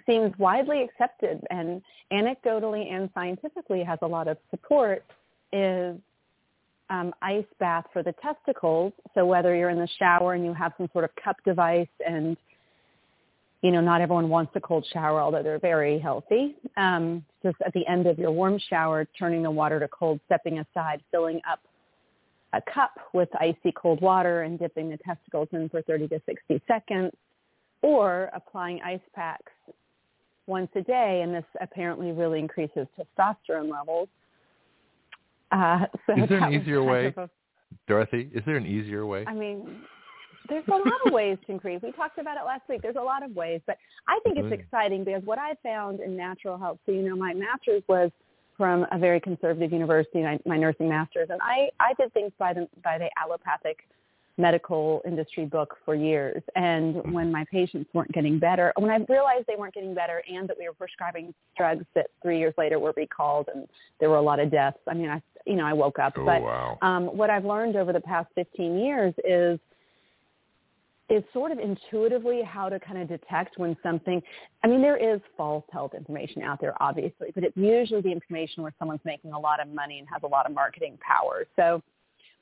seems 0.06 0.38
widely 0.38 0.84
accepted 0.84 1.42
and 1.50 1.82
anecdotally 2.12 2.92
and 2.92 3.10
scientifically 3.14 3.84
has 3.84 4.00
a 4.02 4.08
lot 4.08 4.28
of 4.28 4.38
support 4.52 5.04
is 5.52 5.98
um, 6.90 7.14
ice 7.22 7.46
bath 7.60 7.86
for 7.92 8.04
the 8.04 8.14
testicles. 8.22 8.94
So 9.14 9.26
whether 9.26 9.56
you're 9.56 9.70
in 9.70 9.80
the 9.80 9.90
shower 10.00 10.34
and 10.34 10.46
you 10.46 10.54
have 10.54 10.74
some 10.78 10.90
sort 10.94 11.04
of 11.04 11.12
cup 11.22 11.38
device 11.46 11.88
and 12.06 12.38
you 13.62 13.72
know, 13.72 13.82
not 13.82 14.02
everyone 14.02 14.30
wants 14.30 14.52
a 14.56 14.60
cold 14.60 14.86
shower, 14.94 15.20
although 15.20 15.42
they're 15.42 15.60
very 15.60 16.00
healthy. 16.00 16.56
Um, 16.78 17.26
just 17.44 17.58
at 17.66 17.74
the 17.74 17.86
end 17.88 18.06
of 18.08 18.20
your 18.20 18.32
warm 18.32 18.60
shower, 18.70 19.06
turning 19.18 19.44
the 19.44 19.52
water 19.52 19.80
to 19.80 19.88
cold, 19.88 20.20
stepping 20.26 20.60
aside, 20.60 21.02
filling 21.12 21.42
up 21.50 21.60
a 22.54 22.62
cup 22.72 22.92
with 23.14 23.30
icy 23.40 23.72
cold 23.76 24.02
water 24.02 24.44
and 24.44 24.60
dipping 24.60 24.90
the 24.90 24.98
testicles 24.98 25.48
in 25.52 25.70
for 25.70 25.82
30 25.82 26.08
to 26.10 26.22
60 26.26 26.62
seconds, 26.68 27.12
or 27.82 28.30
applying 28.34 28.82
ice 28.82 29.00
packs 29.14 29.52
once 30.46 30.70
a 30.76 30.82
day, 30.82 31.22
and 31.24 31.34
this 31.34 31.44
apparently 31.60 32.12
really 32.12 32.40
increases 32.40 32.88
testosterone 32.98 33.70
levels. 33.70 34.08
Uh, 35.52 35.86
so 36.06 36.14
Is 36.22 36.30
there 36.30 36.44
an 36.44 36.54
easier 36.54 36.84
way? 36.84 37.14
a- 37.16 37.30
Dorothy, 37.88 38.30
is 38.34 38.44
there 38.46 38.56
an 38.56 38.66
easier 38.66 39.06
way? 39.06 39.26
I 39.28 39.34
mean, 39.34 39.82
there's 40.50 40.68
a 40.68 40.72
lot 40.72 41.06
of 41.06 41.14
ways 41.14 41.38
to 41.46 41.52
increase. 41.52 41.82
We 41.82 41.92
talked 41.92 42.18
about 42.18 42.38
it 42.38 42.46
last 42.46 42.62
week. 42.70 42.82
There's 42.82 42.96
a 42.96 43.02
lot 43.02 43.24
of 43.24 43.36
ways, 43.36 43.62
but 43.66 43.78
I 44.08 44.20
think 44.24 44.38
it's 44.38 44.52
exciting 44.52 45.04
because 45.04 45.24
what 45.24 45.40
I 45.40 45.54
found 45.64 46.00
in 46.00 46.16
natural 46.16 46.58
health. 46.58 46.80
So 46.86 46.92
you 46.92 47.02
know, 47.08 47.16
my 47.16 47.34
master's 47.34 47.84
was 47.88 48.12
from 48.58 48.88
a 48.92 48.98
very 48.98 49.20
conservative 49.20 49.72
university, 49.72 50.22
my, 50.22 50.40
my 50.46 50.58
nursing 50.58 50.90
master's, 50.90 51.30
and 51.30 51.40
I 51.42 51.70
I 51.80 51.94
did 52.00 52.14
things 52.14 52.32
by 52.38 52.54
the 52.54 52.68
by 52.84 52.98
the 52.98 53.10
allopathic 53.22 53.80
medical 54.38 55.02
industry 55.06 55.46
book 55.46 55.78
for 55.84 55.96
years. 55.96 56.44
And 56.56 57.12
when 57.12 57.32
my 57.32 57.44
patients 57.52 57.90
weren't 57.94 58.12
getting 58.12 58.38
better, 58.38 58.72
when 58.78 58.92
I 58.92 58.98
realized 59.10 59.46
they 59.48 59.56
weren't 59.58 59.74
getting 59.74 59.96
better 59.96 60.22
and 60.32 60.48
that 60.48 60.58
we 60.60 60.68
were 60.68 60.76
prescribing 60.76 61.34
drugs 61.58 61.86
that 61.96 62.08
three 62.22 62.38
years 62.38 62.54
later 62.58 62.78
were 62.80 62.94
recalled 62.96 63.50
and 63.54 63.68
there 64.00 64.10
were 64.10 64.18
a 64.18 64.22
lot 64.22 64.40
of 64.40 64.52
deaths, 64.52 64.78
I 64.88 64.94
mean, 64.94 65.10
I, 65.10 65.22
you 65.46 65.56
know, 65.56 65.66
I 65.66 65.74
woke 65.74 65.98
up. 65.98 66.14
oh 66.18 66.26
but 66.26 66.42
wow. 66.42 66.78
um, 66.84 67.06
what 67.06 67.30
I've 67.30 67.46
learned 67.46 67.76
over 67.76 67.92
the 67.92 68.02
past 68.02 68.28
15 68.36 68.78
years 68.78 69.14
is 69.26 69.60
is 71.10 71.24
sort 71.34 71.52
of 71.52 71.60
intuitively 71.60 72.42
how 72.42 72.68
to 72.70 72.80
kind 72.80 73.02
of 73.02 73.08
detect 73.08 73.58
when 73.58 73.78
something 73.82 74.22
I 74.64 74.68
mean 74.68 74.82
there 74.82 74.98
is 74.98 75.22
false 75.36 75.64
health 75.72 75.94
information 75.94 76.42
out 76.42 76.60
there 76.60 76.82
obviously, 76.82 77.32
but 77.34 77.44
it's 77.44 77.56
usually 77.58 78.02
the 78.02 78.12
information 78.12 78.64
where 78.64 78.74
someone's 78.78 79.02
making 79.06 79.32
a 79.32 79.40
lot 79.40 79.60
of 79.62 79.68
money 79.70 80.00
and 80.00 80.08
has 80.12 80.22
a 80.24 80.28
lot 80.28 80.46
of 80.46 80.54
marketing 80.54 80.98
power. 81.02 81.46
So 81.56 81.82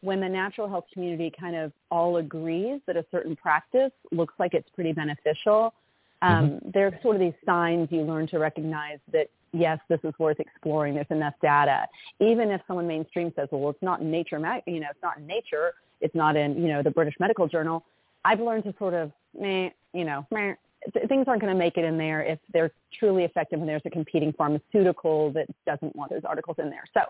when 0.01 0.19
the 0.19 0.29
natural 0.29 0.67
health 0.67 0.85
community 0.93 1.31
kind 1.39 1.55
of 1.55 1.71
all 1.89 2.17
agrees 2.17 2.81
that 2.87 2.97
a 2.97 3.05
certain 3.11 3.35
practice 3.35 3.91
looks 4.11 4.33
like 4.39 4.53
it's 4.53 4.69
pretty 4.75 4.93
beneficial, 4.93 5.73
um, 6.21 6.59
there 6.73 6.87
are 6.87 6.99
sort 7.01 7.15
of 7.15 7.21
these 7.21 7.33
signs 7.45 7.87
you 7.91 8.01
learn 8.01 8.27
to 8.27 8.39
recognize 8.39 8.99
that 9.11 9.29
yes, 9.51 9.79
this 9.89 9.99
is 10.03 10.13
worth 10.19 10.39
exploring. 10.39 10.95
There's 10.95 11.05
enough 11.09 11.33
data, 11.41 11.85
even 12.19 12.51
if 12.51 12.61
someone 12.67 12.87
mainstream 12.87 13.31
says, 13.35 13.47
well, 13.51 13.69
it's 13.69 13.81
not 13.81 14.01
in 14.01 14.11
Nature, 14.11 14.37
you 14.65 14.79
know, 14.79 14.87
it's 14.89 15.03
not 15.03 15.17
in 15.17 15.27
Nature, 15.27 15.73
it's 16.01 16.15
not 16.15 16.35
in 16.35 16.61
you 16.61 16.67
know 16.67 16.83
the 16.83 16.91
British 16.91 17.15
Medical 17.19 17.47
Journal. 17.47 17.83
I've 18.25 18.39
learned 18.41 18.63
to 18.65 18.73
sort 18.79 18.93
of, 18.95 19.11
meh, 19.39 19.69
you 19.93 20.03
know, 20.03 20.25
meh, 20.31 20.55
th- 20.93 21.07
things 21.07 21.25
aren't 21.27 21.41
going 21.41 21.53
to 21.53 21.57
make 21.65 21.77
it 21.77 21.85
in 21.85 21.97
there 21.97 22.21
if 22.23 22.39
they're 22.51 22.71
truly 22.99 23.23
effective 23.23 23.59
and 23.59 23.69
there's 23.69 23.81
a 23.85 23.89
competing 23.89 24.33
pharmaceutical 24.33 25.31
that 25.33 25.47
doesn't 25.65 25.95
want 25.95 26.09
those 26.11 26.23
articles 26.25 26.57
in 26.59 26.69
there. 26.69 26.83
So 26.93 27.01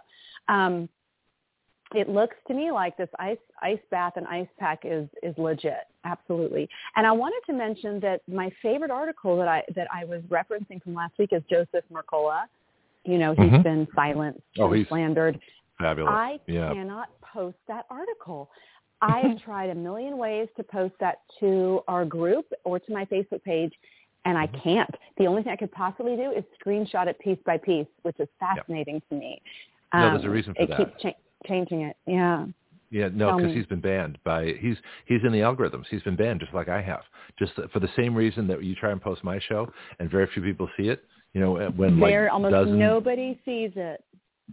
um, 0.53 0.89
it 1.93 2.09
looks 2.09 2.35
to 2.47 2.53
me 2.53 2.71
like 2.71 2.97
this 2.97 3.09
ice 3.19 3.37
ice 3.61 3.79
bath 3.91 4.13
and 4.17 4.27
ice 4.27 4.47
pack 4.59 4.79
is 4.83 5.07
is 5.23 5.35
legit, 5.37 5.85
absolutely. 6.03 6.67
And 6.95 7.05
I 7.05 7.11
wanted 7.11 7.41
to 7.45 7.53
mention 7.53 7.99
that 8.01 8.21
my 8.27 8.51
favorite 8.61 8.91
article 8.91 9.37
that 9.37 9.47
I 9.47 9.63
that 9.75 9.87
I 9.93 10.03
was 10.03 10.21
referencing 10.23 10.81
from 10.83 10.95
last 10.95 11.13
week 11.19 11.29
is 11.31 11.43
Joseph 11.49 11.85
Mercola. 11.91 12.45
You 13.03 13.19
know, 13.19 13.33
he's 13.35 13.51
Mhm. 13.51 13.63
been 13.63 13.87
silenced 13.95 14.41
Oh, 14.59 14.65
and 14.65 14.75
he's- 14.77 14.87
slandered. 14.89 15.39
Fabulous. 15.79 16.11
I 16.11 16.39
yeah. 16.47 16.73
cannot 16.73 17.09
post 17.21 17.57
that 17.67 17.85
article. 17.89 18.49
I 19.01 19.19
have 19.19 19.41
tried 19.43 19.69
a 19.69 19.75
million 19.75 20.17
ways 20.17 20.47
to 20.57 20.63
post 20.63 20.93
that 20.99 21.19
to 21.39 21.81
our 21.87 22.05
group 22.05 22.45
or 22.63 22.79
to 22.79 22.93
my 22.93 23.05
Facebook 23.05 23.43
page, 23.43 23.73
and 24.25 24.37
I 24.37 24.47
can't. 24.47 24.89
The 25.17 25.25
only 25.25 25.43
thing 25.43 25.51
I 25.51 25.55
could 25.57 25.71
possibly 25.71 26.15
do 26.15 26.31
is 26.31 26.43
screenshot 26.63 27.07
it 27.07 27.19
piece 27.19 27.37
by 27.45 27.57
piece, 27.57 27.87
which 28.03 28.19
is 28.19 28.27
fascinating 28.39 29.01
to 29.09 29.15
me. 29.15 29.41
No, 29.93 30.09
there's 30.11 30.23
a 30.23 30.27
Um, 30.27 30.33
reason 30.33 30.53
for 30.55 30.61
it 30.63 30.69
that. 30.69 30.77
keeps 30.77 31.01
cha- 31.01 31.47
changing 31.47 31.81
it. 31.81 31.95
Yeah. 32.05 32.45
Yeah, 32.91 33.09
no, 33.11 33.35
because 33.35 33.53
he's 33.53 33.65
been 33.65 33.81
banned 33.81 34.19
by 34.23 34.53
he's 34.53 34.77
he's 35.05 35.23
in 35.23 35.31
the 35.33 35.39
algorithms. 35.39 35.85
He's 35.89 36.03
been 36.03 36.15
banned 36.15 36.39
just 36.39 36.53
like 36.53 36.69
I 36.69 36.81
have, 36.81 37.01
just 37.37 37.53
for 37.73 37.79
the 37.79 37.89
same 37.95 38.15
reason 38.15 38.47
that 38.47 38.63
you 38.63 38.75
try 38.75 38.91
and 38.91 39.01
post 39.01 39.23
my 39.23 39.39
show 39.39 39.67
and 39.99 40.09
very 40.09 40.27
few 40.27 40.41
people 40.43 40.69
see 40.77 40.89
it. 40.89 41.03
You 41.33 41.41
know, 41.41 41.69
when 41.75 41.99
there 41.99 42.25
like 42.25 42.33
almost 42.33 42.51
dozen, 42.53 42.79
nobody 42.79 43.37
sees 43.43 43.71
it 43.75 44.03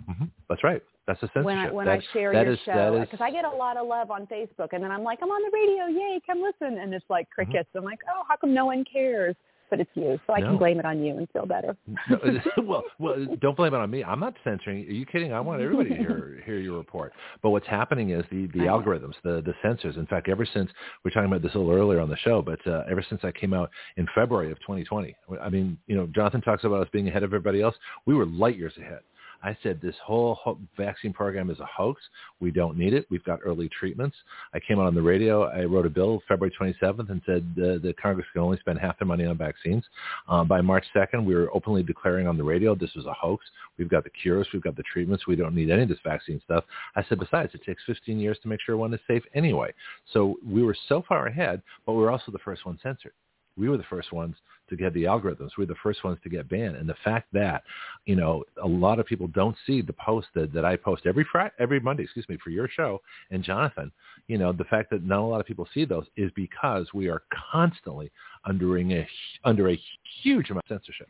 Mhm. 0.09 0.31
That's 0.49 0.65
right. 0.65 0.83
That's 1.07 1.21
the 1.21 1.27
censorship. 1.29 1.45
when 1.45 1.59
I 1.59 1.71
when 1.71 1.87
That's- 1.87 2.05
I 2.09 2.13
share 2.13 2.33
that 2.33 2.45
your 2.45 2.55
is- 2.55 2.61
show 2.61 2.73
that 2.95 3.03
is- 3.03 3.09
because 3.11 3.21
I 3.21 3.31
get 3.31 3.45
a 3.45 3.51
lot 3.51 3.77
of 3.77 3.87
love 3.87 4.11
on 4.11 4.27
Facebook, 4.27 4.69
and 4.73 4.83
then 4.85 4.91
I'm 4.93 5.03
like, 5.03 5.19
I'm 5.23 5.31
on 5.31 5.43
the 5.43 5.51
radio, 5.53 5.87
yay, 5.87 6.21
come 6.27 6.41
listen, 6.43 6.79
and 6.79 6.95
it's 6.95 7.05
like 7.11 7.27
Mm-hmm. 7.31 7.51
crickets. 7.51 7.69
I'm 7.75 7.85
like, 7.85 8.01
oh, 8.09 8.23
how 8.29 8.37
come 8.37 8.55
no 8.55 8.67
one 8.67 8.85
cares? 8.85 9.35
But 9.71 9.81
it's 9.81 9.91
you, 9.95 10.21
so 10.27 10.35
I 10.35 10.41
No. 10.41 10.49
can 10.49 10.59
blame 10.59 10.79
it 10.81 10.85
on 10.85 11.03
you 11.03 11.17
and 11.17 11.27
feel 11.31 11.47
better. 11.47 11.75
No, 12.11 12.19
well, 12.63 12.85
well, 12.99 13.27
don't 13.41 13.57
blame 13.57 13.73
it 13.73 13.79
on 13.79 13.91
me. 13.91 14.05
I'm 14.05 14.21
not 14.21 14.35
censoring. 14.45 14.81
Are 14.87 14.91
you 14.93 15.07
kidding? 15.07 15.33
I 15.33 15.41
want 15.41 15.63
everybody 15.63 15.89
to 15.89 15.97
hear 15.97 16.43
hear 16.45 16.59
your 16.59 16.77
report. 16.77 17.15
But 17.43 17.51
what's 17.51 17.67
happening 17.67 18.11
is 18.11 18.23
the 18.31 18.49
the 18.49 18.67
algorithms, 18.67 19.15
the 19.25 19.41
the 19.41 19.55
censors. 19.63 19.97
In 19.97 20.07
fact, 20.07 20.29
ever 20.29 20.45
since 20.45 20.71
we 21.03 21.09
were 21.09 21.11
talking 21.11 21.31
about 21.31 21.41
this 21.41 21.55
a 21.55 21.59
little 21.59 21.73
earlier 21.75 22.01
on 22.03 22.11
the 22.11 22.19
show, 22.19 22.43
but 22.43 22.61
uh, 22.67 22.83
ever 22.91 23.03
since 23.09 23.23
I 23.25 23.33
came 23.33 23.55
out 23.55 23.71
in 23.97 24.07
February 24.15 24.53
of 24.53 24.61
2020, 24.61 25.17
I 25.41 25.49
mean, 25.49 25.79
you 25.87 25.97
know, 25.97 26.07
Jonathon 26.15 26.43
talks 26.43 26.65
about 26.65 26.83
us 26.83 26.89
being 26.93 27.09
ahead 27.09 27.23
of 27.23 27.31
everybody 27.31 27.63
else. 27.63 27.75
We 28.05 28.15
were 28.15 28.27
light 28.27 28.59
years 28.59 28.75
ahead. 28.77 29.01
I 29.43 29.57
said 29.63 29.81
this 29.81 29.95
whole 30.05 30.37
ho- 30.37 30.59
vaccine 30.77 31.13
program 31.13 31.51
is 31.51 31.59
a 31.61 31.67
hoax. 31.67 32.01
We 32.41 32.51
don't 32.51 32.77
need 32.77 32.95
it. 32.95 33.07
We've 33.11 33.25
got 33.25 33.41
early 33.45 33.69
treatments. 33.69 34.17
I 34.55 34.61
came 34.61 34.79
out 34.79 34.87
on 34.87 34.95
the 34.95 35.03
radio. 35.03 35.45
I 35.45 35.65
wrote 35.65 35.87
a 35.87 35.91
bill 35.91 36.23
February 36.29 36.55
27th 36.59 37.11
and 37.11 37.23
said 37.27 37.45
uh, 37.59 37.79
the 37.83 37.95
Congress 38.01 38.27
can 38.33 38.43
only 38.43 38.59
spend 38.59 38.79
half 38.79 38.99
their 38.99 39.07
money 39.07 39.25
on 39.25 39.37
vaccines. 39.37 39.85
Uh, 40.29 40.45
by 40.45 40.61
March 40.61 40.85
2nd, 40.95 41.25
we 41.25 41.35
were 41.35 41.55
openly 41.55 41.83
declaring 41.83 42.27
on 42.27 42.37
the 42.37 42.45
radio 42.45 42.75
this 42.75 42.95
was 42.95 43.07
a 43.07 43.13
hoax. 43.13 43.45
We've 43.79 43.91
got 43.91 44.05
the 44.05 44.11
cures. 44.11 44.47
We've 44.53 44.63
got 44.63 44.77
the 44.77 44.85
treatments. 44.93 45.27
We 45.27 45.37
don't 45.37 45.55
need 45.55 45.71
any 45.71 45.83
of 45.83 45.89
this 45.89 45.99
vaccine 46.05 46.41
stuff. 46.45 46.65
I 46.97 47.05
said, 47.09 47.19
besides, 47.19 47.55
it 47.55 47.65
takes 47.65 47.83
15 47.87 48.19
years 48.19 48.39
to 48.43 48.49
make 48.49 48.61
sure 48.61 48.77
one 48.77 48.95
is 48.95 49.01
safe 49.09 49.23
anyway. 49.35 49.73
So 50.13 50.37
we 50.47 50.63
were 50.63 50.77
so 50.89 51.03
far 51.09 51.27
ahead, 51.27 51.63
but 51.87 51.93
we 51.95 52.03
were 52.03 52.11
also 52.11 52.33
the 52.33 52.39
first 52.39 52.65
one 52.67 52.79
censored 52.83 53.13
we 53.57 53.69
were 53.69 53.77
the 53.77 53.85
first 53.85 54.13
ones 54.13 54.37
to 54.73 54.77
get 54.77 54.93
the 54.95 55.05
algorithms. 55.05 55.51
We're 55.57 55.67
the 55.67 55.75
first 55.83 56.03
ones 56.03 56.19
to 56.23 56.29
get 56.29 56.49
banned. 56.49 56.77
And 56.77 56.89
the 56.89 56.97
fact 57.05 57.29
that, 57.33 57.63
you 58.07 58.17
know, 58.17 58.43
a 58.63 58.67
lot 58.67 58.99
of 58.99 59.07
people 59.07 59.29
don't 59.29 59.57
see 59.67 59.83
the 59.83 59.93
post 59.93 60.29
that, 60.35 60.53
that 60.53 60.65
I 60.65 60.77
post 60.77 61.03
every 61.07 61.27
Friday, 61.31 61.53
every 61.61 61.79
Monday, 61.79 62.03
excuse 62.03 62.29
me, 62.29 62.39
for 62.43 62.51
your 62.51 62.69
show 62.69 63.01
and 63.31 63.45
Jonathon, 63.45 63.93
you 64.27 64.39
know, 64.39 64.53
the 64.53 64.65
fact 64.65 64.91
that 64.91 65.05
not 65.05 65.21
a 65.21 65.23
lot 65.23 65.41
of 65.41 65.47
people 65.47 65.69
see 65.73 65.85
those 65.85 66.07
is 66.17 66.31
because 66.35 66.89
we 66.93 67.09
are 67.09 67.23
constantly 67.53 68.11
under 68.45 68.79
a, 68.79 69.09
under 69.45 69.71
a 69.71 69.81
huge 70.23 70.51
amount 70.51 70.65
of 70.69 70.75
censorship. 70.75 71.09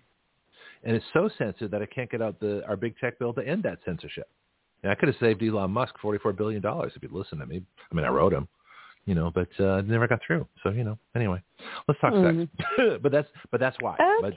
And 0.85 0.97
it's 0.97 1.07
so 1.13 1.31
censored 1.39 1.71
that 1.71 1.83
I 1.83 1.87
can't 1.87 2.11
get 2.11 2.21
out 2.21 2.41
the, 2.41 2.67
our 2.67 2.77
big 2.77 2.99
tech 2.99 3.19
bill 3.19 3.33
to 3.35 3.47
end 3.47 3.63
that 3.63 3.79
censorship. 3.85 4.29
And 4.83 4.91
I 4.91 4.97
could 4.97 5.09
have 5.09 5.17
saved 5.21 5.43
Elon 5.43 5.71
Musk 5.71 5.95
$44 6.03 6.37
billion 6.37 6.63
if 6.65 7.01
he'd 7.01 7.13
listened 7.13 7.41
to 7.41 7.47
me. 7.47 7.63
I 7.91 7.95
mean, 7.95 8.05
I 8.05 8.09
wrote 8.09 8.33
him 8.33 8.49
you 9.05 9.15
know, 9.15 9.33
but 9.35 9.49
uh, 9.59 9.83
never 9.83 10.07
got 10.07 10.21
through. 10.27 10.47
So 10.63 10.71
you 10.71 10.85
know, 10.85 10.99
anyway, 11.17 11.43
let's 11.89 12.01
talk 12.01 12.13
mm. 12.13 12.49
sex. 12.57 13.01
but 13.03 13.11
that's 13.11 13.29
but 13.51 13.61
that's 13.61 13.77
why. 13.81 13.97
Okay. 14.25 14.37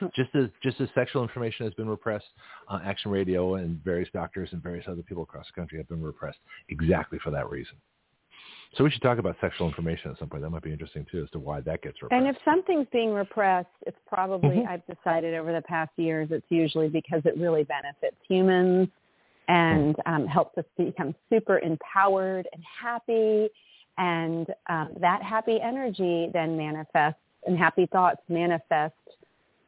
But 0.00 0.06
uh, 0.06 0.10
just 0.16 0.34
as 0.34 0.48
just 0.62 0.80
as 0.80 0.88
sexual 0.94 1.22
information 1.22 1.66
has 1.66 1.74
been 1.74 1.88
repressed, 1.88 2.26
uh, 2.68 2.80
Action 2.84 3.10
Radio 3.10 3.54
and 3.54 3.82
various 3.84 4.08
doctors 4.12 4.48
and 4.52 4.62
various 4.62 4.86
other 4.88 5.02
people 5.02 5.22
across 5.22 5.46
the 5.46 5.60
country 5.60 5.78
have 5.78 5.88
been 5.88 6.02
repressed 6.02 6.38
exactly 6.68 7.18
for 7.22 7.30
that 7.30 7.48
reason. 7.50 7.76
So 8.76 8.84
we 8.84 8.90
should 8.90 9.02
talk 9.02 9.18
about 9.18 9.36
sexual 9.40 9.66
information 9.66 10.10
at 10.10 10.18
some 10.18 10.28
point. 10.28 10.42
That 10.42 10.50
might 10.50 10.62
be 10.62 10.72
interesting 10.72 11.06
too, 11.10 11.22
as 11.22 11.30
to 11.30 11.38
why 11.38 11.60
that 11.62 11.82
gets 11.82 12.02
repressed. 12.02 12.20
And 12.20 12.28
if 12.28 12.36
something's 12.44 12.86
being 12.92 13.12
repressed, 13.12 13.68
it's 13.86 13.96
probably 14.06 14.56
mm-hmm. 14.56 14.68
I've 14.68 14.82
decided 14.86 15.34
over 15.34 15.52
the 15.52 15.62
past 15.62 15.90
years 15.96 16.28
it's 16.30 16.46
usually 16.50 16.88
because 16.88 17.22
it 17.24 17.36
really 17.38 17.64
benefits 17.64 18.16
humans 18.28 18.88
and 19.48 19.96
mm. 19.96 20.14
um, 20.14 20.26
helps 20.26 20.58
us 20.58 20.64
become 20.76 21.14
super 21.30 21.58
empowered 21.60 22.46
and 22.52 22.62
happy 22.80 23.48
and 23.98 24.46
um, 24.68 24.90
that 25.00 25.22
happy 25.22 25.58
energy 25.62 26.30
then 26.32 26.56
manifests 26.56 27.20
and 27.46 27.58
happy 27.58 27.86
thoughts 27.86 28.20
manifest 28.28 28.94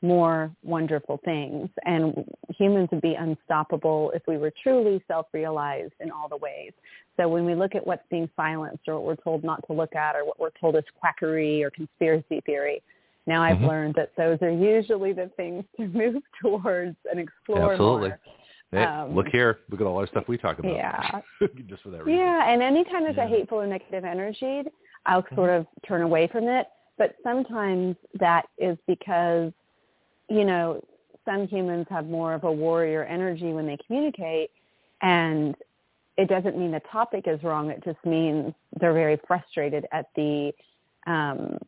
more 0.02 0.51
wonderful 0.62 1.20
things. 1.24 1.69
And 1.85 2.24
humans 2.57 2.89
would 2.90 3.02
be 3.02 3.15
unstoppable 3.15 4.12
if 4.15 4.23
we 4.27 4.39
were 4.39 4.52
truly 4.62 5.02
self-realized 5.07 5.93
in 6.01 6.11
all 6.11 6.28
the 6.28 6.36
ways. 6.39 6.73
So 7.16 7.28
when 7.28 7.44
we 7.44 7.55
look 7.55 7.74
at 7.74 7.86
what's 7.86 8.05
being 8.11 8.31
silenced 8.35 8.89
or 8.89 8.94
what 8.94 9.05
we're 9.05 9.23
told 9.23 9.44
not 9.44 9.66
to 9.66 9.74
look 9.74 9.94
at 9.94 10.16
or 10.16 10.24
what 10.24 10.40
we're 10.40 10.51
told 10.59 10.77
is 10.77 10.85
quackery 10.98 11.62
or 11.62 11.70
conspiracy 11.70 12.40
theory, 12.47 12.82
now 13.27 13.43
I've 13.43 13.59
mm-hmm. 13.59 13.66
learned 13.66 13.94
that 13.97 14.12
those 14.16 14.39
are 14.40 14.51
usually 14.51 15.12
the 15.12 15.31
things 15.36 15.65
to 15.77 15.86
move 15.89 16.23
towards 16.40 16.97
and 17.11 17.20
explore 17.20 17.73
Absolutely. 17.73 18.09
more. 18.09 18.19
Hey, 18.72 18.84
um, 18.84 19.14
look 19.14 19.26
here. 19.28 19.60
Look 19.68 19.80
at 19.80 19.86
all 19.86 19.98
our 19.98 20.06
stuff 20.06 20.24
we 20.28 20.38
talk 20.38 20.59
about. 20.59 20.72
Yeah. 20.72 21.20
Just 21.68 21.82
for 21.82 21.90
that 21.90 22.05
reason. 22.05 22.20
Yeah, 22.20 22.51
and 22.51 22.62
anytime 22.62 23.02
there's 23.02 23.16
yeah. 23.16 23.24
a 23.24 23.28
hateful 23.28 23.60
or 23.60 23.66
negative 23.66 24.05
energy, 24.05 24.62
I'll 25.06 25.24
sort 25.34 25.51
of 25.51 25.66
turn 25.86 26.02
away 26.02 26.28
from 26.28 26.44
it. 26.44 26.66
But 26.97 27.16
sometimes 27.24 27.97
that 28.18 28.47
is 28.59 28.76
because, 28.86 29.52
you 30.28 30.44
know, 30.44 30.84
some 31.24 31.48
humans 31.48 31.86
have 31.90 32.06
more 32.06 32.34
of 32.34 32.44
a 32.44 32.52
warrior 32.52 33.05
energy 33.05 33.52
when 33.52 33.66
they 33.66 33.78
communicate, 33.86 34.51
and 35.02 35.56
it 36.16 36.28
doesn't 36.28 36.56
mean 36.59 36.70
the 36.70 36.82
topic 36.92 37.24
is 37.26 37.42
wrong. 37.42 37.70
It 37.70 37.82
just 37.84 37.98
means 38.05 38.52
they're 38.78 38.92
very 38.92 39.18
frustrated 39.26 39.86
at 39.92 40.10
the 40.14 40.52
um, 41.06 41.59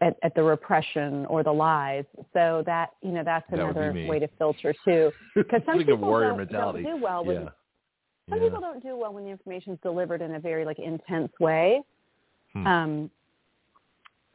at, 0.00 0.16
at 0.22 0.34
the 0.34 0.42
repression 0.42 1.26
or 1.26 1.42
the 1.42 1.52
lies. 1.52 2.04
So 2.32 2.62
that 2.66 2.90
you 3.02 3.12
know 3.12 3.22
that's 3.24 3.48
that 3.50 3.58
another 3.58 3.92
way 4.08 4.18
to 4.18 4.28
filter 4.38 4.74
too. 4.84 5.10
Because 5.34 5.62
some 5.66 5.78
people 5.78 5.96
don't, 5.98 6.50
don't, 6.50 6.82
do 6.82 6.96
well 6.96 7.24
with. 7.24 7.42
Yeah. 7.42 7.48
Some 8.28 8.38
yeah. 8.38 8.44
people 8.44 8.60
don't 8.60 8.82
do 8.82 8.96
well 8.96 9.12
when 9.12 9.24
the 9.24 9.30
information 9.30 9.72
is 9.72 9.78
delivered 9.82 10.22
in 10.22 10.34
a 10.34 10.40
very 10.40 10.64
like 10.64 10.78
intense 10.78 11.32
way. 11.40 11.82
Hmm. 12.52 12.66
Um, 12.66 13.10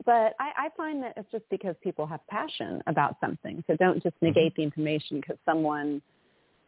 but 0.05 0.35
I, 0.39 0.51
I 0.57 0.69
find 0.75 1.01
that 1.03 1.13
it's 1.15 1.31
just 1.31 1.45
because 1.49 1.75
people 1.81 2.05
have 2.05 2.19
passion 2.27 2.81
about 2.87 3.15
something. 3.21 3.63
So 3.67 3.75
don't 3.77 4.03
just 4.03 4.15
mm-hmm. 4.15 4.27
negate 4.27 4.53
mm-hmm. 4.53 4.61
the 4.61 4.65
information 4.65 5.19
because 5.21 5.37
someone 5.45 6.01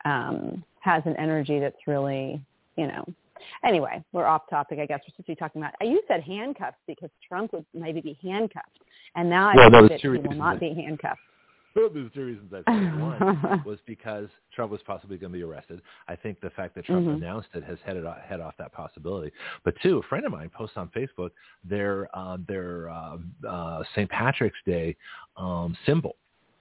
um, 0.06 0.64
has 0.80 1.04
an 1.06 1.16
energy 1.18 1.60
that's 1.60 1.88
really, 1.88 2.42
you 2.78 2.88
know, 2.88 3.06
Anyway, 3.66 4.04
we're 4.12 4.26
off 4.26 4.44
topic. 4.50 4.80
I 4.80 4.86
guess 4.86 5.00
we're 5.04 5.12
supposed 5.12 5.28
to 5.28 5.32
be 5.32 5.36
talking 5.36 5.62
about. 5.62 5.74
You 5.82 6.02
said 6.08 6.22
handcuffs 6.22 6.78
because 6.88 7.10
Trump 7.28 7.54
would 7.54 7.66
maybe 7.74 8.02
be 8.02 8.18
handcuffed, 8.22 8.80
and 9.16 9.30
now 9.30 9.50
I 9.50 9.56
well, 9.56 9.70
know 9.70 9.88
that 9.88 10.00
he 10.00 10.08
will 10.08 10.34
not 10.34 10.60
be 10.60 10.74
handcuffed. 10.74 11.20
There's 11.94 12.12
two 12.14 12.26
reasons 12.26 12.52
I 12.52 12.64
said 12.72 13.00
One 13.00 13.62
was 13.66 13.78
because 13.86 14.30
Trump 14.56 14.72
was 14.72 14.82
possibly 14.88 15.18
going 15.18 15.32
to 15.32 15.38
be 15.38 15.44
arrested. 15.44 15.82
I 16.08 16.16
think 16.16 16.42
the 16.42 16.50
fact 16.52 16.74
that 16.76 16.86
Trump 16.86 17.06
mm-hmm. 17.06 17.24
announced 17.24 17.50
it 17.54 17.64
has 17.66 17.78
headed 17.86 18.06
off, 18.06 18.18
head 18.20 18.40
off 18.40 18.56
that 18.58 18.74
possibility. 18.74 19.32
But 19.64 19.76
two, 19.84 20.00
a 20.00 20.04
friend 20.04 20.26
of 20.26 20.32
mine 20.32 20.50
posts 20.50 20.76
on 20.76 20.90
Facebook 20.90 21.30
their 21.64 22.10
uh, 22.18 22.38
their 22.48 22.90
uh, 22.90 23.18
uh, 23.48 23.84
St. 23.94 24.10
Patrick's 24.10 24.58
Day 24.66 24.96
um, 25.38 25.78
symbol 25.86 26.16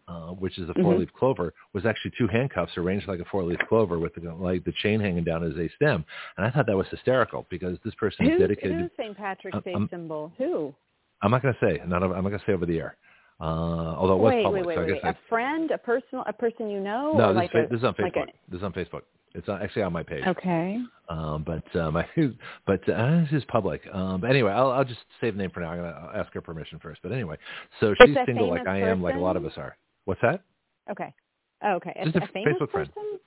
uh, 0.09 0.29
which 0.29 0.59
is 0.59 0.69
a 0.69 0.75
four-leaf 0.75 1.09
mm-hmm. 1.09 1.19
clover, 1.19 1.53
was 1.73 1.85
actually 1.85 2.13
two 2.17 2.29
handcuffs 2.29 2.77
arranged 2.77 3.09
like 3.09 3.21
a 3.21 3.25
four-leaf 3.25 3.59
clover 3.69 3.99
with 3.99 4.15
the, 4.15 4.33
like 4.35 4.65
the 4.65 4.73
chain 4.83 5.01
hanging 5.01 5.25
down 5.25 5.45
as 5.45 5.57
a 5.59 5.69
stem. 5.77 6.05
And 6.37 6.47
I 6.47 6.51
thought 6.51 6.67
that 6.67 6.77
was 6.77 6.87
hysterical 6.91 7.47
because 7.51 7.79
this 7.85 7.95
person 7.97 8.27
who's, 8.27 8.35
is 8.35 8.41
dedicated. 8.41 8.79
Who's 8.79 8.91
St. 8.97 9.17
Patrick's 9.17 9.59
Day 9.65 9.75
um, 9.75 9.89
symbol? 9.91 10.33
Who? 10.39 10.75
I'm 11.23 11.31
not 11.31 11.43
going 11.43 11.55
to 11.55 11.67
say. 11.67 11.81
Not, 11.87 12.03
I'm 12.03 12.11
not 12.11 12.23
going 12.23 12.39
to 12.39 12.45
say 12.47 12.53
over 12.53 12.67
the 12.67 12.79
air. 12.79 12.97
Uh, 13.41 13.45
although 13.45 14.15
it 14.15 14.19
was 14.19 14.33
wait, 14.33 14.45
public, 14.45 14.65
wait, 14.65 14.67
wait, 14.67 14.75
so 14.77 14.81
I 14.81 14.87
wait. 14.87 15.03
guess 15.03 15.15
a 15.15 15.29
friend, 15.29 15.71
a 15.71 15.79
personal, 15.79 16.25
a 16.27 16.33
person 16.33 16.71
you 16.71 16.81
know. 16.81 17.15
No, 17.19 17.35
this, 17.35 17.37
like 17.37 17.51
is, 17.51 17.67
a, 17.67 17.69
this 17.71 17.79
is 17.79 17.85
on 17.85 17.95
Facebook. 17.95 18.17
Like 18.17 18.17
a, 18.17 18.51
this 18.51 18.59
is 18.59 18.65
on 18.65 18.73
Facebook. 18.73 19.03
It's 19.35 19.49
actually 19.51 19.83
on 19.83 19.93
my 19.93 20.03
page. 20.03 20.25
Okay. 20.27 20.79
Um, 21.11 21.45
but 21.47 21.79
um, 21.79 21.97
I, 21.97 22.07
but 22.67 22.89
uh, 22.89 23.21
this 23.21 23.33
is 23.33 23.45
public. 23.49 23.83
Um, 23.93 24.23
but 24.23 24.31
anyway, 24.31 24.53
I'll, 24.53 24.71
I'll 24.71 24.85
just 24.85 25.01
save 25.21 25.35
the 25.35 25.43
name 25.43 25.51
for 25.51 25.61
now. 25.61 25.73
I'm 25.73 25.79
gonna 25.79 26.13
ask 26.15 26.33
her 26.33 26.41
permission 26.41 26.79
first. 26.83 27.01
But 27.03 27.13
anyway, 27.13 27.37
so 27.81 27.91
it's 27.91 28.01
she's 28.07 28.17
single 28.25 28.49
like 28.49 28.67
I 28.67 28.81
am, 28.81 29.03
like 29.03 29.15
a 29.15 29.19
lot 29.19 29.37
of 29.37 29.45
us 29.45 29.53
are. 29.59 29.77
What's 30.07 30.23
that? 30.23 30.43
Okay. 30.91 31.13
Oh, 31.63 31.75
okay. 31.75 31.93
Just 32.05 32.17
a, 32.17 32.25
a 32.25 32.29
famous 32.29 32.55
Facebook 32.55 32.73
person? 32.73 32.93
friend. 32.93 33.21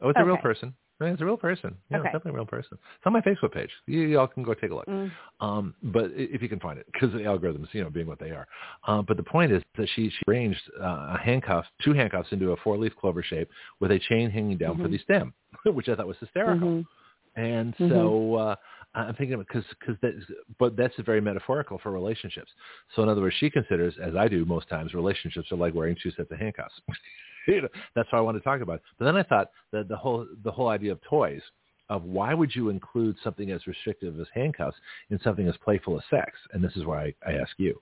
Oh, 0.00 0.08
it's 0.08 0.16
okay. 0.16 0.22
a 0.22 0.26
real 0.26 0.36
person. 0.36 0.74
It's 1.00 1.20
a 1.20 1.24
real 1.24 1.36
person. 1.36 1.76
Yeah, 1.90 1.98
okay. 1.98 2.08
it's 2.08 2.12
definitely 2.12 2.32
a 2.32 2.34
real 2.34 2.46
person. 2.46 2.78
It's 2.80 3.06
on 3.06 3.12
my 3.12 3.20
Facebook 3.20 3.52
page. 3.52 3.70
You, 3.86 4.02
y'all 4.02 4.26
can 4.26 4.42
go 4.42 4.54
take 4.54 4.70
a 4.70 4.74
look. 4.74 4.86
Mm. 4.86 5.10
Um, 5.40 5.74
but 5.82 6.10
if 6.14 6.42
you 6.42 6.48
can 6.48 6.60
find 6.60 6.78
it, 6.78 6.86
because 6.92 7.12
the 7.12 7.20
algorithms, 7.20 7.66
you 7.72 7.82
know, 7.82 7.90
being 7.90 8.06
what 8.06 8.20
they 8.20 8.30
are. 8.30 8.46
Um, 8.86 9.04
but 9.06 9.16
the 9.16 9.22
point 9.22 9.52
is 9.52 9.62
that 9.76 9.88
she, 9.94 10.10
she 10.10 10.18
arranged 10.28 10.60
uh, 10.80 11.14
a 11.14 11.18
handcuff, 11.20 11.64
two 11.84 11.92
handcuffs 11.92 12.28
into 12.30 12.52
a 12.52 12.56
four-leaf 12.58 12.92
clover 13.00 13.22
shape 13.22 13.48
with 13.80 13.90
a 13.90 13.98
chain 13.98 14.30
hanging 14.30 14.58
down 14.58 14.74
mm-hmm. 14.74 14.82
for 14.84 14.88
the 14.88 14.98
stem, 14.98 15.34
which 15.66 15.88
I 15.88 15.96
thought 15.96 16.06
was 16.06 16.18
hysterical. 16.20 16.68
Mm-hmm. 16.68 17.01
And 17.36 17.74
mm-hmm. 17.76 17.90
so 17.90 18.34
uh, 18.34 18.56
I'm 18.94 19.14
thinking 19.14 19.38
because 19.38 19.64
because 19.80 19.96
that, 20.02 20.12
but 20.58 20.76
that's 20.76 20.94
very 21.04 21.20
metaphorical 21.20 21.78
for 21.82 21.90
relationships. 21.90 22.50
So 22.94 23.02
in 23.02 23.08
other 23.08 23.20
words, 23.20 23.36
she 23.38 23.48
considers, 23.48 23.94
as 24.02 24.14
I 24.16 24.28
do 24.28 24.44
most 24.44 24.68
times, 24.68 24.94
relationships 24.94 25.50
are 25.50 25.56
like 25.56 25.74
wearing 25.74 25.96
two 26.02 26.10
sets 26.10 26.30
of 26.30 26.38
handcuffs. 26.38 26.74
you 27.48 27.62
know, 27.62 27.68
that's 27.94 28.10
what 28.12 28.18
I 28.18 28.20
want 28.22 28.36
to 28.36 28.42
talk 28.42 28.60
about. 28.60 28.82
But 28.98 29.06
then 29.06 29.16
I 29.16 29.22
thought 29.22 29.50
that 29.72 29.88
the 29.88 29.96
whole 29.96 30.26
the 30.44 30.50
whole 30.50 30.68
idea 30.68 30.92
of 30.92 31.00
toys 31.02 31.42
of 31.88 32.04
why 32.04 32.32
would 32.32 32.54
you 32.54 32.68
include 32.68 33.16
something 33.22 33.50
as 33.50 33.66
restrictive 33.66 34.18
as 34.20 34.26
handcuffs 34.34 34.76
in 35.10 35.18
something 35.22 35.48
as 35.48 35.54
playful 35.64 35.96
as 35.96 36.04
sex? 36.10 36.32
And 36.52 36.62
this 36.62 36.72
is 36.76 36.84
why 36.84 37.14
I, 37.26 37.30
I 37.30 37.32
ask 37.34 37.52
you. 37.58 37.80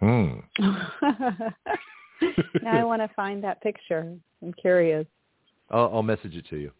Hmm. 0.00 0.40
now 2.62 2.80
I 2.80 2.84
want 2.84 3.02
to 3.02 3.08
find 3.14 3.42
that 3.44 3.62
picture. 3.62 4.14
I'm 4.42 4.52
curious. 4.54 5.06
I'll, 5.70 5.90
I'll 5.94 6.02
message 6.02 6.34
it 6.34 6.46
to 6.50 6.56
you. 6.56 6.70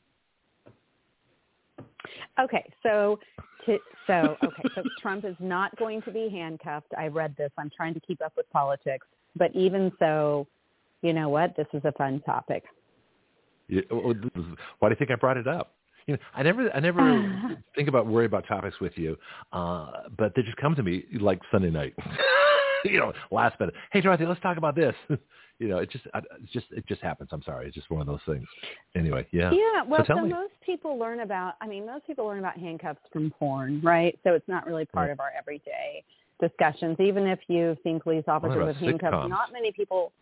Okay, 2.39 2.65
so 2.83 3.19
to, 3.67 3.79
so 4.07 4.37
okay, 4.45 4.63
so 4.75 4.83
Trump 5.03 5.25
is 5.25 5.37
not 5.41 5.77
going 5.77 6.03
to 6.03 6.11
be 6.11 6.29
handcuffed. 6.29 6.93
I 6.97 7.09
read 7.09 7.35
this. 7.37 7.51
I'm 7.59 7.71
trying 7.77 7.95
to 7.95 8.01
keep 8.01 8.23
up 8.23 8.33
with 8.37 8.51
politics, 8.51 9.07
but 9.37 9.55
even 9.55 9.93
so, 9.99 10.47
you 11.03 11.13
know 11.13 11.29
what? 11.29 11.57
This 11.57 11.67
is 11.73 11.83
a 11.85 11.93
fun 11.93 12.21
topic. 12.25 12.65
Yeah, 13.69 13.83
why 13.91 14.13
do 14.89 14.93
you 14.93 14.97
think 14.97 15.11
I 15.11 15.17
brought 15.17 15.37
it 15.37 15.49
up? 15.49 15.75
You 16.07 16.15
know, 16.15 16.21
I 16.35 16.43
never, 16.45 16.71
I 16.73 16.79
never 16.79 17.61
think 17.75 17.89
about 17.89 18.07
worry 18.07 18.27
about 18.27 18.47
topics 18.47 18.81
with 18.81 18.93
you, 18.97 19.17
uh, 19.53 19.91
but 20.17 20.33
they 20.37 20.43
just 20.43 20.57
come 20.57 20.77
to 20.77 20.83
me 20.83 21.05
like 21.21 21.41
Sunday 21.51 21.71
night. 21.71 21.95
you 22.85 22.99
know, 22.99 23.13
last 23.31 23.59
minute. 23.59 23.75
Hey, 23.93 24.01
Dorothy, 24.01 24.27
let's 24.27 24.41
talk 24.41 24.57
about 24.57 24.77
this. 24.77 24.95
You 25.59 25.69
know, 25.69 25.79
it 25.79 25.91
just, 25.91 26.05
it 26.07 26.25
just, 26.53 26.67
it 26.71 26.87
just 26.87 27.01
happens. 27.01 27.31
I'm 27.33 27.43
sorry. 27.43 27.67
It's 27.67 27.75
just 27.75 27.91
one 27.91 28.01
of 28.01 28.07
those 28.07 28.21
things. 28.27 28.47
Anyway, 28.95 29.27
yeah. 29.33 29.51
Yeah. 29.53 29.83
Well, 29.83 30.05
so, 30.07 30.15
so 30.17 30.27
most 30.27 30.53
people 30.65 30.99
learn 30.99 31.21
about. 31.21 31.55
I 31.61 31.67
mean, 31.67 31.87
most 31.87 32.07
people 32.07 32.27
learn 32.27 32.39
about 32.39 32.59
handcuffs 32.59 33.01
from 33.13 33.31
porn, 33.31 33.81
right? 33.83 34.19
So 34.25 34.35
it's 34.35 34.49
not 34.49 34.67
really 34.67 34.85
part 34.85 35.09
right. 35.09 35.13
of 35.13 35.21
our 35.21 35.31
everyday 35.37 36.05
discussions. 36.41 36.99
Even 37.01 37.27
if 37.27 37.39
you've 37.49 37.79
seen 37.83 38.01
police 38.01 38.25
officers 38.29 38.67
with 38.67 38.77
handcuffs, 38.77 39.15
sitcoms. 39.15 39.31
not 39.31 39.53
many 39.53 39.73
people, 39.73 40.13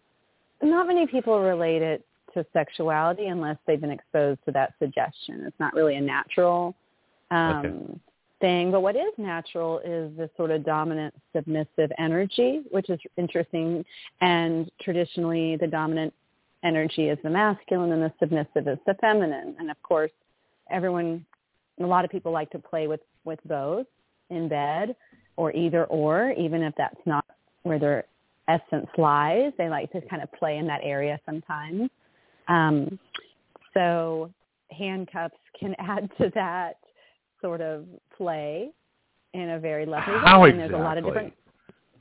not 0.62 0.86
many 0.86 1.06
people 1.06 1.40
relate 1.40 1.82
it 1.82 2.06
to 2.34 2.46
sexuality 2.52 3.26
unless 3.26 3.56
they've 3.66 3.80
been 3.80 3.90
exposed 3.90 4.40
to 4.44 4.52
that 4.52 4.74
suggestion. 4.78 5.42
It's 5.46 5.58
not 5.58 5.74
really 5.74 5.96
a 5.96 6.00
natural 6.00 6.74
um, 7.30 7.56
okay. 7.56 8.00
Thing. 8.44 8.70
But 8.70 8.82
what 8.82 8.94
is 8.94 9.12
natural 9.16 9.78
is 9.78 10.14
this 10.18 10.28
sort 10.36 10.50
of 10.50 10.66
dominant 10.66 11.14
submissive 11.34 11.90
energy, 11.98 12.60
which 12.70 12.90
is 12.90 13.00
interesting. 13.16 13.82
And 14.20 14.70
traditionally, 14.82 15.56
the 15.56 15.66
dominant 15.66 16.12
energy 16.62 17.08
is 17.08 17.18
the 17.22 17.30
masculine 17.30 17.92
and 17.92 18.02
the 18.02 18.12
submissive 18.20 18.68
is 18.68 18.78
the 18.86 18.92
feminine. 19.00 19.56
And 19.58 19.70
of 19.70 19.82
course, 19.82 20.10
everyone, 20.70 21.24
a 21.80 21.86
lot 21.86 22.04
of 22.04 22.10
people 22.10 22.32
like 22.32 22.50
to 22.50 22.58
play 22.58 22.86
with, 22.86 23.00
with 23.24 23.38
both 23.46 23.86
in 24.28 24.48
bed 24.48 24.94
or 25.36 25.50
either 25.52 25.86
or, 25.86 26.32
even 26.32 26.62
if 26.62 26.74
that's 26.76 27.00
not 27.06 27.24
where 27.62 27.78
their 27.78 28.04
essence 28.46 28.88
lies. 28.98 29.52
They 29.56 29.70
like 29.70 29.90
to 29.92 30.02
kind 30.02 30.22
of 30.22 30.30
play 30.32 30.58
in 30.58 30.66
that 30.66 30.80
area 30.82 31.18
sometimes. 31.24 31.88
Um, 32.48 32.98
so 33.72 34.30
handcuffs 34.70 35.34
can 35.58 35.74
add 35.78 36.10
to 36.20 36.30
that 36.34 36.76
sort 37.44 37.60
of 37.60 37.84
play 38.16 38.70
in 39.34 39.50
a 39.50 39.58
very 39.58 39.84
lovely 39.84 40.14
way. 40.14 40.20
How 40.24 40.44
and 40.44 40.58
there's 40.58 40.72
a 40.72 40.76
lot 40.76 40.96
of 40.96 41.04
different 41.04 41.34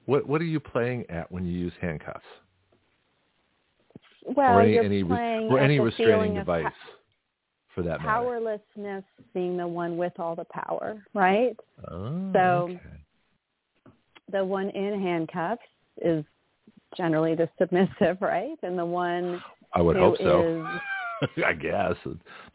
what 0.05 0.27
what 0.27 0.41
are 0.41 0.45
you 0.45 0.59
playing 0.59 1.05
at 1.09 1.29
when 1.31 1.45
you 1.45 1.51
use 1.51 1.73
handcuffs? 1.81 2.23
Well, 4.25 4.57
or 4.57 4.61
any, 4.61 4.73
you're 4.73 4.83
any, 4.83 5.03
playing 5.03 5.51
or 5.51 5.59
any 5.59 5.77
the 5.77 5.83
restraining 5.83 6.35
device 6.35 6.63
pa- 6.63 6.73
for 7.75 7.81
that 7.83 7.99
matter. 7.99 8.03
powerlessness 8.03 9.03
being 9.33 9.57
the 9.57 9.67
one 9.67 9.97
with 9.97 10.13
all 10.17 10.35
the 10.35 10.45
power, 10.45 11.03
right? 11.13 11.57
Oh, 11.91 12.31
so 12.33 12.39
okay. 12.39 12.79
the 14.31 14.45
one 14.45 14.69
in 14.69 15.01
handcuffs 15.01 15.61
is 16.01 16.23
generally 16.95 17.35
the 17.35 17.49
submissive, 17.57 18.17
right? 18.21 18.57
And 18.63 18.79
the 18.79 18.85
one 18.85 19.41
I 19.73 19.81
would 19.81 19.97
hope 19.97 20.17
so. 20.19 20.65
is 21.21 21.29
I 21.45 21.53
guess 21.53 21.95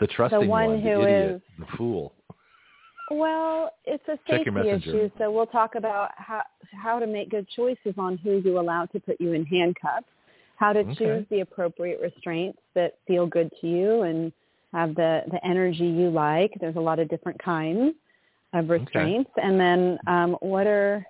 the 0.00 0.06
trusting 0.06 0.40
the 0.40 0.46
one, 0.46 0.72
the 0.72 0.80
who 0.80 1.02
idiot, 1.02 1.34
is 1.36 1.42
the 1.58 1.76
fool. 1.76 2.14
Well, 3.10 3.70
it's 3.84 4.04
a 4.08 4.18
safety 4.28 4.68
issue, 4.70 5.10
so 5.18 5.30
we'll 5.30 5.46
talk 5.46 5.74
about 5.74 6.10
how 6.16 6.42
how 6.72 6.98
to 6.98 7.06
make 7.06 7.30
good 7.30 7.48
choices 7.48 7.94
on 7.96 8.18
who 8.18 8.38
you 8.44 8.58
allow 8.60 8.86
to 8.86 9.00
put 9.00 9.20
you 9.20 9.32
in 9.32 9.46
handcuffs, 9.46 10.06
how 10.56 10.72
to 10.72 10.80
Okay. 10.80 10.94
choose 10.96 11.26
the 11.30 11.40
appropriate 11.40 12.00
restraints 12.00 12.58
that 12.74 12.98
feel 13.06 13.26
good 13.26 13.50
to 13.60 13.66
you 13.66 14.02
and 14.02 14.32
have 14.72 14.94
the 14.94 15.22
the 15.30 15.44
energy 15.46 15.86
you 15.86 16.10
like. 16.10 16.52
There's 16.60 16.76
a 16.76 16.80
lot 16.80 16.98
of 16.98 17.08
different 17.08 17.42
kinds 17.42 17.94
of 18.52 18.68
restraints, 18.68 19.30
and 19.42 19.58
then 19.58 19.98
um, 20.06 20.36
what 20.40 20.66
are 20.66 21.06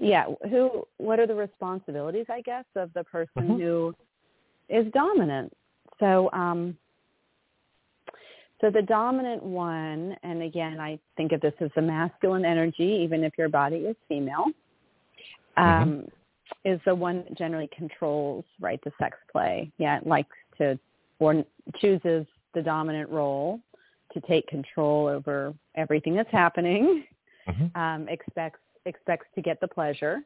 yeah 0.00 0.26
who 0.50 0.86
what 0.98 1.18
are 1.20 1.26
the 1.26 1.34
responsibilities 1.34 2.26
I 2.28 2.40
guess 2.42 2.64
of 2.76 2.92
the 2.94 3.04
person 3.04 3.30
Mhm. 3.42 3.60
who 3.60 3.94
is 4.68 4.92
dominant. 4.92 5.52
So 6.00 6.30
um, 6.32 6.76
so 8.60 8.70
the 8.70 8.82
dominant 8.82 9.42
one, 9.42 10.16
and 10.22 10.42
again, 10.42 10.80
I 10.80 10.98
think 11.16 11.32
of 11.32 11.40
this 11.40 11.54
as 11.60 11.70
the 11.76 11.82
masculine 11.82 12.44
energy, 12.44 13.00
even 13.04 13.22
if 13.22 13.32
your 13.38 13.48
body 13.48 13.76
is 13.76 13.96
female, 14.08 14.46
um, 15.56 16.06
is 16.64 16.80
the 16.84 16.94
one 16.94 17.24
that 17.24 17.38
generally 17.38 17.68
controls, 17.76 18.44
right, 18.60 18.80
the 18.84 18.92
sex 18.98 19.16
play. 19.30 19.70
Yeah, 19.78 19.98
it 19.98 20.06
likes 20.06 20.36
to, 20.58 20.78
or 21.20 21.44
chooses 21.80 22.26
the 22.54 22.62
dominant 22.62 23.10
role 23.10 23.60
to 24.12 24.20
take 24.22 24.46
control 24.48 25.06
over 25.06 25.54
everything 25.76 26.14
that's 26.14 26.30
happening. 26.30 27.04
Mhm. 27.46 27.76
Um, 27.76 28.08
expects 28.08 28.60
expects 28.86 29.26
to 29.34 29.42
get 29.42 29.60
the 29.60 29.68
pleasure, 29.68 30.22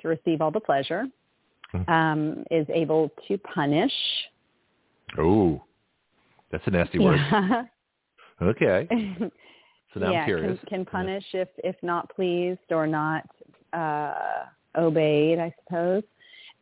to 0.00 0.08
receive 0.08 0.40
all 0.40 0.50
the 0.50 0.60
pleasure. 0.60 1.08
Mhm. 1.72 1.88
Um, 1.88 2.46
is 2.50 2.68
able 2.68 3.10
to 3.28 3.38
punish. 3.38 3.94
Oh, 5.16 5.62
that's 6.52 6.66
a 6.66 6.70
nasty 6.70 6.98
word. 6.98 7.18
Yeah. 7.18 7.64
Okay, 8.40 8.88
so 9.94 10.00
now 10.00 10.10
yeah, 10.10 10.20
I'm 10.20 10.24
curious. 10.24 10.58
Can, 10.66 10.84
can 10.84 10.84
punish 10.84 11.24
if 11.32 11.48
if 11.58 11.76
not 11.82 12.12
pleased 12.16 12.58
or 12.70 12.88
not 12.88 13.24
uh, 13.72 14.46
obeyed, 14.76 15.38
I 15.38 15.54
suppose. 15.62 16.02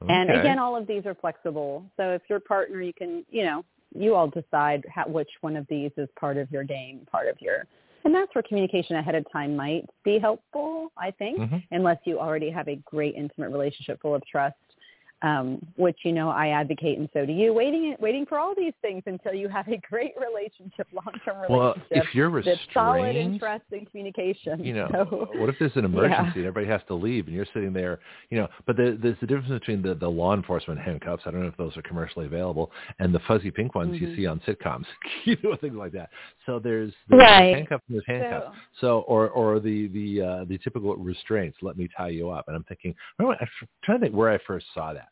And 0.09 0.31
again, 0.31 0.59
all 0.59 0.77
of 0.77 0.87
these 0.87 1.07
are 1.07 1.15
flexible. 1.15 1.85
So 1.97 2.11
if 2.11 2.23
your 2.29 2.41
partner, 2.41 2.83
you 2.83 2.93
can, 2.93 3.25
you 3.31 3.45
know, 3.45 3.65
you 3.95 4.15
all 4.15 4.29
decide 4.29 4.85
how, 4.93 5.07
which 5.07 5.29
one 5.43 5.57
of 5.57 5.67
these 5.69 5.91
is 5.97 6.09
part 6.19 6.37
of 6.37 6.51
your 6.51 6.65
game, 6.65 7.07
part 7.11 7.29
of 7.29 7.37
your, 7.41 7.67
and 8.05 8.15
that's 8.15 8.35
where 8.35 8.43
communication 8.43 8.97
ahead 8.97 9.15
of 9.15 9.25
time 9.31 9.57
might 9.57 9.85
be 10.05 10.19
helpful, 10.19 10.91
I 10.97 11.11
think, 11.11 11.39
Mhm. 11.39 11.63
unless 11.71 11.99
you 12.05 12.19
already 12.19 12.51
have 12.51 12.69
a 12.69 12.77
great 12.77 13.15
intimate 13.15 13.51
relationship 13.51 14.01
full 14.01 14.15
of 14.15 14.25
trust 14.27 14.57
um, 15.23 15.65
which 15.77 15.99
you 16.05 16.13
know 16.13 16.31
I 16.31 16.49
advocate, 16.49 16.99
and 16.99 17.09
so 17.13 17.27
do 17.27 17.33
you. 17.33 17.53
Waiting, 17.53 17.95
waiting 18.01 18.25
for 18.27 18.39
all 18.39 18.55
these 18.57 18.73
things 18.81 19.03
until 19.07 19.35
you 19.35 19.49
have 19.49 19.69
a 19.69 19.79
great 19.89 20.13
relationship, 20.19 20.87
long-term 20.93 21.43
relationship. 21.43 21.51
Well, 21.51 21.75
if 21.91 22.15
you're 22.15 22.31
that's 22.43 22.59
solid 22.73 23.17
in 23.17 23.33
restrained, 23.33 23.41
trust 23.41 23.65
and 23.73 23.91
communication. 23.91 24.65
you 24.65 24.73
know, 24.75 24.89
So, 24.93 25.29
what 25.37 25.49
if 25.49 25.57
there's 25.59 25.77
an 25.77 25.85
emergency 25.93 26.17
Yeah. 26.17 26.33
and 26.37 26.47
everybody 26.47 26.67
has 26.67 26.81
to 26.89 26.95
leave 26.95 27.27
and 27.27 27.35
you're 27.37 27.47
sitting 27.53 27.73
there, 27.73 28.01
you 28.31 28.39
know, 28.39 28.49
but 28.67 28.77
the, 28.77 28.99
there's 29.01 29.17
the 29.21 29.27
difference 29.27 29.51
between 29.51 29.83
the, 29.83 29.95
the 29.95 30.09
law 30.09 30.35
enforcement 30.35 30.81
handcuffs, 30.81 31.25
I 31.27 31.31
don't 31.31 31.43
know 31.43 31.49
if 31.49 31.57
those 31.57 31.77
are 31.77 31.83
commercially 31.83 32.27
available, 32.27 32.71
and 32.99 33.15
the 33.15 33.21
fuzzy 33.29 33.51
pink 33.51 33.75
ones 33.75 34.01
you 34.01 34.09
Mhm. 34.09 34.17
see 34.17 34.27
on 34.27 34.41
sitcoms, 34.41 34.87
you 35.25 35.37
know, 35.43 35.57
things 35.57 35.75
like 35.77 35.93
that. 35.93 36.11
So 36.47 36.59
there's, 36.59 36.93
there's 37.09 37.21
Right. 37.21 37.55
handcuffs 37.55 37.85
and 37.89 37.97
there's 37.97 38.07
handcuffs. 38.07 38.57
so 38.81 38.81
So, 38.81 38.99
or 39.01 39.29
or 39.31 39.61
the 39.61 39.89
the 39.89 40.23
uh, 40.23 40.45
the 40.47 40.59
typical 40.59 40.95
restraints. 40.97 41.59
Let 41.63 41.77
me 41.77 41.89
tie 41.97 42.09
you 42.09 42.31
up. 42.31 42.47
And 42.49 42.57
I'm 42.57 42.65
thinking, 42.65 42.95
remember, 43.19 43.39
I'm 43.41 43.49
trying 43.85 43.99
to 43.99 44.05
think 44.07 44.15
where 44.17 44.31
I 44.31 44.39
first 44.47 44.67
saw 44.75 44.93
that. 44.93 45.10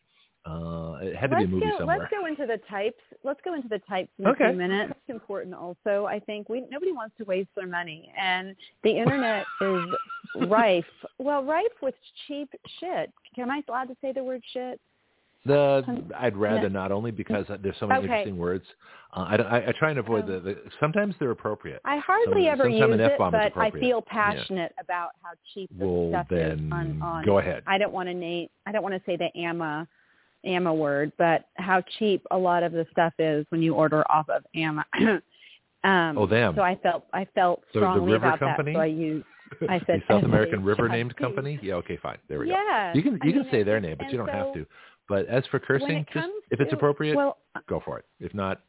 Uh, 0.48 0.98
it 1.02 1.14
had 1.14 1.30
to 1.30 1.36
be 1.36 1.42
a 1.42 1.46
let's 1.46 1.50
movie 1.52 1.66
go, 1.66 1.78
somewhere. 1.78 1.98
Let's 1.98 2.10
go 2.10 2.26
into 2.26 2.46
the 2.46 2.58
types. 2.70 3.00
Let's 3.22 3.40
go 3.44 3.54
into 3.54 3.68
the 3.68 3.80
types 3.80 4.08
in 4.18 4.26
Okay. 4.28 4.44
a 4.46 4.48
few 4.48 4.56
minutes. 4.58 4.92
It's 4.96 5.10
important 5.10 5.54
also. 5.54 6.06
I 6.06 6.20
think 6.20 6.48
we 6.48 6.62
nobody 6.70 6.92
wants 6.92 7.14
to 7.18 7.24
waste 7.24 7.50
their 7.54 7.66
money, 7.66 8.10
and 8.18 8.56
the 8.82 8.90
internet 9.02 9.44
is 9.60 10.48
rife. 10.48 10.84
Well, 11.18 11.44
rife 11.44 11.64
with 11.82 11.94
cheap 12.26 12.48
shit. 12.80 13.12
Am 13.36 13.50
I 13.50 13.62
allowed 13.68 13.88
to 13.88 13.96
say 14.00 14.12
the 14.12 14.24
word 14.24 14.42
shit? 14.52 14.80
The 15.44 15.84
I'd 16.18 16.36
rather 16.36 16.68
not 16.68 16.92
only 16.92 17.10
because 17.10 17.46
there's 17.62 17.76
so 17.78 17.86
many 17.86 18.00
Okay. 18.04 18.06
interesting 18.08 18.38
words. 18.38 18.64
Uh, 19.14 19.20
I, 19.28 19.36
I 19.36 19.68
I 19.68 19.72
try 19.78 19.90
and 19.90 19.98
avoid 19.98 20.24
Oh. 20.24 20.32
the, 20.32 20.40
the. 20.40 20.56
Sometimes 20.80 21.14
they're 21.20 21.30
appropriate. 21.30 21.80
I 21.84 21.98
hardly 21.98 22.44
Some- 22.44 22.52
ever 22.60 22.68
use 22.68 23.00
it, 23.00 23.12
but 23.18 23.56
I 23.56 23.70
feel 23.70 24.02
Yeah. 24.06 24.12
passionate 24.12 24.74
about 24.80 25.10
how 25.22 25.30
cheap 25.54 25.70
this 25.72 25.86
Well, 25.86 26.10
stuff 26.10 26.26
then 26.28 26.58
is 26.66 26.72
on, 26.72 27.02
on 27.02 27.24
go 27.24 27.38
ahead. 27.38 27.62
I 27.66 27.78
don't 27.78 27.92
want 27.92 28.08
to 28.08 28.14
name 28.14 28.48
I 28.66 28.72
don't 28.72 28.82
want 28.82 28.94
to 28.94 29.02
say 29.06 29.16
the 29.16 29.30
AMA 29.38 29.86
AMA 30.44 30.72
word, 30.72 31.12
but 31.18 31.46
how 31.56 31.82
cheap 31.98 32.24
a 32.30 32.38
lot 32.38 32.62
of 32.62 32.72
the 32.72 32.86
stuff 32.92 33.12
is 33.18 33.44
when 33.50 33.62
you 33.62 33.74
order 33.74 34.04
off 34.10 34.28
of 34.28 34.44
AMA. 34.54 34.84
um 35.84 36.18
Oh, 36.18 36.26
them. 36.26 36.54
So 36.56 36.62
I 36.62 36.76
felt 36.76 37.06
I 37.12 37.26
felt 37.34 37.62
the 37.72 37.80
strongly 37.80 38.12
river 38.12 38.26
about 38.28 38.38
company? 38.40 38.72
that. 38.72 38.78
So 38.78 38.82
I 38.82 38.86
used 38.86 39.24
I 39.68 39.78
said 39.86 40.02
the 40.08 40.14
South 40.14 40.24
American. 40.24 40.64
River 40.64 40.88
named 40.88 41.16
company. 41.16 41.58
Yeah, 41.62 41.74
okay, 41.74 41.96
fine. 41.96 42.18
There 42.28 42.38
we 42.40 42.46
go. 42.46 42.52
yeah. 42.52 42.92
You 42.94 43.02
can 43.02 43.18
I 43.22 43.26
you 43.26 43.32
can 43.32 43.42
mean, 43.42 43.50
say 43.50 43.62
their 43.62 43.80
name, 43.80 43.96
but 43.98 44.10
you 44.10 44.18
don't 44.18 44.28
have 44.28 44.52
to. 44.54 44.66
But 45.08 45.26
as 45.26 45.44
for 45.50 45.58
cursing, 45.58 45.98
it 45.98 46.06
just 46.12 46.28
if 46.50 46.60
it's 46.60 46.70
to- 46.70 46.76
appropriate, 46.76 47.16
Well, 47.16 47.38
go 47.68 47.80
for 47.84 47.98
it. 47.98 48.04
If 48.20 48.34
not, 48.34 48.60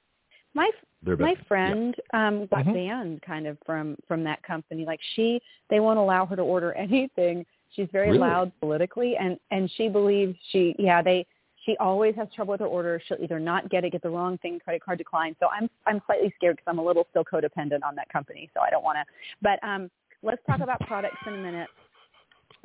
my 0.53 0.69
my 1.17 1.35
friend 1.48 1.95
um 2.14 2.45
got 2.48 2.65
Mhm. 2.65 2.73
banned 2.73 3.22
kind 3.22 3.48
of 3.48 3.57
from 3.65 3.98
from 4.07 4.23
that 4.23 4.41
company 4.43 4.85
like 4.85 4.99
she 5.15 5.41
they 5.69 5.80
won't 5.80 5.98
allow 5.99 6.25
her 6.25 6.35
to 6.35 6.41
order 6.41 6.73
anything 6.88 7.45
she's 7.72 7.88
very 7.91 8.09
Really? 8.09 8.19
loud 8.19 8.51
politically 8.59 9.15
and 9.17 9.39
and 9.51 9.72
she 9.72 9.88
believes 9.88 10.38
she 10.51 10.75
yeah 10.77 11.01
they 11.01 11.25
she 11.69 11.77
always 11.77 12.15
has 12.15 12.27
trouble 12.35 12.53
with 12.53 12.61
her 12.61 12.65
order 12.65 12.99
she'll 13.07 13.17
either 13.22 13.39
not 13.39 13.69
get 13.69 13.83
it 13.83 13.91
get 13.91 14.01
the 14.01 14.09
wrong 14.09 14.38
thing 14.39 14.59
credit 14.59 14.83
card 14.83 14.98
decline 14.98 15.35
so 15.39 15.48
i'm 15.48 15.69
i'm 15.85 16.01
slightly 16.07 16.33
scared 16.35 16.56
because 16.56 16.65
i'm 16.67 16.80
a 16.80 16.83
little 16.83 17.06
still 17.11 17.23
codependent 17.23 17.83
on 17.83 17.95
that 17.95 18.09
company 18.09 18.49
so 18.53 18.61
i 18.61 18.69
don't 18.69 18.83
want 18.83 18.98
to 18.98 19.03
but 19.41 19.64
um 19.67 19.89
let's 20.23 20.41
talk 20.48 20.61
about 20.61 20.83
products 20.88 21.22
in 21.25 21.35
a 21.35 21.38
minute 21.38 21.69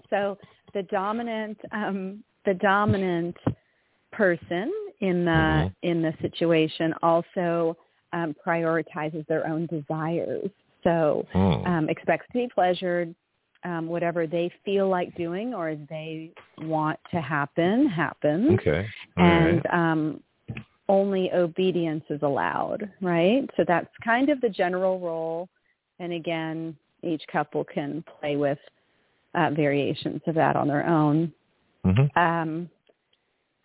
so 0.08 0.39
the 0.73 0.83
dominant 0.84 1.58
um 1.73 2.24
the 2.47 2.55
dominant 2.55 3.36
person 4.12 4.73
in 5.00 5.24
the 5.24 5.31
Mhm. 5.31 5.74
in 5.83 6.02
the 6.02 6.15
situation 6.23 6.94
also 7.02 7.76
um, 8.15 8.34
prioritizes 8.47 9.26
their 9.26 9.47
own 9.47 9.66
desires. 9.66 10.50
So 10.84 11.26
Hmm. 11.33 11.66
um, 11.66 11.89
expects 11.89 12.26
to 12.28 12.33
be 12.34 12.49
pleasured, 12.55 13.15
um, 13.65 13.86
whatever 13.86 14.26
they 14.26 14.51
feel 14.65 14.89
like 14.89 15.15
doing 15.17 15.55
or 15.55 15.76
they 15.89 16.33
want 16.59 16.99
to 17.10 17.20
happen 17.20 17.86
happens, 17.86 18.52
okay. 18.60 18.86
All 19.17 19.25
and 19.25 19.62
right. 19.65 19.91
um, 19.91 20.23
only 20.89 21.31
obedience 21.33 22.05
is 22.10 22.20
allowed. 22.23 22.91
Right. 23.01 23.49
So 23.57 23.65
that's 23.67 23.89
kind 24.05 24.28
of 24.28 24.41
the 24.41 24.49
general 24.49 25.01
role. 25.01 25.49
And 25.99 26.12
again, 26.12 26.76
each 27.02 27.23
couple 27.31 27.65
can 27.65 28.05
play 28.20 28.36
with 28.36 28.59
uh, 29.34 29.51
variations 29.51 30.20
of 30.26 30.34
that 30.34 30.57
on 30.57 30.68
their 30.68 30.86
own. 30.86 31.33
Mhm. 31.84 32.17
Um, 32.17 32.70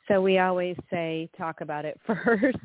so 0.08 0.22
we 0.22 0.40
always 0.40 0.76
say 0.90 1.30
talk 1.38 1.61
about 1.61 1.86
it 1.86 2.00
first. 2.08 2.58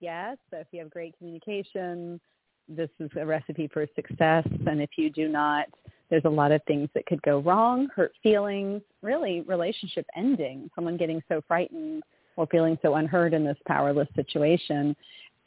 yes. 0.00 0.36
So 0.50 0.58
if 0.58 0.66
you 0.72 0.80
have 0.80 0.90
great 0.90 1.16
communication, 1.18 2.20
this 2.68 2.90
is 3.00 3.10
a 3.16 3.24
recipe 3.24 3.68
for 3.72 3.86
success. 3.94 4.46
And 4.66 4.80
if 4.80 4.90
you 4.96 5.10
do 5.10 5.28
not, 5.28 5.66
there's 6.10 6.24
a 6.24 6.30
lot 6.30 6.52
of 6.52 6.62
things 6.66 6.88
that 6.94 7.06
could 7.06 7.20
go 7.22 7.38
wrong, 7.40 7.88
hurt 7.94 8.12
feelings, 8.22 8.82
really 9.02 9.42
relationship 9.42 10.06
ending, 10.16 10.70
someone 10.74 10.96
getting 10.96 11.22
so 11.28 11.42
frightened 11.46 12.02
or 12.36 12.46
feeling 12.46 12.78
so 12.82 12.94
unheard 12.94 13.34
in 13.34 13.44
this 13.44 13.56
powerless 13.66 14.08
situation. 14.14 14.96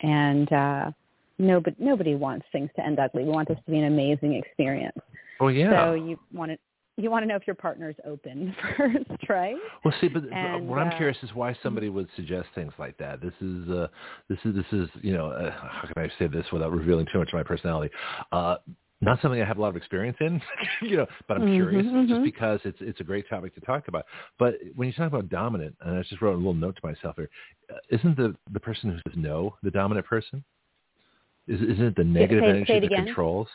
And 0.02 0.52
uh, 0.52 0.92
nobody 1.38 1.76
nobody 1.80 2.16
wants 2.16 2.46
things 2.52 2.70
to 2.76 2.86
end 2.86 3.00
ugly. 3.00 3.24
We 3.24 3.30
want 3.30 3.48
this 3.48 3.58
to 3.66 3.72
be 3.72 3.80
an 3.80 3.86
amazing 3.86 4.34
experience. 4.34 4.98
Oh 5.40 5.48
yeah. 5.48 5.86
So 5.86 5.94
you 5.94 6.20
want 6.34 6.52
to 6.52 6.58
you 7.02 7.12
want 7.12 7.24
to 7.24 7.28
know 7.28 7.36
if 7.36 7.48
your 7.48 7.56
partner's 7.56 7.96
open 8.06 8.56
first, 8.78 9.30
right? 9.30 9.56
Well, 9.84 9.94
see, 10.02 10.08
but 10.08 10.24
and, 10.32 10.68
what 10.68 10.80
I'm 10.80 10.92
uh, 10.92 10.98
curious 10.98 11.18
is 11.24 11.34
why 11.34 11.56
somebody 11.64 11.90
would 11.90 12.08
suggest 12.16 12.48
things 12.56 12.74
like 12.80 12.98
that. 12.98 13.22
This 13.22 13.34
is, 13.42 13.70
uh, 13.70 13.88
this 14.30 14.40
is, 14.46 14.56
this 14.56 14.66
is, 14.72 14.90
you 15.02 15.14
know, 15.14 15.28
uh, 15.32 15.52
how 15.52 15.88
can 15.94 16.04
I 16.04 16.12
say 16.20 16.28
this 16.28 16.46
without 16.52 16.72
revealing 16.72 17.06
too 17.12 17.20
much 17.20 17.30
of 17.30 17.34
my 17.34 17.44
personality? 17.44 17.94
Uh, 18.32 18.58
not 19.02 19.20
something 19.22 19.42
I 19.42 19.46
have 19.46 19.58
a 19.58 19.62
lot 19.62 19.70
of 19.70 19.76
experience 19.76 20.18
in, 20.22 20.40
you 20.84 20.98
know, 20.98 21.08
but 21.28 21.38
I'm 21.38 21.44
Mm-hmm, 21.44 21.56
curious 21.56 21.86
mhm. 21.88 22.08
just 22.08 22.24
because 22.24 22.60
it's 22.64 22.78
it's 22.82 23.00
a 23.00 23.04
great 23.04 23.28
topic 23.28 23.56
to 23.56 23.62
talk 23.62 23.88
about. 23.88 24.06
But 24.38 24.56
when 24.76 24.88
you 24.88 24.94
talk 24.94 25.08
about 25.08 25.28
dominant, 25.30 25.76
and 25.82 25.98
I 25.98 26.02
just 26.04 26.22
wrote 26.22 26.36
a 26.36 26.38
little 26.38 26.54
note 26.54 26.76
to 26.76 26.88
myself 26.88 27.16
here, 27.16 27.30
uh, 27.74 27.78
isn't 27.90 28.16
the 28.16 28.36
the 28.54 28.60
person 28.60 28.92
who 28.92 28.98
says 28.98 29.18
no 29.18 29.56
the 29.64 29.72
dominant 29.72 30.06
person? 30.06 30.44
Is, 31.48 31.60
isn't 31.62 31.82
it 31.84 31.96
the 31.96 32.04
negative 32.04 32.44
say- 32.44 32.50
energy 32.50 32.66
say 32.68 32.78
it 32.78 32.82
that 32.82 32.92
again. 32.92 33.06
controls? 33.06 33.48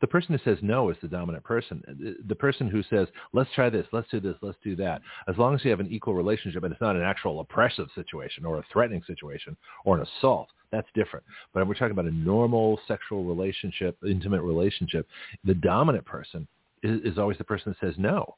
The 0.00 0.06
person 0.06 0.32
who 0.36 0.50
says 0.50 0.58
no 0.62 0.90
is 0.90 0.96
the 1.02 1.08
dominant 1.08 1.44
person. 1.44 1.82
The- 2.28 2.34
person 2.34 2.68
who 2.68 2.84
says, 2.84 3.08
let's 3.32 3.50
try 3.54 3.68
this, 3.68 3.86
let's 3.92 4.08
do 4.10 4.20
this, 4.20 4.36
let's 4.42 4.58
do 4.62 4.76
that. 4.76 5.02
As 5.26 5.36
long 5.36 5.56
as 5.56 5.64
you 5.64 5.70
have 5.70 5.80
an 5.80 5.88
equal 5.90 6.14
relationship 6.14 6.62
and 6.62 6.72
it's 6.72 6.80
not 6.80 6.94
an 6.94 7.02
actual 7.02 7.40
oppressive 7.40 7.88
situation 7.96 8.44
or 8.44 8.58
a 8.58 8.64
threatening 8.72 9.02
situation 9.06 9.56
or 9.84 9.96
an 9.98 10.06
assault, 10.06 10.48
that's 10.70 10.86
different. 10.94 11.24
But 11.52 11.62
if 11.62 11.68
we're 11.68 11.74
talking 11.74 11.92
about 11.92 12.04
a 12.04 12.14
normal 12.14 12.78
sexual 12.86 13.24
relationship, 13.24 13.96
intimate 14.06 14.42
relationship. 14.42 15.08
The 15.44 15.54
dominant 15.54 16.04
person 16.04 16.46
is, 16.82 17.00
is 17.02 17.18
always 17.18 17.38
the 17.38 17.44
person 17.44 17.72
that 17.72 17.86
says 17.86 17.96
no 17.98 18.36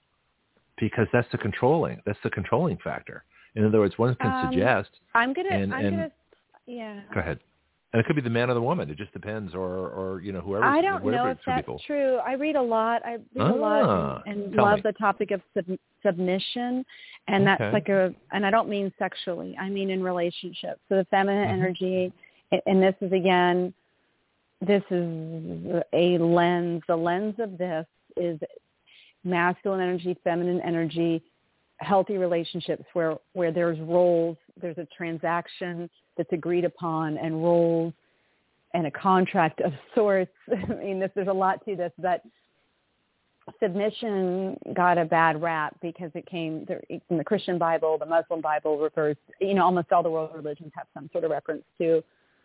because 0.79 1.07
that's 1.13 1.29
the 1.31 1.39
controlling, 1.39 2.01
that's 2.07 2.19
the 2.25 2.31
controlling 2.31 2.79
factor. 2.79 3.25
In 3.55 3.65
other 3.65 3.81
words, 3.81 3.99
one 3.99 4.15
can 4.15 4.33
Um, 4.33 4.51
suggest, 4.51 4.91
I'm 5.15 5.35
I'm 5.35 5.35
gonna 5.35 6.11
yeah. 6.67 7.03
go 7.13 7.21
ahead. 7.21 7.41
And 7.93 7.99
it 7.99 8.07
could 8.07 8.15
be 8.15 8.23
the 8.23 8.31
man 8.31 8.51
or 8.51 8.55
the 8.55 8.63
woman. 8.63 8.89
It 8.89 8.97
just 8.99 9.13
depends, 9.13 9.53
or, 9.53 9.89
or 9.89 10.21
you 10.23 10.31
know, 10.33 10.41
whoever. 10.41 10.65
I 10.65 10.81
don't 10.81 11.05
know 11.05 11.27
if 11.27 11.39
that's 11.45 11.59
people. 11.63 11.81
true. 11.85 12.19
I 12.19 12.35
read 12.35 12.55
a 12.55 12.63
lot. 12.63 13.05
I 13.05 13.15
read 13.15 13.21
a 13.39 13.43
Ah, 13.43 13.53
lot 13.53 14.23
and, 14.27 14.45
and 14.45 14.55
love 14.55 14.77
me. 14.77 14.83
the 14.85 14.93
topic 14.93 15.33
of 15.33 15.41
sub- 15.55 15.77
submission, 16.07 16.85
and 17.27 17.45
that's 17.45 17.61
like 17.73 17.89
a. 17.89 18.15
And 18.33 18.47
I 18.47 18.51
don't 18.51 18.69
mean 18.69 18.93
sexually. 18.97 19.57
I 19.59 19.69
mean 19.69 19.91
in 19.91 20.05
relationships. 20.05 20.79
So 20.89 20.97
the 20.99 21.05
feminine 21.11 21.49
Mhm. 21.49 21.53
energy, 21.53 22.13
and- 22.53 22.63
and 22.67 22.81
this 22.83 22.95
is 23.01 23.11
again, 23.13 23.75
this 24.61 24.85
is 24.91 25.83
a 25.93 26.19
lens. 26.19 26.83
The 26.87 26.97
lens 26.97 27.35
of 27.41 27.59
this 27.59 27.87
is 28.17 28.39
masculine 29.25 29.81
energy, 29.81 30.17
feminine 30.23 30.61
energy, 30.61 31.23
healthy 31.79 32.19
relationships 32.19 32.85
where 32.93 33.17
where 33.33 33.51
there's 33.51 33.81
roles, 33.81 34.37
there's 34.61 34.79
a 34.79 34.87
transaction 34.97 35.89
that's 36.17 36.33
agreed 36.33 36.65
upon, 36.65 37.19
and 37.19 37.43
roles 37.43 37.93
and 38.75 38.87
a 38.87 38.91
contract 38.91 39.61
of 39.61 39.73
sorts. 39.95 40.31
I 40.53 40.75
mean, 40.75 41.01
this, 41.01 41.11
there's 41.15 41.29
a 41.29 41.33
lot 41.33 41.65
to 41.65 41.77
this, 41.77 41.93
but 41.99 42.23
submission 43.61 44.57
got 44.75 44.99
a 44.99 45.05
bad 45.05 45.41
rap 45.43 45.75
because 45.83 46.11
it 46.15 46.27
came 46.27 46.67
from 47.09 47.17
the 47.19 47.25
Christian 47.25 47.59
Bible, 47.59 47.99
the 47.99 48.07
Muslim 48.07 48.41
Bible 48.41 48.79
refers, 48.79 49.17
you 49.41 49.55
know, 49.55 49.65
almost 49.65 49.91
all 49.93 50.03
the 50.03 50.11
world 50.11 50.31
religions 50.35 50.73
have 50.77 50.87
some 50.95 51.09
sort 51.13 51.25
of 51.25 51.31
reference 51.31 51.65
to 51.79 52.03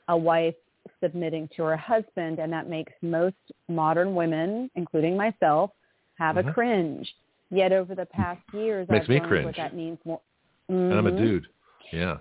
a 0.08 0.18
wife 0.18 0.56
submitting 1.02 1.50
to 1.56 1.64
her 1.64 1.78
husband, 1.78 2.40
and 2.40 2.52
that 2.54 2.70
makes 2.70 2.94
most 3.02 3.36
modern 3.68 4.16
women, 4.16 4.70
including 4.76 5.18
myself, 5.18 5.72
have 6.18 6.36
Mhm. 6.38 6.50
a 6.50 6.54
cringe. 6.54 7.16
Yet 7.52 7.72
over 7.72 7.94
the 7.96 8.06
past 8.08 8.42
years, 8.54 8.88
Makes 8.90 9.04
I've 9.04 9.10
me 9.10 9.16
learned 9.18 9.28
cringe. 9.30 9.46
what 9.46 9.56
that 9.58 9.76
means 9.76 10.00
more. 10.06 10.22
And 10.70 10.94
I'm 10.94 11.08
a 11.08 11.12
Mhm. 11.12 11.18
dude. 11.18 11.48
Yeah. 11.92 12.18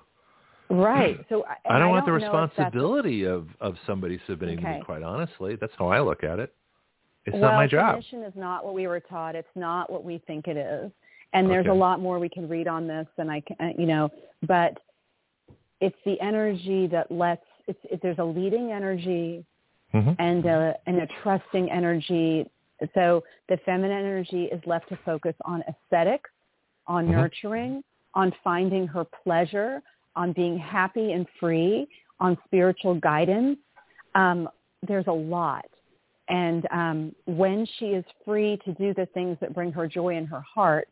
Right. 0.70 1.18
So 1.28 1.44
I, 1.47 1.75
I 1.76 1.78
don't 1.78 1.91
want 1.91 2.07
the 2.07 2.15
if 2.15 2.23
that's- 2.23 2.33
responsibility 2.51 3.25
of 3.25 3.49
of 3.60 3.76
somebody 3.86 4.18
submitting 4.26 4.59
to 4.60 4.67
Okay. 4.67 4.78
me. 4.78 4.84
Quite 4.84 5.02
honestly, 5.02 5.57
that's 5.57 5.73
how 5.78 5.89
I 5.89 6.01
look 6.01 6.25
at 6.25 6.39
it. 6.39 6.55
It's 7.26 7.34
well, 7.34 7.43
not 7.52 7.55
my 7.55 7.67
job. 7.67 7.97
submission 8.02 8.23
is 8.23 8.33
not 8.36 8.65
what 8.65 8.75
we 8.75 8.86
were 8.86 9.01
taught. 9.01 9.34
It's 9.34 9.49
not 9.55 9.91
what 9.91 10.05
we 10.05 10.18
think 10.26 10.47
it 10.47 10.57
is. 10.57 10.91
And 11.33 11.51
there's 11.51 11.67
Okay. 11.67 11.70
a 11.70 11.75
lot 11.75 12.01
more 12.01 12.18
we 12.18 12.28
can 12.28 12.49
read 12.49 12.68
on 12.68 12.86
this 12.86 13.07
than 13.17 13.28
I 13.31 13.41
can, 13.41 13.75
you 13.78 13.86
know, 13.86 14.10
but 14.47 14.78
it's 15.81 15.97
the 16.05 16.20
energy 16.20 16.86
that 16.89 17.10
lets, 17.10 17.44
it's, 17.67 17.78
it, 17.91 18.01
there's 18.02 18.18
a 18.18 18.25
leading 18.25 18.70
energy 18.73 19.44
Mhm. 19.93 20.17
and 20.18 20.44
a, 20.47 20.76
and 20.86 20.99
a 21.01 21.07
trusting 21.23 21.70
energy. 21.70 22.49
So 22.94 23.25
the 23.49 23.57
feminine 23.59 23.97
energy 23.99 24.44
is 24.44 24.60
left 24.67 24.89
to 24.91 24.97
focus 25.05 25.34
on 25.44 25.62
aesthetics, 25.68 26.31
on 26.86 27.07
Mhm. 27.07 27.10
nurturing, 27.12 27.84
on 28.15 28.33
finding 28.43 28.86
her 28.86 29.05
pleasure, 29.05 29.83
on 30.17 30.33
being 30.33 30.59
happy 30.59 31.12
and 31.12 31.26
free, 31.41 31.86
on 32.20 32.39
spiritual 32.47 32.94
guidance. 32.94 33.59
Um, 34.15 34.49
there's 34.86 35.07
a 35.09 35.12
lot. 35.12 35.65
And 36.28 36.67
um, 36.70 37.15
when 37.26 37.67
she 37.78 37.86
is 37.86 38.05
free 38.25 38.59
to 38.65 38.73
do 38.75 38.94
the 38.94 39.07
things 39.12 39.36
that 39.41 39.52
bring 39.52 39.73
her 39.73 39.86
joy 39.86 40.17
in 40.17 40.26
her 40.26 40.41
heart, 40.41 40.89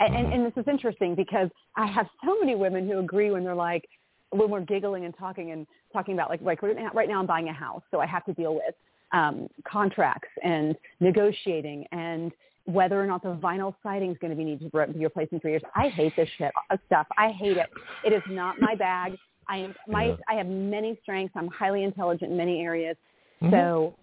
and, 0.00 0.14
and, 0.14 0.32
and 0.32 0.46
this 0.46 0.52
is 0.56 0.68
interesting 0.68 1.14
because 1.14 1.48
I 1.76 1.86
have 1.86 2.06
so 2.24 2.38
many 2.38 2.54
women 2.54 2.88
who 2.88 2.98
agree 2.98 3.30
when 3.30 3.44
they're 3.44 3.54
like, 3.54 3.88
when 4.30 4.50
we're 4.50 4.60
giggling 4.60 5.04
and 5.04 5.14
talking 5.16 5.52
and 5.52 5.66
talking 5.92 6.14
about 6.14 6.30
like, 6.30 6.42
like 6.42 6.62
right 6.62 7.08
now- 7.08 7.20
I'm 7.20 7.26
buying 7.26 7.48
a 7.48 7.52
house, 7.52 7.82
so 7.90 7.98
I 8.00 8.06
have 8.06 8.24
to 8.26 8.34
deal 8.34 8.54
with 8.54 8.74
um, 9.12 9.48
contracts 9.66 10.28
and 10.44 10.76
negotiating 11.00 11.86
and 11.92 12.32
whether 12.68 13.02
or 13.02 13.06
not 13.06 13.22
the 13.22 13.34
vinyl 13.34 13.74
siding 13.82 14.10
is 14.10 14.18
going 14.18 14.30
to 14.30 14.36
be 14.36 14.44
needed 14.44 14.70
to 14.70 14.86
be 14.92 15.04
replaced 15.04 15.32
in 15.32 15.40
three 15.40 15.52
years. 15.52 15.62
I 15.74 15.88
hate 15.88 16.14
this 16.16 16.28
shit 16.36 16.52
uh, 16.70 16.76
stuff. 16.86 17.06
I 17.16 17.30
hate 17.30 17.56
it. 17.56 17.70
It 18.04 18.12
is 18.12 18.22
not 18.28 18.60
my 18.60 18.74
bag. 18.74 19.16
I 19.48 19.56
am 19.56 19.74
my 19.88 20.08
Yeah. 20.08 20.16
I 20.28 20.34
have 20.34 20.46
many 20.46 20.98
strengths. 21.02 21.34
I'm 21.34 21.48
highly 21.48 21.84
intelligent 21.84 22.30
in 22.30 22.36
many 22.36 22.60
areas. 22.60 22.96
Mhm. 23.42 23.50
So 23.52 23.94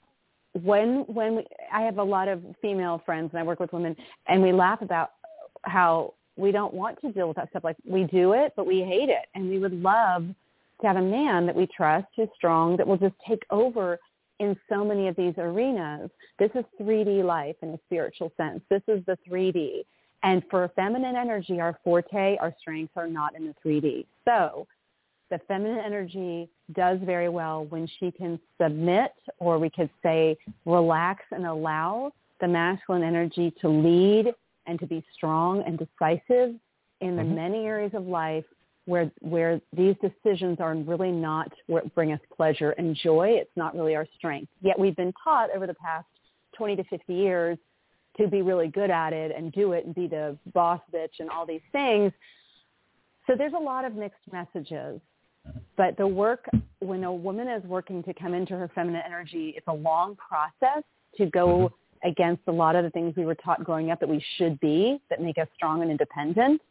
when 0.63 1.01
when 1.01 1.35
we, 1.35 1.45
I 1.71 1.81
have 1.81 1.99
a 1.99 2.03
lot 2.03 2.27
of 2.27 2.41
female 2.59 3.03
friends 3.05 3.29
and 3.33 3.39
I 3.39 3.43
work 3.43 3.59
with 3.59 3.71
women 3.71 3.95
and 4.27 4.41
we 4.41 4.51
laugh 4.51 4.81
about 4.81 5.11
how 5.61 6.15
we 6.35 6.51
don't 6.51 6.73
want 6.73 6.99
to 7.01 7.11
deal 7.11 7.27
with 7.27 7.37
that 7.37 7.49
stuff. 7.51 7.63
Like 7.63 7.77
we 7.87 8.05
do 8.05 8.33
it, 8.33 8.53
but 8.55 8.65
we 8.65 8.81
hate 8.81 9.09
it, 9.09 9.25
and 9.35 9.47
we 9.47 9.59
would 9.59 9.73
love 9.73 10.25
to 10.81 10.87
have 10.87 10.97
a 10.97 11.01
man 11.01 11.45
that 11.45 11.55
we 11.55 11.67
trust, 11.67 12.07
who's 12.15 12.27
strong, 12.35 12.75
that 12.77 12.85
will 12.85 12.97
just 12.97 13.15
take 13.27 13.43
over 13.51 13.99
in 14.39 14.55
so 14.69 14.83
many 14.83 15.07
of 15.07 15.15
these 15.15 15.33
arenas. 15.37 16.09
This 16.39 16.51
is 16.55 16.65
3D 16.81 17.23
life 17.23 17.55
in 17.61 17.69
a 17.69 17.79
spiritual 17.85 18.31
sense. 18.37 18.61
This 18.69 18.81
is 18.87 19.03
the 19.05 19.17
3D. 19.27 19.85
And 20.23 20.43
for 20.49 20.69
feminine 20.75 21.15
energy, 21.15 21.59
our 21.59 21.79
forte, 21.83 22.37
our 22.37 22.53
strengths 22.59 22.93
are 22.95 23.07
not 23.07 23.35
in 23.35 23.45
the 23.45 23.55
3D. 23.63 24.05
So 24.25 24.67
the 25.29 25.39
feminine 25.47 25.79
energy 25.79 26.49
does 26.73 26.99
very 27.03 27.29
well 27.29 27.65
when 27.65 27.87
she 27.99 28.11
can 28.11 28.39
submit, 28.61 29.13
or 29.39 29.59
we 29.59 29.69
could 29.69 29.89
say 30.03 30.37
relax 30.65 31.23
and 31.31 31.45
allow 31.45 32.11
the 32.41 32.47
masculine 32.47 33.03
energy 33.03 33.53
to 33.61 33.69
lead 33.69 34.33
and 34.67 34.79
to 34.79 34.87
be 34.87 35.03
strong 35.13 35.63
and 35.63 35.77
decisive 35.77 36.55
in 37.01 37.15
the 37.15 37.23
Mhm. 37.23 37.35
many 37.35 37.65
areas 37.65 37.93
of 37.93 38.07
life 38.07 38.45
where 38.85 39.11
where 39.21 39.59
these 39.75 39.95
decisions 40.01 40.59
are 40.59 40.75
really 40.75 41.11
not 41.11 41.51
what 41.67 41.93
bring 41.95 42.11
us 42.11 42.19
pleasure 42.35 42.71
and 42.71 42.95
joy. 42.95 43.29
It's 43.29 43.55
not 43.55 43.75
really 43.75 43.95
our 43.95 44.07
strength. 44.17 44.51
Yet 44.61 44.77
we've 44.77 44.95
been 44.95 45.13
taught 45.23 45.49
over 45.55 45.67
the 45.67 45.73
past 45.75 46.05
20 46.55 46.75
to 46.77 46.83
50 46.85 47.13
years 47.13 47.57
to 48.17 48.27
be 48.27 48.41
really 48.41 48.67
good 48.67 48.89
at 48.89 49.11
it 49.11 49.33
and 49.35 49.51
do 49.51 49.73
it 49.73 49.85
and 49.85 49.93
be 49.93 50.07
the 50.07 50.37
boss 50.53 50.79
bitch 50.93 51.19
and 51.19 51.29
all 51.29 51.45
these 51.45 51.61
things. 51.71 52.11
So 53.27 53.33
there's 53.35 53.53
a 53.53 53.61
lot 53.61 53.85
of 53.85 53.95
mixed 53.95 54.21
messages. 54.31 55.01
But 55.77 55.97
the 55.97 56.07
work, 56.07 56.47
when 56.79 57.03
a 57.03 57.13
woman 57.13 57.47
is 57.47 57.63
working 57.65 58.01
to 58.03 58.13
come 58.13 58.33
into 58.33 58.53
her 58.57 58.69
feminine 58.73 59.01
energy, 59.05 59.53
it's 59.57 59.67
a 59.67 59.73
long 59.73 60.15
process 60.15 60.83
to 61.17 61.25
go 61.27 61.71
against 62.03 62.41
a 62.47 62.51
lot 62.51 62.75
of 62.75 62.83
the 62.83 62.89
things 62.91 63.15
we 63.15 63.25
were 63.25 63.35
taught 63.35 63.63
growing 63.63 63.91
up 63.91 63.99
that 63.99 64.09
we 64.09 64.23
should 64.37 64.59
be 64.59 64.99
that 65.09 65.21
make 65.21 65.37
us 65.37 65.47
strong 65.55 65.81
and 65.81 65.91
independent. 65.91 66.61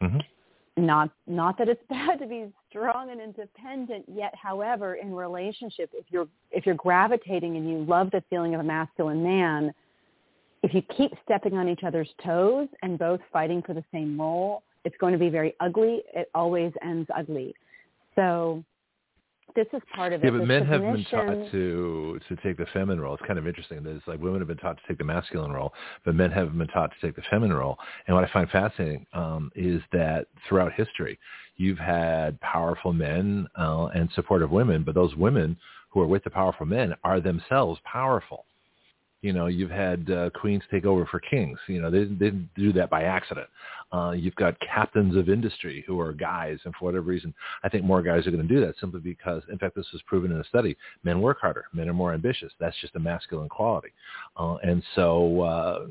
Mhm. 0.00 0.22
Not 0.76 1.10
not 1.26 1.58
that 1.58 1.68
it's 1.68 1.82
bad 1.88 2.18
to 2.20 2.26
be 2.26 2.46
strong 2.68 3.10
and 3.10 3.20
independent 3.20 4.04
yet, 4.08 4.34
however, 4.40 4.94
in 4.94 5.14
relationship, 5.14 5.90
if 5.92 6.06
you're 6.10 6.28
if 6.50 6.66
you're 6.66 6.74
gravitating 6.76 7.56
and 7.56 7.68
you 7.68 7.84
love 7.84 8.10
the 8.10 8.22
feeling 8.30 8.54
of 8.54 8.60
a 8.60 8.64
masculine 8.64 9.22
man, 9.22 9.72
if 10.62 10.74
you 10.74 10.82
keep 10.96 11.12
stepping 11.24 11.54
on 11.54 11.68
each 11.68 11.84
other's 11.84 12.08
toes 12.24 12.68
and 12.82 12.98
both 12.98 13.20
fighting 13.32 13.62
for 13.62 13.74
the 13.74 13.84
same 13.92 14.20
role, 14.20 14.62
it's 14.84 14.96
going 14.98 15.12
to 15.12 15.18
be 15.18 15.28
very 15.28 15.54
ugly. 15.60 16.02
It 16.14 16.30
always 16.34 16.72
ends 16.82 17.08
ugly. 17.16 17.54
So 18.14 18.64
this 19.54 19.66
is 19.72 19.82
part 19.94 20.12
of 20.12 20.22
it. 20.22 20.24
Yeah, 20.24 20.30
but 20.30 20.40
The 20.40 20.46
men 20.46 20.66
have 20.66 20.80
been 20.80 21.04
taught 21.10 21.50
to 21.52 22.20
to 22.28 22.36
take 22.36 22.56
the 22.56 22.66
feminine 22.72 23.00
role. 23.00 23.14
It's 23.14 23.26
kind 23.26 23.38
of 23.38 23.46
interesting 23.46 23.82
that 23.82 23.96
it's 23.96 24.06
like 24.06 24.20
women 24.20 24.40
have 24.40 24.48
been 24.48 24.56
taught 24.56 24.76
to 24.76 24.82
take 24.88 24.98
the 24.98 25.04
masculine 25.04 25.52
role, 25.52 25.72
but 26.04 26.14
men 26.14 26.30
have 26.30 26.56
been 26.56 26.68
taught 26.68 26.90
to 26.90 27.06
take 27.06 27.16
the 27.16 27.22
feminine 27.30 27.56
role. 27.56 27.78
And 28.06 28.16
what 28.16 28.24
I 28.24 28.32
find 28.32 28.48
fascinating 28.50 29.06
um, 29.12 29.50
is 29.54 29.80
that 29.92 30.26
throughout 30.48 30.72
history, 30.72 31.18
you've 31.56 31.78
had 31.78 32.40
powerful 32.40 32.92
men 32.92 33.46
uh, 33.58 33.86
and 33.94 34.08
supportive 34.14 34.50
women, 34.50 34.82
but 34.84 34.94
those 34.94 35.14
women 35.16 35.56
who 35.90 36.00
are 36.00 36.06
with 36.06 36.24
the 36.24 36.30
powerful 36.30 36.66
men 36.66 36.94
are 37.04 37.20
themselves 37.20 37.80
powerful. 37.84 38.46
You 39.22 39.34
know, 39.34 39.46
you've 39.46 39.70
had 39.70 40.10
uh, 40.10 40.30
queens 40.30 40.62
take 40.70 40.86
over 40.86 41.04
for 41.04 41.20
kings. 41.20 41.58
You 41.66 41.82
know, 41.82 41.90
they, 41.90 42.04
they 42.04 42.14
didn't 42.14 42.48
do 42.56 42.72
that 42.72 42.88
by 42.88 43.02
accident. 43.02 43.48
Uh, 43.92 44.12
you've 44.12 44.34
got 44.36 44.58
captains 44.60 45.16
of 45.16 45.28
industry 45.28 45.84
who 45.86 46.00
are 46.00 46.12
guys, 46.12 46.58
and 46.64 46.74
for 46.76 46.86
whatever 46.86 47.04
reason, 47.04 47.34
I 47.62 47.68
think 47.68 47.84
more 47.84 48.02
guys 48.02 48.26
are 48.26 48.30
going 48.30 48.46
to 48.46 48.54
do 48.54 48.64
that 48.64 48.76
simply 48.78 49.00
because, 49.00 49.42
in 49.50 49.58
fact, 49.58 49.74
this 49.74 49.86
was 49.92 50.00
proven 50.06 50.30
in 50.32 50.40
a 50.40 50.44
study. 50.44 50.76
Men 51.02 51.20
work 51.20 51.40
harder. 51.40 51.64
Men 51.72 51.88
are 51.88 51.94
more 51.94 52.14
ambitious. 52.14 52.52
That's 52.60 52.76
just 52.80 52.96
a 52.96 53.00
masculine 53.00 53.48
quality. 53.48 53.92
Uh, 54.36 54.56
and 54.62 54.82
so, 54.94 55.42
uh, 55.42 55.86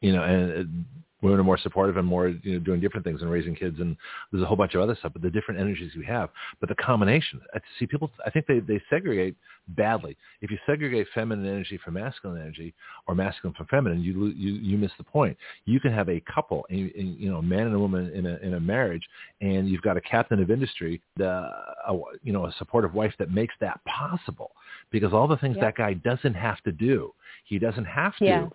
you 0.00 0.12
know, 0.12 0.22
and 0.22 0.84
women 1.20 1.40
are 1.40 1.44
more 1.44 1.58
supportive 1.58 1.96
and 1.96 2.06
more 2.06 2.28
you 2.28 2.54
know 2.54 2.58
doing 2.60 2.80
different 2.80 3.04
things 3.04 3.22
and 3.22 3.30
raising 3.30 3.54
kids 3.54 3.80
and 3.80 3.96
there's 4.30 4.42
a 4.42 4.46
whole 4.46 4.56
bunch 4.56 4.74
of 4.74 4.80
other 4.80 4.96
stuff 4.96 5.12
but 5.12 5.22
the 5.22 5.30
different 5.30 5.60
energies 5.60 5.92
we 5.96 6.04
have. 6.04 6.30
But 6.60 6.68
the 6.68 6.74
combination 6.76 7.40
i 7.54 7.60
see 7.78 7.86
people 7.86 8.10
i 8.24 8.30
think 8.30 8.46
they 8.46 8.60
they 8.60 8.80
segregate 8.90 9.36
badly. 9.68 10.16
If 10.40 10.50
you 10.50 10.58
segregate 10.66 11.06
feminine 11.14 11.46
energy 11.46 11.78
from 11.84 11.94
masculine 11.94 12.40
energy 12.40 12.74
or 13.06 13.14
masculine 13.14 13.54
from 13.54 13.66
feminine 13.66 14.02
you 14.02 14.26
you 14.28 14.54
you 14.54 14.78
miss 14.78 14.92
the 14.98 15.04
point. 15.04 15.36
You 15.64 15.80
can 15.80 15.92
have 15.92 16.08
a 16.08 16.20
couple 16.32 16.64
you 16.68 17.30
know 17.30 17.38
a 17.38 17.42
man 17.42 17.66
and 17.66 17.74
a 17.74 17.78
woman 17.78 18.10
in 18.10 18.26
a 18.26 18.36
in 18.36 18.54
a 18.54 18.60
marriage 18.60 19.06
and 19.40 19.68
you've 19.68 19.82
got 19.82 19.96
a 19.96 20.00
captain 20.00 20.40
of 20.40 20.50
industry 20.50 21.00
the 21.16 21.26
a, 21.26 21.98
you 22.22 22.32
know 22.32 22.46
a 22.46 22.52
supportive 22.58 22.94
wife 22.94 23.14
that 23.18 23.30
makes 23.32 23.54
that 23.60 23.80
possible. 23.84 24.52
Because 24.90 25.12
all 25.12 25.28
the 25.28 25.36
things 25.36 25.56
that 25.60 25.76
guy 25.76 25.94
doesn't 25.94 26.34
have 26.34 26.62
to 26.62 26.72
do 26.72 27.12
he 27.44 27.58
doesn't 27.58 27.84
have 27.84 28.16
to 28.16 28.24
yeah 28.24 28.48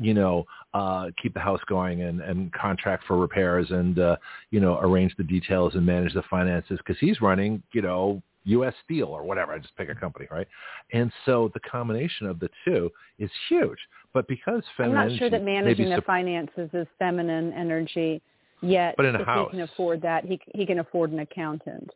you 0.00 0.14
know, 0.14 0.46
uh, 0.74 1.06
keep 1.22 1.34
the 1.34 1.40
house 1.40 1.60
going 1.68 2.02
and, 2.02 2.20
and 2.20 2.52
contract 2.52 3.04
for 3.06 3.18
repairs 3.18 3.70
and, 3.70 3.98
uh, 3.98 4.16
you 4.50 4.60
know, 4.60 4.78
arrange 4.80 5.14
the 5.16 5.24
details 5.24 5.74
and 5.74 5.84
manage 5.84 6.14
the 6.14 6.22
finances 6.30 6.78
because 6.78 6.98
he's 6.98 7.20
running, 7.20 7.62
you 7.72 7.82
know, 7.82 8.22
U.S. 8.44 8.74
Steel 8.84 9.08
or 9.08 9.22
whatever. 9.22 9.52
I 9.52 9.58
just 9.58 9.76
pick 9.76 9.90
a 9.90 9.94
company, 9.94 10.26
right? 10.30 10.48
And 10.92 11.12
so 11.26 11.50
the 11.52 11.60
combination 11.60 12.26
of 12.26 12.40
the 12.40 12.48
two 12.64 12.90
is 13.18 13.30
huge. 13.48 13.78
But 14.14 14.26
because 14.26 14.62
feminine, 14.76 14.98
I'm 14.98 15.08
not 15.08 15.18
sure 15.18 15.30
that 15.30 15.44
managing 15.44 15.90
the 15.90 16.02
finances 16.02 16.70
is 16.72 16.86
feminine 16.98 17.52
energy 17.52 18.22
yet. 18.62 18.94
But 18.96 19.06
in 19.06 19.16
a 19.16 19.20
if 19.20 19.26
house, 19.26 19.50
he 19.50 19.58
can 19.58 19.68
afford 19.68 20.02
that, 20.02 20.24
he 20.24 20.40
he 20.54 20.66
can 20.66 20.78
afford 20.78 21.12
an 21.12 21.20
accountant. 21.20 21.90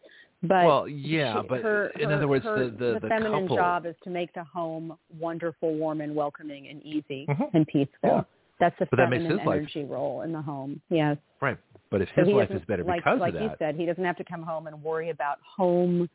But 0.47 0.67
well, 0.67 0.89
yeah, 0.89 1.41
she, 1.41 1.49
but 1.49 1.63
her, 1.63 1.87
in 1.99 2.11
her, 2.11 2.17
other 2.17 2.29
words, 2.29 2.45
her, 2.45 2.67
the 2.67 2.71
the, 2.71 2.99
the 3.01 3.09
feminine 3.09 3.43
couple, 3.45 3.57
job 3.57 3.87
is 3.87 3.95
to 4.05 4.11
make 4.11 4.33
the 4.35 4.45
home 4.45 4.97
wonderful, 5.19 5.75
warm, 5.75 6.03
and 6.03 6.15
welcoming, 6.15 6.69
and 6.69 6.83
easy 6.83 7.27
mm-hmm. 7.29 7.45
and 7.55 7.67
peaceful. 7.67 7.97
Yeah. 8.03 8.23
That's 8.61 8.79
the 8.79 8.87
but 8.87 8.99
that 8.99 9.11
feminine 9.11 9.37
makes 9.37 9.47
energy 9.47 9.81
life. 9.81 9.91
role 9.91 10.23
in 10.23 10.33
the 10.33 10.43
home. 10.43 10.81
Yes. 10.91 11.17
Right. 11.41 11.59
But 11.91 12.03
if 12.03 12.09
So 12.11 12.21
his 12.21 12.29
he 12.29 12.35
life 12.35 12.51
is 12.51 12.63
better 12.69 12.85
like, 12.85 13.01
because 13.05 13.21
like 13.21 13.35
of 13.35 13.43
you 13.43 13.51
said, 13.59 13.75
he 13.77 13.87
doesn't 13.87 14.05
have 14.05 14.17
to 14.17 14.25
come 14.25 14.43
home 14.43 14.67
and 14.67 14.83
worry 14.83 15.11
about 15.11 15.39
home. 15.45 16.09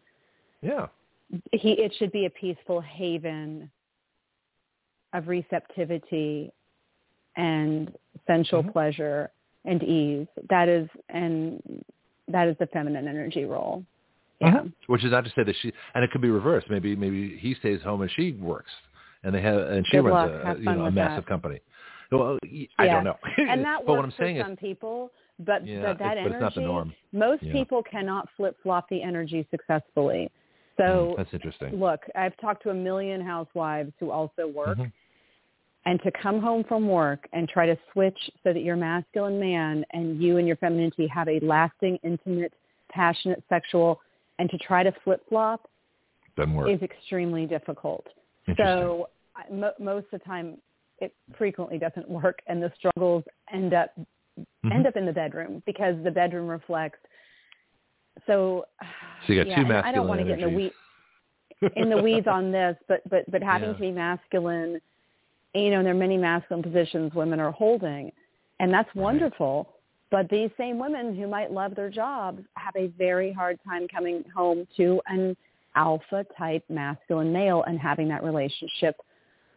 yeah, 0.62 0.88
He 1.52 1.72
it 1.74 1.94
should 1.98 2.12
be 2.12 2.26
a 2.26 2.30
peaceful 2.30 2.82
haven 2.82 3.70
of 5.14 5.28
receptivity 5.28 6.52
and 7.36 7.96
sensual 8.28 8.64
Mhm. 8.64 8.74
pleasure 8.74 9.32
and 9.66 9.82
ease. 9.84 10.28
That 10.50 10.70
is 10.70 10.88
and 11.10 11.84
that 12.28 12.48
is 12.48 12.56
the 12.60 12.68
feminine 12.68 13.08
energy 13.08 13.46
role. 13.46 13.84
Yeah. 14.42 14.52
Mhm. 14.52 14.74
which 14.88 15.04
is 15.04 15.12
not 15.12 15.26
to 15.26 15.30
say 15.32 15.44
that 15.44 15.56
she, 15.62 15.74
and 15.94 16.04
it 16.04 16.12
could 16.12 16.22
be 16.22 16.30
reversed. 16.30 16.70
Maybe 16.70 16.96
maybe 16.96 17.38
he 17.38 17.54
stays 17.56 17.82
home 17.82 18.02
and 18.02 18.12
she 18.12 18.32
works, 18.34 18.72
and 19.24 19.36
they 19.36 19.42
have 19.42 19.58
and 19.58 19.86
she 19.88 19.98
Good 19.98 20.06
runs 20.06 20.32
luck. 20.32 20.58
a, 20.58 20.60
you 20.60 20.66
know 20.76 20.86
a 20.86 20.92
massive 20.92 21.26
that. 21.26 21.30
company. 21.30 21.60
Well, 22.12 22.38
I 22.78 22.86
Yeah. 22.86 22.94
don't 22.94 23.04
know. 23.04 23.18
and 23.38 23.64
that 23.66 23.82
but 23.86 23.94
works 23.94 23.98
what 23.98 24.06
I'm 24.06 24.12
saying 24.20 24.36
for 24.38 24.42
is, 24.42 24.46
some 24.48 24.56
people, 24.56 25.12
but 25.40 25.66
yeah, 25.68 25.82
but 25.82 26.00
that 26.00 26.18
energy, 26.18 26.24
but 26.24 26.32
it's 26.34 26.42
not 26.42 26.56
the 26.56 26.62
norm. 26.62 26.94
most 27.12 27.44
Yeah. 27.44 27.52
people 27.52 27.84
cannot 27.84 28.30
flip 28.38 28.56
flop 28.64 28.88
the 28.90 29.04
energy 29.04 29.46
successfully. 29.52 30.32
So 30.78 30.84
Mm, 30.84 31.18
that's 31.18 31.34
interesting. 31.34 31.78
look, 31.78 32.00
I've 32.16 32.38
talked 32.38 32.64
to 32.64 32.70
a 32.70 32.74
million 32.74 33.20
housewives 33.20 33.92
who 34.00 34.12
also 34.12 34.48
work, 34.48 34.78
Mhm. 34.78 34.92
and 35.86 36.02
to 36.04 36.12
come 36.12 36.40
home 36.40 36.64
from 36.64 36.88
work 36.88 37.28
and 37.34 37.50
try 37.50 37.66
to 37.66 37.78
switch 37.92 38.18
so 38.44 38.54
that 38.54 38.64
your 38.64 38.78
masculine 38.78 39.40
man 39.40 39.86
and 39.92 40.22
you 40.22 40.38
and 40.38 40.48
your 40.48 40.56
femininity 40.56 41.08
have 41.08 41.28
a 41.28 41.40
lasting, 41.42 41.98
intimate, 42.04 42.54
passionate, 42.90 43.44
sexual, 43.50 44.02
and 44.40 44.50
to 44.50 44.58
try 44.58 44.82
to 44.84 44.92
flip 45.04 45.22
flop 45.30 45.70
Doesn't 46.36 46.54
work. 46.56 46.70
is 46.70 46.82
extremely 46.82 47.46
difficult. 47.46 48.08
So 48.58 49.10
I- 49.36 49.52
mo- 49.54 49.74
most 49.80 50.06
of 50.12 50.20
the 50.20 50.26
time, 50.26 50.58
it 51.00 51.14
frequently 51.38 51.78
doesn't 51.78 52.10
work, 52.22 52.40
and 52.48 52.64
the 52.64 52.72
struggles 52.78 53.24
end 53.54 53.74
up 53.74 53.92
Mhm. 54.64 54.72
end 54.74 54.88
up 54.88 54.96
in 54.96 55.06
the 55.06 55.12
bedroom 55.12 55.62
because 55.66 56.02
the 56.04 56.12
bedroom 56.12 56.48
reflects. 56.48 57.00
So, 58.26 58.66
So 59.28 59.34
you 59.34 59.40
got 59.40 59.48
yeah, 59.48 59.56
two 59.64 59.70
and 59.70 59.74
I 59.86 59.92
don't 59.92 60.08
want 60.08 60.22
to 60.22 60.26
get 60.26 60.40
in 60.40 60.50
the 60.50 60.56
weeds 60.56 60.76
in 61.76 61.90
the 61.90 62.02
weeds 62.02 62.26
on 62.28 62.52
this, 62.52 62.78
but 62.88 63.02
but 63.10 63.30
but 63.30 63.44
having 63.44 63.70
Yeah. 63.70 63.76
to 63.76 63.80
be 63.82 63.92
masculine, 63.92 64.82
you 65.54 65.72
know, 65.72 65.78
and 65.80 65.86
there 65.86 65.94
are 65.94 65.98
many 65.98 66.18
masculine 66.18 66.64
positions 66.64 67.14
women 67.14 67.40
are 67.42 67.52
holding, 67.52 68.12
and 68.62 68.74
that's 68.74 68.94
wonderful. 68.96 69.76
But 70.12 70.30
these 70.30 70.50
same 70.58 70.80
women 70.80 71.16
who 71.16 71.28
might 71.28 71.52
love 71.52 71.76
their 71.76 71.90
jobs 71.90 72.42
have 72.56 72.76
a 72.76 72.88
very 72.98 73.32
hard 73.32 73.60
time 73.68 73.88
coming 73.88 74.24
home 74.36 74.68
to 74.78 75.02
an 75.08 75.38
alpha 75.76 76.26
type 76.38 76.64
masculine 76.70 77.32
male 77.32 77.64
and 77.68 77.80
having 77.80 78.08
that 78.10 78.24
relationship 78.24 78.96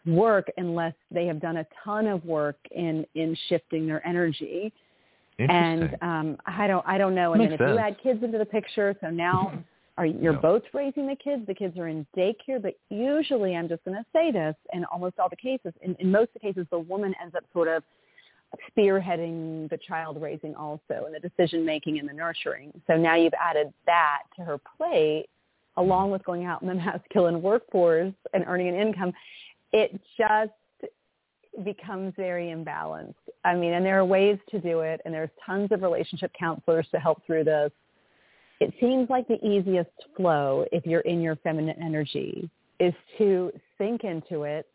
work 0.06 0.48
unless 0.56 0.94
they 1.10 1.26
have 1.26 1.40
done 1.40 1.58
a 1.58 1.66
ton 1.84 2.06
of 2.06 2.24
work 2.24 2.56
in 2.72 3.06
in 3.14 3.36
shifting 3.48 3.86
their 3.86 4.06
energy. 4.06 4.72
And 5.38 5.96
um 6.02 6.36
i 6.46 6.66
don't 6.66 6.84
i 6.86 6.98
don't 6.98 7.14
know. 7.14 7.32
And 7.32 7.42
Makes 7.42 7.58
then 7.58 7.68
if 7.68 7.74
you 7.74 7.78
add 7.78 7.96
kids 8.02 8.22
into 8.22 8.38
the 8.38 8.44
picture 8.44 8.94
so 9.00 9.10
now 9.10 9.52
are 9.98 10.06
you're 10.06 10.34
Yeah. 10.34 10.38
both 10.40 10.62
raising 10.74 11.06
the 11.06 11.16
kids. 11.16 11.46
The 11.46 11.54
kids 11.54 11.78
are 11.78 11.88
in 11.88 12.06
daycare. 12.16 12.60
But 12.60 12.74
usually 12.90 13.56
i'm 13.56 13.68
just 13.68 13.84
going 13.84 13.96
to 13.96 14.04
say 14.12 14.30
this 14.30 14.54
in 14.74 14.84
almost 14.86 15.18
all 15.18 15.28
the 15.30 15.36
cases 15.36 15.72
in, 15.80 15.94
in 15.98 16.10
most 16.10 16.28
of 16.34 16.34
the 16.34 16.40
cases 16.40 16.66
the 16.70 16.78
woman 16.78 17.14
ends 17.22 17.34
up 17.34 17.44
sort 17.52 17.68
of 17.68 17.82
spearheading 18.70 19.68
the 19.70 19.78
child 19.86 20.20
raising 20.20 20.54
also 20.54 21.06
and 21.06 21.14
the 21.14 21.20
decision 21.20 21.64
making 21.64 21.98
and 21.98 22.08
the 22.08 22.12
nurturing 22.12 22.72
so 22.86 22.96
now 22.96 23.14
you've 23.14 23.34
added 23.40 23.72
that 23.86 24.20
to 24.36 24.42
her 24.42 24.58
plate 24.76 25.26
along 25.76 26.10
with 26.10 26.22
going 26.24 26.44
out 26.44 26.62
in 26.62 26.68
the 26.68 26.74
masculine 26.86 27.40
workforce 27.42 28.14
and 28.34 28.44
earning 28.46 28.68
an 28.68 28.74
income 28.74 29.12
it 29.72 29.98
just 30.18 30.52
becomes 31.64 32.14
very 32.16 32.46
imbalanced. 32.46 33.14
I 33.44 33.54
mean, 33.54 33.74
and 33.74 33.84
there 33.84 33.98
are 33.98 34.04
ways 34.04 34.38
to 34.50 34.60
do 34.60 34.80
it, 34.80 35.00
and 35.04 35.12
there's 35.12 35.30
tons 35.44 35.68
of 35.72 35.82
relationship 35.82 36.32
counselors 36.38 36.86
to 36.92 36.98
help 36.98 37.24
through 37.26 37.44
this. 37.44 37.70
It 38.60 38.72
seems 38.80 39.10
like 39.10 39.26
the 39.28 39.44
easiest 39.44 39.90
flow, 40.16 40.64
if 40.72 40.86
you're 40.86 41.00
in 41.00 41.20
your 41.20 41.36
feminine 41.36 41.76
energy, 41.82 42.48
is 42.78 42.94
to 43.18 43.52
sink 43.76 44.04
into 44.04 44.42
it, 44.42 44.66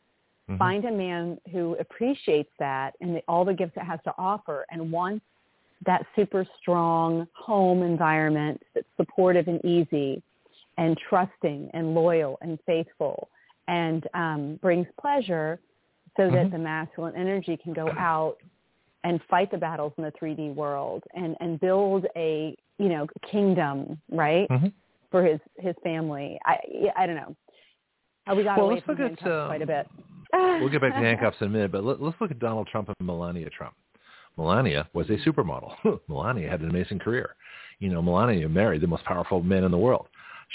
Mhm. 0.50 0.58
find 0.58 0.85
a 0.85 0.92
man 0.92 1.40
who 1.51 1.76
appreciates 1.76 2.51
that 2.59 2.95
and 3.01 3.16
the, 3.16 3.24
all 3.27 3.43
the 3.43 3.53
gifts 3.53 3.76
it 3.76 3.84
has 3.84 4.00
to 4.03 4.14
offer, 4.17 4.66
and 4.72 4.92
wants 4.92 5.26
that 5.85 6.06
super 6.16 6.45
strong 6.59 7.27
home 7.34 7.84
environment 7.84 8.61
that's 8.74 8.88
supportive 8.98 9.48
and 9.48 9.64
easy, 9.64 10.22
and 10.77 10.98
trusting 10.98 11.69
and 11.74 11.93
loyal 11.93 12.38
and 12.42 12.59
faithful, 12.66 13.30
and 13.67 14.08
um, 14.14 14.56
brings 14.61 14.88
pleasure 15.00 15.59
so 16.16 16.32
that 16.32 16.48
Mhm. 16.48 16.51
the 16.51 16.58
masculine 16.58 17.16
energy 17.16 17.58
can 17.58 17.74
go 17.74 17.92
out 17.98 18.38
and 19.03 19.22
fight 19.26 19.51
the 19.51 19.58
battles 19.58 19.93
in 19.98 20.03
the 20.03 20.11
3D 20.14 20.53
world 20.56 21.03
and, 21.14 21.38
and 21.40 21.59
build 21.59 22.08
a, 22.16 22.56
you 22.77 22.90
know, 22.90 23.06
kingdom, 23.22 24.01
right, 24.09 24.50
Mhm. 24.50 24.72
for 25.11 25.24
his, 25.24 25.40
his 25.59 25.76
family. 25.84 26.40
I, 26.45 26.92
I 26.95 27.06
don't 27.06 27.16
know. 27.16 27.35
We 28.35 28.43
got 28.43 28.58
Well, 28.58 28.72
away 28.72 28.82
from 28.82 29.00
at, 29.01 29.17
quite 29.19 29.61
a 29.61 29.64
um, 29.64 29.67
bit. 29.67 29.88
We'll 30.59 30.69
get 30.69 30.81
back 30.81 30.93
to 30.93 30.99
handcuffs 30.99 31.38
in 31.41 31.47
a 31.47 31.49
minute, 31.49 31.72
but 31.72 31.83
let, 31.83 32.01
let's 32.01 32.19
look 32.19 32.31
at 32.31 32.39
Donald 32.39 32.67
Trump 32.67 32.89
and 32.89 33.07
Melania 33.07 33.49
Trump. 33.49 33.75
Melania 34.38 34.88
was 34.93 35.09
a 35.09 35.17
supermodel. 35.17 35.99
Melania 36.07 36.49
had 36.49 36.61
an 36.61 36.69
amazing 36.69 36.99
career. 36.99 37.35
You 37.80 37.89
know, 37.89 38.01
Melania 38.01 38.49
married 38.49 38.81
the 38.81 38.88
most 38.88 39.03
powerful 39.06 39.41
man 39.41 39.64
in 39.64 39.72
the 39.72 39.77
world. 39.77 40.07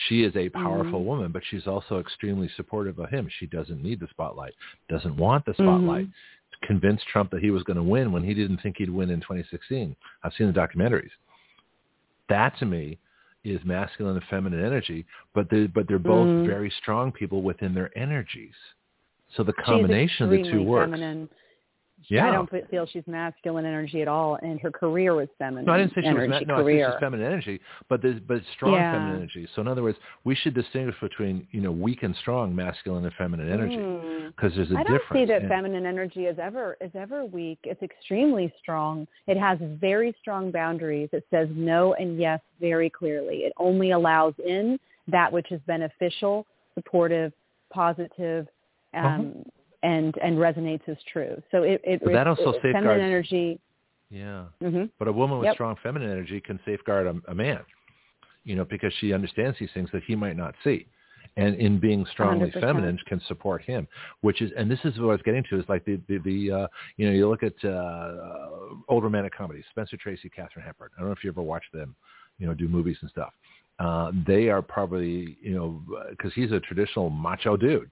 She 0.09 0.25
is 0.25 0.35
a 0.37 0.49
powerful 0.49 1.01
Mhm. 1.03 1.05
woman, 1.05 1.33
but 1.33 1.43
she's 1.51 1.67
also 1.67 1.99
extremely 1.99 2.49
supportive 2.57 2.99
of 2.99 3.11
him. 3.11 3.29
She 3.39 3.47
doesn't 3.47 3.83
need 3.83 4.01
the 4.01 4.09
spotlight, 4.09 4.55
doesn't 4.89 5.17
want 5.17 5.45
the 5.45 5.55
spotlight. 5.55 6.09
Convinced 6.63 7.07
Trump 7.09 7.31
that 7.31 7.43
he 7.43 7.51
was 7.51 7.63
going 7.65 7.77
to 7.77 7.83
win 7.83 8.13
when 8.13 8.23
he 8.23 8.35
didn't 8.35 8.59
think 8.59 8.77
he'd 8.79 8.89
win 8.89 9.11
in 9.11 9.21
2016. 9.21 9.97
I've 10.23 10.33
seen 10.35 10.47
the 10.47 10.53
documentaries. 10.53 11.11
That 12.29 12.57
to 12.59 12.67
me 12.67 12.99
is 13.45 13.65
masculine 13.65 14.17
and 14.17 14.25
feminine 14.27 14.65
energy, 14.65 15.05
but 15.35 15.51
they 15.51 15.67
but 15.67 15.89
they're 15.89 15.99
both 15.99 16.29
Mhm. 16.29 16.47
very 16.47 16.71
strong 16.71 17.11
people 17.11 17.43
within 17.43 17.75
their 17.75 17.97
energies. 17.99 18.55
So 19.37 19.43
the 19.43 19.53
combination 19.55 20.25
of 20.25 20.31
the 20.31 20.43
two 20.51 20.63
works. 20.63 20.91
feminine. 20.91 21.29
Yeah. 22.09 22.29
I 22.29 22.33
don't 22.33 22.51
feel 22.69 22.85
she's 22.87 23.05
masculine 23.07 23.65
energy 23.65 24.03
at 24.03 24.09
all, 24.09 24.37
and 24.43 24.59
her 24.61 24.73
career 24.73 25.15
was 25.15 25.29
feminine. 25.39 25.67
No, 25.67 25.73
I 25.73 25.79
didn't 25.79 25.95
say 25.95 26.03
she 26.03 26.09
was. 26.13 26.29
Ma- 26.29 26.41
no, 26.41 26.67
I 26.67 26.73
said 26.73 26.93
she's 26.93 27.01
feminine 27.01 27.25
energy, 27.27 27.61
but 27.89 28.03
there's 28.03 28.19
but 28.27 28.43
strong 28.57 28.75
Yeah. 28.75 28.93
feminine 28.93 29.17
energy. 29.19 29.47
So 29.55 29.61
in 29.63 29.69
other 29.69 29.85
words, 29.85 29.99
we 30.25 30.35
should 30.35 30.53
distinguish 30.53 30.97
between 31.01 31.47
you 31.53 31.61
know 31.61 31.71
weak 31.71 32.03
and 32.03 32.15
strong 32.17 32.57
masculine 32.57 33.05
and 33.05 33.15
feminine 33.15 33.49
energy 33.53 33.77
Mm. 33.77 34.35
because 34.35 34.53
there's 34.57 34.73
a 34.73 34.79
I 34.79 34.83
difference. 34.83 35.03
I 35.11 35.15
don't 35.15 35.23
see 35.23 35.33
that 35.33 35.41
And- 35.43 35.49
feminine 35.49 35.87
energy 35.87 36.27
is 36.27 36.39
ever 36.41 36.77
is 36.81 36.91
ever 36.97 37.25
weak. 37.25 37.61
It's 37.63 37.83
extremely 37.85 38.53
strong. 38.61 39.07
It 39.29 39.37
has 39.37 39.59
very 39.61 40.13
strong 40.21 40.51
boundaries. 40.51 41.09
It 41.13 41.25
says 41.31 41.49
no 41.55 41.95
and 41.95 42.19
yes 42.19 42.41
very 42.61 42.91
clearly. 42.91 43.45
It 43.45 43.53
only 43.59 43.93
allows 43.93 44.35
in 44.45 44.81
that 45.07 45.33
which 45.33 45.53
is 45.53 45.61
beneficial, 45.69 46.47
supportive, 46.75 47.33
positive, 47.71 48.49
um, 48.95 49.43
and 49.83 50.17
and 50.23 50.37
resonates 50.39 50.89
as 50.89 50.97
true. 51.13 51.41
So 51.51 51.63
it 51.63 51.81
it, 51.85 52.01
that 52.13 52.27
also 52.27 52.51
it, 52.51 52.55
safeguards 52.63 52.75
feminine 52.75 53.01
energy. 53.01 53.61
Yeah, 54.11 54.45
mm-hmm. 54.63 54.85
but 54.99 55.09
a 55.09 55.13
woman 55.13 55.39
with 55.39 55.47
yep. 55.47 55.55
strong 55.55 55.77
feminine 55.83 56.11
energy 56.11 56.41
can 56.41 56.61
safeguard 56.67 57.07
a, 57.07 57.31
a 57.31 57.35
man, 57.35 57.61
you 58.45 58.55
know, 58.55 58.65
because 58.65 58.93
she 59.01 59.13
understands 59.13 59.57
these 59.59 59.71
things 59.73 59.89
that 59.93 60.03
he 60.05 60.15
might 60.15 60.37
not 60.37 60.55
see 60.63 60.87
and 61.37 61.55
in 61.57 61.79
being 61.79 62.05
strongly 62.13 62.51
100%. 62.51 62.61
feminine 62.61 62.99
can 63.07 63.21
support 63.27 63.63
him 63.63 63.87
which 64.21 64.43
is 64.43 64.51
and 64.57 64.71
this 64.71 64.79
is 64.85 64.99
what 64.99 65.09
i 65.09 65.13
was 65.13 65.23
getting 65.25 65.43
to 65.49 65.59
is 65.59 65.65
like 65.69 65.85
the 65.85 66.01
the, 66.09 66.19
the 66.19 66.53
uh 66.53 66.67
you 66.97 67.07
know 67.07 67.13
you 67.13 67.29
look 67.29 67.43
at 67.43 67.55
uh 67.65 68.13
old 68.89 69.03
romantic 69.03 69.35
comedies 69.37 69.65
spencer 69.71 69.97
tracy 69.97 70.29
katharine 70.29 70.65
hepburn 70.65 70.89
i 70.97 71.01
don't 71.01 71.09
know 71.09 71.15
if 71.15 71.25
you 71.25 71.31
ever 71.31 71.43
watched 71.43 71.73
them 71.73 71.95
you 72.39 72.47
know 72.47 72.55
do 72.55 72.69
movies 72.69 72.97
and 73.01 73.11
stuff 73.11 73.33
uh 73.79 74.11
they 74.27 74.49
are 74.49 74.63
probably 74.63 75.37
you 75.41 75.55
know 75.55 75.83
because 76.11 76.33
he's 76.35 76.53
a 76.53 76.61
traditional 76.61 77.09
macho 77.09 77.57
dude 77.57 77.91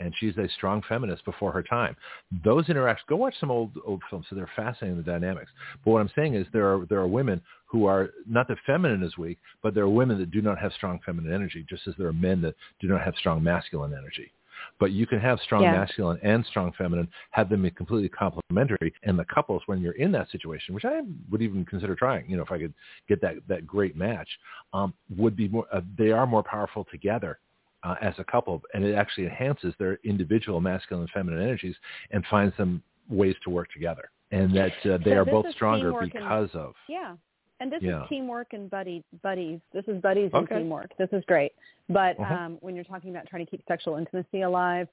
and 0.00 0.12
she's 0.18 0.36
a 0.38 0.48
strong 0.56 0.82
feminist 0.88 1.24
before 1.24 1.52
her 1.52 1.62
time. 1.62 1.96
Those 2.44 2.68
interactions, 2.68 3.06
go 3.08 3.16
watch 3.16 3.34
some 3.38 3.50
old 3.50 3.72
old 3.86 4.02
films. 4.10 4.26
So 4.28 4.36
they're 4.36 4.50
fascinating 4.56 4.96
the 4.96 5.02
dynamics. 5.02 5.50
But 5.84 5.92
what 5.92 6.00
I'm 6.00 6.10
saying 6.14 6.34
is 6.34 6.46
there 6.52 6.72
are 6.72 6.86
there 6.86 7.00
are 7.00 7.08
women 7.08 7.40
who 7.66 7.86
are 7.86 8.10
not 8.26 8.46
that 8.48 8.58
feminine 8.66 9.02
is 9.02 9.16
weak, 9.18 9.38
but 9.62 9.74
there 9.74 9.84
are 9.84 9.88
women 9.88 10.18
that 10.18 10.30
do 10.30 10.40
not 10.40 10.58
have 10.58 10.72
strong 10.72 11.00
feminine 11.04 11.32
energy, 11.32 11.66
just 11.68 11.86
as 11.88 11.94
there 11.98 12.06
are 12.06 12.12
men 12.12 12.40
that 12.42 12.54
do 12.80 12.86
not 12.86 13.02
have 13.02 13.14
strong 13.16 13.42
masculine 13.42 13.92
energy. 13.92 14.30
But 14.78 14.92
you 14.92 15.06
can 15.06 15.18
have 15.20 15.40
strong 15.40 15.62
Yeah. 15.64 15.72
masculine 15.72 16.18
and 16.22 16.44
strong 16.46 16.72
feminine, 16.72 17.08
have 17.32 17.48
them 17.48 17.62
be 17.62 17.70
completely 17.70 18.08
complementary. 18.08 18.94
And 19.02 19.18
the 19.18 19.24
couples, 19.24 19.62
when 19.66 19.80
you're 19.80 19.94
in 19.94 20.12
that 20.12 20.30
situation, 20.30 20.74
which 20.74 20.84
I 20.84 21.02
would 21.30 21.42
even 21.42 21.64
consider 21.64 21.94
trying, 21.94 22.30
you 22.30 22.36
know, 22.36 22.44
if 22.44 22.52
I 22.52 22.58
could 22.58 22.74
get 23.08 23.20
that 23.20 23.36
that 23.48 23.66
great 23.66 23.96
match, 23.96 24.28
um, 24.72 24.94
would 25.16 25.36
be 25.36 25.48
more. 25.48 25.66
Uh, 25.72 25.80
they 25.98 26.12
are 26.12 26.26
more 26.26 26.42
powerful 26.42 26.84
together 26.84 27.40
uh, 27.84 27.94
as 28.00 28.14
a 28.18 28.24
couple, 28.24 28.62
and 28.74 28.84
it 28.84 28.94
actually 28.94 29.26
enhances 29.26 29.74
their 29.78 29.98
individual 30.04 30.60
masculine 30.60 31.02
and 31.02 31.10
feminine 31.10 31.40
energies 31.42 31.76
and 32.10 32.24
finds 32.26 32.56
them 32.56 32.82
ways 33.08 33.36
to 33.44 33.50
work 33.50 33.70
together, 33.72 34.10
and 34.32 34.54
that 34.56 34.72
uh, 34.86 34.98
they 35.04 35.10
So 35.12 35.18
are 35.18 35.24
both 35.24 35.50
stronger 35.52 35.86
teamwork 35.90 36.02
and- 36.02 36.12
because 36.12 36.50
of. 36.54 36.74
Yeah. 36.88 37.16
And 37.60 37.70
this 37.70 37.82
Yeah. 37.82 38.02
is 38.02 38.08
teamwork 38.08 38.52
and 38.52 38.68
buddy 38.68 39.04
buddies. 39.22 39.60
This 39.72 39.84
is 39.86 40.00
buddies 40.02 40.30
and 40.34 40.48
teamwork. 40.48 40.90
This 40.98 41.08
is 41.12 41.22
great. 41.26 41.52
But 41.88 42.18
Uh-huh. 42.18 42.34
um, 42.34 42.58
when 42.60 42.74
you're 42.74 42.84
talking 42.84 43.10
about 43.10 43.26
trying 43.26 43.44
to 43.46 43.50
keep 43.50 43.62
sexual 43.68 43.96
intimacy 43.96 44.40
alive, 44.42 44.88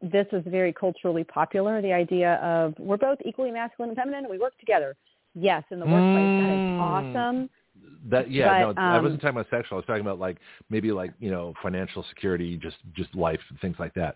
this 0.00 0.26
is 0.32 0.44
very 0.44 0.72
culturally 0.72 1.24
popular. 1.24 1.80
The 1.82 1.92
idea 1.92 2.34
of 2.36 2.78
we're 2.78 2.96
both 2.96 3.18
equally 3.24 3.50
masculine 3.50 3.90
and 3.90 3.96
feminine. 3.98 4.20
and 4.24 4.30
We 4.30 4.38
work 4.38 4.56
together. 4.58 4.94
Yes, 5.34 5.64
in 5.70 5.80
the 5.80 5.86
workplace, 5.86 6.42
that 6.42 6.50
is 6.54 6.60
Mm. 6.70 6.80
awesome. 6.80 7.50
That 8.08 8.30
yeah, 8.30 8.64
But, 8.64 8.76
no, 8.76 8.82
I 8.82 8.96
um, 8.98 9.02
wasn't 9.04 9.20
talking 9.20 9.36
about 9.36 9.50
sexual. 9.50 9.76
I 9.76 9.80
was 9.80 9.86
talking 9.86 10.02
about 10.02 10.18
like 10.18 10.38
maybe 10.70 10.92
like 10.92 11.12
you 11.18 11.30
know 11.30 11.54
financial 11.62 12.04
security, 12.08 12.56
just 12.56 12.76
just 12.94 13.14
life 13.14 13.40
things 13.60 13.76
like 13.78 13.94
that. 13.94 14.14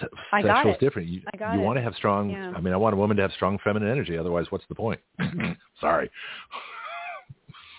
Se- 0.00 0.08
I 0.32 0.42
got 0.42 0.56
sexual 0.56 0.72
is 0.72 0.76
it. 0.76 0.80
different. 0.84 1.08
You 1.08 1.22
I 1.32 1.36
got 1.36 1.54
you 1.54 1.60
it. 1.60 1.62
want 1.64 1.76
to 1.78 1.82
have 1.82 1.94
strong. 1.94 2.30
Yeah. 2.30 2.52
I 2.54 2.60
mean, 2.60 2.74
I 2.74 2.76
want 2.76 2.94
a 2.94 2.96
woman 2.98 3.16
to 3.16 3.22
have 3.22 3.32
strong 3.32 3.58
feminine 3.64 3.88
energy. 3.90 4.18
Otherwise, 4.18 4.46
what's 4.50 4.64
the 4.68 4.74
point? 4.74 5.00
Sorry. 5.80 6.10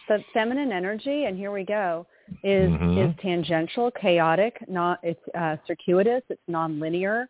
The 0.08 0.24
feminine 0.34 0.72
energy, 0.72 1.26
and 1.26 1.38
here 1.38 1.52
we 1.52 1.64
go, 1.64 2.06
is 2.44 2.70
Mhm. 2.72 3.10
is 3.10 3.16
tangential, 3.22 3.92
chaotic, 3.92 4.58
not 4.68 5.00
it's 5.04 5.22
uh, 5.36 5.58
circuitous, 5.68 6.24
it's 6.30 6.42
nonlinear, 6.50 7.28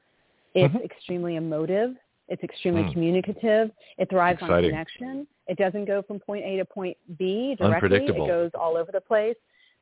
it's 0.56 0.74
Mhm. 0.74 0.84
extremely 0.86 1.36
emotive, 1.36 1.96
it's 2.32 2.44
extremely 2.44 2.84
Mm. 2.84 2.94
communicative, 2.94 3.72
it 3.98 4.10
thrives 4.10 4.42
on 4.42 4.50
connection. 4.64 5.28
It 5.48 5.58
doesn't 5.58 5.86
go 5.86 6.02
from 6.02 6.20
point 6.20 6.46
A 6.46 6.58
to 6.58 6.66
point 6.66 6.98
B 7.18 7.56
directly. 7.56 7.76
Unpredictable. 7.76 8.26
It 8.26 8.28
goes 8.30 8.52
all 8.56 8.78
over 8.78 8.92
the 8.92 9.02
place. 9.02 9.36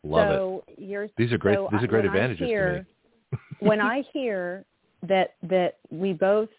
Love 0.03 0.31
it. 0.31 0.33
so 0.33 0.63
you're 0.77 1.07
These 1.17 1.31
are 1.31 1.37
great. 1.37 1.55
so 1.55 1.69
these 1.71 1.83
are 1.83 1.87
great 1.87 2.05
advantages 2.05 2.47
hear- 2.47 2.85
to 3.31 3.37
me. 3.37 3.39
when 3.59 3.79
I 3.79 4.01
hear 4.13 4.65
that 5.03 5.35
that 5.43 5.77
we 5.91 6.13
both 6.13 6.49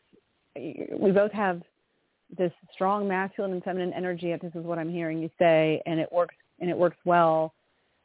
we 0.57 1.11
both 1.13 1.33
have 1.33 1.63
this 2.39 2.53
strong 2.73 3.09
masculine 3.09 3.53
and 3.53 3.65
feminine 3.65 3.93
energy, 3.93 4.31
if 4.31 4.41
this 4.41 4.55
is 4.55 4.65
what 4.65 4.79
I'm 4.79 4.91
hearing 4.91 5.21
you 5.21 5.31
say, 5.39 5.83
and 5.87 5.99
it 5.99 6.11
works 6.13 6.37
and 6.61 6.71
it 6.71 6.77
works 6.77 6.99
well 7.05 7.53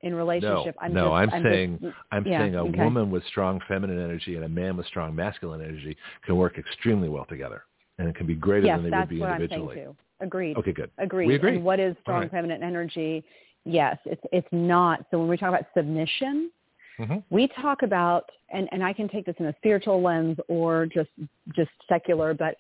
in 0.02 0.12
no, 0.12 0.18
relationship. 0.18 0.76
I'm 0.80 0.94
no, 0.94 1.10
just, 1.10 1.14
I'm, 1.14 1.30
just- 1.30 1.44
saying 1.54 1.94
I'm 2.12 2.26
yeah, 2.26 2.40
saying 2.40 2.56
a 2.56 2.64
okay. 2.64 2.84
woman 2.84 3.12
with 3.12 3.24
strong 3.26 3.60
feminine 3.68 4.00
energy 4.04 4.36
and 4.36 4.46
a 4.46 4.50
man 4.50 4.78
with 4.78 4.86
strong 4.88 5.16
masculine 5.16 5.62
energy 5.62 5.96
can 6.26 6.36
work 6.38 6.58
extremely 6.58 7.10
well 7.10 7.26
together, 7.26 7.64
and 7.98 8.08
it 8.08 8.16
can 8.16 8.28
be 8.28 8.36
greater 8.36 8.66
yes, 8.66 8.80
than 8.82 8.90
they 8.92 8.98
would 8.98 9.10
be 9.10 9.20
what 9.20 9.30
I'm 9.30 9.42
individually. 9.42 9.76
saying 9.76 9.88
too. 9.88 9.96
Agreed. 10.22 10.58
Okay, 10.58 10.72
good. 10.72 10.90
Agreed. 10.98 11.28
We 11.28 11.36
agree. 11.36 11.56
And 11.56 11.64
what 11.64 11.80
is 11.80 11.96
strong 12.02 12.22
right. 12.22 12.32
feminine 12.32 12.64
energy? 12.64 13.24
Yes, 13.66 13.98
it's 14.06 14.22
it's 14.32 14.48
not. 14.52 15.06
So 15.12 15.20
when 15.20 15.28
we 15.28 15.38
talk 15.38 15.50
about 15.50 15.66
submission, 15.76 16.52
Mhm. 17.00 17.24
we 17.30 17.48
talk 17.48 17.82
about 17.82 18.30
and, 18.50 18.70
and 18.72 18.84
I 18.84 18.94
can 18.94 19.10
take 19.10 19.26
this 19.26 19.36
in 19.40 19.48
a 19.48 19.56
spiritual 19.58 20.02
lens 20.02 20.38
or 20.48 20.86
just 20.86 21.10
just 21.54 21.72
secular, 21.90 22.34
but 22.34 22.56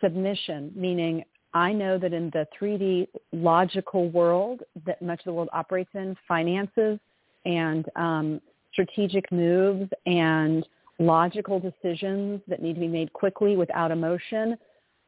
submission 0.00 0.72
meaning 0.74 1.24
I 1.52 1.72
know 1.72 1.98
that 1.98 2.12
in 2.12 2.30
the 2.30 2.46
3D 2.58 3.08
logical 3.32 4.08
world 4.10 4.62
that 4.84 5.00
much 5.02 5.20
of 5.20 5.24
the 5.24 5.32
world 5.32 5.48
operates 5.52 5.90
in, 5.94 6.16
finances 6.28 6.98
and 7.44 7.88
um, 7.96 8.40
strategic 8.72 9.30
moves 9.32 9.90
and 10.06 10.66
logical 10.98 11.58
decisions 11.60 12.40
that 12.48 12.60
need 12.62 12.74
to 12.74 12.80
be 12.80 12.88
made 12.88 13.12
quickly 13.12 13.56
without 13.56 13.90
emotion, 13.90 14.56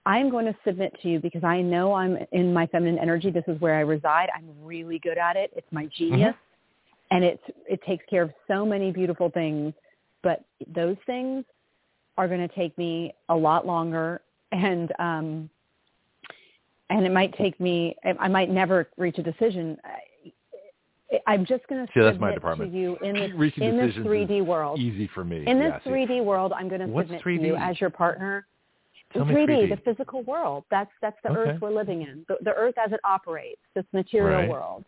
I'm 0.09 0.31
going 0.31 0.47
to 0.47 0.57
submit 0.67 0.97
to 1.03 1.09
you 1.09 1.21
because 1.21 1.45
I 1.45 1.61
know 1.61 1.93
I'm 1.93 2.17
in 2.33 2.51
my 2.51 2.67
feminine 2.69 2.99
energy. 2.99 3.31
This 3.31 3.45
is 3.47 3.61
where 3.61 3.75
I 3.75 3.81
reside. 3.81 4.31
I'm 4.35 4.49
really 4.65 4.99
good 4.99 5.19
at 5.19 5.37
it. 5.37 5.53
It's 5.55 5.71
my 5.71 5.87
genius. 5.99 6.35
And 7.11 7.23
it's, 7.23 7.43
it 7.69 7.83
takes 7.87 8.07
care 8.09 8.23
of 8.23 8.31
so 8.49 8.65
many 8.65 8.91
beautiful 8.91 9.31
things. 9.31 9.75
But 10.23 10.45
those 10.75 10.97
things 11.05 11.45
are 12.17 12.27
going 12.27 12.41
to 12.41 12.55
take 12.55 12.77
me 12.79 13.13
a 13.29 13.37
lot 13.37 13.67
longer. 13.67 14.23
And, 14.51 14.91
um, 14.99 15.51
and 16.89 17.05
it 17.05 17.13
might 17.13 17.37
take 17.37 17.61
me, 17.61 17.95
I 18.19 18.29
might 18.29 18.49
never 18.49 18.89
reach 18.97 19.19
a 19.19 19.23
decision. 19.23 19.77
I, 19.85 21.21
I'm 21.27 21.45
just 21.45 21.69
going 21.69 21.87
to 21.87 21.93
See, 21.93 22.01
that's 22.01 22.19
my 22.19 22.29
submit 22.29 22.35
department. 22.37 22.73
to 22.73 22.79
you 22.79 22.97
in 23.03 23.15
this, 23.15 23.31
Reaching 23.37 23.63
in 23.63 23.77
this 23.77 23.95
3D 23.97 24.43
world. 24.45 24.79
Easy 24.79 25.07
for 25.15 25.23
me. 25.23 25.47
In 25.47 25.59
this 25.59 25.75
yeah, 25.85 25.93
3D 25.93 26.25
world, 26.25 26.53
I'm 26.55 26.69
going 26.69 26.81
to 26.81 26.87
What's 26.87 27.09
submit 27.09 27.23
3D? 27.23 27.41
to 27.41 27.47
you 27.47 27.57
as 27.57 27.79
your 27.79 27.91
partner. 27.91 28.47
Tell 29.13 29.25
the 29.25 29.33
3D, 29.35 29.47
3D. 29.47 29.69
the 29.71 29.77
physical 29.79 30.23
world. 30.23 30.65
That's 30.71 30.91
that's 31.01 31.17
the 31.23 31.31
Okay. 31.31 31.41
earth 31.51 31.61
we're 31.63 31.71
living 31.71 32.03
in. 32.03 32.25
The, 32.29 32.37
the 32.43 32.55
earth 32.55 32.75
as 32.79 32.93
it 32.93 33.01
operates, 33.05 33.61
this 33.75 33.85
material 33.93 34.41
Right. 34.41 34.49
world. 34.51 34.85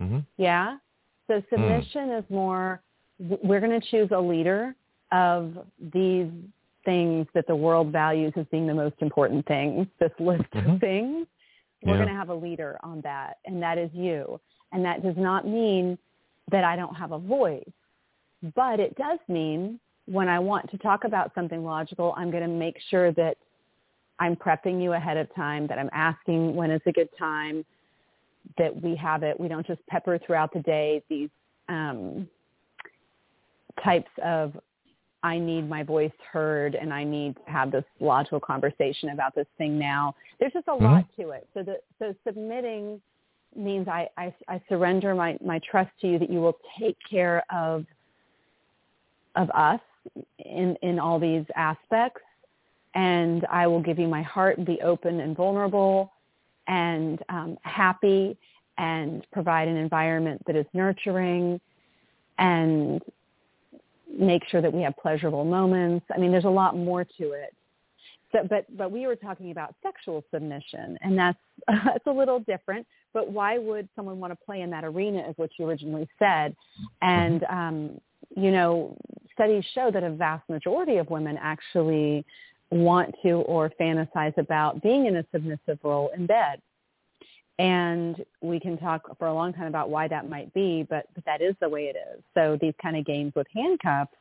hmm 0.00 0.18
Yeah. 0.36 0.78
So 1.28 1.42
submission 1.50 2.10
is 2.10 2.24
more. 2.28 2.82
We're 3.18 3.60
going 3.60 3.78
to 3.80 3.86
choose 3.88 4.10
a 4.10 4.20
leader 4.20 4.74
of 5.12 5.66
these 5.92 6.30
things 6.84 7.26
that 7.34 7.46
the 7.46 7.54
world 7.54 7.92
values 7.92 8.32
as 8.36 8.44
being 8.46 8.66
the 8.66 8.74
most 8.74 8.96
important 9.00 9.46
things. 9.46 9.86
This 10.00 10.10
list 10.18 10.50
Mhm. 10.50 10.74
of 10.74 10.80
things. 10.80 11.26
We're 11.82 11.92
Yeah. 11.92 12.04
going 12.04 12.08
to 12.08 12.14
have 12.14 12.28
a 12.30 12.34
leader 12.34 12.78
on 12.82 13.00
that, 13.02 13.38
and 13.44 13.62
that 13.62 13.78
is 13.78 13.92
you. 13.94 14.40
And 14.72 14.84
that 14.84 15.02
does 15.02 15.16
not 15.16 15.46
mean 15.46 15.98
that 16.50 16.64
I 16.64 16.76
don't 16.76 16.94
have 16.94 17.12
a 17.12 17.18
voice, 17.18 17.70
but 18.54 18.80
it 18.80 18.94
does 18.96 19.18
mean 19.28 19.78
when 20.06 20.28
I 20.28 20.38
want 20.40 20.68
to 20.70 20.78
talk 20.78 21.04
about 21.04 21.32
something 21.34 21.64
logical, 21.64 22.12
I'm 22.16 22.30
going 22.30 22.42
to 22.42 22.48
make 22.48 22.78
sure 22.80 23.12
that 23.12 23.36
I'm 24.22 24.36
prepping 24.36 24.80
you 24.80 24.92
ahead 24.92 25.16
of 25.16 25.34
time, 25.34 25.66
that 25.66 25.80
I'm 25.80 25.90
asking 25.92 26.54
when 26.54 26.70
is 26.70 26.80
a 26.86 26.92
good 26.92 27.08
time, 27.18 27.64
that 28.56 28.72
we 28.80 28.94
have 28.94 29.24
it. 29.24 29.38
We 29.38 29.48
don't 29.48 29.66
just 29.66 29.84
pepper 29.88 30.16
throughout 30.24 30.52
the 30.52 30.60
day 30.60 31.02
these 31.10 31.28
um, 31.68 32.28
types 33.82 34.10
of 34.24 34.56
I 35.24 35.38
need 35.38 35.68
my 35.68 35.82
voice 35.82 36.12
heard 36.32 36.76
and 36.76 36.92
I 36.94 37.02
need 37.02 37.34
to 37.44 37.50
have 37.50 37.72
this 37.72 37.84
logical 37.98 38.38
conversation 38.38 39.08
about 39.08 39.34
this 39.34 39.46
thing 39.58 39.76
now. 39.76 40.14
There's 40.38 40.52
just 40.52 40.68
a 40.68 40.72
Mhm. 40.72 40.82
lot 40.82 41.04
to 41.16 41.30
it. 41.30 41.48
So 41.52 41.64
the, 41.64 41.80
so 41.98 42.14
submitting 42.24 43.02
means 43.56 43.88
I, 43.88 44.08
I, 44.16 44.32
I 44.48 44.60
surrender 44.68 45.16
my, 45.16 45.36
my 45.44 45.58
trust 45.68 45.90
to 46.00 46.08
you 46.08 46.18
that 46.20 46.30
you 46.30 46.40
will 46.40 46.58
take 46.78 46.96
care 47.10 47.42
of 47.50 47.84
of 49.34 49.50
us 49.50 49.80
in, 50.44 50.76
in 50.82 50.98
all 50.98 51.18
these 51.18 51.46
aspects 51.56 52.20
and 52.94 53.46
I 53.50 53.66
will 53.66 53.80
give 53.80 53.98
you 53.98 54.08
my 54.08 54.22
heart 54.22 54.58
and 54.58 54.66
be 54.66 54.80
open 54.82 55.20
and 55.20 55.36
vulnerable 55.36 56.12
and 56.68 57.20
um, 57.28 57.56
happy 57.62 58.36
and 58.78 59.26
provide 59.32 59.68
an 59.68 59.76
environment 59.76 60.42
that 60.46 60.56
is 60.56 60.66
nurturing 60.72 61.60
and 62.38 63.02
make 64.16 64.42
sure 64.48 64.60
that 64.60 64.72
we 64.72 64.82
have 64.82 64.96
pleasurable 64.96 65.44
moments. 65.44 66.06
I 66.14 66.18
mean, 66.18 66.30
there's 66.30 66.44
a 66.44 66.50
lot 66.50 66.76
more 66.76 67.04
to 67.04 67.32
it. 67.32 67.54
So, 68.32 68.46
but 68.48 68.64
but 68.76 68.90
we 68.90 69.06
were 69.06 69.16
talking 69.16 69.50
about 69.50 69.74
sexual 69.82 70.24
submission, 70.32 70.98
and 71.02 71.18
that's 71.18 71.38
that's 71.84 72.06
a 72.06 72.10
little 72.10 72.40
different. 72.40 72.86
But 73.12 73.30
why 73.30 73.58
would 73.58 73.88
someone 73.94 74.18
want 74.18 74.32
to 74.32 74.44
play 74.44 74.62
in 74.62 74.70
that 74.70 74.84
arena, 74.84 75.28
is 75.28 75.34
what 75.36 75.50
you 75.58 75.66
originally 75.66 76.08
said. 76.18 76.56
And 77.02 77.44
um, 77.44 78.00
you 78.34 78.50
know, 78.50 78.96
studies 79.34 79.64
show 79.74 79.90
that 79.90 80.02
a 80.02 80.10
vast 80.10 80.48
majority 80.48 80.96
of 80.96 81.10
women 81.10 81.38
actually 81.40 82.24
want 82.72 83.14
to 83.22 83.32
or 83.32 83.70
fantasize 83.80 84.36
about 84.38 84.82
being 84.82 85.06
in 85.06 85.16
a 85.16 85.24
submissive 85.32 85.78
role 85.82 86.10
in 86.16 86.26
bed. 86.26 86.60
And 87.58 88.24
we 88.40 88.58
can 88.58 88.78
talk 88.78 89.16
for 89.18 89.28
a 89.28 89.34
long 89.34 89.52
time 89.52 89.66
about 89.66 89.90
why 89.90 90.08
that 90.08 90.28
might 90.28 90.52
be, 90.54 90.86
but, 90.88 91.06
but 91.14 91.24
that 91.26 91.42
is 91.42 91.54
the 91.60 91.68
way 91.68 91.84
it 91.84 91.96
is. 91.96 92.22
So 92.34 92.58
these 92.60 92.74
kind 92.82 92.96
of 92.96 93.04
games 93.04 93.34
with 93.36 93.46
handcuffs 93.54 94.12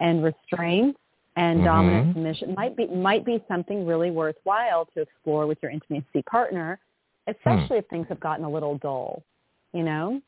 and 0.00 0.24
restraints 0.24 0.98
and 1.36 1.58
mm-hmm. 1.58 1.66
dominant 1.66 2.14
submission 2.14 2.54
might 2.54 2.76
be 2.76 2.86
might 2.86 3.24
be 3.24 3.42
something 3.46 3.86
really 3.86 4.10
worthwhile 4.10 4.86
to 4.94 5.02
explore 5.02 5.46
with 5.46 5.58
your 5.62 5.70
intimacy 5.70 6.22
partner, 6.28 6.78
especially 7.28 7.76
hmm. 7.76 7.84
if 7.84 7.86
things 7.88 8.06
have 8.08 8.18
gotten 8.18 8.44
a 8.44 8.50
little 8.50 8.78
dull, 8.78 9.22
you 9.72 9.82
know. 9.82 10.20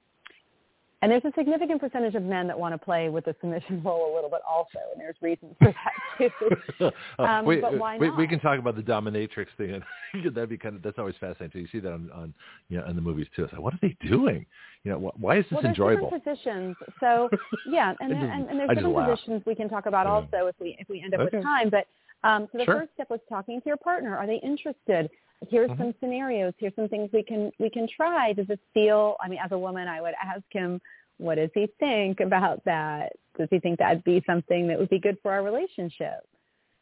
And 1.02 1.10
there's 1.10 1.24
a 1.24 1.32
significant 1.36 1.80
percentage 1.80 2.14
of 2.14 2.22
men 2.22 2.46
that 2.46 2.56
want 2.56 2.74
to 2.74 2.78
play 2.78 3.08
with 3.08 3.24
the 3.24 3.34
submission 3.40 3.82
role 3.84 4.12
a 4.12 4.14
little 4.14 4.30
bit 4.30 4.40
also, 4.48 4.78
and 4.92 5.00
there's 5.00 5.16
reasons 5.20 5.54
for 5.58 5.74
that 5.74 6.30
too. 6.78 6.90
um, 7.22 7.44
wait, 7.44 7.60
but 7.60 7.76
why 7.76 7.98
not? 7.98 8.16
We, 8.16 8.24
we 8.24 8.28
can 8.28 8.38
talk 8.38 8.58
about 8.60 8.76
the 8.76 8.82
dominatrix 8.82 9.46
thing. 9.58 9.82
That'd 10.24 10.48
be 10.48 10.56
kind 10.56 10.76
of 10.76 10.82
that's 10.82 10.98
always 10.98 11.16
fascinating. 11.18 11.62
You 11.62 11.68
see 11.72 11.80
that 11.80 11.92
on, 11.92 12.08
on 12.14 12.34
you 12.68 12.78
know 12.78 12.86
in 12.86 12.94
the 12.94 13.02
movies 13.02 13.26
too. 13.34 13.42
It's 13.42 13.52
like, 13.52 13.60
what 13.60 13.74
are 13.74 13.80
they 13.82 13.96
doing? 14.08 14.46
You 14.84 14.92
know, 14.92 15.12
why 15.16 15.38
is 15.38 15.44
this 15.50 15.56
well, 15.56 15.66
enjoyable? 15.66 16.10
Different 16.10 16.24
positions. 16.24 16.76
So 17.00 17.28
yeah, 17.68 17.94
and 18.00 18.12
there, 18.12 18.18
and, 18.18 18.48
and 18.48 18.58
there's 18.58 18.68
different 18.70 18.94
laugh. 18.94 19.10
positions 19.10 19.42
we 19.44 19.56
can 19.56 19.68
talk 19.68 19.86
about 19.86 20.06
yeah. 20.06 20.12
also 20.12 20.46
if 20.46 20.54
we 20.60 20.76
if 20.78 20.88
we 20.88 21.02
end 21.02 21.14
up 21.14 21.20
okay. 21.20 21.36
with 21.36 21.44
time. 21.44 21.68
But 21.68 21.86
um, 22.22 22.48
so 22.52 22.58
the 22.58 22.64
sure. 22.64 22.80
first 22.80 22.90
step 22.94 23.10
was 23.10 23.20
talking 23.28 23.60
to 23.60 23.66
your 23.66 23.76
partner. 23.76 24.16
Are 24.16 24.26
they 24.26 24.36
interested? 24.36 25.10
Here's 25.50 25.70
mm-hmm. 25.70 25.82
some 25.82 25.94
scenarios. 26.00 26.54
Here's 26.58 26.74
some 26.76 26.88
things 26.88 27.10
we 27.12 27.22
can 27.22 27.50
we 27.58 27.70
can 27.70 27.88
try. 27.88 28.32
Does 28.32 28.46
this 28.46 28.58
feel? 28.74 29.16
I 29.20 29.28
mean, 29.28 29.38
as 29.44 29.52
a 29.52 29.58
woman, 29.58 29.88
I 29.88 30.00
would 30.00 30.14
ask 30.22 30.42
him 30.50 30.80
what 31.18 31.36
does 31.36 31.50
he 31.54 31.68
think 31.78 32.20
about 32.20 32.64
that? 32.64 33.12
Does 33.38 33.48
he 33.50 33.60
think 33.60 33.78
that'd 33.78 34.04
be 34.04 34.22
something 34.26 34.66
that 34.68 34.78
would 34.78 34.90
be 34.90 34.98
good 34.98 35.18
for 35.22 35.32
our 35.32 35.42
relationship? 35.42 36.26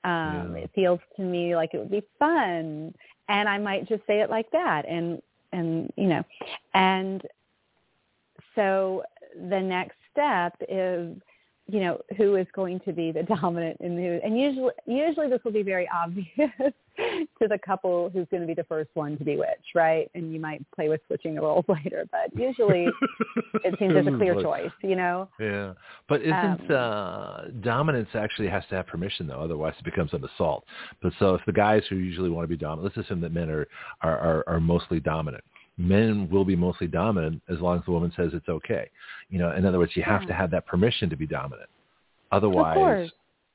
Um, 0.05 0.55
yeah. 0.57 0.63
It 0.63 0.71
feels 0.75 1.01
to 1.17 1.23
me 1.23 1.55
like 1.55 1.75
it 1.75 1.79
would 1.79 1.91
be 1.91 2.03
fun, 2.19 2.95
and 3.29 3.49
I 3.49 3.59
might 3.59 3.89
just 3.89 4.07
say 4.07 4.21
it 4.21 4.31
like 4.31 4.51
that, 4.53 4.89
and 4.89 5.21
and 5.53 5.93
you 5.97 6.07
know, 6.07 6.23
and 6.75 7.23
so 8.55 9.03
the 9.49 9.61
next 9.61 9.97
step 10.11 10.55
is 10.69 11.17
you 11.73 11.81
know, 11.81 11.99
who 12.17 12.37
is 12.37 12.47
going 12.55 12.81
to 12.81 12.93
be 12.93 13.13
the 13.13 13.23
dominant 13.41 13.79
in 13.81 13.97
who. 13.97 14.21
And 14.23 14.39
usually, 14.39 14.73
usually 14.87 15.29
this 15.29 15.41
will 15.45 15.53
be 15.53 15.63
very 15.63 15.89
obvious 15.95 16.27
to 17.39 17.49
the 17.49 17.59
couple 17.65 18.11
who's 18.11 18.27
going 18.31 18.43
to 18.43 18.47
be 18.47 18.55
the 18.55 18.65
first 18.65 18.91
one 18.95 19.17
to 19.19 19.25
be 19.25 19.37
which, 19.37 19.49
right? 19.75 20.11
And 20.15 20.33
you 20.33 20.41
might 20.41 20.65
play 20.73 20.89
with 20.89 21.01
switching 21.07 21.35
the 21.35 21.41
roles 21.41 21.65
later, 21.69 22.05
but 22.11 22.39
usually 22.39 22.89
it 23.65 23.75
seems 23.79 23.95
there's 23.95 24.07
a 24.07 24.17
clear 24.17 24.41
choice, 24.41 24.71
you 24.83 24.97
know? 24.97 25.29
Yeah. 25.39 25.75
But 26.09 26.23
isn't 26.23 26.71
Um, 26.71 26.77
uh, 26.77 27.45
dominance 27.63 28.09
actually 28.15 28.49
has 28.49 28.65
to 28.71 28.77
have 28.77 28.87
permission, 28.87 29.27
though? 29.27 29.41
Otherwise 29.41 29.75
it 29.79 29.85
becomes 29.85 30.13
an 30.13 30.25
assault. 30.25 30.65
But 31.03 31.13
so 31.19 31.35
if 31.35 31.43
the 31.47 31.53
guys 31.53 31.83
who 31.89 31.97
usually 31.97 32.31
want 32.31 32.45
to 32.45 32.49
be 32.49 32.57
dominant, 32.57 32.85
let's 32.85 33.07
assume 33.07 33.21
that 33.21 33.33
men 33.33 33.49
are, 33.51 33.67
are, 34.03 34.19
are, 34.19 34.45
are 34.47 34.61
mostly 34.61 35.01
dominant 35.01 35.45
men 35.81 36.29
will 36.31 36.45
be 36.45 36.55
mostly 36.57 36.87
dominant 36.87 37.43
as 37.49 37.59
long 37.61 37.79
as 37.79 37.85
the 37.85 37.91
woman 37.91 38.13
says 38.17 38.31
it's 38.35 38.49
okay. 38.49 38.91
You 39.31 39.39
know, 39.39 39.53
in 39.53 39.65
other 39.65 39.79
words, 39.79 39.93
you 39.97 40.03
have 40.03 40.23
Yeah. 40.23 40.29
to 40.29 40.35
have 40.35 40.51
that 40.51 40.67
permission 40.67 41.09
to 41.11 41.17
be 41.17 41.27
dominant. 41.27 41.71
Otherwise, 42.33 43.11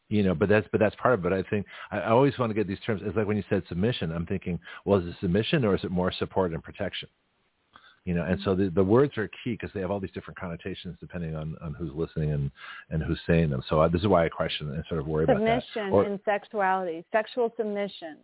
you 0.09 0.23
know, 0.23 0.35
but 0.35 0.49
that's 0.49 0.67
but 0.71 0.79
that's 0.79 0.95
part 0.95 1.13
of 1.13 1.25
it. 1.25 1.33
I 1.33 1.43
think 1.49 1.65
I, 1.91 1.99
I 1.99 2.09
always 2.09 2.37
want 2.37 2.49
to 2.49 2.53
get 2.53 2.67
these 2.67 2.79
terms. 2.85 3.01
It's 3.03 3.15
like 3.15 3.27
when 3.27 3.37
you 3.37 3.43
said 3.49 3.63
submission, 3.67 4.11
I'm 4.11 4.25
thinking, 4.25 4.59
well, 4.85 4.99
is 4.99 5.07
it 5.07 5.15
submission 5.19 5.65
or 5.65 5.75
is 5.75 5.83
it 5.83 5.91
more 5.91 6.11
support 6.11 6.51
and 6.53 6.63
protection? 6.63 7.09
You 8.05 8.13
know, 8.13 8.23
and 8.23 8.39
so 8.43 8.53
the, 8.53 8.69
the 8.69 8.83
words 8.83 9.17
are 9.17 9.27
key 9.43 9.53
because 9.53 9.71
they 9.73 9.79
have 9.79 9.89
all 9.89 9.99
these 9.99 10.11
different 10.11 10.39
connotations 10.39 10.95
depending 10.99 11.35
on, 11.35 11.55
on 11.59 11.73
who's 11.73 11.91
listening 11.91 12.33
and, 12.33 12.51
and 12.91 13.01
who's 13.01 13.19
saying 13.25 13.49
them. 13.49 13.63
So 13.67 13.79
uh, 13.81 13.87
this 13.87 14.01
is 14.01 14.07
why 14.07 14.25
I 14.25 14.29
question 14.29 14.71
and 14.75 14.83
sort 14.87 14.99
of 14.99 15.07
worry 15.07 15.25
submission 15.25 15.47
about 15.47 15.63
that. 15.73 15.91
Or, 15.91 16.03
and 16.03 16.19
sexuality, 16.23 17.03
sexual 17.11 17.51
submission, 17.57 18.17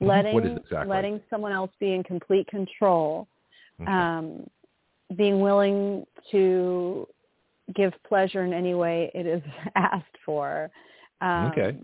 Mhm. 0.00 0.06
letting 0.08 0.34
What 0.34 0.46
is 0.46 0.52
it 0.52 0.58
exactly? 0.58 0.88
letting 0.88 1.20
someone 1.28 1.52
else 1.52 1.70
be 1.78 1.92
in 1.94 2.02
complete 2.02 2.46
control, 2.48 3.26
Okay. 3.82 3.92
um, 3.92 4.46
being 5.16 5.40
willing 5.40 6.06
to 6.30 7.06
give 7.74 7.92
pleasure 8.08 8.44
in 8.44 8.52
any 8.52 8.74
way 8.74 9.10
it 9.14 9.26
is 9.26 9.42
asked 9.76 10.18
for. 10.24 10.70
Um, 11.20 11.46
Okay. 11.46 11.76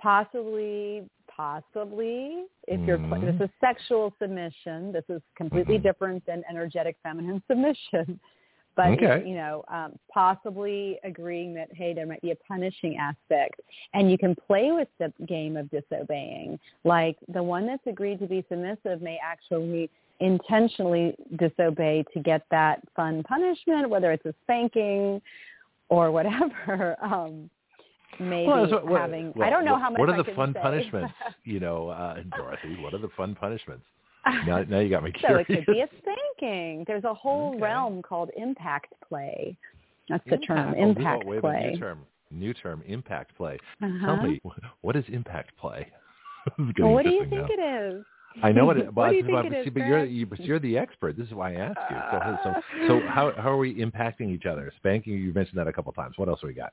Possibly, 0.00 1.04
possibly, 1.28 2.46
if 2.66 2.80
you're 2.86 2.96
Mhm. 2.98 3.20
this 3.20 3.48
is 3.48 3.50
sexual 3.60 4.14
submission. 4.18 4.92
This 4.92 5.04
is 5.10 5.20
completely 5.36 5.78
Mhm. 5.78 5.82
different 5.82 6.24
than 6.24 6.42
energetic 6.48 6.96
feminine 7.02 7.42
submission. 7.48 8.18
But 8.76 8.92
Okay. 8.92 9.28
you 9.28 9.34
know, 9.34 9.62
um, 9.68 9.98
possibly 10.10 10.98
agreeing 11.04 11.52
that 11.54 11.70
hey, 11.74 11.92
there 11.92 12.06
might 12.06 12.22
be 12.22 12.30
a 12.30 12.36
punishing 12.36 12.96
aspect, 12.96 13.60
and 13.92 14.10
you 14.10 14.16
can 14.16 14.34
play 14.34 14.72
with 14.72 14.88
the 14.98 15.12
game 15.26 15.58
of 15.58 15.68
disobeying. 15.70 16.58
Like 16.84 17.18
the 17.28 17.42
one 17.42 17.66
that's 17.66 17.86
agreed 17.86 18.20
to 18.20 18.26
be 18.26 18.42
submissive 18.48 19.02
may 19.02 19.18
actually 19.22 19.90
intentionally 20.20 21.14
disobey 21.36 22.04
to 22.14 22.20
get 22.20 22.42
that 22.50 22.80
fun 22.94 23.22
punishment, 23.22 23.88
whether 23.88 24.12
it's 24.12 24.24
a 24.26 24.34
spanking 24.42 25.20
or 25.88 26.10
whatever. 26.10 26.96
Um, 27.02 27.50
maybe 28.18 28.48
well, 28.48 28.68
what- 28.70 28.86
what- 28.86 29.00
having 29.00 29.32
well, 29.34 29.46
I 29.46 29.50
don't 29.50 29.64
know 29.64 29.72
what- 29.74 29.82
how 29.82 29.90
much 29.90 29.98
What 30.00 30.08
are 30.10 30.14
I 30.14 30.22
the 30.22 30.34
fun 30.34 30.52
say. 30.54 30.60
punishments? 30.60 31.14
You 31.44 31.60
know, 31.60 31.88
uh, 31.88 32.22
Dorothy, 32.36 32.76
what 32.82 32.92
are 32.94 32.98
the 32.98 33.08
fun 33.16 33.34
punishments? 33.34 33.84
Now, 34.46 34.62
now 34.68 34.80
you 34.80 34.90
got 34.90 35.02
me 35.02 35.12
curious. 35.12 35.46
so 35.48 35.52
it 35.54 35.64
could 35.64 35.72
be 35.74 35.80
a 35.80 35.88
spanking. 35.98 36.84
There's 36.86 37.04
a 37.04 37.14
whole 37.14 37.50
Okay. 37.52 37.62
realm 37.62 38.02
called 38.02 38.30
impact 38.36 38.92
play. 39.08 39.56
That's 40.08 40.24
the 40.28 40.36
term, 40.38 40.74
Oh, 40.76 40.82
impact 40.82 41.24
wait, 41.24 41.40
play. 41.40 41.70
New 41.72 41.78
term. 41.78 41.98
New 42.32 42.52
term. 42.54 42.82
Impact 42.86 43.34
play. 43.36 43.58
Uh-huh. 43.82 44.06
Tell 44.06 44.22
me, 44.22 44.40
what 44.82 44.96
is 44.96 45.04
impact 45.08 45.56
play? 45.56 45.86
This 46.58 46.66
is 46.66 46.72
getting 46.72 46.84
Well, 46.84 46.94
what 46.94 47.04
do 47.04 47.10
you 47.10 47.20
think 47.30 47.42
now. 47.42 47.46
it 47.50 47.60
is? 47.94 48.04
I 48.42 48.52
know 48.52 48.64
what 48.64 48.76
it. 48.76 48.92
What 48.94 49.10
do 49.10 49.16
you 49.16 49.22
is 49.22 49.26
think 49.26 49.44
it 49.46 49.50
but, 49.52 49.64
see, 49.64 49.70
but 49.70 49.86
you're 49.86 50.04
you, 50.04 50.26
but 50.26 50.40
you're 50.40 50.58
the 50.58 50.78
expert. 50.78 51.16
This 51.16 51.26
is 51.26 51.34
why 51.34 51.54
I 51.54 51.56
asked 51.56 51.78
you. 51.90 51.96
So, 52.10 52.38
so, 52.44 52.54
so 52.86 53.02
how 53.08 53.32
how 53.36 53.50
are 53.50 53.56
we 53.56 53.74
impacting 53.74 54.32
each 54.32 54.46
other? 54.46 54.72
Spanking. 54.76 55.14
You 55.14 55.32
mentioned 55.32 55.58
that 55.58 55.68
a 55.68 55.72
couple 55.72 55.92
times. 55.92 56.16
What 56.16 56.28
else 56.28 56.40
do 56.40 56.46
we 56.46 56.54
got? 56.54 56.72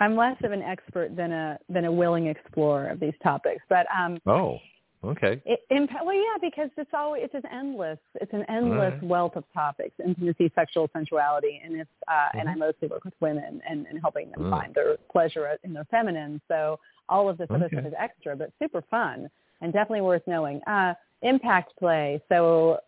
I'm 0.00 0.14
less 0.14 0.36
of 0.44 0.52
an 0.52 0.62
expert 0.62 1.16
than 1.16 1.32
a 1.32 1.58
than 1.68 1.84
a 1.86 1.92
willing 1.92 2.26
explorer 2.26 2.88
of 2.88 3.00
these 3.00 3.14
topics, 3.22 3.62
but 3.68 3.86
um, 3.96 4.18
Oh, 4.26 4.58
okay. 5.02 5.40
it, 5.46 5.60
impa- 5.72 6.04
well, 6.04 6.14
yeah, 6.14 6.36
because 6.40 6.68
it's 6.76 6.90
always 6.92 7.22
it's 7.24 7.34
an 7.34 7.50
endless 7.50 7.98
it's 8.20 8.32
an 8.32 8.44
endless 8.48 8.92
right. 8.92 9.02
wealth 9.02 9.36
of 9.36 9.44
topics: 9.54 9.94
intimacy, 10.04 10.52
sexual 10.54 10.88
sensuality, 10.92 11.60
and 11.64 11.76
if 11.80 11.88
uh, 12.08 12.28
and 12.38 12.48
I 12.48 12.54
Mhm. 12.54 12.58
mostly 12.58 12.88
work 12.88 13.04
with 13.04 13.14
women 13.20 13.62
and, 13.68 13.86
and 13.86 13.98
helping 14.00 14.30
them 14.30 14.44
Mm. 14.44 14.50
find 14.50 14.74
their 14.74 14.96
pleasure 15.10 15.56
in 15.64 15.72
their 15.72 15.86
feminine. 15.86 16.40
So 16.46 16.78
all 17.08 17.28
of 17.28 17.38
this 17.38 17.48
other 17.50 17.66
Okay. 17.66 17.76
stuff 17.76 17.86
is 17.86 17.94
extra, 17.98 18.36
but 18.36 18.52
super 18.58 18.82
fun 18.82 19.30
and 19.60 19.72
definitely 19.72 20.02
worth 20.02 20.22
knowing. 20.26 20.60
Uh, 20.66 20.94
impact 21.22 21.72
play. 21.78 22.20
So, 22.28 22.78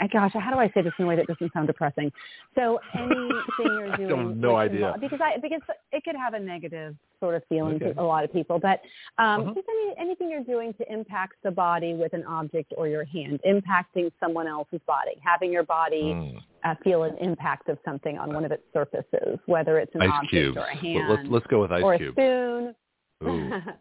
uh, 0.00 0.06
gosh, 0.12 0.32
how 0.34 0.50
do 0.52 0.58
I 0.58 0.68
say 0.74 0.82
this 0.82 0.92
in 0.98 1.06
a 1.06 1.08
way 1.08 1.16
that 1.16 1.26
doesn't 1.26 1.52
sound 1.54 1.66
depressing? 1.68 2.12
So 2.54 2.78
anything 2.94 3.30
you're 3.58 3.92
I 3.92 3.96
doing, 3.96 4.08
don't- 4.08 4.40
no 4.40 4.56
idea. 4.56 4.76
involve- 4.88 5.00
because 5.00 5.20
I 5.22 5.38
because 5.38 5.62
it 5.90 6.04
could 6.04 6.16
have 6.16 6.34
a 6.34 6.38
negative 6.38 6.94
sort 7.18 7.34
of 7.34 7.42
feeling 7.48 7.76
Okay. 7.76 7.94
to 7.94 8.00
a 8.00 8.04
lot 8.04 8.24
of 8.24 8.30
people, 8.32 8.58
but 8.58 8.82
um, 9.16 9.40
Uh-huh. 9.40 9.54
just 9.54 9.66
any, 9.70 9.94
anything 9.98 10.28
you're 10.30 10.44
doing 10.44 10.74
to 10.74 10.92
impact 10.92 11.36
the 11.42 11.50
body 11.50 11.94
with 11.94 12.12
an 12.12 12.24
object 12.26 12.74
or 12.76 12.88
your 12.88 13.04
hand, 13.04 13.40
impacting 13.46 14.12
someone 14.20 14.46
else's 14.46 14.82
body, 14.86 15.12
having 15.24 15.50
your 15.50 15.62
body 15.62 16.12
Mm. 16.12 16.42
uh, 16.64 16.74
feel 16.84 17.04
an 17.04 17.16
impact 17.16 17.70
of 17.70 17.78
something 17.86 18.18
on 18.18 18.34
one 18.34 18.44
of 18.44 18.52
its 18.52 18.62
surfaces, 18.74 19.38
whether 19.46 19.78
it's 19.78 19.94
an 19.94 20.02
Ice 20.02 20.10
object 20.12 20.30
cubes. 20.30 20.58
or 20.58 20.64
a 20.66 20.76
hand 20.76 21.08
Let's 21.08 21.28
let's 21.30 21.46
go 21.46 21.62
with 21.62 21.72
ice 21.72 21.82
or 21.82 21.94
a 21.94 21.98
cubes. 21.98 22.12
spoon. 22.16 22.74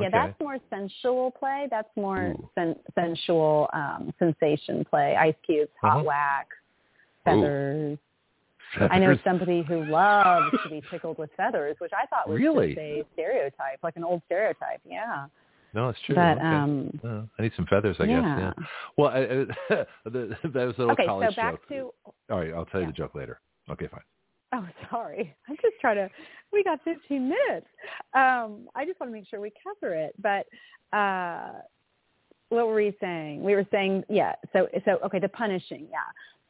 Yeah, 0.00 0.08
that's 0.10 0.38
more 0.40 0.58
sensual 0.70 1.30
play. 1.30 1.66
That's 1.70 1.88
more 1.96 2.34
sen- 2.54 2.76
sensual 2.94 3.68
um, 3.72 4.12
sensation 4.18 4.84
play. 4.88 5.16
Ice 5.16 5.34
cubes, 5.44 5.70
hot 5.80 5.96
Uh-huh. 5.98 6.04
wax, 6.04 6.48
Ooh. 6.50 7.24
feathers. 7.24 7.98
I 8.90 8.98
know 8.98 9.16
somebody 9.24 9.62
who 9.62 9.84
loves 9.84 10.50
to 10.62 10.68
be 10.68 10.82
tickled 10.90 11.18
with 11.18 11.30
feathers, 11.36 11.76
which 11.78 11.92
I 11.92 12.06
thought 12.06 12.28
was 12.28 12.38
Really? 12.40 12.68
just 12.68 12.78
a 12.78 13.04
stereotype, 13.14 13.78
like 13.82 13.96
an 13.96 14.04
old 14.04 14.22
stereotype. 14.26 14.80
Yeah, 14.84 15.26
No, 15.72 15.88
it's 15.88 16.00
true. 16.04 16.14
but 16.16 16.36
okay. 16.38 16.46
um, 16.46 17.00
Uh, 17.04 17.22
I 17.38 17.42
need 17.42 17.52
some 17.56 17.66
feathers, 17.66 17.96
I 18.00 18.04
yeah. 18.04 18.20
guess. 18.20 18.54
Yeah. 18.58 18.66
Well, 18.96 19.10
I, 19.10 19.18
I, 19.20 19.24
the, 20.10 20.36
that 20.42 20.64
was 20.66 20.74
a 20.76 20.80
little 20.80 20.90
Okay, 20.92 21.06
so 21.06 21.20
back 21.20 21.52
joke. 21.52 21.68
to 21.68 21.92
All 22.30 22.40
right, 22.40 22.52
I'll 22.52 22.64
tell 22.66 22.80
you 22.80 22.86
yeah. 22.86 22.92
the 22.92 22.96
joke 22.96 23.14
later. 23.14 23.40
Okay, 23.70 23.86
fine. 23.88 24.00
Oh, 24.52 24.66
sorry. 24.90 25.34
I'm 25.48 25.56
just 25.56 25.74
trying 25.80 25.96
to. 25.96 26.10
We 26.52 26.62
got 26.64 26.80
15 26.84 27.22
minutes. 27.22 27.66
Um, 28.14 28.68
I 28.74 28.84
just 28.86 28.98
want 29.00 29.12
to 29.12 29.18
make 29.18 29.28
sure 29.28 29.40
we 29.40 29.52
cover 29.62 29.94
it. 29.94 30.14
But 30.22 30.46
uh, 30.96 31.52
what 32.48 32.66
were 32.68 32.74
we 32.76 32.96
saying? 33.00 33.42
We 33.42 33.54
were 33.54 33.66
saying, 33.70 34.04
yeah. 34.08 34.34
So, 34.52 34.68
so 34.84 34.98
okay, 35.04 35.18
the 35.18 35.28
punishing, 35.28 35.88
yeah. 35.90 35.98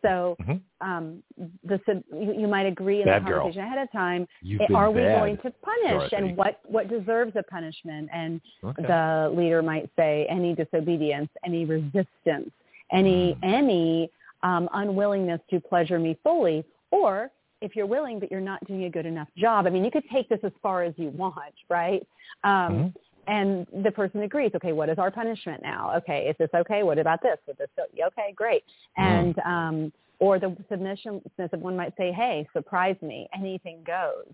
So, 0.03 0.37
Mhm. 0.41 0.61
um, 0.83 1.23
the 1.65 1.81
you, 2.13 2.35
you 2.41 2.47
might 2.47 2.67
agree 2.67 3.01
in 3.01 3.07
Bad 3.07 3.23
the 3.23 3.31
girl. 3.31 3.39
conversation 3.41 3.65
ahead 3.65 3.79
of 3.79 3.91
time. 3.93 4.29
You've 4.43 4.61
eh, 4.61 4.67
are 4.75 4.91
we 4.91 5.01
bad, 5.01 5.19
going 5.19 5.37
to 5.39 5.51
punish, 5.63 6.11
Dorothy. 6.11 6.17
and 6.17 6.37
what 6.37 6.61
what 6.67 6.89
deserves 6.89 7.35
a 7.37 7.43
punishment? 7.43 8.11
And 8.13 8.41
Okay. 8.63 8.83
the 8.83 9.33
leader 9.35 9.63
might 9.63 9.89
say 9.97 10.27
any 10.29 10.55
disobedience, 10.55 11.31
any 11.45 11.65
resistance, 11.65 12.51
any 12.93 13.35
Mm. 13.35 13.39
any 13.43 14.11
um, 14.43 14.69
unwillingness 14.75 15.41
to 15.49 15.61
pleasure 15.61 15.99
me 15.99 16.15
fully, 16.23 16.63
or 16.91 17.31
if 17.61 17.75
you're 17.75 17.87
willing 17.87 18.19
but 18.21 18.31
you're 18.31 18.41
not 18.41 18.65
doing 18.67 18.85
a 18.85 18.91
good 18.91 19.07
enough 19.07 19.29
job. 19.37 19.67
I 19.67 19.71
mean, 19.71 19.85
you 19.85 19.91
could 19.91 20.05
take 20.13 20.29
this 20.29 20.41
as 20.43 20.53
far 20.63 20.83
as 20.83 20.95
you 20.97 21.09
want, 21.11 21.55
right? 21.69 22.07
Um, 22.45 22.73
Mhm. 22.73 22.95
And 23.29 23.67
the 23.83 23.91
person 23.91 24.23
agrees. 24.23 24.53
Okay, 24.55 24.73
what 24.73 24.89
is 24.89 24.99
our 24.99 25.11
punishment 25.11 25.61
now? 25.61 25.93
Okay, 25.97 26.29
is 26.29 26.37
this 26.39 26.51
okay? 26.55 26.85
What 26.85 26.99
about 26.99 27.21
this? 27.23 27.39
With 27.47 27.59
this, 27.59 27.69
okay, 27.79 28.33
great. 28.37 28.63
And 28.97 29.37
um, 29.41 29.93
or 30.21 30.39
the 30.39 30.57
submission 30.69 31.21
submissive 31.37 31.61
one 31.61 31.77
might 31.77 31.97
say, 31.97 32.13
"Hey, 32.13 32.47
surprise 32.53 32.97
me. 33.03 33.29
Anything 33.35 33.83
goes." 33.85 34.33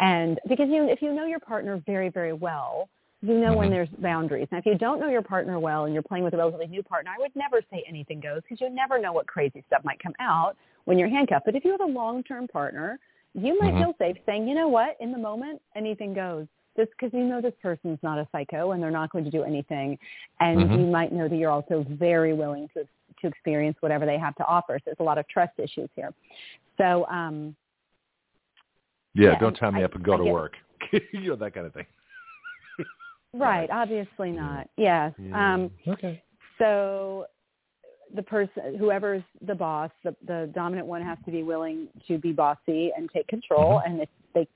And 0.00 0.40
because 0.48 0.68
you, 0.70 0.88
if 0.88 1.02
you 1.02 1.12
know 1.12 1.26
your 1.26 1.40
partner 1.40 1.82
very, 1.84 2.08
very 2.08 2.32
well, 2.32 2.88
you 3.20 3.34
know 3.34 3.48
mm-hmm. 3.48 3.58
when 3.58 3.70
there's 3.70 3.88
boundaries. 3.98 4.48
Now, 4.50 4.58
if 4.58 4.66
you 4.66 4.78
don't 4.78 4.98
know 4.98 5.10
your 5.10 5.22
partner 5.22 5.60
well 5.60 5.84
and 5.84 5.92
you're 5.92 6.02
playing 6.02 6.24
with 6.24 6.32
a 6.32 6.38
relatively 6.38 6.66
new 6.66 6.82
partner, 6.82 7.10
I 7.14 7.20
would 7.20 7.36
never 7.36 7.60
say 7.70 7.84
anything 7.86 8.20
goes 8.20 8.40
because 8.42 8.60
you 8.60 8.70
never 8.70 8.98
know 8.98 9.12
what 9.12 9.26
crazy 9.26 9.62
stuff 9.66 9.84
might 9.84 10.02
come 10.02 10.14
out 10.18 10.56
when 10.84 10.98
you're 10.98 11.08
handcuffed. 11.08 11.44
But 11.46 11.54
if 11.54 11.64
you 11.64 11.70
have 11.72 11.80
a 11.80 11.92
long-term 11.92 12.48
partner, 12.48 12.98
you 13.34 13.58
might 13.60 13.74
mm-hmm. 13.74 13.84
feel 13.84 13.94
safe 13.98 14.16
saying, 14.26 14.48
you 14.48 14.54
know 14.54 14.68
what, 14.68 14.96
in 15.00 15.12
the 15.12 15.18
moment, 15.18 15.60
anything 15.76 16.14
goes. 16.14 16.46
Just 16.76 16.90
because 16.92 17.12
you 17.12 17.24
know 17.24 17.40
this 17.40 17.52
person's 17.62 17.98
not 18.02 18.18
a 18.18 18.28
psycho 18.32 18.72
and 18.72 18.82
they're 18.82 18.90
not 18.90 19.10
going 19.10 19.24
to 19.24 19.30
do 19.30 19.42
anything, 19.42 19.98
and 20.38 20.60
mm-hmm. 20.60 20.80
you 20.80 20.86
might 20.86 21.12
know 21.12 21.28
that 21.28 21.36
you're 21.36 21.50
also 21.50 21.84
very 21.90 22.32
willing 22.32 22.68
to 22.74 22.84
to 23.20 23.26
experience 23.26 23.76
whatever 23.80 24.06
they 24.06 24.18
have 24.18 24.34
to 24.36 24.44
offer. 24.46 24.78
So 24.78 24.82
there's 24.86 24.96
a 25.00 25.02
lot 25.02 25.18
of 25.18 25.28
trust 25.28 25.52
issues 25.58 25.90
here. 25.94 26.14
So 26.78 27.06
um, 27.08 27.54
yeah, 29.14 29.32
yeah 29.32 29.38
don't 29.38 29.54
tie 29.54 29.70
me 29.70 29.82
I, 29.82 29.84
up 29.84 29.94
and 29.94 30.04
go 30.04 30.14
I 30.14 30.18
to 30.18 30.24
work. 30.24 30.54
you 30.92 31.30
know 31.30 31.36
that 31.36 31.54
kind 31.54 31.66
of 31.66 31.74
thing. 31.74 31.86
right. 33.34 33.68
Obviously 33.72 34.30
not. 34.30 34.68
Yes. 34.76 35.12
Yeah. 35.18 35.54
Um, 35.54 35.70
okay. 35.88 36.22
So 36.58 37.26
the 38.14 38.22
person, 38.22 38.76
whoever's 38.78 39.22
the 39.46 39.54
boss, 39.54 39.90
the, 40.04 40.14
the 40.26 40.50
dominant 40.54 40.86
one 40.86 41.02
has 41.02 41.18
to 41.24 41.30
be 41.30 41.42
willing 41.42 41.88
to 42.08 42.18
be 42.18 42.32
bossy 42.32 42.92
and 42.96 43.10
take 43.12 43.26
control. 43.28 43.78
Mm-hmm. 43.78 43.92
And 43.92 44.02
if 44.02 44.08
they, 44.34 44.48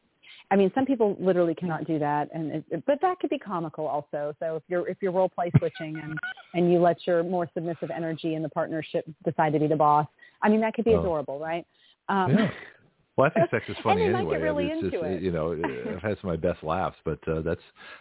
I 0.51 0.57
mean, 0.57 0.71
some 0.75 0.85
people 0.85 1.17
literally 1.21 1.55
cannot 1.55 1.87
do 1.87 1.99
that, 1.99 2.29
and 2.35 2.65
it, 2.71 2.85
but 2.87 3.01
that 3.01 3.19
could 3.21 3.31
be 3.31 3.39
comical 3.39 3.87
also. 3.87 4.35
So 4.41 4.57
if 4.57 4.63
you're 4.69 4.89
if 4.89 4.99
you're 5.01 5.13
role 5.13 5.29
play 5.29 5.51
switching 5.59 5.99
and 6.03 6.19
and 6.55 6.73
you 6.73 6.79
let 6.79 7.07
your 7.07 7.23
more 7.23 7.49
submissive 7.55 7.91
energy 7.91 8.35
in 8.35 8.43
the 8.43 8.49
partnership 8.49 9.05
decide 9.25 9.53
to 9.55 9.59
be 9.59 9.67
the 9.67 9.77
boss, 9.77 10.07
I 10.43 10.49
mean, 10.49 10.61
that 10.61 10.75
could 10.75 10.85
be 10.85 10.95
oh. 10.95 11.01
adorable, 11.01 11.39
right? 11.39 11.67
Um, 12.09 12.39
yeah. 12.39 12.51
Well, 13.17 13.29
I 13.29 13.31
think 13.31 13.49
sex 13.51 13.65
is 13.69 13.77
funny 13.83 14.07
and 14.07 14.17
anyway. 14.17 14.39
Really 14.39 14.67
it's 14.67 14.83
just, 14.83 15.05
it. 15.05 15.23
you 15.23 15.31
know, 15.31 15.53
I've 15.53 16.03
had 16.03 16.19
some 16.21 16.31
of 16.31 16.41
my 16.43 16.49
best 16.49 16.65
laughs, 16.65 16.97
but 17.05 17.19
uh, 17.29 17.43
that's 17.43 17.61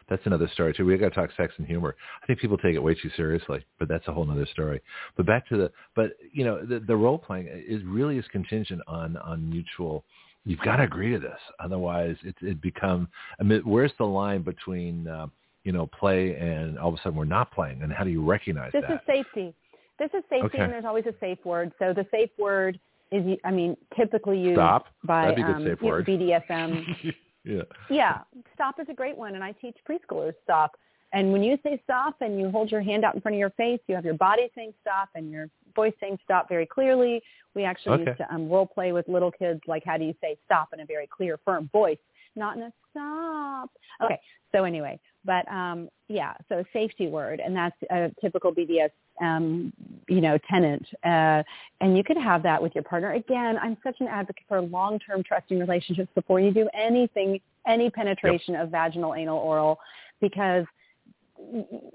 that's 0.10 0.26
another 0.26 0.50
story 0.54 0.74
too. 0.74 0.86
We 0.86 0.98
got 0.98 1.10
to 1.10 1.16
talk 1.16 1.30
sex 1.38 1.54
and 1.58 1.68
humor. 1.68 1.96
I 2.24 2.26
think 2.26 2.40
people 2.40 2.58
take 2.58 2.76
it 2.76 2.82
way 2.82 2.96
too 2.96 3.12
seriously, 3.16 3.64
but 3.78 3.88
that's 3.88 4.08
a 4.08 4.14
whole 4.14 4.30
other 4.30 4.48
story. 4.52 4.82
But 5.16 5.28
back 5.28 5.48
to 5.50 5.58
the, 5.58 5.72
but 5.96 6.14
you 6.32 6.44
know, 6.44 6.66
the, 6.66 6.80
the 6.80 6.96
role 6.96 7.20
playing 7.20 7.48
is 7.68 7.84
really 7.86 8.18
is 8.18 8.26
contingent 8.32 8.82
on 8.88 9.18
on 9.18 9.48
mutual. 9.48 10.04
You've 10.46 10.60
got 10.62 10.78
to 10.78 10.84
agree 10.84 11.12
to 11.12 11.20
this, 11.20 11.40
otherwise 11.60 12.16
it 12.24 12.36
it 12.42 12.60
become. 12.60 13.08
I 13.40 13.44
mean, 13.44 13.62
where's 13.66 13.94
the 14.00 14.06
line 14.06 14.42
between 14.42 15.08
uh, 15.08 15.28
you 15.64 15.74
know 15.74 15.86
play 16.00 16.36
and 16.36 16.80
all 16.80 16.90
of 16.90 16.96
a 16.96 16.98
sudden 17.04 17.16
we're 17.16 17.26
not 17.26 17.52
playing, 17.52 17.84
and 17.84 17.94
how 17.94 18.04
do 18.04 18.10
you 18.10 18.24
recognize 18.26 18.72
this 18.72 18.82
that? 18.82 19.04
This 19.08 19.16
is 19.16 19.26
safety. 19.26 19.56
This 20.00 20.10
is 20.16 20.24
safety, 20.28 20.46
okay. 20.46 20.64
and 20.64 20.74
there's 20.74 20.86
always 20.86 21.06
a 21.06 21.14
safe 21.20 21.38
word. 21.46 21.72
So 21.78 21.94
the 21.94 22.08
safe 22.10 22.32
word 22.40 22.80
is 23.14 23.38
I 23.44 23.52
mean 23.52 23.78
typically 23.96 24.40
used 24.40 24.58
stop. 24.58 24.88
by 25.04 25.28
um, 25.28 25.36
BDSM. 25.36 27.14
yeah. 27.44 27.62
Yeah, 27.90 28.20
stop 28.54 28.80
is 28.80 28.88
a 28.90 28.94
great 28.94 29.18
one, 29.18 29.36
and 29.36 29.44
I 29.44 29.52
teach 29.54 29.78
preschoolers 29.88 30.34
stop. 30.44 30.76
And 31.14 31.32
when 31.32 31.44
you 31.44 31.58
say 31.64 31.80
stop 31.84 32.16
and 32.22 32.40
you 32.40 32.50
hold 32.50 32.72
your 32.72 32.82
hand 32.82 33.06
out 33.06 33.14
in 33.14 33.22
front 33.22 33.36
of 33.36 33.40
your 33.40 33.52
face, 33.52 33.80
you 33.88 33.94
have 33.94 34.04
your 34.04 34.16
body 34.16 34.50
saying 34.56 34.74
stop 34.82 35.10
and 35.14 35.30
your 35.30 35.48
voice 35.76 35.94
saying 36.02 36.18
stop 36.24 36.50
very 36.50 36.66
clearly. 36.66 37.22
We 37.54 37.66
actually 37.66 38.02
okay. 38.02 38.06
used 38.06 38.18
to 38.18 38.34
um, 38.34 38.50
role 38.50 38.66
play 38.66 38.94
with 38.94 39.08
little 39.08 39.32
kids, 39.32 39.62
like 39.68 39.84
how 39.86 39.98
do 39.98 40.06
you 40.06 40.16
say 40.22 40.36
stop 40.46 40.70
in 40.74 40.80
a 40.80 40.86
very 40.86 41.08
clear, 41.08 41.40
firm 41.46 41.70
voice, 41.72 42.00
not 42.36 42.58
in 42.58 42.64
a 42.64 42.74
stop. 42.90 43.70
Okay, 44.04 44.20
so 44.52 44.64
anyway, 44.64 45.00
but 45.24 45.48
um, 45.52 45.88
yeah, 46.08 46.34
so 46.50 46.60
a 46.60 46.66
safety 46.74 47.08
word, 47.08 47.40
and 47.40 47.56
that's 47.56 47.76
a 47.92 48.12
typical 48.20 48.52
BDS 48.52 48.90
um, 49.22 49.72
you 50.08 50.22
know, 50.22 50.38
tenant. 50.50 50.86
Uh, 51.04 51.44
and 51.82 51.98
you 51.98 52.04
could 52.04 52.18
have 52.18 52.44
that 52.44 52.62
with 52.62 52.74
your 52.76 52.84
partner. 52.84 53.14
Again, 53.14 53.58
I'm 53.62 53.78
such 53.84 53.98
an 54.00 54.08
advocate 54.08 54.44
for 54.48 54.62
long-term 54.62 55.24
trusting 55.24 55.60
relationships 55.60 56.10
before 56.16 56.40
you 56.40 56.52
do 56.52 56.70
anything, 56.74 57.40
any 57.68 57.90
penetration 57.90 58.54
yep. 58.54 58.64
of 58.64 58.70
vaginal, 58.70 59.16
anal, 59.16 59.38
oral, 59.38 59.80
because 60.22 60.66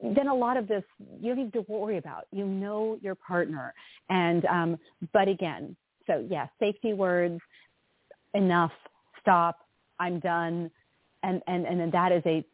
then 0.03 0.29
a 0.29 0.35
lot 0.35 0.57
of 0.57 0.69
this 0.69 0.83
you 1.21 1.35
don't 1.35 1.45
need 1.45 1.53
to 1.55 1.65
worry 1.69 1.97
about. 1.97 2.27
You 2.33 2.47
know 2.47 2.99
your 3.01 3.15
partner. 3.15 3.73
And, 4.11 4.45
um, 4.47 4.79
but 5.13 5.29
again, 5.29 5.77
so 6.07 6.27
yeah, 6.29 6.47
safety 6.59 6.93
words, 6.93 7.41
enough, 8.35 8.73
stop, 9.21 9.61
I'm 9.99 10.21
done. 10.21 10.71
And, 11.23 11.43
and, 11.47 11.67
and 11.67 11.93
that 11.93 12.13
is 12.13 12.23
a 12.27 12.45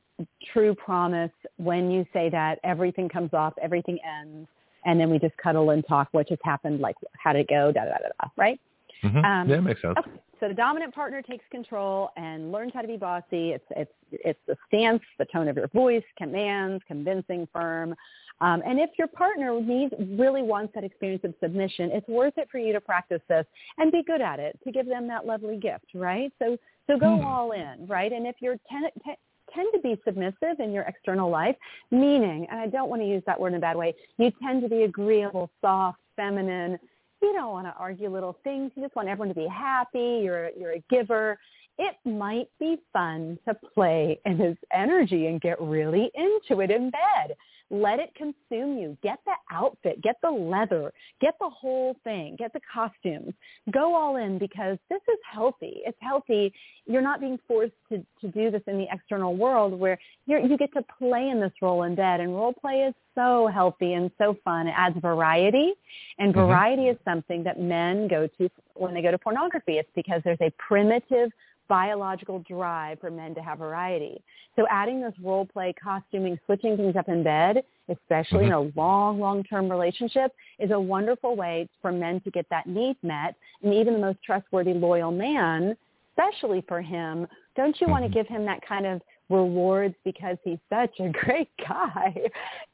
true 0.52 0.74
promise 0.74 1.32
when 1.56 1.90
you 1.90 2.06
say 2.12 2.30
that 2.30 2.58
everything 2.64 3.08
comes 3.08 3.30
off, 3.32 3.54
everything 3.60 3.98
ends, 4.20 4.48
and 4.84 5.00
then 5.00 5.10
we 5.10 5.18
just 5.18 5.36
cuddle 5.36 5.70
and 5.70 5.86
talk 5.86 6.08
what 6.12 6.28
just 6.28 6.42
happened, 6.44 6.80
like 6.80 6.96
how 7.12 7.32
did 7.32 7.40
it 7.40 7.48
go, 7.48 7.72
da 7.72 7.84
da 7.84 7.92
da 7.92 8.08
da, 8.20 8.28
right? 8.36 8.60
Mm-hmm. 9.02 9.24
Um, 9.24 9.48
yeah, 9.48 9.60
makes 9.60 9.82
sense. 9.82 9.94
Okay. 9.98 10.10
So 10.40 10.48
the 10.48 10.54
dominant 10.54 10.94
partner 10.94 11.22
takes 11.22 11.44
control 11.50 12.10
and 12.16 12.52
learns 12.52 12.72
how 12.74 12.82
to 12.82 12.88
be 12.88 12.96
bossy. 12.96 13.52
It's 13.52 13.64
it's 13.70 13.92
it's 14.10 14.38
the 14.46 14.56
stance, 14.68 15.02
the 15.18 15.26
tone 15.26 15.48
of 15.48 15.56
your 15.56 15.68
voice, 15.68 16.02
commands, 16.18 16.82
convincing, 16.86 17.48
firm. 17.52 17.94
Um, 18.40 18.62
and 18.66 18.80
if 18.80 18.90
your 18.98 19.06
partner 19.06 19.60
needs 19.60 19.94
really 20.18 20.42
wants 20.42 20.74
that 20.74 20.82
experience 20.82 21.22
of 21.24 21.34
submission, 21.40 21.90
it's 21.92 22.08
worth 22.08 22.36
it 22.36 22.48
for 22.50 22.58
you 22.58 22.72
to 22.72 22.80
practice 22.80 23.22
this 23.28 23.46
and 23.78 23.92
be 23.92 24.02
good 24.02 24.20
at 24.20 24.40
it 24.40 24.58
to 24.64 24.72
give 24.72 24.86
them 24.86 25.06
that 25.08 25.24
lovely 25.24 25.56
gift, 25.56 25.86
right? 25.94 26.32
So 26.38 26.58
so 26.86 26.98
go 26.98 27.06
mm. 27.06 27.24
all 27.24 27.52
in, 27.52 27.86
right? 27.86 28.12
And 28.12 28.26
if 28.26 28.36
you're 28.40 28.58
ten, 28.70 28.82
ten, 29.04 29.14
tend 29.54 29.68
to 29.74 29.80
be 29.80 30.00
submissive 30.04 30.60
in 30.60 30.72
your 30.72 30.84
external 30.84 31.30
life, 31.30 31.56
meaning, 31.90 32.46
and 32.50 32.60
I 32.60 32.66
don't 32.66 32.88
want 32.88 33.02
to 33.02 33.08
use 33.08 33.22
that 33.26 33.38
word 33.38 33.48
in 33.48 33.54
a 33.54 33.60
bad 33.60 33.76
way, 33.76 33.94
you 34.18 34.30
tend 34.42 34.62
to 34.62 34.68
be 34.68 34.82
agreeable, 34.82 35.50
soft, 35.60 35.98
feminine. 36.16 36.78
You 37.22 37.32
don't 37.32 37.52
want 37.52 37.66
to 37.66 37.74
argue 37.78 38.10
little 38.10 38.38
things. 38.44 38.70
You 38.74 38.82
just 38.82 38.96
want 38.96 39.08
everyone 39.08 39.28
to 39.28 39.34
be 39.34 39.48
happy. 39.48 40.20
You're, 40.22 40.50
you're 40.50 40.72
a 40.72 40.84
giver. 40.90 41.38
It 41.78 41.96
might 42.04 42.48
be 42.60 42.76
fun 42.92 43.38
to 43.48 43.54
play 43.74 44.20
in 44.24 44.36
his 44.36 44.56
energy 44.72 45.26
and 45.26 45.40
get 45.40 45.60
really 45.60 46.10
into 46.14 46.60
it 46.60 46.70
in 46.70 46.90
bed. 46.90 47.36
Let 47.74 47.98
it 47.98 48.14
consume 48.14 48.78
you. 48.78 48.96
Get 49.02 49.18
the 49.26 49.32
outfit, 49.50 50.00
get 50.00 50.16
the 50.22 50.30
leather, 50.30 50.92
get 51.20 51.34
the 51.40 51.50
whole 51.50 51.96
thing, 52.04 52.36
get 52.38 52.52
the 52.52 52.60
costumes. 52.72 53.34
Go 53.72 53.96
all 53.96 54.16
in 54.16 54.38
because 54.38 54.78
this 54.88 55.00
is 55.08 55.18
healthy. 55.30 55.80
It's 55.84 55.98
healthy. 56.00 56.52
You're 56.86 57.02
not 57.02 57.20
being 57.20 57.38
forced 57.48 57.72
to, 57.90 57.98
to 58.20 58.28
do 58.28 58.52
this 58.52 58.62
in 58.68 58.78
the 58.78 58.86
external 58.92 59.34
world 59.34 59.72
where 59.72 59.98
you're, 60.26 60.38
you 60.38 60.56
get 60.56 60.72
to 60.74 60.84
play 60.98 61.30
in 61.30 61.40
this 61.40 61.52
role 61.60 61.82
in 61.82 61.96
bed. 61.96 62.20
And 62.20 62.34
role 62.34 62.52
play 62.52 62.82
is 62.88 62.94
so 63.16 63.50
healthy 63.52 63.94
and 63.94 64.10
so 64.18 64.36
fun. 64.44 64.68
It 64.68 64.74
adds 64.76 64.96
variety. 65.00 65.72
And 66.18 66.32
mm-hmm. 66.32 66.46
variety 66.46 66.82
mm-hmm. 66.82 66.92
is 66.92 66.98
something 67.04 67.42
that 67.42 67.60
men 67.60 68.06
go 68.06 68.28
to 68.38 68.48
when 68.74 68.94
they 68.94 69.02
go 69.02 69.10
to 69.10 69.18
pornography. 69.18 69.78
It's 69.78 69.90
because 69.96 70.20
there's 70.24 70.40
a 70.40 70.52
primitive 70.58 71.32
biological 71.68 72.40
drive 72.40 73.00
for 73.00 73.10
men 73.10 73.34
to 73.34 73.40
have 73.40 73.58
variety. 73.58 74.22
So 74.56 74.66
adding 74.70 75.00
this 75.00 75.14
role 75.22 75.46
play, 75.46 75.74
costuming, 75.82 76.38
switching 76.46 76.76
things 76.76 76.96
up 76.96 77.08
in 77.08 77.22
bed, 77.22 77.64
especially 77.88 78.46
mm-hmm. 78.46 78.68
in 78.68 78.74
a 78.74 78.80
long, 78.80 79.18
long-term 79.18 79.70
relationship, 79.70 80.32
is 80.58 80.70
a 80.70 80.80
wonderful 80.80 81.36
way 81.36 81.68
for 81.82 81.92
men 81.92 82.20
to 82.20 82.30
get 82.30 82.46
that 82.50 82.66
need 82.66 82.96
met. 83.02 83.34
And 83.62 83.74
even 83.74 83.94
the 83.94 84.00
most 84.00 84.18
trustworthy, 84.24 84.74
loyal 84.74 85.10
man, 85.10 85.76
especially 86.12 86.64
for 86.68 86.80
him, 86.80 87.26
don't 87.56 87.80
you 87.80 87.88
want 87.88 88.04
to 88.04 88.08
mm-hmm. 88.08 88.18
give 88.18 88.28
him 88.28 88.44
that 88.46 88.60
kind 88.66 88.86
of 88.86 89.00
rewards 89.30 89.94
because 90.04 90.36
he's 90.44 90.58
such 90.70 90.92
a 91.00 91.08
great 91.24 91.48
guy. 91.66 92.14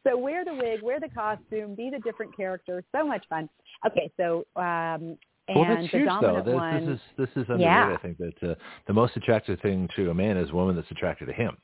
So 0.07 0.17
wear 0.17 0.45
the 0.45 0.55
wig, 0.55 0.83
wear 0.83 1.01
the 1.01 1.09
costume, 1.09 1.75
be 1.75 1.91
the 1.91 2.01
different 2.01 2.37
character. 2.37 2.83
So 2.93 3.07
much 3.07 3.25
fun. 3.29 3.49
Okay, 3.87 4.11
so 4.17 4.45
um, 4.61 5.17
and 5.49 5.59
well, 5.59 5.69
that's 5.69 5.91
huge, 5.91 6.09
though. 6.21 6.43
This, 6.45 6.55
one, 6.55 6.87
this 6.87 6.95
is 6.95 7.01
this 7.17 7.29
is 7.31 7.49
underrated. 7.49 7.61
yeah. 7.61 7.97
I 7.99 8.03
think 8.03 8.19
that 8.19 8.51
uh, 8.51 8.55
the 8.87 8.93
most 8.93 9.17
attractive 9.17 9.59
thing 9.61 9.89
to 9.97 10.11
a 10.11 10.15
man 10.15 10.37
is 10.37 10.51
a 10.51 10.55
woman 10.55 10.77
that's 10.77 10.91
attracted 10.91 11.27
to 11.27 11.33
him. 11.33 11.57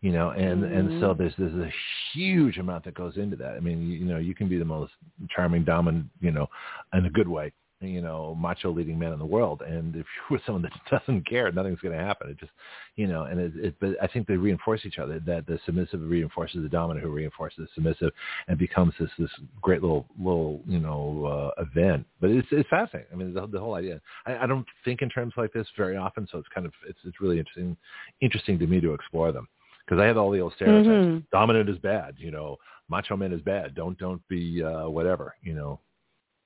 You 0.00 0.10
know, 0.10 0.30
and 0.30 0.64
mm-hmm. 0.64 0.76
and 0.76 1.00
so 1.00 1.14
there's 1.14 1.32
there's 1.38 1.54
a 1.54 1.70
huge 2.12 2.58
amount 2.58 2.84
that 2.84 2.94
goes 2.94 3.16
into 3.18 3.36
that. 3.36 3.54
I 3.54 3.60
mean, 3.60 3.82
you, 3.82 3.98
you 3.98 4.04
know, 4.04 4.18
you 4.18 4.34
can 4.34 4.48
be 4.48 4.58
the 4.58 4.64
most 4.64 4.92
charming, 5.30 5.64
dominant, 5.64 6.06
you 6.20 6.32
know, 6.32 6.48
in 6.92 7.06
a 7.06 7.10
good 7.10 7.28
way, 7.28 7.52
you 7.82 8.00
know, 8.00 8.34
macho 8.34 8.70
leading 8.70 8.98
man 8.98 9.12
in 9.12 9.18
the 9.18 9.24
world. 9.24 9.62
And 9.62 9.94
if 9.96 10.06
you're 10.16 10.36
with 10.36 10.42
someone 10.46 10.62
that 10.62 10.72
doesn't 10.90 11.28
care, 11.28 11.50
nothing's 11.52 11.80
going 11.80 11.96
to 11.96 12.02
happen. 12.02 12.30
It 12.30 12.38
just, 12.38 12.52
you 12.96 13.06
know, 13.06 13.24
and 13.24 13.40
it, 13.40 13.52
it, 13.56 13.74
but 13.80 13.96
I 14.02 14.06
think 14.06 14.26
they 14.26 14.36
reinforce 14.36 14.82
each 14.84 14.98
other. 14.98 15.20
That 15.20 15.46
the 15.46 15.58
submissive 15.66 16.00
reinforces 16.02 16.62
the 16.62 16.68
dominant, 16.68 17.04
who 17.04 17.12
reinforces 17.12 17.58
the 17.58 17.68
submissive, 17.74 18.12
and 18.48 18.58
becomes 18.58 18.94
this 18.98 19.10
this 19.18 19.30
great 19.60 19.82
little 19.82 20.06
little 20.18 20.60
you 20.66 20.78
know 20.78 21.52
uh, 21.58 21.62
event. 21.62 22.06
But 22.20 22.30
it's 22.30 22.48
it's 22.50 22.68
fascinating. 22.68 23.10
I 23.12 23.16
mean, 23.16 23.34
the, 23.34 23.46
the 23.46 23.60
whole 23.60 23.74
idea. 23.74 24.00
I, 24.26 24.38
I 24.38 24.46
don't 24.46 24.66
think 24.84 25.02
in 25.02 25.08
terms 25.08 25.34
like 25.36 25.52
this 25.52 25.66
very 25.76 25.96
often, 25.96 26.28
so 26.30 26.38
it's 26.38 26.48
kind 26.54 26.66
of 26.66 26.72
it's 26.88 26.98
it's 27.04 27.20
really 27.20 27.38
interesting 27.38 27.76
interesting 28.20 28.58
to 28.58 28.66
me 28.66 28.80
to 28.80 28.94
explore 28.94 29.32
them 29.32 29.48
because 29.84 30.00
I 30.00 30.06
have 30.06 30.16
all 30.16 30.30
the 30.30 30.40
old 30.40 30.52
stereotypes. 30.54 30.88
Mm-hmm. 30.88 31.18
Dominant 31.32 31.68
is 31.68 31.78
bad, 31.78 32.14
you 32.18 32.30
know. 32.30 32.56
Macho 32.88 33.16
man 33.16 33.32
is 33.32 33.40
bad. 33.40 33.74
Don't 33.74 33.98
don't 33.98 34.26
be 34.28 34.62
uh, 34.62 34.88
whatever, 34.88 35.34
you 35.42 35.54
know. 35.54 35.80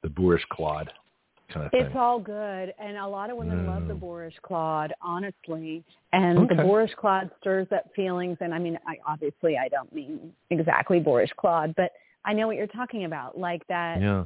The 0.03 0.11
boorish 0.11 0.45
clod 0.53 0.93
kind 1.53 1.67
of 1.67 1.71
it's 1.73 1.95
all 1.97 2.19
good, 2.19 2.75
and 2.79 2.97
a 2.97 3.07
lot 3.07 3.31
of 3.31 3.37
women 3.37 3.65
mm. 3.65 3.69
love 3.69 3.89
the 3.89 3.95
boorish 3.95 4.35
clod, 4.43 4.93
honestly. 5.01 5.85
And 6.13 6.39
okay. 6.39 6.57
the 6.57 6.63
boorish 6.63 6.93
clod 6.99 7.31
stirs 7.41 7.69
up 7.75 7.85
feelings, 7.95 8.37
and 8.41 8.55
I 8.55 8.59
mean, 8.59 8.79
I 8.87 8.97
obviously 9.07 9.57
I 9.57 9.69
don't 9.69 9.93
mean 9.95 10.33
exactly 10.51 11.01
boorish 11.01 11.31
clod, 11.39 11.75
but 11.77 11.93
I 12.25 12.33
know 12.33 12.47
what 12.47 12.57
you're 12.57 12.67
talking 12.67 13.05
about, 13.05 13.39
like 13.39 13.67
that 13.69 14.01
yeah. 14.01 14.25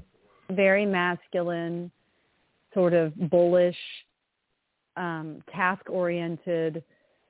very 0.51 0.87
masculine, 0.87 1.91
sort 2.73 2.95
of 2.95 3.15
bullish, 3.31 3.77
um, 4.97 5.43
task-oriented 5.53 6.83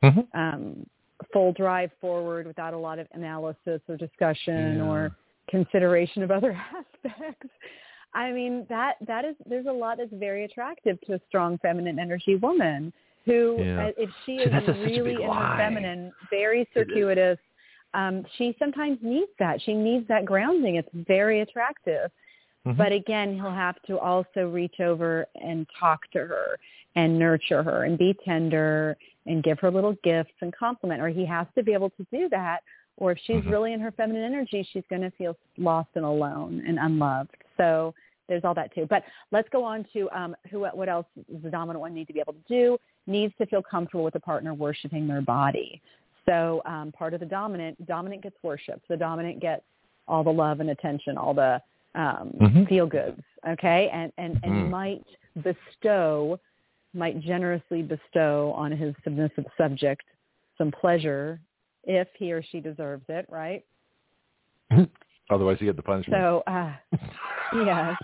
mm-hmm. 0.02 0.38
um, 0.38 0.86
full 1.32 1.52
drive 1.52 1.90
forward 2.00 2.46
without 2.46 2.74
a 2.74 2.78
lot 2.78 2.98
of 2.98 3.06
analysis 3.12 3.80
or 3.88 3.96
discussion 3.96 4.78
yeah. 4.78 4.84
or 4.84 5.16
consideration 5.48 6.22
of 6.22 6.30
other 6.30 6.52
aspects. 7.04 7.48
I 8.14 8.32
mean 8.32 8.66
that 8.68 8.96
that 9.06 9.24
is 9.24 9.36
there's 9.48 9.66
a 9.66 9.72
lot 9.72 9.98
that's 9.98 10.12
very 10.12 10.44
attractive 10.44 11.00
to 11.02 11.14
a 11.14 11.20
strong 11.28 11.58
feminine 11.58 11.98
energy 11.98 12.36
woman 12.36 12.92
who 13.24 13.58
yeah. 13.60 13.86
uh, 13.86 13.90
if 13.96 14.10
she 14.24 14.32
is 14.32 14.66
really 14.66 15.22
in 15.22 15.30
her 15.30 15.56
feminine, 15.56 16.12
very 16.30 16.68
circuitous, 16.72 17.38
um, 17.94 18.24
she 18.36 18.56
sometimes 18.58 18.98
needs 19.02 19.30
that. 19.38 19.60
She 19.62 19.74
needs 19.74 20.06
that 20.08 20.24
grounding. 20.24 20.76
It's 20.76 20.88
very 20.92 21.40
attractive. 21.40 22.10
Mm-hmm. 22.66 22.76
But 22.76 22.92
again, 22.92 23.34
he'll 23.34 23.50
have 23.50 23.80
to 23.86 23.98
also 23.98 24.48
reach 24.48 24.80
over 24.80 25.26
and 25.42 25.66
talk 25.78 26.10
to 26.12 26.18
her 26.18 26.58
and 26.96 27.18
nurture 27.18 27.62
her 27.62 27.84
and 27.84 27.96
be 27.98 28.16
tender 28.24 28.96
and 29.26 29.42
give 29.42 29.58
her 29.60 29.70
little 29.70 29.96
gifts 30.02 30.34
and 30.40 30.54
compliment. 30.54 31.00
Or 31.00 31.08
he 31.08 31.24
has 31.26 31.46
to 31.56 31.62
be 31.62 31.72
able 31.72 31.90
to 31.90 32.06
do 32.12 32.28
that. 32.30 32.60
Or 32.96 33.12
if 33.12 33.18
she's 33.26 33.36
mm-hmm. 33.36 33.50
really 33.50 33.72
in 33.72 33.80
her 33.80 33.92
feminine 33.92 34.24
energy, 34.24 34.66
she's 34.72 34.84
going 34.90 35.02
to 35.02 35.10
feel 35.12 35.36
lost 35.56 35.88
and 35.94 36.04
alone 36.04 36.62
and 36.66 36.78
unloved. 36.78 37.36
So 37.60 37.94
there's 38.28 38.44
all 38.44 38.54
that 38.54 38.74
too. 38.74 38.86
But 38.88 39.02
let's 39.32 39.48
go 39.50 39.62
on 39.64 39.84
to 39.92 40.08
um, 40.10 40.36
who, 40.50 40.60
what 40.60 40.88
else 40.88 41.06
does 41.16 41.42
the 41.42 41.50
dominant 41.50 41.80
one 41.80 41.92
need 41.92 42.06
to 42.06 42.12
be 42.12 42.20
able 42.20 42.32
to 42.32 42.48
do? 42.48 42.78
Needs 43.06 43.34
to 43.38 43.46
feel 43.46 43.62
comfortable 43.62 44.04
with 44.04 44.14
the 44.14 44.20
partner 44.20 44.54
worshiping 44.54 45.06
their 45.06 45.20
body. 45.20 45.82
So 46.26 46.62
um, 46.64 46.92
part 46.92 47.12
of 47.12 47.20
the 47.20 47.26
dominant, 47.26 47.84
dominant 47.86 48.22
gets 48.22 48.36
worshipped. 48.42 48.86
The 48.88 48.96
dominant 48.96 49.40
gets 49.40 49.62
all 50.06 50.22
the 50.22 50.32
love 50.32 50.60
and 50.60 50.70
attention, 50.70 51.18
all 51.18 51.34
the 51.34 51.60
um, 51.94 52.32
mm-hmm. 52.40 52.64
feel 52.64 52.86
goods, 52.86 53.20
okay, 53.48 53.90
and 53.92 54.12
and 54.16 54.38
and 54.44 54.52
mm. 54.52 54.70
might 54.70 55.04
bestow, 55.42 56.38
might 56.94 57.20
generously 57.20 57.82
bestow 57.82 58.52
on 58.56 58.70
his 58.70 58.94
submissive 59.02 59.44
subject 59.58 60.04
some 60.56 60.70
pleasure 60.70 61.40
if 61.84 62.06
he 62.16 62.32
or 62.32 62.42
she 62.42 62.60
deserves 62.60 63.04
it, 63.08 63.26
right? 63.28 63.64
Otherwise, 65.30 65.58
you 65.60 65.66
get 65.66 65.76
the 65.76 65.82
punishment. 65.82 66.20
So, 66.20 66.42
uh, 66.46 66.72
yes 67.64 67.96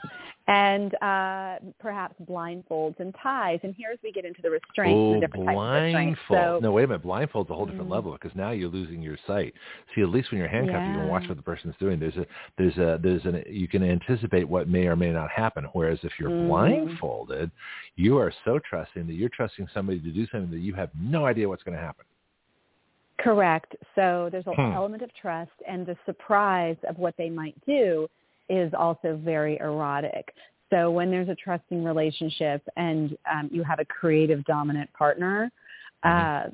and 0.49 0.95
uh, 1.03 1.57
perhaps 1.81 2.15
blindfolds 2.29 3.01
and 3.01 3.15
ties. 3.21 3.59
And 3.65 3.75
here 3.75 3.91
as 3.93 3.99
we 4.03 4.13
get 4.13 4.25
into 4.25 4.41
the 4.43 4.51
restraints 4.51 4.97
oh, 4.97 5.15
and 5.15 5.23
the 5.23 5.27
different 5.27 5.47
types. 5.47 6.21
So, 6.29 6.61
no, 6.63 6.71
wait 6.71 6.85
a 6.85 6.87
minute. 6.87 7.03
Blindfold's 7.03 7.51
a 7.51 7.55
whole 7.55 7.67
different 7.67 7.87
mm-hmm. 7.87 7.93
level 7.93 8.13
because 8.13 8.37
now 8.37 8.53
you're 8.53 8.71
losing 8.71 9.03
your 9.03 9.19
sight. 9.27 9.55
See, 9.95 10.03
at 10.03 10.09
least 10.09 10.31
when 10.31 10.39
you're 10.39 10.49
handcuffed, 10.49 10.79
yeah. 10.79 10.93
you 10.93 11.01
can 11.01 11.09
watch 11.09 11.25
what 11.27 11.37
the 11.37 11.43
person's 11.43 11.75
doing. 11.81 11.99
There's 11.99 12.17
a, 12.17 12.27
there's 12.59 12.77
a, 12.77 13.01
there's 13.03 13.25
an, 13.25 13.43
you 13.49 13.67
can 13.67 13.83
anticipate 13.83 14.49
what 14.49 14.69
may 14.69 14.87
or 14.87 14.95
may 14.95 15.11
not 15.11 15.31
happen. 15.31 15.67
Whereas 15.73 15.99
if 16.05 16.13
you're 16.19 16.31
mm. 16.31 16.49
blindfolded, 16.49 17.51
you 17.97 18.17
are 18.19 18.33
so 18.45 18.61
trusting 18.69 19.07
that 19.09 19.15
you're 19.15 19.31
trusting 19.31 19.67
somebody 19.75 19.99
to 19.99 20.11
do 20.11 20.27
something 20.31 20.51
that 20.53 20.61
you 20.61 20.75
have 20.75 20.91
no 20.97 21.27
idea 21.27 21.49
what's 21.49 21.65
going 21.65 21.77
to 21.77 21.83
happen. 21.83 22.05
Correct. 23.21 23.75
So 23.95 24.29
there's 24.31 24.47
an 24.47 24.55
hmm. 24.55 24.73
element 24.73 25.03
of 25.03 25.11
trust 25.15 25.53
and 25.67 25.87
the 25.87 25.97
surprise 26.05 26.77
of 26.89 26.99
what 26.99 27.15
they 27.17 27.31
might 27.31 27.55
do 27.67 28.09
is 28.49 28.73
also 28.79 29.19
very 29.23 29.59
erotic. 29.59 30.33
So 30.71 30.91
when 30.91 31.11
there's 31.11 31.29
a 31.29 31.35
trusting 31.35 31.83
relationship 31.85 32.63
and 32.77 33.17
um, 33.31 33.49
you 33.53 33.63
have 33.63 33.79
a 33.79 33.85
creative 33.85 34.45
dominant 34.45 34.93
partner, 34.93 35.51
mm-hmm. 36.05 36.49
uh, 36.49 36.51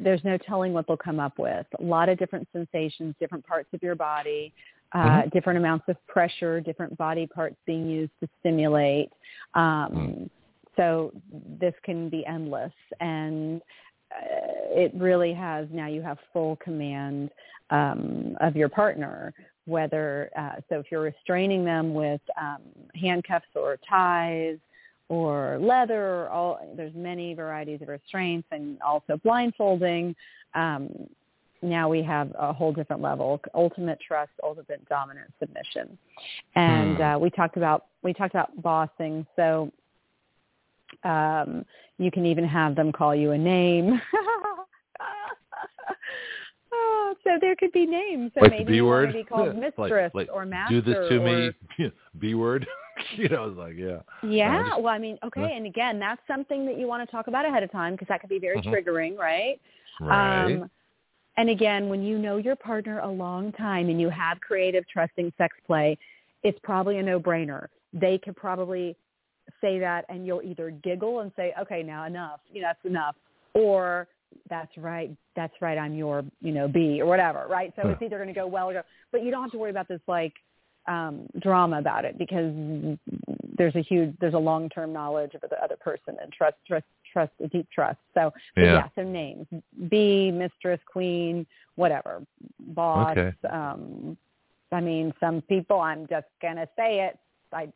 there's 0.00 0.22
no 0.24 0.36
telling 0.38 0.72
what 0.72 0.86
they'll 0.86 0.96
come 0.96 1.18
up 1.18 1.38
with. 1.38 1.66
A 1.80 1.82
lot 1.82 2.08
of 2.08 2.18
different 2.18 2.46
sensations, 2.52 3.14
different 3.18 3.46
parts 3.46 3.68
of 3.72 3.82
your 3.82 3.94
body, 3.94 4.52
uh, 4.92 4.98
mm-hmm. 4.98 5.28
different 5.30 5.58
amounts 5.58 5.86
of 5.88 5.96
pressure, 6.06 6.60
different 6.60 6.96
body 6.96 7.26
parts 7.26 7.56
being 7.66 7.88
used 7.88 8.12
to 8.20 8.28
stimulate. 8.40 9.10
Um, 9.54 9.90
mm. 9.92 10.30
So 10.76 11.12
this 11.58 11.74
can 11.84 12.08
be 12.08 12.24
endless, 12.24 12.72
and 13.00 13.60
it 14.10 14.92
really 14.94 15.32
has. 15.34 15.66
Now 15.72 15.86
you 15.86 16.02
have 16.02 16.18
full 16.32 16.56
command 16.56 17.30
um, 17.70 18.36
of 18.40 18.56
your 18.56 18.68
partner 18.68 19.34
whether 19.68 20.30
uh, 20.36 20.56
so 20.68 20.80
if 20.80 20.86
you're 20.90 21.02
restraining 21.02 21.64
them 21.64 21.92
with 21.92 22.22
um, 22.40 22.62
handcuffs 22.94 23.46
or 23.54 23.78
ties 23.88 24.56
or 25.10 25.58
leather 25.60 26.22
or 26.22 26.28
all 26.30 26.74
there's 26.76 26.94
many 26.94 27.34
varieties 27.34 27.80
of 27.82 27.88
restraints 27.88 28.48
and 28.50 28.80
also 28.80 29.18
blindfolding 29.22 30.16
um, 30.54 30.88
now 31.60 31.88
we 31.88 32.02
have 32.02 32.34
a 32.38 32.52
whole 32.52 32.72
different 32.72 33.02
level 33.02 33.40
ultimate 33.54 33.98
trust 34.00 34.32
ultimate 34.42 34.82
dominant 34.88 35.30
submission 35.38 35.98
and 36.54 36.96
hmm. 36.96 37.02
uh, 37.02 37.18
we 37.18 37.28
talked 37.28 37.58
about 37.58 37.86
we 38.02 38.14
talked 38.14 38.34
about 38.34 38.50
bossing 38.62 39.26
so 39.36 39.70
um, 41.04 41.64
you 41.98 42.10
can 42.10 42.26
even 42.26 42.44
have 42.44 42.74
them 42.74 42.92
call 42.92 43.14
you 43.14 43.32
a 43.32 43.38
name 43.38 44.00
Oh, 46.72 47.14
so 47.24 47.30
there 47.40 47.56
could 47.56 47.72
be 47.72 47.86
names. 47.86 48.30
So 48.34 48.42
like 48.42 48.50
maybe 48.50 48.72
B 48.72 48.80
word, 48.82 49.12
be 49.12 49.24
called 49.24 49.46
yeah. 49.54 49.60
mistress 49.60 50.10
like, 50.14 50.28
like, 50.28 50.36
or 50.36 50.44
master. 50.44 50.80
Do 50.80 50.82
this 50.82 51.08
to 51.08 51.16
or, 51.16 51.52
me, 51.78 51.92
B 52.18 52.34
word. 52.34 52.66
you 53.16 53.28
know, 53.28 53.48
it's 53.48 53.58
like 53.58 53.74
yeah. 53.76 53.98
Yeah. 54.22 54.68
just, 54.68 54.82
well, 54.82 54.92
I 54.92 54.98
mean, 54.98 55.18
okay, 55.24 55.40
huh? 55.40 55.46
and 55.46 55.66
again, 55.66 55.98
that's 55.98 56.20
something 56.26 56.66
that 56.66 56.78
you 56.78 56.86
want 56.86 57.06
to 57.06 57.10
talk 57.10 57.26
about 57.26 57.46
ahead 57.46 57.62
of 57.62 57.72
time 57.72 57.94
because 57.94 58.08
that 58.08 58.20
could 58.20 58.30
be 58.30 58.38
very 58.38 58.58
mm-hmm. 58.58 58.70
triggering, 58.70 59.16
right? 59.16 59.60
Right. 60.00 60.44
Um, 60.44 60.70
and 61.36 61.50
again, 61.50 61.88
when 61.88 62.02
you 62.02 62.18
know 62.18 62.36
your 62.36 62.56
partner 62.56 63.00
a 63.00 63.08
long 63.08 63.52
time 63.52 63.88
and 63.88 64.00
you 64.00 64.10
have 64.10 64.40
creative, 64.40 64.84
trusting 64.88 65.32
sex 65.38 65.56
play, 65.66 65.96
it's 66.42 66.58
probably 66.62 66.98
a 66.98 67.02
no-brainer. 67.02 67.68
They 67.92 68.18
could 68.18 68.36
probably 68.36 68.96
say 69.60 69.78
that, 69.78 70.04
and 70.08 70.26
you'll 70.26 70.42
either 70.42 70.70
giggle 70.70 71.20
and 71.20 71.32
say, 71.36 71.52
"Okay, 71.60 71.82
now 71.82 72.04
enough. 72.04 72.40
You 72.52 72.62
know, 72.62 72.68
that's 72.68 72.84
enough," 72.84 73.16
or 73.54 74.08
that's 74.48 74.76
right, 74.76 75.10
that's 75.36 75.54
right, 75.60 75.78
I'm 75.78 75.94
your, 75.94 76.24
you 76.40 76.52
know, 76.52 76.68
B 76.68 77.00
or 77.00 77.06
whatever, 77.06 77.46
right? 77.48 77.72
So 77.76 77.88
it's 77.88 78.02
either 78.02 78.16
going 78.16 78.28
to 78.28 78.34
go 78.34 78.46
well 78.46 78.70
or 78.70 78.74
go, 78.74 78.82
but 79.12 79.22
you 79.22 79.30
don't 79.30 79.42
have 79.42 79.52
to 79.52 79.58
worry 79.58 79.70
about 79.70 79.88
this 79.88 80.00
like 80.06 80.34
um, 80.86 81.26
drama 81.40 81.78
about 81.78 82.04
it 82.04 82.18
because 82.18 82.52
there's 83.56 83.74
a 83.74 83.82
huge, 83.82 84.14
there's 84.20 84.34
a 84.34 84.38
long-term 84.38 84.92
knowledge 84.92 85.34
of 85.34 85.42
the 85.48 85.62
other 85.62 85.76
person 85.76 86.16
and 86.20 86.32
trust, 86.32 86.56
trust, 86.66 86.86
trust, 87.12 87.32
a 87.42 87.48
deep 87.48 87.68
trust. 87.70 87.98
So 88.14 88.32
yeah. 88.56 88.64
yeah, 88.64 88.88
so 88.94 89.02
names, 89.02 89.46
B, 89.88 90.30
mistress, 90.30 90.80
queen, 90.90 91.46
whatever, 91.76 92.22
boss. 92.58 93.16
Okay. 93.16 93.32
Um, 93.50 94.16
I 94.72 94.80
mean, 94.80 95.12
some 95.20 95.42
people, 95.42 95.80
I'm 95.80 96.06
just 96.06 96.26
going 96.40 96.56
to 96.56 96.68
say 96.76 97.06
it. 97.06 97.18
I, 97.52 97.68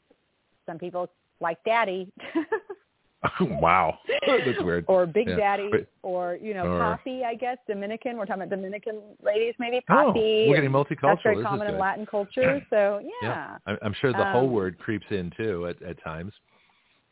some 0.67 0.79
people 0.79 1.09
like 1.43 1.59
daddy. 1.65 2.11
wow, 3.41 3.99
that's 4.27 4.61
weird. 4.63 4.85
or 4.89 5.07
Big 5.07 5.29
yeah. 5.29 5.37
Daddy, 5.37 5.69
but, 5.71 5.87
or 6.03 6.39
you 6.43 6.55
know, 6.55 6.67
or, 6.67 6.79
Poppy. 6.79 7.23
I 7.25 7.35
guess 7.35 7.57
Dominican. 7.69 8.17
We're 8.17 8.27
talking 8.27 8.43
about 8.43 8.51
Dominican 8.57 9.01
ladies, 9.23 9.55
maybe 9.61 9.81
oh, 9.91 10.07
Poppy. 10.07 10.47
we're 10.49 10.57
getting 10.57 10.71
multicultural. 10.71 11.01
That's 11.15 11.23
very 11.23 11.37
this 11.37 11.45
common 11.47 11.69
in. 11.69 11.79
Latin 11.79 12.07
culture. 12.11 12.65
So 12.71 13.01
yeah, 13.23 13.57
yeah. 13.67 13.77
I'm 13.83 13.95
sure 14.01 14.13
the 14.13 14.25
whole 14.33 14.47
Um, 14.47 14.53
word 14.53 14.79
creeps 14.79 15.07
in 15.11 15.31
too 15.37 15.69
at, 15.69 15.81
at 15.83 16.03
times, 16.03 16.33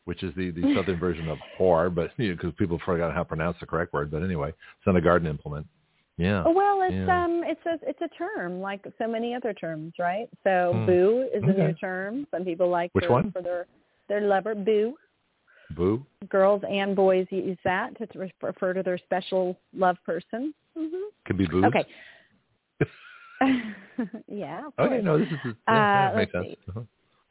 which 0.05 0.21
is 0.23 0.33
the 0.35 0.51
the 0.51 0.73
southern 0.75 0.99
version 0.99 1.29
of 1.29 1.37
whore, 1.57 1.93
but 1.93 2.11
you 2.17 2.29
know, 2.29 2.35
because 2.35 2.53
people 2.57 2.79
forgot 2.85 3.13
how 3.13 3.19
to 3.19 3.25
pronounce 3.25 3.57
the 3.59 3.65
correct 3.65 3.93
word. 3.93 4.11
But 4.11 4.23
anyway, 4.23 4.49
it's 4.49 4.85
not 4.85 4.97
a 4.97 5.01
garden 5.01 5.29
implement. 5.29 5.65
Yeah. 6.17 6.43
Oh, 6.45 6.51
well, 6.51 6.81
it's 6.83 6.93
yeah. 6.93 7.23
um, 7.23 7.41
it's 7.45 7.65
a 7.65 7.79
it's 7.89 8.01
a 8.01 8.09
term 8.09 8.59
like 8.59 8.83
so 8.97 9.07
many 9.07 9.33
other 9.33 9.53
terms, 9.53 9.93
right? 9.97 10.27
So 10.43 10.73
Hmm. 10.73 10.85
boo 10.85 11.29
is 11.33 11.41
a 11.43 11.53
new 11.53 11.73
term. 11.75 12.27
Some 12.31 12.43
people 12.43 12.67
like 12.69 12.89
Which 12.91 13.07
one? 13.09 13.31
for 13.31 13.41
their 13.41 13.65
their 14.11 14.19
lover 14.21 14.53
boo. 14.53 14.95
Boo. 15.73 16.05
Girls 16.27 16.61
and 16.69 16.97
boys 16.97 17.27
use 17.29 17.57
that 17.63 17.97
to 17.97 18.29
refer 18.41 18.73
to 18.73 18.83
their 18.83 18.97
special 18.97 19.57
love 19.73 19.95
person. 20.05 20.53
hmm 20.77 20.87
Could 21.25 21.37
be 21.37 21.47
boobs. 21.47 21.67
Okay. 21.67 21.85
yeah. 24.27 24.63
Okay. 24.77 25.01
No, 25.01 25.17
this 25.17 25.29
is 25.29 25.37
yeah, 25.45 25.51
Uh, 25.67 25.73
that 26.09 26.15
makes 26.17 26.31
sense. 26.33 26.47
Uh-huh. 26.69 26.81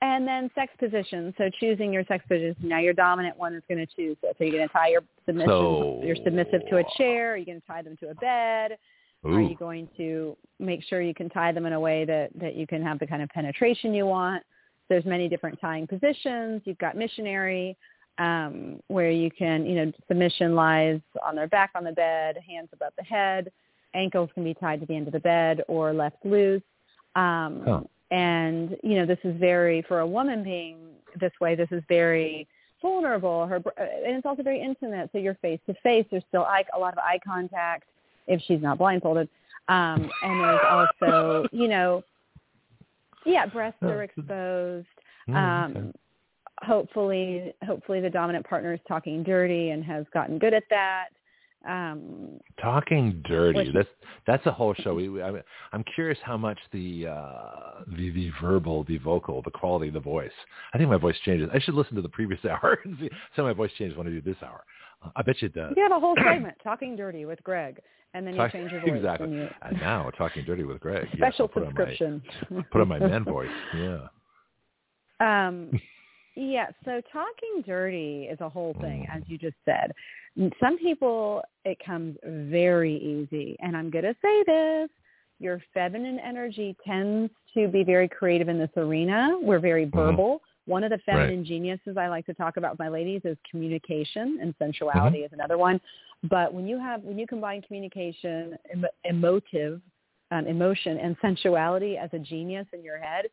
And 0.02 0.26
then 0.26 0.50
sex 0.54 0.72
position. 0.78 1.34
So 1.36 1.50
choosing 1.60 1.92
your 1.92 2.04
sex 2.06 2.24
position. 2.26 2.56
Now 2.62 2.78
your 2.78 2.94
dominant 2.94 3.36
one 3.36 3.54
is 3.54 3.62
going 3.68 3.86
to 3.86 3.94
choose 3.94 4.16
it. 4.22 4.34
So 4.38 4.44
you're 4.44 4.56
going 4.56 4.66
to 4.66 4.72
tie 4.72 4.88
your 4.88 5.02
submissive, 5.26 5.50
So- 5.50 6.00
you're 6.02 6.16
submissive 6.24 6.62
to 6.70 6.78
a 6.78 6.84
chair. 6.96 7.34
Are 7.34 7.36
you 7.36 7.44
going 7.44 7.60
to 7.60 7.66
tie 7.66 7.82
them 7.82 7.98
to 7.98 8.08
a 8.08 8.14
bed? 8.14 8.78
Are 9.22 9.42
you 9.42 9.54
going 9.54 9.86
to 9.98 10.34
make 10.58 10.82
sure 10.82 11.02
you 11.02 11.12
can 11.12 11.28
tie 11.28 11.52
them 11.52 11.66
in 11.66 11.74
a 11.74 11.80
way 11.80 12.06
that 12.06 12.30
that 12.40 12.54
you 12.54 12.66
can 12.66 12.82
have 12.82 12.98
the 12.98 13.06
kind 13.06 13.22
of 13.22 13.28
penetration 13.28 13.92
you 13.92 14.06
want? 14.06 14.42
There's 14.90 15.06
many 15.06 15.26
different 15.26 15.58
tying 15.58 15.86
positions. 15.86 16.60
You've 16.66 16.76
got 16.76 16.96
missionary, 16.96 17.78
um, 18.18 18.82
where 18.88 19.10
you 19.10 19.30
can, 19.30 19.64
you 19.64 19.76
know, 19.76 19.92
submission 20.08 20.54
lies 20.54 21.00
on 21.26 21.34
their 21.34 21.48
back 21.48 21.70
on 21.74 21.84
the 21.84 21.92
bed, 21.92 22.36
hands 22.46 22.68
above 22.74 22.92
the 22.98 23.04
head. 23.04 23.50
Ankles 23.94 24.28
can 24.34 24.44
be 24.44 24.52
tied 24.52 24.80
to 24.80 24.86
the 24.86 24.94
end 24.94 25.06
of 25.06 25.14
the 25.14 25.20
bed 25.20 25.62
or 25.66 25.94
left 25.94 26.16
loose. 26.24 26.62
Um. 27.16 27.86
And 28.10 28.76
you 28.82 28.96
know, 28.96 29.06
this 29.06 29.18
is 29.22 29.38
very 29.38 29.82
for 29.82 30.00
a 30.00 30.06
woman 30.06 30.42
being 30.42 30.78
this 31.20 31.32
way. 31.40 31.54
This 31.54 31.68
is 31.70 31.82
very 31.88 32.46
vulnerable. 32.82 33.46
Her 33.46 33.56
and 33.76 34.16
it's 34.16 34.26
also 34.26 34.42
very 34.42 34.60
intimate. 34.60 35.10
So 35.12 35.18
you're 35.18 35.34
face 35.36 35.60
to 35.66 35.74
face. 35.82 36.04
There's 36.10 36.24
still 36.28 36.42
eye, 36.42 36.64
a 36.74 36.78
lot 36.78 36.92
of 36.92 36.98
eye 36.98 37.20
contact 37.24 37.84
if 38.26 38.40
she's 38.46 38.60
not 38.60 38.78
blindfolded. 38.78 39.28
Um, 39.68 40.10
and 40.22 40.40
there's 40.40 40.60
also, 40.68 41.46
you 41.52 41.68
know, 41.68 42.02
yeah, 43.24 43.46
breasts 43.46 43.82
are 43.82 44.02
exposed. 44.02 44.86
Mm, 45.28 45.36
Um, 45.36 45.76
okay. 45.76 45.92
Hopefully, 46.62 47.54
hopefully 47.64 48.00
the 48.00 48.10
dominant 48.10 48.46
partner 48.46 48.74
is 48.74 48.80
talking 48.86 49.22
dirty 49.22 49.70
and 49.70 49.82
has 49.82 50.04
gotten 50.12 50.38
good 50.38 50.52
at 50.52 50.64
that. 50.68 51.06
Um, 51.68 52.40
Talking 52.60 53.22
dirty. 53.26 53.70
That's 53.72 53.88
that's 54.26 54.46
a 54.46 54.52
whole 54.52 54.74
show. 54.82 54.94
We, 54.94 55.22
I, 55.22 55.30
I'm 55.72 55.84
curious 55.94 56.18
how 56.22 56.36
much 56.36 56.58
the, 56.72 57.06
uh, 57.08 57.84
the 57.96 58.10
the 58.10 58.30
verbal, 58.40 58.84
the 58.84 58.98
vocal, 58.98 59.42
the 59.42 59.50
quality 59.50 59.88
of 59.88 59.94
the 59.94 60.00
voice. 60.00 60.30
I 60.72 60.78
think 60.78 60.88
my 60.88 60.96
voice 60.96 61.16
changes. 61.24 61.50
I 61.52 61.58
should 61.60 61.74
listen 61.74 61.96
to 61.96 62.02
the 62.02 62.08
previous 62.08 62.42
hour 62.44 62.78
and 62.84 62.96
see 62.98 63.10
how 63.36 63.42
my 63.44 63.52
voice 63.52 63.70
changes 63.78 63.96
when 63.96 64.06
I 64.06 64.10
do 64.10 64.20
this 64.22 64.36
hour. 64.42 64.64
Uh, 65.02 65.08
I 65.16 65.22
bet 65.22 65.40
you 65.40 65.46
it 65.46 65.54
does. 65.54 65.74
You 65.76 65.82
have 65.82 65.92
a 65.92 66.00
whole 66.00 66.14
segment, 66.16 66.56
Talking 66.62 66.96
Dirty 66.96 67.24
with 67.24 67.42
Greg, 67.42 67.80
and 68.14 68.26
then 68.26 68.34
you 68.34 68.40
Talk, 68.40 68.52
change 68.52 68.72
your 68.72 68.80
voice. 68.80 68.90
Exactly. 68.96 69.30
You... 69.30 69.48
and 69.62 69.80
now, 69.80 70.10
Talking 70.16 70.44
Dirty 70.44 70.64
with 70.64 70.80
Greg. 70.80 71.08
Special 71.14 71.50
yes, 71.54 71.64
subscription. 71.64 72.22
On 72.50 72.56
my, 72.56 72.62
put 72.72 72.80
on 72.80 72.88
my 72.88 72.98
man 72.98 73.24
voice. 73.24 73.48
Yeah. 73.76 74.08
Um, 75.20 75.70
yeah, 76.36 76.66
so 76.84 77.00
talking 77.12 77.62
dirty 77.66 78.28
is 78.30 78.40
a 78.40 78.48
whole 78.48 78.74
thing, 78.80 79.06
as 79.12 79.22
you 79.26 79.38
just 79.38 79.56
said. 79.64 79.92
Some 80.60 80.78
people, 80.78 81.42
it 81.64 81.78
comes 81.84 82.16
very 82.24 82.96
easy. 82.96 83.56
And 83.60 83.76
I'm 83.76 83.90
going 83.90 84.04
to 84.04 84.16
say 84.22 84.44
this. 84.46 84.88
Your 85.38 85.62
feminine 85.72 86.18
energy 86.18 86.76
tends 86.86 87.32
to 87.54 87.66
be 87.68 87.82
very 87.82 88.08
creative 88.08 88.48
in 88.48 88.58
this 88.58 88.70
arena. 88.76 89.38
We're 89.40 89.58
very 89.58 89.86
verbal. 89.86 90.34
Mm-hmm. 90.36 90.49
One 90.70 90.84
of 90.84 90.90
the 90.90 90.98
feminine 90.98 91.38
right. 91.38 91.46
geniuses 91.46 91.96
I 91.96 92.06
like 92.06 92.24
to 92.26 92.34
talk 92.34 92.56
about 92.56 92.74
with 92.74 92.78
my 92.78 92.88
ladies 92.88 93.22
is 93.24 93.36
communication 93.50 94.38
and 94.40 94.54
sensuality 94.56 95.18
mm-hmm. 95.18 95.24
is 95.24 95.32
another 95.32 95.58
one. 95.58 95.80
But 96.30 96.54
when 96.54 96.64
you 96.68 96.78
have, 96.78 97.02
when 97.02 97.18
you 97.18 97.26
combine 97.26 97.60
communication, 97.62 98.56
em- 98.72 98.84
emotive, 99.02 99.80
um, 100.30 100.46
emotion 100.46 100.96
and 100.98 101.16
sensuality 101.20 101.96
as 101.96 102.08
a 102.12 102.20
genius 102.20 102.68
in 102.72 102.84
your 102.84 102.98
head, 102.98 103.24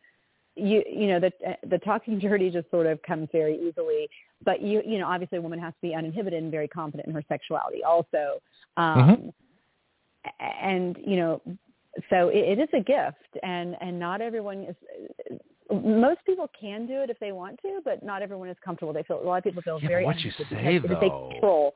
you 0.56 0.82
you 0.92 1.06
know 1.06 1.20
the 1.20 1.32
the 1.70 1.78
talking 1.78 2.18
dirty 2.18 2.50
just 2.50 2.72
sort 2.72 2.88
of 2.88 3.00
comes 3.04 3.30
very 3.32 3.56
easily 3.62 4.10
but 4.44 4.60
you 4.60 4.82
you 4.84 4.98
know 4.98 5.06
obviously 5.06 5.38
a 5.38 5.42
woman 5.42 5.60
has 5.60 5.72
to 5.76 5.82
be 5.88 5.94
uninhibited 5.94 6.42
and 6.42 6.52
very 6.52 6.68
confident 6.68 7.08
in 7.08 7.14
her 7.14 7.22
sexuality 7.30 7.84
also 7.84 8.42
um 8.76 8.98
mm-hmm. 8.98 10.68
and 10.68 10.98
you 11.06 11.16
know 11.16 11.40
so 12.10 12.30
it, 12.30 12.58
it 12.58 12.60
is 12.60 12.70
a 12.74 12.80
gift 12.80 13.38
and 13.44 13.76
and 13.82 14.00
not 14.00 14.20
everyone 14.20 14.64
is 14.64 14.76
most 15.72 16.20
people 16.26 16.50
can 16.60 16.86
do 16.86 17.02
it 17.02 17.10
if 17.10 17.20
they 17.20 17.32
want 17.32 17.60
to 17.62 17.80
but 17.84 18.04
not 18.04 18.22
everyone 18.22 18.50
is 18.50 18.58
comfortable 18.64 18.94
they 18.94 19.04
feel 19.04 19.22
a 19.22 19.24
lot 19.24 19.38
of 19.38 19.44
people 19.44 19.62
feel 19.62 19.80
yeah, 19.82 19.88
very 19.88 20.06
what 20.06 20.20
you 20.20 20.32
say 20.32 20.78
though 20.80 20.88
they 21.00 21.10
control 21.10 21.76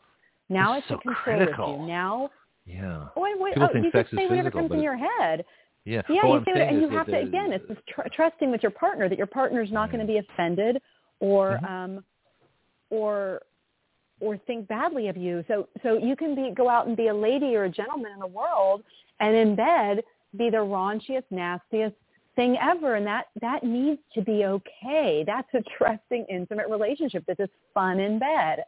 now 0.49 0.77
it's, 0.77 0.85
it's 0.89 0.89
so 0.89 0.95
a 0.95 0.99
control 0.99 1.37
critical. 1.37 1.75
issue 1.75 1.87
now 1.87 2.29
yeah 2.65 3.07
wait, 3.15 3.39
wait, 3.39 3.53
people 3.53 3.69
oh, 3.69 3.73
think 3.73 3.85
you 3.85 3.91
sex 3.91 4.09
can 4.09 4.19
say 4.19 4.23
is 4.23 4.29
whatever 4.29 4.49
physical, 4.49 4.69
comes 4.69 4.77
in 4.77 4.83
your 4.83 4.97
head 4.97 5.43
yeah, 5.83 6.03
yeah, 6.09 6.21
well, 6.23 6.35
you 6.35 6.43
say 6.45 6.59
that, 6.59 6.69
and 6.69 6.81
you 6.81 6.89
have 6.89 7.07
to 7.07 7.19
again. 7.19 7.51
It's 7.51 7.67
just 7.67 7.79
tr- 7.87 8.07
trusting 8.13 8.51
with 8.51 8.61
your 8.61 8.69
partner 8.69 9.09
that 9.09 9.17
your 9.17 9.27
partner's 9.27 9.71
not 9.71 9.91
going 9.91 10.05
to 10.05 10.05
be 10.05 10.19
offended 10.19 10.77
or 11.19 11.59
mm-hmm. 11.63 11.65
um, 11.65 12.03
or 12.91 13.41
or 14.19 14.37
think 14.45 14.67
badly 14.67 15.07
of 15.07 15.17
you. 15.17 15.43
So 15.47 15.67
so 15.81 15.97
you 15.97 16.15
can 16.15 16.35
be 16.35 16.51
go 16.55 16.69
out 16.69 16.85
and 16.85 16.95
be 16.95 17.07
a 17.07 17.13
lady 17.13 17.55
or 17.55 17.63
a 17.63 17.69
gentleman 17.69 18.11
in 18.11 18.19
the 18.19 18.27
world, 18.27 18.83
and 19.19 19.35
in 19.35 19.55
bed 19.55 20.03
be 20.37 20.51
the 20.51 20.57
raunchiest, 20.57 21.23
nastiest 21.31 21.95
thing 22.35 22.57
ever, 22.61 22.95
and 22.95 23.05
that 23.05 23.27
that 23.41 23.63
needs 23.63 23.99
to 24.13 24.21
be 24.21 24.45
okay. 24.45 25.23
That's 25.25 25.47
a 25.53 25.61
trusting, 25.77 26.25
intimate 26.29 26.67
relationship 26.69 27.23
that's 27.27 27.39
just 27.39 27.51
fun 27.73 27.99
in 27.99 28.19
bed, 28.19 28.63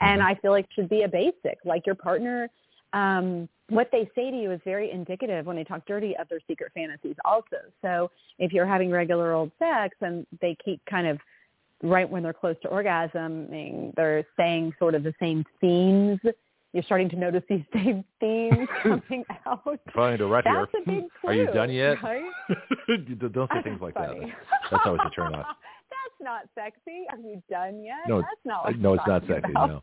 and 0.00 0.20
Mm-hmm. 0.20 0.28
I 0.28 0.34
feel 0.40 0.50
like 0.50 0.66
should 0.74 0.88
be 0.88 1.02
a 1.02 1.08
basic. 1.08 1.58
Like 1.64 1.86
your 1.86 1.94
partner. 1.94 2.48
Um, 2.92 3.48
what 3.70 3.88
they 3.90 4.08
say 4.14 4.30
to 4.30 4.36
you 4.36 4.52
is 4.52 4.60
very 4.64 4.90
indicative 4.90 5.46
when 5.46 5.56
they 5.56 5.64
talk 5.64 5.86
dirty 5.86 6.16
of 6.16 6.28
their 6.28 6.38
secret 6.46 6.70
fantasies 6.74 7.16
also. 7.24 7.56
So 7.82 8.10
if 8.38 8.52
you're 8.52 8.66
having 8.66 8.90
regular 8.90 9.32
old 9.32 9.50
sex 9.58 9.96
and 10.00 10.26
they 10.40 10.56
keep 10.64 10.80
kind 10.84 11.06
of 11.06 11.18
right 11.82 12.08
when 12.08 12.22
they're 12.22 12.32
close 12.32 12.56
to 12.62 12.68
orgasming, 12.68 13.94
they're 13.96 14.24
saying 14.36 14.74
sort 14.78 14.94
of 14.94 15.02
the 15.02 15.14
same 15.18 15.44
themes. 15.60 16.20
You're 16.74 16.82
starting 16.82 17.08
to 17.10 17.16
notice 17.16 17.42
these 17.48 17.62
same 17.72 18.04
themes 18.20 18.68
coming 18.82 19.24
out. 19.46 19.80
Find 19.94 20.20
a 20.20 20.26
right 20.26 20.44
That's 20.44 20.70
here. 20.72 20.82
a 20.82 21.00
big 21.02 21.04
clue. 21.20 21.30
Are 21.30 21.34
you 21.34 21.46
done 21.52 21.70
yet? 21.70 22.02
Right? 22.02 22.24
Don't 23.32 23.50
say 23.54 23.62
things 23.62 23.80
like 23.80 23.94
funny. 23.94 24.20
that. 24.20 24.28
That's 24.70 24.82
always 24.84 25.00
a 25.06 25.10
turn 25.10 25.34
off. 25.36 25.46
That's 25.88 26.20
not 26.20 26.42
sexy. 26.54 27.04
Are 27.10 27.16
you 27.18 27.40
done 27.48 27.82
yet? 27.84 28.08
No, 28.08 28.20
That's 28.20 28.30
not 28.44 28.64
what 28.64 28.78
no, 28.78 28.94
it's 28.94 29.04
not 29.06 29.22
sexy. 29.28 29.50
about. 29.52 29.68
No. 29.68 29.82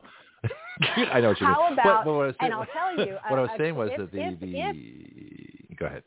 I 1.13 1.21
know 1.21 1.29
what 1.29 1.39
you 1.39 1.47
How 1.47 1.63
mean. 1.69 1.73
about, 1.73 1.83
But- 1.85 2.05
but 2.05 2.13
was 2.13 2.35
and 2.41 2.51
saying- 2.51 2.53
I'll 2.53 2.65
tell 2.65 3.05
you, 3.07 3.13
what 3.29 3.39
I 3.39 3.43
uh, 3.43 3.47
was 3.47 3.51
saying 3.57 3.75
was 3.75 3.89
if- 3.91 3.97
that 3.97 4.11
the 4.11 4.21
if- 4.21 4.39
the 4.39 4.59
if- 5.71 5.77
go 5.77 5.85
ahead. 5.85 6.03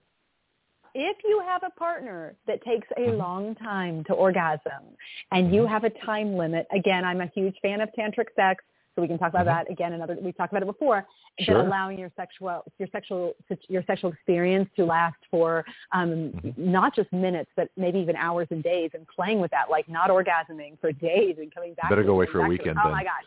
if 0.94 1.16
you 1.24 1.40
have 1.46 1.62
a 1.64 1.70
partner 1.78 2.36
that 2.46 2.62
takes 2.62 2.86
a 2.98 3.00
Mhm. 3.08 3.16
long 3.16 3.54
time 3.54 4.04
to 4.04 4.12
orgasm 4.12 4.96
and 5.32 5.54
you 5.54 5.62
Mhm. 5.62 5.68
have 5.68 5.84
a 5.84 5.90
time 5.90 6.34
limit, 6.36 6.66
again, 6.72 7.04
I'm 7.06 7.20
a 7.22 7.26
huge 7.26 7.56
fan 7.60 7.80
of 7.80 7.88
tantric 7.98 8.26
sex, 8.36 8.62
so 8.94 9.02
we 9.02 9.08
can 9.08 9.18
talk 9.18 9.30
about 9.30 9.42
Mhm. 9.42 9.66
that 9.66 9.70
again. 9.70 9.92
Another, 9.92 10.16
we've 10.20 10.36
talked 10.36 10.52
about 10.52 10.62
it 10.62 10.66
before. 10.66 11.06
Sure. 11.40 11.58
That 11.58 11.66
allowing 11.66 11.98
your 11.98 12.10
sexual, 12.16 12.62
your 12.78 12.88
sexual, 12.88 13.34
your 13.68 13.82
sexual 13.84 14.12
experience 14.12 14.70
to 14.76 14.84
last 14.84 15.16
for 15.30 15.64
um, 15.92 16.30
Mhm. 16.32 16.58
not 16.58 16.94
just 16.94 17.12
minutes, 17.12 17.50
but 17.56 17.68
maybe 17.76 17.98
even 17.98 18.16
hours 18.16 18.48
and 18.50 18.62
days, 18.62 18.90
and 18.94 19.06
playing 19.08 19.40
with 19.40 19.50
that, 19.50 19.70
like 19.70 19.88
not 19.88 20.10
orgasming 20.10 20.78
for 20.80 20.92
days 20.92 21.38
and 21.38 21.52
coming 21.52 21.74
back. 21.74 21.90
Better 21.90 22.02
go 22.04 22.12
away 22.12 22.26
for 22.26 22.40
a 22.40 22.42
to 22.42 22.48
weekend 22.48 22.78
Oh 22.82 22.90
my 22.90 23.04
gosh, 23.04 23.24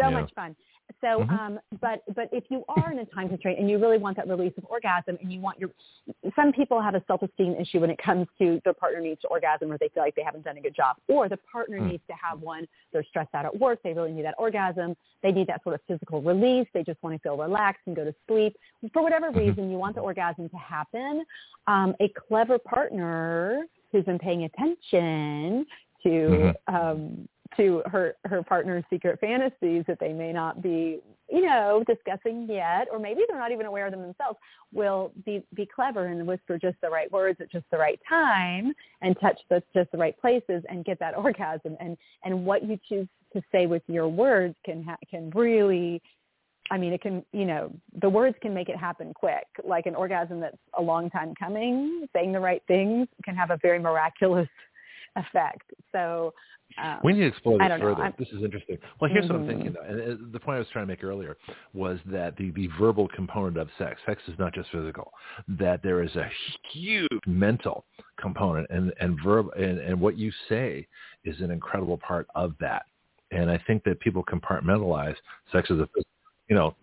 so 0.00 0.08
Yeah. 0.08 0.10
much 0.10 0.32
fun. 0.34 0.56
So, 1.00 1.20
Mhm. 1.24 1.30
um, 1.38 1.60
but 1.80 2.02
but 2.14 2.28
if 2.32 2.50
you 2.50 2.64
are 2.68 2.92
in 2.92 2.98
a 2.98 3.06
time 3.06 3.28
constraint 3.28 3.58
and 3.58 3.68
you 3.70 3.78
really 3.78 3.98
want 3.98 4.16
that 4.16 4.28
release 4.28 4.56
of 4.58 4.66
orgasm, 4.68 5.16
and 5.20 5.32
you 5.32 5.40
want 5.40 5.58
your, 5.58 5.70
some 6.36 6.52
people 6.52 6.80
have 6.80 6.94
a 6.94 7.02
self-esteem 7.06 7.54
issue 7.56 7.80
when 7.80 7.90
it 7.90 7.98
comes 7.98 8.26
to 8.38 8.60
their 8.64 8.74
partner 8.74 9.00
needs 9.00 9.20
to 9.22 9.28
orgasm, 9.28 9.72
or 9.72 9.78
they 9.78 9.88
feel 9.88 10.02
like 10.02 10.14
they 10.14 10.22
haven't 10.22 10.44
done 10.44 10.56
a 10.56 10.60
good 10.60 10.74
job, 10.74 10.96
or 11.08 11.28
the 11.28 11.38
partner 11.38 11.78
Mm. 11.80 11.92
needs 11.92 12.06
to 12.06 12.14
have 12.14 12.40
one. 12.42 12.68
They're 12.92 13.04
stressed 13.04 13.34
out 13.34 13.44
at 13.46 13.58
work. 13.58 13.82
They 13.82 13.94
really 13.94 14.12
need 14.12 14.24
that 14.24 14.34
orgasm. 14.38 14.96
They 15.22 15.32
need 15.32 15.46
that 15.46 15.62
sort 15.62 15.74
of 15.74 15.82
physical 15.82 16.20
release. 16.20 16.68
They 16.72 16.82
just 16.82 17.02
want 17.02 17.14
to 17.14 17.18
feel 17.18 17.36
relaxed 17.36 17.82
and 17.86 17.96
go 17.96 18.04
to 18.04 18.14
sleep. 18.28 18.56
For 18.92 19.02
whatever 19.02 19.30
Mhm. 19.30 19.36
reason, 19.36 19.70
you 19.70 19.78
want 19.78 19.94
the 19.94 20.02
orgasm 20.02 20.48
to 20.50 20.56
happen. 20.58 21.24
Um, 21.66 21.96
a 22.00 22.08
clever 22.08 22.58
partner 22.58 23.66
who's 23.90 24.04
been 24.04 24.18
paying 24.18 24.44
attention 24.44 25.66
to 26.02 26.08
Mhm. 26.68 26.74
um, 26.74 27.28
to 27.56 27.82
her 27.86 28.16
her 28.24 28.42
partner's 28.42 28.84
secret 28.90 29.18
fantasies 29.20 29.84
that 29.86 29.98
they 30.00 30.12
may 30.12 30.32
not 30.32 30.62
be 30.62 31.00
you 31.30 31.40
know 31.40 31.84
discussing 31.86 32.46
yet 32.48 32.86
or 32.90 32.98
maybe 32.98 33.22
they're 33.28 33.38
not 33.38 33.52
even 33.52 33.66
aware 33.66 33.86
of 33.86 33.92
them 33.92 34.02
themselves 34.02 34.38
will 34.72 35.12
be 35.24 35.42
be 35.54 35.66
clever 35.66 36.06
and 36.06 36.26
whisper 36.26 36.58
just 36.58 36.76
the 36.82 36.88
right 36.88 37.10
words 37.12 37.40
at 37.40 37.50
just 37.50 37.64
the 37.70 37.78
right 37.78 38.00
time 38.08 38.72
and 39.02 39.16
touch 39.20 39.38
the 39.50 39.62
just 39.74 39.90
the 39.92 39.98
right 39.98 40.18
places 40.20 40.62
and 40.68 40.84
get 40.84 40.98
that 40.98 41.14
orgasm 41.16 41.76
and 41.80 41.96
and 42.24 42.44
what 42.44 42.62
you 42.64 42.78
choose 42.88 43.08
to 43.32 43.42
say 43.50 43.66
with 43.66 43.82
your 43.88 44.08
words 44.08 44.54
can 44.64 44.82
ha- 44.82 44.96
can 45.10 45.30
really 45.30 46.00
I 46.70 46.78
mean, 46.78 46.94
it 46.94 47.02
can, 47.02 47.24
you 47.32 47.44
know, 47.44 47.70
the 48.00 48.08
words 48.08 48.36
can 48.40 48.54
make 48.54 48.68
it 48.68 48.76
happen 48.76 49.12
quick. 49.12 49.44
Like 49.62 49.84
an 49.86 49.94
orgasm 49.94 50.40
that's 50.40 50.56
a 50.78 50.82
long 50.82 51.10
time 51.10 51.34
coming, 51.38 52.06
saying 52.14 52.32
the 52.32 52.40
right 52.40 52.62
things 52.66 53.06
can 53.22 53.36
have 53.36 53.50
a 53.50 53.58
very 53.60 53.78
miraculous 53.78 54.48
effect. 55.16 55.70
So 55.92 56.32
um, 56.82 56.98
We 57.04 57.12
need 57.12 57.20
to 57.20 57.26
explore 57.26 57.58
this 57.58 57.68
further. 57.80 58.14
This 58.18 58.28
is 58.28 58.42
interesting. 58.42 58.78
Well, 59.00 59.10
here's 59.10 59.28
what 59.28 59.36
I'm 59.36 59.46
thinking, 59.46 59.74
though. 59.74 59.82
And 59.82 60.32
the 60.32 60.40
point 60.40 60.56
I 60.56 60.58
was 60.58 60.68
trying 60.72 60.84
to 60.84 60.92
make 60.92 61.04
earlier 61.04 61.36
was 61.72 61.98
that 62.06 62.36
the, 62.36 62.50
the 62.52 62.68
verbal 62.78 63.08
component 63.08 63.56
of 63.56 63.68
sex, 63.78 64.00
sex 64.06 64.22
is 64.28 64.38
not 64.38 64.54
just 64.54 64.70
physical, 64.70 65.12
that 65.48 65.82
there 65.82 66.02
is 66.02 66.14
a 66.16 66.28
huge 66.72 67.08
mental 67.26 67.84
component 68.18 68.66
and, 68.70 68.92
and 69.00 69.18
verb 69.22 69.48
and, 69.56 69.78
and 69.78 70.00
what 70.00 70.16
you 70.16 70.32
say 70.48 70.86
is 71.24 71.40
an 71.40 71.50
incredible 71.50 71.98
part 71.98 72.26
of 72.34 72.54
that. 72.60 72.86
And 73.30 73.50
I 73.50 73.58
think 73.66 73.84
that 73.84 74.00
people 74.00 74.24
compartmentalize 74.24 75.16
sex 75.52 75.70
as 75.70 75.78
a, 75.78 75.88
you 76.48 76.54
know, 76.54 76.74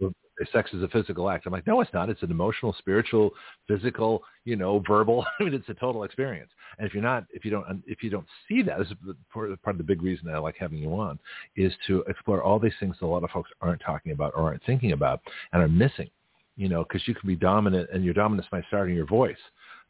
sex 0.52 0.72
is 0.74 0.84
a 0.84 0.88
physical 0.88 1.30
act. 1.30 1.46
I'm 1.46 1.54
like, 1.54 1.68
no, 1.68 1.82
it's 1.82 1.94
not. 1.94 2.10
It's 2.10 2.24
an 2.24 2.32
emotional, 2.32 2.76
spiritual, 2.78 3.32
physical, 3.68 4.24
you 4.46 4.56
know, 4.56 4.84
verbal. 4.88 5.26
I 5.40 5.44
mean, 5.44 5.54
it's 5.54 5.70
a 5.70 5.74
total 5.74 6.04
experience. 6.04 6.52
And 6.78 6.88
if 6.88 6.94
you're 6.94 7.04
not, 7.04 7.26
if 7.32 7.46
you 7.46 7.52
don't, 7.52 7.84
if 7.86 8.04
you 8.04 8.10
don't 8.10 8.28
see 8.48 8.62
that, 8.64 8.80
this 8.80 8.88
is 8.88 9.16
part 9.34 9.52
of 9.52 9.78
the 9.78 9.84
big 9.84 10.02
reason 10.02 10.30
I 10.30 10.38
like 10.38 10.56
having 10.58 10.80
you 10.80 10.94
on, 10.94 11.20
is 11.56 11.74
to 11.88 12.04
explore 12.08 12.44
all 12.44 12.60
these 12.60 12.74
things 12.80 12.96
that 13.00 13.06
a 13.06 13.08
lot 13.08 13.24
of 13.24 13.30
folks 13.32 13.50
aren't 13.62 13.82
talking 13.82 14.12
about 14.12 14.34
or 14.36 14.44
aren't 14.44 14.64
thinking 14.66 14.92
about 14.94 15.22
and 15.54 15.62
are 15.62 15.68
missing. 15.68 16.10
You 16.58 16.70
know, 16.70 16.84
because 16.84 17.08
you 17.08 17.16
can 17.16 17.28
be 17.28 17.36
dominant, 17.36 17.90
and 17.94 18.04
your 18.04 18.14
dominance 18.14 18.48
might 18.52 18.66
start 18.68 18.90
in 18.90 18.96
your 18.96 19.08
voice, 19.08 19.38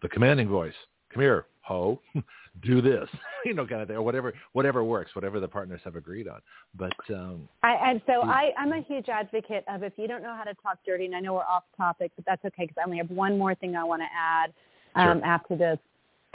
the 0.02 0.10
commanding 0.10 0.48
voice. 0.48 0.76
Come 1.12 1.22
here, 1.22 1.48
ho, 1.72 2.02
do 2.64 2.82
this, 2.82 3.10
you 3.46 3.54
know, 3.54 3.66
kind 3.66 3.82
of 3.82 3.88
thing, 3.88 3.98
or 3.98 4.02
whatever, 4.02 4.34
whatever 4.54 4.84
works, 4.84 5.16
whatever 5.16 5.40
the 5.40 5.48
partners 5.48 5.82
have 5.84 5.96
agreed 5.96 6.28
on. 6.28 6.42
But 6.76 6.94
um, 7.10 7.48
I, 7.64 7.74
and 7.90 8.02
so 8.06 8.24
Yeah. 8.24 8.32
I, 8.32 8.52
I'm 8.58 8.74
a 8.74 8.82
huge 8.82 9.10
advocate 9.10 9.64
of 9.68 9.84
if 9.84 9.94
you 9.98 10.08
don't 10.08 10.24
know 10.24 10.36
how 10.36 10.44
to 10.44 10.54
talk 10.56 10.78
dirty, 10.86 11.06
and 11.06 11.16
I 11.16 11.20
know 11.20 11.34
we're 11.34 11.42
off 11.42 11.64
topic, 11.78 12.12
but 12.16 12.26
that's 12.26 12.44
okay 12.46 12.64
because 12.66 12.78
I 12.80 12.84
only 12.86 12.98
have 12.98 13.12
one 13.12 13.38
more 13.38 13.56
thing 13.56 13.76
I 13.76 13.84
want 13.84 14.02
to 14.02 14.08
add 14.16 14.54
um, 14.96 15.20
Sure. 15.20 15.26
after 15.26 15.56
this. 15.56 15.80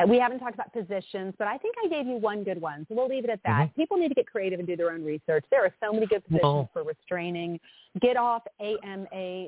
We 0.07 0.19
haven't 0.19 0.41
talked 0.41 0.53
about 0.55 0.75
positions, 0.75 1.33
but 1.39 1.49
I 1.49 1.57
think 1.57 1.75
I 1.83 1.89
gave 1.89 2.07
you 2.07 2.17
one 2.17 2.45
good 2.45 2.61
one, 2.61 2.85
so 2.87 2.95
we'll 2.95 3.09
leave 3.09 3.25
it 3.25 3.31
at 3.31 3.41
that. 3.47 3.75
People 3.75 3.97
need 3.97 4.09
to 4.09 4.15
get 4.15 4.27
creative 4.27 4.59
and 4.59 4.69
do 4.69 4.77
their 4.77 4.91
own 4.91 5.03
research. 5.03 5.47
There 5.51 5.65
are 5.65 5.73
so 5.83 5.91
many 5.91 6.07
good 6.07 6.23
positions 6.29 6.69
for 6.75 6.83
restraining. 6.83 7.59
Get 8.03 8.19
off 8.19 8.43
AMA 8.61 9.47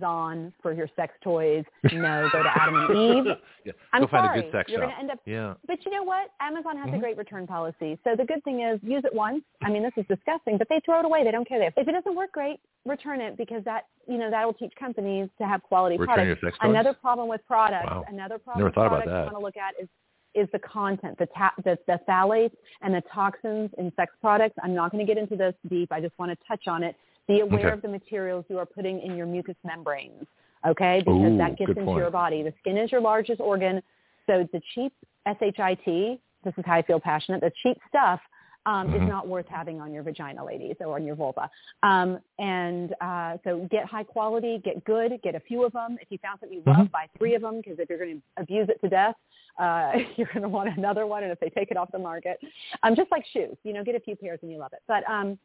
Amazon 0.00 0.52
for 0.62 0.72
your 0.72 0.88
sex 0.96 1.12
toys. 1.22 1.64
No, 1.92 2.28
go 2.32 2.42
to 2.42 2.48
Adam 2.54 2.74
and 2.76 3.26
Eve. 3.26 3.32
yeah. 3.64 3.72
I'm 3.92 4.02
go 4.02 4.08
find 4.08 4.26
sorry. 4.26 4.38
a 4.40 4.42
good 4.42 4.52
sex 4.52 4.70
You're 4.70 4.80
shop. 4.80 4.86
going 4.88 4.94
to 4.94 5.00
end 5.00 5.10
up. 5.10 5.18
Yeah. 5.26 5.54
But 5.66 5.84
you 5.84 5.90
know 5.92 6.02
what? 6.02 6.30
Amazon 6.40 6.76
has 6.78 6.88
Mhm. 6.90 6.96
a 6.96 6.98
great 7.00 7.16
return 7.16 7.46
policy. 7.46 7.98
So 8.04 8.14
the 8.16 8.24
good 8.24 8.42
thing 8.44 8.60
is, 8.62 8.80
use 8.82 9.04
it 9.04 9.14
once. 9.14 9.42
I 9.62 9.70
mean, 9.70 9.82
this 9.82 9.92
is 9.96 10.06
disgusting, 10.06 10.58
but 10.58 10.68
they 10.68 10.80
throw 10.84 11.00
it 11.00 11.04
away. 11.04 11.24
They 11.24 11.30
don't 11.30 11.46
care. 11.48 11.62
If 11.62 11.76
it 11.76 11.90
doesn't 11.92 12.14
work 12.14 12.32
great, 12.32 12.60
return 12.86 13.20
it 13.20 13.36
because 13.36 13.62
that 13.64 13.86
you 14.06 14.18
know 14.18 14.30
that 14.30 14.44
will 14.44 14.54
teach 14.54 14.72
companies 14.78 15.28
to 15.38 15.46
have 15.46 15.62
quality 15.62 15.96
Return 15.96 16.14
products. 16.14 16.42
your 16.42 16.50
sex 16.50 16.58
toys? 16.60 16.70
Another 16.70 16.94
problem 16.94 17.28
with 17.28 17.46
products. 17.46 17.86
Wow. 17.90 18.04
Another 18.08 18.38
problem 18.38 18.58
Never 18.60 18.68
with 18.68 18.74
thought 18.74 18.86
about 18.86 19.04
that. 19.04 19.10
you 19.26 19.32
want 19.32 19.36
to 19.36 19.40
look 19.40 19.56
at 19.56 19.74
is 19.80 19.88
is 20.36 20.48
the 20.52 20.58
content, 20.60 21.18
the, 21.18 21.26
ta- 21.36 21.52
the 21.64 21.76
the 21.88 21.98
phthalates 22.08 22.54
and 22.82 22.94
the 22.94 23.02
toxins 23.12 23.68
in 23.78 23.92
sex 23.96 24.12
products. 24.20 24.54
I'm 24.62 24.74
not 24.74 24.92
going 24.92 25.04
to 25.04 25.12
get 25.14 25.20
into 25.20 25.34
this 25.36 25.54
deep. 25.68 25.90
I 25.92 26.00
just 26.00 26.16
want 26.20 26.30
to 26.30 26.38
touch 26.46 26.68
on 26.68 26.82
it. 26.84 26.94
Be 27.30 27.40
aware 27.40 27.66
Okay. 27.66 27.74
of 27.74 27.82
the 27.82 27.88
materials 27.88 28.44
you 28.48 28.58
are 28.58 28.66
putting 28.66 29.00
in 29.00 29.16
your 29.16 29.26
mucous 29.26 29.56
membranes. 29.64 30.26
Okay, 30.66 31.00
because 31.06 31.32
Ooh, 31.32 31.38
that 31.38 31.56
gets 31.56 31.70
into 31.70 31.84
point. 31.84 31.98
your 31.98 32.10
body. 32.10 32.42
The 32.42 32.52
skin 32.58 32.76
is 32.76 32.90
your 32.90 33.00
largest 33.00 33.40
organ, 33.40 33.82
so 34.26 34.48
the 34.52 34.60
cheap 34.74 34.92
shit. 35.24 36.20
This 36.42 36.54
is 36.56 36.64
how 36.66 36.74
I 36.74 36.82
feel 36.82 36.98
passionate. 36.98 37.40
The 37.40 37.52
cheap 37.62 37.78
stuff 37.88 38.20
um, 38.66 38.88
is 38.94 39.00
Mhm. 39.00 39.08
not 39.08 39.26
worth 39.28 39.46
having 39.48 39.80
on 39.80 39.92
your 39.92 40.02
vagina, 40.02 40.44
ladies, 40.44 40.76
or 40.80 40.94
on 40.96 41.04
your 41.04 41.14
vulva. 41.14 41.48
Um, 41.82 42.20
and 42.38 42.94
uh, 43.00 43.38
so 43.44 43.60
get 43.70 43.86
high 43.86 44.04
quality, 44.04 44.58
get 44.58 44.84
good, 44.84 45.20
get 45.22 45.34
a 45.34 45.40
few 45.40 45.64
of 45.64 45.72
them. 45.72 45.96
If 46.00 46.10
you 46.10 46.18
found 46.18 46.40
something 46.40 46.58
you 46.58 46.64
love, 46.66 46.88
Mhm. 46.88 46.90
buy 46.90 47.06
three 47.16 47.34
of 47.34 47.42
them 47.42 47.56
because 47.58 47.78
if 47.78 47.88
you're 47.88 47.98
going 47.98 48.20
to 48.20 48.42
abuse 48.42 48.68
it 48.68 48.80
to 48.82 48.88
death, 48.88 49.16
uh, 49.58 49.92
you're 50.16 50.28
going 50.28 50.42
to 50.42 50.48
want 50.48 50.68
another 50.76 51.06
one. 51.06 51.22
And 51.22 51.32
if 51.32 51.40
they 51.40 51.48
take 51.50 51.70
it 51.70 51.76
off 51.78 51.90
the 51.92 51.98
market, 51.98 52.38
um, 52.82 52.94
just 52.94 53.10
like 53.10 53.24
shoes, 53.26 53.56
you 53.64 53.72
know, 53.72 53.82
get 53.82 53.94
a 53.94 54.00
few 54.00 54.16
pairs 54.16 54.40
and 54.42 54.50
you 54.50 54.58
love 54.58 54.72
it. 54.74 54.82
But 54.86 55.08
um, 55.08 55.38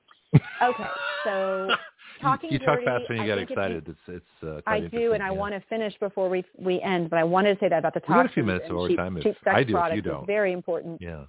okay, 0.64 0.84
so 1.24 1.70
talking 2.22 2.52
you, 2.52 2.60
you 2.60 2.66
talk 2.66 2.76
dirty, 2.76 2.86
fast 2.86 3.04
when 3.10 3.18
you 3.20 3.24
I 3.24 3.28
get 3.28 3.38
excited. 3.40 3.88
it's 3.88 4.00
it's 4.08 4.44
uh, 4.44 4.62
I 4.68 4.82
do, 4.82 5.14
and 5.14 5.24
I 5.24 5.32
want 5.32 5.54
to 5.54 5.62
finish 5.70 5.94
before 6.00 6.30
we 6.30 6.44
we 6.58 6.82
end. 6.82 7.10
But 7.10 7.20
I 7.20 7.24
wanted 7.24 7.56
to 7.56 7.60
say 7.60 7.70
that 7.70 7.80
about 7.80 7.94
the 7.94 8.02
We 8.08 8.14
got 8.14 8.26
a 8.26 8.30
few 8.30 8.44
minutes 8.44 8.66
of 8.66 8.72
cheap, 8.72 9.00
overtime 9.00 9.18
if- 9.18 9.24
cheap 9.24 9.36
sex 9.44 9.56
I 9.56 9.64
do 9.64 9.78
if 9.78 9.96
you 9.96 10.02
don't. 10.02 10.26
Very 10.26 10.54
important. 10.54 11.02
Yeah. 11.02 11.26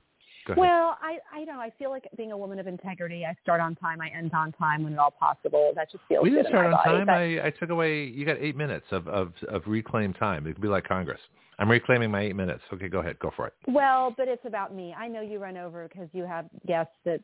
Well, 0.57 0.97
I 1.03 1.19
I 1.33 1.45
know 1.45 1.59
I 1.59 1.71
feel 1.77 1.91
like 1.91 2.09
being 2.17 2.31
a 2.31 2.39
woman 2.39 2.61
of 2.61 2.69
integrity. 2.69 3.25
I 3.25 3.35
start 3.43 3.61
on 3.61 3.75
time, 3.75 4.01
I 4.01 4.09
end 4.17 4.33
on 4.33 4.53
time 4.53 4.85
when 4.85 4.93
at 4.93 4.99
all 5.01 5.11
possible. 5.11 5.73
That 5.75 5.91
just 5.91 6.05
feels 6.09 6.23
we 6.23 6.31
didn't 6.31 6.47
start 6.47 6.67
on 6.67 6.73
body. 6.73 7.05
time. 7.05 7.09
I, 7.09 7.47
I 7.47 7.51
took 7.51 7.71
away. 7.71 8.05
You 8.05 8.25
got 8.25 8.37
eight 8.39 8.57
minutes 8.57 8.87
of, 8.93 9.09
of 9.09 9.33
of 9.49 9.63
reclaimed 9.67 10.17
time. 10.19 10.47
It 10.47 10.53
could 10.53 10.63
be 10.63 10.69
like 10.69 10.87
Congress. 10.87 11.21
I'm 11.59 11.71
reclaiming 11.71 12.11
my 12.11 12.21
eight 12.21 12.37
minutes. 12.37 12.63
Okay, 12.73 12.89
go 12.89 12.99
ahead. 13.01 13.19
Go 13.19 13.31
for 13.35 13.47
it. 13.47 13.55
Well, 13.67 14.15
but 14.17 14.29
it's 14.29 14.45
about 14.45 14.75
me. 14.75 14.95
I 14.99 15.09
know 15.09 15.23
you 15.23 15.39
run 15.39 15.57
over 15.57 15.89
because 15.89 16.09
you 16.13 16.25
have 16.25 16.47
guests 16.67 16.95
that 17.07 17.21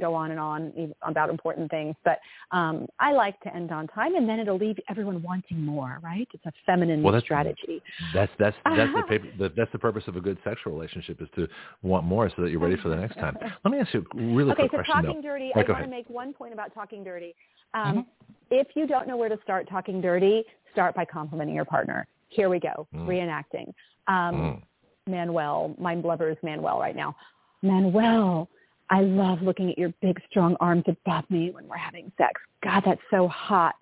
go 0.00 0.12
on 0.14 0.30
and 0.32 0.40
on 0.40 0.92
about 1.02 1.30
important 1.30 1.70
things, 1.70 1.94
but 2.04 2.18
um, 2.50 2.86
I 2.98 3.12
like 3.12 3.38
to 3.42 3.54
end 3.54 3.70
on 3.70 3.86
time, 3.88 4.16
and 4.16 4.28
then 4.28 4.40
it'll 4.40 4.56
leave 4.58 4.76
everyone 4.88 5.22
wanting 5.22 5.60
more. 5.64 6.00
Right? 6.02 6.26
It's 6.34 6.44
a 6.46 6.52
feminine 6.66 7.02
Well, 7.02 7.12
that's- 7.12 7.24
strategy. 7.26 7.80
That's 8.12 8.32
that's 8.40 8.56
that's 8.64 8.92
the, 8.92 9.02
paper, 9.08 9.26
the 9.38 9.52
that's 9.56 9.70
the 9.72 9.78
purpose 9.78 10.04
of 10.08 10.16
a 10.16 10.20
good 10.20 10.38
sexual 10.42 10.72
relationship 10.72 11.22
is 11.22 11.28
to 11.36 11.46
want 11.82 12.04
more 12.04 12.28
so 12.34 12.42
that 12.42 12.50
you're 12.50 12.58
ready 12.60 12.76
for 12.76 12.88
the 12.88 12.96
next 12.96 13.16
time. 13.16 13.36
Let 13.64 13.70
me 13.70 13.78
ask 13.78 13.94
you 13.94 14.04
a 14.14 14.16
really 14.34 14.50
okay, 14.52 14.62
quick 14.68 14.72
so 14.72 14.76
question 14.78 14.94
talking 15.04 15.16
though. 15.22 15.28
dirty. 15.28 15.52
Right, 15.54 15.68
I 15.68 15.72
want 15.72 15.84
to 15.84 15.90
make 15.90 16.10
one 16.10 16.32
point 16.32 16.52
about 16.52 16.74
talking 16.74 17.04
dirty. 17.04 17.34
Um, 17.74 17.98
Mhm. 17.98 18.06
If 18.52 18.66
you 18.74 18.88
don't 18.88 19.06
know 19.06 19.16
where 19.16 19.28
to 19.28 19.38
start 19.44 19.68
talking 19.68 20.00
dirty, 20.00 20.42
start 20.72 20.92
by 20.96 21.04
complimenting 21.04 21.54
your 21.54 21.64
partner. 21.64 22.04
Here 22.30 22.48
we 22.48 22.58
go, 22.58 22.86
Mm. 22.94 23.06
reenacting. 23.06 23.74
Um, 24.06 24.34
Mm. 24.34 24.62
Manuel, 25.06 25.74
my 25.78 25.94
lover 25.94 26.30
is 26.30 26.36
Manuel 26.42 26.78
right 26.78 26.96
now. 26.96 27.14
Manuel, 27.62 28.48
I 28.88 29.02
love 29.02 29.42
looking 29.42 29.70
at 29.70 29.78
your 29.78 29.92
big, 30.00 30.20
strong 30.30 30.56
arms 30.60 30.84
above 30.86 31.28
me 31.30 31.50
when 31.50 31.66
we're 31.68 31.76
having 31.76 32.10
sex. 32.16 32.40
God, 32.62 32.82
that's 32.84 33.00
so 33.10 33.28
hot. 33.28 33.76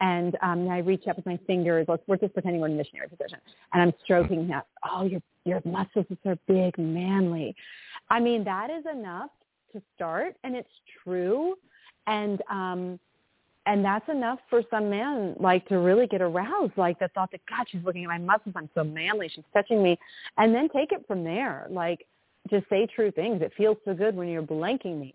And 0.00 0.36
um, 0.42 0.68
I 0.68 0.78
reach 0.78 1.06
up 1.08 1.16
with 1.16 1.26
my 1.26 1.38
fingers. 1.46 1.86
Let's, 1.88 2.02
we're 2.06 2.16
just 2.16 2.34
pretending 2.34 2.60
we're 2.60 2.66
in 2.68 2.76
missionary 2.76 3.08
position, 3.08 3.38
and 3.72 3.80
I'm 3.80 3.92
stroking 4.02 4.48
that. 4.48 4.66
Oh, 4.90 5.04
your 5.04 5.22
your 5.44 5.60
muscles 5.64 6.06
are 6.10 6.16
so 6.24 6.36
big, 6.48 6.76
manly. 6.78 7.54
I 8.10 8.18
mean, 8.18 8.42
that 8.44 8.70
is 8.70 8.84
enough 8.92 9.30
to 9.72 9.80
start, 9.94 10.36
and 10.42 10.56
it's 10.56 10.68
true. 11.04 11.56
And 12.06 12.42
um, 12.50 12.98
and 13.66 13.84
that's 13.84 14.08
enough 14.08 14.38
for 14.50 14.62
some 14.70 14.90
men 14.90 15.34
like 15.40 15.66
to 15.68 15.78
really 15.78 16.06
get 16.06 16.20
aroused 16.20 16.76
like 16.76 16.98
the 16.98 17.08
thought 17.08 17.30
that 17.32 17.40
god 17.48 17.66
she's 17.70 17.82
looking 17.84 18.04
at 18.04 18.08
my 18.08 18.18
muscles 18.18 18.54
i'm 18.56 18.68
so 18.74 18.84
manly 18.84 19.28
she's 19.28 19.44
touching 19.52 19.82
me. 19.82 19.98
And 20.38 20.54
then 20.54 20.68
take 20.68 20.92
it 20.92 21.04
from 21.06 21.24
there 21.24 21.66
like 21.70 22.06
just 22.50 22.68
say 22.68 22.86
true 22.94 23.10
things. 23.10 23.40
It 23.40 23.52
feels 23.56 23.78
so 23.86 23.94
good 23.94 24.14
when 24.14 24.28
you're 24.28 24.42
blanking 24.42 24.98
me. 25.00 25.14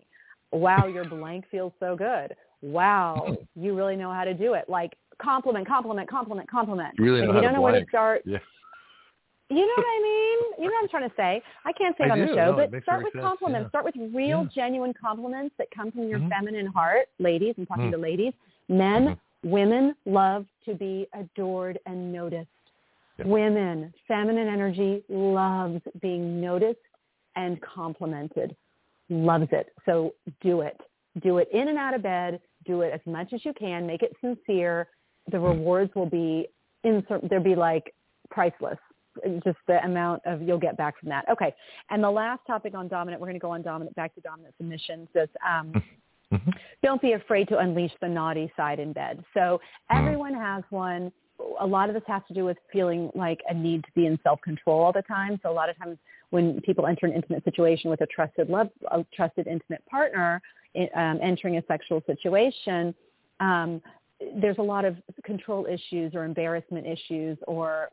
Wow 0.52 0.86
your 0.86 1.04
blank 1.08 1.44
feels 1.50 1.72
so 1.78 1.96
good. 1.96 2.34
Wow 2.62 3.36
you 3.54 3.76
really 3.76 3.96
know 3.96 4.12
how 4.12 4.24
to 4.24 4.34
do 4.34 4.54
it. 4.54 4.68
Like 4.68 4.96
compliment 5.22 5.66
compliment 5.66 6.08
compliment 6.08 6.50
compliment. 6.50 6.94
Really 6.98 7.20
if 7.20 7.34
you 7.34 7.40
don't 7.40 7.54
know 7.54 7.60
where 7.60 7.78
to 7.78 7.86
start 7.88 8.22
Yeah. 8.24 8.38
You 9.50 9.66
know 9.66 9.72
what 9.76 9.86
I 9.86 10.00
mean? 10.58 10.64
You 10.64 10.70
know 10.70 10.74
what 10.76 10.82
I'm 10.84 10.88
trying 10.88 11.08
to 11.10 11.16
say. 11.16 11.42
I 11.64 11.72
can't 11.72 11.96
say 11.98 12.04
it 12.04 12.10
I 12.10 12.12
on 12.12 12.20
the 12.20 12.26
show, 12.28 12.56
No, 12.56 12.66
but 12.70 12.82
start 12.82 13.02
with 13.04 13.12
sense. 13.12 13.22
compliments. 13.24 13.64
Yeah. 13.66 13.68
Start 13.70 13.84
with 13.84 13.94
real, 14.14 14.42
Yeah. 14.42 14.48
genuine 14.54 14.94
compliments 14.94 15.54
that 15.58 15.68
come 15.70 15.90
from 15.90 16.04
your 16.08 16.18
Mhm. 16.20 16.28
feminine 16.30 16.66
heart, 16.66 17.08
ladies. 17.18 17.54
I'm 17.58 17.66
talking 17.66 17.86
Mm. 17.88 17.92
to 17.92 17.98
ladies. 17.98 18.32
Men, 18.68 19.06
Mhm. 19.08 19.18
women 19.50 19.96
love 20.06 20.46
to 20.64 20.74
be 20.74 21.06
adored 21.14 21.78
and 21.86 22.12
noticed. 22.12 22.48
Yeah. 23.18 23.26
Women, 23.26 23.92
feminine 24.06 24.48
energy 24.48 25.02
loves 25.08 25.82
being 26.00 26.40
noticed 26.40 26.80
and 27.36 27.60
complimented. 27.60 28.56
Loves 29.08 29.48
it. 29.52 29.72
So 29.84 30.14
do 30.40 30.60
it. 30.60 30.80
Do 31.18 31.38
it 31.38 31.48
in 31.50 31.68
and 31.68 31.76
out 31.78 31.94
of 31.94 32.02
bed. 32.02 32.40
Do 32.64 32.82
it 32.82 32.92
as 32.92 33.04
much 33.06 33.32
as 33.32 33.44
you 33.44 33.52
can. 33.52 33.86
Make 33.86 34.02
it 34.02 34.16
sincere. 34.20 34.86
The 35.28 35.38
Mm. 35.38 35.44
rewards 35.58 35.94
will 35.94 36.06
be 36.06 36.48
insert. 36.84 37.28
They'll 37.28 37.40
be 37.40 37.56
like 37.56 37.94
priceless 38.30 38.78
just 39.44 39.58
the 39.66 39.82
amount 39.84 40.22
of 40.24 40.42
you'll 40.42 40.58
get 40.58 40.76
back 40.76 40.98
from 40.98 41.08
that. 41.08 41.24
Okay. 41.30 41.54
And 41.90 42.02
the 42.02 42.10
last 42.10 42.40
topic 42.46 42.74
on 42.74 42.88
dominant, 42.88 43.20
we're 43.20 43.28
going 43.28 43.40
to 43.40 43.40
go 43.40 43.50
on 43.50 43.62
dominant, 43.62 43.94
back 43.96 44.14
to 44.14 44.20
dominant 44.20 44.54
submission. 44.56 45.08
Says, 45.12 45.28
um, 45.46 45.72
Mhm. 46.32 46.56
don't 46.82 47.02
be 47.02 47.12
afraid 47.12 47.48
to 47.48 47.58
unleash 47.58 47.92
the 48.00 48.08
naughty 48.08 48.52
side 48.56 48.78
in 48.78 48.92
bed. 48.92 49.24
So 49.34 49.60
everyone 49.90 50.34
has 50.34 50.62
one. 50.70 51.12
A 51.58 51.66
lot 51.66 51.88
of 51.88 51.94
this 51.94 52.04
has 52.06 52.22
to 52.28 52.34
do 52.34 52.44
with 52.44 52.58
feeling 52.72 53.10
like 53.14 53.40
a 53.48 53.54
need 53.54 53.82
to 53.84 53.92
be 53.92 54.06
in 54.06 54.18
self-control 54.22 54.78
all 54.80 54.92
the 54.92 55.02
time. 55.02 55.40
So 55.42 55.50
a 55.50 55.52
lot 55.52 55.68
of 55.68 55.76
times 55.78 55.98
when 56.30 56.60
people 56.60 56.86
enter 56.86 57.06
an 57.06 57.12
intimate 57.12 57.42
situation 57.44 57.90
with 57.90 58.00
a 58.02 58.06
trusted 58.06 58.48
love, 58.48 58.70
a 58.90 59.04
trusted 59.12 59.46
intimate 59.46 59.84
partner, 59.86 60.40
um, 60.94 61.18
entering 61.20 61.56
a 61.56 61.62
sexual 61.66 62.02
situation, 62.06 62.94
um, 63.40 63.82
there's 64.40 64.58
a 64.58 64.62
lot 64.62 64.84
of 64.84 64.96
control 65.24 65.66
issues 65.66 66.14
or 66.14 66.24
embarrassment 66.24 66.86
issues 66.86 67.38
or 67.46 67.88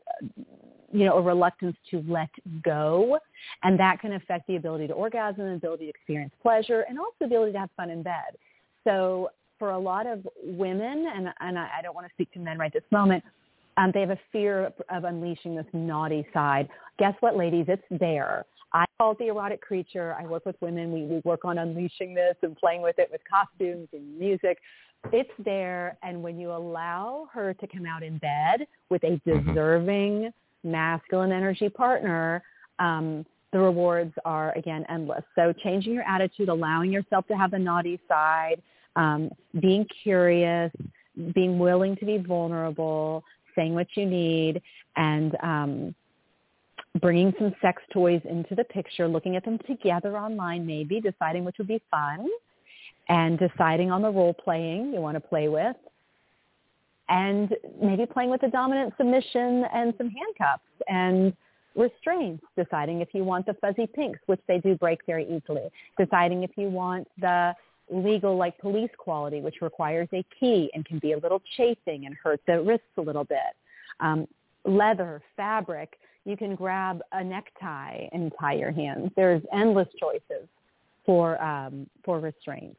you 0.92 1.04
know 1.04 1.16
a 1.16 1.22
reluctance 1.22 1.76
to 1.90 2.04
let 2.08 2.30
go. 2.62 3.18
And 3.62 3.78
that 3.78 4.00
can 4.00 4.14
affect 4.14 4.46
the 4.46 4.56
ability 4.56 4.86
to 4.88 4.94
orgasm 4.94 5.44
the 5.44 5.54
ability 5.54 5.84
to 5.84 5.90
experience 5.90 6.32
pleasure 6.42 6.84
and 6.88 6.98
also 6.98 7.12
the 7.20 7.26
ability 7.26 7.52
to 7.52 7.58
have 7.58 7.70
fun 7.76 7.90
in 7.90 8.02
bed. 8.02 8.36
So 8.84 9.30
for 9.58 9.70
a 9.70 9.78
lot 9.78 10.06
of 10.06 10.26
women 10.44 11.06
and 11.14 11.28
and 11.40 11.58
i, 11.58 11.68
I 11.78 11.82
don't 11.82 11.94
want 11.94 12.06
to 12.06 12.12
speak 12.14 12.32
to 12.32 12.38
men 12.38 12.58
right 12.58 12.72
this 12.72 12.84
moment 12.92 13.24
um, 13.78 13.92
they 13.94 14.00
have 14.00 14.10
a 14.10 14.18
fear 14.32 14.66
of, 14.66 14.72
of 14.90 15.04
unleashing 15.04 15.54
this 15.54 15.66
naughty 15.72 16.26
side. 16.34 16.68
Guess 16.98 17.14
what 17.20 17.36
ladies? 17.36 17.66
It's 17.68 17.82
there 17.90 18.44
I 18.72 18.84
call 18.98 19.12
it 19.12 19.18
the 19.18 19.28
erotic 19.28 19.60
creature. 19.60 20.14
I 20.18 20.26
work 20.26 20.44
with 20.44 20.56
women. 20.60 20.92
We, 20.92 21.02
we 21.02 21.22
work 21.24 21.44
on 21.44 21.58
unleashing 21.58 22.14
this 22.14 22.36
and 22.42 22.56
playing 22.56 22.82
with 22.82 22.98
it 22.98 23.08
with 23.10 23.22
costumes 23.28 23.88
and 23.92 24.18
music 24.18 24.58
it's 25.12 25.30
there 25.44 25.96
and 26.02 26.22
when 26.22 26.38
you 26.38 26.52
allow 26.52 27.28
her 27.32 27.54
to 27.54 27.66
come 27.66 27.86
out 27.86 28.02
in 28.02 28.18
bed 28.18 28.66
with 28.90 29.02
a 29.04 29.20
Mhm. 29.26 29.46
deserving 29.46 30.32
masculine 30.64 31.32
energy 31.32 31.68
partner 31.68 32.42
um, 32.78 33.24
the 33.52 33.58
rewards 33.58 34.12
are 34.24 34.52
again 34.52 34.84
endless 34.88 35.24
so 35.34 35.52
changing 35.52 35.94
your 35.94 36.02
attitude 36.02 36.48
allowing 36.48 36.92
yourself 36.92 37.26
to 37.26 37.36
have 37.36 37.50
the 37.50 37.58
naughty 37.58 37.98
side 38.08 38.60
um, 38.96 39.30
being 39.60 39.86
curious 40.02 40.72
being 41.32 41.58
willing 41.58 41.96
to 41.96 42.04
be 42.04 42.18
vulnerable 42.18 43.24
saying 43.54 43.74
what 43.74 43.86
you 43.96 44.04
need 44.04 44.60
and 44.96 45.36
um, 45.42 45.94
bringing 46.98 47.32
some 47.38 47.54
sex 47.60 47.82
toys 47.92 48.20
into 48.28 48.54
the 48.54 48.64
picture 48.64 49.08
looking 49.08 49.36
at 49.36 49.44
them 49.44 49.58
together 49.66 50.16
online 50.18 50.66
maybe 50.66 51.00
deciding 51.00 51.44
which 51.44 51.56
would 51.58 51.68
be 51.68 51.82
fun 51.90 52.26
and 53.08 53.38
deciding 53.38 53.90
on 53.90 54.02
the 54.02 54.10
role 54.10 54.34
playing 54.34 54.92
you 54.92 55.00
want 55.00 55.16
to 55.16 55.20
play 55.20 55.48
with 55.48 55.76
and 57.08 57.54
maybe 57.82 58.04
playing 58.06 58.30
with 58.30 58.40
the 58.40 58.48
dominant 58.48 58.92
submission 58.96 59.64
and 59.72 59.94
some 59.96 60.10
handcuffs 60.10 60.62
and 60.88 61.34
restraints, 61.74 62.44
deciding 62.56 63.00
if 63.00 63.08
you 63.12 63.24
want 63.24 63.46
the 63.46 63.54
fuzzy 63.54 63.86
pinks, 63.86 64.18
which 64.26 64.40
they 64.48 64.58
do 64.58 64.74
break 64.74 65.00
very 65.06 65.24
easily, 65.24 65.68
deciding 65.98 66.42
if 66.42 66.50
you 66.56 66.68
want 66.68 67.06
the 67.20 67.54
legal 67.90 68.36
like 68.36 68.58
police 68.58 68.90
quality, 68.98 69.40
which 69.40 69.56
requires 69.62 70.08
a 70.12 70.24
key 70.38 70.70
and 70.74 70.84
can 70.84 70.98
be 70.98 71.12
a 71.12 71.18
little 71.18 71.40
chafing 71.56 72.04
and 72.04 72.14
hurt 72.22 72.40
the 72.46 72.60
wrists 72.62 72.86
a 72.98 73.00
little 73.00 73.24
bit. 73.24 73.38
Um, 74.00 74.28
leather, 74.64 75.22
fabric, 75.36 75.98
you 76.28 76.36
can 76.36 76.54
grab 76.54 77.00
a 77.12 77.24
necktie 77.24 78.06
and 78.12 78.30
tie 78.38 78.52
your 78.52 78.70
hands. 78.70 79.10
There's 79.16 79.42
endless 79.52 79.88
choices 79.98 80.46
for 81.06 81.42
um, 81.42 81.88
for 82.04 82.20
restraints. 82.20 82.76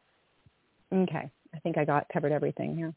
Okay, 0.94 1.30
I 1.56 1.60
think 1.60 1.78
I 1.78 1.84
got 1.84 2.06
covered 2.14 2.32
everything 2.32 2.76
here. 2.76 2.94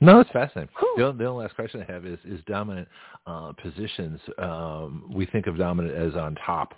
No, 0.00 0.20
it's 0.20 0.30
fascinating. 0.30 0.68
The, 0.98 1.12
the 1.12 1.24
only 1.24 1.44
last 1.44 1.54
question 1.54 1.82
I 1.86 1.90
have 1.90 2.04
is 2.04 2.18
is 2.26 2.40
dominant 2.46 2.86
uh, 3.26 3.52
positions. 3.52 4.20
Um, 4.38 5.10
we 5.10 5.24
think 5.24 5.46
of 5.46 5.56
dominant 5.56 5.96
as 5.96 6.14
on 6.14 6.36
top, 6.44 6.74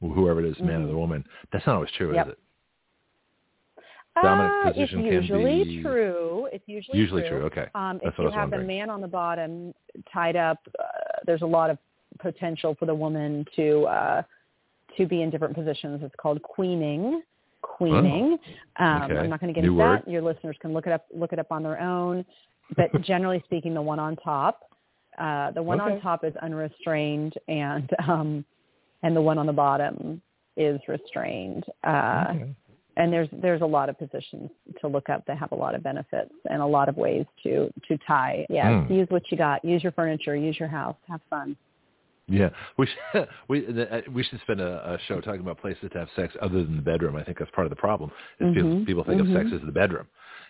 whoever 0.00 0.42
it 0.42 0.48
is, 0.48 0.58
man 0.60 0.68
mm-hmm. 0.68 0.84
or 0.84 0.88
the 0.88 0.96
woman. 0.96 1.24
That's 1.52 1.66
not 1.66 1.74
always 1.74 1.90
true, 1.98 2.14
yep. 2.14 2.28
is 2.28 2.32
it? 2.32 2.38
Dominant 4.22 4.66
uh, 4.66 4.72
position 4.72 5.04
it's 5.04 5.12
usually 5.12 5.64
be... 5.64 5.82
true. 5.82 6.48
It's 6.50 6.64
usually 6.66 6.98
usually 6.98 7.22
true. 7.22 7.40
true. 7.40 7.46
Okay. 7.46 7.66
Um, 7.74 8.00
if 8.02 8.14
you 8.18 8.30
have 8.30 8.50
the 8.50 8.58
man 8.58 8.88
on 8.88 9.02
the 9.02 9.08
bottom 9.08 9.74
tied 10.10 10.36
up, 10.36 10.58
uh, 10.78 10.84
there's 11.26 11.42
a 11.42 11.46
lot 11.46 11.68
of 11.68 11.76
potential 12.20 12.76
for 12.78 12.86
the 12.86 12.94
woman 12.94 13.44
to 13.56 13.84
uh, 13.84 14.22
to 14.96 15.06
be 15.06 15.22
in 15.22 15.30
different 15.30 15.54
positions. 15.54 16.00
It's 16.02 16.14
called 16.20 16.42
queening. 16.42 17.22
Queening. 17.62 18.38
Oh, 18.78 18.84
um, 18.84 19.02
okay. 19.02 19.18
I'm 19.18 19.30
not 19.30 19.40
going 19.40 19.52
to 19.52 19.58
get 19.58 19.64
New 19.64 19.72
into 19.72 19.84
word. 19.84 20.02
that. 20.04 20.10
Your 20.10 20.22
listeners 20.22 20.56
can 20.60 20.72
look 20.72 20.86
it 20.86 20.92
up. 20.92 21.06
Look 21.14 21.32
it 21.32 21.38
up 21.38 21.50
on 21.50 21.62
their 21.62 21.80
own. 21.80 22.24
But 22.76 23.00
generally 23.02 23.42
speaking, 23.44 23.74
the 23.74 23.82
one 23.82 23.98
on 23.98 24.16
top, 24.16 24.60
uh, 25.18 25.52
the 25.52 25.62
one 25.62 25.80
okay. 25.80 25.94
on 25.94 26.00
top 26.00 26.24
is 26.24 26.34
unrestrained, 26.42 27.34
and 27.48 27.88
um, 28.06 28.44
and 29.02 29.14
the 29.14 29.20
one 29.20 29.38
on 29.38 29.46
the 29.46 29.52
bottom 29.52 30.20
is 30.56 30.80
restrained. 30.88 31.64
Uh, 31.84 32.24
okay. 32.30 32.54
And 32.96 33.10
there's 33.10 33.28
there's 33.32 33.62
a 33.62 33.66
lot 33.66 33.88
of 33.88 33.98
positions 33.98 34.50
to 34.80 34.88
look 34.88 35.08
up 35.08 35.24
that 35.26 35.38
have 35.38 35.52
a 35.52 35.54
lot 35.54 35.74
of 35.74 35.82
benefits 35.82 36.34
and 36.50 36.60
a 36.60 36.66
lot 36.66 36.88
of 36.88 36.96
ways 36.96 37.24
to 37.42 37.72
to 37.88 37.98
tie. 38.06 38.44
Yeah, 38.50 38.68
mm. 38.68 38.90
use 38.90 39.06
what 39.08 39.22
you 39.30 39.38
got. 39.38 39.64
Use 39.64 39.82
your 39.82 39.92
furniture. 39.92 40.36
Use 40.36 40.58
your 40.58 40.68
house. 40.68 40.96
Have 41.08 41.20
fun. 41.30 41.56
Yeah, 42.32 42.48
we 42.78 42.86
should, 42.86 43.28
we 43.48 43.66
uh, 43.66 44.00
we 44.10 44.22
should 44.22 44.40
spend 44.40 44.60
a, 44.60 44.94
a 44.94 44.98
show 45.06 45.20
talking 45.20 45.42
about 45.42 45.60
places 45.60 45.90
to 45.92 45.98
have 45.98 46.08
sex 46.16 46.34
other 46.40 46.64
than 46.64 46.76
the 46.76 46.82
bedroom. 46.82 47.14
I 47.14 47.24
think 47.24 47.38
that's 47.38 47.50
part 47.50 47.66
of 47.66 47.70
the 47.70 47.76
problem. 47.76 48.10
Is 48.40 48.46
mm-hmm. 48.46 48.54
people, 48.54 48.86
people 48.86 49.04
think 49.04 49.20
mm-hmm. 49.20 49.36
of 49.36 49.42
sex 49.44 49.54
as 49.54 49.66
the 49.66 49.72
bedroom. 49.72 50.06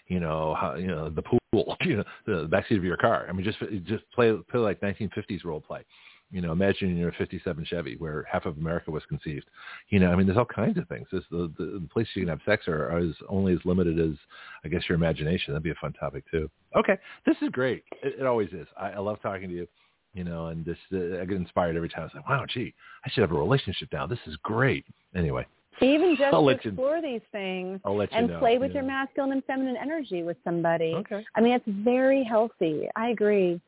You 0.07 0.21
know, 0.21 0.55
how, 0.59 0.75
you 0.75 0.87
know 0.87 1.11
the 1.11 1.23
pool, 1.23 1.41
you 1.81 1.97
know, 1.97 2.05
the 2.25 2.49
backseat 2.49 2.79
of 2.79 2.85
your 2.85 2.97
car. 2.97 3.27
I 3.29 3.33
mean, 3.33 3.45
just 3.45 3.59
just 3.85 4.05
play 4.15 4.33
play 4.49 4.61
like 4.61 4.81
1950s 4.81 5.45
role 5.45 5.61
play. 5.61 5.85
You 6.31 6.41
know, 6.41 6.53
imagine 6.53 6.97
you're 6.97 7.11
a 7.11 7.15
57 7.15 7.67
Chevy 7.67 7.97
where 7.99 8.27
half 8.31 8.47
of 8.47 8.57
America 8.57 8.91
was 8.91 9.03
conceived. 9.07 9.45
You 9.91 10.01
know, 10.01 10.11
I 10.11 10.17
mean, 10.17 10.27
there's 10.27 10.39
all 10.39 10.47
kinds 10.47 10.79
of 10.79 10.89
things. 10.89 11.07
There's 11.13 11.25
the, 11.31 11.53
the, 11.59 11.81
the 11.81 11.89
places 11.93 12.13
you 12.15 12.23
can 12.23 12.31
have 12.31 12.41
sex 12.47 12.67
are, 12.69 12.91
are 12.91 13.01
as 13.01 13.15
only 13.29 13.53
as 13.53 13.59
limited 13.67 14.01
as, 14.01 14.17
I 14.65 14.69
guess, 14.69 14.81
your 14.89 14.97
imagination. 14.97 15.53
That'd 15.53 15.63
be 15.63 15.73
a 15.73 15.75
fun 15.75 15.93
topic 15.93 16.25
too. 16.31 16.51
Okay, 16.75 16.97
this 17.27 17.37
is 17.43 17.51
great. 17.51 17.85
It, 18.03 18.21
it 18.21 18.27
always 18.27 18.49
is. 18.49 18.67
I, 18.81 18.93
I 18.93 18.99
love 19.01 19.21
talking 19.21 19.51
to 19.51 19.55
you 19.55 19.69
you 20.15 20.25
know, 20.25 20.49
and 20.49 20.65
just 20.65 20.81
uh, 20.93 21.21
I 21.21 21.25
get 21.25 21.37
inspired 21.37 21.77
every 21.77 21.89
time. 21.89 22.03
I 22.03 22.05
was 22.05 22.13
like, 22.15 22.29
wow, 22.29 22.45
gee, 22.53 22.75
I 23.05 23.11
should 23.11 23.23
have 23.23 23.33
a 23.33 23.39
relationship 23.39 23.89
now. 23.93 24.07
This 24.07 24.19
is 24.27 24.37
great. 24.43 24.85
Anyway, 25.15 25.47
even 25.81 26.17
just 26.19 26.35
I'll 26.35 26.49
explore 26.49 26.97
you, 26.97 27.03
these 27.03 27.21
things 27.33 27.81
I'll 27.85 27.97
let 27.97 28.13
you 28.13 28.19
and 28.19 28.29
know, 28.29 28.39
play 28.39 28.59
with 28.59 28.71
yeah. 28.71 28.81
your 28.81 28.85
masculine 28.85 29.33
and 29.33 29.45
feminine 29.45 29.77
energy 29.81 30.23
with 30.23 30.37
somebody. 30.45 30.95
Okay. 30.97 31.25
I 31.35 31.41
mean, 31.41 31.53
it's 31.53 31.65
very 31.67 32.25
healthy. 32.25 32.89
I 32.95 33.09
agree. 33.09 33.61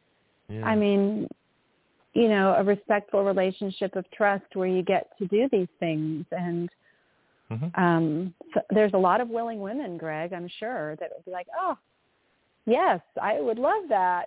Yeah. 0.49 0.65
I 0.65 0.77
mean, 0.77 1.29
you 2.13 2.29
know, 2.29 2.55
a 2.59 2.63
respectful 2.63 3.25
relationship 3.25 3.97
of 3.97 4.05
trust 4.13 4.45
where 4.55 4.69
you 4.69 4.83
get 4.83 5.17
to 5.19 5.27
do 5.27 5.49
these 5.51 5.69
things 5.81 6.25
and 6.31 6.69
mm-hmm. 7.51 7.81
um 7.83 8.35
so 8.53 8.61
there's 8.71 8.93
a 8.95 8.99
lot 8.99 9.21
of 9.21 9.29
willing 9.29 9.61
women, 9.61 9.97
Greg, 9.97 10.33
I'm 10.33 10.49
sure, 10.61 10.97
that 10.97 11.11
would 11.15 11.25
be 11.25 11.31
like, 11.31 11.49
"Oh, 11.59 11.77
Yes, 12.67 13.01
I 13.21 13.41
would 13.41 13.59
love 13.59 13.85
that. 13.91 14.27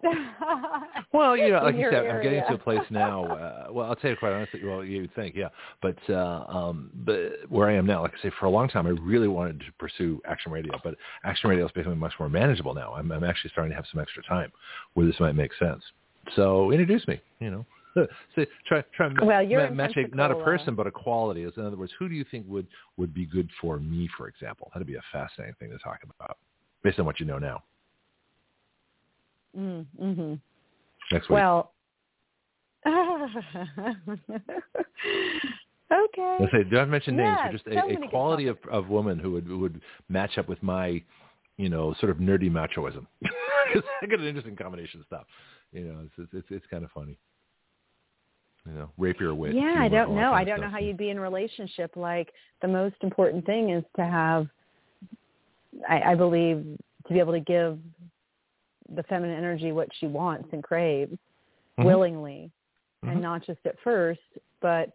well, 1.13 1.35
you 1.35 1.51
know, 1.51 1.63
like 1.63 1.75
you 1.75 1.85
said, 1.85 2.05
area. 2.05 2.13
I'm 2.13 2.21
getting 2.21 2.43
to 2.47 2.53
a 2.53 2.57
place 2.57 2.85
now. 2.89 3.25
Uh, 3.47 3.67
well, 3.71 3.87
I'll 3.87 3.95
tell 3.95 4.09
you 4.09 4.15
quite 4.15 4.33
honestly. 4.33 4.63
Well, 4.63 4.83
you 4.83 5.01
would 5.01 5.15
think, 5.15 5.35
yeah, 5.35 5.49
but 5.81 5.97
uh, 6.09 6.45
um, 6.47 6.89
but 7.05 7.49
where 7.49 7.69
I 7.69 7.75
am 7.75 7.85
now, 7.85 8.01
like 8.01 8.13
I 8.19 8.23
say, 8.23 8.31
for 8.39 8.45
a 8.45 8.49
long 8.49 8.67
time, 8.67 8.87
I 8.87 8.91
really 8.91 9.27
wanted 9.27 9.59
to 9.59 9.65
pursue 9.79 10.19
action 10.25 10.51
radio, 10.51 10.73
but 10.83 10.95
action 11.23 11.49
radio 11.49 11.65
is 11.65 11.71
becoming 11.71 11.99
much 11.99 12.13
more 12.19 12.29
manageable 12.29 12.73
now. 12.73 12.93
I'm, 12.93 13.11
I'm 13.11 13.23
actually 13.23 13.51
starting 13.51 13.71
to 13.71 13.75
have 13.75 13.85
some 13.91 14.01
extra 14.01 14.23
time 14.23 14.51
where 14.95 15.05
this 15.05 15.19
might 15.19 15.33
make 15.33 15.51
sense. 15.59 15.83
So 16.35 16.71
introduce 16.71 17.07
me. 17.07 17.21
You 17.39 17.51
know. 17.51 17.65
So 18.35 18.45
try 18.67 18.83
try 18.95 19.11
well, 19.23 19.41
you're 19.41 19.69
ma- 19.69 19.87
match 19.87 19.97
a, 19.97 20.15
not 20.15 20.29
a 20.29 20.35
person 20.35 20.75
but 20.75 20.85
a 20.85 20.91
quality. 20.91 21.43
In 21.43 21.65
other 21.65 21.77
words, 21.77 21.91
who 21.97 22.07
do 22.07 22.15
you 22.15 22.25
think 22.29 22.45
would 22.47 22.67
would 22.97 23.13
be 23.13 23.25
good 23.25 23.49
for 23.59 23.79
me, 23.79 24.07
for 24.17 24.27
example? 24.27 24.69
That'd 24.73 24.87
be 24.87 24.95
a 24.95 25.01
fascinating 25.11 25.55
thing 25.59 25.71
to 25.71 25.77
talk 25.79 25.99
about, 26.03 26.37
based 26.83 26.99
on 26.99 27.05
what 27.05 27.19
you 27.19 27.25
know 27.25 27.39
now. 27.39 27.63
Mm, 29.57 29.85
hmm 29.97 30.33
Next 31.11 31.29
week. 31.29 31.35
Well, 31.35 31.71
okay. 32.87 32.93
Let's 36.39 36.51
say, 36.51 36.63
do 36.69 36.77
I 36.77 36.85
mention 36.85 37.17
names 37.17 37.39
just 37.51 37.65
a, 37.67 37.79
a 37.79 38.09
quality 38.09 38.47
of, 38.47 38.57
of 38.71 38.89
woman 38.89 39.19
who 39.19 39.31
would 39.31 39.45
who 39.45 39.59
would 39.59 39.81
match 40.09 40.37
up 40.37 40.47
with 40.47 40.61
my, 40.61 41.01
you 41.57 41.69
know, 41.69 41.95
sort 41.99 42.11
of 42.11 42.17
nerdy 42.17 42.51
machoism? 42.51 43.05
Because 43.21 43.83
I 44.01 44.05
got 44.05 44.19
an 44.19 44.27
interesting 44.27 44.55
combination 44.55 45.01
of 45.01 45.05
stuff. 45.07 45.25
You 45.73 45.85
know, 45.85 45.99
it's 46.05 46.13
it's 46.17 46.33
it's, 46.33 46.47
it's 46.49 46.65
kind 46.69 46.83
of 46.83 46.91
funny. 46.91 47.17
You 48.65 48.73
know, 48.73 48.89
rapier 48.97 49.33
wit. 49.33 49.55
Yeah, 49.55 49.61
humor, 49.61 49.83
I 49.83 49.89
don't 49.89 50.15
know. 50.15 50.33
I 50.33 50.43
don't 50.43 50.61
know 50.61 50.69
how 50.69 50.79
you'd 50.79 50.97
be 50.97 51.09
in 51.09 51.17
a 51.17 51.21
relationship. 51.21 51.95
Like 51.95 52.31
the 52.61 52.67
most 52.67 52.95
important 53.01 53.45
thing 53.45 53.69
is 53.69 53.83
to 53.95 54.03
have, 54.03 54.47
I, 55.89 56.01
I 56.01 56.15
believe, 56.15 56.65
to 57.07 57.13
be 57.13 57.19
able 57.19 57.33
to 57.33 57.39
give 57.39 57.79
the 58.95 59.03
feminine 59.03 59.37
energy 59.37 59.71
what 59.71 59.89
she 59.99 60.07
wants 60.07 60.47
and 60.51 60.63
craves 60.63 61.11
mm-hmm. 61.11 61.83
willingly 61.83 62.51
mm-hmm. 63.03 63.13
and 63.13 63.21
not 63.21 63.45
just 63.45 63.59
at 63.65 63.75
first 63.83 64.19
but 64.61 64.91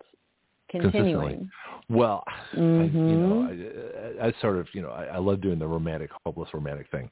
continuing. 0.71 1.51
Well 1.89 2.25
mm-hmm. 2.57 2.81
I, 2.81 2.85
you 2.85 3.17
know 3.17 4.21
I, 4.21 4.29
I, 4.29 4.33
sort 4.41 4.57
of 4.57 4.67
you 4.73 4.83
know 4.83 4.91
I, 4.91 5.05
I 5.05 5.19
love 5.19 5.41
doing 5.41 5.59
the 5.59 5.67
romantic 5.67 6.11
hopeless 6.25 6.49
romantic 6.53 6.91
thing. 6.91 7.11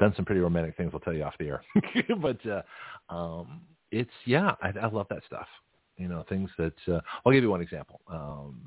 Done 0.00 0.12
some 0.16 0.24
pretty 0.24 0.40
romantic 0.40 0.76
things 0.76 0.90
i'll 0.94 1.00
tell 1.00 1.12
you 1.12 1.22
off 1.22 1.34
the 1.38 1.46
air. 1.46 1.62
But 2.20 2.38
uh 2.46 2.62
um 3.14 3.60
it's 3.90 4.10
yeah 4.24 4.54
I, 4.62 4.72
I 4.80 4.88
love 4.88 5.06
that 5.10 5.22
stuff. 5.26 5.46
You 5.96 6.08
know 6.08 6.24
things 6.28 6.50
that 6.58 6.74
uh, 6.88 7.00
i'll 7.24 7.32
give 7.32 7.42
you 7.42 7.50
one 7.50 7.60
example. 7.60 8.00
Um 8.08 8.60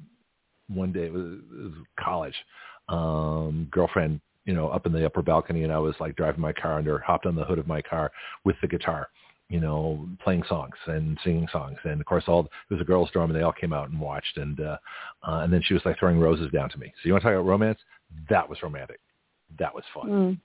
one 0.68 0.92
day 0.92 1.06
it 1.06 1.14
was, 1.14 1.40
it 1.52 1.64
was 1.64 1.74
college. 2.00 2.36
Um 2.88 3.68
girlfriend 3.72 4.22
you 4.46 4.54
know, 4.54 4.70
up 4.70 4.86
in 4.86 4.92
the 4.92 5.06
upper 5.06 5.22
balcony 5.22 5.64
and 5.64 5.74
I 5.74 5.80
was 5.80 5.96
like 6.00 6.16
driving 6.16 6.42
my 6.42 6.54
car 6.54 6.78
under, 6.78 7.00
hopped 7.00 7.26
on 7.26 7.36
the 7.36 7.44
hood 7.44 7.60
of 7.60 7.68
my 7.68 7.82
car 7.82 8.12
with 8.44 8.56
the 8.62 8.68
guitar, 8.68 9.10
you 9.50 9.60
know, 9.60 10.08
playing 10.24 10.44
songs 10.48 10.76
and 10.86 11.18
singing 11.24 11.48
songs. 11.52 11.78
And 11.84 12.00
of 12.00 12.06
course 12.06 12.26
all, 12.28 12.42
it 12.42 12.74
was 12.74 12.82
a 12.82 12.86
girls 12.86 13.10
dorm 13.12 13.32
and 13.32 13.40
they 13.40 13.44
all 13.44 13.52
came 13.52 13.74
out 13.74 13.90
and 13.90 14.00
watched 14.00 14.38
and, 14.38 14.60
uh, 14.60 14.78
uh, 15.28 15.40
and 15.40 15.52
then 15.52 15.62
she 15.64 15.74
was 15.74 15.84
like 15.84 15.98
throwing 16.00 16.20
roses 16.20 16.52
down 16.52 16.70
to 16.70 16.78
me. 16.78 16.88
So 16.88 17.08
you 17.08 17.14
want 17.14 17.24
to 17.24 17.30
talk 17.30 17.36
about 17.36 17.48
romance? 17.48 17.80
That 18.30 18.48
was 18.48 18.62
romantic. 18.62 19.00
That 19.60 19.74
was 19.74 19.84
fun. 19.94 20.10
Mm. 20.10 20.40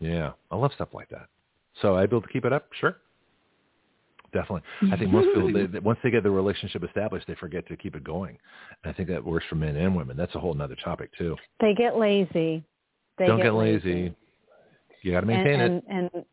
Yeah. 0.00 0.32
I 0.50 0.56
love 0.56 0.72
stuff 0.74 0.88
like 0.92 1.08
that. 1.08 1.28
So 1.80 1.96
I 1.96 2.04
be 2.06 2.16
able 2.16 2.22
to 2.22 2.28
keep 2.28 2.44
it 2.44 2.52
up? 2.52 2.68
Sure. 2.78 2.96
Definitely. 4.32 4.62
I 4.92 4.96
think 4.96 5.10
most 5.10 5.26
people, 5.34 5.52
they, 5.72 5.78
once 5.80 5.98
they 6.02 6.10
get 6.10 6.22
the 6.22 6.30
relationship 6.30 6.84
established, 6.84 7.26
they 7.26 7.34
forget 7.34 7.66
to 7.68 7.76
keep 7.76 7.96
it 7.96 8.04
going. 8.04 8.38
And 8.84 8.92
I 8.92 8.96
think 8.96 9.08
that 9.08 9.24
works 9.24 9.46
for 9.48 9.56
men 9.56 9.76
and 9.76 9.96
women. 9.96 10.16
That's 10.16 10.34
a 10.34 10.38
whole 10.38 10.60
other 10.60 10.76
topic 10.76 11.10
too. 11.18 11.36
They 11.60 11.74
get 11.74 11.96
lazy. 11.96 12.64
They 13.20 13.26
Don't 13.26 13.36
get, 13.36 13.44
get 13.44 13.54
lazy. 13.54 14.14
You 15.02 15.12
got 15.12 15.20
to 15.20 15.26
maintain 15.26 15.60
and, 15.60 15.74
it. 15.76 15.84
And, 15.88 16.10
and 16.14 16.24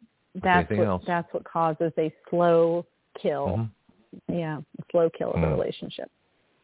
that's 0.41 0.69
what 0.71 0.79
else. 0.87 1.03
that's 1.05 1.31
what 1.33 1.43
causes 1.43 1.91
a 1.97 2.11
slow 2.29 2.85
kill. 3.21 3.47
Mm-hmm. 3.47 4.33
Yeah, 4.33 4.57
a 4.59 4.83
slow 4.91 5.09
kill 5.15 5.31
of 5.31 5.35
Mm. 5.35 5.47
a 5.47 5.49
relationship. 5.51 6.09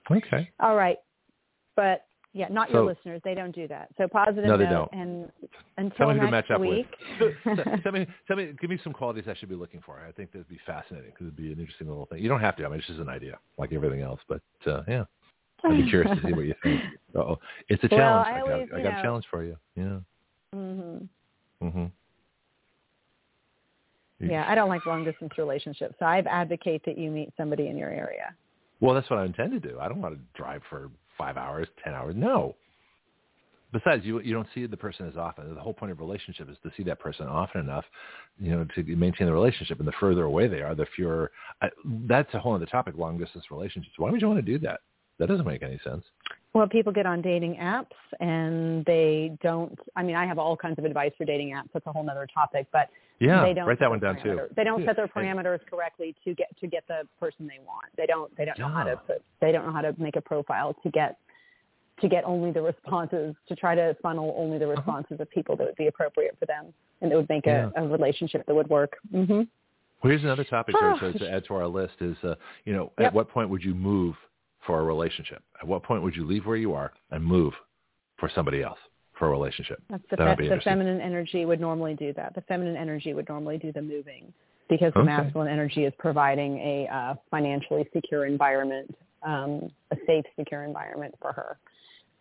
Okay. 0.10 0.50
All 0.62 0.76
right, 0.78 0.98
but 1.76 2.06
yeah, 2.32 2.48
not 2.50 2.70
So- 2.70 2.76
your 2.76 2.86
listeners. 2.86 3.22
They 3.26 3.34
don't 3.36 3.54
do 3.54 3.68
that. 3.68 3.90
So 3.98 4.08
positive 4.08 4.46
No, 4.46 4.58
they 4.58 4.66
don't. 4.66 4.90
and 4.94 5.30
until 5.78 5.98
Tell 5.98 6.14
me 6.14 6.20
who 6.22 6.26
to 6.26 6.32
next 6.32 6.52
up 6.52 6.62
week. 6.62 6.88
with. 7.20 7.36
Tell 7.84 7.92
me, 7.92 8.08
tell 8.28 8.38
me, 8.38 8.54
give 8.62 8.70
me 8.70 8.80
some 8.84 8.94
qualities 8.94 9.26
I 9.28 9.36
should 9.36 9.50
be 9.50 9.56
looking 9.56 9.82
for. 9.86 10.00
I 10.00 10.12
think 10.14 10.32
that'd 10.32 10.48
be 10.48 10.60
fascinating 10.66 11.12
because 11.12 11.26
it'd 11.28 11.36
be 11.36 11.52
an 11.52 11.60
interesting 11.60 11.88
little 11.90 12.06
thing. 12.08 12.20
You 12.24 12.30
don't 12.30 12.40
have 12.42 12.56
to. 12.58 12.66
I 12.66 12.70
mean, 12.70 12.80
it's 12.80 12.88
just 12.88 13.00
an 13.00 13.10
idea, 13.10 13.38
like 13.58 13.72
everything 13.74 14.02
else. 14.02 14.22
But 14.30 14.42
uh, 14.66 14.82
yeah, 14.88 15.04
I'd 15.66 15.84
be 15.84 15.90
curious 15.90 16.18
to 16.18 16.26
see 16.28 16.34
what 16.34 16.46
you 16.46 16.56
think. 16.64 16.82
Oh, 17.16 17.38
it's 17.70 17.84
a 17.84 17.88
Well, 17.92 18.00
challenge. 18.00 18.28
I 18.28 18.38
I, 18.38 18.42
always, 18.42 18.70
got, 18.70 18.80
I 18.80 18.84
got 18.84 18.94
know- 18.94 19.00
a 19.00 19.02
challenge 19.04 19.26
for 19.30 19.44
you. 19.44 19.56
Yeah. 19.76 20.00
Mhm. 20.54 21.10
Mhm. 21.62 21.92
Yeah, 24.20 24.46
I 24.48 24.56
don't 24.56 24.70
like 24.70 24.86
long 24.86 25.04
distance 25.04 25.34
relationships. 25.38 25.96
So 26.00 26.06
I 26.06 26.20
advocate 26.20 26.84
that 26.86 26.98
you 26.98 27.12
meet 27.12 27.34
somebody 27.36 27.68
in 27.68 27.78
your 27.78 27.90
area. 27.90 28.34
Well, 28.80 28.94
that's 28.94 29.10
what 29.10 29.20
I 29.20 29.26
intend 29.26 29.52
to 29.52 29.60
do. 29.60 29.80
I 29.80 29.88
don't 29.88 30.02
want 30.02 30.16
to 30.16 30.22
drive 30.34 30.62
for 30.70 30.90
five 31.18 31.38
hours, 31.38 31.68
ten 31.84 31.94
hours. 31.94 32.16
No. 32.16 32.56
Besides, 33.72 34.06
you 34.06 34.20
you 34.22 34.34
don't 34.34 34.48
see 34.54 34.68
the 34.68 34.78
person 34.78 35.08
as 35.08 35.18
often. 35.18 35.54
The 35.56 35.62
whole 35.62 35.74
point 35.74 35.92
of 35.92 36.00
a 36.00 36.04
relationship 36.04 36.48
is 36.50 36.58
to 36.64 36.72
see 36.78 36.84
that 36.84 37.00
person 37.00 37.26
often 37.28 37.60
enough, 37.62 37.86
you 38.40 38.52
know, 38.52 38.68
to 38.76 38.84
maintain 38.96 39.26
the 39.26 39.34
relationship. 39.34 39.80
And 39.80 39.88
the 39.88 39.94
further 40.00 40.26
away 40.26 40.48
they 40.48 40.62
are, 40.62 40.76
the 40.76 40.86
fewer. 40.96 41.32
I, 41.62 41.70
that's 42.08 42.32
a 42.36 42.40
whole 42.40 42.54
other 42.54 42.68
topic: 42.68 42.94
long 42.98 43.18
distance 43.18 43.46
relationships. 43.50 43.96
Why 43.98 44.12
would 44.12 44.22
you 44.22 44.28
want 44.28 44.46
to 44.46 44.52
do 44.52 44.60
that? 44.60 44.82
That 45.18 45.28
doesn't 45.28 45.46
make 45.48 45.64
any 45.64 45.80
sense. 45.84 46.04
Well, 46.54 46.68
people 46.68 46.94
get 46.94 47.08
on 47.08 47.22
dating 47.22 47.56
apps 47.56 47.88
and 48.20 48.86
they 48.86 49.36
don't. 49.42 49.78
I 49.96 50.04
mean, 50.04 50.16
I 50.16 50.26
have 50.26 50.38
all 50.38 50.56
kinds 50.56 50.78
of 50.78 50.86
advice 50.86 51.12
for 51.18 51.26
dating 51.26 51.50
apps. 51.50 51.70
That's 51.74 51.86
a 51.88 51.92
whole 51.92 52.08
other 52.08 52.28
topic, 52.32 52.68
but 52.72 52.90
Yeah, 53.20 53.44
they 53.44 53.54
don't 53.56 53.68
write 53.68 53.80
set 53.80 53.86
that 53.86 53.90
one 53.90 54.00
their 54.00 54.14
down 54.14 54.24
too. 54.24 54.30
parameters- 54.30 54.56
They 54.56 54.64
don't 54.64 54.86
set 54.86 54.96
their 54.96 55.08
parameters 55.08 55.66
correctly 55.66 56.16
to 56.24 56.36
get 56.36 56.56
to 56.60 56.68
get 56.68 56.86
the 56.88 57.08
person 57.20 57.48
they 57.48 57.60
want. 57.66 57.88
They 57.98 58.06
don't. 58.06 58.36
They 58.38 58.46
don't 58.46 58.60
know 58.60 58.70
how 58.70 58.84
to 58.84 58.98
put. 58.98 59.24
They 59.42 59.52
don't 59.52 59.66
know 59.66 59.74
how 59.74 59.82
to 59.82 59.96
make 59.98 60.16
a 60.16 60.22
profile 60.22 60.76
to 60.84 60.92
get 60.92 61.18
to 62.02 62.08
get 62.08 62.24
only 62.24 62.52
the 62.52 62.62
responses, 62.62 63.36
to 63.48 63.56
try 63.56 63.76
to 63.76 63.96
funnel 64.02 64.36
only 64.38 64.58
the 64.58 64.66
uh-huh. 64.66 64.76
responses 64.76 65.14
uh-huh. 65.14 65.24
of 65.24 65.30
people 65.32 65.56
that 65.56 65.66
would 65.66 65.76
be 65.76 65.88
appropriate 65.88 66.36
for 66.40 66.46
them 66.46 66.74
and 67.02 67.12
that 67.12 67.16
would 67.16 67.30
make 67.30 67.46
yeah. 67.46 67.70
a, 67.76 67.84
a, 67.84 67.88
relationship 67.88 68.46
that 68.46 68.54
would 68.54 68.70
work. 68.70 68.98
Mm-hmm. 69.14 69.34
Well, 69.34 69.46
here's 70.12 70.24
another 70.24 70.44
topic 70.44 70.76
oh. 70.78 70.98
to, 71.00 71.20
to 71.20 71.32
add 71.32 71.46
to 71.46 71.54
our 71.54 71.68
list 71.68 71.94
is, 72.02 72.18
uh, 72.24 72.36
you 72.66 72.74
know, 72.74 72.92
yep. 72.98 73.08
at 73.08 73.14
what 73.14 73.30
point 73.30 73.50
would 73.50 73.64
you 73.64 73.76
move 73.76 74.16
for 74.66 74.80
a 74.80 74.84
relationship? 74.84 75.44
At 75.62 75.68
what 75.68 75.84
point 75.84 76.04
would 76.04 76.16
you 76.16 76.26
leave 76.26 76.46
where 76.46 76.58
you 76.58 76.74
are 76.74 76.94
and 77.12 77.24
move 77.24 77.54
for 78.18 78.30
somebody 78.34 78.64
else? 78.64 78.80
for 79.18 79.28
a 79.28 79.32
relationship. 79.32 79.82
That's 79.90 80.04
the, 80.10 80.18
fe- 80.18 80.50
the 80.50 80.60
feminine 80.64 81.00
energy 81.00 81.46
would 81.46 81.62
normally 81.62 81.94
do 81.94 82.14
that. 82.14 82.34
The 82.36 82.42
feminine 82.42 82.76
energy 82.76 83.14
would 83.14 83.30
normally 83.30 83.58
do 83.58 83.72
the 83.72 83.82
moving 83.82 84.34
because 84.70 84.92
the 84.94 85.00
okay. 85.00 85.08
masculine 85.08 85.48
energy 85.48 85.86
is 85.86 85.94
providing 86.00 86.58
a 86.58 86.88
uh, 86.92 87.16
financially 87.30 87.88
secure 87.94 88.26
environment, 88.26 88.94
um, 89.22 89.72
a 89.92 89.98
safe, 90.08 90.26
secure 90.38 90.64
environment 90.64 91.14
for 91.22 91.32
her. 91.32 91.58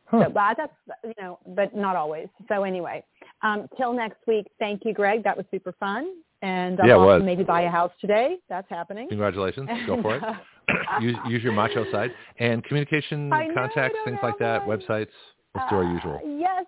Huh. 0.06 0.24
So 0.26 0.30
but 0.30 0.56
that's 0.58 0.72
you 1.04 1.14
know, 1.20 1.38
but 1.46 1.74
not 1.74 1.96
always. 1.96 2.28
So 2.48 2.64
anyway, 2.64 3.02
um, 3.42 3.68
till 3.78 3.94
next 3.94 4.18
week. 4.26 4.46
Thank 4.58 4.82
you, 4.84 4.92
Greg. 4.92 5.24
That 5.24 5.36
was 5.36 5.46
super 5.50 5.72
fun, 5.72 6.16
and 6.42 6.78
I'm 6.80 6.88
yeah, 6.88 7.18
maybe 7.18 7.42
buy 7.42 7.62
a 7.62 7.70
house 7.70 7.92
today. 8.00 8.36
That's 8.50 8.68
happening. 8.68 9.08
Congratulations. 9.08 9.68
Go 9.86 10.02
for 10.02 10.16
it. 10.16 10.22
use, 11.00 11.16
use 11.28 11.42
your 11.42 11.52
macho 11.52 11.90
side 11.90 12.10
and 12.38 12.62
communication 12.64 13.30
contacts, 13.54 13.96
things 14.04 14.18
like 14.22 14.38
that, 14.38 14.62
websites. 14.62 15.08
Let's 15.54 15.68
do 15.68 15.76
our 15.76 15.84
usual. 15.84 16.20
Uh, 16.24 16.28
yes. 16.38 16.64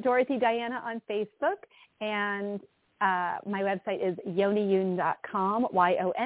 Dorothy 0.00 0.38
Diana 0.38 0.80
on 0.84 1.02
Facebook, 1.10 1.56
and 2.00 2.60
uh, 3.00 3.38
my 3.46 3.62
website 3.62 4.06
is 4.06 4.16
yoniyun.com, 4.28 5.68
Y-O-N-I-Y-U-N.com, 5.72 6.18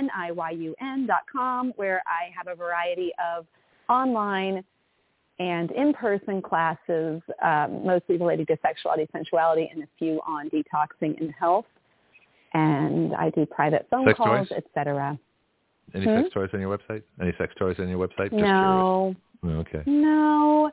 where 1.76 2.02
I 2.06 2.30
have 2.36 2.48
a 2.48 2.54
variety 2.54 3.12
of 3.24 3.46
online 3.88 4.64
and 5.38 5.70
in-person 5.72 6.42
classes, 6.42 7.22
um, 7.42 7.84
mostly 7.84 8.16
related 8.16 8.46
to 8.48 8.56
sexuality, 8.62 9.08
sensuality, 9.12 9.70
and 9.72 9.82
a 9.82 9.86
few 9.98 10.20
on 10.26 10.50
detoxing 10.50 11.18
and 11.20 11.32
health. 11.38 11.64
And 12.54 13.14
I 13.14 13.30
do 13.30 13.46
private 13.46 13.86
phone 13.90 14.06
sex 14.06 14.18
calls, 14.18 14.48
etc. 14.52 15.18
Any 15.94 16.04
hmm? 16.04 16.22
sex 16.22 16.34
toys 16.34 16.50
on 16.54 16.60
your 16.60 16.76
website? 16.76 17.02
Any 17.20 17.32
sex 17.38 17.54
toys 17.58 17.76
on 17.78 17.88
your 17.88 17.98
website? 17.98 18.30
Just 18.30 18.34
no. 18.34 19.14
Curious. 19.40 19.66
Okay. 19.68 19.90
No. 19.90 20.70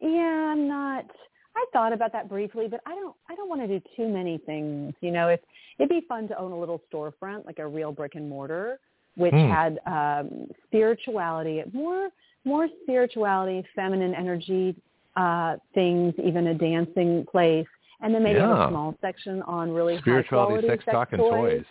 Yeah, 0.00 0.52
I'm 0.52 0.66
not. 0.68 1.06
I 1.54 1.64
thought 1.72 1.92
about 1.92 2.12
that 2.12 2.28
briefly, 2.28 2.66
but 2.68 2.80
I 2.86 2.94
don't. 2.94 3.14
I 3.30 3.34
don't 3.34 3.48
want 3.48 3.60
to 3.60 3.68
do 3.68 3.80
too 3.96 4.08
many 4.08 4.38
things. 4.38 4.94
You 5.00 5.10
know, 5.10 5.28
if 5.28 5.40
it'd 5.78 5.90
be 5.90 6.02
fun 6.08 6.28
to 6.28 6.38
own 6.38 6.52
a 6.52 6.58
little 6.58 6.82
storefront, 6.92 7.46
like 7.46 7.58
a 7.58 7.66
real 7.66 7.92
brick 7.92 8.14
and 8.14 8.28
mortar, 8.28 8.78
which 9.16 9.34
mm. 9.34 9.48
had 9.50 9.78
um, 9.86 10.48
spirituality, 10.66 11.62
more 11.72 12.08
more 12.44 12.68
spirituality, 12.82 13.64
feminine 13.74 14.14
energy 14.14 14.74
uh, 15.16 15.56
things, 15.74 16.14
even 16.24 16.48
a 16.48 16.54
dancing 16.54 17.24
place, 17.30 17.66
and 18.00 18.14
then 18.14 18.22
maybe 18.22 18.38
yeah. 18.38 18.48
have 18.48 18.68
a 18.68 18.70
small 18.70 18.96
section 19.00 19.42
on 19.42 19.70
really 19.70 19.98
spirituality, 19.98 20.66
sex, 20.66 20.84
sex 20.84 20.92
talk, 20.92 21.12
and 21.12 21.20
toys. 21.20 21.64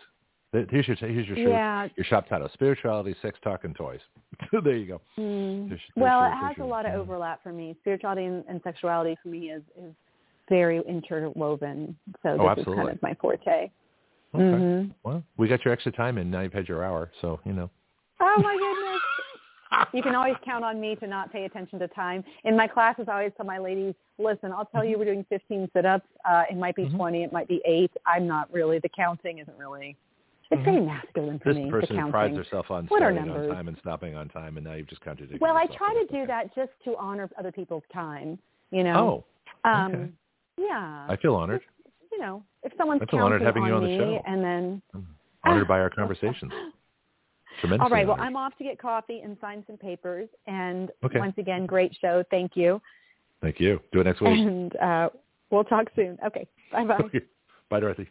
Here's 0.53 0.85
your 0.85 0.97
here's 0.97 1.27
your 1.27 1.37
yeah. 1.37 1.87
your 1.95 2.03
shop 2.03 2.27
title: 2.27 2.49
spirituality, 2.53 3.15
sex 3.21 3.39
talk, 3.41 3.63
and 3.63 3.73
toys. 3.73 4.01
there 4.51 4.75
you 4.75 4.85
go. 4.85 5.01
Mm. 5.17 5.79
Well, 5.95 6.19
your, 6.19 6.27
it 6.27 6.35
has 6.35 6.55
a 6.59 6.65
lot 6.65 6.85
of 6.85 6.93
overlap 6.93 7.41
for 7.41 7.53
me. 7.53 7.73
Spirituality 7.79 8.25
and, 8.25 8.43
and, 8.49 8.59
sexuality 8.61 9.17
for 9.23 9.29
me 9.29 9.51
is 9.51 9.61
is 9.81 9.93
very 10.49 10.81
interwoven. 10.89 11.95
So 12.21 12.31
oh, 12.31 12.37
this 12.37 12.59
absolutely. 12.59 12.73
is 12.73 12.77
kind 12.77 12.89
of 12.89 13.01
my 13.01 13.13
forte. 13.21 13.41
Okay. 13.41 13.71
Mm-hmm. 14.35 14.91
Well, 15.03 15.23
we 15.37 15.47
got 15.47 15.63
your 15.63 15.73
extra 15.73 15.91
time 15.91 16.17
and 16.17 16.29
Now 16.29 16.41
you've 16.41 16.53
had 16.53 16.67
your 16.67 16.83
hour, 16.83 17.11
so 17.21 17.39
you 17.45 17.53
know. 17.53 17.69
Oh 18.19 18.41
my 18.41 18.57
goodness. 19.79 19.89
you 19.93 20.03
can 20.03 20.15
always 20.15 20.35
count 20.43 20.65
on 20.65 20.81
me 20.81 20.95
to 20.97 21.07
not 21.07 21.31
pay 21.31 21.45
attention 21.45 21.79
to 21.79 21.87
time. 21.89 22.25
In 22.43 22.57
my 22.57 22.67
classes, 22.67 23.05
I 23.07 23.13
always 23.13 23.31
tell 23.37 23.45
my 23.45 23.57
ladies, 23.57 23.93
listen, 24.17 24.51
I'll 24.51 24.65
tell 24.65 24.83
you 24.83 24.97
we're 24.97 25.05
doing 25.05 25.25
15 25.29 25.69
sit-ups. 25.73 26.05
Uh, 26.29 26.43
it 26.51 26.57
might 26.57 26.75
be 26.75 26.83
mm-hmm. 26.83 26.97
20. 26.97 27.23
It 27.23 27.31
might 27.31 27.47
be 27.47 27.61
8. 27.65 27.89
I'm 28.05 28.27
not 28.27 28.51
really, 28.51 28.79
the 28.79 28.89
counting 28.89 29.39
isn't 29.39 29.57
really 29.57 29.95
it's 30.51 30.59
mm-hmm. 30.59 30.71
very 30.71 30.85
masculine 30.85 31.39
for 31.39 31.53
this 31.53 31.63
me. 31.63 31.71
person 31.71 31.95
the 31.95 32.11
prides 32.11 32.35
herself 32.35 32.69
on 32.69 32.85
what 32.87 32.99
starting 32.99 33.29
on 33.29 33.47
time 33.47 33.67
and 33.69 33.77
stopping 33.79 34.15
on 34.15 34.27
time, 34.29 34.57
and 34.57 34.65
now 34.65 34.73
you've 34.73 34.89
just 34.89 35.01
contradicted. 35.01 35.39
Well, 35.39 35.55
I 35.55 35.65
try 35.65 35.93
to 35.93 36.05
do 36.11 36.27
that 36.27 36.53
just 36.53 36.71
to 36.85 36.95
honor 36.97 37.29
other 37.39 37.51
people's 37.51 37.83
time. 37.93 38.37
You 38.71 38.83
know. 38.83 39.25
Oh. 39.63 39.69
Um, 39.69 39.93
okay. 39.93 40.09
Yeah. 40.57 41.05
I 41.07 41.15
feel 41.21 41.35
honored. 41.35 41.61
you 42.11 42.19
know, 42.19 42.43
if 42.63 42.73
someone's 42.77 43.01
I 43.01 43.05
feel 43.09 43.21
honored 43.21 43.41
having 43.41 43.63
on 43.63 43.69
you 43.69 43.75
on 43.75 43.83
me, 43.85 43.97
the 43.97 44.03
show. 44.03 44.21
and 44.25 44.43
then 44.43 44.81
I'm 44.93 45.07
honored 45.45 45.67
by 45.67 45.79
our 45.79 45.89
conversations. 45.95 46.51
Tremendously 47.61 47.83
All 47.83 47.89
right. 47.89 48.03
Honored. 48.03 48.07
Well, 48.07 48.17
I'm 48.19 48.35
off 48.35 48.57
to 48.57 48.63
get 48.63 48.79
coffee 48.79 49.21
and 49.21 49.37
sign 49.39 49.63
some 49.67 49.77
papers. 49.77 50.27
And 50.47 50.91
okay. 51.05 51.19
once 51.19 51.35
again, 51.37 51.65
great 51.65 51.95
show. 52.01 52.23
Thank 52.29 52.51
you. 52.55 52.81
Thank 53.41 53.59
you. 53.59 53.79
Do 53.91 54.01
it 54.01 54.03
next 54.03 54.21
week. 54.21 54.37
And 54.37 54.75
uh, 54.77 55.09
we'll 55.49 55.63
talk 55.63 55.87
soon. 55.95 56.17
Okay. 56.25 56.47
Bye 56.71 56.85
bye. 56.85 56.97
Okay. 57.05 57.21
Bye, 57.69 57.79
Dorothy. 57.79 58.07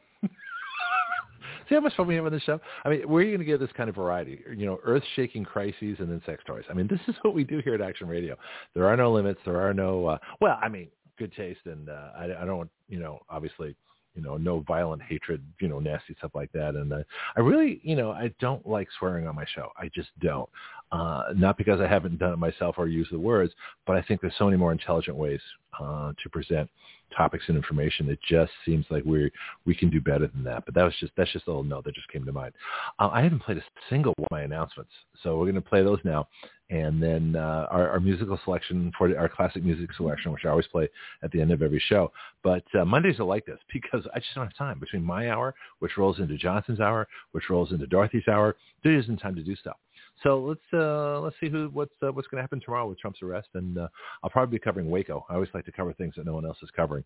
See 1.70 1.76
how 1.76 1.81
much 1.81 1.94
fun 1.97 2.07
we 2.07 2.16
have 2.16 2.26
on 2.26 2.32
this 2.32 2.42
show? 2.42 2.60
I 2.84 2.90
mean, 2.90 3.08
where 3.08 3.23
are 3.23 3.24
you 3.24 3.31
going 3.31 3.39
to 3.39 3.44
get 3.47 3.60
this 3.60 3.70
kind 3.76 3.89
of 3.89 3.94
variety? 3.94 4.42
You 4.55 4.66
know, 4.66 4.81
earth-shaking 4.84 5.44
crises 5.44 5.97
and 6.00 6.10
then 6.10 6.20
sex 6.26 6.42
toys. 6.44 6.65
I 6.68 6.74
mean, 6.74 6.89
this 6.89 7.00
is 7.08 7.15
what 7.23 7.32
we 7.32 7.44
do 7.44 7.60
here 7.65 7.74
at 7.74 7.81
Action 7.81 8.08
Radio. 8.08 8.36
There 8.74 8.86
are 8.86 8.97
no 8.97 9.12
limits. 9.12 9.40
There 9.47 9.60
are 9.60 9.73
no, 9.73 10.05
uh, 10.05 10.18
well, 10.40 10.58
I 10.60 10.68
mean, 10.68 10.89
good 11.16 11.32
taste. 11.34 11.60
And 11.66 11.89
uh, 11.89 12.10
I, 12.18 12.42
I 12.42 12.44
don't 12.44 12.68
you 12.89 12.99
know, 12.99 13.20
obviously– 13.31 13.74
you 14.20 14.26
know, 14.26 14.36
no 14.36 14.60
violent 14.60 15.02
hatred, 15.02 15.42
you 15.60 15.68
know, 15.68 15.78
nasty 15.78 16.15
stuff 16.18 16.32
like 16.34 16.52
that. 16.52 16.74
And 16.74 16.92
uh, 16.92 17.02
I 17.36 17.40
really, 17.40 17.81
you 17.82 17.97
know, 17.97 18.10
I 18.10 18.32
don't 18.39 18.66
like 18.66 18.89
swearing 18.99 19.26
on 19.26 19.34
my 19.34 19.47
show. 19.55 19.70
I 19.78 19.90
just 19.94 20.10
don't. 20.20 20.49
Uh, 20.92 21.32
not 21.36 21.57
because 21.57 21.81
I 21.81 21.86
haven't 21.86 22.18
done 22.18 22.32
it 22.32 22.39
myself 22.39 22.74
or 22.76 22.89
used 22.89 23.12
the 23.12 23.18
words, 23.18 23.52
but 23.86 23.97
I 23.97 24.02
think 24.02 24.20
there's 24.20 24.34
so 24.36 24.47
many 24.47 24.57
more 24.57 24.73
intelligent 24.73 25.16
ways 25.16 25.40
uh, 25.78 26.12
to 26.23 26.28
present 26.31 26.68
topics 27.16 27.44
and 27.49 27.57
information. 27.57 28.10
It 28.10 28.18
just 28.28 28.52
seems 28.66 28.84
like 28.90 29.05
we 29.05 29.31
we 29.65 29.74
can 29.74 29.89
do 29.89 30.00
better 30.00 30.26
than 30.26 30.44
that. 30.44 30.65
But 30.65 30.74
that 30.74 30.82
was 30.82 30.94
just 31.00 31.12
that's 31.16 31.32
just 31.32 31.47
a 31.47 31.50
little 31.50 31.65
note 31.65 31.84
that 31.84 31.94
just 31.94 32.08
came 32.08 32.24
to 32.24 32.32
mind. 32.32 32.52
Uh, 32.99 33.08
I 33.12 33.23
haven't 33.23 33.40
played 33.40 33.58
a 33.58 33.65
single 33.89 34.12
one 34.16 34.26
of 34.26 34.31
my 34.32 34.42
announcements, 34.42 34.92
so 35.23 35.39
we're 35.39 35.44
going 35.44 35.55
to 35.55 35.60
play 35.60 35.82
those 35.82 36.00
now, 36.05 36.28
and 36.70 37.02
then 37.02 37.34
uh, 37.36 37.66
our, 37.70 37.90
our, 37.90 38.00
musical 38.00 38.39
selection 38.44 38.92
for 38.97 39.16
our 39.18 39.28
classic 39.28 39.65
music 39.65 39.92
selection, 39.97 40.32
which 40.32 40.44
I 40.44 40.50
always 40.50 40.68
play 40.68 40.89
at 41.23 41.32
the 41.32 41.40
end 41.40 41.50
of 41.50 41.62
every 41.62 41.82
show. 41.84 42.12
But 42.44 42.62
uh, 42.78 42.84
Mondays 42.84 43.18
are 43.18 43.24
like 43.24 43.44
this 43.44 43.58
because 43.73 44.07
I 44.15 44.20
just 44.20 44.34
don't 44.34 44.47
have 44.47 44.57
time 44.57 44.78
between 44.78 45.02
my 45.02 45.31
hour, 45.31 45.55
which 45.81 45.99
rolls 45.99 46.20
into 46.20 46.36
Jonathon's 46.36 46.81
hour, 46.81 47.08
which 47.32 47.50
rolls 47.50 47.73
into 47.73 47.86
Dorothy's 47.86 48.28
hour. 48.28 48.57
There 48.84 48.97
isn't 48.97 49.18
time 49.18 49.34
to 49.34 49.42
do 49.42 49.57
stuff. 49.57 49.76
So 50.23 50.39
let's 50.40 50.60
uh, 50.73 51.20
let's 51.20 51.36
see 51.40 51.49
who 51.49 51.70
what's 51.73 51.94
uh, 52.02 52.12
what's 52.12 52.28
going 52.28 52.39
to 52.39 52.42
happen 52.42 52.60
tomorrow 52.62 52.86
with 52.86 52.99
Trump's 52.99 53.23
arrest, 53.23 53.49
and 53.55 53.78
uh, 53.78 53.89
I'll 54.23 54.31
probably 54.31 54.58
be 54.58 54.62
covering 54.62 54.90
Waco. 54.90 55.24
I 55.31 55.34
always 55.34 55.49
like 55.55 55.65
to 55.65 55.73
cover 55.73 55.92
things 55.94 56.15
that 56.16 56.26
no 56.26 56.34
one 56.34 56.44
else 56.44 56.58
is 56.62 56.70
covering. 56.76 57.05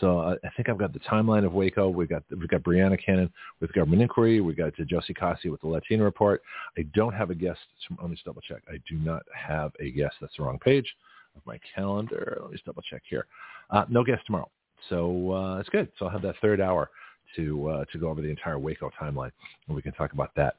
So 0.00 0.20
uh, 0.20 0.36
I 0.44 0.48
think 0.56 0.68
I've 0.68 0.78
got 0.78 0.92
the 0.92 1.00
timeline 1.00 1.44
of 1.44 1.52
Waco. 1.52 1.88
We've 1.88 2.08
got 2.08 2.22
we've 2.30 2.48
got 2.48 2.62
Brianna 2.62 3.02
Cannon 3.04 3.32
with 3.60 3.72
government 3.72 4.02
inquiry. 4.02 4.40
We 4.40 4.54
got 4.54 4.76
to 4.76 4.84
Josie 4.84 5.14
Kasi 5.14 5.48
with 5.48 5.60
the 5.60 5.68
Latino 5.68 6.04
report. 6.04 6.42
I 6.78 6.82
don't 6.94 7.14
have 7.14 7.30
a 7.30 7.34
guest. 7.34 7.60
Let 8.00 8.08
me 8.08 8.14
just 8.14 8.26
double 8.26 8.42
check. 8.42 8.62
I 8.68 8.78
do 8.88 8.96
not 8.96 9.22
have 9.34 9.72
a 9.80 9.90
guest. 9.90 10.14
That's 10.20 10.34
the 10.36 10.44
wrong 10.44 10.58
page 10.58 10.94
of 11.36 11.42
my 11.46 11.58
calendar. 11.74 12.38
Let 12.40 12.50
me 12.50 12.56
just 12.56 12.66
double 12.66 12.82
check 12.82 13.02
here. 13.08 13.26
Uh, 13.70 13.84
no 13.88 14.04
guest 14.04 14.22
tomorrow. 14.26 14.50
So 14.88 15.32
uh, 15.32 15.58
it's 15.58 15.68
good. 15.68 15.88
So 15.98 16.06
I'll 16.06 16.12
have 16.12 16.22
that 16.22 16.36
third 16.40 16.60
hour 16.60 16.90
to 17.36 17.68
uh, 17.68 17.84
to 17.92 17.98
go 17.98 18.08
over 18.08 18.20
the 18.20 18.30
entire 18.30 18.58
Waco 18.58 18.90
timeline, 19.00 19.30
and 19.66 19.76
we 19.76 19.82
can 19.82 19.92
talk 19.92 20.12
about 20.12 20.30
that. 20.36 20.56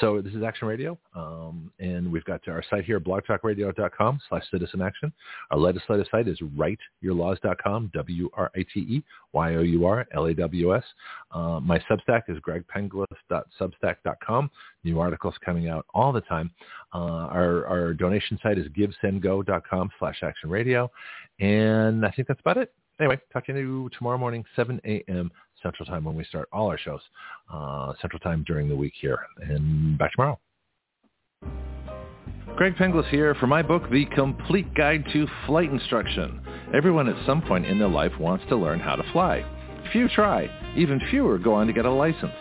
So 0.00 0.20
this 0.20 0.34
is 0.34 0.42
Action 0.42 0.66
Radio, 0.68 0.98
um, 1.14 1.70
and 1.78 2.10
we've 2.10 2.24
got 2.24 2.40
our 2.48 2.64
site 2.70 2.84
here, 2.84 2.98
blogtalkradio.com 3.00 4.20
slash 4.28 4.42
citizen 4.50 4.82
action. 4.82 5.12
Our 5.50 5.58
legislative 5.58 6.06
site 6.10 6.28
is 6.28 6.38
writeyourlaws.com, 6.40 7.90
W-R-I-T-E-Y-O-U-R-L-A-W-S. 7.94 10.84
Uh, 11.30 11.60
my 11.60 11.78
Substack 11.90 12.22
is 12.28 12.38
gregpenglis.substack.com. 12.38 14.50
New 14.84 15.00
articles 15.00 15.34
coming 15.44 15.68
out 15.68 15.84
all 15.94 16.12
the 16.12 16.20
time. 16.22 16.50
Uh, 16.94 17.26
our, 17.28 17.66
our 17.66 17.92
donation 17.94 18.38
site 18.42 18.58
is 18.58 18.66
givesendgo.com 18.68 19.90
slash 19.98 20.22
action 20.22 20.50
radio. 20.50 20.90
And 21.40 22.06
I 22.06 22.10
think 22.10 22.28
that's 22.28 22.40
about 22.40 22.58
it 22.58 22.72
anyway, 23.00 23.18
talk 23.32 23.46
to 23.46 23.52
you 23.52 23.90
tomorrow 23.96 24.18
morning, 24.18 24.44
7 24.54 24.80
a.m. 24.84 25.30
Central 25.66 25.86
Time 25.86 26.04
when 26.04 26.14
we 26.14 26.24
start 26.24 26.48
all 26.52 26.68
our 26.68 26.78
shows, 26.78 27.00
uh, 27.52 27.92
Central 28.00 28.20
Time 28.20 28.44
during 28.46 28.68
the 28.68 28.76
week 28.76 28.92
here. 29.00 29.18
And 29.40 29.98
back 29.98 30.12
tomorrow. 30.12 30.38
Greg 32.56 32.76
Penglis 32.76 33.08
here 33.08 33.34
for 33.34 33.48
my 33.48 33.62
book, 33.62 33.82
The 33.90 34.06
Complete 34.14 34.72
Guide 34.74 35.04
to 35.12 35.26
Flight 35.46 35.70
Instruction. 35.70 36.40
Everyone 36.72 37.08
at 37.08 37.26
some 37.26 37.42
point 37.42 37.66
in 37.66 37.78
their 37.78 37.88
life 37.88 38.12
wants 38.18 38.44
to 38.48 38.56
learn 38.56 38.78
how 38.78 38.94
to 38.94 39.12
fly. 39.12 39.44
Few 39.92 40.08
try. 40.08 40.48
Even 40.76 41.00
fewer 41.10 41.36
go 41.38 41.52
on 41.54 41.66
to 41.66 41.72
get 41.72 41.84
a 41.84 41.90
license. 41.90 42.32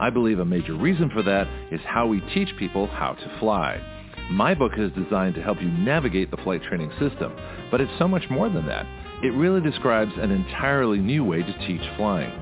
I 0.00 0.10
believe 0.10 0.40
a 0.40 0.44
major 0.44 0.74
reason 0.74 1.08
for 1.10 1.22
that 1.22 1.46
is 1.72 1.80
how 1.86 2.06
we 2.08 2.20
teach 2.34 2.48
people 2.58 2.88
how 2.88 3.12
to 3.12 3.38
fly. 3.38 3.80
My 4.30 4.54
book 4.54 4.72
is 4.76 4.90
designed 4.92 5.36
to 5.36 5.42
help 5.42 5.60
you 5.62 5.68
navigate 5.68 6.30
the 6.30 6.36
flight 6.38 6.62
training 6.64 6.90
system, 6.98 7.32
but 7.70 7.80
it's 7.80 7.98
so 7.98 8.08
much 8.08 8.24
more 8.30 8.48
than 8.48 8.66
that. 8.66 8.86
It 9.22 9.34
really 9.34 9.60
describes 9.60 10.12
an 10.16 10.32
entirely 10.32 10.98
new 10.98 11.24
way 11.24 11.42
to 11.42 11.66
teach 11.66 11.82
flying. 11.96 12.41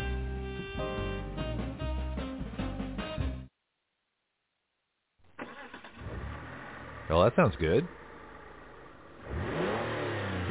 Well, 7.11 7.23
that 7.25 7.35
sounds 7.35 7.55
good. 7.59 7.85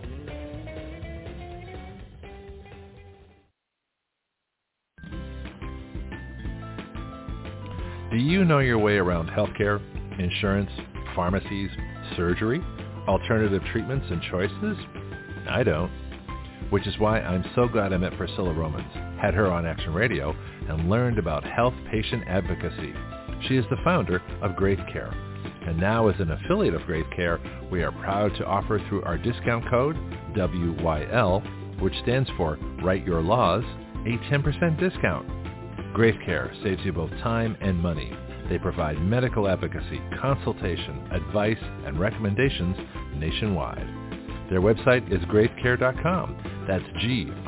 Do 8.11 8.17
you 8.17 8.43
know 8.43 8.59
your 8.59 8.77
way 8.77 8.97
around 8.97 9.29
healthcare, 9.29 9.79
insurance, 10.19 10.69
pharmacies, 11.15 11.69
surgery, 12.15 12.61
alternative 13.07 13.61
treatments 13.71 14.05
and 14.09 14.21
choices? 14.23 14.77
I 15.49 15.63
don't. 15.63 15.91
Which 16.69 16.87
is 16.87 16.97
why 16.99 17.19
I'm 17.19 17.43
so 17.55 17.67
glad 17.67 17.91
I 17.93 17.97
met 17.97 18.17
Priscilla 18.17 18.53
Romans, 18.53 18.93
had 19.19 19.33
her 19.33 19.47
on 19.51 19.65
Action 19.65 19.93
Radio, 19.93 20.35
and 20.69 20.89
learned 20.89 21.17
about 21.17 21.43
health 21.43 21.73
patient 21.91 22.23
advocacy. 22.27 22.93
She 23.47 23.57
is 23.57 23.65
the 23.69 23.81
founder 23.83 24.21
of 24.41 24.55
Graith 24.55 24.79
Care, 24.91 25.11
and 25.67 25.77
now 25.77 26.07
as 26.07 26.19
an 26.19 26.31
affiliate 26.31 26.73
of 26.73 26.85
Graith 26.85 27.05
Care, 27.15 27.39
we 27.71 27.83
are 27.83 27.91
proud 27.91 28.33
to 28.35 28.45
offer 28.45 28.79
through 28.87 29.03
our 29.03 29.17
discount 29.17 29.69
code, 29.69 29.95
WYL, 30.35 31.81
which 31.81 31.93
stands 32.03 32.29
for 32.37 32.57
Write 32.83 33.05
Your 33.05 33.21
Laws, 33.21 33.63
a 34.05 34.17
10% 34.31 34.79
discount. 34.79 35.27
Graith 35.93 36.15
Care 36.25 36.51
saves 36.63 36.81
you 36.83 36.93
both 36.93 37.11
time 37.21 37.57
and 37.61 37.77
money. 37.77 38.11
They 38.51 38.57
provide 38.57 39.01
medical 39.01 39.47
advocacy, 39.47 40.01
consultation, 40.19 41.07
advice, 41.13 41.63
and 41.85 41.97
recommendations 41.97 42.75
nationwide. 43.15 43.87
Their 44.49 44.59
website 44.59 45.09
is 45.09 45.21
graithcare.com. 45.29 46.65
That's 46.67 46.83
G-R-A-I-T-H 46.99 47.39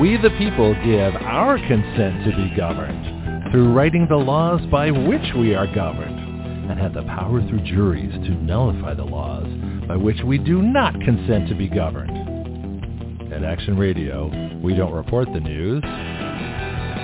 We 0.00 0.16
the 0.16 0.30
people 0.38 0.74
give 0.84 1.14
our 1.22 1.58
consent 1.58 2.24
to 2.24 2.36
be 2.36 2.56
governed 2.56 3.50
through 3.50 3.72
writing 3.72 4.06
the 4.08 4.16
laws 4.16 4.60
by 4.70 4.90
which 4.90 5.34
we 5.36 5.54
are 5.54 5.66
governed 5.74 6.70
and 6.70 6.78
have 6.80 6.94
the 6.94 7.02
power 7.02 7.40
through 7.48 7.64
juries 7.64 8.12
to 8.12 8.30
nullify 8.30 8.94
the 8.94 9.04
laws 9.04 9.46
by 9.86 9.96
which 9.96 10.18
we 10.24 10.38
do 10.38 10.62
not 10.62 10.94
consent 11.00 11.48
to 11.48 11.54
be 11.54 11.68
governed. 11.68 13.32
At 13.32 13.44
Action 13.44 13.76
Radio, 13.76 14.30
we 14.60 14.74
don't 14.74 14.92
report 14.92 15.28
the 15.32 15.40
news. 15.40 15.82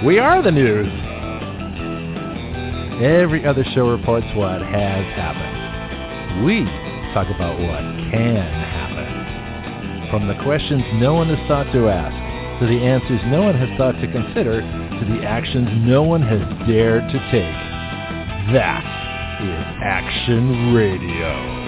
We 0.05 0.19
are 0.19 0.43
the 0.43 0.51
news. 0.51 0.89
Every 3.03 3.47
other 3.47 3.65
show 3.75 3.89
reports 3.91 4.27
what 4.35 4.63
has 4.63 5.05
happened. 5.15 6.45
We 6.45 6.65
talk 7.15 7.29
about 7.35 7.59
what 7.61 7.83
can 8.11 8.37
happen. 8.37 10.11
From 10.11 10.29
the 10.29 10.43
questions 10.43 10.83
no 10.95 11.15
one 11.15 11.29
has 11.29 11.49
thought 11.49 11.73
to 11.73 11.89
ask, 11.89 12.61
to 12.61 12.67
the 12.67 12.81
answers 12.81 13.21
no 13.27 13.43
one 13.43 13.57
has 13.57 13.69
thought 13.79 13.93
to 14.01 14.11
consider, 14.11 14.61
to 14.61 15.05
the 15.13 15.25
actions 15.27 15.69
no 15.87 16.03
one 16.03 16.23
has 16.23 16.41
dared 16.69 17.03
to 17.11 17.19
take. 17.31 18.53
That 18.55 18.85
is 19.43 19.65
Action 19.83 20.75
Radio. 20.75 21.62